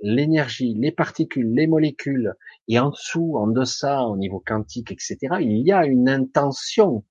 l'énergie, 0.00 0.74
les 0.74 0.92
particules, 0.92 1.52
les 1.54 1.66
molécules, 1.66 2.34
et 2.68 2.78
en 2.78 2.90
dessous, 2.90 3.36
en 3.36 3.46
deçà, 3.46 4.02
au 4.02 4.16
niveau 4.16 4.42
quantique, 4.44 4.92
etc., 4.92 5.18
il 5.40 5.66
y 5.66 5.72
a 5.72 5.86
une 5.86 6.08
intention. 6.08 7.04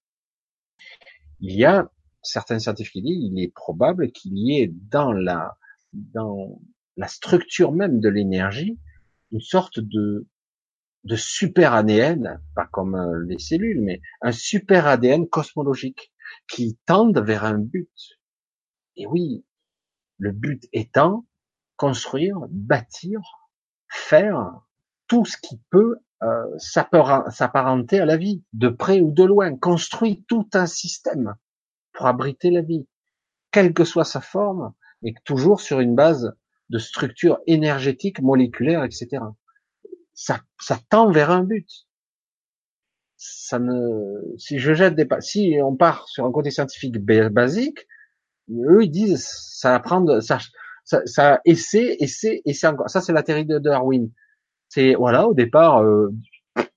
Il 1.39 1.55
y 1.55 1.65
a, 1.65 1.91
certains 2.21 2.59
scientifiques 2.59 3.03
disent, 3.03 3.31
il 3.31 3.43
est 3.43 3.53
probable 3.53 4.11
qu'il 4.11 4.37
y 4.37 4.59
ait 4.61 4.71
dans 4.71 5.11
la, 5.11 5.57
dans 5.91 6.59
la 6.95 7.07
structure 7.07 7.71
même 7.71 7.99
de 7.99 8.09
l'énergie, 8.09 8.79
une 9.31 9.41
sorte 9.41 9.79
de, 9.79 10.27
de 11.03 11.15
super 11.15 11.73
ADN, 11.73 12.39
pas 12.55 12.67
comme 12.67 12.95
euh, 12.95 13.25
les 13.27 13.39
cellules, 13.39 13.81
mais 13.81 14.01
un 14.21 14.31
super 14.31 14.87
ADN 14.87 15.27
cosmologique 15.27 16.12
qui 16.47 16.77
tende 16.85 17.19
vers 17.19 17.45
un 17.45 17.57
but. 17.57 17.91
Et 18.95 19.07
oui, 19.07 19.45
le 20.17 20.31
but 20.31 20.67
étant 20.73 21.25
construire, 21.77 22.37
bâtir, 22.49 23.19
faire 23.89 24.61
tout 25.07 25.25
ce 25.25 25.37
qui 25.37 25.59
peut 25.69 25.97
euh, 26.23 26.57
s'apparenter 26.57 27.99
à 27.99 28.05
la 28.05 28.17
vie, 28.17 28.43
de 28.53 28.69
près 28.69 29.01
ou 29.01 29.11
de 29.11 29.23
loin, 29.23 29.57
construire 29.57 30.17
tout 30.27 30.47
un 30.53 30.65
système 30.65 31.35
pour 31.91 32.07
abriter 32.07 32.49
la 32.49 32.61
vie, 32.61 32.87
quelle 33.51 33.73
que 33.73 33.83
soit 33.83 34.05
sa 34.05 34.21
forme, 34.21 34.73
mais 35.01 35.13
toujours 35.25 35.61
sur 35.61 35.79
une 35.79 35.95
base 35.95 36.33
de 36.69 36.79
structure 36.79 37.39
énergétique, 37.45 38.21
moléculaire, 38.21 38.83
etc. 38.83 39.21
Ça, 40.13 40.41
ça 40.59 40.79
tend 40.89 41.11
vers 41.11 41.29
un 41.29 41.43
but. 41.43 41.69
Ça 43.25 43.57
ne, 43.57 44.35
si 44.37 44.59
je 44.59 44.73
jette 44.73 44.95
des, 44.95 45.07
si 45.21 45.57
on 45.63 45.75
part 45.75 46.07
sur 46.09 46.25
un 46.25 46.31
côté 46.31 46.51
scientifique 46.51 46.97
basique, 46.97 47.87
eux 48.49 48.83
ils 48.83 48.91
disent 48.91 49.25
ça 49.25 49.75
apprend, 49.75 50.19
ça, 50.19 50.39
ça, 50.83 51.01
ça 51.05 51.39
essaie, 51.45 51.95
essaie, 51.99 52.41
essaie 52.45 52.67
encore. 52.67 52.89
Ça 52.89 52.99
c'est 52.99 53.13
la 53.13 53.23
théorie 53.23 53.45
de 53.45 53.59
Darwin. 53.59 54.11
C'est 54.67 54.95
voilà, 54.95 55.27
au 55.27 55.33
départ, 55.33 55.83
euh, 55.83 56.09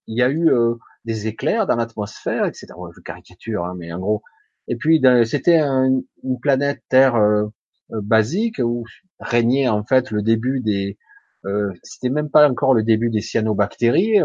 il 0.07 0.17
y 0.19 0.23
a 0.23 0.29
eu 0.29 0.49
euh, 0.51 0.75
des 1.05 1.27
éclairs 1.27 1.67
dans 1.67 1.77
l'atmosphère, 1.77 2.47
etc. 2.47 2.69
Ouais, 2.77 2.91
je 2.95 3.01
caricature, 3.01 3.65
hein, 3.65 3.75
mais 3.77 3.93
en 3.93 3.99
gros. 3.99 4.23
Et 4.69 4.77
puis 4.77 5.03
c'était 5.25 5.59
une 5.61 6.05
planète 6.41 6.83
Terre 6.89 7.17
euh, 7.17 7.47
basique 7.91 8.61
où 8.63 8.85
régnait 9.19 9.69
en 9.69 9.85
fait 9.85 10.11
le 10.13 10.23
début 10.23 10.61
des, 10.61 10.97
euh, 11.45 11.73
c'était 11.83 12.11
même 12.11 12.31
pas 12.31 12.49
encore 12.49 12.75
le 12.75 12.83
début 12.83 13.11
des 13.11 13.21
cyanobactéries, 13.21 14.21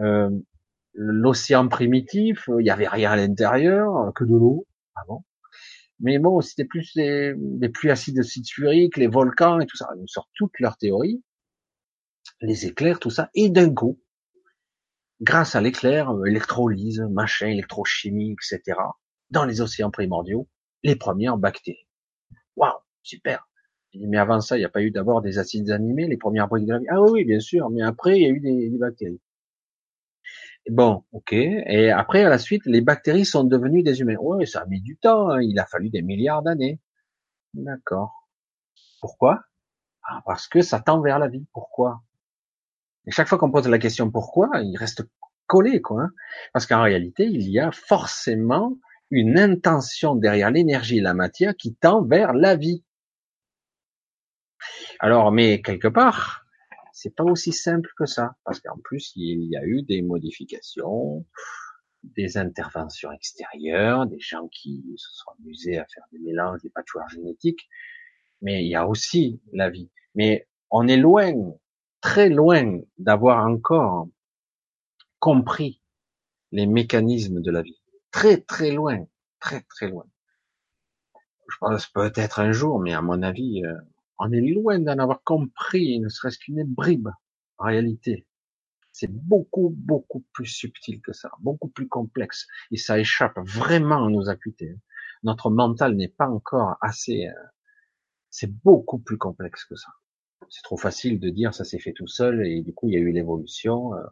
euh, 0.00 0.30
l'océan 0.94 1.68
primitif, 1.68 2.48
il 2.60 2.66
y 2.66 2.70
avait 2.70 2.88
rien 2.88 3.12
à 3.12 3.16
l'intérieur, 3.16 4.12
que 4.14 4.24
de 4.24 4.30
l'eau, 4.34 4.66
avant. 4.94 5.24
Mais 6.00 6.18
bon, 6.18 6.40
c'était 6.40 6.64
plus 6.64 6.94
des, 6.94 7.34
des 7.36 7.68
pluies 7.68 7.90
acides 7.90 8.22
sulfuriques, 8.22 8.96
les 8.96 9.06
volcans 9.08 9.60
et 9.60 9.66
tout 9.66 9.76
ça. 9.76 9.88
Ils 9.98 10.08
sortent 10.08 10.30
toutes 10.34 10.58
leurs 10.60 10.76
théories. 10.76 11.22
les 12.40 12.66
éclairs, 12.66 13.00
tout 13.00 13.10
ça, 13.10 13.30
et 13.34 13.48
d'un 13.50 13.72
coup, 13.74 14.00
grâce 15.20 15.54
à 15.56 15.60
l'éclair, 15.60 16.12
électrolyse, 16.26 17.00
machin, 17.10 17.48
électrochimie, 17.48 18.32
etc., 18.32 18.78
dans 19.30 19.44
les 19.44 19.60
océans 19.60 19.90
primordiaux, 19.90 20.48
les 20.82 20.96
premières 20.96 21.38
bactéries. 21.38 21.88
Waouh, 22.56 22.72
super. 23.02 23.48
Mais 23.94 24.18
avant 24.18 24.40
ça, 24.40 24.56
il 24.56 24.60
n'y 24.60 24.66
a 24.66 24.70
pas 24.70 24.82
eu 24.82 24.90
d'abord 24.90 25.22
des 25.22 25.38
acides 25.38 25.70
animés, 25.70 26.06
les 26.08 26.16
premières 26.16 26.48
briques 26.48 26.66
de. 26.66 26.80
Ah 26.90 27.02
oui, 27.02 27.24
bien 27.24 27.40
sûr, 27.40 27.70
mais 27.70 27.82
après, 27.82 28.18
il 28.18 28.22
y 28.22 28.26
a 28.26 28.30
eu 28.30 28.40
des 28.40 28.70
bactéries. 28.78 29.20
Bon, 30.70 31.04
ok. 31.12 31.32
Et 31.32 31.90
après, 31.90 32.24
à 32.24 32.28
la 32.30 32.38
suite, 32.38 32.62
les 32.64 32.80
bactéries 32.80 33.26
sont 33.26 33.44
devenues 33.44 33.82
des 33.82 34.00
humains. 34.00 34.16
Oui, 34.18 34.46
ça 34.46 34.62
a 34.62 34.66
mis 34.66 34.80
du 34.80 34.96
temps. 34.96 35.30
Hein. 35.30 35.42
Il 35.42 35.58
a 35.58 35.66
fallu 35.66 35.90
des 35.90 36.02
milliards 36.02 36.42
d'années. 36.42 36.80
D'accord. 37.52 38.28
Pourquoi? 39.00 39.42
Ah, 40.04 40.22
Parce 40.26 40.48
que 40.48 40.62
ça 40.62 40.80
tend 40.80 41.00
vers 41.00 41.18
la 41.18 41.28
vie. 41.28 41.46
Pourquoi? 41.52 42.02
Et 43.06 43.10
chaque 43.10 43.28
fois 43.28 43.38
qu'on 43.38 43.50
pose 43.50 43.68
la 43.68 43.78
question 43.78 44.10
pourquoi, 44.10 44.48
il 44.62 44.76
reste 44.76 45.04
collé, 45.46 45.82
quoi. 45.82 46.04
Hein. 46.04 46.10
Parce 46.54 46.66
qu'en 46.66 46.82
réalité, 46.82 47.24
il 47.26 47.48
y 47.50 47.60
a 47.60 47.70
forcément 47.70 48.78
une 49.10 49.38
intention 49.38 50.14
derrière 50.14 50.50
l'énergie 50.50 50.98
et 50.98 51.02
la 51.02 51.14
matière 51.14 51.54
qui 51.54 51.74
tend 51.74 52.02
vers 52.02 52.32
la 52.32 52.56
vie. 52.56 52.82
Alors, 54.98 55.30
mais 55.30 55.60
quelque 55.60 55.88
part, 55.88 56.43
c'est 56.94 57.14
pas 57.14 57.24
aussi 57.24 57.52
simple 57.52 57.90
que 57.98 58.06
ça, 58.06 58.36
parce 58.44 58.60
qu'en 58.60 58.78
plus 58.78 59.12
il 59.16 59.48
y 59.50 59.56
a 59.56 59.64
eu 59.64 59.82
des 59.82 60.00
modifications, 60.00 61.26
des 62.04 62.38
interventions 62.38 63.10
extérieures, 63.10 64.06
des 64.06 64.20
gens 64.20 64.46
qui 64.48 64.84
se 64.96 65.10
sont 65.12 65.32
amusés 65.40 65.76
à 65.76 65.86
faire 65.92 66.04
des 66.12 66.20
mélanges, 66.20 66.62
des 66.62 66.70
patchworks 66.70 67.10
génétiques, 67.10 67.68
mais 68.42 68.64
il 68.64 68.68
y 68.68 68.76
a 68.76 68.86
aussi 68.86 69.40
la 69.52 69.70
vie. 69.70 69.90
Mais 70.14 70.48
on 70.70 70.86
est 70.86 70.96
loin, 70.96 71.32
très 72.00 72.28
loin 72.28 72.80
d'avoir 72.98 73.44
encore 73.44 74.08
compris 75.18 75.82
les 76.52 76.66
mécanismes 76.66 77.40
de 77.40 77.50
la 77.50 77.62
vie. 77.62 77.80
Très 78.12 78.40
très 78.40 78.70
loin, 78.70 79.04
très 79.40 79.62
très 79.62 79.88
loin. 79.88 80.06
Je 81.50 81.56
pense 81.58 81.88
peut-être 81.88 82.38
un 82.38 82.52
jour, 82.52 82.78
mais 82.78 82.94
à 82.94 83.02
mon 83.02 83.22
avis, 83.22 83.64
euh, 83.64 83.74
on 84.18 84.32
est 84.32 84.40
loin 84.40 84.78
d'en 84.78 84.98
avoir 84.98 85.22
compris, 85.22 85.98
ne 86.00 86.08
serait-ce 86.08 86.38
qu'une 86.38 86.64
bribe, 86.64 87.08
en 87.58 87.64
réalité. 87.64 88.26
C'est 88.92 89.10
beaucoup, 89.10 89.74
beaucoup 89.76 90.24
plus 90.32 90.46
subtil 90.46 91.00
que 91.00 91.12
ça, 91.12 91.30
beaucoup 91.40 91.68
plus 91.68 91.88
complexe, 91.88 92.46
et 92.70 92.76
ça 92.76 92.98
échappe 92.98 93.38
vraiment 93.38 94.06
à 94.06 94.10
nos 94.10 94.28
acuités. 94.28 94.76
Notre 95.24 95.50
mental 95.50 95.96
n'est 95.96 96.08
pas 96.08 96.28
encore 96.28 96.76
assez, 96.80 97.26
euh, 97.26 97.32
c'est 98.30 98.52
beaucoup 98.62 98.98
plus 98.98 99.18
complexe 99.18 99.64
que 99.64 99.74
ça. 99.74 99.90
C'est 100.48 100.62
trop 100.62 100.76
facile 100.76 101.18
de 101.18 101.30
dire 101.30 101.54
ça 101.54 101.64
s'est 101.64 101.78
fait 101.80 101.92
tout 101.92 102.06
seul, 102.06 102.46
et 102.46 102.62
du 102.62 102.72
coup 102.72 102.88
il 102.88 102.94
y 102.94 102.96
a 102.96 103.00
eu 103.00 103.10
l'évolution, 103.10 103.94
euh, 103.94 104.02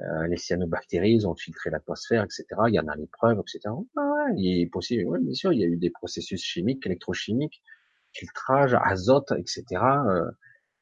euh, 0.00 0.26
les 0.26 0.36
cyanobactéries 0.36 1.24
ont 1.26 1.34
filtré 1.34 1.70
l'atmosphère, 1.70 2.24
etc. 2.24 2.46
Il 2.68 2.74
y 2.74 2.80
en 2.80 2.88
a 2.88 2.96
les 2.96 3.06
preuves, 3.06 3.40
etc. 3.40 3.74
il 4.36 4.62
est 4.62 4.66
possible, 4.66 5.04
ouais, 5.06 5.20
bien 5.20 5.34
sûr, 5.34 5.52
il 5.52 5.60
y 5.60 5.64
a 5.64 5.66
eu 5.66 5.76
des 5.76 5.90
processus 5.90 6.42
chimiques, 6.42 6.86
électrochimiques, 6.86 7.62
filtrage, 8.12 8.74
azote, 8.82 9.32
etc. 9.32 9.64
Euh, 10.06 10.30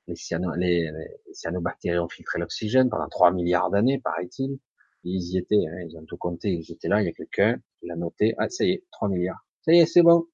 les, 0.06 0.90
cyanobactéries 1.32 1.98
ont 1.98 2.08
filtré 2.08 2.38
l'oxygène 2.38 2.88
pendant 2.90 3.08
3 3.08 3.32
milliards 3.32 3.70
d'années, 3.70 4.00
paraît-il. 4.00 4.58
Ils 5.04 5.34
y 5.34 5.38
étaient, 5.38 5.56
hein, 5.56 5.86
ils 5.88 5.96
ont 5.96 6.04
tout 6.04 6.16
compté, 6.16 6.50
ils 6.50 6.72
étaient 6.72 6.88
là, 6.88 7.00
il 7.00 7.06
y 7.06 7.08
a 7.08 7.12
quelqu'un 7.12 7.58
qui 7.78 7.86
l'a 7.86 7.96
noté. 7.96 8.34
Ah, 8.38 8.48
ça 8.48 8.64
y 8.64 8.72
est, 8.72 8.84
3 8.92 9.08
milliards. 9.08 9.44
Ça 9.62 9.72
y 9.72 9.78
est, 9.78 9.86
c'est 9.86 10.02
bon. 10.02 10.26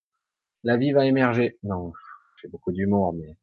La 0.64 0.76
vie 0.76 0.92
va 0.92 1.06
émerger. 1.06 1.58
Non, 1.62 1.92
j'ai 2.40 2.48
beaucoup 2.48 2.72
d'humour, 2.72 3.12
mais... 3.12 3.36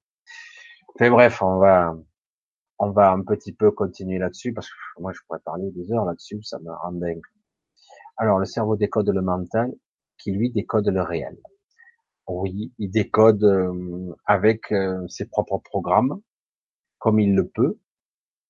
Bref, 1.10 1.42
on 1.42 1.58
va, 1.58 1.96
on 2.80 2.92
va 2.92 3.12
un 3.12 3.24
petit 3.24 3.54
peu 3.54 3.72
continuer 3.72 4.20
là-dessus, 4.20 4.54
parce 4.54 4.70
que 4.70 4.76
moi 5.00 5.12
je 5.14 5.20
pourrais 5.26 5.40
parler 5.40 5.72
des 5.72 5.92
heures 5.92 6.06
là-dessus, 6.06 6.44
ça 6.44 6.60
me 6.60 6.72
rend 6.72 6.92
dingue. 6.92 7.22
Alors, 8.18 8.40
le 8.40 8.46
cerveau 8.46 8.76
décode 8.76 9.10
le 9.10 9.22
mental, 9.22 9.72
qui 10.18 10.32
lui 10.32 10.52
décode 10.52 10.88
le 10.88 11.02
réel. 11.02 11.38
Oui, 12.28 12.74
il 12.80 12.90
décode 12.90 13.44
euh, 13.44 14.16
avec 14.26 14.72
euh, 14.72 15.06
ses 15.08 15.26
propres 15.26 15.58
programmes, 15.58 16.22
comme 17.00 17.20
il 17.20 17.36
le 17.36 17.48
peut. 17.48 17.80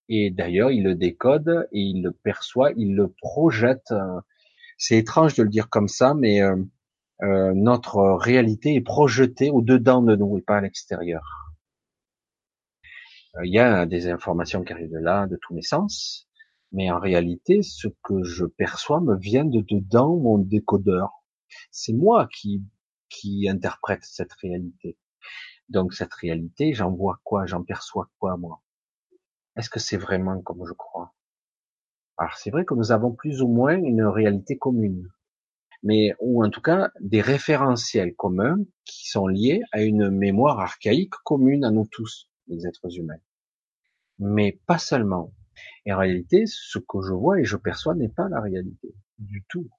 Et 0.10 0.30
d'ailleurs, 0.30 0.72
il 0.72 0.84
le 0.84 0.96
décode 0.96 1.68
et 1.72 1.80
il 1.80 2.04
le 2.04 2.12
perçoit, 2.12 2.72
il 2.78 2.96
le 2.96 3.10
projette. 3.22 3.92
Euh, 3.92 4.22
c'est 4.78 4.98
étrange 4.98 5.36
de 5.36 5.44
le 5.44 5.50
dire 5.50 5.70
comme 5.70 5.88
ça, 5.88 6.14
mais 6.14 6.42
notre 7.22 8.18
réalité 8.20 8.76
est 8.76 8.82
projetée 8.82 9.50
au-dedans 9.50 10.02
de 10.02 10.16
nous 10.16 10.38
et 10.38 10.42
pas 10.42 10.58
à 10.58 10.62
l'extérieur. 10.62 11.24
Il 13.44 13.54
y 13.54 13.60
a 13.60 13.86
des 13.86 14.10
informations 14.10 14.64
qui 14.64 14.74
arrivent 14.74 14.92
de 14.92 15.00
là, 15.00 15.28
de 15.28 15.38
tous 15.42 15.54
mes 15.54 15.62
sens, 15.62 16.28
mais 16.74 16.92
en 16.92 17.00
réalité, 17.00 17.62
ce 17.62 17.88
que 18.04 18.24
je 18.24 18.46
perçois 18.46 19.00
me 19.00 19.16
vient 19.16 19.46
de 19.46 19.62
dedans 19.62 20.18
mon 20.18 20.38
décodeur. 20.38 21.24
C'est 21.72 21.94
moi 21.94 22.28
qui 22.28 22.64
qui 23.14 23.48
interprète 23.48 24.04
cette 24.04 24.34
réalité. 24.34 24.98
Donc 25.70 25.94
cette 25.94 26.14
réalité, 26.14 26.74
j'en 26.74 26.92
vois 26.92 27.20
quoi, 27.24 27.46
j'en 27.46 27.64
perçois 27.64 28.10
quoi 28.20 28.36
moi? 28.38 28.62
Est-ce 29.56 29.70
que 29.70 29.80
c'est 29.80 29.98
vraiment 29.98 30.42
comme 30.42 30.66
je 30.68 30.74
crois? 30.74 31.14
Alors 32.18 32.36
c'est 32.36 32.50
vrai 32.50 32.66
que 32.66 32.74
nous 32.74 32.92
avons 32.92 33.14
plus 33.14 33.42
ou 33.42 33.48
moins 33.48 33.78
une 33.78 34.04
réalité 34.04 34.58
commune, 34.58 35.10
mais 35.84 36.16
ou 36.20 36.44
en 36.44 36.50
tout 36.50 36.62
cas 36.62 36.92
des 37.00 37.22
référentiels 37.22 38.16
communs 38.16 38.58
qui 38.86 39.08
sont 39.08 39.28
liés 39.28 39.62
à 39.72 39.84
une 39.84 40.10
mémoire 40.10 40.60
archaïque 40.60 41.16
commune 41.24 41.64
à 41.64 41.72
nous 41.72 41.88
tous, 41.92 42.30
les 42.48 42.68
êtres 42.68 42.98
humains. 42.98 43.22
Mais 44.20 44.60
pas 44.66 44.78
seulement. 44.80 45.34
Et 45.86 45.94
en 45.94 46.00
réalité, 46.00 46.46
ce 46.48 46.80
que 46.80 47.02
je 47.02 47.14
vois 47.14 47.40
et 47.40 47.46
je 47.46 47.58
perçois 47.58 47.96
n'est 47.96 48.10
pas 48.10 48.28
la 48.30 48.42
réalité 48.42 48.96
du 49.20 49.44
tout. 49.48 49.70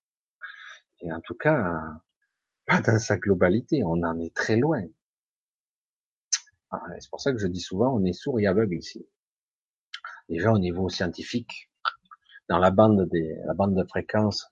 Et 1.00 1.12
en 1.12 1.20
tout 1.20 1.34
cas, 1.34 1.82
pas 2.66 2.80
dans 2.80 2.98
sa 2.98 3.16
globalité, 3.16 3.82
on 3.84 4.02
en 4.02 4.18
est 4.18 4.34
très 4.34 4.56
loin. 4.56 4.82
Ah, 6.70 6.80
c'est 6.98 7.10
pour 7.10 7.20
ça 7.20 7.32
que 7.32 7.38
je 7.38 7.46
dis 7.46 7.60
souvent, 7.60 7.94
on 7.94 8.04
est 8.04 8.12
sourd 8.12 8.40
et 8.40 8.46
aveugle 8.46 8.76
ici. 8.76 9.06
Déjà 10.28 10.52
au 10.52 10.58
niveau 10.58 10.88
scientifique, 10.88 11.70
dans 12.48 12.58
la 12.58 12.70
bande 12.70 13.08
des, 13.10 13.36
la 13.46 13.54
bande 13.54 13.74
de 13.74 13.84
fréquence, 13.84 14.50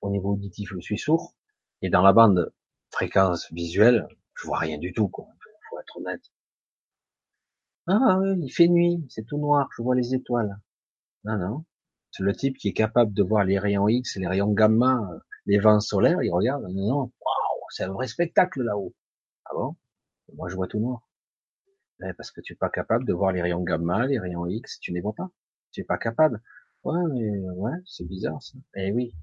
au 0.00 0.10
niveau 0.10 0.32
auditif, 0.32 0.70
je 0.72 0.80
suis 0.80 0.98
sourd, 0.98 1.34
et 1.82 1.90
dans 1.90 2.02
la 2.02 2.12
bande 2.12 2.52
fréquence 2.90 3.52
visuelle, 3.52 4.08
je 4.34 4.46
vois 4.46 4.58
rien 4.58 4.78
du 4.78 4.92
tout, 4.92 5.08
quoi. 5.08 5.26
Faut 5.68 5.80
être 5.80 5.96
honnête. 5.98 6.22
Ah 7.86 8.18
oui, 8.20 8.38
il 8.42 8.50
fait 8.50 8.68
nuit, 8.68 9.04
c'est 9.08 9.26
tout 9.26 9.38
noir, 9.38 9.68
je 9.76 9.82
vois 9.82 9.94
les 9.94 10.14
étoiles. 10.14 10.58
Non, 11.24 11.36
non. 11.36 11.64
C'est 12.12 12.22
le 12.22 12.34
type 12.34 12.56
qui 12.56 12.68
est 12.68 12.72
capable 12.72 13.12
de 13.12 13.22
voir 13.22 13.44
les 13.44 13.58
rayons 13.58 13.88
X, 13.88 14.16
les 14.16 14.26
rayons 14.26 14.52
gamma, 14.52 15.08
les 15.46 15.58
vents 15.58 15.80
solaires, 15.80 16.22
il 16.22 16.30
regarde, 16.30 16.64
non, 16.70 16.88
non, 16.88 17.12
c'est 17.70 17.84
un 17.84 17.92
vrai 17.92 18.06
spectacle 18.06 18.62
là-haut. 18.62 18.94
Ah 19.44 19.54
bon? 19.54 19.76
Moi, 20.34 20.48
je 20.48 20.56
vois 20.56 20.68
tout 20.68 20.80
noir. 20.80 21.08
parce 22.16 22.30
que 22.30 22.40
tu 22.40 22.52
n'es 22.52 22.56
pas 22.56 22.70
capable 22.70 23.04
de 23.04 23.12
voir 23.12 23.32
les 23.32 23.42
rayons 23.42 23.62
gamma, 23.62 24.06
les 24.06 24.18
rayons 24.18 24.46
X, 24.46 24.78
tu 24.80 24.92
ne 24.92 24.96
les 24.96 25.02
vois 25.02 25.14
pas. 25.14 25.30
Tu 25.72 25.80
n'es 25.80 25.84
pas 25.84 25.98
capable. 25.98 26.42
Ouais, 26.84 27.00
mais 27.12 27.50
ouais, 27.50 27.76
c'est 27.84 28.06
bizarre 28.06 28.42
ça. 28.42 28.58
Eh 28.74 28.92
oui, 28.92 29.14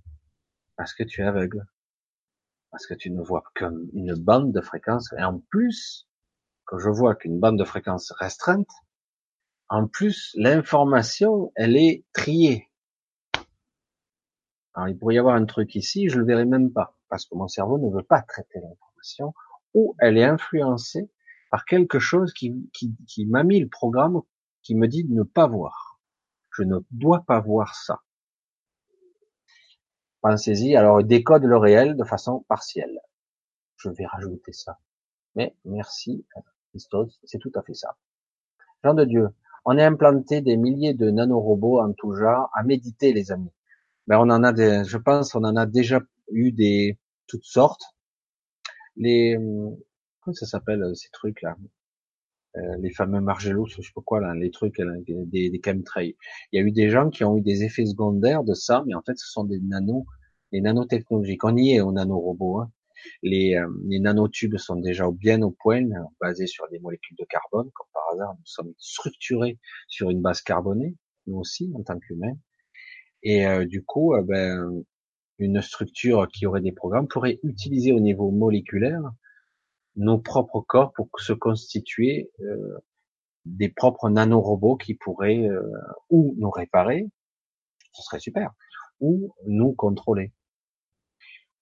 parce 0.76 0.94
que 0.94 1.04
tu 1.04 1.22
es 1.22 1.26
aveugle. 1.26 1.66
Parce 2.72 2.86
que 2.86 2.94
tu 2.94 3.10
ne 3.12 3.22
vois 3.22 3.44
qu'une 3.56 4.14
bande 4.16 4.54
de 4.54 4.62
fréquence. 4.62 5.14
Et 5.18 5.24
en 5.24 5.40
plus, 5.40 6.08
quand 6.66 6.78
je 6.78 6.90
vois 6.90 7.16
qu'une 7.16 7.40
bande 7.40 7.58
de 7.58 7.64
fréquence 7.64 8.12
restreinte, 8.12 8.70
en 9.70 9.88
plus, 9.88 10.34
l'information, 10.38 11.52
elle 11.56 11.76
est 11.76 12.06
triée. 12.14 12.68
Alors, 14.74 14.90
il 14.90 14.98
pourrait 14.98 15.16
y 15.16 15.20
avoir 15.20 15.36
un 15.36 15.46
truc 15.46 15.76
ici, 15.76 16.10
je 16.10 16.20
le 16.20 16.26
verrai 16.26 16.46
même 16.46 16.72
pas 16.72 16.97
parce 17.10 17.26
que 17.26 17.36
mon 17.36 17.48
cerveau 17.48 17.78
ne 17.78 17.90
veut 17.90 18.04
pas 18.04 18.22
traiter 18.22 18.60
l'information, 18.60 19.34
ou 19.74 19.96
elle 20.00 20.18
est 20.18 20.24
influencée 20.24 21.10
par 21.52 21.66
quelque 21.66 22.00
chose 22.00 22.34
qui, 22.34 22.70
qui, 22.74 22.96
qui 23.08 23.26
m'a 23.26 23.44
mis 23.44 23.60
le 23.60 23.70
programme 23.70 24.22
qui 24.64 24.76
me 24.76 24.88
dit 24.88 25.04
de 25.04 25.14
ne 25.14 25.24
pas 25.24 25.48
voir. 25.48 26.00
Je 26.52 26.64
ne 26.64 26.80
dois 26.92 27.24
pas 27.26 27.40
voir 27.40 27.76
ça. 27.76 28.02
Pensez-y, 30.22 30.76
alors 30.76 31.04
décode 31.04 31.44
le 31.44 31.58
réel 31.58 31.96
de 31.96 32.04
façon 32.04 32.44
partielle. 32.50 33.00
Je 33.78 33.90
vais 33.90 34.06
rajouter 34.06 34.52
ça. 34.52 34.80
Mais 35.36 35.56
merci, 35.66 36.26
Christos, 36.72 37.20
c'est 37.24 37.38
tout 37.38 37.52
à 37.56 37.62
fait 37.62 37.76
ça. 37.76 37.96
Jean 38.84 38.94
de 38.94 39.06
Dieu, 39.06 39.30
on 39.66 39.78
a 39.78 39.86
implanté 39.86 40.42
des 40.42 40.58
milliers 40.58 40.94
de 40.94 41.12
nanorobots 41.12 41.80
en 41.80 41.94
tout 41.94 42.14
genre 42.14 42.50
à 42.54 42.64
méditer, 42.64 43.14
les 43.14 43.32
amis. 43.32 43.52
Ben 44.08 44.18
on 44.18 44.30
en 44.30 44.44
a 44.44 44.52
des, 44.52 44.84
je 44.86 44.98
pense, 44.98 45.36
on 45.36 45.44
en 45.44 45.56
a 45.56 45.66
déjà 45.66 46.02
eu 46.32 46.52
des 46.52 46.98
toutes 47.28 47.46
sortes. 47.46 47.84
Les 48.96 49.38
comment 50.22 50.34
ça 50.34 50.46
s'appelle 50.46 50.84
euh, 50.84 50.94
ces 50.94 51.10
trucs 51.10 51.42
là? 51.42 51.56
Euh, 52.58 52.78
Les 52.80 52.92
fameux 52.92 53.22
Margellos, 53.22 53.68
je 53.68 53.82
sais 53.82 53.92
pas 53.94 54.02
quoi 54.02 54.20
là, 54.20 54.34
les 54.34 54.52
trucs 54.52 54.82
des, 55.08 55.50
des 55.50 55.62
chemtrails. 55.64 56.16
Il 56.52 56.60
y 56.60 56.64
a 56.64 56.66
eu 56.66 56.72
des 56.72 56.90
gens 56.90 57.10
qui 57.10 57.24
ont 57.24 57.38
eu 57.38 57.42
des 57.42 57.64
effets 57.64 57.86
secondaires 57.86 58.44
de 58.44 58.54
ça, 58.54 58.84
mais 58.88 58.96
en 58.96 59.02
fait 59.04 59.18
ce 59.18 59.28
sont 59.28 59.44
des 59.44 59.60
nanos, 59.60 60.06
des 60.52 60.62
nanotechnologies. 60.62 61.38
On 61.44 61.56
y 61.58 61.74
est 61.74 61.82
au 61.82 61.92
nanorobot. 61.92 62.62
Hein. 62.62 62.72
Les, 63.22 63.56
euh, 63.56 63.68
les 63.88 64.00
nanotubes 64.00 64.58
sont 64.58 64.78
déjà 64.78 65.10
bien 65.12 65.42
au 65.44 65.52
point, 65.52 65.88
basés 66.20 66.48
sur 66.48 66.68
des 66.70 66.80
molécules 66.80 67.16
de 67.18 67.26
carbone, 67.26 67.70
comme 67.74 67.88
par 67.94 68.04
hasard, 68.14 68.34
nous 68.34 68.46
sommes 68.46 68.74
structurés 68.78 69.60
sur 69.88 70.10
une 70.10 70.22
base 70.22 70.42
carbonée, 70.42 70.96
nous 71.28 71.38
aussi, 71.38 71.72
en 71.76 71.84
tant 71.84 72.00
qu'humains. 72.00 72.38
Et 73.24 73.46
euh, 73.46 73.66
du 73.66 73.84
coup, 73.84 74.16
euh, 74.16 74.24
ben, 74.24 74.84
une 75.40 75.62
structure 75.62 76.28
qui 76.28 76.46
aurait 76.46 76.62
des 76.62 76.72
programmes 76.72 77.08
pourrait 77.08 77.40
utiliser 77.44 77.92
au 77.92 78.00
niveau 78.00 78.32
moléculaire 78.32 79.02
nos 79.96 80.20
propres 80.20 80.62
corps 80.62 80.94
pour 80.94 81.10
se 81.18 81.34
constituer 81.34 82.32
euh, 82.42 82.78
des 83.46 83.70
propres 83.70 84.10
nanorobots 84.10 84.78
qui 84.78 84.94
pourraient 84.94 85.48
ou 86.10 86.36
nous 86.38 86.50
réparer, 86.50 87.08
ce 87.94 88.04
serait 88.04 88.20
super, 88.20 88.52
ou 89.00 89.34
nous 89.46 89.74
contrôler 89.74 90.34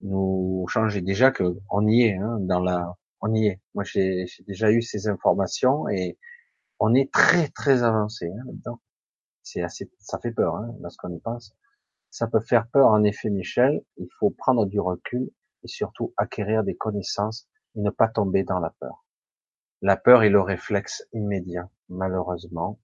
nous 0.02 0.66
changer. 0.70 1.02
Déjà 1.02 1.32
que 1.32 1.58
on 1.70 1.88
y 1.88 2.04
est 2.04 2.16
hein, 2.16 2.38
dans 2.42 2.60
la, 2.60 2.95
on 3.22 3.34
y 3.34 3.48
est. 3.48 3.62
Moi, 3.74 3.84
j'ai 3.84 4.26
déjà 4.48 4.72
eu 4.72 4.82
ces 4.82 5.08
informations 5.08 5.88
et 5.90 6.18
on 6.80 6.94
est 6.94 7.12
très 7.12 7.50
très 7.50 7.84
avancé 7.84 8.28
hein, 8.28 8.44
là-dedans. 8.45 8.80
C'est 9.44 9.62
assez, 9.64 9.92
ça 10.00 10.20
fait 10.20 10.32
peur 10.32 10.56
hein, 10.56 10.74
lorsqu'on 10.82 11.10
y 11.14 11.20
pense. 11.20 11.56
Ça 12.16 12.27
peut 12.27 12.40
faire 12.40 12.68
peur 12.68 12.88
en 12.88 13.03
effet, 13.03 13.30
Michel. 13.30 13.84
Il 13.98 14.08
faut 14.19 14.30
prendre 14.30 14.66
du 14.66 14.80
recul 14.80 15.30
et 15.64 15.68
surtout 15.68 16.14
acquérir 16.16 16.64
des 16.64 16.76
connaissances 16.76 17.50
et 17.76 17.82
ne 17.82 17.90
pas 17.90 18.08
tomber 18.08 18.44
dans 18.44 18.60
la 18.60 18.69
peur. 18.80 19.06
La 19.82 19.98
peur 19.98 20.24
est 20.24 20.30
le 20.30 20.40
réflexe 20.40 21.06
immédiat, 21.11 21.69
malheureusement. 21.90 22.80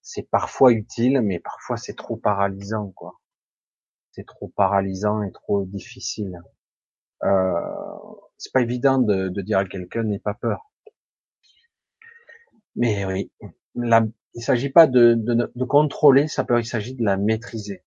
C'est 0.00 0.28
parfois 0.28 0.72
utile, 0.72 1.20
mais 1.22 1.38
parfois 1.38 1.76
c'est 1.76 1.94
trop 1.94 2.16
paralysant, 2.16 2.90
quoi 2.90 3.20
c'est 4.12 4.26
trop 4.26 4.48
paralysant 4.48 5.22
et 5.22 5.32
trop 5.32 5.64
difficile. 5.64 6.40
Euh, 7.24 7.60
c'est 8.36 8.52
pas 8.52 8.60
évident 8.60 8.98
de, 8.98 9.28
dire 9.40 9.58
à 9.58 9.64
quelqu'un 9.64 10.02
n'aie 10.02 10.18
pas 10.18 10.34
peur. 10.34 10.70
Mais 12.76 13.04
oui, 13.04 13.30
la, 13.74 14.04
il 14.34 14.42
s'agit 14.42 14.70
pas 14.70 14.86
de, 14.86 15.14
de, 15.14 15.64
contrôler 15.64 16.26
sa 16.28 16.44
peur, 16.44 16.58
il 16.58 16.66
s'agit 16.66 16.94
de 16.94 17.04
la 17.04 17.16
maîtriser. 17.16 17.82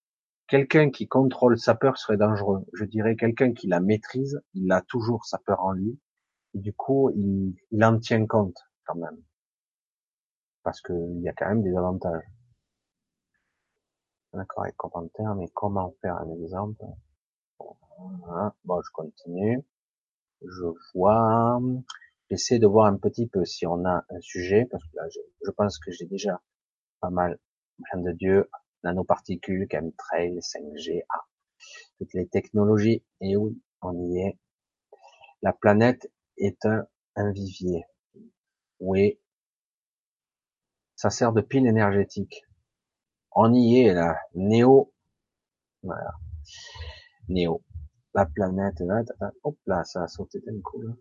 Quelqu'un 0.48 0.91
qui 0.91 1.07
contrôle 1.07 1.57
sa 1.57 1.75
peur 1.75 1.98
serait 1.98 2.17
dangereux. 2.17 2.65
Je 2.74 2.85
dirais 2.85 3.15
quelqu'un 3.15 3.53
qui 3.53 3.67
la 3.67 3.80
maîtrise, 3.80 4.41
il 4.53 4.72
a 4.72 4.82
toujours 4.82 5.25
sa 5.25 5.40
peur 5.40 5.61
en 5.61 5.72
lui. 5.72 5.99
Du 6.53 6.74
coup, 6.74 7.09
il, 7.15 7.56
il 7.72 7.83
en 7.83 7.99
tient 7.99 8.25
compte 8.27 8.57
quand 8.85 8.95
même. 8.95 9.17
Parce 10.64 10.82
qu'il 10.82 11.22
y 11.22 11.30
a 11.30 11.33
quand 11.33 11.48
même 11.48 11.64
des 11.64 11.75
avantages. 11.75 12.24
D'accord, 14.33 14.64
avec 14.64 14.75
commentaire, 14.75 15.33
mais 15.35 15.48
comment 15.53 15.95
faire 16.01 16.17
un 16.17 16.30
exemple? 16.30 16.83
Bon, 18.65 18.82
je 18.82 18.91
continue. 18.91 19.64
Je 20.41 20.65
vois, 20.93 21.59
j'essaie 22.30 22.59
de 22.59 22.67
voir 22.67 22.88
un 22.88 22.98
petit 22.98 23.27
peu 23.27 23.45
si 23.45 23.65
on 23.65 23.85
a 23.85 24.03
un 24.09 24.22
sujet, 24.22 24.65
parce 24.69 24.83
que 24.83 24.95
là, 24.95 25.03
je, 25.09 25.51
pense 25.51 25.80
que 25.80 25.91
j'ai 25.91 26.06
déjà 26.06 26.41
pas 26.99 27.09
mal, 27.09 27.40
plein 27.83 28.01
de 28.01 28.11
Dieu, 28.11 28.49
nanoparticules, 28.85 29.67
chemtrail, 29.69 30.39
5G, 30.39 31.03
ah, 31.09 31.25
toutes 31.97 32.14
les 32.14 32.27
technologies, 32.27 33.03
et 33.22 33.35
oui, 33.35 33.61
on 33.81 33.93
y 34.09 34.19
est. 34.19 34.39
La 35.41 35.53
planète 35.53 36.11
est 36.38 36.65
un, 36.65 36.88
un 37.15 37.31
vivier. 37.31 37.83
Oui, 38.80 39.19
ça 40.95 41.09
sert 41.09 41.33
de 41.33 41.41
pile 41.41 41.67
énergétique. 41.67 42.45
On 43.31 43.53
y 43.53 43.80
est 43.80 43.93
là. 43.93 44.17
Néo. 44.33 44.93
Voilà. 45.83 46.14
Néo. 47.27 47.61
La 48.14 48.25
planète 48.25 48.80
là. 48.80 49.03
Hop 49.43 49.57
là, 49.65 49.83
ça 49.83 50.03
a 50.03 50.07
sauté 50.07 50.39
d'un 50.39 50.59
coup 50.61 50.81
là. 50.81 50.93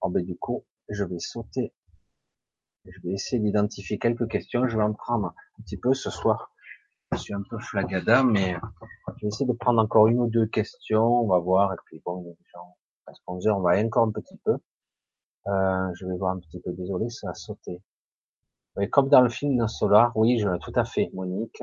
Oh, 0.00 0.08
ben, 0.08 0.24
du 0.24 0.36
coup, 0.36 0.64
je 0.88 1.02
vais 1.04 1.18
sauter. 1.18 1.74
Je 2.84 3.00
vais 3.02 3.14
essayer 3.14 3.40
d'identifier 3.42 3.98
quelques 3.98 4.28
questions. 4.28 4.68
Je 4.68 4.76
vais 4.76 4.82
en 4.84 4.92
prendre 4.92 5.34
un 5.58 5.62
petit 5.62 5.78
peu 5.78 5.94
ce 5.94 6.10
soir. 6.10 6.53
Je 7.14 7.20
suis 7.20 7.34
un 7.34 7.42
peu 7.48 7.58
flagada, 7.58 8.22
mais 8.22 8.56
je 9.16 9.22
vais 9.22 9.28
essayer 9.28 9.46
de 9.46 9.52
prendre 9.52 9.80
encore 9.80 10.08
une 10.08 10.20
ou 10.20 10.28
deux 10.28 10.46
questions. 10.46 11.22
On 11.22 11.26
va 11.26 11.38
voir. 11.38 11.72
Et 11.72 11.76
puis 11.86 12.02
bon, 12.04 12.22
les 12.24 12.36
gens, 12.52 12.76
à 13.06 13.12
11 13.26 13.46
heures, 13.48 13.58
on 13.58 13.62
va 13.62 13.72
aller 13.72 13.84
encore 13.84 14.06
un 14.06 14.12
petit 14.12 14.38
peu. 14.44 14.58
Euh, 15.46 15.90
je 15.94 16.06
vais 16.06 16.16
voir 16.16 16.32
un 16.32 16.40
petit 16.40 16.60
peu. 16.60 16.72
Désolé, 16.72 17.08
ça 17.10 17.30
a 17.30 17.34
sauté 17.34 17.80
comme 18.90 19.08
dans 19.08 19.20
le 19.20 19.28
film 19.28 19.54
No 19.54 19.68
Solar, 19.68 20.16
oui, 20.16 20.38
je, 20.38 20.48
tout 20.58 20.72
à 20.74 20.84
fait, 20.84 21.10
Monique. 21.14 21.62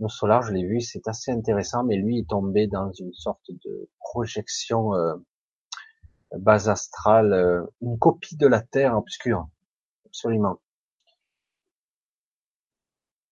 No 0.00 0.08
Solar, 0.08 0.42
je 0.42 0.52
l'ai 0.52 0.64
vu, 0.64 0.80
c'est 0.80 1.08
assez 1.08 1.30
intéressant, 1.30 1.82
mais 1.84 1.96
lui 1.96 2.18
est 2.20 2.28
tombé 2.28 2.66
dans 2.66 2.92
une 2.92 3.14
sorte 3.14 3.50
de 3.50 3.88
projection 3.98 4.94
euh, 4.94 5.14
base 6.36 6.68
astrale, 6.68 7.32
euh, 7.32 7.64
une 7.80 7.98
copie 7.98 8.36
de 8.36 8.46
la 8.46 8.60
Terre 8.60 8.96
obscure, 8.96 9.48
absolument. 10.06 10.60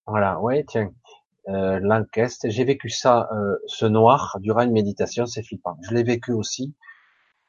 Voilà, 0.06 0.40
ouais, 0.40 0.64
tiens, 0.66 0.92
euh, 1.48 1.78
l'enquête, 1.80 2.32
j'ai 2.44 2.64
vécu 2.64 2.88
ça, 2.88 3.28
euh, 3.32 3.56
ce 3.66 3.86
noir, 3.86 4.38
durant 4.40 4.62
une 4.62 4.72
méditation, 4.72 5.26
c'est 5.26 5.42
flippant. 5.42 5.76
Je 5.82 5.94
l'ai 5.94 6.02
vécu 6.02 6.32
aussi, 6.32 6.74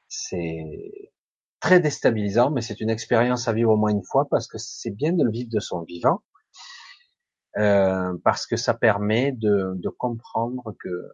c'est 0.09 1.11
très 1.59 1.79
déstabilisant, 1.79 2.51
mais 2.51 2.61
c'est 2.61 2.81
une 2.81 2.89
expérience 2.89 3.47
à 3.47 3.53
vivre 3.53 3.71
au 3.71 3.77
moins 3.77 3.91
une 3.91 4.03
fois 4.03 4.27
parce 4.29 4.47
que 4.47 4.57
c'est 4.57 4.91
bien 4.91 5.13
de 5.13 5.23
le 5.23 5.31
vivre 5.31 5.49
de 5.51 5.59
son 5.59 5.81
vivant, 5.81 6.21
euh, 7.57 8.13
parce 8.23 8.45
que 8.45 8.57
ça 8.57 8.73
permet 8.73 9.31
de, 9.31 9.73
de 9.75 9.89
comprendre 9.89 10.75
que 10.79 11.09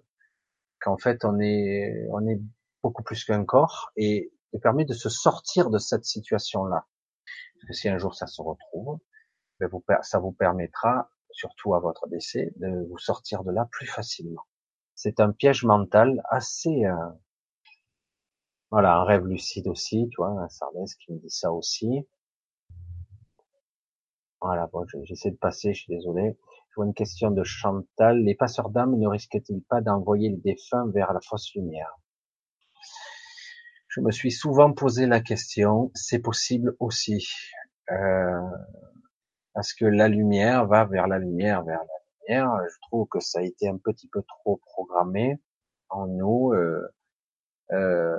qu'en 0.81 0.97
fait 0.97 1.23
on 1.23 1.39
est 1.39 2.07
on 2.11 2.27
est 2.27 2.41
beaucoup 2.83 3.03
plus 3.03 3.23
qu'un 3.23 3.45
corps 3.45 3.91
et 3.95 4.31
ça 4.51 4.59
permet 4.59 4.85
de 4.85 4.93
se 4.93 5.09
sortir 5.09 5.69
de 5.69 5.77
cette 5.77 6.03
situation-là. 6.03 6.85
Parce 7.53 7.67
que 7.67 7.73
si 7.73 7.89
un 7.89 7.97
jour 7.99 8.15
ça 8.15 8.27
se 8.27 8.41
retrouve, 8.41 8.99
ben 9.59 9.69
ça 10.01 10.19
vous 10.19 10.31
permettra, 10.31 11.11
surtout 11.33 11.73
à 11.73 11.79
votre 11.79 12.07
décès, 12.07 12.53
de 12.57 12.87
vous 12.89 12.97
sortir 12.97 13.43
de 13.43 13.51
là 13.51 13.67
plus 13.71 13.87
facilement. 13.87 14.43
C'est 14.95 15.19
un 15.19 15.31
piège 15.31 15.63
mental 15.63 16.21
assez 16.29 16.85
euh, 16.85 16.95
voilà, 18.71 18.95
un 18.95 19.03
rêve 19.03 19.27
lucide 19.27 19.67
aussi, 19.67 20.07
tu 20.11 20.15
vois, 20.17 20.29
un 20.29 20.47
Sardès 20.47 20.85
qui 20.97 21.11
me 21.11 21.19
dit 21.19 21.29
ça 21.29 21.51
aussi. 21.51 22.07
Voilà, 24.39 24.67
bon, 24.67 24.85
j'essaie 25.03 25.29
de 25.29 25.35
passer, 25.35 25.73
je 25.73 25.81
suis 25.81 25.93
désolé. 25.93 26.37
Je 26.69 26.75
vois 26.77 26.85
une 26.85 26.93
question 26.93 27.31
de 27.31 27.43
Chantal. 27.43 28.23
Les 28.23 28.33
passeurs 28.33 28.69
d'âmes 28.69 28.97
ne 28.97 29.07
risquent-ils 29.07 29.61
pas 29.63 29.81
d'envoyer 29.81 30.29
les 30.29 30.37
défunts 30.37 30.89
vers 30.93 31.11
la 31.11 31.19
fausse 31.19 31.53
lumière? 31.53 31.93
Je 33.89 33.99
me 33.99 34.09
suis 34.09 34.31
souvent 34.31 34.71
posé 34.71 35.05
la 35.05 35.19
question. 35.19 35.91
C'est 35.93 36.19
possible 36.19 36.77
aussi. 36.79 37.27
Euh, 37.91 38.39
parce 39.53 39.73
que 39.73 39.85
la 39.85 40.07
lumière 40.07 40.65
va 40.67 40.85
vers 40.85 41.07
la 41.07 41.19
lumière, 41.19 41.63
vers 41.63 41.79
la 41.79 42.35
lumière. 42.35 42.51
Je 42.69 42.77
trouve 42.87 43.07
que 43.07 43.19
ça 43.19 43.39
a 43.39 43.41
été 43.43 43.67
un 43.67 43.77
petit 43.77 44.07
peu 44.07 44.21
trop 44.23 44.57
programmé 44.65 45.39
en 45.89 46.07
nous. 46.07 46.53
Euh, 46.53 46.87
euh, 47.71 48.17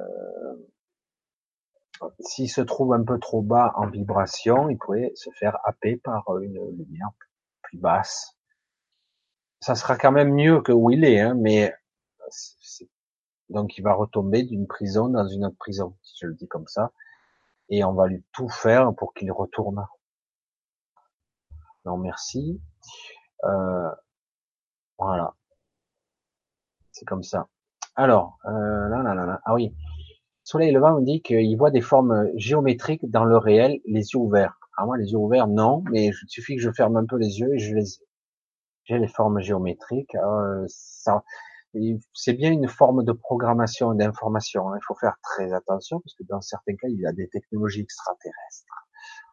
s'il 2.20 2.50
se 2.50 2.60
trouve 2.60 2.94
un 2.94 3.04
peu 3.04 3.18
trop 3.18 3.42
bas 3.42 3.72
en 3.76 3.88
vibration, 3.88 4.68
il 4.68 4.76
pourrait 4.78 5.12
se 5.14 5.30
faire 5.30 5.58
happer 5.64 5.96
par 5.96 6.24
une 6.38 6.58
lumière 6.76 7.10
plus 7.62 7.78
basse. 7.78 8.36
Ça 9.60 9.74
sera 9.74 9.96
quand 9.96 10.12
même 10.12 10.32
mieux 10.32 10.60
que 10.60 10.72
où 10.72 10.90
il 10.90 11.04
est, 11.04 11.20
hein, 11.20 11.34
mais 11.34 11.72
donc 13.48 13.76
il 13.78 13.82
va 13.82 13.94
retomber 13.94 14.42
d'une 14.42 14.66
prison 14.66 15.08
dans 15.08 15.26
une 15.26 15.44
autre 15.44 15.56
prison, 15.58 15.96
si 16.02 16.16
je 16.20 16.26
le 16.26 16.34
dis 16.34 16.48
comme 16.48 16.66
ça, 16.66 16.92
et 17.68 17.84
on 17.84 17.92
va 17.92 18.08
lui 18.08 18.24
tout 18.32 18.48
faire 18.48 18.92
pour 18.94 19.14
qu'il 19.14 19.30
retourne. 19.30 19.86
Non, 21.84 21.96
merci. 21.98 22.60
Euh, 23.44 23.90
voilà, 24.98 25.34
c'est 26.92 27.04
comme 27.04 27.22
ça. 27.22 27.48
Alors, 27.96 28.38
euh, 28.46 28.88
là, 28.88 29.02
là, 29.02 29.14
là, 29.14 29.40
ah 29.44 29.54
oui, 29.54 29.74
Soleil 30.44 30.72
Levant 30.72 31.00
me 31.00 31.04
dit 31.04 31.22
qu'il 31.22 31.56
voit 31.56 31.70
des 31.70 31.80
formes 31.80 32.28
géométriques 32.36 33.08
dans 33.10 33.24
le 33.24 33.36
réel, 33.36 33.80
les 33.86 34.12
yeux 34.12 34.18
ouverts. 34.18 34.58
Ah 34.76 34.86
moi, 34.86 34.96
les 34.96 35.12
yeux 35.12 35.18
ouverts, 35.18 35.48
non, 35.48 35.82
mais 35.90 36.06
il 36.06 36.14
suffit 36.28 36.56
que 36.56 36.62
je 36.62 36.70
ferme 36.70 36.96
un 36.96 37.04
peu 37.06 37.16
les 37.16 37.40
yeux 37.40 37.54
et 37.54 37.58
je 37.58 37.74
les 37.74 37.84
j'ai 38.84 38.98
les 38.98 39.08
formes 39.08 39.40
géométriques. 39.40 40.14
Euh, 40.16 40.64
ça, 40.68 41.22
c'est 42.12 42.32
bien 42.32 42.50
une 42.52 42.68
forme 42.68 43.04
de 43.04 43.12
programmation 43.12 43.94
d'information. 43.94 44.70
Hein. 44.70 44.78
Il 44.80 44.84
faut 44.84 44.96
faire 44.96 45.16
très 45.22 45.52
attention 45.52 46.00
parce 46.00 46.14
que 46.14 46.24
dans 46.24 46.40
certains 46.40 46.74
cas, 46.76 46.88
il 46.88 47.00
y 47.00 47.06
a 47.06 47.12
des 47.12 47.28
technologies 47.28 47.80
extraterrestres, 47.80 48.88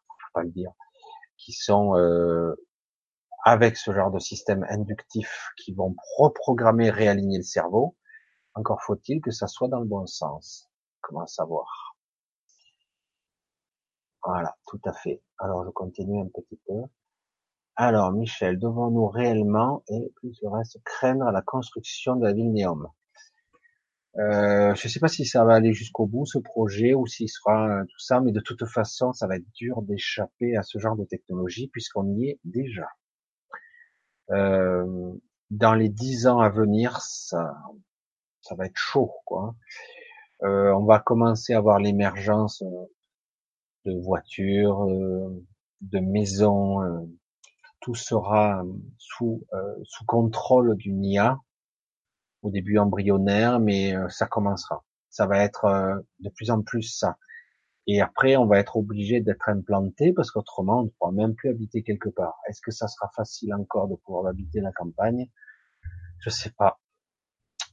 faut 0.08 0.34
pas 0.34 0.44
le 0.44 0.52
dire, 0.52 0.72
qui 1.50 1.54
sont 1.54 1.96
euh, 1.96 2.54
avec 3.44 3.76
ce 3.76 3.92
genre 3.92 4.12
de 4.12 4.20
système 4.20 4.64
inductif 4.70 5.50
qui 5.58 5.74
vont 5.74 5.96
reprogrammer, 6.18 6.92
réaligner 6.92 7.38
le 7.38 7.44
cerveau 7.44 7.96
encore 8.60 8.82
faut-il 8.84 9.22
que 9.22 9.32
ça 9.32 9.48
soit 9.48 9.70
dans 9.70 9.80
le 9.80 9.86
bon 9.86 10.06
sens. 10.06 10.70
Comment 11.02 11.26
savoir? 11.26 11.96
Voilà, 14.24 14.56
tout 14.68 14.82
à 14.84 14.94
fait. 14.94 15.24
Alors 15.38 15.64
je 15.66 15.70
continue 15.70 16.20
un 16.20 16.28
petit 16.28 16.60
peu. 16.68 16.84
Alors 17.78 18.12
Michel, 18.12 18.60
devons-nous 18.60 19.08
réellement, 19.08 19.84
et 19.88 20.12
plus 20.18 20.38
le 20.42 20.50
reste, 20.50 20.78
craindre 20.84 21.32
la 21.32 21.42
construction 21.42 22.18
de 22.18 22.26
la 22.26 22.34
ville 22.34 22.52
Néom 22.52 22.92
Euh, 24.18 24.74
je 24.76 24.88
ne 24.88 24.92
sais 24.92 25.00
pas 25.00 25.08
si 25.08 25.26
ça 25.26 25.46
va 25.46 25.54
aller 25.54 25.72
jusqu'au 25.74 26.08
bout 26.08 26.26
ce 26.26 26.40
projet 26.40 26.94
ou 26.94 27.06
s'il 27.06 27.30
sera 27.30 27.84
tout 27.88 28.00
ça, 28.00 28.20
mais 28.22 28.32
de 28.32 28.40
toute 28.40 28.66
façon, 28.66 29.14
ça 29.14 29.28
va 29.28 29.36
être 29.36 29.50
dur 29.54 29.82
d'échapper 29.84 30.58
à 30.58 30.64
ce 30.64 30.80
genre 30.80 30.96
de 30.96 31.06
technologie 31.06 31.68
puisqu'on 31.68 32.08
y 32.16 32.30
est 32.30 32.40
déjà. 32.44 32.88
Euh, 34.32 35.14
dans 35.52 35.74
les 35.74 35.90
dix 35.90 36.28
ans 36.28 36.40
à 36.40 36.50
venir, 36.50 37.00
ça, 37.02 37.56
ça 38.42 38.56
va 38.56 38.66
être 38.66 38.78
chaud, 38.78 39.12
quoi. 39.26 39.56
Euh, 40.44 40.72
on 40.74 40.86
va 40.86 41.00
commencer 41.00 41.54
à 41.54 41.62
voir 41.62 41.80
l'émergence 41.80 42.64
de 43.86 43.94
voitures, 44.02 44.84
euh, 44.84 45.46
de 45.82 46.00
maisons, 46.00 46.82
euh, 46.82 47.00
tout 47.82 47.96
sera 47.96 48.64
sous 48.98 49.46
sous 49.84 50.06
contrôle 50.06 50.76
du 50.76 50.92
NIA. 50.92 51.40
Au 52.42 52.52
début 52.52 52.78
embryonnaire, 52.78 53.60
mais 53.60 53.94
ça 54.10 54.26
commencera. 54.26 54.84
Ça 55.10 55.26
va 55.26 55.44
être 55.44 56.04
de 56.20 56.30
plus 56.30 56.52
en 56.52 56.62
plus 56.62 56.84
ça. 56.84 57.18
Et 57.92 58.02
après, 58.02 58.36
on 58.38 58.46
va 58.46 58.60
être 58.60 58.78
obligé 58.78 59.20
d'être 59.20 59.50
implanté 59.50 60.14
parce 60.14 60.30
qu'autrement, 60.30 60.82
on 60.82 60.84
ne 60.84 60.90
pourra 60.90 61.12
même 61.12 61.34
plus 61.34 61.50
habiter 61.50 61.82
quelque 61.82 62.10
part. 62.10 62.36
Est-ce 62.48 62.62
que 62.62 62.70
ça 62.70 62.88
sera 62.88 63.10
facile 63.16 63.52
encore 63.56 63.88
de 63.88 63.96
pouvoir 63.96 64.28
habiter 64.28 64.62
la 64.62 64.72
campagne? 64.72 65.28
Je 66.20 66.30
sais 66.30 66.52
pas. 66.52 66.80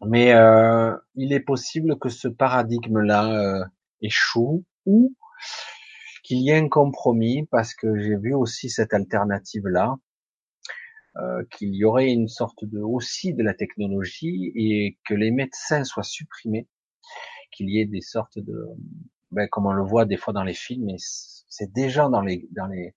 Mais 0.07 0.33
euh, 0.33 0.97
il 1.17 1.35
est 1.35 1.41
possible 1.41 1.99
que 1.99 2.09
ce 2.09 2.29
paradigme-là 2.29 3.31
euh, 3.31 3.65
échoue 4.01 4.65
ou 4.87 5.15
qu'il 6.23 6.39
y 6.39 6.49
ait 6.49 6.59
un 6.59 6.69
compromis 6.69 7.47
parce 7.51 7.75
que 7.75 7.99
j'ai 7.99 8.17
vu 8.17 8.35
aussi 8.35 8.71
cette 8.71 8.95
alternative-là, 8.95 9.97
euh, 11.23 11.45
qu'il 11.51 11.75
y 11.75 11.85
aurait 11.85 12.13
une 12.13 12.29
sorte 12.29 12.65
de 12.65 12.81
aussi 12.81 13.35
de 13.35 13.43
la 13.43 13.55
technologie 13.55 14.53
et 14.55 14.99
que 15.09 15.15
les 15.15 15.31
médecins 15.31 15.85
soient 15.85 16.03
supprimés, 16.03 16.69
qu'il 17.53 17.71
y 17.71 17.81
ait 17.81 17.87
des 17.87 18.01
sortes 18.01 18.39
de 18.39 18.67
ben, 19.31 19.49
comme 19.49 19.67
on 19.67 19.73
le 19.73 19.83
voit 19.83 20.05
des 20.05 20.17
fois 20.17 20.33
dans 20.33 20.45
les 20.45 20.55
films, 20.55 20.89
et 20.91 20.97
c'est 20.99 21.73
déjà 21.73 22.09
dans 22.09 22.21
les, 22.21 22.49
dans 22.53 22.67
les, 22.67 22.95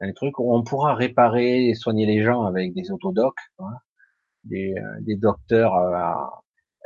dans 0.00 0.06
les 0.06 0.14
trucs 0.14 0.38
où 0.38 0.54
on 0.54 0.62
pourra 0.62 0.94
réparer 0.94 1.68
et 1.68 1.74
soigner 1.74 2.06
les 2.06 2.22
gens 2.22 2.44
avec 2.44 2.74
des 2.74 2.90
autodocs, 2.90 3.38
hein, 3.58 3.76
des, 4.44 4.74
euh, 4.76 5.00
des 5.00 5.16
docteurs 5.16 5.74
euh, 5.74 6.14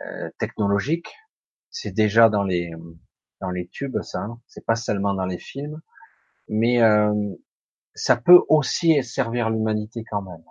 euh, 0.07 0.31
technologiques. 0.39 1.12
C'est 1.70 1.92
déjà 1.92 2.28
dans 2.28 2.44
les, 2.44 2.70
dans 3.41 3.51
les 3.51 3.68
tubes, 3.68 4.01
ça. 4.02 4.20
Hein. 4.20 4.41
C'est 4.47 4.65
pas 4.67 4.76
seulement 4.76 5.15
dans 5.15 5.26
les 5.26 5.39
films, 5.39 5.81
mais 6.49 6.83
euh, 6.83 7.15
ça 7.94 8.17
peut 8.17 8.41
aussi 8.49 9.02
servir 9.02 9.51
l'humanité 9.51 10.05
quand 10.10 10.23
même. 10.23 10.44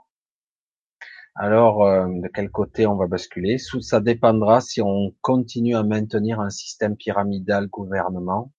Alors, 1.35 1.85
de 2.07 2.27
quel 2.27 2.51
côté 2.51 2.85
on 2.87 2.95
va 2.95 3.07
basculer? 3.07 3.57
Ça 3.57 4.01
dépendra 4.01 4.59
si 4.59 4.81
on 4.81 5.15
continue 5.21 5.75
à 5.75 5.83
maintenir 5.83 6.41
un 6.41 6.49
système 6.49 6.97
pyramidal 6.97 7.67
gouvernement. 7.67 8.51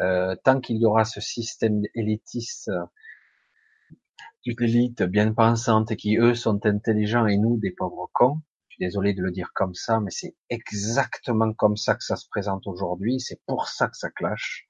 Euh, 0.00 0.36
tant 0.44 0.60
qu'il 0.60 0.76
y 0.76 0.84
aura 0.84 1.04
ce 1.04 1.20
système 1.20 1.82
élitiste 1.94 2.70
d'une 4.44 4.62
élite 4.62 5.02
bien 5.02 5.32
pensante 5.32 5.90
et 5.90 5.96
qui 5.96 6.16
eux 6.18 6.34
sont 6.34 6.64
intelligents 6.66 7.26
et 7.26 7.36
nous 7.36 7.58
des 7.58 7.72
pauvres 7.72 8.08
cons. 8.12 8.40
Je 8.68 8.74
suis 8.74 8.84
désolé 8.84 9.12
de 9.14 9.22
le 9.22 9.32
dire 9.32 9.50
comme 9.54 9.74
ça, 9.74 9.98
mais 9.98 10.10
c'est 10.10 10.36
exactement 10.50 11.52
comme 11.52 11.76
ça 11.76 11.94
que 11.96 12.04
ça 12.04 12.16
se 12.16 12.28
présente 12.28 12.66
aujourd'hui. 12.66 13.18
C'est 13.18 13.40
pour 13.46 13.66
ça 13.68 13.88
que 13.88 13.96
ça 13.96 14.10
clash. 14.10 14.68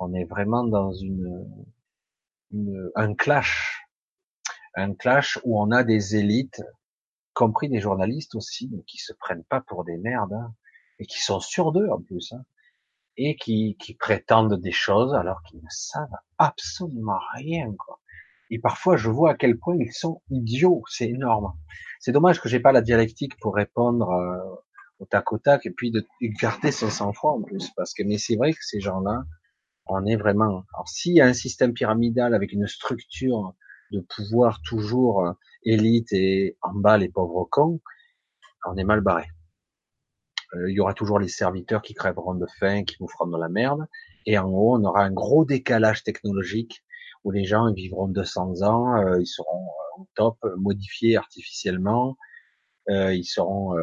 On 0.00 0.14
est 0.14 0.24
vraiment 0.24 0.64
dans 0.64 0.92
une, 0.92 1.46
une 2.50 2.90
un 2.96 3.14
clash 3.14 3.89
un 4.74 4.94
clash 4.94 5.38
où 5.44 5.60
on 5.60 5.70
a 5.70 5.84
des 5.84 6.16
élites, 6.16 6.62
compris 7.34 7.68
des 7.68 7.80
journalistes 7.80 8.34
aussi, 8.34 8.70
qui 8.86 8.98
se 8.98 9.12
prennent 9.12 9.44
pas 9.44 9.60
pour 9.60 9.84
des 9.84 9.96
merdes, 9.98 10.32
hein, 10.32 10.54
et 10.98 11.06
qui 11.06 11.20
sont 11.20 11.40
sûrs 11.40 11.72
d'eux 11.72 11.88
en 11.90 12.00
plus, 12.00 12.32
hein, 12.32 12.44
et 13.16 13.36
qui, 13.36 13.76
qui 13.78 13.94
prétendent 13.94 14.60
des 14.60 14.72
choses 14.72 15.14
alors 15.14 15.42
qu'ils 15.42 15.60
ne 15.60 15.68
savent 15.68 16.08
absolument 16.38 17.20
rien. 17.34 17.72
Quoi. 17.78 18.00
Et 18.50 18.58
parfois, 18.58 18.96
je 18.96 19.08
vois 19.08 19.32
à 19.32 19.34
quel 19.34 19.58
point 19.58 19.76
ils 19.78 19.92
sont 19.92 20.22
idiots, 20.30 20.82
c'est 20.88 21.08
énorme. 21.08 21.52
C'est 22.00 22.12
dommage 22.12 22.40
que 22.40 22.48
j'ai 22.48 22.60
pas 22.60 22.72
la 22.72 22.82
dialectique 22.82 23.38
pour 23.40 23.54
répondre 23.54 24.10
euh, 24.10 24.38
au 24.98 25.06
tac 25.06 25.32
au 25.32 25.38
tac 25.38 25.66
et 25.66 25.70
puis 25.70 25.90
de 25.90 26.04
garder 26.40 26.72
son 26.72 26.90
sang-froid 26.90 27.32
en 27.32 27.42
plus, 27.42 27.70
parce 27.76 27.94
que 27.94 28.02
mais 28.02 28.18
c'est 28.18 28.36
vrai 28.36 28.52
que 28.52 28.62
ces 28.62 28.80
gens-là, 28.80 29.24
on 29.86 30.04
est 30.06 30.16
vraiment. 30.16 30.64
Alors 30.74 30.88
s'il 30.88 31.14
y 31.14 31.20
a 31.20 31.26
un 31.26 31.32
système 31.32 31.72
pyramidal 31.72 32.34
avec 32.34 32.52
une 32.52 32.66
structure 32.66 33.54
de 33.90 34.00
pouvoir 34.00 34.60
toujours 34.62 35.26
euh, 35.26 35.32
élite 35.64 36.12
et 36.12 36.56
en 36.62 36.74
bas 36.74 36.98
les 36.98 37.08
pauvres 37.08 37.46
cons, 37.50 37.80
on 38.66 38.76
est 38.76 38.84
mal 38.84 39.00
barré. 39.00 39.26
Euh, 40.54 40.70
il 40.70 40.74
y 40.74 40.80
aura 40.80 40.94
toujours 40.94 41.18
les 41.18 41.28
serviteurs 41.28 41.82
qui 41.82 41.94
crèveront 41.94 42.34
de 42.34 42.46
faim, 42.58 42.84
qui 42.84 42.96
nous 43.00 43.08
feront 43.08 43.26
de 43.26 43.38
la 43.38 43.48
merde, 43.48 43.86
et 44.26 44.38
en 44.38 44.48
haut 44.48 44.76
on 44.76 44.84
aura 44.84 45.04
un 45.04 45.12
gros 45.12 45.44
décalage 45.44 46.02
technologique 46.02 46.82
où 47.24 47.30
les 47.30 47.44
gens 47.44 47.72
vivront 47.72 48.08
200 48.08 48.62
ans, 48.62 48.96
euh, 48.96 49.20
ils 49.20 49.26
seront 49.26 49.66
au 49.98 50.08
top, 50.14 50.38
modifiés 50.56 51.16
artificiellement, 51.16 52.16
ils 52.88 53.24
seront 53.24 53.76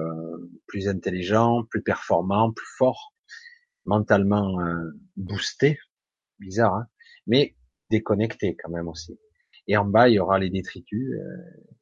plus 0.66 0.90
intelligents, 0.90 1.64
plus 1.70 1.82
performants, 1.82 2.52
plus 2.52 2.66
forts, 2.78 3.14
mentalement 3.86 4.58
boostés, 5.16 5.80
bizarre, 6.40 6.74
hein. 6.74 6.88
Mais 7.26 7.56
déconnectés 7.90 8.58
quand 8.58 8.72
même 8.72 8.88
aussi 8.90 9.18
et 9.68 9.78
en 9.78 9.86
bas 9.86 10.10
il 10.10 10.16
y 10.16 10.20
aura 10.20 10.40
les 10.40 10.50
détritus. 10.50 11.14
Euh, 11.14 11.74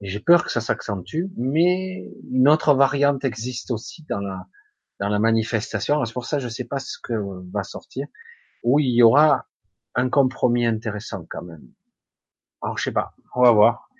j'ai 0.00 0.20
peur 0.20 0.44
que 0.44 0.50
ça 0.50 0.60
s'accentue, 0.60 1.26
mais 1.36 2.10
une 2.30 2.48
autre 2.48 2.74
variante 2.74 3.24
existe 3.24 3.70
aussi 3.70 4.04
dans 4.08 4.20
la 4.20 4.46
dans 5.00 5.08
la 5.08 5.18
manifestation. 5.18 6.04
C'est 6.04 6.12
pour 6.12 6.26
ça 6.26 6.38
que 6.38 6.42
je 6.42 6.48
sais 6.48 6.64
pas 6.64 6.78
ce 6.78 6.98
que 7.02 7.14
va 7.52 7.62
sortir, 7.62 8.06
où 8.62 8.80
il 8.80 8.94
y 8.94 9.02
aura 9.02 9.46
un 9.94 10.10
compromis 10.10 10.66
intéressant 10.66 11.26
quand 11.28 11.42
même. 11.42 11.66
Alors 12.62 12.78
je 12.78 12.84
sais 12.84 12.92
pas, 12.92 13.14
on 13.34 13.42
va 13.42 13.50
voir. 13.52 13.90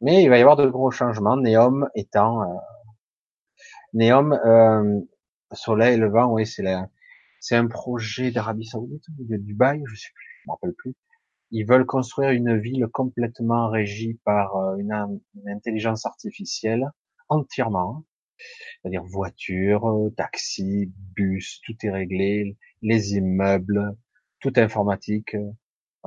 Mais 0.00 0.22
il 0.22 0.28
va 0.28 0.38
y 0.38 0.40
avoir 0.40 0.56
de 0.56 0.66
gros 0.68 0.90
changements. 0.90 1.36
Néom 1.36 1.88
étant 1.94 2.42
euh, 2.42 2.56
Néom 3.94 4.32
euh, 4.32 5.00
Soleil 5.52 5.96
Levant, 5.98 6.32
oui 6.32 6.46
c'est 6.46 6.64
c'est 7.40 7.56
un 7.56 7.66
projet 7.66 8.30
d'Arabie 8.30 8.66
Saoudite 8.66 9.04
ou 9.08 9.24
de 9.24 9.36
Dubaï, 9.36 9.82
je 9.86 9.96
sais 9.96 10.10
plus, 10.14 10.40
je 10.42 10.48
me 10.48 10.52
rappelle 10.52 10.74
plus. 10.74 10.94
Ils 11.54 11.66
veulent 11.66 11.84
construire 11.84 12.30
une 12.30 12.58
ville 12.58 12.86
complètement 12.86 13.68
régie 13.68 14.18
par 14.24 14.56
euh, 14.56 14.76
une, 14.76 15.20
intelligence 15.46 16.06
artificielle, 16.06 16.90
entièrement. 17.28 18.04
C'est-à-dire 18.80 19.04
voiture, 19.04 19.86
euh, 19.86 20.10
taxi, 20.16 20.90
bus, 21.14 21.60
tout 21.64 21.74
est 21.82 21.90
réglé, 21.90 22.56
les 22.80 23.16
immeubles, 23.16 23.94
tout 24.40 24.54
informatique. 24.56 25.36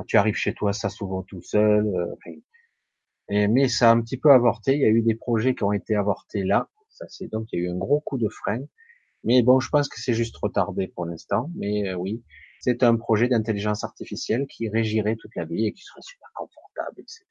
tu 0.08 0.18
arrives 0.18 0.36
chez 0.36 0.56
toi, 0.56 0.74
ça 0.74 0.90
s'ouvre 0.90 1.24
tout 1.28 1.44
seul. 1.44 1.86
Euh, 1.96 2.32
et, 3.30 3.48
mais 3.48 3.68
ça 3.70 3.92
a 3.92 3.94
un 3.94 4.02
petit 4.02 4.18
peu 4.18 4.32
avorté. 4.32 4.74
Il 4.74 4.82
y 4.82 4.86
a 4.86 4.90
eu 4.90 5.04
des 5.04 5.16
projets 5.16 5.54
qui 5.54 5.64
ont 5.64 5.74
été 5.74 5.96
avortés 5.96 6.44
là. 6.44 6.70
Ça 6.90 7.06
c'est 7.08 7.28
donc 7.28 7.48
il 7.52 7.60
y 7.60 7.64
a 7.64 7.66
eu 7.66 7.70
un 7.70 7.78
gros 7.78 8.00
coup 8.00 8.18
de 8.18 8.30
frein. 8.30 8.62
Mais 9.24 9.44
bon, 9.44 9.60
je 9.60 9.70
pense 9.70 9.90
que 9.90 10.00
c'est 10.00 10.14
juste 10.16 10.38
retardé 10.38 10.88
pour 10.88 11.06
l'instant. 11.06 11.52
Mais 11.56 11.94
oui, 11.94 12.24
c'est 12.60 12.84
un 12.84 12.96
projet 12.96 13.28
d'intelligence 13.28 13.84
artificielle 13.84 14.48
qui 14.48 14.70
régirait 14.70 15.16
toute 15.16 15.36
la 15.36 15.46
vie 15.46 15.66
et 15.66 15.74
qui 15.74 15.84
serait 15.84 16.02
super 16.02 16.30
confortable, 16.36 17.00
etc. 17.00 17.26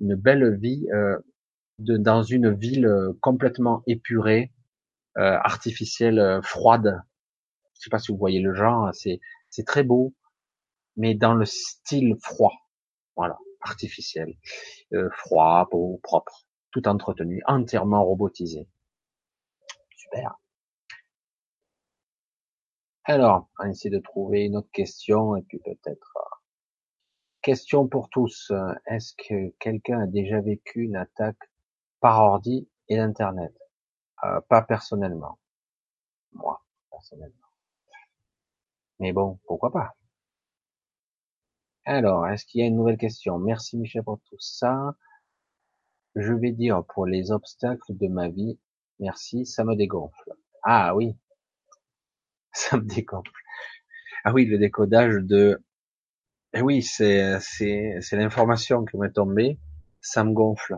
Une 0.00 0.14
belle 0.14 0.56
vie 0.58 0.86
euh, 0.92 1.18
de, 1.78 1.96
dans 1.96 2.22
une 2.22 2.52
ville 2.54 2.86
euh, 2.86 3.12
complètement 3.20 3.82
épurée, 3.86 4.52
euh, 5.18 5.38
artificielle, 5.42 6.18
euh, 6.18 6.42
froide. 6.42 7.02
Je 7.74 7.82
sais 7.82 7.90
pas 7.90 7.98
si 7.98 8.12
vous 8.12 8.18
voyez 8.18 8.40
le 8.40 8.54
genre, 8.54 8.90
c'est 8.94 9.20
c'est 9.50 9.66
très 9.66 9.82
beau, 9.82 10.14
mais 10.96 11.14
dans 11.14 11.34
le 11.34 11.44
style 11.44 12.16
froid, 12.22 12.52
voilà, 13.16 13.38
artificiel, 13.60 14.34
euh, 14.94 15.10
froid, 15.10 15.68
beau, 15.70 16.00
propre, 16.02 16.46
tout 16.70 16.86
entretenu, 16.88 17.42
entièrement 17.46 18.04
robotisé. 18.04 18.68
Super. 19.96 20.39
Alors, 23.04 23.48
on 23.58 23.64
va 23.64 23.70
essayer 23.70 23.90
de 23.90 23.98
trouver 23.98 24.44
une 24.44 24.56
autre 24.56 24.70
question 24.72 25.36
et 25.36 25.42
puis 25.42 25.58
peut-être 25.58 26.16
euh, 26.16 26.36
question 27.42 27.88
pour 27.88 28.08
tous. 28.10 28.52
Est-ce 28.86 29.14
que 29.14 29.50
quelqu'un 29.58 30.00
a 30.00 30.06
déjà 30.06 30.40
vécu 30.40 30.82
une 30.82 30.96
attaque 30.96 31.50
par 32.00 32.20
ordi 32.20 32.68
et 32.88 32.96
d'internet 32.96 33.54
euh, 34.24 34.40
Pas 34.48 34.62
personnellement, 34.62 35.38
moi 36.32 36.62
personnellement. 36.90 37.36
Mais 38.98 39.12
bon, 39.12 39.40
pourquoi 39.46 39.72
pas? 39.72 39.94
Alors, 41.86 42.26
est-ce 42.28 42.44
qu'il 42.44 42.60
y 42.60 42.64
a 42.64 42.66
une 42.66 42.76
nouvelle 42.76 42.98
question? 42.98 43.38
Merci 43.38 43.78
Michel 43.78 44.02
pour 44.02 44.20
tout 44.26 44.38
ça. 44.38 44.94
Je 46.14 46.32
vais 46.34 46.52
dire 46.52 46.84
pour 46.84 47.06
les 47.06 47.30
obstacles 47.30 47.96
de 47.96 48.08
ma 48.08 48.28
vie, 48.28 48.58
merci, 48.98 49.46
ça 49.46 49.64
me 49.64 49.74
dégonfle. 49.74 50.34
Ah 50.62 50.94
oui, 50.94 51.16
ça 52.52 52.76
me 52.76 52.82
dégonfle. 52.82 53.30
Ah 54.24 54.32
oui, 54.32 54.44
le 54.44 54.58
décodage 54.58 55.14
de, 55.16 55.62
eh 56.52 56.62
oui, 56.62 56.82
c'est, 56.82 57.38
c'est, 57.40 57.98
c'est 58.00 58.16
l'information 58.16 58.84
qui 58.84 58.96
m'est 58.98 59.12
tombée, 59.12 59.58
ça 60.00 60.24
me 60.24 60.32
gonfle. 60.32 60.76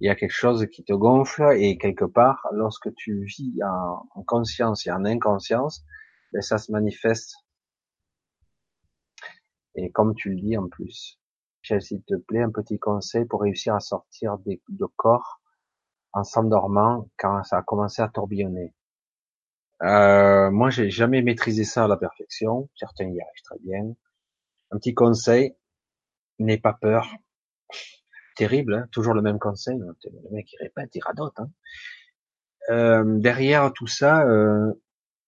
il 0.00 0.06
y 0.06 0.10
a 0.10 0.14
quelque 0.14 0.32
chose 0.32 0.66
qui 0.72 0.84
te 0.84 0.92
gonfle 0.92 1.54
et 1.56 1.78
quelque 1.78 2.04
part, 2.04 2.46
lorsque 2.52 2.94
tu 2.94 3.24
vis 3.24 3.58
en, 3.64 4.22
conscience 4.24 4.86
et 4.86 4.90
en 4.90 5.04
inconscience, 5.04 5.84
ben 6.32 6.42
ça 6.42 6.58
se 6.58 6.70
manifeste. 6.72 7.34
Et 9.74 9.90
comme 9.90 10.14
tu 10.14 10.30
le 10.30 10.36
dis 10.36 10.56
en 10.56 10.68
plus, 10.68 11.18
s'il 11.62 12.02
te 12.02 12.16
plaît, 12.16 12.42
un 12.42 12.50
petit 12.50 12.78
conseil 12.78 13.24
pour 13.24 13.42
réussir 13.42 13.74
à 13.74 13.80
sortir 13.80 14.38
de 14.38 14.86
corps 14.96 15.40
en 16.12 16.24
s'endormant 16.24 17.08
quand 17.18 17.42
ça 17.44 17.58
a 17.58 17.62
commencé 17.62 18.02
à 18.02 18.08
tourbillonner. 18.08 18.74
Euh, 19.82 20.50
moi, 20.50 20.70
j'ai 20.70 20.90
jamais 20.90 21.22
maîtrisé 21.22 21.64
ça 21.64 21.84
à 21.84 21.88
la 21.88 21.96
perfection. 21.96 22.68
Certains 22.76 23.06
y 23.06 23.20
arrivent 23.20 23.42
très 23.44 23.58
bien. 23.60 23.94
Un 24.70 24.78
petit 24.78 24.94
conseil, 24.94 25.54
n'aie 26.38 26.58
pas 26.58 26.74
peur. 26.74 27.08
Terrible, 28.36 28.74
hein 28.74 28.88
toujours 28.92 29.14
le 29.14 29.22
même 29.22 29.38
conseil. 29.38 29.78
Le 29.78 30.30
mec 30.30 30.52
il 30.52 30.58
répète, 30.62 30.94
il 30.94 31.02
radote. 31.02 31.38
Hein 31.38 31.50
euh, 32.70 33.18
derrière 33.18 33.72
tout 33.72 33.86
ça, 33.86 34.24
euh, 34.26 34.72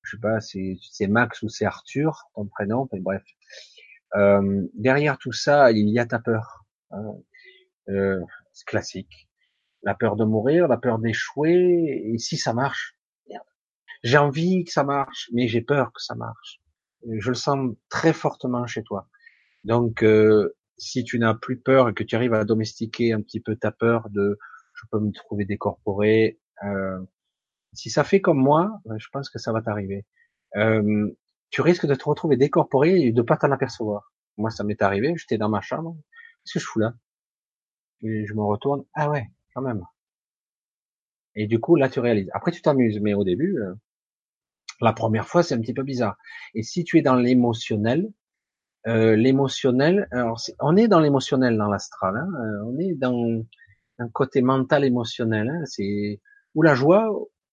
je 0.03 0.17
sais 0.17 0.21
pas, 0.21 0.41
c'est 0.41 1.07
Max 1.09 1.43
ou 1.43 1.49
c'est 1.49 1.65
Arthur, 1.65 2.31
ton 2.35 2.47
prénom, 2.47 2.89
mais 2.93 3.01
bref. 3.01 3.23
Euh, 4.15 4.67
derrière 4.75 5.19
tout 5.19 5.33
ça, 5.33 5.73
il 5.73 5.89
y 5.89 5.99
a 5.99 6.07
ta 6.07 6.19
peur. 6.19 6.65
Hein. 6.91 7.15
Euh, 7.89 8.21
c'est 8.53 8.67
classique. 8.67 9.29
La 9.83 9.95
peur 9.95 10.17
de 10.17 10.25
mourir, 10.25 10.69
la 10.69 10.77
peur 10.77 10.99
d'échouer, 10.99 12.03
et 12.13 12.19
si 12.19 12.37
ça 12.37 12.53
marche, 12.53 12.97
j'ai 14.03 14.19
envie 14.19 14.65
que 14.65 14.73
ça 14.73 14.85
marche, 14.85 15.31
mais 15.33 15.49
j'ai 15.49 15.61
peur 15.61 15.93
que 15.93 16.03
ça 16.03 16.15
marche. 16.15 16.61
Je 17.09 17.29
le 17.29 17.35
sens 17.35 17.75
très 17.89 18.13
fortement 18.13 18.67
chez 18.67 18.83
toi. 18.83 19.09
Donc, 19.65 20.03
euh, 20.03 20.57
si 20.79 21.05
tu 21.05 21.19
n'as 21.19 21.35
plus 21.35 21.59
peur 21.61 21.89
et 21.89 21.95
que 21.95 22.03
tu 22.05 22.17
arrives 22.17 22.35
à 22.35 22.45
domestiquer 22.45 23.13
un 23.13 23.21
petit 23.23 23.41
peu 23.41 23.57
ta 23.57 23.71
peur 23.71 24.09
de 24.11 24.39
je 24.75 24.87
peux 24.91 25.01
me 25.01 25.13
trouver 25.13 25.45
décorporé, 25.45 26.41
euh, 26.65 26.99
si 27.73 27.91
ça 27.91 28.05
fait 28.05 28.21
comme 28.21 28.39
moi, 28.39 28.81
ben, 28.85 28.99
je 28.99 29.09
pense 29.13 29.31
que 29.31 29.39
ça 29.39 29.53
va 29.53 29.63
t'arriver. 29.63 30.05
Euh, 30.57 31.11
tu 31.51 31.61
risques 31.63 31.87
de 31.87 31.95
te 31.95 32.05
retrouver 32.05 32.37
décorporé 32.37 33.01
et 33.01 33.13
de 33.13 33.23
pas 33.23 33.37
t'en 33.37 33.51
apercevoir. 33.53 34.13
Moi, 34.39 34.51
ça 34.51 34.65
m'est 34.65 34.81
arrivé, 34.83 35.15
j'étais 35.17 35.39
dans 35.39 35.49
ma 35.49 35.61
chambre, 35.61 35.97
qu'est-ce 36.45 36.55
que 36.55 36.61
je 36.61 36.67
fous 36.67 36.81
là? 36.81 36.95
Et 38.03 38.27
je 38.27 38.35
me 38.35 38.43
retourne, 38.43 38.85
ah 38.95 39.11
ouais, 39.11 39.31
quand 39.55 39.63
même. 39.63 39.85
Et 41.35 41.47
du 41.47 41.61
coup, 41.61 41.77
là, 41.77 41.89
tu 41.89 42.01
réalises. 42.01 42.31
Après, 42.35 42.51
tu 42.51 42.63
t'amuses, 42.63 43.01
mais 43.01 43.15
au 43.15 43.25
début, 43.25 43.59
euh, 43.59 43.75
la 44.83 44.93
première 44.93 45.29
fois, 45.29 45.43
c'est 45.43 45.55
un 45.55 45.61
petit 45.61 45.75
peu 45.75 45.83
bizarre. 45.83 46.17
Et 46.55 46.63
si 46.63 46.85
tu 46.85 46.99
es 46.99 47.03
dans 47.03 47.15
l'émotionnel, 47.15 48.13
euh, 48.89 49.15
l'émotionnel, 49.17 50.09
alors 50.11 50.41
on 50.61 50.77
est 50.77 50.89
dans 50.89 51.01
l'émotionnel 51.01 51.57
dans 51.57 51.69
l'astral, 51.69 52.17
hein, 52.17 52.29
euh, 52.35 52.65
on 52.67 52.79
est 52.79 52.95
dans 52.95 53.45
un 53.99 54.09
côté 54.09 54.43
mental 54.43 54.85
émotionnel, 54.85 55.49
hein, 55.49 55.63
c'est 55.67 56.21
ou 56.55 56.63
la 56.63 56.75
joie, 56.75 57.09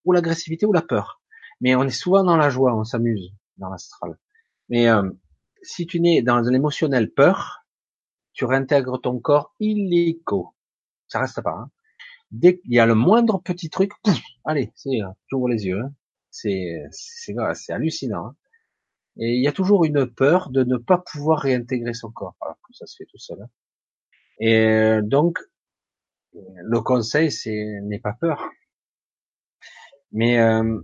ou 0.06 0.12
l'agressivité, 0.12 0.66
ou 0.66 0.74
la 0.74 0.82
peur. 0.82 1.22
Mais 1.62 1.76
on 1.76 1.84
est 1.84 1.92
souvent 1.92 2.24
dans 2.24 2.38
la 2.38 2.50
joie, 2.50 2.76
on 2.76 2.84
s'amuse 2.84 3.32
dans 3.58 3.70
l'astral. 3.70 4.18
Mais 4.70 4.90
euh, 4.90 5.10
si 5.62 5.86
tu 5.86 6.00
n'es 6.00 6.22
dans 6.22 6.40
l'émotionnel 6.40 7.12
peur, 7.12 7.66
tu 8.34 8.46
réintègres 8.46 9.00
ton 9.00 9.20
corps 9.20 9.54
illico. 9.60 10.56
Ça 11.08 11.20
reste 11.20 11.42
pas. 11.42 11.52
Hein. 11.52 11.70
Dès 12.32 12.60
qu'il 12.60 12.74
y 12.74 12.80
a 12.80 12.86
le 12.86 12.96
moindre 12.96 13.42
petit 13.42 13.70
truc, 13.70 13.92
allez, 14.46 14.72
c'est, 14.76 15.00
tu 15.28 15.36
ouvres 15.36 15.50
les 15.50 15.66
yeux. 15.66 15.82
Hein. 15.82 15.92
C'est, 16.32 16.84
c'est, 16.92 17.36
c'est 17.54 17.74
hallucinant. 17.74 18.28
Hein. 18.28 18.36
Et 19.18 19.36
il 19.36 19.44
y 19.44 19.48
a 19.48 19.52
toujours 19.52 19.86
une 19.86 20.08
peur 20.08 20.50
de 20.50 20.64
ne 20.64 20.78
pas 20.78 20.98
pouvoir 20.98 21.40
réintégrer 21.40 21.94
son 21.94 22.12
corps, 22.12 22.38
alors 22.42 22.58
que 22.68 22.74
ça 22.74 22.86
se 22.86 22.96
fait 22.98 23.06
tout 23.06 23.18
seul. 23.18 23.42
Hein. 23.42 23.50
Et 24.40 24.56
euh, 24.56 25.02
donc, 25.02 25.40
le 26.34 26.80
conseil, 26.82 27.32
c'est 27.32 27.82
n'aie 27.82 28.00
pas 28.00 28.14
peur. 28.14 28.50
Mais 30.12 30.40
euh, 30.40 30.80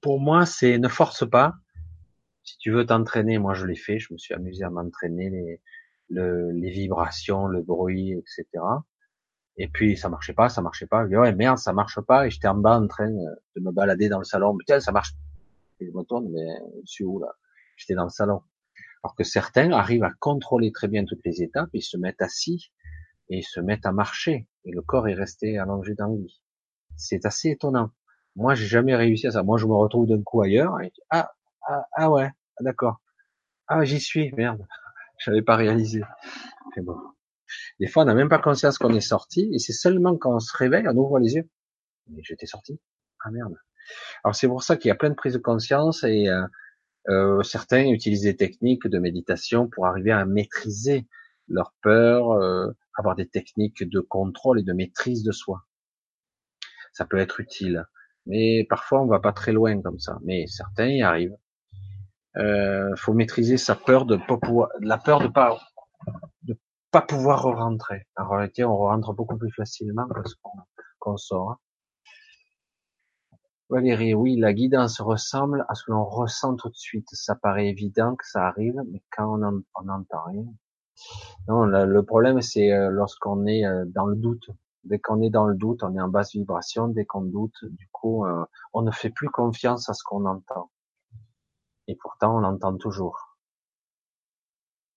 pour 0.00 0.20
moi, 0.20 0.46
c'est 0.46 0.78
ne 0.78 0.88
force 0.88 1.28
pas. 1.28 1.54
Si 2.42 2.58
tu 2.58 2.70
veux 2.72 2.86
t'entraîner, 2.86 3.38
moi 3.38 3.54
je 3.54 3.66
l'ai 3.66 3.76
fait, 3.76 3.98
je 3.98 4.12
me 4.12 4.18
suis 4.18 4.34
amusé 4.34 4.64
à 4.64 4.70
m'entraîner 4.70 5.30
les, 5.30 5.60
les 6.10 6.70
vibrations, 6.70 7.46
le 7.46 7.62
bruit, 7.62 8.12
etc. 8.12 8.46
Et 9.56 9.68
puis 9.68 9.96
ça 9.96 10.08
marchait 10.08 10.32
pas, 10.32 10.48
ça 10.48 10.62
marchait 10.62 10.86
pas. 10.86 11.04
Je 11.04 11.10
dis 11.10 11.16
ouais 11.16 11.34
merde, 11.34 11.58
ça 11.58 11.72
marche 11.72 12.00
pas. 12.00 12.26
Et 12.26 12.30
j'étais 12.30 12.48
en 12.48 12.54
bas 12.54 12.78
en 12.78 12.86
train 12.86 13.10
de 13.10 13.60
me 13.60 13.72
balader 13.72 14.08
dans 14.08 14.18
le 14.18 14.24
salon. 14.24 14.56
Putain, 14.56 14.80
ça 14.80 14.92
marche. 14.92 15.12
Et 15.80 15.86
je 15.86 15.90
me 15.90 16.02
tourne, 16.02 16.28
mais 16.30 16.46
je 16.84 16.90
suis 16.90 17.04
où 17.04 17.18
là? 17.20 17.28
J'étais 17.76 17.94
dans 17.94 18.04
le 18.04 18.10
salon. 18.10 18.42
Alors 19.02 19.14
que 19.14 19.24
certains 19.24 19.72
arrivent 19.72 20.04
à 20.04 20.12
contrôler 20.18 20.72
très 20.72 20.88
bien 20.88 21.04
toutes 21.04 21.24
les 21.24 21.42
étapes, 21.42 21.70
ils 21.72 21.82
se 21.82 21.96
mettent 21.96 22.20
assis 22.20 22.70
et 23.30 23.38
ils 23.38 23.44
se 23.44 23.60
mettent 23.60 23.86
à 23.86 23.92
marcher 23.92 24.46
et 24.64 24.70
le 24.72 24.82
corps 24.82 25.08
est 25.08 25.14
resté 25.14 25.58
allongé 25.58 25.94
dans 25.94 26.08
le 26.08 26.18
lit. 26.18 26.42
C'est 26.96 27.24
assez 27.24 27.50
étonnant. 27.50 27.90
Moi, 28.36 28.54
j'ai 28.54 28.66
jamais 28.66 28.94
réussi 28.94 29.26
à 29.26 29.30
ça. 29.32 29.42
Moi, 29.42 29.58
je 29.58 29.66
me 29.66 29.74
retrouve 29.74 30.06
d'un 30.06 30.22
coup 30.22 30.42
ailleurs 30.42 30.80
et 30.80 30.92
ah 31.10 31.32
ah, 31.66 31.86
ah 31.96 32.10
ouais, 32.10 32.30
ah, 32.58 32.62
d'accord. 32.62 33.00
Ah 33.68 33.84
j'y 33.84 34.00
suis, 34.00 34.32
merde. 34.32 34.66
J'avais 35.18 35.42
pas 35.42 35.56
réalisé. 35.56 36.02
Mais 36.76 36.82
bon. 36.82 36.96
Des 37.78 37.86
fois, 37.86 38.02
on 38.02 38.06
n'a 38.06 38.14
même 38.14 38.28
pas 38.28 38.38
conscience 38.38 38.78
qu'on 38.78 38.94
est 38.94 39.00
sorti 39.00 39.50
et 39.52 39.58
c'est 39.58 39.72
seulement 39.72 40.16
quand 40.16 40.36
on 40.36 40.40
se 40.40 40.56
réveille, 40.56 40.86
on 40.88 40.96
ouvre 40.96 41.18
les 41.18 41.34
yeux. 41.34 41.48
Mais 42.08 42.22
j'étais 42.22 42.46
sorti. 42.46 42.80
Ah 43.24 43.30
merde. 43.30 43.54
Alors 44.24 44.34
c'est 44.34 44.48
pour 44.48 44.62
ça 44.62 44.76
qu'il 44.76 44.88
y 44.88 44.92
a 44.92 44.94
plein 44.94 45.10
de 45.10 45.14
prises 45.14 45.34
de 45.34 45.38
conscience 45.38 46.04
et 46.04 46.28
euh, 46.28 46.42
euh, 47.08 47.42
certains 47.42 47.84
utilisent 47.88 48.22
des 48.22 48.36
techniques 48.36 48.86
de 48.86 48.98
méditation 48.98 49.68
pour 49.68 49.86
arriver 49.86 50.12
à 50.12 50.24
maîtriser 50.24 51.06
leur 51.48 51.74
peur, 51.82 52.32
euh, 52.32 52.70
avoir 52.96 53.16
des 53.16 53.28
techniques 53.28 53.82
de 53.82 54.00
contrôle 54.00 54.60
et 54.60 54.62
de 54.62 54.72
maîtrise 54.72 55.22
de 55.22 55.32
soi. 55.32 55.64
Ça 56.92 57.04
peut 57.04 57.18
être 57.18 57.40
utile, 57.40 57.86
mais 58.26 58.66
parfois 58.68 59.02
on 59.02 59.06
va 59.06 59.20
pas 59.20 59.32
très 59.32 59.52
loin 59.52 59.80
comme 59.82 59.98
ça. 59.98 60.18
Mais 60.22 60.46
certains 60.46 60.88
y 60.88 61.02
arrivent. 61.02 61.36
Euh, 62.36 62.94
faut 62.96 63.12
maîtriser 63.12 63.56
sa 63.56 63.74
peur 63.74 64.06
de 64.06 64.16
pas 64.16 64.36
pouvoir, 64.36 64.68
la 64.80 64.98
peur 64.98 65.20
de 65.20 65.28
pas 65.28 65.60
pas 66.90 67.02
pouvoir 67.02 67.42
rentrer. 67.42 68.06
En 68.16 68.28
réalité, 68.28 68.64
on 68.64 68.76
rentre 68.76 69.12
beaucoup 69.12 69.36
plus 69.36 69.52
facilement 69.52 70.06
parce 70.08 70.34
qu'on 70.98 71.16
sort. 71.16 71.60
Valérie, 73.68 74.14
oui, 74.14 74.36
la 74.36 74.52
guidance 74.52 75.00
ressemble 75.00 75.64
à 75.68 75.74
ce 75.76 75.84
que 75.84 75.92
l'on 75.92 76.04
ressent 76.04 76.56
tout 76.56 76.68
de 76.68 76.76
suite. 76.76 77.06
Ça 77.12 77.36
paraît 77.36 77.68
évident 77.68 78.16
que 78.16 78.26
ça 78.26 78.46
arrive, 78.48 78.82
mais 78.90 79.00
quand 79.10 79.38
on 79.38 79.84
n'entend 79.84 80.24
rien. 80.24 80.44
Non, 81.48 81.64
le 81.64 82.02
problème, 82.02 82.40
c'est 82.42 82.72
euh, 82.72 82.90
lorsqu'on 82.90 83.46
est 83.46 83.64
euh, 83.64 83.84
dans 83.86 84.06
le 84.06 84.16
doute. 84.16 84.50
Dès 84.84 84.98
qu'on 84.98 85.20
est 85.20 85.30
dans 85.30 85.46
le 85.46 85.54
doute, 85.54 85.82
on 85.82 85.94
est 85.94 86.00
en 86.00 86.08
basse 86.08 86.32
vibration. 86.32 86.88
Dès 86.88 87.04
qu'on 87.04 87.22
doute, 87.22 87.64
du 87.64 87.88
coup, 87.92 88.24
euh, 88.26 88.44
on 88.72 88.82
ne 88.82 88.90
fait 88.90 89.10
plus 89.10 89.28
confiance 89.28 89.88
à 89.88 89.94
ce 89.94 90.02
qu'on 90.04 90.24
entend. 90.26 90.70
Et 91.86 91.96
pourtant, 91.96 92.36
on 92.36 92.40
l'entend 92.40 92.76
toujours. 92.76 93.36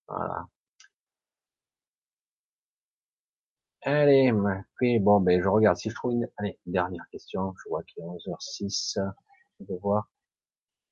Voilà. 0.07 0.47
Allez, 3.85 4.31
oui, 4.81 4.99
bon, 4.99 5.19
ben, 5.19 5.41
je 5.41 5.47
regarde 5.47 5.77
si 5.77 5.89
je 5.89 5.95
trouve 5.95 6.13
une, 6.13 6.27
allez, 6.37 6.57
dernière 6.65 7.05
question. 7.11 7.53
Je 7.63 7.69
vois 7.69 7.83
qu'il 7.83 8.01
est 8.03 8.07
11h06. 8.07 8.97
Je 9.59 9.65
vais 9.65 9.77
voir. 9.81 10.09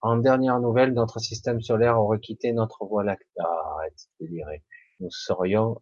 En 0.02 0.18
dernière 0.18 0.60
nouvelle, 0.60 0.94
notre 0.94 1.20
système 1.20 1.62
solaire 1.62 2.00
aurait 2.00 2.20
quitté 2.20 2.52
notre 2.54 2.86
voie 2.86 3.04
lactée. 3.04 3.26
Ah, 3.40 3.76
arrête, 3.76 4.10
délirer. 4.20 4.64
Nous 5.00 5.10
serions 5.10 5.82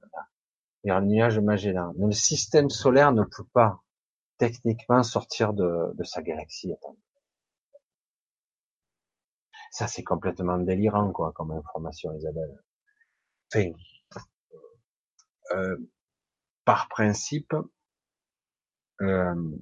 vers 0.84 0.98
un 0.98 1.02
nuage 1.02 1.40
Magellan. 1.40 1.94
le 1.98 2.12
système 2.12 2.70
solaire 2.70 3.12
ne 3.12 3.24
peut 3.24 3.48
pas 3.54 3.82
techniquement 4.38 5.04
sortir 5.04 5.54
de, 5.54 5.94
de 5.96 6.04
sa 6.04 6.22
galaxie. 6.22 6.74
Ça, 9.72 9.88
c'est 9.88 10.04
complètement 10.04 10.58
délirant, 10.58 11.12
quoi, 11.12 11.32
comme 11.34 11.52
information, 11.52 12.14
Isabelle. 12.16 12.58
Enfin, 13.54 13.72
euh, 15.54 15.78
par 16.70 16.88
principe, 16.88 17.56
euh, 19.02 19.58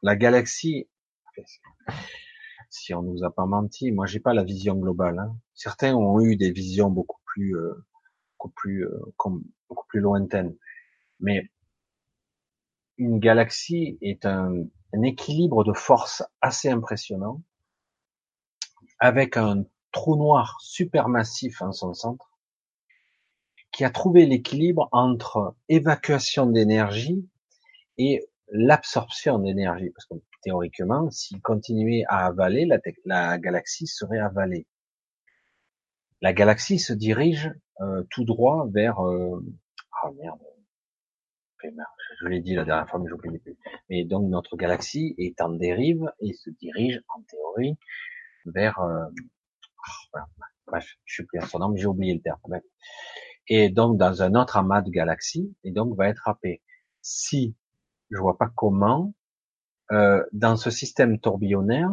la 0.00 0.14
galaxie, 0.14 0.88
si 2.70 2.94
on 2.94 3.02
nous 3.02 3.24
a 3.24 3.34
pas 3.34 3.46
menti, 3.46 3.90
moi 3.90 4.06
j'ai 4.06 4.20
pas 4.20 4.32
la 4.32 4.44
vision 4.44 4.76
globale. 4.76 5.18
Hein. 5.18 5.36
Certains 5.54 5.92
ont 5.96 6.20
eu 6.20 6.36
des 6.36 6.52
visions 6.52 6.88
beaucoup 6.88 7.20
plus, 7.24 7.56
euh, 7.56 7.84
beaucoup 8.38 8.52
plus, 8.54 8.84
euh, 8.86 9.00
beaucoup 9.68 9.86
plus 9.88 9.98
lointaines. 9.98 10.56
Mais 11.18 11.50
une 12.96 13.18
galaxie 13.18 13.98
est 14.00 14.24
un, 14.24 14.54
un 14.94 15.02
équilibre 15.02 15.64
de 15.64 15.72
force 15.72 16.22
assez 16.40 16.70
impressionnant, 16.70 17.42
avec 19.00 19.36
un 19.36 19.64
trou 19.90 20.14
noir 20.14 20.58
supermassif 20.60 21.60
en 21.60 21.72
son 21.72 21.92
centre, 21.92 22.31
qui 23.72 23.84
a 23.84 23.90
trouvé 23.90 24.26
l'équilibre 24.26 24.88
entre 24.92 25.56
évacuation 25.68 26.46
d'énergie 26.46 27.26
et 27.96 28.28
l'absorption 28.48 29.38
d'énergie. 29.38 29.90
Parce 29.90 30.06
que 30.06 30.14
théoriquement, 30.42 31.10
s'il 31.10 31.40
continuait 31.40 32.04
à 32.08 32.26
avaler, 32.26 32.68
la, 33.04 33.38
galaxie 33.38 33.86
serait 33.86 34.18
avalée. 34.18 34.66
La 36.20 36.32
galaxie 36.32 36.78
se 36.78 36.92
dirige 36.92 37.50
euh, 37.80 38.04
tout 38.10 38.24
droit 38.24 38.68
vers... 38.70 39.00
Euh, 39.00 39.42
oh 40.04 40.12
merde. 40.12 40.38
je 41.62 42.26
l'ai 42.28 42.40
dit 42.40 42.54
la 42.54 42.64
dernière 42.64 42.88
fois, 42.88 43.00
mais 43.00 43.08
j'oublie 43.08 43.38
plus. 43.38 43.56
Mais 43.88 44.04
donc 44.04 44.28
notre 44.28 44.56
galaxie 44.56 45.14
est 45.18 45.40
en 45.40 45.48
dérive 45.48 46.12
et 46.20 46.34
se 46.34 46.50
dirige 46.50 47.02
en 47.16 47.22
théorie 47.22 47.76
vers, 48.44 48.78
euh, 48.80 49.06
oh, 50.14 50.18
bref, 50.66 50.86
je 51.04 51.14
suis 51.14 51.24
plus 51.24 51.38
à 51.38 51.46
son 51.46 51.60
nom, 51.60 51.74
j'ai 51.74 51.86
oublié 51.86 52.14
le 52.14 52.20
terme. 52.20 52.38
Et 53.54 53.68
donc 53.68 53.98
dans 53.98 54.22
un 54.22 54.34
autre 54.34 54.56
amas 54.56 54.80
de 54.80 54.88
galaxies, 54.88 55.54
et 55.62 55.72
donc 55.72 55.94
va 55.94 56.08
être 56.08 56.26
happé. 56.26 56.62
Si 57.02 57.54
je 58.10 58.18
vois 58.18 58.38
pas 58.38 58.48
comment, 58.56 59.12
euh, 59.90 60.24
dans 60.32 60.56
ce 60.56 60.70
système 60.70 61.20
tourbillonnaire, 61.20 61.90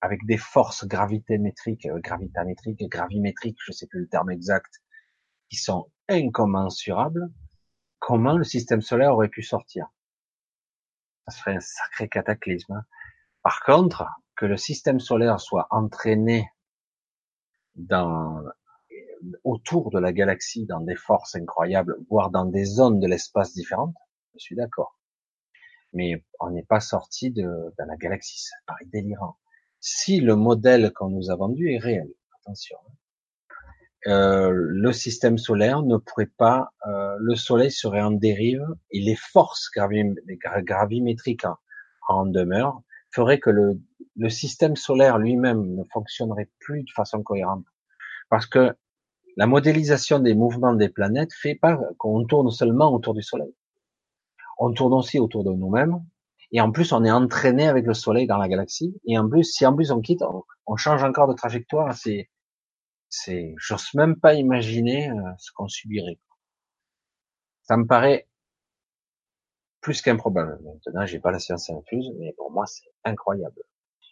avec 0.00 0.24
des 0.26 0.36
forces 0.36 0.86
gravitémétriques, 0.86 1.86
euh, 1.86 1.98
gravitamétriques, 1.98 2.88
gravimétriques, 2.88 3.58
je 3.64 3.72
sais 3.72 3.88
plus 3.88 4.02
le 4.02 4.06
terme 4.06 4.30
exact, 4.30 4.80
qui 5.50 5.56
sont 5.56 5.90
incommensurables, 6.08 7.32
comment 7.98 8.36
le 8.36 8.44
système 8.44 8.80
solaire 8.80 9.12
aurait 9.12 9.28
pu 9.28 9.42
sortir? 9.42 9.88
Ça 11.26 11.36
serait 11.36 11.56
un 11.56 11.60
sacré 11.60 12.08
cataclysme. 12.08 12.74
Hein. 12.74 12.84
Par 13.42 13.58
contre, 13.64 14.06
que 14.36 14.46
le 14.46 14.56
système 14.56 15.00
solaire 15.00 15.40
soit 15.40 15.66
entraîné 15.70 16.48
dans 17.74 18.44
autour 19.44 19.90
de 19.90 19.98
la 19.98 20.12
galaxie 20.12 20.66
dans 20.66 20.80
des 20.80 20.96
forces 20.96 21.34
incroyables, 21.34 21.96
voire 22.10 22.30
dans 22.30 22.44
des 22.44 22.64
zones 22.64 23.00
de 23.00 23.06
l'espace 23.06 23.54
différentes, 23.54 23.94
je 24.34 24.40
suis 24.40 24.56
d'accord. 24.56 24.98
Mais 25.92 26.24
on 26.40 26.50
n'est 26.50 26.64
pas 26.64 26.80
sorti 26.80 27.30
de, 27.30 27.42
de 27.42 27.84
la 27.86 27.96
galaxie, 27.96 28.40
ça 28.40 28.56
paraît 28.66 28.86
délirant. 28.86 29.38
Si 29.80 30.20
le 30.20 30.36
modèle 30.36 30.92
qu'on 30.92 31.10
nous 31.10 31.30
a 31.30 31.36
vendu 31.36 31.72
est 31.72 31.78
réel, 31.78 32.08
attention. 32.40 32.76
Hein. 32.86 32.92
Euh, 34.06 34.52
le 34.52 34.92
système 34.92 35.36
solaire 35.36 35.82
ne 35.82 35.96
pourrait 35.96 36.30
pas, 36.38 36.70
euh, 36.86 37.16
le 37.18 37.34
Soleil 37.34 37.72
serait 37.72 38.02
en 38.02 38.12
dérive 38.12 38.64
et 38.92 39.00
les 39.00 39.16
forces 39.16 39.68
gravimétriques 39.74 41.44
en, 42.08 42.26
demeure 42.26 42.82
feraient 43.10 43.40
que 43.40 43.50
le, 43.50 43.80
le 44.14 44.28
système 44.28 44.76
solaire 44.76 45.18
lui-même 45.18 45.74
ne 45.74 45.82
fonctionnerait 45.92 46.50
plus 46.60 46.84
de 46.84 46.90
façon 46.94 47.22
cohérente. 47.22 47.64
Parce 48.28 48.46
que 48.46 48.76
la 49.36 49.46
modélisation 49.46 50.18
des 50.18 50.34
mouvements 50.34 50.74
des 50.74 50.88
planètes 50.88 51.32
fait 51.34 51.54
pas 51.54 51.78
qu'on 51.98 52.24
tourne 52.24 52.50
seulement 52.50 52.92
autour 52.92 53.14
du 53.14 53.22
Soleil. 53.22 53.54
On 54.58 54.72
tourne 54.72 54.94
aussi 54.94 55.18
autour 55.18 55.44
de 55.44 55.52
nous-mêmes. 55.52 56.02
Et 56.52 56.60
en 56.60 56.72
plus, 56.72 56.92
on 56.92 57.04
est 57.04 57.10
entraîné 57.10 57.68
avec 57.68 57.84
le 57.86 57.92
Soleil 57.92 58.26
dans 58.26 58.38
la 58.38 58.48
galaxie. 58.48 58.98
Et 59.04 59.18
en 59.18 59.28
plus, 59.28 59.44
si 59.44 59.66
en 59.66 59.74
plus 59.74 59.90
on 59.90 60.00
quitte, 60.00 60.22
on, 60.66 60.76
change 60.76 61.04
encore 61.04 61.28
de 61.28 61.34
trajectoire. 61.34 61.94
C'est 61.94 62.30
c'est, 63.08 63.54
j'ose 63.58 63.94
même 63.94 64.18
pas 64.18 64.34
imaginer 64.34 65.10
euh, 65.10 65.30
ce 65.38 65.52
qu'on 65.52 65.68
subirait. 65.68 66.18
Ça 67.62 67.76
me 67.76 67.86
paraît 67.86 68.28
plus 69.80 70.02
qu'improbable. 70.02 70.58
Maintenant, 70.64 71.06
j'ai 71.06 71.20
pas 71.20 71.30
la 71.30 71.38
science 71.38 71.70
infuse, 71.70 72.10
mais 72.18 72.32
pour 72.32 72.50
moi, 72.50 72.66
c'est 72.66 72.90
incroyable. 73.04 73.62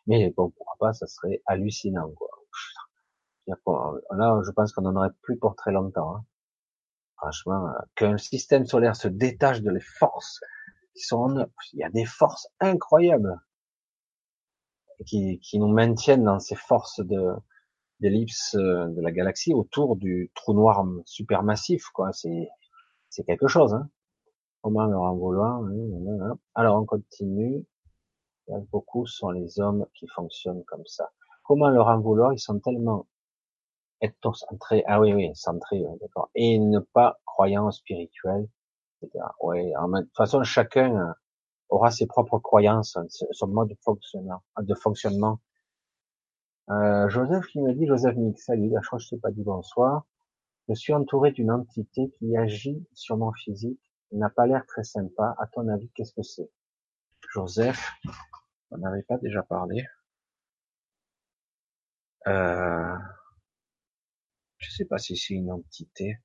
Mais 0.07 0.31
pourquoi 0.31 0.75
pas, 0.79 0.93
ça 0.93 1.07
serait 1.07 1.43
hallucinant, 1.47 2.11
quoi. 2.13 2.29
Là, 3.47 4.41
je 4.45 4.51
pense 4.53 4.73
qu'on 4.73 4.87
en 4.87 4.97
aurait 4.97 5.13
plus 5.23 5.39
pour 5.39 5.55
très 5.55 5.73
longtemps. 5.73 6.17
Hein. 6.17 6.25
Franchement, 7.17 7.69
euh, 7.69 7.73
qu'un 7.95 8.19
système 8.19 8.67
solaire 8.67 8.97
se 8.97 9.09
détache 9.09 9.61
de 9.61 9.71
les 9.71 9.81
forces 9.81 10.41
qui 10.95 11.03
sont 11.03 11.17
en 11.17 11.47
Il 11.73 11.79
y 11.79 11.85
a 11.85 11.91
des 11.91 12.05
forces 12.05 12.49
incroyables 12.61 13.41
qui, 15.07 15.41
qui 15.41 15.59
nous 15.59 15.69
maintiennent 15.69 16.25
dans 16.25 16.39
ces 16.39 16.55
forces 16.55 17.01
de, 17.01 17.35
d'ellipse 18.01 18.55
euh, 18.55 18.87
de 18.89 19.01
la 19.01 19.11
galaxie 19.11 19.55
autour 19.55 19.97
du 19.97 20.31
trou 20.35 20.55
noir 20.55 20.85
supermassif, 21.05 21.89
quoi. 21.89 22.13
C'est, 22.13 22.49
c'est 23.09 23.25
quelque 23.25 23.49
chose, 23.49 23.75
hein. 23.75 23.89
Comment 24.63 24.87
leur 24.87 25.03
en 25.03 25.15
vouloir 25.15 25.63
Alors, 26.55 26.81
on 26.81 26.87
continue. 26.87 27.67
Beaucoup 28.73 29.07
sont 29.07 29.31
les 29.31 29.61
hommes 29.61 29.85
qui 29.95 30.07
fonctionnent 30.09 30.65
comme 30.65 30.87
ça. 30.87 31.11
Comment 31.43 31.69
leur 31.69 31.89
en 31.89 32.01
vouloir 32.01 32.33
Ils 32.33 32.39
sont 32.39 32.59
tellement 32.61 33.07
centrés, 34.35 34.85
ah 34.87 35.01
oui, 35.01 35.13
oui, 35.15 35.31
centrés, 35.35 35.85
d'accord, 36.01 36.31
et 36.35 36.59
ne 36.59 36.79
pas 36.79 37.19
croyants 37.25 37.71
spirituels, 37.71 38.49
etc. 39.03 39.25
Ouais, 39.41 39.73
de 39.73 40.01
toute 40.03 40.17
façon, 40.17 40.43
chacun 40.43 40.97
euh, 40.97 41.13
aura 41.69 41.91
ses 41.91 42.07
propres 42.07 42.39
croyances, 42.39 42.99
son 43.33 43.47
mode 43.49 43.69
de 43.69 43.77
fonctionnement, 43.83 44.43
de 44.61 44.75
fonctionnement 44.75 45.41
euh, 46.71 47.09
Joseph 47.09 47.47
qui 47.47 47.61
me 47.61 47.75
dit, 47.75 47.87
Joseph 47.87 48.17
Nick, 48.17 48.39
salut, 48.39 48.71
je 48.75 48.87
crois 48.87 48.99
que 48.99 49.05
je 49.05 49.11
t'ai 49.11 49.19
pas 49.19 49.31
dit 49.31 49.43
bonsoir. 49.43 50.07
Je 50.69 50.75
suis 50.75 50.95
entouré 50.95 51.31
d'une 51.33 51.51
entité 51.51 52.11
qui 52.19 52.37
agit 52.37 52.87
sur 52.95 53.19
mon 53.19 53.33
physique, 53.33 53.81
n'a 54.13 54.31
pas 54.31 54.47
l'air 54.47 54.65
très 54.67 54.85
sympa. 54.85 55.35
À 55.39 55.47
ton 55.47 55.69
avis, 55.69 55.91
qu'est-ce 55.95 56.15
que 56.15 56.23
c'est? 56.23 56.51
Joseph, 57.33 57.93
on 58.71 58.79
n'avait 58.79 59.03
pas 59.03 59.19
déjà 59.19 59.43
parlé. 59.43 59.85
Euh, 62.27 62.97
je 64.75 64.79
sais 64.79 64.85
pas 64.85 64.99
si 64.99 65.17
c'est 65.17 65.35
une 65.35 65.53
entité. 65.53 66.19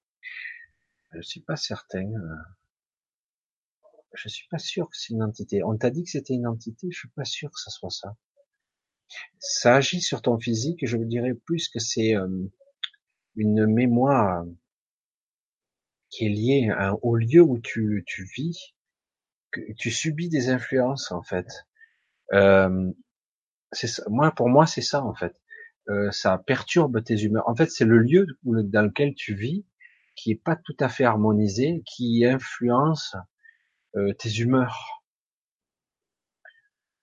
Je 1.13 1.21
suis 1.21 1.41
pas 1.41 1.55
certain. 1.55 2.09
Je 4.13 4.27
suis 4.27 4.47
pas 4.47 4.57
sûr 4.57 4.89
que 4.89 4.97
c'est 4.97 5.13
une 5.13 5.21
entité. 5.21 5.63
On 5.63 5.77
t'a 5.77 5.91
dit 5.91 6.03
que 6.03 6.09
c'était 6.09 6.33
une 6.33 6.47
entité, 6.47 6.87
je 6.89 6.97
suis 6.97 7.09
pas 7.09 7.25
sûr 7.25 7.51
que 7.51 7.59
ça 7.59 7.69
soit 7.69 7.91
ça 7.91 8.15
ça 9.39 9.75
agit 9.75 10.01
sur 10.01 10.21
ton 10.21 10.37
physique, 10.37 10.85
je 10.85 10.97
vous 10.97 11.05
dirais 11.05 11.33
plus 11.33 11.69
que 11.69 11.79
c'est 11.79 12.15
euh, 12.15 12.27
une 13.35 13.65
mémoire 13.65 14.45
qui 16.09 16.25
est 16.25 16.29
liée 16.29 16.71
au 17.01 17.15
lieu 17.15 17.41
où 17.41 17.59
tu, 17.59 18.03
vis, 18.35 18.75
tu 19.77 19.91
subis 19.91 20.29
des 20.29 20.49
influences 20.49 21.11
en 21.11 21.21
fait. 21.21 21.47
Euh, 22.33 22.91
moi 24.07 24.31
pour 24.31 24.49
moi 24.49 24.65
c'est 24.65 24.81
ça 24.81 25.03
en 25.03 25.13
fait. 25.13 25.39
Euh, 25.89 26.11
ça 26.11 26.37
perturbe 26.37 27.03
tes 27.03 27.15
humeurs. 27.23 27.47
En 27.47 27.55
fait, 27.55 27.71
c'est 27.71 27.85
le 27.85 27.99
lieu 27.99 28.27
dans 28.43 28.83
lequel 28.83 29.15
tu 29.15 29.33
vis 29.33 29.65
qui 30.15 30.31
est 30.31 30.43
pas 30.43 30.55
tout 30.57 30.75
à 30.79 30.89
fait 30.89 31.05
harmonisé, 31.05 31.81
qui 31.85 32.25
influence 32.25 33.15
tes 34.17 34.29
humeurs. 34.29 35.01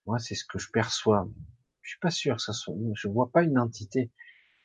Moi, 0.05 0.19
c'est 0.19 0.35
ce 0.35 0.45
que 0.45 0.59
je 0.59 0.69
perçois. 0.71 1.27
Je 1.81 1.91
suis 1.91 1.99
pas 1.99 2.11
sûr 2.11 2.35
que 2.35 2.41
ça 2.41 2.53
soit. 2.53 2.75
Je 2.95 3.07
vois 3.07 3.31
pas 3.31 3.43
une 3.43 3.57
entité. 3.57 4.11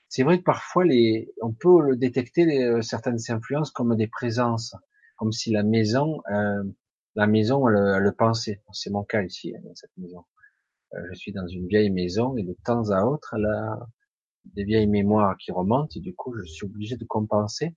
C'est 0.09 0.25
vrai 0.25 0.39
que 0.39 0.45
parfois 0.45 0.85
les, 0.85 1.33
on 1.41 1.55
peut 1.55 1.81
le 1.81 1.97
détecter 1.97 2.45
les, 2.45 2.65
euh, 2.65 2.83
certaines 2.83 3.19
influences 3.31 3.71
comme 3.71 3.97
des 3.97 4.09
présences, 4.09 4.77
comme 5.17 5.33
si 5.33 5.51
la 5.51 5.63
maison, 5.63 6.21
euh, 6.31 6.63
la 7.15 7.27
maison 7.27 7.67
le, 7.67 7.99
le 7.99 8.13
pensait. 8.13 8.63
C'est 8.73 8.91
mon 8.91 9.05
cas 9.05 9.23
ici 9.23 9.55
dans 9.65 9.75
cette 9.75 9.97
maison. 9.97 10.25
Euh, 10.93 10.99
je 11.13 11.15
suis 11.15 11.33
dans 11.33 11.47
une 11.47 11.67
vieille 11.67 11.91
maison 11.91 12.37
et 12.37 12.43
de 12.43 12.55
temps 12.65 12.91
à 12.91 13.05
autre, 13.05 13.35
elle 13.39 13.49
des 14.45 14.65
vieilles 14.65 14.89
mémoires 14.89 15.37
qui 15.39 15.53
remontent 15.53 15.93
et 15.97 16.01
du 16.01 16.15
coup, 16.15 16.35
je 16.35 16.45
suis 16.45 16.67
obligé 16.67 16.97
de 16.97 17.05
compenser. 17.05 17.75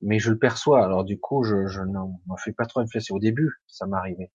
Mais 0.00 0.18
je 0.18 0.30
le 0.32 0.38
perçois. 0.38 0.84
Alors 0.84 1.04
du 1.04 1.18
coup, 1.20 1.44
je, 1.44 1.66
je 1.68 1.80
n'en 1.82 2.18
fais 2.36 2.52
pas 2.52 2.66
trop 2.66 2.80
influencer. 2.80 3.12
Au 3.12 3.20
début, 3.20 3.62
ça 3.68 3.86
m'arrivait. 3.86 4.32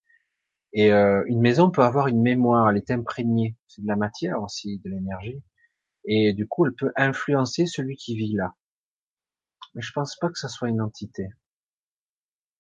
Et 0.74 0.92
euh, 0.92 1.24
une 1.28 1.42
maison 1.42 1.72
peut 1.72 1.84
avoir 1.84 2.08
une 2.08 2.22
mémoire, 2.22 2.70
elle 2.70 2.78
est 2.78 2.92
imprégnée, 2.92 3.56
c'est 3.68 3.82
de 3.82 3.88
la 3.88 3.96
matière 3.96 4.42
aussi, 4.42 4.80
de 4.84 4.90
l'énergie, 4.90 5.42
et 6.06 6.34
du 6.34 6.48
coup 6.48 6.66
elle 6.66 6.74
peut 6.74 6.92
influencer 6.96 7.66
celui 7.66 7.96
qui 7.96 8.16
vit 8.16 8.34
là. 8.34 8.54
Mais 9.76 9.82
je 9.82 9.92
pense 9.94 10.16
pas 10.18 10.30
que 10.30 10.38
ça 10.38 10.50
soit 10.50 10.70
une 10.70 10.82
entité. 10.82 11.30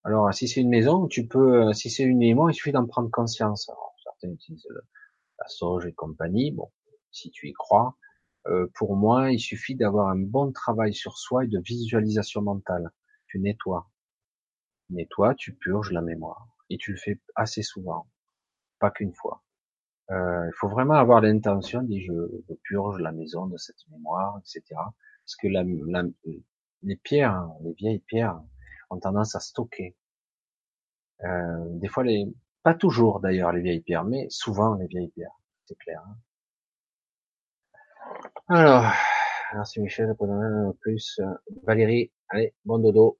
Alors 0.03 0.33
si 0.33 0.47
c'est 0.47 0.61
une 0.61 0.69
maison, 0.69 1.07
tu 1.07 1.27
peux, 1.27 1.67
euh, 1.67 1.73
si 1.73 1.89
c'est 1.89 2.03
une 2.03 2.19
mémoire, 2.19 2.49
il 2.49 2.53
suffit 2.53 2.71
d'en 2.71 2.85
prendre 2.85 3.11
conscience. 3.11 3.69
Alors, 3.69 3.93
certains 4.03 4.29
utilisent 4.33 4.67
la 5.39 5.47
sauge 5.47 5.85
et 5.85 5.93
compagnie. 5.93 6.51
Bon, 6.51 6.71
si 7.11 7.29
tu 7.31 7.49
y 7.49 7.53
crois, 7.53 7.97
pour 8.75 8.95
moi, 8.95 9.31
il 9.31 9.39
suffit 9.39 9.75
d'avoir 9.75 10.09
un 10.09 10.17
bon 10.17 10.51
travail 10.51 10.93
sur 10.93 11.17
soi 11.17 11.45
et 11.45 11.47
de 11.47 11.59
visualisation 11.59 12.41
mentale. 12.41 12.91
Tu 13.27 13.39
nettoies, 13.39 13.89
nettoies, 14.89 15.35
tu 15.35 15.53
purges 15.53 15.91
la 15.91 16.01
mémoire 16.01 16.47
et 16.69 16.77
tu 16.77 16.91
le 16.91 16.97
fais 16.97 17.19
assez 17.35 17.61
souvent, 17.61 18.07
pas 18.79 18.91
qu'une 18.91 19.13
fois. 19.13 19.43
Euh, 20.11 20.47
il 20.47 20.53
faut 20.55 20.69
vraiment 20.69 20.93
avoir 20.93 21.21
l'intention, 21.21 21.81
dit 21.83 22.01
je, 22.01 22.13
je, 22.47 22.53
purge 22.63 22.99
la 23.01 23.11
maison 23.11 23.47
de 23.47 23.57
cette 23.57 23.87
mémoire, 23.91 24.39
etc. 24.39 24.63
Parce 24.71 25.35
que 25.41 25.47
les 25.47 26.95
pierres, 26.95 27.49
les 27.63 27.73
vieilles 27.73 27.99
pierres, 27.99 28.41
ont 28.89 28.99
tendance 28.99 29.35
à 29.35 29.41
stocker. 29.41 29.97
Euh, 31.23 31.65
des 31.71 31.89
fois, 31.89 32.03
les, 32.03 32.25
pas 32.63 32.73
toujours 32.73 33.19
d'ailleurs 33.19 33.51
les 33.51 33.61
vieilles 33.61 33.81
pierres, 33.81 34.05
mais 34.05 34.27
souvent 34.29 34.75
les 34.75 34.87
vieilles 34.87 35.09
pierres, 35.09 35.37
c'est 35.65 35.77
clair. 35.77 36.01
Hein. 36.07 36.15
Alors, 38.49 38.85
merci 39.53 39.81
Michel, 39.81 40.15
plus 40.79 41.19
Valérie, 41.63 42.11
allez, 42.29 42.53
bon 42.63 42.79
dodo. 42.79 43.19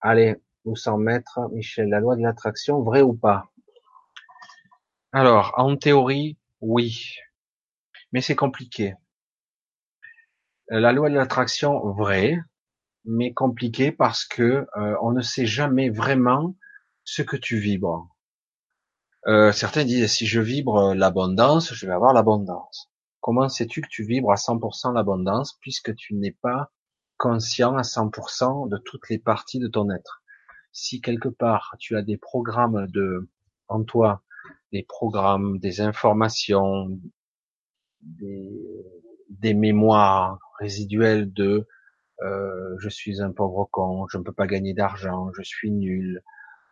Allez, 0.00 0.36
ou 0.64 0.76
sans 0.76 0.96
mettre, 0.96 1.40
Michel, 1.52 1.90
la 1.90 2.00
loi 2.00 2.16
de 2.16 2.22
l'attraction, 2.22 2.80
vrai 2.80 3.02
ou 3.02 3.12
pas? 3.12 3.50
Alors, 5.12 5.52
en 5.58 5.76
théorie, 5.76 6.38
oui, 6.62 7.16
mais 8.12 8.22
c'est 8.22 8.34
compliqué. 8.34 8.94
La 10.68 10.92
loi 10.92 11.10
de 11.10 11.16
l'attraction, 11.16 11.92
vrai, 11.92 12.38
mais 13.04 13.34
compliqué 13.34 13.92
parce 13.92 14.24
que 14.24 14.66
euh, 14.76 14.96
on 15.02 15.12
ne 15.12 15.20
sait 15.20 15.46
jamais 15.46 15.90
vraiment 15.90 16.56
ce 17.04 17.20
que 17.20 17.36
tu 17.36 17.58
vibres. 17.58 18.08
Euh, 19.26 19.52
certains 19.52 19.84
disent 19.84 20.10
si 20.10 20.26
je 20.26 20.40
vibre 20.40 20.94
l'abondance, 20.94 21.74
je 21.74 21.86
vais 21.86 21.92
avoir 21.92 22.14
l'abondance. 22.14 22.89
Comment 23.20 23.48
sais-tu 23.48 23.82
que 23.82 23.88
tu 23.88 24.04
vibres 24.04 24.32
à 24.32 24.36
100% 24.36 24.94
l'abondance 24.94 25.58
puisque 25.60 25.94
tu 25.94 26.14
n'es 26.14 26.32
pas 26.32 26.70
conscient 27.18 27.76
à 27.76 27.82
100% 27.82 28.68
de 28.68 28.78
toutes 28.78 29.08
les 29.10 29.18
parties 29.18 29.58
de 29.58 29.68
ton 29.68 29.90
être? 29.90 30.22
Si 30.72 31.00
quelque 31.00 31.28
part 31.28 31.76
tu 31.78 31.96
as 31.96 32.02
des 32.02 32.16
programmes 32.16 32.86
de 32.88 33.28
en 33.68 33.84
toi, 33.84 34.22
des 34.72 34.82
programmes, 34.82 35.58
des 35.58 35.80
informations, 35.80 36.98
des, 38.02 39.54
mémoires 39.54 40.38
résiduelles 40.58 41.32
de 41.32 41.66
euh, 42.22 42.76
je 42.78 42.88
suis 42.88 43.22
un 43.22 43.32
pauvre 43.32 43.68
con, 43.70 44.06
je 44.08 44.18
ne 44.18 44.22
peux 44.22 44.32
pas 44.32 44.46
gagner 44.46 44.74
d'argent, 44.74 45.30
je 45.36 45.42
suis 45.42 45.70
nul, 45.70 46.22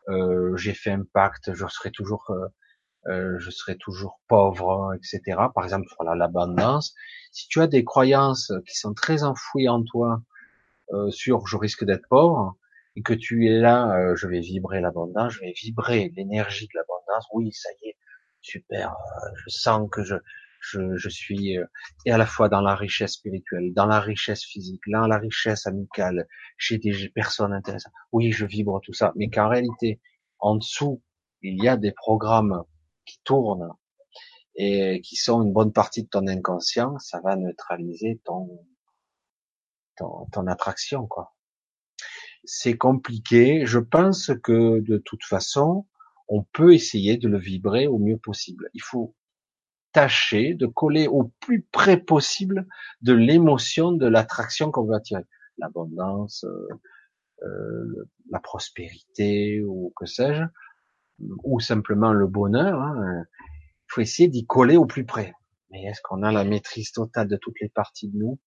euh, 0.09 0.57
j'ai 0.57 0.75
fait 0.75 0.91
un 0.91 1.05
pacte, 1.05 1.55
je 1.55 1.67
serai 1.67 1.91
toujours, 1.91 2.31
euh, 2.31 2.49
euh 3.07 3.39
je 3.39 3.51
serai 3.51 3.77
toujours 3.77 4.21
pauvre, 4.29 4.95
etc. 4.95 5.39
Par 5.55 5.65
exemple, 5.65 5.87
voilà 5.99 6.15
l'abondance. 6.15 6.95
Si 7.33 7.49
tu 7.49 7.61
as 7.61 7.67
des 7.67 7.85
croyances 7.85 8.53
qui 8.67 8.77
sont 8.77 8.95
très 8.95 9.23
enfouies 9.23 9.69
en 9.69 9.83
toi 9.85 10.23
euh, 10.93 11.11
sur 11.11 11.47
je 11.47 11.57
risque 11.57 11.85
d'être 11.85 12.07
pauvre 12.09 12.57
et 12.97 13.03
que 13.03 13.15
tu 13.15 13.47
es 13.49 13.59
là, 13.59 13.95
euh, 13.97 14.17
je 14.17 14.27
vais 14.27 14.41
vibrer 14.41 14.81
l'abondance, 14.81 15.35
je 15.35 15.41
vais 15.41 15.53
vibrer 15.53 16.13
l'énergie 16.17 16.67
de 16.67 16.73
l'abondance. 16.75 17.27
Oui, 17.33 17.53
ça 17.53 17.69
y 17.83 17.91
est, 17.91 17.97
super. 18.41 18.97
je 19.37 19.51
sens 19.51 19.89
que 19.91 20.03
je 20.03 20.17
je, 20.61 20.97
je 20.97 21.09
suis 21.09 21.59
euh, 21.59 21.65
et 22.05 22.13
à 22.13 22.19
la 22.19 22.27
fois 22.27 22.49
dans 22.49 22.61
la 22.61 22.75
richesse 22.75 23.13
spirituelle, 23.13 23.73
dans 23.75 23.87
la 23.87 24.01
richesse 24.01 24.45
physique, 24.45 24.83
dans 24.89 25.07
la 25.07 25.19
richesse 25.19 25.67
amicale, 25.67 26.27
chez 26.57 26.79
des 26.79 27.09
personnes 27.11 27.53
intéressantes. 27.53 27.93
Oui, 28.13 28.33
je 28.33 28.47
vibre 28.47 28.81
tout 28.83 28.93
ça, 28.93 29.13
mais 29.17 29.29
qu'en 29.31 29.49
réalité, 29.49 30.01
en 30.39 30.57
dessous, 30.57 31.03
il 31.43 31.63
y 31.63 31.69
a 31.69 31.77
des 31.77 31.93
programmes 31.93 32.63
qui 33.09 33.21
tournent 33.25 33.73
et 34.55 35.01
qui 35.03 35.17
sont 35.17 35.43
une 35.43 35.53
bonne 35.53 35.73
partie 35.73 36.03
de 36.03 36.09
ton 36.09 36.27
inconscient, 36.27 36.99
ça 36.99 37.21
va 37.21 37.37
neutraliser 37.37 38.21
ton 38.25 38.49
ton, 39.97 40.27
ton 40.33 40.47
attraction, 40.47 41.07
quoi. 41.07 41.35
C'est 42.45 42.77
compliqué. 42.77 43.67
Je 43.67 43.79
pense 43.79 44.31
que 44.43 44.81
de 44.81 44.99
toute 44.99 45.25
façon, 45.25 45.87
on 46.29 46.43
peut 46.43 46.73
essayer 46.75 47.17
de 47.17 47.29
le 47.29 47.39
vibrer 47.39 47.87
au 47.87 47.99
mieux 47.99 48.19
possible. 48.19 48.71
Il 48.75 48.83
faut 48.83 49.15
tâcher 49.93 50.55
de 50.55 50.67
coller 50.67 51.09
au 51.09 51.33
plus 51.41 51.63
près 51.63 51.99
possible 51.99 52.67
de 53.03 53.13
l'émotion 53.13 53.93
de 53.93 54.07
l'attraction 54.07 54.71
qu'on 54.71 54.85
veut 54.85 54.95
attirer. 54.95 55.25
L'abondance, 55.59 56.45
euh, 56.45 56.69
euh, 57.43 58.09
la 58.31 58.41
prospérité 58.41 59.63
ou 59.63 59.93
que 59.97 60.07
sais-je, 60.07 60.45
ou 61.45 61.61
simplement 61.61 62.13
le 62.13 62.27
bonheur. 62.27 62.81
Hein. 62.81 63.25
Il 63.89 63.93
faut 63.93 64.01
essayer 64.01 64.29
d'y 64.29 64.47
coller 64.47 64.77
au 64.77 64.87
plus 64.87 65.05
près. 65.05 65.35
Mais 65.71 65.83
est-ce 65.85 66.01
qu'on 66.03 66.23
a 66.23 66.33
la 66.33 66.45
maîtrise 66.45 66.93
totale 66.93 67.29
de 67.29 67.37
toutes 67.37 67.61
les 67.61 67.69
parties 67.69 68.09
de 68.09 68.17
nous? 68.17 68.39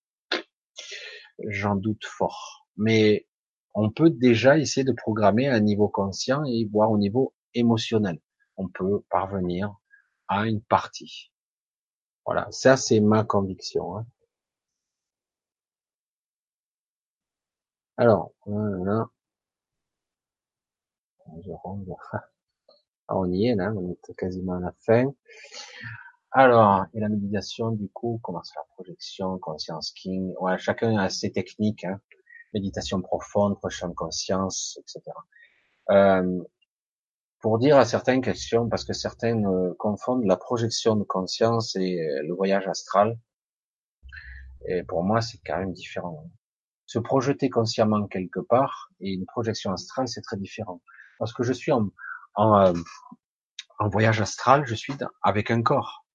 J'en 1.47 1.75
doute 1.75 2.05
fort. 2.05 2.67
Mais 2.77 3.27
on 3.73 3.89
peut 3.89 4.09
déjà 4.09 4.57
essayer 4.57 4.83
de 4.83 4.91
programmer 4.91 5.47
à 5.47 5.55
un 5.55 5.59
niveau 5.59 5.87
conscient 5.87 6.43
et 6.45 6.65
voir 6.71 6.91
au 6.91 6.97
niveau 6.97 7.33
émotionnel. 7.53 8.19
On 8.57 8.67
peut 8.67 9.01
parvenir 9.09 9.73
à 10.27 10.47
une 10.47 10.61
partie. 10.61 11.31
Voilà, 12.25 12.47
ça 12.51 12.77
c'est 12.77 12.99
ma 12.99 13.23
conviction. 13.23 13.97
Hein. 13.97 14.05
Alors, 17.97 18.33
voilà. 18.45 19.07
Ah, 22.13 22.30
on 23.15 23.31
y 23.31 23.47
est 23.47 23.55
là, 23.55 23.73
on 23.75 23.91
est 23.91 24.15
quasiment 24.15 24.57
à 24.57 24.59
la 24.59 24.73
fin. 24.79 25.13
Alors, 26.31 26.85
et 26.93 26.99
la 26.99 27.09
méditation, 27.09 27.71
du 27.71 27.89
coup, 27.89 28.19
comment 28.23 28.41
c'est 28.43 28.55
la 28.55 28.65
projection, 28.75 29.37
conscience 29.39 29.91
king, 29.91 30.33
ouais, 30.39 30.57
chacun 30.57 30.97
a 30.97 31.09
ses 31.09 31.31
techniques, 31.31 31.83
hein. 31.83 31.99
méditation 32.53 33.01
profonde, 33.01 33.57
prochaine 33.57 33.93
conscience, 33.93 34.79
etc. 34.79 35.01
Euh, 35.89 36.41
pour 37.41 37.59
dire 37.59 37.77
à 37.77 37.85
certaines 37.85 38.21
questions, 38.21 38.69
parce 38.69 38.85
que 38.85 38.93
certains 38.93 39.43
confondent 39.77 40.25
la 40.25 40.37
projection 40.37 40.95
de 40.95 41.03
conscience 41.03 41.75
et 41.75 41.99
euh, 41.99 42.21
le 42.23 42.33
voyage 42.33 42.67
astral. 42.67 43.17
Et 44.67 44.83
pour 44.83 45.03
moi, 45.03 45.21
c'est 45.21 45.39
quand 45.45 45.57
même 45.57 45.73
différent. 45.73 46.29
Se 46.85 46.99
projeter 46.99 47.49
consciemment 47.49 48.07
quelque 48.07 48.39
part 48.39 48.91
et 48.99 49.11
une 49.11 49.25
projection 49.25 49.73
astrale, 49.73 50.07
c'est 50.07 50.21
très 50.21 50.37
différent. 50.37 50.81
Parce 51.19 51.33
que 51.33 51.43
je 51.43 51.51
suis 51.51 51.71
en, 51.71 51.89
en, 52.35 52.59
euh, 52.59 52.73
en 53.79 53.89
voyage 53.89 54.21
astral, 54.21 54.63
je 54.65 54.75
suis 54.75 54.93
avec 55.21 55.51
un 55.51 55.61
corps. 55.61 56.05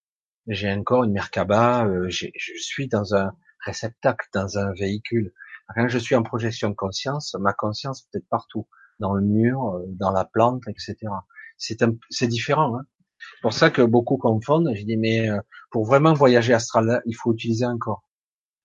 J'ai 0.46 0.68
un 0.68 0.82
corps, 0.84 1.04
une 1.04 1.12
Merkaba, 1.12 1.86
euh, 1.86 2.08
je 2.08 2.28
suis 2.58 2.88
dans 2.88 3.14
un 3.14 3.32
réceptacle, 3.64 4.28
dans 4.32 4.58
un 4.58 4.72
véhicule. 4.72 5.32
Quand 5.74 5.88
je 5.88 5.98
suis 5.98 6.14
en 6.14 6.22
projection 6.22 6.70
de 6.70 6.74
conscience, 6.74 7.34
ma 7.40 7.52
conscience 7.52 8.02
peut 8.02 8.18
être 8.18 8.28
partout 8.28 8.68
dans 9.00 9.14
le 9.14 9.22
mur, 9.22 9.74
euh, 9.74 9.84
dans 9.88 10.12
la 10.12 10.24
plante, 10.24 10.62
etc. 10.68 10.96
C'est 11.56 12.28
différent. 12.28 12.78
Hein. 12.78 12.84
C'est 13.18 13.42
pour 13.42 13.52
ça 13.52 13.70
que 13.70 13.82
beaucoup 13.82 14.18
confondent. 14.18 14.70
Je 14.74 14.84
dis 14.84 14.96
mais 14.96 15.28
pour 15.70 15.84
vraiment 15.84 16.12
voyager 16.12 16.54
astral, 16.54 17.02
il 17.06 17.14
faut 17.14 17.32
utiliser 17.32 17.64
un 17.64 17.78
corps. 17.78 18.06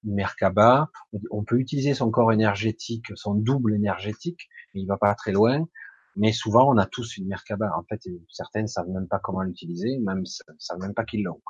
Merkaba, 0.03 0.89
on 1.29 1.43
peut 1.43 1.59
utiliser 1.59 1.93
son 1.93 2.11
corps 2.11 2.31
énergétique, 2.31 3.05
son 3.15 3.35
double 3.35 3.75
énergétique, 3.75 4.49
mais 4.73 4.81
il 4.81 4.87
va 4.87 4.97
pas 4.97 5.13
très 5.15 5.31
loin. 5.31 5.67
Mais 6.15 6.33
souvent, 6.33 6.69
on 6.73 6.77
a 6.77 6.85
tous 6.85 7.17
une 7.17 7.27
Merkaba. 7.27 7.71
En 7.77 7.83
fait, 7.83 8.01
certaines 8.29 8.67
savent 8.67 8.89
même 8.89 9.07
pas 9.07 9.19
comment 9.19 9.41
l'utiliser, 9.41 9.97
même 9.99 10.25
savent 10.25 10.79
même 10.79 10.93
pas 10.93 11.05
qu'ils 11.05 11.23
l'ont. 11.23 11.41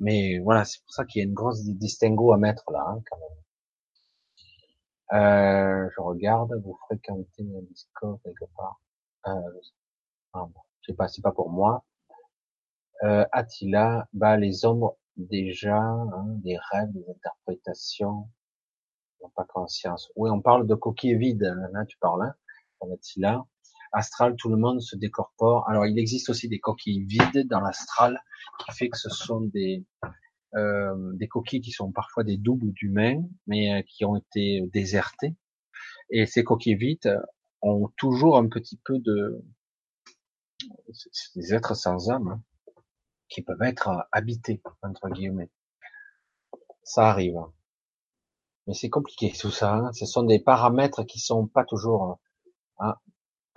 Mais 0.00 0.38
voilà, 0.38 0.64
c'est 0.64 0.80
pour 0.82 0.92
ça 0.92 1.04
qu'il 1.04 1.20
y 1.20 1.24
a 1.24 1.28
une 1.28 1.34
grosse 1.34 1.64
distinguo 1.64 2.32
à 2.32 2.38
mettre 2.38 2.70
là, 2.70 2.84
hein, 2.88 3.02
quand 3.10 3.18
même. 3.18 3.38
Euh, 5.12 5.88
je 5.94 6.00
regarde, 6.00 6.52
vous 6.64 6.78
fréquentez 6.86 7.42
un 7.42 7.62
Discord 7.62 8.20
quelque 8.22 8.44
part. 8.56 8.80
Euh, 9.26 9.60
ah 10.34 10.46
je 10.82 10.92
sais 10.92 10.96
pas, 10.96 11.08
c'est 11.08 11.22
pas 11.22 11.32
pour 11.32 11.50
moi. 11.50 11.84
Euh, 13.04 13.24
Attila, 13.32 14.08
bah 14.12 14.36
les 14.36 14.64
ombres 14.66 14.96
déjà, 15.16 15.78
hein, 15.78 16.26
des 16.44 16.58
rêves, 16.72 16.92
des 16.92 17.04
interprétations, 17.10 18.28
n'ont 19.22 19.30
pas 19.30 19.44
conscience. 19.44 20.10
Oui, 20.16 20.30
on 20.30 20.40
parle 20.42 20.66
de 20.66 20.74
coquilles 20.74 21.16
vides, 21.16 21.44
hein, 21.44 21.68
là 21.72 21.86
tu 21.86 21.96
parles, 21.98 22.22
hein, 22.22 22.34
Attila. 22.92 23.44
Astral, 23.92 24.36
tout 24.36 24.48
le 24.48 24.56
monde 24.56 24.80
se 24.80 24.96
décorpore. 24.96 25.68
Alors 25.68 25.86
il 25.86 25.98
existe 25.98 26.28
aussi 26.30 26.48
des 26.48 26.58
coquilles 26.58 27.04
vides 27.04 27.46
dans 27.48 27.60
l'astral, 27.60 28.20
qui 28.60 28.72
fait 28.72 28.88
que 28.88 28.98
ce 28.98 29.08
sont 29.08 29.40
des 29.40 29.84
euh, 30.54 31.12
des 31.14 31.28
coquilles 31.28 31.60
qui 31.60 31.72
sont 31.72 31.92
parfois 31.92 32.24
des 32.24 32.38
doubles 32.38 32.72
d'humains, 32.72 33.22
mais 33.46 33.72
euh, 33.74 33.82
qui 33.82 34.04
ont 34.04 34.16
été 34.16 34.62
désertées. 34.72 35.36
Et 36.10 36.24
ces 36.26 36.42
coquilles 36.42 36.76
vides 36.76 37.20
ont 37.60 37.88
toujours 37.96 38.38
un 38.38 38.48
petit 38.48 38.80
peu 38.84 38.98
de... 38.98 39.44
C'est 40.90 41.38
des 41.38 41.54
êtres 41.54 41.74
sans 41.74 42.10
âme 42.10 42.28
hein, 42.28 42.42
qui 43.28 43.42
peuvent 43.42 43.62
être 43.62 44.08
habités, 44.10 44.62
entre 44.82 45.10
guillemets. 45.10 45.50
Ça 46.82 47.10
arrive. 47.10 47.36
Mais 48.66 48.74
c'est 48.74 48.88
compliqué 48.88 49.32
tout 49.38 49.50
ça. 49.50 49.74
Hein. 49.74 49.92
Ce 49.92 50.06
sont 50.06 50.22
des 50.22 50.38
paramètres 50.38 51.04
qui 51.04 51.20
sont 51.20 51.46
pas 51.46 51.64
toujours... 51.64 52.18
Hein. 52.78 52.96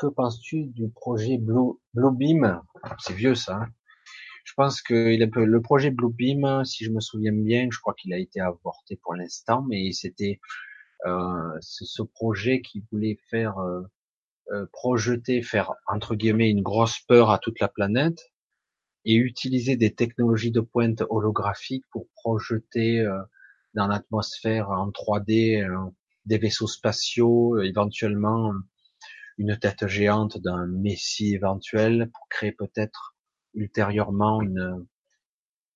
Que 0.01 0.07
penses-tu 0.07 0.65
du 0.65 0.89
projet 0.89 1.37
Blue, 1.37 1.73
Bluebeam 1.93 2.59
C'est 2.97 3.13
vieux 3.13 3.35
ça. 3.35 3.57
Hein 3.57 3.67
je 4.43 4.53
pense 4.55 4.81
que 4.81 4.95
le 4.95 5.61
projet 5.61 5.91
Bluebeam, 5.91 6.65
si 6.65 6.85
je 6.85 6.89
me 6.89 6.99
souviens 6.99 7.31
bien, 7.31 7.67
je 7.69 7.79
crois 7.79 7.93
qu'il 7.93 8.11
a 8.11 8.17
été 8.17 8.41
avorté 8.41 8.99
pour 9.03 9.13
l'instant, 9.13 9.63
mais 9.69 9.91
c'était 9.91 10.39
euh, 11.05 11.55
ce 11.59 12.01
projet 12.01 12.61
qui 12.61 12.83
voulait 12.91 13.19
faire 13.29 13.59
euh, 13.59 13.83
euh, 14.51 14.65
projeter, 14.73 15.43
faire 15.43 15.71
entre 15.85 16.15
guillemets 16.15 16.49
une 16.49 16.63
grosse 16.63 16.99
peur 17.01 17.29
à 17.29 17.37
toute 17.37 17.59
la 17.59 17.67
planète 17.67 18.31
et 19.05 19.13
utiliser 19.13 19.75
des 19.75 19.93
technologies 19.93 20.51
de 20.51 20.61
pointe 20.61 21.03
holographiques 21.11 21.85
pour 21.91 22.07
projeter 22.15 23.07
dans 23.75 23.85
l'atmosphère 23.85 24.71
en 24.71 24.89
3D 24.89 25.63
des 26.25 26.37
vaisseaux 26.39 26.67
spatiaux, 26.67 27.61
éventuellement 27.61 28.51
une 29.37 29.57
tête 29.57 29.87
géante 29.87 30.37
d'un 30.37 30.67
messie 30.67 31.33
éventuel 31.33 32.09
pour 32.13 32.27
créer 32.29 32.51
peut-être 32.51 33.15
ultérieurement 33.53 34.41
une, 34.41 34.85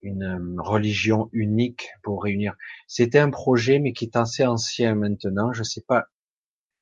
une 0.05 0.55
religion 0.59 1.29
unique 1.33 1.89
pour 2.03 2.23
réunir. 2.23 2.55
C'était 2.87 3.19
un 3.19 3.31
projet, 3.31 3.79
mais 3.79 3.93
qui 3.93 4.05
est 4.05 4.15
assez 4.15 4.45
ancien 4.45 4.95
maintenant. 4.95 5.51
Je 5.53 5.59
ne 5.59 5.65
sais 5.65 5.83
pas 5.87 6.05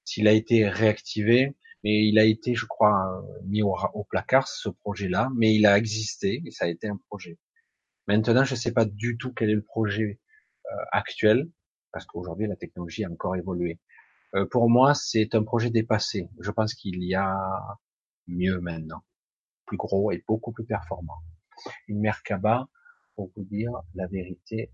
s'il 0.03 0.27
a 0.27 0.33
été 0.33 0.67
réactivé, 0.67 1.55
mais 1.83 2.05
il 2.07 2.19
a 2.19 2.25
été, 2.25 2.55
je 2.55 2.65
crois, 2.65 3.23
mis 3.45 3.61
au, 3.61 3.75
placard 4.09 4.47
ce 4.47 4.69
projet-là. 4.69 5.29
Mais 5.35 5.55
il 5.55 5.65
a 5.65 5.77
existé 5.77 6.41
et 6.45 6.51
ça 6.51 6.65
a 6.65 6.67
été 6.67 6.87
un 6.87 6.99
projet. 7.09 7.37
Maintenant, 8.07 8.43
je 8.43 8.53
ne 8.53 8.59
sais 8.59 8.73
pas 8.73 8.85
du 8.85 9.17
tout 9.17 9.33
quel 9.33 9.49
est 9.49 9.55
le 9.55 9.63
projet 9.63 10.19
euh, 10.71 10.75
actuel, 10.91 11.49
parce 11.91 12.05
qu'aujourd'hui 12.05 12.47
la 12.47 12.55
technologie 12.55 13.05
a 13.05 13.09
encore 13.09 13.35
évolué. 13.35 13.79
Euh, 14.35 14.45
pour 14.45 14.69
moi, 14.69 14.93
c'est 14.93 15.35
un 15.35 15.43
projet 15.43 15.69
dépassé. 15.69 16.29
Je 16.39 16.51
pense 16.51 16.73
qu'il 16.73 17.03
y 17.03 17.15
a 17.15 17.37
mieux 18.27 18.59
maintenant, 18.59 19.03
plus 19.65 19.77
gros 19.77 20.11
et 20.11 20.23
beaucoup 20.27 20.51
plus 20.51 20.65
performant. 20.65 21.19
Une 21.87 21.99
Merkaba, 21.99 22.67
pour 23.15 23.31
vous 23.35 23.43
dire 23.43 23.71
la 23.93 24.07
vérité, 24.07 24.71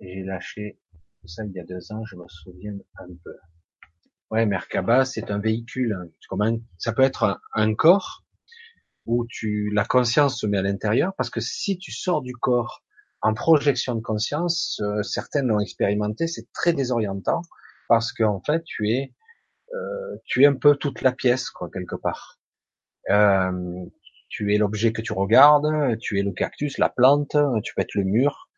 j'ai 0.00 0.22
lâché 0.22 0.78
ça 1.26 1.44
il 1.44 1.52
y 1.52 1.60
a 1.60 1.64
deux 1.64 1.92
ans, 1.92 2.04
je 2.04 2.16
me 2.16 2.24
souviens 2.28 2.74
un 2.98 3.08
peu. 3.24 3.36
Ouais, 4.30 4.46
Merkaba, 4.46 5.04
c'est 5.04 5.30
un 5.30 5.38
véhicule. 5.38 5.96
Comme 6.28 6.62
ça 6.78 6.92
peut 6.92 7.02
être 7.02 7.40
un, 7.54 7.74
corps 7.74 8.24
où 9.06 9.26
tu 9.28 9.70
la 9.72 9.84
conscience 9.84 10.40
se 10.40 10.46
met 10.46 10.58
à 10.58 10.62
l'intérieur, 10.62 11.14
parce 11.16 11.30
que 11.30 11.40
si 11.40 11.78
tu 11.78 11.92
sors 11.92 12.22
du 12.22 12.34
corps 12.34 12.82
en 13.22 13.32
projection 13.32 13.94
de 13.94 14.00
conscience, 14.00 14.80
euh, 14.82 15.02
certaines 15.02 15.46
l'ont 15.46 15.60
expérimenté, 15.60 16.26
c'est 16.26 16.52
très 16.52 16.74
désorientant 16.74 17.42
parce 17.88 18.12
qu'en 18.12 18.40
fait 18.44 18.62
tu 18.64 18.90
es 18.90 19.12
euh, 19.74 20.16
tu 20.24 20.44
es 20.44 20.46
un 20.46 20.54
peu 20.54 20.76
toute 20.76 21.02
la 21.02 21.12
pièce 21.12 21.50
quoi 21.50 21.68
quelque 21.72 21.96
part. 21.96 22.38
Euh, 23.10 23.84
tu 24.28 24.54
es 24.54 24.58
l'objet 24.58 24.92
que 24.92 25.02
tu 25.02 25.12
regardes, 25.12 25.98
tu 25.98 26.18
es 26.18 26.22
le 26.22 26.32
cactus, 26.32 26.78
la 26.78 26.88
plante, 26.88 27.36
tu 27.62 27.74
peux 27.74 27.82
être 27.82 27.94
le 27.94 28.04
mur. 28.04 28.48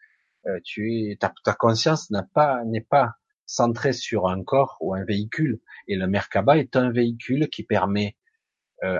Euh, 0.46 0.60
tu 0.64 0.92
es 0.92 1.16
ta, 1.16 1.32
ta 1.44 1.54
conscience 1.54 2.10
n'a 2.10 2.22
pas 2.22 2.64
n'est 2.64 2.80
pas 2.80 3.12
centrée 3.46 3.92
sur 3.92 4.28
un 4.28 4.42
corps 4.44 4.76
ou 4.80 4.94
un 4.94 5.04
véhicule. 5.04 5.60
Et 5.88 5.96
le 5.96 6.06
Merkaba 6.06 6.58
est 6.58 6.76
un 6.76 6.90
véhicule 6.90 7.48
qui 7.48 7.62
permet 7.64 8.16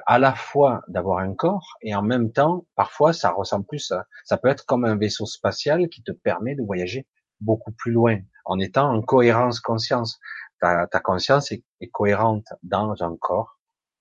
à 0.07 0.19
la 0.19 0.35
fois 0.35 0.83
d'avoir 0.89 1.19
un 1.19 1.35
corps 1.35 1.77
et 1.83 1.95
en 1.95 2.03
même 2.03 2.33
temps, 2.33 2.67
parfois, 2.77 3.13
ça 3.13 3.31
ressemble 3.31 3.67
plus, 3.67 3.93
à, 3.93 4.07
ça 4.25 4.39
peut 4.39 4.49
être 4.49 4.65
comme 4.65 4.87
un 4.87 4.97
vaisseau 4.97 5.27
spatial 5.27 5.89
qui 5.91 6.03
te 6.03 6.13
permet 6.13 6.55
de 6.55 6.63
voyager 6.63 7.07
beaucoup 7.41 7.73
plus 7.73 7.93
loin 7.93 8.19
en 8.45 8.59
étant 8.59 8.93
en 8.95 9.03
cohérence 9.03 9.61
conscience. 9.61 10.19
Ta, 10.61 10.87
ta 10.87 11.01
conscience 11.01 11.53
est, 11.53 11.63
cohérente 11.93 12.47
dans 12.63 13.03
un 13.03 13.17
corps 13.17 13.59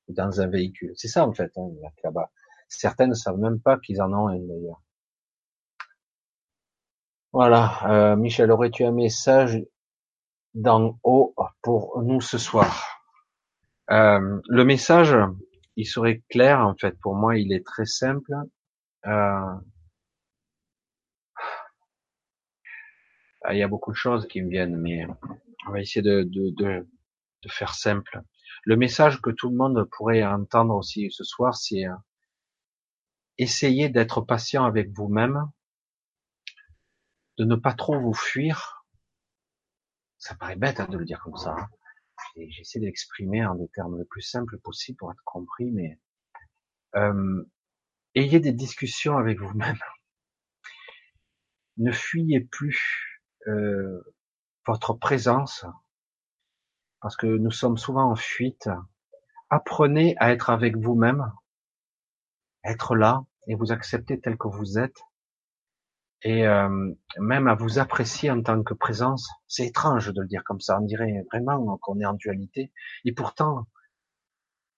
dans 0.08 0.40
un 0.42 0.48
véhicule. 0.48 0.94
C'est 0.96 1.08
ça 1.08 1.26
en 1.26 1.34
fait, 1.34 1.52
hein, 1.58 1.70
là-bas. 2.04 2.32
Certaines 2.68 3.10
ne 3.10 3.16
savent 3.16 3.38
même 3.38 3.60
pas 3.60 3.78
qu'ils 3.80 4.02
en 4.02 4.14
ont 4.14 4.28
un 4.28 4.40
d'ailleurs. 4.40 4.82
Voilà, 7.34 7.82
euh, 7.90 8.16
Michel, 8.16 8.50
aurais-tu 8.52 8.86
un 8.86 8.92
message 8.92 9.62
d'en 10.54 10.98
haut 11.04 11.36
pour 11.62 12.02
nous 12.02 12.22
ce 12.22 12.38
soir? 12.38 13.02
Euh, 13.92 14.40
Le 14.48 14.64
message, 14.64 15.16
il 15.76 15.86
serait 15.86 16.24
clair 16.30 16.60
en 16.60 16.76
fait. 16.76 16.98
Pour 17.02 17.16
moi, 17.16 17.38
il 17.38 17.52
est 17.52 17.66
très 17.66 17.86
simple. 17.86 18.32
Euh, 19.06 19.54
il 23.52 23.58
y 23.58 23.64
a 23.64 23.68
beaucoup 23.68 23.92
de 23.92 23.98
choses 23.98 24.28
qui 24.28 24.42
me 24.42 24.50
viennent, 24.50 24.78
mais 24.78 25.06
on 25.68 25.72
va 25.72 25.82
essayer 25.82 26.02
de, 26.02 26.24
de, 26.24 26.52
de, 26.52 26.88
de 27.44 27.50
faire 27.50 27.74
simple. 27.74 28.22
Le 28.64 28.76
message 28.76 29.22
que 29.22 29.30
tout 29.30 29.50
le 29.50 29.56
monde 29.56 29.88
pourrait 29.92 30.24
entendre 30.24 30.76
aussi 30.76 31.12
ce 31.12 31.24
soir, 31.24 31.56
c'est 31.56 31.86
euh, 31.86 33.90
d'être 33.90 34.22
patient 34.22 34.66
avec 34.66 34.90
vous-même, 34.92 35.50
de 37.38 37.46
ne 37.46 37.56
pas 37.56 37.74
trop 37.74 38.00
vous 38.00 38.14
fuir. 38.14 38.86
Ça 40.18 40.36
paraît 40.36 40.56
bête 40.56 40.80
hein, 40.80 40.88
de 40.88 40.98
le 40.98 41.06
dire 41.06 41.20
comme 41.20 41.38
ça. 41.38 41.56
Hein. 41.58 41.68
J'essaie 42.50 42.80
d'exprimer 42.80 43.46
en 43.46 43.56
des 43.56 43.68
termes 43.70 43.98
les 43.98 44.06
plus 44.06 44.22
simples 44.22 44.58
possibles 44.60 44.98
pour 44.98 45.12
être 45.12 45.24
compris, 45.26 45.72
mais 45.72 46.00
euh, 46.96 47.44
ayez 48.16 48.40
des 48.40 48.54
discussions 48.54 49.18
avec 49.18 49.40
vous-même. 49.40 49.80
Ne 51.78 51.92
fuyez 51.92 52.40
plus 52.40 53.15
euh, 53.48 54.02
votre 54.66 54.94
présence, 54.94 55.66
parce 57.02 57.18
que 57.18 57.28
nous 57.28 57.52
sommes 57.52 57.78
souvent 57.78 58.12
en 58.12 58.16
fuite. 58.16 58.70
Apprenez 59.50 60.16
à 60.18 60.32
être 60.32 60.50
avec 60.50 60.76
vous-même, 60.76 61.32
être 62.64 62.96
là 62.96 63.24
et 63.48 63.56
vous 63.56 63.72
accepter 63.72 64.20
tel 64.20 64.38
que 64.38 64.48
vous 64.48 64.80
êtes, 64.80 65.00
et 66.24 66.48
euh, 66.48 66.94
même 67.20 67.48
à 67.48 67.54
vous 67.54 67.78
apprécier 67.78 68.32
en 68.32 68.42
tant 68.42 68.64
que 68.64 68.74
présence. 68.74 69.30
C'est 69.48 69.68
étrange 69.68 70.12
de 70.12 70.22
le 70.22 70.28
dire 70.28 70.44
comme 70.44 70.60
ça, 70.60 70.80
on 70.80 70.86
dirait 70.86 71.24
vraiment 71.32 71.78
qu'on 71.78 72.00
est 72.00 72.06
en 72.06 72.14
dualité. 72.14 72.74
Et 73.06 73.12
pourtant, 73.12 73.68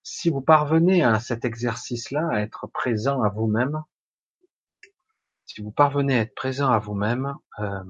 si 0.04 0.30
vous 0.30 0.42
parvenez 0.42 1.04
à 1.04 1.20
cet 1.20 1.46
exercice-là, 1.46 2.28
à 2.32 2.42
être 2.42 2.68
présent 2.68 3.22
à 3.24 3.30
vous-même, 3.30 3.82
si 5.46 5.62
vous 5.62 5.72
parvenez 5.72 6.18
à 6.18 6.22
être 6.22 6.36
présent 6.36 6.70
à 6.70 6.80
vous-même, 6.80 7.36
euh, 7.60 7.84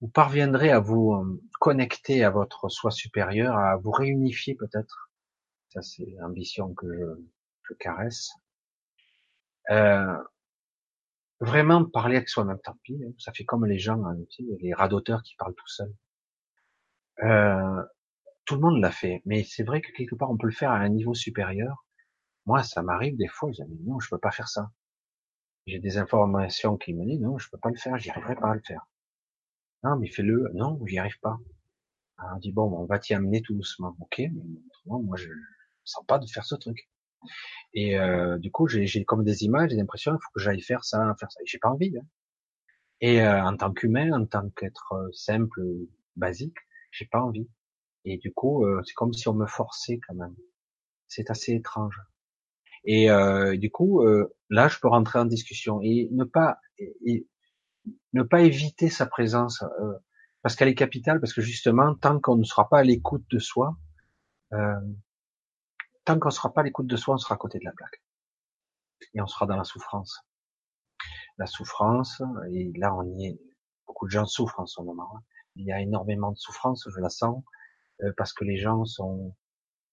vous 0.00 0.08
parviendrez 0.08 0.70
à 0.70 0.80
vous 0.80 1.12
euh, 1.12 1.42
connecter 1.60 2.24
à 2.24 2.30
votre 2.30 2.68
soi 2.68 2.90
supérieur, 2.90 3.56
à 3.56 3.76
vous 3.76 3.90
réunifier 3.90 4.54
peut-être. 4.54 5.10
Ça, 5.68 5.82
c'est 5.82 6.06
l'ambition 6.18 6.74
que 6.74 6.86
je, 7.62 7.74
caresse. 7.74 8.32
Euh, 9.70 10.16
vraiment 11.38 11.84
parler 11.84 12.16
avec 12.16 12.28
soi-même, 12.28 12.58
tant 12.64 12.76
pis, 12.82 13.00
hein. 13.04 13.12
ça 13.18 13.32
fait 13.32 13.44
comme 13.44 13.64
les 13.64 13.78
gens, 13.78 14.04
hein, 14.04 14.16
les 14.60 14.74
radoteurs 14.74 15.22
qui 15.22 15.36
parlent 15.36 15.54
tout 15.54 15.68
seuls. 15.68 15.94
Euh, 17.22 17.82
tout 18.44 18.56
le 18.56 18.62
monde 18.62 18.80
l'a 18.80 18.90
fait, 18.90 19.22
mais 19.26 19.44
c'est 19.44 19.62
vrai 19.62 19.80
que 19.80 19.92
quelque 19.92 20.16
part 20.16 20.30
on 20.30 20.36
peut 20.36 20.48
le 20.48 20.52
faire 20.52 20.72
à 20.72 20.78
un 20.78 20.88
niveau 20.88 21.14
supérieur. 21.14 21.86
Moi, 22.46 22.62
ça 22.64 22.82
m'arrive 22.82 23.16
des 23.16 23.28
fois, 23.28 23.50
je 23.52 23.62
dis 23.62 23.80
non, 23.84 24.00
je 24.00 24.08
peux 24.10 24.18
pas 24.18 24.32
faire 24.32 24.48
ça. 24.48 24.70
J'ai 25.66 25.78
des 25.78 25.98
informations 25.98 26.76
qui 26.76 26.94
me 26.94 27.04
disent 27.04 27.20
non, 27.20 27.38
je 27.38 27.48
peux 27.50 27.58
pas 27.58 27.70
le 27.70 27.76
faire, 27.76 27.96
j'y 27.98 28.10
arriverai 28.10 28.34
pas 28.34 28.50
à 28.50 28.54
le 28.54 28.62
faire. 28.66 28.84
Non, 29.84 29.96
mais 29.96 30.08
fais-le. 30.08 30.50
Non, 30.54 30.78
j'y 30.86 30.98
arrive 30.98 31.18
pas. 31.20 31.38
Alors, 32.18 32.36
on 32.36 32.38
dit 32.38 32.52
bon, 32.52 32.70
on 32.72 32.84
va 32.86 32.98
t'y 32.98 33.14
amener 33.14 33.42
tout 33.42 33.54
doucement. 33.54 33.96
Ok, 34.00 34.18
mais 34.18 34.42
moi, 34.86 35.16
je 35.16 35.30
sens 35.84 36.04
pas 36.06 36.18
de 36.18 36.26
faire 36.26 36.44
ce 36.44 36.54
truc. 36.54 36.88
Et 37.74 37.98
euh, 37.98 38.38
du 38.38 38.50
coup, 38.50 38.68
j'ai 38.68 39.04
comme 39.04 39.24
des 39.24 39.44
images, 39.44 39.70
des 39.70 39.80
impressions. 39.80 40.12
Il 40.12 40.22
faut 40.22 40.30
que 40.34 40.40
j'aille 40.40 40.62
faire 40.62 40.84
ça, 40.84 41.14
faire 41.18 41.30
ça. 41.30 41.40
J'ai 41.44 41.58
pas 41.58 41.70
envie. 41.70 41.96
Hein. 41.96 42.06
Et 43.00 43.22
euh, 43.22 43.42
en 43.44 43.56
tant 43.56 43.72
qu'humain, 43.72 44.12
en 44.12 44.26
tant 44.26 44.50
qu'être 44.50 44.92
euh, 44.92 45.10
simple, 45.12 45.62
basique, 46.16 46.56
j'ai 46.92 47.06
pas 47.06 47.20
envie. 47.20 47.48
Et 48.04 48.18
du 48.18 48.32
coup, 48.32 48.64
euh, 48.64 48.82
c'est 48.84 48.94
comme 48.94 49.12
si 49.12 49.28
on 49.28 49.34
me 49.34 49.46
forçait 49.46 50.00
quand 50.06 50.14
même. 50.14 50.36
C'est 51.08 51.30
assez 51.30 51.52
étrange. 51.54 52.00
Et 52.84 53.10
euh, 53.10 53.56
du 53.56 53.70
coup, 53.70 54.02
là, 54.48 54.68
je 54.68 54.78
peux 54.78 54.88
rentrer 54.88 55.18
en 55.18 55.26
discussion 55.26 55.80
et 55.82 56.08
ne 56.12 56.24
pas 56.24 56.58
et, 56.78 57.26
ne 58.12 58.22
pas 58.22 58.40
éviter 58.40 58.88
sa 58.88 59.06
présence 59.06 59.64
parce 60.42 60.56
qu'elle 60.56 60.68
est 60.68 60.74
capitale. 60.74 61.20
Parce 61.20 61.32
que 61.32 61.40
justement, 61.40 61.94
tant 61.94 62.20
qu'on 62.20 62.36
ne 62.36 62.44
sera 62.44 62.68
pas 62.68 62.78
à 62.78 62.82
l'écoute 62.82 63.24
de 63.30 63.38
soi, 63.38 63.76
tant 64.50 66.18
qu'on 66.18 66.30
sera 66.30 66.52
pas 66.52 66.62
à 66.62 66.64
l'écoute 66.64 66.86
de 66.86 66.96
soi, 66.96 67.14
on 67.14 67.18
sera 67.18 67.34
à 67.34 67.38
côté 67.38 67.58
de 67.58 67.64
la 67.64 67.72
plaque 67.72 68.02
et 69.14 69.20
on 69.20 69.26
sera 69.26 69.46
dans 69.46 69.56
la 69.56 69.64
souffrance. 69.64 70.20
La 71.38 71.46
souffrance, 71.46 72.22
et 72.52 72.72
là 72.76 72.94
on 72.94 73.04
y 73.16 73.26
est. 73.26 73.40
Beaucoup 73.86 74.06
de 74.06 74.12
gens 74.12 74.26
souffrent 74.26 74.60
en 74.60 74.66
ce 74.66 74.80
moment. 74.82 75.16
Hein. 75.16 75.22
Il 75.56 75.66
y 75.66 75.72
a 75.72 75.80
énormément 75.80 76.30
de 76.30 76.36
souffrance, 76.36 76.86
je 76.88 77.00
la 77.00 77.08
sens. 77.08 77.42
Euh, 78.02 78.12
parce 78.16 78.32
que 78.32 78.44
les 78.44 78.56
gens 78.56 78.84
sont, 78.84 79.34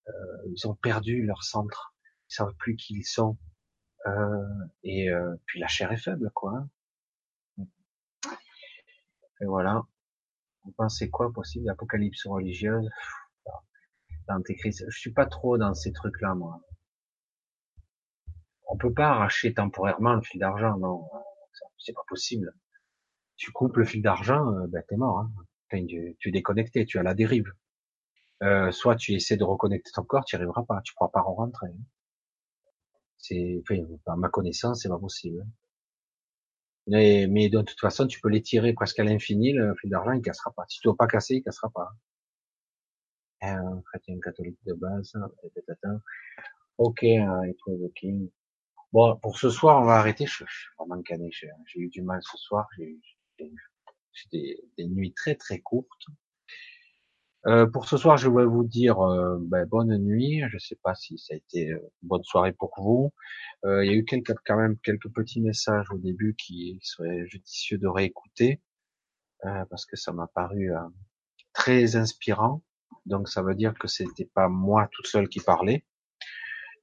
euh, 0.07 0.11
ils 0.47 0.67
ont 0.67 0.75
perdu 0.75 1.25
leur 1.25 1.43
centre, 1.43 1.93
ils 2.29 2.35
savent 2.35 2.53
plus 2.57 2.75
qui 2.75 2.95
ils 2.95 3.03
sont, 3.03 3.37
euh, 4.05 4.45
et 4.83 5.09
puis 5.45 5.59
la 5.59 5.67
chair 5.67 5.91
est 5.91 5.97
faible, 5.97 6.31
quoi. 6.33 6.67
Hein. 9.39 9.43
Et 9.43 9.45
voilà. 9.45 9.83
Vous 10.63 10.71
pensez 10.71 11.09
quoi 11.09 11.31
possible 11.31 11.65
l'apocalypse 11.65 12.25
religieuse? 12.27 12.89
L'antéchrist. 14.27 14.83
Je 14.89 14.99
suis 14.99 15.13
pas 15.13 15.25
trop 15.25 15.57
dans 15.57 15.73
ces 15.73 15.93
trucs-là, 15.93 16.35
moi. 16.35 16.61
On 18.69 18.77
peut 18.77 18.93
pas 18.93 19.09
arracher 19.09 19.53
temporairement 19.53 20.15
le 20.15 20.21
fil 20.21 20.39
d'argent, 20.39 20.77
non. 20.77 21.09
C'est 21.77 21.93
pas 21.93 22.03
possible. 22.07 22.53
Tu 23.37 23.51
coupes 23.51 23.77
le 23.77 23.85
fil 23.85 24.01
d'argent, 24.01 24.43
ben 24.67 24.83
t'es 24.87 24.97
mort. 24.97 25.19
Hein. 25.19 25.31
Tu, 25.69 26.17
es 26.25 26.31
déconnecté, 26.31 26.85
tu 26.85 26.97
à 26.99 27.03
la 27.03 27.13
dérive. 27.13 27.53
Euh, 28.43 28.71
soit 28.71 28.95
tu 28.95 29.13
essaies 29.13 29.37
de 29.37 29.43
reconnecter 29.43 29.91
ton 29.93 30.03
corps, 30.03 30.25
tu 30.25 30.35
n'y 30.35 30.41
arriveras 30.41 30.63
pas, 30.63 30.81
tu 30.81 30.93
pourras 30.95 31.09
pas 31.09 31.21
rentrer. 31.21 31.69
C'est, 33.17 33.61
enfin, 33.61 33.83
par 34.05 34.17
ma 34.17 34.29
connaissance, 34.29 34.81
c'est 34.81 34.89
pas 34.89 34.99
possible. 34.99 35.45
Mais, 36.87 37.27
mais, 37.29 37.49
de 37.49 37.61
toute 37.61 37.79
façon, 37.79 38.07
tu 38.07 38.19
peux 38.21 38.29
l'étirer 38.29 38.73
presque 38.73 38.99
à 38.99 39.03
l'infini, 39.03 39.53
le 39.53 39.75
fil 39.75 39.89
d'argent, 39.89 40.13
il 40.13 40.21
cassera 40.21 40.51
pas. 40.51 40.65
Si 40.69 40.79
tu 40.79 40.87
ne 40.87 40.91
dois 40.91 40.97
pas 40.97 41.07
casser, 41.07 41.35
il 41.35 41.43
cassera 41.43 41.69
pas. 41.69 41.89
Un 43.41 43.81
chrétien 43.81 44.19
catholique 44.19 44.57
de 44.65 44.73
base, 44.73 45.13
ok, 46.77 47.03
it 47.03 47.57
was 47.67 47.89
king. 47.95 48.29
Bon, 48.93 49.17
pour 49.17 49.37
ce 49.37 49.49
soir, 49.49 49.81
on 49.81 49.85
va 49.85 49.95
arrêter. 49.97 50.25
Je, 50.25 50.33
suis 50.33 50.45
vraiment 50.79 51.01
cané. 51.03 51.29
J'ai 51.31 51.51
eu 51.75 51.89
du 51.89 52.01
mal 52.01 52.19
ce 52.23 52.37
soir. 52.37 52.67
J'ai 52.77 52.97
des, 54.31 54.57
des 54.77 54.87
nuits 54.87 55.13
très 55.13 55.35
très 55.35 55.59
courtes. 55.59 56.07
Euh, 57.45 57.65
pour 57.67 57.87
ce 57.87 57.97
soir, 57.97 58.17
je 58.17 58.29
vais 58.29 58.45
vous 58.45 58.63
dire 58.63 58.99
euh, 58.99 59.37
ben, 59.39 59.65
bonne 59.65 59.97
nuit. 59.97 60.41
Je 60.49 60.55
ne 60.55 60.59
sais 60.59 60.77
pas 60.81 60.95
si 60.95 61.17
ça 61.17 61.33
a 61.33 61.37
été 61.37 61.71
euh, 61.71 61.79
bonne 62.01 62.23
soirée 62.23 62.51
pour 62.51 62.71
vous. 62.77 63.13
il 63.63 63.85
y 63.85 63.89
a 63.89 63.93
eu 63.93 64.05
quelques, 64.05 64.33
quand 64.45 64.57
même 64.57 64.77
quelques 64.79 65.09
petits 65.13 65.41
messages 65.41 65.89
au 65.91 65.97
début 65.97 66.35
qui 66.35 66.79
seraient 66.81 67.25
judicieux 67.27 67.77
de 67.77 67.87
réécouter 67.87 68.61
parce 69.69 69.85
que 69.85 69.95
ça 69.95 70.11
m'a 70.11 70.27
paru 70.27 70.71
très 71.53 71.95
inspirant. 71.95 72.63
Donc 73.05 73.29
ça 73.29 73.41
veut 73.41 73.55
dire 73.55 73.73
que 73.79 73.87
c'était 73.87 74.29
pas 74.33 74.49
moi 74.49 74.89
toute 74.91 75.07
seule 75.07 75.29
qui 75.29 75.39
parlais. 75.39 75.85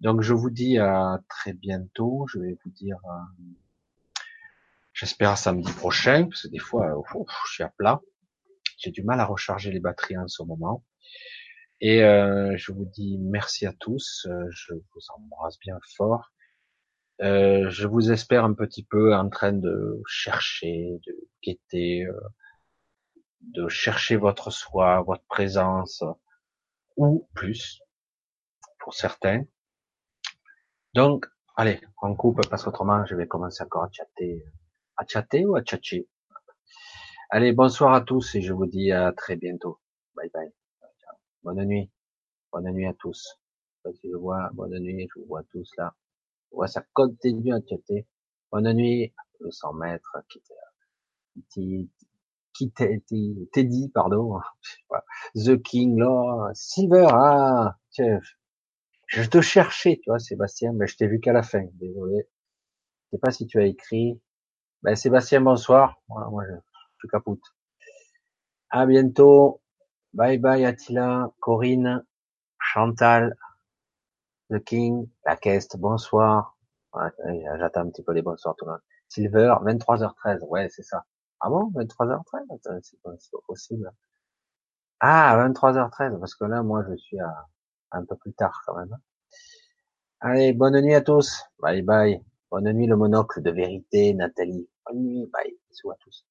Donc 0.00 0.22
je 0.22 0.34
vous 0.34 0.50
dis 0.50 0.78
à 0.78 1.18
très 1.28 1.52
bientôt. 1.52 2.26
Je 2.28 2.38
vais 2.38 2.58
vous 2.64 2.70
dire, 2.70 2.98
euh, 3.04 4.18
j'espère 4.92 5.38
samedi 5.38 5.72
prochain, 5.72 6.24
parce 6.24 6.42
que 6.42 6.48
des 6.48 6.58
fois, 6.58 6.96
euh, 6.96 7.24
je 7.46 7.52
suis 7.52 7.62
à 7.62 7.68
plat. 7.68 8.00
J'ai 8.78 8.90
du 8.90 9.02
mal 9.02 9.20
à 9.20 9.24
recharger 9.26 9.70
les 9.70 9.80
batteries 9.80 10.18
en 10.18 10.28
ce 10.28 10.42
moment. 10.42 10.84
Et 11.80 12.02
euh, 12.02 12.56
je 12.56 12.72
vous 12.72 12.84
dis 12.84 13.18
merci 13.18 13.66
à 13.66 13.72
tous. 13.72 14.26
je 14.50 14.74
vous 14.74 15.00
embrasse 15.16 15.58
bien 15.58 15.78
fort. 15.96 16.32
je 17.20 17.86
vous 17.86 18.10
espère 18.12 18.44
un 18.44 18.54
petit 18.54 18.84
peu 18.84 19.14
en 19.14 19.28
train 19.28 19.52
de 19.52 20.02
chercher, 20.06 21.00
de 21.06 21.28
guetter, 21.42 22.06
de 23.40 23.68
chercher 23.68 24.16
votre 24.16 24.50
soi, 24.50 25.02
votre 25.02 25.24
présence, 25.26 26.02
ou 26.96 27.28
plus, 27.34 27.80
pour 28.78 28.94
certains. 28.94 29.44
Donc, 30.94 31.26
allez, 31.56 31.80
on 32.02 32.14
coupe 32.14 32.46
parce 32.48 32.64
qu'autrement, 32.64 33.04
je 33.06 33.14
vais 33.14 33.26
commencer 33.26 33.62
encore 33.64 33.84
à 33.84 33.90
chatter. 33.90 34.44
À 34.96 35.04
chatter 35.06 35.44
ou 35.44 35.56
à 35.56 35.62
tchatcher? 35.62 36.06
Allez, 37.36 37.50
bonsoir 37.50 37.94
à 37.94 38.00
tous 38.00 38.36
et 38.36 38.42
je 38.42 38.52
vous 38.52 38.66
dis 38.66 38.92
à 38.92 39.10
très 39.10 39.34
bientôt. 39.34 39.80
Bye 40.14 40.30
bye. 40.32 40.52
Bonne 41.42 41.64
nuit. 41.64 41.90
Bonne 42.52 42.70
nuit 42.70 42.86
à 42.86 42.94
tous. 42.94 43.40
Si 43.92 44.08
je 44.08 44.16
vois, 44.16 44.50
bonne 44.52 44.78
nuit, 44.78 45.08
je 45.12 45.18
vous 45.18 45.26
vois 45.26 45.42
tous 45.50 45.68
là. 45.76 45.96
Je 46.52 46.54
vois 46.54 46.68
ça 46.68 46.84
continue 46.92 47.52
à 47.52 47.58
chatter. 47.68 48.06
Bonne 48.52 48.72
nuit. 48.74 49.12
Le 49.40 49.50
100 49.50 49.72
mètres 49.72 50.16
qui 51.48 51.90
qui 52.52 52.72
Teddy, 53.52 53.90
pardon, 53.92 54.38
The 55.34 55.60
King, 55.60 55.98
là, 55.98 56.52
Silver, 56.54 57.08
ah, 57.10 57.76
je 59.08 59.28
te 59.28 59.40
cherchais, 59.40 59.98
tu 60.00 60.08
vois, 60.08 60.20
Sébastien, 60.20 60.72
mais 60.72 60.86
je 60.86 60.96
t'ai 60.96 61.08
vu 61.08 61.18
qu'à 61.18 61.32
la 61.32 61.42
fin, 61.42 61.64
désolé. 61.72 62.28
Je 63.06 63.16
sais 63.16 63.20
pas 63.20 63.32
si 63.32 63.48
tu 63.48 63.58
as 63.58 63.66
écrit. 63.66 64.20
Ben, 64.82 64.94
Sébastien, 64.94 65.40
bonsoir. 65.40 66.00
Je 67.04 67.08
capoute. 67.08 67.42
À 68.70 68.86
bientôt. 68.86 69.60
Bye 70.14 70.38
bye, 70.38 70.64
Attila, 70.64 71.30
Corinne, 71.40 72.04
Chantal, 72.58 73.36
The 74.50 74.58
King, 74.62 75.08
la 75.26 75.36
Quest, 75.36 75.76
bonsoir. 75.76 76.56
J'attends 77.58 77.80
un 77.80 77.90
petit 77.90 78.02
peu 78.02 78.12
les 78.12 78.22
bonsoirs 78.22 78.54
tout 78.56 78.64
le 78.64 78.72
monde. 78.72 78.80
Silver, 79.08 79.56
23h13, 79.62 80.44
ouais, 80.48 80.68
c'est 80.70 80.82
ça. 80.82 81.04
Ah 81.40 81.50
bon, 81.50 81.70
23h13 81.72 82.80
C'est 82.82 83.00
pas, 83.02 83.10
pas 83.10 83.38
possible. 83.46 83.92
Ah, 85.00 85.48
23h13, 85.48 86.18
parce 86.18 86.34
que 86.34 86.44
là, 86.44 86.62
moi, 86.62 86.84
je 86.88 86.96
suis 86.96 87.18
à 87.20 87.46
un 87.90 88.04
peu 88.04 88.16
plus 88.16 88.32
tard 88.32 88.62
quand 88.66 88.76
même. 88.76 88.96
Allez, 90.20 90.52
bonne 90.52 90.80
nuit 90.80 90.94
à 90.94 91.00
tous. 91.00 91.44
Bye 91.58 91.82
bye. 91.82 92.24
Bonne 92.50 92.72
nuit 92.72 92.86
le 92.86 92.96
monocle 92.96 93.42
de 93.42 93.50
vérité, 93.50 94.14
Nathalie. 94.14 94.68
Bonne 94.86 95.02
nuit, 95.02 95.26
bye. 95.32 95.58
Bisous 95.70 95.90
à 95.90 95.96
tous. 96.00 96.24